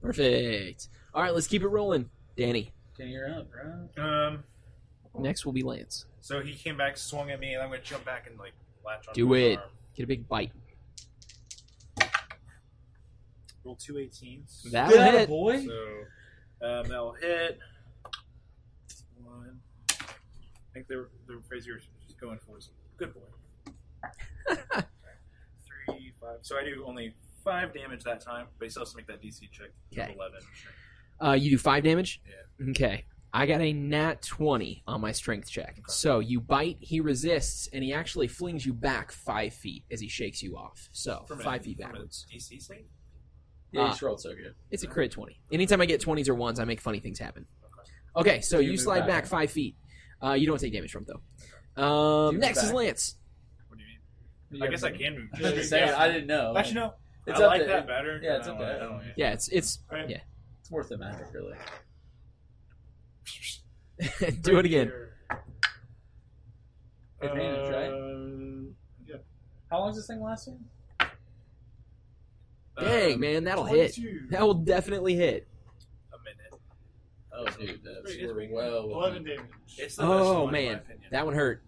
Perfect. 0.00 0.88
All 1.14 1.22
right, 1.22 1.34
let's 1.34 1.46
keep 1.46 1.62
it 1.62 1.68
rolling. 1.68 2.10
Danny. 2.36 2.72
Okay, 2.94 3.08
you're 3.08 3.28
up, 3.30 3.48
right? 3.96 4.04
Um, 4.26 4.44
Next 5.18 5.44
will 5.46 5.52
be 5.52 5.62
Lance. 5.62 6.06
so 6.20 6.40
he 6.42 6.54
came 6.54 6.76
back, 6.76 6.96
swung 6.96 7.30
at 7.30 7.40
me, 7.40 7.54
and 7.54 7.62
I'm 7.62 7.68
going 7.68 7.80
to 7.80 7.86
jump 7.86 8.04
back 8.04 8.26
and 8.28 8.38
like 8.38 8.52
latch 8.84 9.06
on. 9.08 9.14
Do 9.14 9.32
his 9.32 9.52
it. 9.54 9.58
Arm. 9.58 9.68
Get 9.96 10.02
a 10.02 10.06
big 10.06 10.28
bite. 10.28 10.52
Roll 13.64 13.76
two 13.76 13.94
18s. 13.94 14.70
That'll 14.70 14.98
Atta 14.98 15.18
hit. 15.20 15.28
boy. 15.28 15.64
So 15.66 15.72
um, 16.62 16.88
that'll 16.88 17.12
hit. 17.12 17.58
One. 19.22 19.60
I 19.90 20.72
think 20.72 20.88
the 20.88 21.08
the 21.26 21.40
phrase 21.48 21.66
you're 21.66 21.80
going 22.20 22.38
for 22.46 22.58
is 22.58 22.70
good 22.96 23.12
boy. 23.14 23.20
Three, 25.86 26.12
five. 26.20 26.38
So 26.42 26.56
I 26.58 26.64
do 26.64 26.84
only 26.86 27.14
five 27.44 27.72
damage 27.74 28.04
that 28.04 28.20
time, 28.20 28.46
but 28.58 28.64
he 28.66 28.70
still 28.70 28.82
has 28.82 28.90
to 28.92 28.96
make 28.96 29.06
that 29.06 29.22
DC 29.22 29.50
check. 29.50 29.68
Okay. 29.92 30.14
Eleven. 30.14 30.40
Uh, 31.22 31.32
you 31.32 31.50
do 31.50 31.58
five 31.58 31.84
damage? 31.84 32.20
Yeah. 32.26 32.70
Okay. 32.70 33.04
I 33.32 33.46
got 33.46 33.60
a 33.60 33.72
nat 33.72 34.22
20 34.22 34.84
on 34.86 35.00
my 35.00 35.10
strength 35.10 35.50
check. 35.50 35.80
So 35.88 36.20
you 36.20 36.40
bite, 36.40 36.76
he 36.80 37.00
resists, 37.00 37.68
and 37.72 37.82
he 37.82 37.92
actually 37.92 38.28
flings 38.28 38.64
you 38.64 38.72
back 38.72 39.10
five 39.10 39.52
feet 39.54 39.82
as 39.90 40.00
he 40.00 40.06
shakes 40.08 40.40
you 40.40 40.56
off. 40.56 40.88
So 40.92 41.24
From 41.26 41.40
a- 41.40 41.42
five 41.42 41.62
feet 41.64 41.78
a 41.80 41.82
backwards. 41.82 42.26
DC 42.32 42.62
save. 42.62 42.84
Yeah, 43.74 43.82
Ah. 43.82 43.98
you 44.00 44.06
rolled 44.06 44.20
so 44.20 44.30
good. 44.34 44.54
It's 44.70 44.82
a 44.84 44.86
crit 44.86 45.10
20. 45.10 45.40
Anytime 45.52 45.80
I 45.80 45.86
get 45.86 46.00
20s 46.00 46.28
or 46.28 46.34
1s, 46.34 46.60
I 46.60 46.64
make 46.64 46.80
funny 46.80 47.00
things 47.00 47.18
happen. 47.18 47.44
Okay. 48.16 48.30
Okay, 48.30 48.40
so 48.40 48.58
You 48.58 48.66
you 48.66 48.70
move 48.72 48.80
slide 48.80 49.00
back. 49.00 49.08
back 49.08 49.26
five 49.26 49.50
feet. 49.50 49.76
Uh, 50.22 50.32
you 50.34 50.46
don't 50.46 50.58
take 50.58 50.72
damage 50.72 50.92
from 50.92 51.02
it, 51.04 51.08
though. 51.76 51.82
Um, 51.82 52.34
move 52.34 52.40
next 52.40 52.58
is 52.62 52.66
back. 52.70 52.74
Lance. 52.74 53.16
What 53.68 53.78
do 53.78 53.84
you 53.84 54.60
mean? 54.60 54.62
I 54.62 54.66
guess 54.70 54.82
I 54.84 54.92
can 54.92 55.14
move. 55.18 55.28
I 55.34 55.52
was 55.52 55.70
gonna 55.70 55.96
I 55.96 56.08
didn't 56.12 56.28
know. 56.28 56.56
Actually, 56.56 56.74
no. 56.74 56.94
It's 57.26 57.40
I 57.40 57.42
up 57.44 57.50
like 57.50 57.60
to- 57.62 57.66
that 57.66 57.86
better. 57.86 58.20
yeah, 58.22 58.36
it's 58.36 58.46
I 58.46 58.52
up 58.52 58.58
to 58.58 58.64
don't 58.64 58.94
Evan. 59.00 59.12
Yeah, 59.16 59.32
it's 59.32 59.48
it's 59.48 59.80
Right. 59.90 60.08
yeah. 60.08 60.20
It's 60.60 60.70
worth 60.70 60.88
the 60.88 60.98
magic, 60.98 61.26
really. 61.34 61.56
Do 64.42 64.58
it 64.58 64.66
again. 64.66 64.92
Advantage, 67.20 67.70
right? 67.70 67.88
Uh, 67.90 68.70
yeah. 69.06 69.16
How 69.70 69.78
long 69.80 69.90
is 69.90 69.96
this 69.96 70.06
thing 70.06 70.20
lasting? 70.22 70.58
Dang, 72.78 73.14
Um, 73.14 73.20
man, 73.20 73.44
that'll 73.44 73.64
hit. 73.64 73.96
That 74.30 74.42
will 74.42 74.54
definitely 74.54 75.14
hit. 75.14 75.46
A 76.12 76.16
minute. 76.24 76.60
Oh, 77.32 77.44
dude, 77.60 77.80
that's 77.84 78.14
It's 78.14 78.32
pretty 78.32 78.52
well. 78.52 78.90
11 78.90 79.24
damage. 79.24 79.40
It's 79.78 79.96
the 79.96 80.02
best 80.02 80.12
Oh 80.12 80.44
one, 80.44 80.54
in 80.54 80.64
my 80.66 80.72
man, 80.72 80.80
that 81.10 81.24
one 81.24 81.34
hurt. 81.34 81.62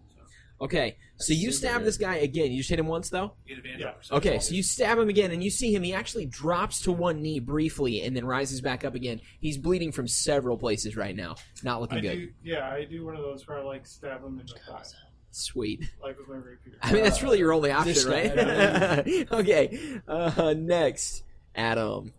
Okay, 0.59 0.97
so 1.17 1.33
you 1.33 1.51
stab 1.51 1.83
this 1.83 1.97
guy 1.99 2.15
again. 2.15 2.51
You 2.51 2.57
just 2.57 2.69
hit 2.71 2.79
him 2.79 2.87
once 2.87 3.11
though. 3.11 3.33
You 3.45 3.55
get 3.55 3.63
advantage 3.65 3.95
Yeah. 4.09 4.17
Okay, 4.17 4.39
so 4.39 4.55
you 4.55 4.63
stab 4.63 4.97
him 4.97 5.07
again, 5.07 5.29
and 5.29 5.43
you 5.43 5.51
see 5.51 5.71
him. 5.73 5.83
He 5.83 5.93
actually 5.93 6.25
drops 6.25 6.81
to 6.81 6.91
one 6.91 7.21
knee 7.21 7.39
briefly, 7.39 8.01
and 8.01 8.15
then 8.17 8.25
rises 8.25 8.59
back 8.59 8.83
up 8.83 8.95
again. 8.95 9.21
He's 9.39 9.55
bleeding 9.59 9.91
from 9.91 10.07
several 10.07 10.57
places 10.57 10.97
right 10.97 11.15
now. 11.15 11.35
It's 11.51 11.63
not 11.63 11.79
looking 11.79 11.99
I 11.99 12.01
good. 12.01 12.15
do, 12.15 12.29
yeah, 12.43 12.71
I 12.71 12.85
do 12.85 13.05
one 13.05 13.15
of 13.15 13.21
those 13.21 13.47
where 13.47 13.59
I 13.59 13.61
like 13.63 13.85
stab 13.85 14.23
them 14.23 14.39
in 14.39 14.47
the 14.47 14.53
thigh, 14.53 14.81
Sweet. 15.37 15.83
like 16.01 16.17
with 16.17 16.27
my 16.27 16.35
rapier. 16.35 16.77
I 16.81 16.91
mean, 16.93 17.03
that's 17.03 17.21
really 17.21 17.37
your 17.37 17.53
only 17.53 17.71
option, 17.71 18.09
guy, 18.09 18.33
right? 18.33 19.27
okay. 19.31 19.99
Uh, 20.07 20.55
next, 20.57 21.23
Adam. 21.55 22.11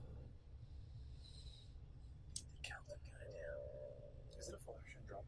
Is 4.40 4.49
it 4.49 4.55
a 4.55 4.65
flash 4.65 4.77
and 4.97 5.09
drop 5.09 5.24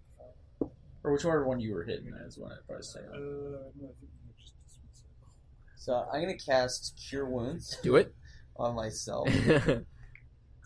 the 0.59 0.65
fire? 0.67 0.71
Or 1.03 1.13
whichever 1.13 1.45
one 1.47 1.59
you 1.61 1.75
were 1.75 1.85
hitting 1.85 2.13
is 2.27 2.39
what 2.39 2.53
I'd 2.53 2.67
probably 2.67 2.85
say. 2.85 3.01
Uh, 3.01 3.19
no, 3.19 3.59
I 3.59 3.73
think 3.75 4.11
I 4.29 4.41
just 4.41 4.55
dismiss 4.63 5.03
it. 5.03 5.77
So 5.77 6.07
I'm 6.13 6.21
gonna 6.21 6.37
cast 6.39 6.97
Cure 7.09 7.27
Wounds 7.27 7.77
Do 7.83 7.97
it. 7.97 8.15
on 8.57 8.75
myself. 8.77 9.29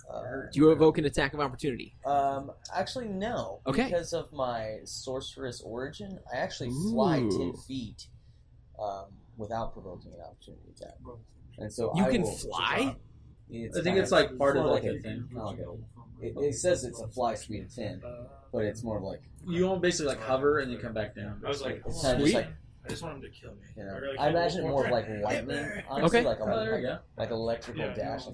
Do 0.06 0.14
Uh, 0.14 0.47
you 0.52 0.70
evoke 0.70 0.98
an 0.98 1.05
attack 1.06 1.35
of 1.35 1.40
opportunity? 1.40 1.97
um, 2.05 2.51
actually, 2.74 3.09
no. 3.09 3.60
Okay. 3.66 3.85
Because 3.85 4.12
of 4.12 4.32
my 4.32 4.78
sorcerous 4.85 5.60
origin, 5.62 6.18
I 6.32 6.36
actually 6.36 6.70
fly 6.90 7.20
Ooh. 7.20 7.31
ten 7.39 7.52
feet 7.66 8.06
um, 8.78 9.06
without 9.36 9.72
provoking 9.72 10.12
an 10.12 10.20
opportunity 10.20 10.70
attack. 10.76 10.94
And 11.59 11.72
so 11.72 11.93
You 11.97 12.05
I 12.05 12.10
can 12.10 12.22
will- 12.22 12.31
fly? 12.32 12.97
It's 13.51 13.76
I 13.76 13.82
think 13.82 13.85
kinda- 13.94 14.02
it's 14.02 14.10
like 14.12 14.36
part 14.39 14.56
of 14.56 14.64
more 14.64 14.74
like 14.74 14.85
like 14.85 14.93
a 14.94 15.01
thing. 15.01 15.28
Like 15.32 15.59
a- 15.59 15.76
It, 16.20 16.35
it 16.39 16.55
says 16.55 16.85
it's 16.85 17.01
a 17.01 17.09
fly 17.09 17.35
speed 17.35 17.64
of 17.64 17.74
ten, 17.74 18.02
but 18.52 18.64
it's 18.64 18.82
more 18.82 19.01
like 19.01 19.22
You 19.47 19.66
won't 19.66 19.82
basically 19.82 20.14
like 20.14 20.20
hover 20.22 20.59
and 20.60 20.70
then 20.72 20.78
come 20.81 20.94
back 20.94 21.14
down. 21.14 21.43
I 21.44 21.48
was 21.48 21.60
like, 21.62 21.82
it's 21.86 22.02
kind 22.02 22.14
of 22.14 22.20
just 22.20 22.32
Sweet. 22.32 22.35
like 22.47 22.48
I 22.85 22.89
just 22.90 23.02
want 23.02 23.16
him 23.16 23.23
to 23.23 23.28
kill 23.31 23.52
me. 23.52 23.62
you 23.77 23.85
know. 23.85 23.93
Or 23.94 24.09
like, 24.11 24.20
I 24.20 24.28
imagine 24.28 24.65
it 24.65 24.69
more 24.69 24.85
of 24.85 24.90
like 24.90 25.06
Get 25.06 25.23
lightning, 25.23 25.70
honestly, 25.89 26.19
Okay. 26.20 26.28
like 26.28 26.39
a, 26.40 26.43
Oh, 26.43 26.56
there 26.61 26.78
you 26.81 26.86
like, 26.89 26.97
go. 26.97 27.02
like 27.16 27.31
electrical 27.31 27.82
Yeah, 27.85 27.94
dash. 27.94 28.24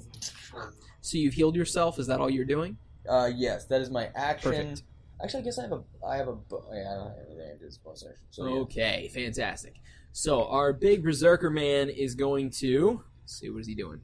So 1.02 1.18
you've 1.18 1.35
healed 1.35 1.55
yourself. 1.56 1.98
Is 1.98 2.06
that 2.09 2.20
all 2.20 2.28
you're 2.31 2.44
doing? 2.44 2.77
Uh, 3.09 3.31
yes, 3.35 3.66
that 3.66 3.81
is 3.81 3.90
my 3.90 4.10
action. 4.14 4.51
Perfect. 4.51 4.82
Actually, 5.22 5.40
I 5.40 5.44
guess 5.44 5.59
I 5.59 5.62
have 5.62 5.72
a 5.72 5.82
I 6.06 6.16
have 6.16 6.28
a 6.28 6.36
yeah, 6.72 6.93
I 6.93 6.94
don't 6.97 7.06
have 7.09 7.16
anything 7.28 7.59
to 7.60 7.68
do. 7.68 7.77
Bonus 7.85 8.05
action. 8.09 8.22
So 8.31 8.47
yeah. 8.47 8.55
Okay, 8.60 9.10
fantastic. 9.14 9.74
So 10.12 10.47
our 10.48 10.72
big 10.72 11.02
berserker 11.05 11.51
man 11.51 11.89
is 11.89 12.14
going 12.14 12.51
to 12.59 13.02
let's 13.22 13.39
see 13.39 13.51
what 13.51 13.60
is 13.60 13.66
he 13.68 13.74
doing. 13.74 14.01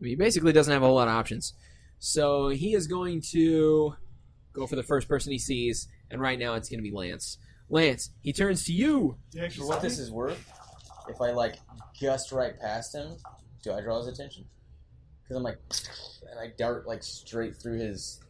I 0.00 0.04
mean, 0.04 0.10
he 0.10 0.16
basically 0.16 0.52
doesn't 0.52 0.72
have 0.72 0.82
a 0.82 0.86
whole 0.86 0.94
lot 0.94 1.08
of 1.08 1.14
options. 1.14 1.54
So 1.98 2.50
he 2.50 2.74
is 2.74 2.86
going 2.86 3.20
to 3.32 3.94
go 4.52 4.66
for 4.66 4.76
the 4.76 4.82
first 4.84 5.08
person 5.08 5.32
he 5.32 5.38
sees, 5.38 5.88
and 6.10 6.20
right 6.20 6.38
now 6.38 6.54
it's 6.54 6.68
going 6.68 6.78
to 6.78 6.88
be 6.88 6.94
Lance. 6.94 7.38
Lance, 7.70 8.10
he 8.22 8.32
turns 8.32 8.64
to 8.64 8.72
you. 8.72 9.16
You 9.32 9.42
actually 9.42 9.62
For 9.62 9.68
what 9.68 9.82
this 9.82 9.98
is 9.98 10.10
worth, 10.10 10.50
if 11.08 11.20
I 11.20 11.32
like 11.32 11.56
just 11.94 12.32
right 12.32 12.58
past 12.58 12.94
him, 12.94 13.16
do 13.62 13.72
I 13.72 13.80
draw 13.80 13.98
his 13.98 14.08
attention? 14.08 14.44
Because 15.22 15.36
I'm 15.36 15.42
like, 15.42 15.58
and 16.30 16.40
I 16.40 16.52
dart 16.56 16.86
like 16.86 17.02
straight 17.02 17.56
through 17.56 17.78
his. 17.78 18.20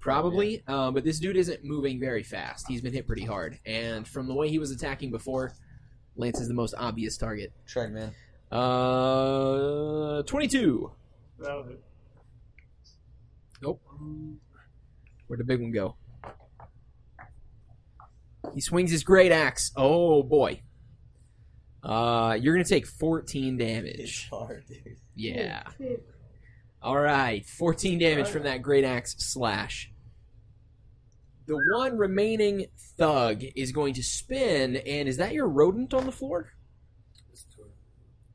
Probably, 0.00 0.62
uh, 0.68 0.92
but 0.92 1.04
this 1.04 1.18
dude 1.18 1.36
isn't 1.36 1.64
moving 1.64 1.98
very 1.98 2.22
fast. 2.22 2.66
He's 2.68 2.80
been 2.80 2.92
hit 2.92 3.06
pretty 3.06 3.24
hard, 3.24 3.58
and 3.66 4.06
from 4.06 4.28
the 4.28 4.34
way 4.34 4.48
he 4.48 4.58
was 4.58 4.70
attacking 4.70 5.10
before, 5.10 5.52
Lance 6.14 6.40
is 6.40 6.48
the 6.48 6.54
most 6.54 6.74
obvious 6.78 7.18
target. 7.18 7.52
Tread 7.66 7.92
man. 7.92 8.14
Uh, 8.52 10.22
twenty-two. 10.22 10.92
That'll 11.40 11.64
hit. 11.64 11.82
Nope. 13.60 13.82
Where'd 15.26 15.40
the 15.40 15.44
big 15.44 15.60
one 15.60 15.72
go? 15.72 15.96
He 18.54 18.60
swings 18.60 18.90
his 18.90 19.04
great 19.04 19.32
axe. 19.32 19.72
Oh 19.76 20.22
boy. 20.22 20.62
Uh, 21.82 22.36
you're 22.40 22.54
gonna 22.54 22.64
take 22.64 22.86
14 22.86 23.56
damage. 23.58 24.28
hard, 24.30 24.64
dude. 24.66 24.96
Yeah. 25.14 25.62
All 26.82 26.98
right, 26.98 27.44
14 27.44 27.98
damage 27.98 28.28
from 28.28 28.42
that 28.44 28.62
great 28.62 28.84
axe 28.84 29.14
slash. 29.18 29.90
The 31.46 31.58
one 31.74 31.96
remaining 31.96 32.66
thug 32.96 33.42
is 33.54 33.70
going 33.72 33.94
to 33.94 34.02
spin, 34.02 34.76
and 34.76 35.08
is 35.08 35.16
that 35.18 35.32
your 35.32 35.48
rodent 35.48 35.94
on 35.94 36.06
the 36.06 36.12
floor? 36.12 36.52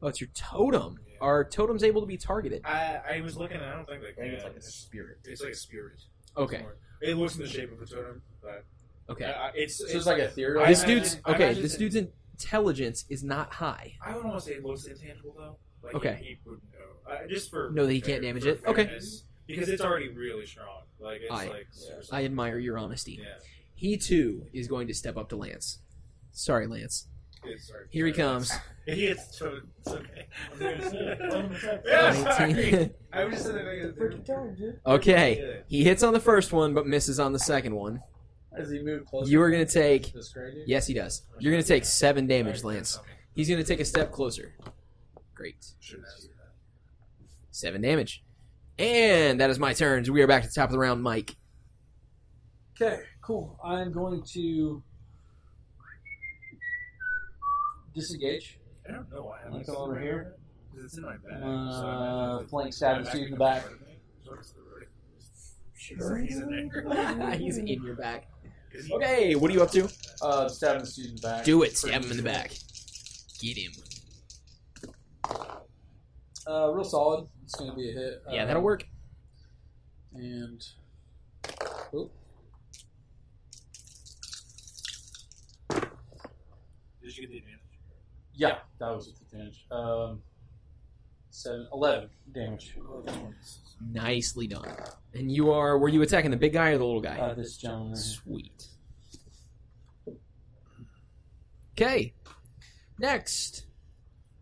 Oh, 0.01 0.07
it's 0.07 0.19
your 0.21 0.29
totem. 0.33 0.97
Are 1.19 1.43
totems 1.43 1.83
able 1.83 2.01
to 2.01 2.07
be 2.07 2.17
targeted? 2.17 2.61
I, 2.65 2.99
I 3.17 3.21
was 3.21 3.37
looking. 3.37 3.57
I 3.57 3.73
don't 3.75 3.85
think 3.87 4.01
they 4.01 4.07
I 4.09 4.11
can. 4.11 4.23
think 4.23 4.33
it's 4.33 4.43
like 4.43 4.55
a 4.55 4.61
spirit. 4.61 5.17
It's 5.25 5.41
like 5.43 5.51
a 5.53 5.55
spirit. 5.55 5.99
Okay. 6.35 6.65
It 7.01 7.15
looks 7.17 7.35
in 7.35 7.41
the 7.43 7.47
shape 7.49 7.71
of 7.71 7.81
a 7.81 7.85
totem, 7.85 8.21
but 8.41 8.65
Okay. 9.11 9.25
I- 9.25 9.47
I- 9.47 9.51
it's 9.55 9.77
So 9.77 9.85
it's 9.87 10.05
like 10.05 10.19
a 10.19 10.25
ethereal. 10.25 10.63
I 10.63 10.69
This 10.69 10.83
imagine- 10.83 10.97
dude's 11.03 11.17
okay. 11.27 11.53
This 11.53 11.75
it- 11.75 11.79
dude's 11.79 11.95
intelligence 11.95 13.05
is 13.09 13.23
not 13.23 13.53
high. 13.53 13.95
I 14.05 14.11
don't 14.13 14.25
want 14.25 14.39
to 14.39 14.45
say 14.45 14.53
it 14.55 14.63
looks 14.65 14.85
intangible 14.85 15.35
though. 15.37 15.57
Like 15.83 15.95
Okay. 15.95 16.17
He, 16.21 16.25
he 16.29 16.37
would 16.45 16.59
know. 16.73 17.11
Uh, 17.11 17.27
just 17.27 17.49
for 17.49 17.71
no, 17.73 17.85
that 17.85 17.93
he 17.93 17.99
fair- 17.99 18.09
can't 18.11 18.23
damage 18.23 18.43
for 18.43 18.49
it? 18.49 18.61
Okay. 18.65 18.99
Because 19.47 19.69
it's 19.69 19.81
already 19.81 20.09
really 20.09 20.45
strong. 20.45 20.83
Like 20.99 21.21
it's 21.21 21.31
I- 21.31 21.47
like 21.47 21.67
super 21.71 22.01
I 22.11 22.25
admire 22.25 22.57
your 22.59 22.77
honesty. 22.77 23.19
Yeah. 23.21 23.35
He 23.75 23.97
too 23.97 24.45
is 24.53 24.67
going 24.67 24.87
to 24.87 24.93
step 24.93 25.17
up 25.17 25.29
to 25.29 25.35
Lance. 25.35 25.79
Sorry, 26.31 26.67
Lance. 26.67 27.07
It's, 27.43 27.67
sorry. 27.67 27.87
Here 27.89 28.05
he 28.05 28.11
comes. 28.13 28.51
He 28.87 29.05
hits 29.07 29.37
totem. 29.37 29.69
It's 29.77 29.89
okay. 29.93 30.27
Yeah, 30.59 30.79
yeah, 31.85 32.13
sorry. 32.35 32.89
I 33.13 33.25
was 33.25 33.33
just 33.35 33.45
sitting 33.45 33.63
there. 33.63 33.93
Freaking 33.93 34.57
dude. 34.57 34.79
okay. 34.85 35.61
He 35.67 35.83
hits 35.83 36.01
on 36.01 36.13
the 36.13 36.19
first 36.19 36.51
one, 36.51 36.73
but 36.73 36.87
misses 36.87 37.19
on 37.19 37.31
the 37.31 37.37
second 37.39 37.75
one. 37.75 38.01
As 38.57 38.69
he 38.69 38.79
moved 38.81 39.07
closer. 39.07 39.29
You 39.31 39.41
are 39.41 39.49
going 39.49 39.65
to 39.65 39.71
take. 39.71 40.13
This 40.13 40.29
gray 40.29 40.51
dude? 40.51 40.67
Yes, 40.67 40.85
he 40.87 40.93
does. 40.93 41.23
You're 41.39 41.51
going 41.51 41.63
to 41.63 41.67
take 41.67 41.85
seven 41.85 42.27
damage, 42.27 42.63
Lance. 42.63 42.99
He's 43.33 43.47
going 43.47 43.61
to 43.61 43.67
take 43.67 43.79
a 43.79 43.85
step 43.85 44.11
closer. 44.11 44.53
Great. 45.33 45.65
Seven 47.51 47.81
damage. 47.81 48.23
And 48.77 49.39
that 49.39 49.49
is 49.49 49.59
my 49.59 49.73
turn. 49.73 50.03
So 50.03 50.11
we 50.11 50.21
are 50.21 50.27
back 50.27 50.43
to 50.43 50.47
the 50.49 50.53
top 50.53 50.69
of 50.69 50.73
the 50.73 50.79
round, 50.79 51.01
Mike. 51.01 51.35
Okay, 52.81 53.01
cool. 53.21 53.57
I'm 53.63 53.91
going 53.91 54.23
to 54.33 54.83
disengage. 57.93 58.57
I 58.87 58.93
don't 58.93 59.11
know 59.11 59.23
why. 59.23 59.39
I 59.45 59.49
Let's 59.49 59.69
go 59.69 59.77
over 59.77 59.99
here. 59.99 60.35
Because 60.71 60.85
it's 60.85 60.97
in 60.97 61.03
my 61.03 61.15
bag. 61.17 61.43
Uh, 61.43 61.71
so 61.71 61.87
I 61.87 62.31
imagine 62.33 62.47
flank 62.49 62.73
stab 62.73 62.97
my 62.97 63.03
the 63.03 63.11
dude 63.11 63.25
in 63.27 63.31
the 63.31 63.37
back. 63.37 63.61
part 63.61 63.73
of 63.73 63.81
me. 63.81 63.87
Sure, 65.75 66.17
in 66.17 66.71
there. 66.71 67.31
He's 67.37 67.57
in 67.57 67.67
your 67.67 67.95
back. 67.95 68.27
'Cause 68.71 68.85
he- 68.85 68.93
Okay, 68.93 69.35
what 69.35 69.49
are 69.51 69.53
you 69.53 69.63
up 69.63 69.71
to? 69.71 69.89
Uh, 70.21 70.47
stabbing 70.47 70.83
the 70.83 70.91
dude 70.91 71.05
in 71.09 71.15
the 71.15 71.21
back. 71.21 71.43
Do 71.43 71.63
it. 71.63 71.75
Stab 71.77 72.03
him 72.03 72.11
in 72.11 72.17
the 72.17 72.23
back. 72.23 72.51
Get 73.39 73.57
him. 73.57 73.71
Uh, 76.47 76.71
real 76.73 76.83
solid. 76.83 77.27
It's 77.43 77.55
going 77.55 77.69
to 77.71 77.75
be 77.75 77.89
a 77.89 77.93
hit. 77.93 78.23
Yeah, 78.29 78.43
Uh, 78.43 78.45
that'll 78.47 78.61
work. 78.61 78.85
And 80.13 80.61
oh, 81.93 82.11
Did 87.01 87.17
you 87.17 87.23
get 87.27 87.31
the 87.31 87.37
advantage? 87.37 87.59
yeah, 88.33 88.59
that 88.79 88.89
was 88.95 89.07
with 89.07 89.21
advantage. 89.21 89.65
Um, 89.71 90.21
seven, 91.29 91.67
11 91.73 92.09
damage. 92.33 92.75
Nicely 93.91 94.47
done. 94.47 94.67
And 95.13 95.31
you 95.31 95.51
are. 95.51 95.77
Were 95.77 95.89
you 95.89 96.01
attacking 96.01 96.31
the 96.31 96.37
big 96.37 96.53
guy 96.53 96.69
or 96.69 96.77
the 96.77 96.85
little 96.85 97.01
guy? 97.01 97.17
Uh, 97.17 97.33
this 97.33 97.57
gentleman. 97.57 97.95
Sweet. 97.95 98.67
Okay. 101.77 102.13
Next, 102.99 103.65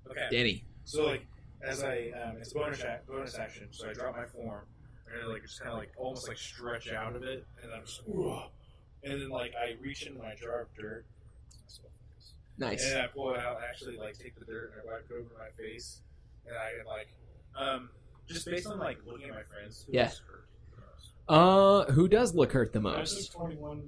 Okay. 0.10 0.28
Danny. 0.32 0.66
So 0.84 1.06
like, 1.06 1.26
as 1.62 1.84
I 1.84 2.12
um, 2.24 2.38
it's 2.42 2.52
a 2.52 2.56
bonus 2.56 2.80
ac- 2.80 3.04
bonus 3.08 3.38
action, 3.38 3.68
so 3.72 3.90
I 3.90 3.94
drop 3.94 4.16
my 4.18 4.26
form 4.26 4.66
and 5.12 5.24
I, 5.24 5.28
like 5.32 5.44
just 5.44 5.60
kind 5.60 5.72
of 5.72 5.78
like 5.78 5.92
almost 5.98 6.28
like 6.28 6.38
stretch 6.38 6.92
out 6.92 7.16
of 7.16 7.24
it, 7.24 7.46
and 7.64 7.72
I'm 7.74 7.86
just, 7.86 8.02
"Whoa." 8.08 8.50
and 9.04 9.14
then 9.22 9.30
like 9.30 9.54
I 9.56 9.76
reach 9.82 10.06
into 10.06 10.20
my 10.20 10.36
jar 10.36 10.62
of 10.64 10.68
dirt. 10.76 11.06
Nice. 12.58 12.86
And 12.92 13.00
I 13.02 13.08
pull 13.08 13.34
it 13.34 13.40
out 13.40 13.56
and 13.58 13.66
actually 13.70 13.98
like 13.98 14.18
take 14.18 14.38
the 14.38 14.46
dirt 14.46 14.74
and 14.74 14.82
I 14.82 14.94
wipe 14.94 15.06
it 15.10 15.14
over 15.14 15.30
my 15.38 15.50
face, 15.64 16.02
and 16.46 16.56
I 16.58 16.72
like, 16.90 17.08
um, 17.56 17.90
just 18.30 18.46
based 18.46 18.68
on 18.68 18.80
like 18.80 18.98
looking 19.06 19.30
at 19.30 19.36
my 19.36 19.44
friends. 19.44 19.84
who 19.88 19.94
Yeah. 19.94 20.06
was 20.06 20.20
hurt 20.20 20.46
the 20.72 20.82
most? 20.82 21.14
Uh, 21.88 21.92
who 21.92 22.08
does 22.08 22.34
look 22.36 22.52
hurt 22.52 22.74
the 22.74 22.80
most? 22.80 23.36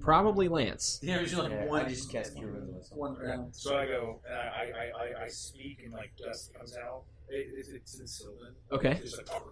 Probably 0.00 0.48
Lance. 0.48 0.98
Yeah, 1.02 1.16
there's 1.18 1.34
like 1.36 1.50
Yeah, 1.50 1.64
one. 1.66 1.86
I 1.86 1.88
just 1.88 2.10
cast 2.10 2.36
Cure 2.36 2.50
Wounds 2.52 2.68
on 2.70 2.74
myself. 2.76 2.98
One 2.98 3.16
round. 3.16 3.54
So 3.54 3.76
I 3.76 3.86
go 3.86 4.20
and 4.28 4.34
I 4.36 4.40
I, 4.40 4.44
I, 4.44 5.20
I, 5.20 5.24
I 5.24 5.28
speak 5.28 5.80
and 5.84 5.92
like 5.92 6.12
dust 6.16 6.52
comes 6.54 6.76
out. 6.76 7.02
It, 7.28 7.48
it's, 7.56 7.68
it's 7.70 7.98
in 8.00 8.06
Sylvan. 8.06 8.54
Okay. 8.70 8.92
It's 8.92 9.16
just 9.16 9.18
like, 9.32 9.42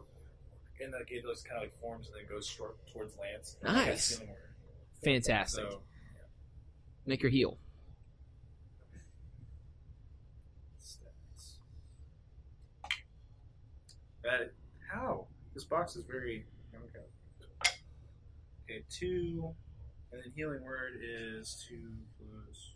and 0.83 0.93
like 0.93 1.11
it 1.11 1.25
looks 1.25 1.43
kind 1.43 1.57
of 1.57 1.63
like 1.63 1.81
forms 1.81 2.09
and 2.09 2.17
then 2.17 2.27
goes 2.35 2.47
short 2.47 2.77
towards 2.93 3.17
Lance. 3.19 3.57
Nice. 3.63 3.87
That's 3.87 4.09
the 4.17 4.23
only 4.23 4.33
word. 4.35 4.37
Fantastic. 5.05 5.65
So 5.71 5.81
Make 7.07 7.23
her 7.23 7.29
heal. 7.29 7.57
stats. 10.81 11.55
That 14.23 14.53
how 14.93 15.27
this 15.55 15.65
box 15.65 15.97
is 15.97 16.05
very 16.05 16.45
okay. 16.75 17.05
Okay, 18.65 18.85
two, 18.89 19.53
and 20.13 20.23
then 20.23 20.33
healing 20.35 20.63
word 20.63 20.93
is 21.03 21.65
two 21.69 21.91
plus 22.19 22.75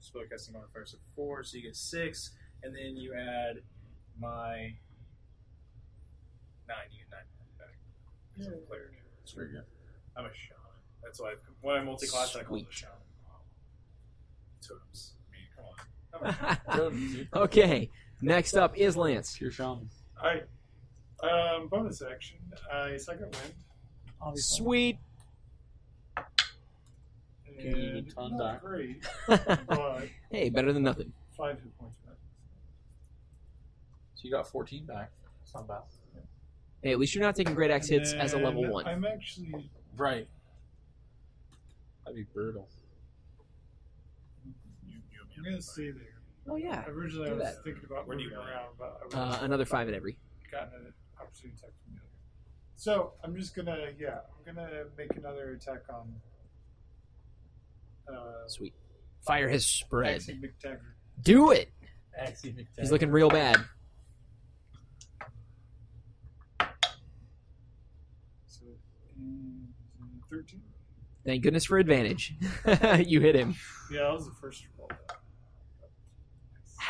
spellcasting 0.00 0.52
modifier, 0.52 0.84
so 0.86 0.98
four, 1.16 1.42
so 1.44 1.56
you 1.56 1.62
get 1.62 1.76
six, 1.76 2.32
and 2.62 2.74
then 2.74 2.96
you 2.96 3.14
add 3.14 3.56
my 4.18 4.74
nine. 6.68 6.86
You 6.90 6.98
get 6.98 7.10
nine 7.10 7.24
back. 7.58 7.74
'Cause 8.36 8.46
I'm 8.46 8.54
a 8.54 8.56
cleric. 8.66 8.92
It's 9.22 9.32
very 9.32 9.50
good. 9.50 9.64
I'm 10.16 10.26
a 10.26 10.34
shaman. 10.34 10.60
That's 11.02 11.20
why 11.20 11.34
when 11.60 11.76
I 11.76 11.82
multi-class, 11.84 12.36
I 12.36 12.42
call 12.44 12.56
it 12.58 12.66
a 12.68 12.72
shaman. 12.72 12.96
Totems. 14.60 15.14
I 15.28 15.32
mean, 15.32 15.48
come 15.56 16.30
on. 16.30 16.58
I'm 16.68 17.28
a- 17.32 17.38
okay. 17.44 17.90
Next 18.22 18.54
up 18.54 18.76
is 18.76 18.96
Lance. 18.96 19.36
Pure 19.36 19.50
shaman. 19.50 19.88
Alright. 20.18 20.44
Um, 21.22 21.68
bonus 21.68 22.00
action. 22.02 22.38
I 22.72 22.96
second 22.96 23.36
wind. 24.22 24.38
Sweet. 24.38 24.98
you 27.58 27.64
need 27.70 27.74
And 27.74 28.14
a 28.16 28.28
not 28.30 28.38
back. 28.38 28.60
great, 28.62 29.04
but 29.28 30.08
hey, 30.30 30.48
better 30.50 30.72
than 30.72 30.82
nothing. 30.84 31.12
five 31.36 31.56
hit 31.60 31.76
points 31.78 31.98
back. 32.06 32.14
So 34.14 34.20
you 34.24 34.30
got 34.30 34.48
14 34.48 34.86
back. 34.86 35.10
It's 35.42 35.52
not 35.54 35.66
bad. 35.66 35.78
Hey, 36.82 36.92
at 36.92 36.98
least 36.98 37.14
you're 37.14 37.24
not 37.24 37.34
taking 37.36 37.54
great 37.54 37.70
axe 37.70 37.88
hits 37.88 38.12
as 38.12 38.32
a 38.32 38.38
level 38.38 38.64
And 38.64 38.72
one. 38.72 38.86
I'm 38.86 39.04
actually 39.04 39.70
Right. 39.96 40.26
That'd 42.04 42.16
be 42.16 42.24
brutal. 42.32 42.68
I'm 45.36 45.44
gonna 45.44 45.60
stay 45.62 45.90
there. 45.90 46.11
Oh 46.48 46.56
yeah. 46.56 46.84
Originally, 46.88 47.28
do 47.28 47.34
I 47.34 47.38
was 47.38 47.44
that. 47.54 47.64
thinking 47.64 47.84
about 47.88 48.06
Where 48.08 48.16
do 48.16 48.22
you 48.24 48.30
moving 48.30 48.44
around, 48.44 48.70
but 48.78 49.00
I 49.14 49.18
Uh, 49.18 49.38
another 49.44 49.64
five 49.64 49.88
at 49.88 49.94
every. 49.94 50.16
gotten 50.50 50.74
an 50.74 50.92
opportunity 51.20 51.56
attack 51.58 51.70
from 51.84 51.94
the 51.94 52.00
other. 52.00 52.08
So 52.76 53.12
I'm 53.22 53.36
just 53.36 53.54
gonna, 53.54 53.90
yeah, 53.98 54.18
I'm 54.36 54.54
gonna 54.54 54.84
make 54.98 55.16
another 55.16 55.52
attack 55.52 55.82
on. 55.88 56.14
Uh, 58.12 58.48
Sweet. 58.48 58.74
Fire 59.24 59.48
has 59.48 59.64
spread. 59.64 60.20
Axie 60.20 60.40
McTaggart. 60.42 60.80
Do 61.22 61.52
it. 61.52 61.70
Axie 62.20 62.66
He's 62.78 62.90
looking 62.90 63.10
real 63.10 63.30
bad. 63.30 63.56
So, 68.46 68.64
mm, 69.20 69.66
13. 70.30 70.60
Thank 71.24 71.42
goodness 71.44 71.64
for 71.64 71.78
advantage. 71.78 72.34
you 73.06 73.20
hit 73.20 73.36
him. 73.36 73.54
Yeah, 73.92 74.00
that 74.02 74.12
was 74.14 74.26
the 74.26 74.34
first 74.40 74.66
roll. 74.76 74.90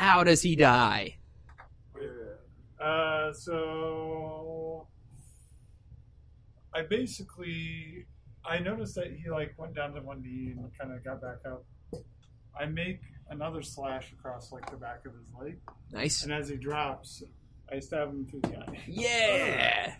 How 0.03 0.21
does 0.25 0.41
he 0.41 0.57
die? 0.57 1.15
Uh, 2.77 3.31
so 3.31 4.85
I 6.75 6.81
basically 6.81 8.05
I 8.45 8.59
noticed 8.59 8.95
that 8.95 9.13
he 9.13 9.29
like 9.29 9.53
went 9.57 9.73
down 9.75 9.93
to 9.93 10.01
one 10.01 10.21
knee 10.21 10.51
and 10.57 10.69
kind 10.77 10.91
of 10.93 11.01
got 11.05 11.21
back 11.21 11.37
up. 11.49 11.63
I 12.59 12.65
make 12.65 12.99
another 13.29 13.61
slash 13.61 14.11
across 14.11 14.51
like 14.51 14.69
the 14.69 14.75
back 14.75 15.05
of 15.05 15.13
his 15.13 15.23
leg, 15.41 15.57
Nice. 15.93 16.23
and 16.23 16.33
as 16.33 16.49
he 16.49 16.57
drops, 16.57 17.23
I 17.71 17.79
stab 17.79 18.09
him 18.09 18.27
through 18.29 18.41
the 18.41 18.57
eye. 18.59 18.79
Yeah. 18.85 19.93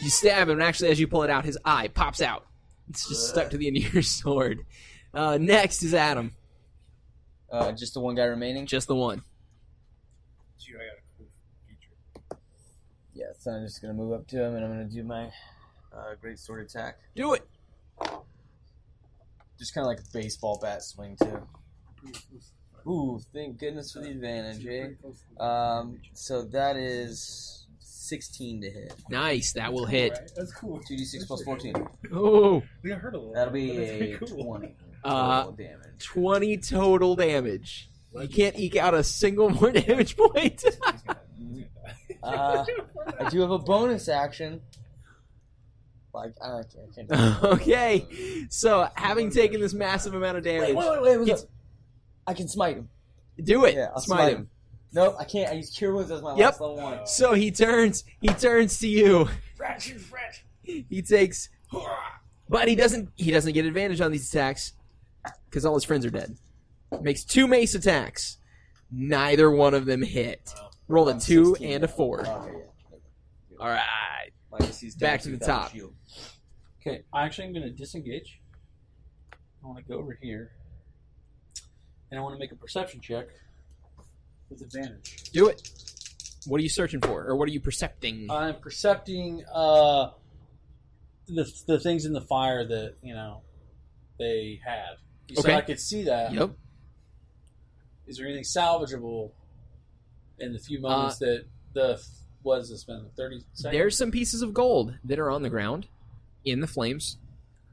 You 0.00 0.08
stab 0.08 0.48
him, 0.48 0.54
and 0.54 0.62
actually, 0.62 0.88
as 0.88 0.98
you 0.98 1.06
pull 1.06 1.22
it 1.22 1.28
out, 1.30 1.44
his 1.44 1.58
eye 1.66 1.88
pops 1.88 2.22
out. 2.22 2.46
It's 2.88 3.06
just 3.06 3.28
stuck 3.28 3.50
to 3.50 3.58
the 3.58 3.66
end 3.66 3.76
of 3.76 3.92
your 3.92 4.02
sword. 4.20 4.64
Uh, 5.12 5.36
next 5.38 5.82
is 5.82 5.92
Adam. 5.92 6.32
Uh, 7.50 7.72
just 7.72 7.94
the 7.94 8.00
one 8.00 8.14
guy 8.14 8.24
remaining. 8.24 8.66
Just 8.66 8.86
the 8.86 8.94
one. 8.94 9.22
Gee, 10.58 10.74
I 10.74 10.78
got 10.78 10.98
a 10.98 11.02
cool 11.18 11.26
feature. 11.66 12.40
Yeah, 13.14 13.32
so 13.38 13.50
I'm 13.50 13.64
just 13.64 13.80
gonna 13.82 13.94
move 13.94 14.12
up 14.12 14.26
to 14.28 14.42
him 14.44 14.54
and 14.54 14.64
I'm 14.64 14.70
gonna 14.70 14.84
do 14.84 15.02
my 15.02 15.30
uh, 15.92 16.14
great 16.20 16.38
sword 16.38 16.64
attack. 16.64 16.98
Do 17.16 17.34
it. 17.34 17.46
Just 19.58 19.74
kind 19.74 19.84
of 19.84 19.88
like 19.88 19.98
a 19.98 20.10
baseball 20.12 20.58
bat 20.62 20.82
swing 20.82 21.16
too. 21.20 21.46
Ooh, 22.88 23.20
thank 23.34 23.58
goodness 23.58 23.92
for 23.92 24.00
the 24.00 24.10
advantage, 24.10 24.66
eh? 24.66 25.42
Um, 25.42 26.00
so 26.14 26.42
that 26.42 26.76
is 26.76 27.66
16 27.80 28.62
to 28.62 28.70
hit. 28.70 28.94
Nice. 29.10 29.52
That 29.52 29.72
will 29.72 29.84
hit. 29.84 30.32
That's 30.34 30.52
cool. 30.52 30.80
2d6 30.80 31.26
plus 31.26 31.42
14. 31.42 31.74
Oh, 32.12 32.62
We 32.82 32.90
got 32.90 33.00
hurt 33.00 33.14
a 33.14 33.18
little. 33.18 33.34
That'll 33.34 33.52
be 33.52 33.70
a 33.78 34.16
cool. 34.18 34.44
20 34.44 34.74
Uh, 35.04 35.42
total 35.44 35.52
damage. 35.52 35.98
20 35.98 36.56
total 36.58 37.16
damage. 37.16 37.88
You 38.18 38.28
can't 38.28 38.58
eke 38.58 38.76
out 38.76 38.94
a 38.94 39.04
single 39.04 39.48
more 39.60 39.70
damage 39.70 40.16
point. 40.16 40.64
Uh, 42.22 42.64
I 43.18 43.28
do 43.30 43.40
have 43.40 43.50
a 43.50 43.58
bonus 43.58 44.08
action. 44.08 44.60
Like 46.12 46.32
I 46.42 46.62
can't. 46.62 46.76
I 46.90 46.94
can't 46.94 47.08
do 47.08 47.14
it. 47.14 47.44
okay. 47.54 48.46
So, 48.50 48.88
having 48.94 49.30
taken 49.30 49.60
this 49.60 49.72
massive 49.72 50.14
amount 50.14 50.36
of 50.38 50.44
damage, 50.44 50.74
Wait, 50.74 50.90
wait, 50.90 51.02
wait, 51.02 51.20
wait. 51.20 51.44
I 52.26 52.34
can 52.34 52.48
smite 52.48 52.76
him. 52.76 52.88
do 53.42 53.64
it. 53.64 53.74
Yeah, 53.74 53.90
I'll 53.94 54.00
Smite 54.00 54.34
him. 54.36 54.50
Nope, 54.92 55.14
I 55.20 55.24
can't. 55.24 55.50
I 55.50 55.54
use 55.54 55.70
Cure 55.70 55.94
Wounds 55.94 56.10
as 56.10 56.20
my 56.20 56.34
Yep. 56.36 56.38
last 56.38 56.60
level 56.60 56.76
one. 56.76 57.06
So 57.06 57.34
he 57.34 57.52
turns. 57.52 58.04
He 58.20 58.28
turns 58.28 58.78
to 58.80 58.88
you. 58.88 59.28
He 60.64 61.00
takes, 61.02 61.48
but 62.48 62.66
he 62.68 62.74
doesn't. 62.74 63.10
He 63.14 63.30
doesn't 63.30 63.52
get 63.52 63.64
advantage 63.64 64.00
on 64.00 64.10
these 64.10 64.28
attacks 64.28 64.72
because 65.48 65.64
all 65.64 65.74
his 65.74 65.84
friends 65.84 66.04
are 66.06 66.10
dead. 66.10 66.36
Makes 67.00 67.24
two 67.24 67.46
mace 67.46 67.74
attacks. 67.74 68.38
Neither 68.90 69.50
one 69.50 69.74
of 69.74 69.86
them 69.86 70.02
hit. 70.02 70.52
Roll 70.88 71.08
a 71.08 71.12
I'm 71.12 71.20
two 71.20 71.56
and 71.60 71.84
a 71.84 71.88
four. 71.88 72.22
Okay, 72.26 72.52
yeah. 72.52 73.56
All 73.60 73.68
right. 73.68 74.30
My 74.50 74.58
AC's 74.66 74.94
down 74.96 75.10
Back 75.12 75.20
to 75.22 75.28
the 75.30 75.38
top. 75.38 75.70
shield. 75.72 75.94
Okay, 76.80 77.02
I 77.12 77.24
actually 77.24 77.46
am 77.46 77.52
going 77.52 77.62
to 77.64 77.70
disengage. 77.70 78.40
I 79.62 79.66
want 79.66 79.78
to 79.78 79.84
go 79.84 79.98
over 79.98 80.18
here, 80.20 80.50
and 82.10 82.18
I 82.18 82.22
want 82.22 82.34
to 82.34 82.38
make 82.38 82.50
a 82.50 82.56
perception 82.56 83.00
check 83.00 83.26
with 84.48 84.62
advantage. 84.62 85.30
Do 85.32 85.46
it. 85.48 85.68
What 86.46 86.58
are 86.58 86.62
you 86.62 86.70
searching 86.70 87.00
for, 87.00 87.26
or 87.26 87.36
what 87.36 87.48
are 87.48 87.52
you 87.52 87.60
percepting? 87.60 88.28
I'm 88.30 88.56
percepting 88.60 89.44
uh, 89.54 90.08
the 91.28 91.44
the 91.66 91.78
things 91.78 92.06
in 92.06 92.14
the 92.14 92.22
fire 92.22 92.66
that 92.66 92.94
you 93.02 93.14
know 93.14 93.42
they 94.18 94.58
had. 94.64 94.96
You 95.30 95.36
Okay. 95.38 95.48
said 95.50 95.58
I 95.58 95.60
could 95.62 95.80
see 95.80 96.02
that. 96.04 96.32
yep. 96.32 96.50
Is 98.06 98.16
there 98.18 98.26
anything 98.26 98.44
salvageable 98.44 99.30
in 100.38 100.52
the 100.52 100.58
few 100.58 100.78
Uh, 100.78 100.82
moments 100.90 101.18
that 101.18 101.44
the 101.72 102.02
what 102.42 102.56
has 102.58 102.70
this 102.70 102.84
been 102.84 103.08
thirty 103.16 103.40
seconds? 103.52 103.72
There's 103.76 103.96
some 103.96 104.10
pieces 104.10 104.42
of 104.42 104.52
gold 104.54 104.94
that 105.04 105.18
are 105.18 105.30
on 105.30 105.42
the 105.42 105.50
ground 105.50 105.86
in 106.44 106.60
the 106.60 106.66
flames. 106.66 107.18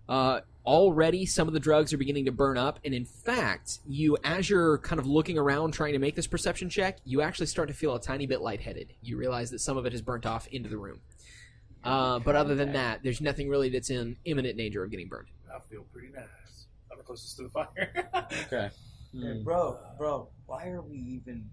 Uh, 0.08 0.42
already, 0.66 1.26
some 1.26 1.48
of 1.48 1.54
the 1.54 1.60
drugs 1.60 1.92
are 1.94 1.98
beginning 1.98 2.26
to 2.26 2.32
burn 2.32 2.58
up, 2.58 2.80
and 2.86 2.94
in 2.94 3.06
fact, 3.06 3.80
you, 3.88 4.18
as 4.24 4.50
you're 4.50 4.78
kind 4.80 5.00
of 5.00 5.08
looking 5.08 5.38
around 5.38 5.72
trying 5.72 5.94
to 5.94 6.00
make 6.00 6.16
this 6.16 6.28
perception 6.28 6.70
check, 6.70 7.00
you 7.06 7.22
actually 7.22 7.46
start 7.48 7.68
to 7.70 7.74
feel 7.74 7.96
a 7.96 8.02
tiny 8.02 8.26
bit 8.28 8.42
lightheaded. 8.42 8.94
You 9.02 9.18
realize 9.18 9.50
that 9.52 9.60
some 9.60 9.78
of 9.78 9.86
it 9.86 9.92
has 9.94 10.02
burnt 10.02 10.26
off 10.26 10.48
into 10.48 10.70
the 10.70 10.78
room. 10.78 11.02
Uh, 11.84 12.20
but 12.20 12.36
other 12.36 12.54
than 12.56 12.74
that, 12.74 13.02
there's 13.04 13.22
nothing 13.22 13.50
really 13.50 13.70
that's 13.70 13.90
in 13.90 14.18
imminent 14.26 14.58
danger 14.58 14.84
of 14.84 14.92
getting 14.92 15.08
burned. 15.08 15.28
I 15.54 15.60
feel 15.60 15.84
pretty 15.94 16.10
nice. 16.10 16.67
I'm 17.08 17.16
the 17.16 17.20
closest 17.20 17.38
to 17.38 17.44
the 17.44 17.50
fire. 17.50 18.10
okay. 18.46 18.70
Hey, 19.14 19.20
Hmm. 19.38 19.44
bro, 19.44 19.80
bro, 19.98 20.28
why 20.48 20.68
are 20.68 20.82
we 20.82 20.98
even? 20.98 21.50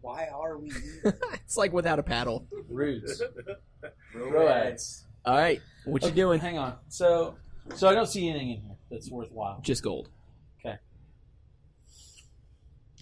why 0.00 0.26
are 0.32 0.56
we 0.58 0.68
even? 0.70 1.12
it's 1.34 1.58
like 1.58 1.74
without 1.74 1.98
a 1.98 2.02
paddle. 2.02 2.48
Roots. 2.70 3.22
Broads. 4.14 5.04
All 5.26 5.36
right, 5.36 5.60
what 5.84 6.02
you 6.02 6.10
doing? 6.10 6.40
Hang 6.40 6.56
on. 6.56 6.76
So, 6.88 7.36
so 7.74 7.86
I 7.86 7.94
don't 7.94 8.06
see 8.08 8.30
anything 8.30 8.50
in 8.50 8.60
here 8.62 8.76
that's 8.90 9.10
worthwhile. 9.10 9.60
Just 9.62 9.82
gold. 9.82 10.08
Okay. 10.58 10.78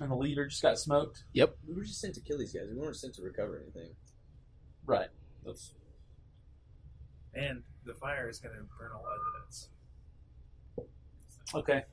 And 0.01 0.11
the 0.11 0.17
leader 0.17 0.49
just 0.49 0.61
got 0.61 0.77
smoked. 0.77 1.23
Yep. 1.33 1.57
We 1.69 1.75
were 1.75 1.85
just 1.85 2.01
sent 2.01 2.15
to 2.17 2.21
kill 2.21 2.39
these 2.39 2.53
guys. 2.53 2.65
We 2.69 2.77
weren't 2.79 2.97
sent 2.97 3.15
to 3.15 3.23
recover 3.23 3.63
anything. 3.63 3.95
Right. 4.85 5.09
That's 5.47 5.73
and 7.33 7.63
the 7.87 7.95
fire 7.95 8.29
is 8.29 8.41
going 8.41 8.57
to 8.57 8.63
burn 8.77 8.91
all 8.93 9.05
evidence. 9.07 9.69
Okay. 11.55 11.85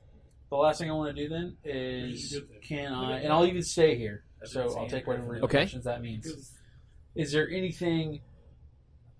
The 0.50 0.56
last 0.56 0.78
thing 0.80 0.90
I 0.90 0.94
want 0.94 1.14
to 1.14 1.22
do 1.22 1.28
then 1.28 1.56
Which 1.62 1.74
is 1.74 2.24
is 2.24 2.32
good 2.40 2.48
then. 2.50 2.60
can 2.60 2.92
I 2.92 3.20
and 3.20 3.32
I'll 3.32 3.46
even 3.46 3.62
stay 3.62 3.96
here. 3.96 4.24
So 4.44 4.62
I'll 4.62 4.82
and 4.82 4.90
take 4.90 5.06
whatever 5.06 5.26
proof. 5.26 5.42
Okay. 5.44 5.58
repercussions 5.58 5.84
that 5.84 6.02
means. 6.02 6.26
Because 6.26 6.52
Is 7.14 7.32
there 7.32 7.48
anything 7.48 8.20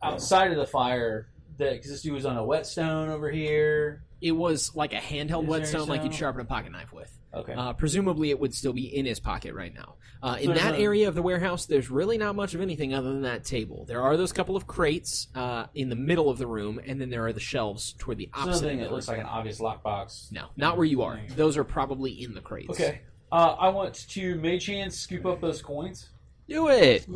outside 0.02 0.50
of 0.50 0.56
the 0.56 0.66
fire 0.66 1.28
that 1.58 1.74
because 1.74 1.90
this 1.90 2.02
dude 2.02 2.14
was 2.14 2.26
on 2.26 2.36
a 2.36 2.44
whetstone 2.44 3.10
over 3.10 3.30
here? 3.30 4.02
It 4.20 4.32
was 4.32 4.74
like 4.74 4.92
a 4.92 4.96
handheld 4.96 5.44
Is 5.44 5.48
whetstone, 5.48 5.88
like 5.88 6.02
you'd 6.04 6.14
sharpen 6.14 6.40
a 6.42 6.44
pocket 6.44 6.72
knife 6.72 6.92
with. 6.92 7.10
Okay. 7.32 7.52
Uh, 7.54 7.72
presumably, 7.72 8.30
it 8.30 8.40
would 8.40 8.52
still 8.54 8.72
be 8.72 8.84
in 8.94 9.06
his 9.06 9.20
pocket 9.20 9.54
right 9.54 9.72
now. 9.72 9.94
Uh, 10.22 10.36
in 10.40 10.48
So 10.48 10.54
that 10.54 10.74
a- 10.74 10.78
area 10.78 11.08
of 11.08 11.14
the 11.14 11.22
warehouse, 11.22 11.64
there's 11.66 11.88
really 11.90 12.18
not 12.18 12.34
much 12.34 12.54
of 12.54 12.60
anything 12.60 12.92
other 12.92 13.08
than 13.12 13.22
that 13.22 13.44
table. 13.44 13.84
There 13.86 14.02
are 14.02 14.16
those 14.16 14.32
couple 14.32 14.56
of 14.56 14.66
crates 14.66 15.28
uh, 15.34 15.66
in 15.74 15.88
the 15.88 15.96
middle 15.96 16.28
of 16.28 16.38
the 16.38 16.46
room, 16.46 16.80
and 16.84 17.00
then 17.00 17.08
there 17.08 17.24
are 17.26 17.32
the 17.32 17.40
shelves 17.40 17.94
toward 17.98 18.18
the 18.18 18.28
opposite. 18.34 18.54
Something 18.58 18.70
end 18.70 18.80
of 18.80 18.84
that 18.84 18.88
the 18.90 18.94
looks 18.96 19.08
room. 19.08 19.16
like 19.18 19.26
an 19.26 19.30
obvious 19.32 19.60
lockbox. 19.60 20.32
no, 20.32 20.48
not 20.56 20.76
where 20.76 20.84
you 20.86 21.02
are. 21.02 21.20
Those 21.36 21.56
are 21.56 21.64
probably 21.64 22.10
in 22.22 22.34
the 22.34 22.40
crates. 22.40 22.70
Okay. 22.70 23.00
Uh, 23.32 23.54
I 23.58 23.68
want 23.68 23.94
to 23.94 24.34
mage 24.34 24.66
hand 24.66 24.92
scoop 24.92 25.24
up 25.24 25.40
those 25.40 25.62
coins. 25.62 26.10
do 26.48 26.68
it. 26.68 27.06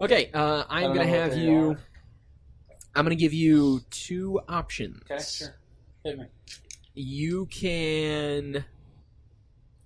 Okay, 0.00 0.30
uh, 0.32 0.64
I 0.68 0.78
I'm 0.78 0.82
don't 0.86 0.96
gonna 0.96 1.06
know 1.06 1.12
what 1.12 1.20
have 1.20 1.30
they 1.32 1.40
you. 1.44 1.70
are. 1.72 1.78
I'm 2.96 3.04
gonna 3.04 3.14
give 3.14 3.34
you 3.34 3.80
two 3.90 4.40
options. 4.48 5.02
Okay, 5.10 5.22
sure. 5.22 5.54
Hit 6.04 6.18
me. 6.18 6.26
You 6.94 7.46
can 7.46 8.64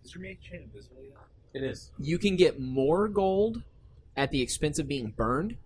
Is 0.04 0.14
your 0.14 0.22
mage 0.22 0.40
chain 0.42 0.62
invisible 0.64 1.02
yet? 1.02 1.16
It 1.54 1.62
is. 1.62 1.92
you 1.98 2.18
can 2.18 2.36
get 2.36 2.60
more 2.60 3.08
gold 3.08 3.62
at 4.16 4.30
the 4.30 4.42
expense 4.42 4.78
of 4.78 4.88
being 4.88 5.10
burned, 5.10 5.56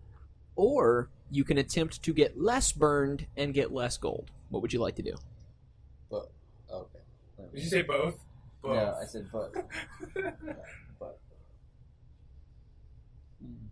or 0.54 1.08
you 1.30 1.42
can 1.42 1.58
attempt 1.58 2.02
to 2.02 2.12
get 2.12 2.40
less 2.40 2.70
burned 2.70 3.26
and 3.36 3.54
get 3.54 3.72
less 3.72 3.96
gold. 3.96 4.30
What 4.50 4.62
would 4.62 4.72
you 4.72 4.80
like 4.80 4.96
to 4.96 5.02
do? 5.02 5.16
Okay. 6.72 6.98
Did 7.54 7.62
you 7.62 7.68
say 7.68 7.82
both? 7.82 8.18
Both. 8.62 8.76
No, 8.76 8.96
I 9.00 9.04
said 9.04 9.28
but. 9.32 9.52
but. 10.98 11.18
Hmm. 13.40 13.66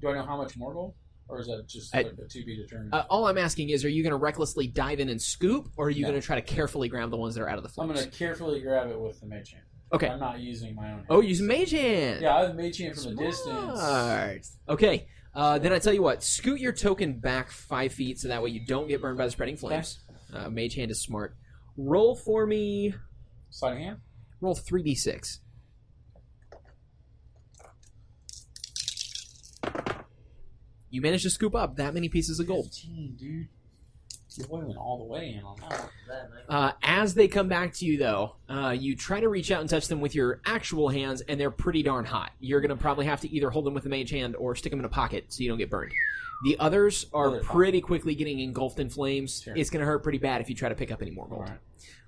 Do 0.00 0.08
I 0.08 0.14
know 0.14 0.24
how 0.24 0.36
much 0.36 0.56
more 0.56 0.72
gold, 0.72 0.94
or 1.32 1.40
is 1.40 1.46
that 1.46 1.66
just 1.66 1.94
I- 1.94 2.02
like 2.02 2.12
a 2.12 2.28
to 2.28 2.44
be 2.44 2.56
determined? 2.56 2.92
Uh, 2.94 3.04
all 3.08 3.26
I'm 3.26 3.38
asking 3.38 3.70
is, 3.70 3.84
are 3.84 3.88
you 3.88 4.02
going 4.02 4.10
to 4.12 4.16
recklessly 4.18 4.66
dive 4.66 5.00
in 5.00 5.08
and 5.08 5.20
scoop, 5.20 5.68
or 5.76 5.86
are 5.86 5.90
you 5.90 6.02
No. 6.02 6.10
going 6.10 6.20
to 6.20 6.24
try 6.26 6.36
to 6.36 6.42
carefully 6.42 6.88
grab 6.88 7.10
the 7.10 7.16
ones 7.16 7.34
that 7.34 7.42
are 7.42 7.48
out 7.48 7.56
of 7.56 7.62
the 7.64 7.70
flames? 7.70 7.90
I'm 7.90 7.96
going 7.96 8.10
to 8.10 8.16
carefully 8.16 8.60
grab 8.60 8.90
it 8.90 9.00
with 9.00 9.18
the 9.20 9.26
mage 9.26 9.52
hand. 9.52 9.64
Okay. 9.94 10.08
I'm 10.08 10.20
not 10.20 10.40
using 10.40 10.74
my 10.74 10.92
own. 10.92 11.04
Oh, 11.08 11.20
use 11.20 11.40
mage 11.40 11.70
hand. 11.70 12.20
Yeah, 12.22 12.36
I 12.36 12.42
have 12.44 12.54
mage 12.56 12.78
hand 12.78 12.96
from 12.96 13.12
a 13.12 13.14
distance. 13.16 13.78
Smart. 13.80 14.46
Okay. 14.68 15.06
Uh, 15.34 15.58
then 15.58 15.72
I 15.72 15.78
tell 15.78 15.94
you 15.94 16.02
what, 16.02 16.22
scoot 16.22 16.60
your 16.60 16.72
token 16.72 17.18
back 17.18 17.50
five 17.50 17.92
feet 17.94 18.18
so 18.20 18.28
that 18.28 18.42
way 18.42 18.50
you 18.50 18.64
don't 18.66 18.86
get 18.88 19.00
burned 19.00 19.16
by 19.16 19.24
the 19.24 19.30
spreading 19.30 19.56
flames. 19.56 20.00
Uh, 20.32 20.50
mage 20.50 20.74
hand 20.74 20.90
is 20.90 21.00
smart. 21.02 21.36
Roll 21.78 22.14
for 22.14 22.46
me. 22.46 22.94
Sliding 23.50 23.84
hand. 23.84 23.98
Roll 24.42 24.54
three 24.54 24.82
d 24.82 24.94
six. 24.94 25.40
You 30.92 31.00
managed 31.00 31.22
to 31.24 31.30
scoop 31.30 31.54
up 31.54 31.76
that 31.76 31.94
many 31.94 32.08
pieces 32.10 32.38
of 32.38 32.46
gold. 32.46 32.66
15, 32.66 33.16
dude. 33.18 33.48
You're 34.36 34.46
went 34.48 34.76
all 34.76 34.98
the 34.98 35.04
way 35.04 35.34
in 35.34 35.42
on 35.42 35.56
that. 36.08 36.30
Uh, 36.48 36.72
as 36.82 37.14
they 37.14 37.28
come 37.28 37.48
back 37.48 37.72
to 37.74 37.84
you, 37.84 37.98
though, 37.98 38.36
uh, 38.48 38.70
you 38.70 38.94
try 38.94 39.20
to 39.20 39.28
reach 39.28 39.50
out 39.50 39.60
and 39.60 39.68
touch 39.68 39.88
them 39.88 40.00
with 40.00 40.14
your 40.14 40.40
actual 40.46 40.88
hands, 40.88 41.20
and 41.22 41.38
they're 41.38 41.50
pretty 41.50 41.82
darn 41.82 42.04
hot. 42.04 42.30
You're 42.40 42.60
going 42.60 42.70
to 42.70 42.76
probably 42.76 43.06
have 43.06 43.20
to 43.22 43.30
either 43.30 43.50
hold 43.50 43.66
them 43.66 43.74
with 43.74 43.84
a 43.84 43.88
mage 43.90 44.10
hand 44.10 44.36
or 44.36 44.54
stick 44.54 44.70
them 44.70 44.78
in 44.80 44.84
a 44.86 44.90
pocket 44.90 45.26
so 45.28 45.42
you 45.42 45.48
don't 45.48 45.58
get 45.58 45.70
burned. 45.70 45.92
The 46.44 46.58
others 46.58 47.06
are 47.12 47.28
Other 47.28 47.36
pocket. 47.40 47.52
pretty 47.52 47.80
quickly 47.80 48.14
getting 48.14 48.40
engulfed 48.40 48.78
in 48.78 48.88
flames. 48.90 49.42
Sure. 49.42 49.56
It's 49.56 49.70
going 49.70 49.80
to 49.80 49.86
hurt 49.86 50.02
pretty 50.02 50.18
bad 50.18 50.40
if 50.40 50.48
you 50.48 50.54
try 50.54 50.68
to 50.70 50.74
pick 50.74 50.90
up 50.90 51.02
any 51.02 51.10
more 51.10 51.26
gold. 51.28 51.48
right. 51.48 51.58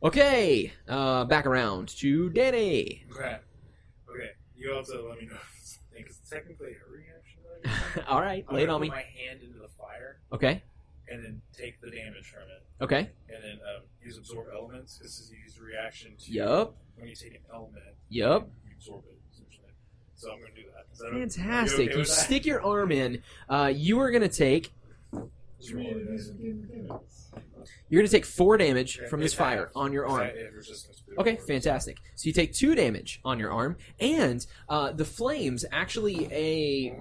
Okay, 0.03 0.73
uh, 0.89 1.25
back 1.25 1.47
around 1.47 1.89
to 2.01 2.29
Danny. 2.31 3.05
Okay. 3.13 3.39
Okay. 4.11 4.31
You 4.57 4.75
also 4.75 5.09
let 5.09 5.19
me 5.19 5.27
know. 5.27 5.37
Because 5.97 6.19
technically 6.29 6.69
a 6.69 6.71
reaction. 6.71 6.84
All 8.09 8.21
right, 8.21 8.45
lay 8.53 8.63
it 8.65 8.69
on 8.69 8.79
put 8.81 8.83
me. 8.83 8.89
my 8.91 9.03
hand 9.03 9.41
into 9.43 9.59
the 9.59 9.69
fire 9.69 10.19
Okay, 10.33 10.63
and 11.09 11.25
then 11.25 11.41
take 11.57 11.81
the 11.81 11.91
damage 11.91 12.27
from 12.31 12.43
it, 12.43 12.65
Okay. 12.85 13.11
and 13.29 13.43
then 13.43 13.59
um, 13.75 13.83
use 14.03 14.19
absorb 14.19 14.47
elements. 14.55 14.99
This 14.99 15.19
is 15.21 15.31
use 15.33 15.59
reaction 15.61 16.13
to 16.25 16.33
Yup. 16.33 16.77
when 16.97 17.09
you 17.09 17.15
take 17.15 17.35
an 17.35 17.41
element. 17.53 17.85
Yup. 18.09 18.49
You 18.67 18.73
absorb 18.77 19.05
it 19.09 19.19
essentially. 19.33 19.69
So 20.15 20.33
I'm 20.33 20.39
going 20.41 20.53
to 20.55 20.61
do 20.63 20.67
that. 20.75 20.87
Is 20.93 20.99
that 20.99 21.07
okay? 21.07 21.19
You 21.19 21.29
Fantastic. 21.29 21.89
okay 21.91 21.99
You 21.99 22.05
that? 22.05 22.11
stick 22.11 22.47
your 22.47 22.63
arm 22.65 22.93
in. 22.93 23.23
Uh, 23.49 23.73
you 23.75 23.99
are 24.01 24.11
going 24.11 24.23
to 24.23 24.29
take. 24.29 24.73
Should 25.63 25.77
we 25.77 25.87
use 25.87 26.29
the 26.29 26.35
game 26.35 26.67
mechanics? 26.69 27.31
You're 27.89 28.01
going 28.03 28.07
to 28.09 28.13
take 28.13 28.27
four 28.27 28.57
damage 28.59 28.99
Okay, 28.99 29.09
from 29.09 29.21
this 29.21 29.33
it's 29.33 29.39
fire 29.39 29.71
on 29.75 29.93
your 29.93 30.07
arm. 30.07 30.21
I- 30.21 30.25
I 30.33 30.45
have 30.45 30.55
resistance 30.55 31.01
to 31.07 31.13
it. 31.13 31.19
Okay, 31.19 31.37
fantastic. 31.47 31.97
So 32.17 32.27
you 32.27 32.33
take 32.33 32.53
two 32.53 32.75
damage 32.75 33.21
on 33.25 33.39
your 33.39 33.51
arm, 33.51 33.77
and 34.01 34.45
uh, 34.69 34.93
the 34.93 35.05
flames 35.07 35.65
actually 35.73 36.29
a, 36.31 36.97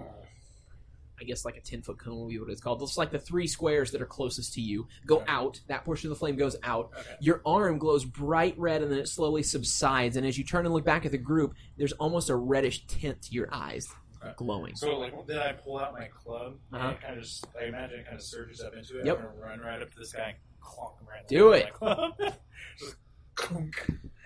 I 1.24 1.26
guess 1.26 1.46
like 1.46 1.56
a 1.56 1.62
ten 1.62 1.82
foot 1.82 1.98
cone 1.98 2.16
will 2.18 2.28
be 2.28 2.38
what 2.38 2.50
it's 2.50 2.60
called. 2.60 2.82
It's 2.82 2.98
like 2.98 3.10
the 3.12 3.18
three 3.18 3.48
squares 3.48 3.92
that 3.92 4.02
are 4.02 4.06
closest 4.06 4.54
to 4.56 4.62
you 4.62 4.88
go 5.06 5.18
Okay. 5.20 5.26
out. 5.30 5.62
That 5.68 5.86
portion 5.86 6.10
of 6.12 6.16
the 6.18 6.20
flame 6.20 6.36
goes 6.36 6.58
out. 6.64 6.92
Okay. 7.00 7.16
Your 7.22 7.42
arm 7.46 7.78
glows 7.78 8.04
bright 8.04 8.56
red, 8.60 8.82
and 8.82 8.92
then 8.92 9.00
it 9.00 9.08
slowly 9.08 9.42
subsides. 9.42 10.18
And 10.18 10.28
as 10.28 10.38
you 10.38 10.44
turn 10.44 10.66
and 10.66 10.74
look 10.74 10.84
back 10.84 11.06
at 11.06 11.14
the 11.14 11.18
group, 11.18 11.54
there's 11.78 11.94
almost 11.94 12.30
a 12.30 12.36
reddish 12.36 12.86
tint 12.88 13.22
to 13.22 13.34
your 13.34 13.48
eyes, 13.54 13.88
Okay. 14.22 14.34
glowing. 14.36 14.76
So 14.76 14.98
like 15.00 15.14
then 15.28 15.38
I 15.40 15.54
pull 15.54 15.80
out 15.80 15.94
my 15.94 16.08
club 16.08 16.58
Uh-huh. 16.74 16.90
and 16.90 17.00
kind 17.00 17.18
of 17.18 17.24
just 17.24 17.46
I 17.58 17.66
imagine 17.66 18.02
it 18.02 18.06
kind 18.06 18.18
of 18.18 18.22
surges 18.24 18.60
up 18.62 18.74
into 18.76 19.00
it. 19.00 19.06
Yep. 19.06 19.18
I'm 19.20 19.24
gonna 19.26 19.38
run 19.40 19.60
right 19.62 19.82
up 19.82 19.92
to 19.94 19.98
this 20.00 20.12
guy 20.12 20.24
and 20.30 20.38
clonk 20.62 21.00
him 21.00 21.08
right. 21.08 21.26
Do 21.30 21.54
it. 21.54 21.64
my 21.66 21.70
club. 21.72 22.14
just 22.20 22.36
clunk. 22.80 22.98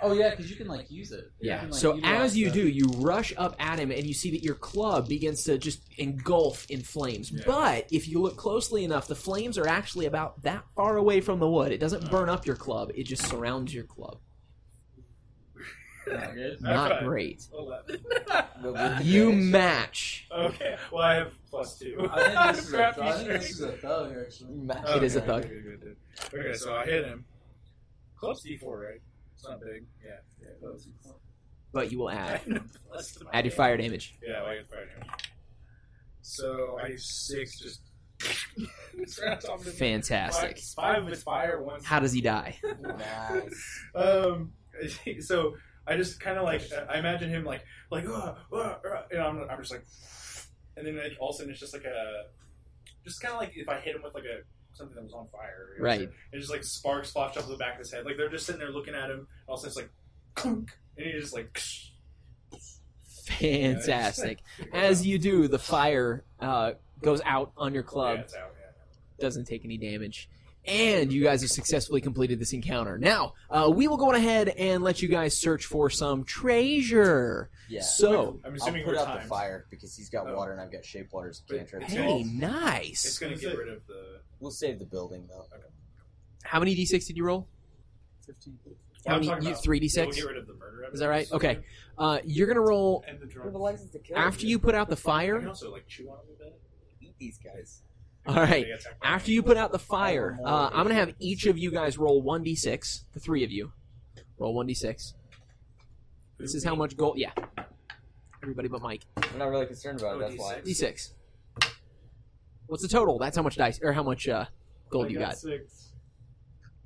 Oh 0.02 0.14
yeah, 0.14 0.30
because 0.30 0.50
you 0.50 0.56
can 0.56 0.68
like 0.68 0.92
use 0.92 1.12
it. 1.12 1.32
You 1.40 1.50
Yeah. 1.50 1.60
can, 1.62 1.72
like, 1.72 1.80
So 1.82 2.00
as 2.04 2.38
you 2.38 2.52
the- 2.52 2.62
do, 2.62 2.68
you 2.68 2.86
rush 2.98 3.34
up 3.38 3.56
at 3.60 3.80
him, 3.80 3.90
and 3.92 4.06
you 4.06 4.14
see 4.14 4.30
that 4.32 4.44
your 4.44 4.54
club 4.56 5.08
begins 5.10 5.44
to 5.46 5.58
just 5.58 5.82
engulf 5.98 6.70
in 6.70 6.82
flames. 6.82 7.32
Yeah. 7.32 7.44
But 7.48 7.88
if 7.92 8.08
you 8.08 8.22
look 8.22 8.38
closely 8.38 8.84
enough, 8.84 9.08
the 9.08 9.16
flames 9.16 9.58
are 9.58 9.68
actually 9.68 10.06
about 10.06 10.44
that 10.44 10.64
far 10.76 10.98
away 10.98 11.22
from 11.22 11.40
the 11.40 11.50
wood. 11.50 11.72
It 11.72 11.80
doesn't 11.80 12.12
burn 12.12 12.30
up 12.30 12.46
your 12.46 12.56
club; 12.56 12.92
it 12.96 13.04
just 13.06 13.26
surrounds 13.26 13.74
your 13.74 13.86
club. 13.86 14.20
Not. 16.08 16.62
Not 16.62 16.92
Okay. 16.94 17.06
great. 17.06 17.44
Eleven. 17.52 18.06
But 18.28 18.74
with 18.74 19.06
You 19.06 19.34
match. 19.34 20.26
okay. 20.32 20.78
Well, 20.92 21.02
I 21.02 21.16
have 21.16 21.34
plus 21.50 21.78
two. 21.80 22.08
I 22.10 22.24
think 22.24 22.56
this 22.56 22.66
is 22.68 22.74
a, 22.74 22.78
Crappy 22.94 23.02
think 23.02 23.28
this 23.30 23.50
is 23.52 23.62
a 23.62 23.72
thug 23.74 24.14
actually. 24.26 24.54
Match. 24.54 24.96
It 24.96 25.04
is 25.04 25.16
a 25.18 25.22
thug. 25.22 25.44
good, 25.44 25.64
good, 25.64 25.82
good, 25.82 25.96
good. 26.32 26.40
Okay, 26.40 26.54
so 26.58 26.74
I 26.74 26.86
hit 26.86 27.04
him. 27.06 27.26
Club's 28.20 28.46
D4, 28.46 28.64
right? 28.66 29.02
It's 29.36 29.48
not 29.48 29.60
big. 29.62 29.86
Yeah. 30.04 30.12
Yeah. 30.42 30.48
Club's 30.60 30.88
D4. 30.88 31.14
But 31.74 31.92
you 31.92 32.00
will 32.00 32.10
add 32.10 32.42
Plus 32.90 33.12
to 33.14 33.26
my 33.26 33.32
add 33.34 33.46
your 33.46 33.52
damage. 33.52 33.56
fire 33.56 33.78
damage. 33.78 34.16
Yeah, 34.26 34.44
I 34.44 34.56
get 34.56 34.70
fire 34.70 34.86
damage. 34.86 35.32
So 36.22 36.78
I 36.84 36.88
use 36.88 37.28
six. 37.28 37.60
Just. 37.60 37.82
It's 38.98 39.22
right 39.22 39.34
on 39.34 39.40
top 39.40 39.60
of 39.60 39.68
him. 39.68 39.74
Fantastic. 39.74 40.58
Five, 40.58 40.96
five 40.96 41.04
of 41.04 41.10
it's 41.10 41.24
fire. 41.24 41.62
One's 41.62 41.86
How 41.86 42.00
does 42.00 42.14
he 42.14 42.22
die? 42.22 42.58
Nice. 42.82 43.82
Um, 43.96 44.52
so 45.20 45.56
I 45.86 45.96
just 45.98 46.20
kind 46.20 46.38
of 46.38 46.44
like 46.44 46.64
I 46.90 46.98
imagine 47.00 47.30
him 47.30 47.44
like 47.44 47.64
like 47.92 48.08
uh, 48.08 48.34
uh, 48.52 48.56
uh, 48.56 48.78
and 49.12 49.22
I'm, 49.22 49.42
I'm 49.50 49.60
just 49.60 49.72
like, 49.72 49.86
and 50.76 50.86
then 50.88 50.98
like 50.98 51.14
all 51.20 51.30
of 51.30 51.36
a 51.36 51.38
sudden 51.38 51.52
it's 51.52 51.60
just 51.60 51.74
like 51.74 51.86
a, 51.86 52.24
just 53.04 53.22
kind 53.22 53.34
of 53.34 53.40
like 53.40 53.54
if 53.56 53.70
I 53.70 53.80
hit 53.80 53.96
him 53.96 54.02
with 54.04 54.14
like 54.16 54.24
a 54.26 54.42
something 54.78 54.96
that 54.96 55.04
was 55.04 55.14
on 55.14 55.28
fire, 55.30 55.76
Right. 55.80 56.02
And 56.32 56.42
just 56.42 56.52
like 56.52 56.64
sparks 56.64 57.12
flash 57.12 57.38
up 57.38 57.48
the 57.48 57.56
back 57.58 57.74
of 57.74 57.80
his 57.80 57.92
head, 57.92 58.06
like 58.06 58.18
they're 58.18 58.30
just 58.30 58.46
sitting 58.46 58.60
there 58.60 58.72
looking 58.72 58.96
at 58.96 59.10
him. 59.10 59.28
All 59.48 59.56
of 59.56 59.60
a 59.60 59.70
sudden 59.70 59.70
it's 59.70 59.78
like, 59.78 59.90
clunk, 60.36 60.72
and 60.98 61.06
he 61.06 61.12
just 61.20 61.34
like. 61.34 61.60
Fantastic. 63.26 64.40
As 64.74 65.06
you 65.06 65.20
do, 65.20 65.48
the 65.48 65.60
fire 65.60 66.24
uh, 66.40 66.74
goes 67.02 67.22
out 67.26 67.52
on 67.58 67.74
your 67.74 67.84
yeah, 67.84 67.90
club. 67.90 68.20
it's 68.20 68.34
out. 68.34 68.52
Yeah. 68.60 69.26
doesn't 69.26 69.46
take 69.46 69.66
any 69.66 69.78
damage. 69.78 70.30
And 70.66 71.12
you 71.14 71.24
guys 71.24 71.42
have 71.42 71.50
successfully 71.52 72.02
completed 72.02 72.40
this 72.40 72.52
encounter. 72.54 72.98
Now, 72.98 73.34
uh, 73.50 73.72
we 73.74 73.88
will 73.88 73.98
go 73.98 74.10
on 74.10 74.16
ahead 74.16 74.50
and 74.50 74.84
let 74.84 75.02
you 75.02 75.08
guys 75.08 75.38
search 75.38 75.66
for 75.66 75.90
some 75.90 76.26
treasure. 76.26 77.50
Yeah. 77.70 77.82
So, 77.82 78.40
I'm 78.46 78.56
I'll 78.62 78.72
put 78.72 78.86
we're 78.86 78.96
out 78.98 79.06
timed. 79.08 79.24
the 79.24 79.28
fire 79.28 79.66
because 79.70 79.96
he's 79.96 80.10
got 80.10 80.28
Oh. 80.28 80.36
water 80.36 80.52
and 80.54 80.62
I've 80.62 80.72
got 80.72 80.86
shape 80.86 81.12
waters 81.12 81.44
But- 81.48 81.58
cantrip. 81.58 81.84
It's 81.84 81.94
hey, 81.94 82.06
all- 82.08 82.20
It's 82.22 82.30
nice. 82.30 83.18
gonna 83.20 83.36
get 83.36 83.58
rid 83.58 83.70
of 83.70 83.86
the. 83.88 84.22
We'll 84.40 84.52
save 84.52 84.80
the 84.80 84.86
building 84.86 85.28
though. 85.28 85.46
How 86.44 86.60
many 86.60 86.76
d6 86.76 87.06
did 87.08 87.18
you 87.18 87.26
roll? 87.26 87.48
Fifteen. 88.26 88.58
How 89.06 89.14
I'm 89.16 89.20
many? 89.20 89.28
talking 89.28 89.44
You 89.44 89.50
about- 89.52 89.64
three 89.64 89.80
We'll 89.80 89.90
d6. 89.90 90.16
get 90.16 90.26
rid 90.26 90.38
of 90.38 90.48
the 90.48 90.54
murder. 90.54 90.86
Is 90.94 91.00
that 91.00 91.08
right? 91.08 91.32
Okay. 91.32 91.60
Uh, 91.98 92.20
you're 92.26 92.48
gonna 92.48 92.62
roll 92.62 93.04
And 93.08 93.20
the 93.20 93.26
We 93.26 93.34
have 93.34 93.44
drug. 93.44 93.56
a 93.56 93.58
license 93.58 93.92
to 93.92 94.00
kill. 94.00 94.18
after 94.18 94.46
you 94.46 94.60
put 94.60 94.76
out 94.76 94.88
the 94.90 94.94
I 94.94 94.96
can 94.96 95.02
fire. 95.04 95.48
also 95.48 95.72
like 95.72 95.88
chew 95.88 96.10
on 96.10 96.20
it 96.30 96.34
a 96.36 96.44
bit. 96.46 96.62
eat 97.02 97.16
these 97.20 97.38
guys. 97.38 97.82
All 98.26 98.36
right. 98.36 98.66
They 98.66 98.72
attack 98.72 99.00
by- 99.00 99.08
After 99.08 99.32
you 99.32 99.42
put 99.44 99.56
out 99.58 99.72
the 99.72 99.80
fire, 99.80 100.38
uh, 100.44 100.70
I'm 100.74 100.84
gonna 100.84 100.96
have 100.96 101.14
each 101.20 101.46
of 101.46 101.58
you 101.58 101.72
guys 101.72 101.98
roll 101.98 102.22
one 102.22 102.44
d6. 102.44 103.06
The 103.14 103.20
three 103.20 103.44
of 103.44 103.52
you 103.52 103.72
roll 104.38 104.54
one 104.54 104.68
d6. 104.68 105.14
This 106.40 106.56
is 106.56 106.64
how 106.64 106.76
much 106.76 106.96
gold. 106.96 107.18
Yeah. 107.18 107.32
Everybody 108.44 108.68
but 108.68 108.82
Mike. 108.82 109.04
I'm 109.18 109.40
not 109.40 109.50
really 109.50 109.66
concerned 109.66 110.00
about 110.00 110.18
it. 110.18 110.20
That's 110.20 110.38
why. 110.38 110.62
D6. 110.62 110.66
D6. 110.66 111.12
What's 112.68 112.84
the 112.84 112.90
total? 112.90 113.18
That's 113.18 113.36
how 113.36 113.44
much 113.44 113.56
dice 113.56 113.80
or 113.82 113.94
how 113.94 114.04
much 114.04 114.28
uh, 114.28 114.46
gold 114.90 115.08
I 115.08 115.10
you 115.10 115.20
got. 115.20 115.38
Six. 115.38 115.94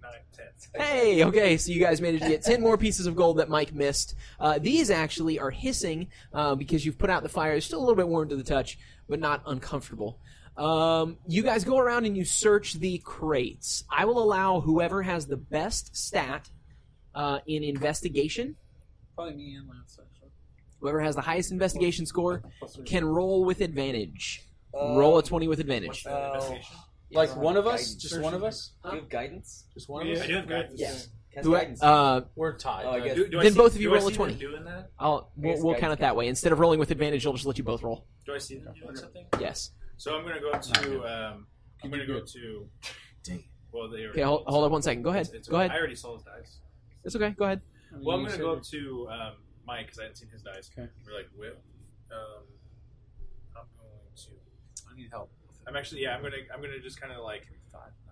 nine, 0.01 0.11
ten. 0.31 0.45
Hey, 0.81 1.23
okay, 1.25 1.57
so 1.57 1.71
you 1.71 1.79
guys 1.79 1.99
managed 1.99 2.23
to 2.23 2.29
get 2.29 2.43
10 2.43 2.61
more 2.61 2.77
pieces 2.77 3.07
of 3.07 3.15
gold 3.15 3.37
that 3.37 3.49
Mike 3.49 3.73
missed. 3.73 4.15
Uh, 4.39 4.59
these 4.59 4.89
actually 4.89 5.39
are 5.39 5.49
hissing 5.49 6.07
uh, 6.33 6.55
because 6.55 6.85
you've 6.85 6.97
put 6.99 7.09
out 7.09 7.23
the 7.23 7.29
fire. 7.29 7.51
They're 7.51 7.61
still 7.61 7.79
a 7.79 7.81
little 7.81 7.95
bit 7.95 8.07
warm 8.07 8.29
to 8.29 8.35
the 8.35 8.43
touch, 8.43 8.77
but 9.09 9.19
not 9.19 9.41
uncomfortable. 9.47 10.19
Um, 10.55 11.17
you 11.27 11.41
guys 11.43 11.63
go 11.63 11.79
around 11.79 12.05
and 12.05 12.15
you 12.15 12.25
search 12.25 12.75
the 12.75 12.99
crates. 12.99 13.83
I 13.89 14.05
will 14.05 14.21
allow 14.21 14.61
whoever 14.61 15.01
has 15.01 15.25
the 15.25 15.37
best 15.37 15.95
stat 15.95 16.49
uh, 17.15 17.39
in 17.47 17.63
investigation, 17.63 18.55
Probably 19.21 19.35
me 19.43 19.53
and 19.55 19.69
Lance 19.69 19.99
actually. 20.01 20.29
whoever 20.79 20.99
has 20.99 21.13
the 21.15 21.21
highest 21.21 21.51
investigation 21.51 22.05
score, 22.07 22.41
Plus 22.57 22.75
three. 22.75 22.85
can 22.85 23.05
roll 23.05 23.45
with 23.45 23.61
advantage. 23.61 24.41
Uh, 24.73 24.95
roll 24.95 25.17
a 25.19 25.23
20 25.23 25.47
with 25.47 25.59
advantage. 25.59 26.03
that 26.05 26.11
Oh. 26.13 26.33
investigation? 26.33 26.75
Like 27.11 27.35
one 27.35 27.55
of 27.57 27.67
us, 27.67 27.81
Guidance. 27.81 27.95
just 28.01 28.19
one 28.21 28.33
of 28.33 28.43
us, 28.43 28.71
Do 28.83 28.89
you 28.89 28.95
have 29.01 29.09
guidance? 29.09 29.65
just 29.75 29.89
one 29.89 30.07
Yeah, 30.07 30.13
of 30.13 30.17
I 30.17 30.21
us. 30.21 30.27
do 30.27 30.33
have 30.35 30.47
guidance. 30.47 30.79
Yes. 30.79 31.07
Cast 31.33 31.45
Who, 31.45 31.53
guidance. 31.53 31.83
uh, 31.83 32.21
We're 32.35 32.57
tied. 32.57 32.85
Oh, 32.85 32.91
I 32.91 32.99
guess- 33.01 33.15
Do, 33.15 33.27
do 33.27 33.39
I 33.39 33.43
Then 33.43 33.51
see- 33.51 33.57
both 33.59 33.75
of 33.75 33.81
you 33.81 33.89
do 33.89 33.93
I 33.95 33.97
roll 33.99 34.07
a 34.07 34.11
see 34.11 34.15
20. 34.17 34.33
them 34.33 34.39
Doing 34.51 34.63
that? 34.65 34.89
I'll, 34.97 35.31
we'll, 35.35 35.63
we'll 35.63 35.75
count 35.75 35.93
it 35.93 35.99
that 35.99 36.15
way. 36.15 36.27
Instead 36.27 36.51
of 36.51 36.59
rolling 36.59 36.79
with 36.79 36.89
advantage, 36.89 37.25
I'll 37.27 37.33
just 37.33 37.45
let 37.45 37.57
you 37.59 37.63
both 37.63 37.83
roll. 37.83 38.05
Do 38.25 38.33
I 38.33 38.37
see 38.39 38.57
them 38.57 38.73
doing 38.81 38.95
something? 38.95 39.25
Yes. 39.39 39.71
So 39.97 40.15
I'm 40.17 40.23
gonna 40.25 40.39
go 40.41 40.51
to. 40.57 41.03
Um, 41.03 41.47
I'm 41.83 41.91
gonna 41.91 42.07
go 42.07 42.21
to. 42.25 42.69
Well, 43.73 43.89
they 43.89 44.05
Okay, 44.07 44.21
hold, 44.21 44.43
hold 44.47 44.65
up 44.65 44.71
one 44.73 44.81
second. 44.81 45.03
Go 45.03 45.11
ahead. 45.11 45.27
It's- 45.27 45.37
it's 45.39 45.47
Go 45.47 45.55
okay. 45.55 45.67
ahead. 45.67 45.77
I 45.77 45.79
already 45.79 45.95
saw 45.95 46.13
his 46.15 46.23
dice. 46.23 46.59
It's 47.05 47.15
okay. 47.15 47.29
Go 47.29 47.45
ahead. 47.45 47.61
I 47.93 47.97
Well, 48.01 48.17
I'm 48.17 48.25
gonna 48.25 48.37
go 48.37 48.51
you- 48.51 48.57
up 48.57 48.63
to 48.63 49.09
um, 49.11 49.33
Mike 49.65 49.85
because 49.87 49.99
I 49.99 50.03
hadn't 50.03 50.15
seen 50.17 50.29
his 50.29 50.41
dice. 50.41 50.69
Okay. 50.77 50.89
We're 51.05 51.13
like, 51.17 51.29
whip. 51.37 51.61
Um, 52.11 52.43
I'm 53.55 53.63
going 53.77 53.89
to. 54.15 54.29
I 54.91 54.95
need 54.95 55.09
help. 55.11 55.29
I'm 55.67 55.75
actually 55.75 56.01
yeah. 56.01 56.15
I'm 56.15 56.21
gonna 56.23 56.37
I'm 56.53 56.61
gonna 56.61 56.79
just 56.79 56.99
kind 56.99 57.13
of 57.13 57.23
like 57.23 57.47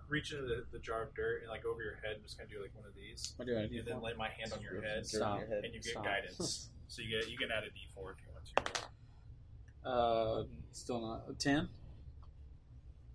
reach 0.08 0.32
into 0.32 0.44
the, 0.44 0.64
the 0.72 0.78
jar 0.80 1.02
of 1.04 1.14
dirt 1.14 1.42
and 1.42 1.50
like 1.50 1.64
over 1.64 1.82
your 1.82 1.94
head 2.02 2.14
and 2.14 2.22
just 2.24 2.36
kind 2.36 2.48
of 2.48 2.52
do 2.56 2.60
like 2.60 2.74
one 2.74 2.84
of 2.84 2.94
these, 2.96 3.32
What 3.36 3.46
do 3.46 3.56
I 3.56 3.66
do? 3.66 3.78
and 3.78 3.86
then 3.86 4.02
lay 4.02 4.12
my 4.18 4.28
hand 4.28 4.52
on 4.52 4.60
your 4.60 4.82
head, 4.82 5.04
Dirt 5.10 5.22
on 5.22 5.38
your 5.38 5.46
head. 5.48 5.64
and 5.64 5.72
you 5.74 5.80
get 5.80 5.92
Stop. 5.92 6.04
guidance. 6.04 6.70
so 6.88 7.02
you 7.02 7.08
get 7.20 7.30
you 7.30 7.38
can 7.38 7.48
add 7.52 7.62
a 7.62 7.66
D4 7.66 8.12
if 8.12 8.16
you 8.22 8.28
want 8.32 8.74
to. 9.84 9.88
Uh, 9.88 10.44
still 10.72 11.00
not 11.00 11.22
a 11.30 11.34
ten. 11.34 11.68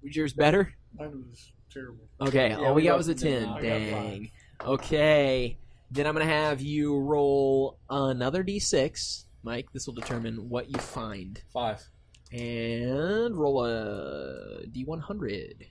Was 0.03 0.16
yours 0.16 0.34
better? 0.34 0.74
Mine 0.98 1.26
was 1.30 1.52
terrible. 1.72 2.08
Okay, 2.22 2.50
Yeah, 2.50 2.58
all 2.58 2.74
we 2.74 2.82
we 2.82 2.88
got 2.88 2.92
both 2.94 2.98
was 3.00 3.08
a 3.10 3.16
did 3.16 3.40
10. 3.40 3.44
not. 3.44 3.58
I 3.58 3.61
got 3.61 3.68
Dang. 3.80 4.32
Okay. 4.66 5.58
Then 5.92 6.08
I'm 6.08 6.14
going 6.16 6.26
to 6.28 6.34
have 6.34 6.62
you 6.62 6.98
roll 7.00 7.78
another 7.90 8.44
d6. 8.44 9.26
Mike, 9.44 9.68
this 9.74 9.86
will 9.88 9.94
determine 9.94 10.50
what 10.50 10.70
you 10.70 10.80
find. 10.80 11.42
Five. 11.54 11.84
And 12.32 13.36
roll 13.38 13.64
a 13.66 14.66
d100. 14.68 15.68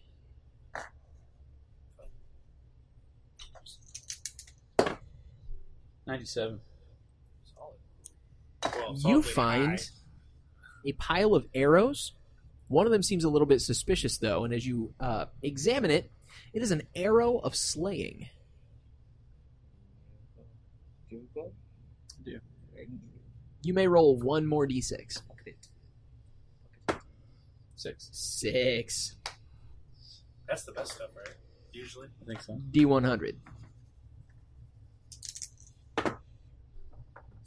Ninety-seven. 6.07 6.61
Solid. 7.55 8.75
Well, 8.75 8.97
You 9.11 9.23
find 9.23 9.79
high. 9.79 9.87
a 10.87 10.93
pile 10.93 11.35
of 11.35 11.47
arrows. 11.55 12.13
One 12.69 12.87
of 12.87 12.93
them 12.93 13.03
seems 13.03 13.25
a 13.25 13.29
little 13.29 13.47
bit 13.47 13.61
suspicious, 13.61 14.19
though, 14.19 14.45
and 14.45 14.53
as 14.53 14.67
you 14.67 14.93
uh, 15.01 15.27
examine 15.43 15.91
it, 15.91 16.11
it 16.53 16.63
is 16.63 16.71
an 16.71 16.83
arrow 16.95 17.39
of 17.39 17.55
slaying. 17.55 18.29
You 23.63 23.73
may 23.73 23.89
roll 23.89 24.19
one 24.19 24.47
more 24.47 24.67
d6. 24.67 25.23
Six. 27.77 28.09
Six. 28.13 29.17
That's 30.49 30.65
the 30.65 30.73
best 30.73 30.93
stuff, 30.93 31.11
right? 31.17 31.35
Usually. 31.73 32.09
I 32.23 32.25
think 32.27 32.41
so. 32.41 32.61
D100. 32.71 33.35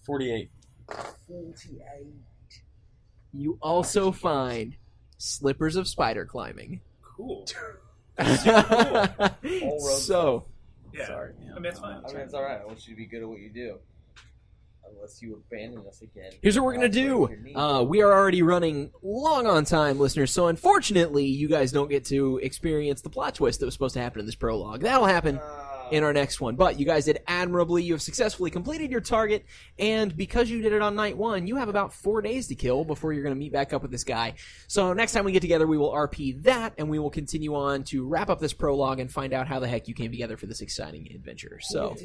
Forty-eight. 0.06 0.52
Forty-eight. 1.28 2.14
You 3.34 3.58
also 3.62 4.12
find 4.12 4.76
slippers 5.18 5.76
of 5.76 5.88
spider 5.88 6.26
climbing. 6.26 6.82
Cool. 7.02 7.48
roads 8.20 10.06
so, 10.06 10.46
Yeah. 10.98 11.06
Sorry. 11.08 11.34
I 11.56 11.60
mean, 11.60 11.66
it's 11.66 11.80
fine. 11.80 12.02
I 12.08 12.12
mean, 12.12 12.22
it's 12.22 12.34
all 12.34 12.44
right. 12.44 12.60
I 12.62 12.66
want 12.66 12.88
you 12.88 12.94
to 12.94 12.98
be 12.98 13.06
good 13.06 13.22
at 13.22 13.28
what 13.30 13.40
you 13.40 13.50
do. 13.50 13.78
Unless 14.96 15.22
you 15.22 15.34
abandon 15.52 15.86
us 15.86 16.02
again. 16.02 16.32
Here's 16.42 16.56
what 16.58 16.64
we're 16.66 16.74
gonna 16.74 16.88
do. 16.88 17.30
Uh, 17.56 17.84
we 17.84 18.02
are 18.02 18.12
already 18.14 18.42
running 18.42 18.92
long 19.04 19.46
on 19.46 19.66
time, 19.66 20.00
listeners. 20.00 20.32
So 20.32 20.48
unfortunately, 20.48 21.26
you 21.26 21.50
guys 21.50 21.74
don't 21.74 21.90
get 21.90 22.06
to 22.06 22.38
experience 22.38 23.02
the 23.02 23.10
plot 23.10 23.36
twist 23.36 23.60
that 23.60 23.66
was 23.66 23.74
supposed 23.74 23.96
to 23.96 24.02
happen 24.02 24.22
in 24.22 24.26
this 24.26 24.36
prologue. 24.36 24.82
That'll 24.82 25.06
happen 25.06 25.40
Uh, 25.40 25.77
in 25.92 26.04
our 26.04 26.14
next 26.14 26.42
one. 26.42 26.56
But 26.56 26.80
you 26.80 26.86
guys 26.86 27.06
did 27.06 27.20
admirably. 27.28 27.84
You 27.84 27.94
have 27.94 28.02
successfully 28.02 28.52
completed 28.52 28.92
your 28.92 29.02
target, 29.02 29.46
and 29.78 30.16
because 30.16 30.50
you 30.50 30.62
did 30.62 30.74
it 30.74 30.82
on 30.82 30.96
night 30.96 31.18
one, 31.18 31.48
you 31.48 31.56
have 31.58 31.70
about 31.70 31.94
four 31.94 32.22
days 32.22 32.48
to 32.48 32.56
kill 32.56 32.84
before 32.86 33.14
you're 33.14 33.24
going 33.24 33.36
to 33.36 33.40
meet 33.40 33.52
back 33.52 33.74
up 33.74 33.82
with 33.82 33.92
this 33.92 34.04
guy. 34.04 34.36
So 34.68 34.94
next 34.94 35.14
time 35.14 35.26
we 35.26 35.32
get 35.32 35.42
together, 35.42 35.68
we 35.68 35.78
will 35.78 35.92
RP 35.92 36.44
that, 36.44 36.74
and 36.78 36.90
we 36.90 37.00
will 37.00 37.10
continue 37.10 37.56
on 37.56 37.84
to 37.86 38.06
wrap 38.06 38.30
up 38.30 38.40
this 38.40 38.54
prologue 38.54 39.00
and 39.00 39.12
find 39.12 39.34
out 39.34 39.48
how 39.48 39.60
the 39.60 39.68
heck 39.68 39.88
you 39.88 39.94
came 39.94 40.12
together 40.12 40.38
for 40.38 40.46
this 40.46 40.62
exciting 40.62 41.10
adventure. 41.14 41.60
So. 41.62 41.96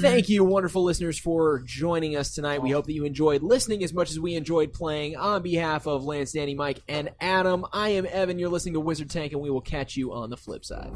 Thank 0.00 0.28
you, 0.28 0.42
wonderful 0.44 0.82
listeners, 0.82 1.18
for 1.18 1.60
joining 1.64 2.16
us 2.16 2.34
tonight. 2.34 2.62
We 2.62 2.70
hope 2.70 2.86
that 2.86 2.94
you 2.94 3.04
enjoyed 3.04 3.42
listening 3.42 3.84
as 3.84 3.92
much 3.92 4.10
as 4.10 4.18
we 4.18 4.34
enjoyed 4.34 4.72
playing. 4.72 5.16
On 5.16 5.40
behalf 5.40 5.86
of 5.86 6.04
Lance, 6.04 6.32
Danny, 6.32 6.54
Mike, 6.54 6.80
and 6.88 7.10
Adam, 7.20 7.64
I 7.72 7.90
am 7.90 8.06
Evan. 8.06 8.40
You're 8.40 8.48
listening 8.48 8.74
to 8.74 8.80
Wizard 8.80 9.10
Tank, 9.10 9.32
and 9.32 9.40
we 9.40 9.50
will 9.50 9.60
catch 9.60 9.96
you 9.96 10.12
on 10.12 10.30
the 10.30 10.36
flip 10.36 10.64
side. 10.64 10.92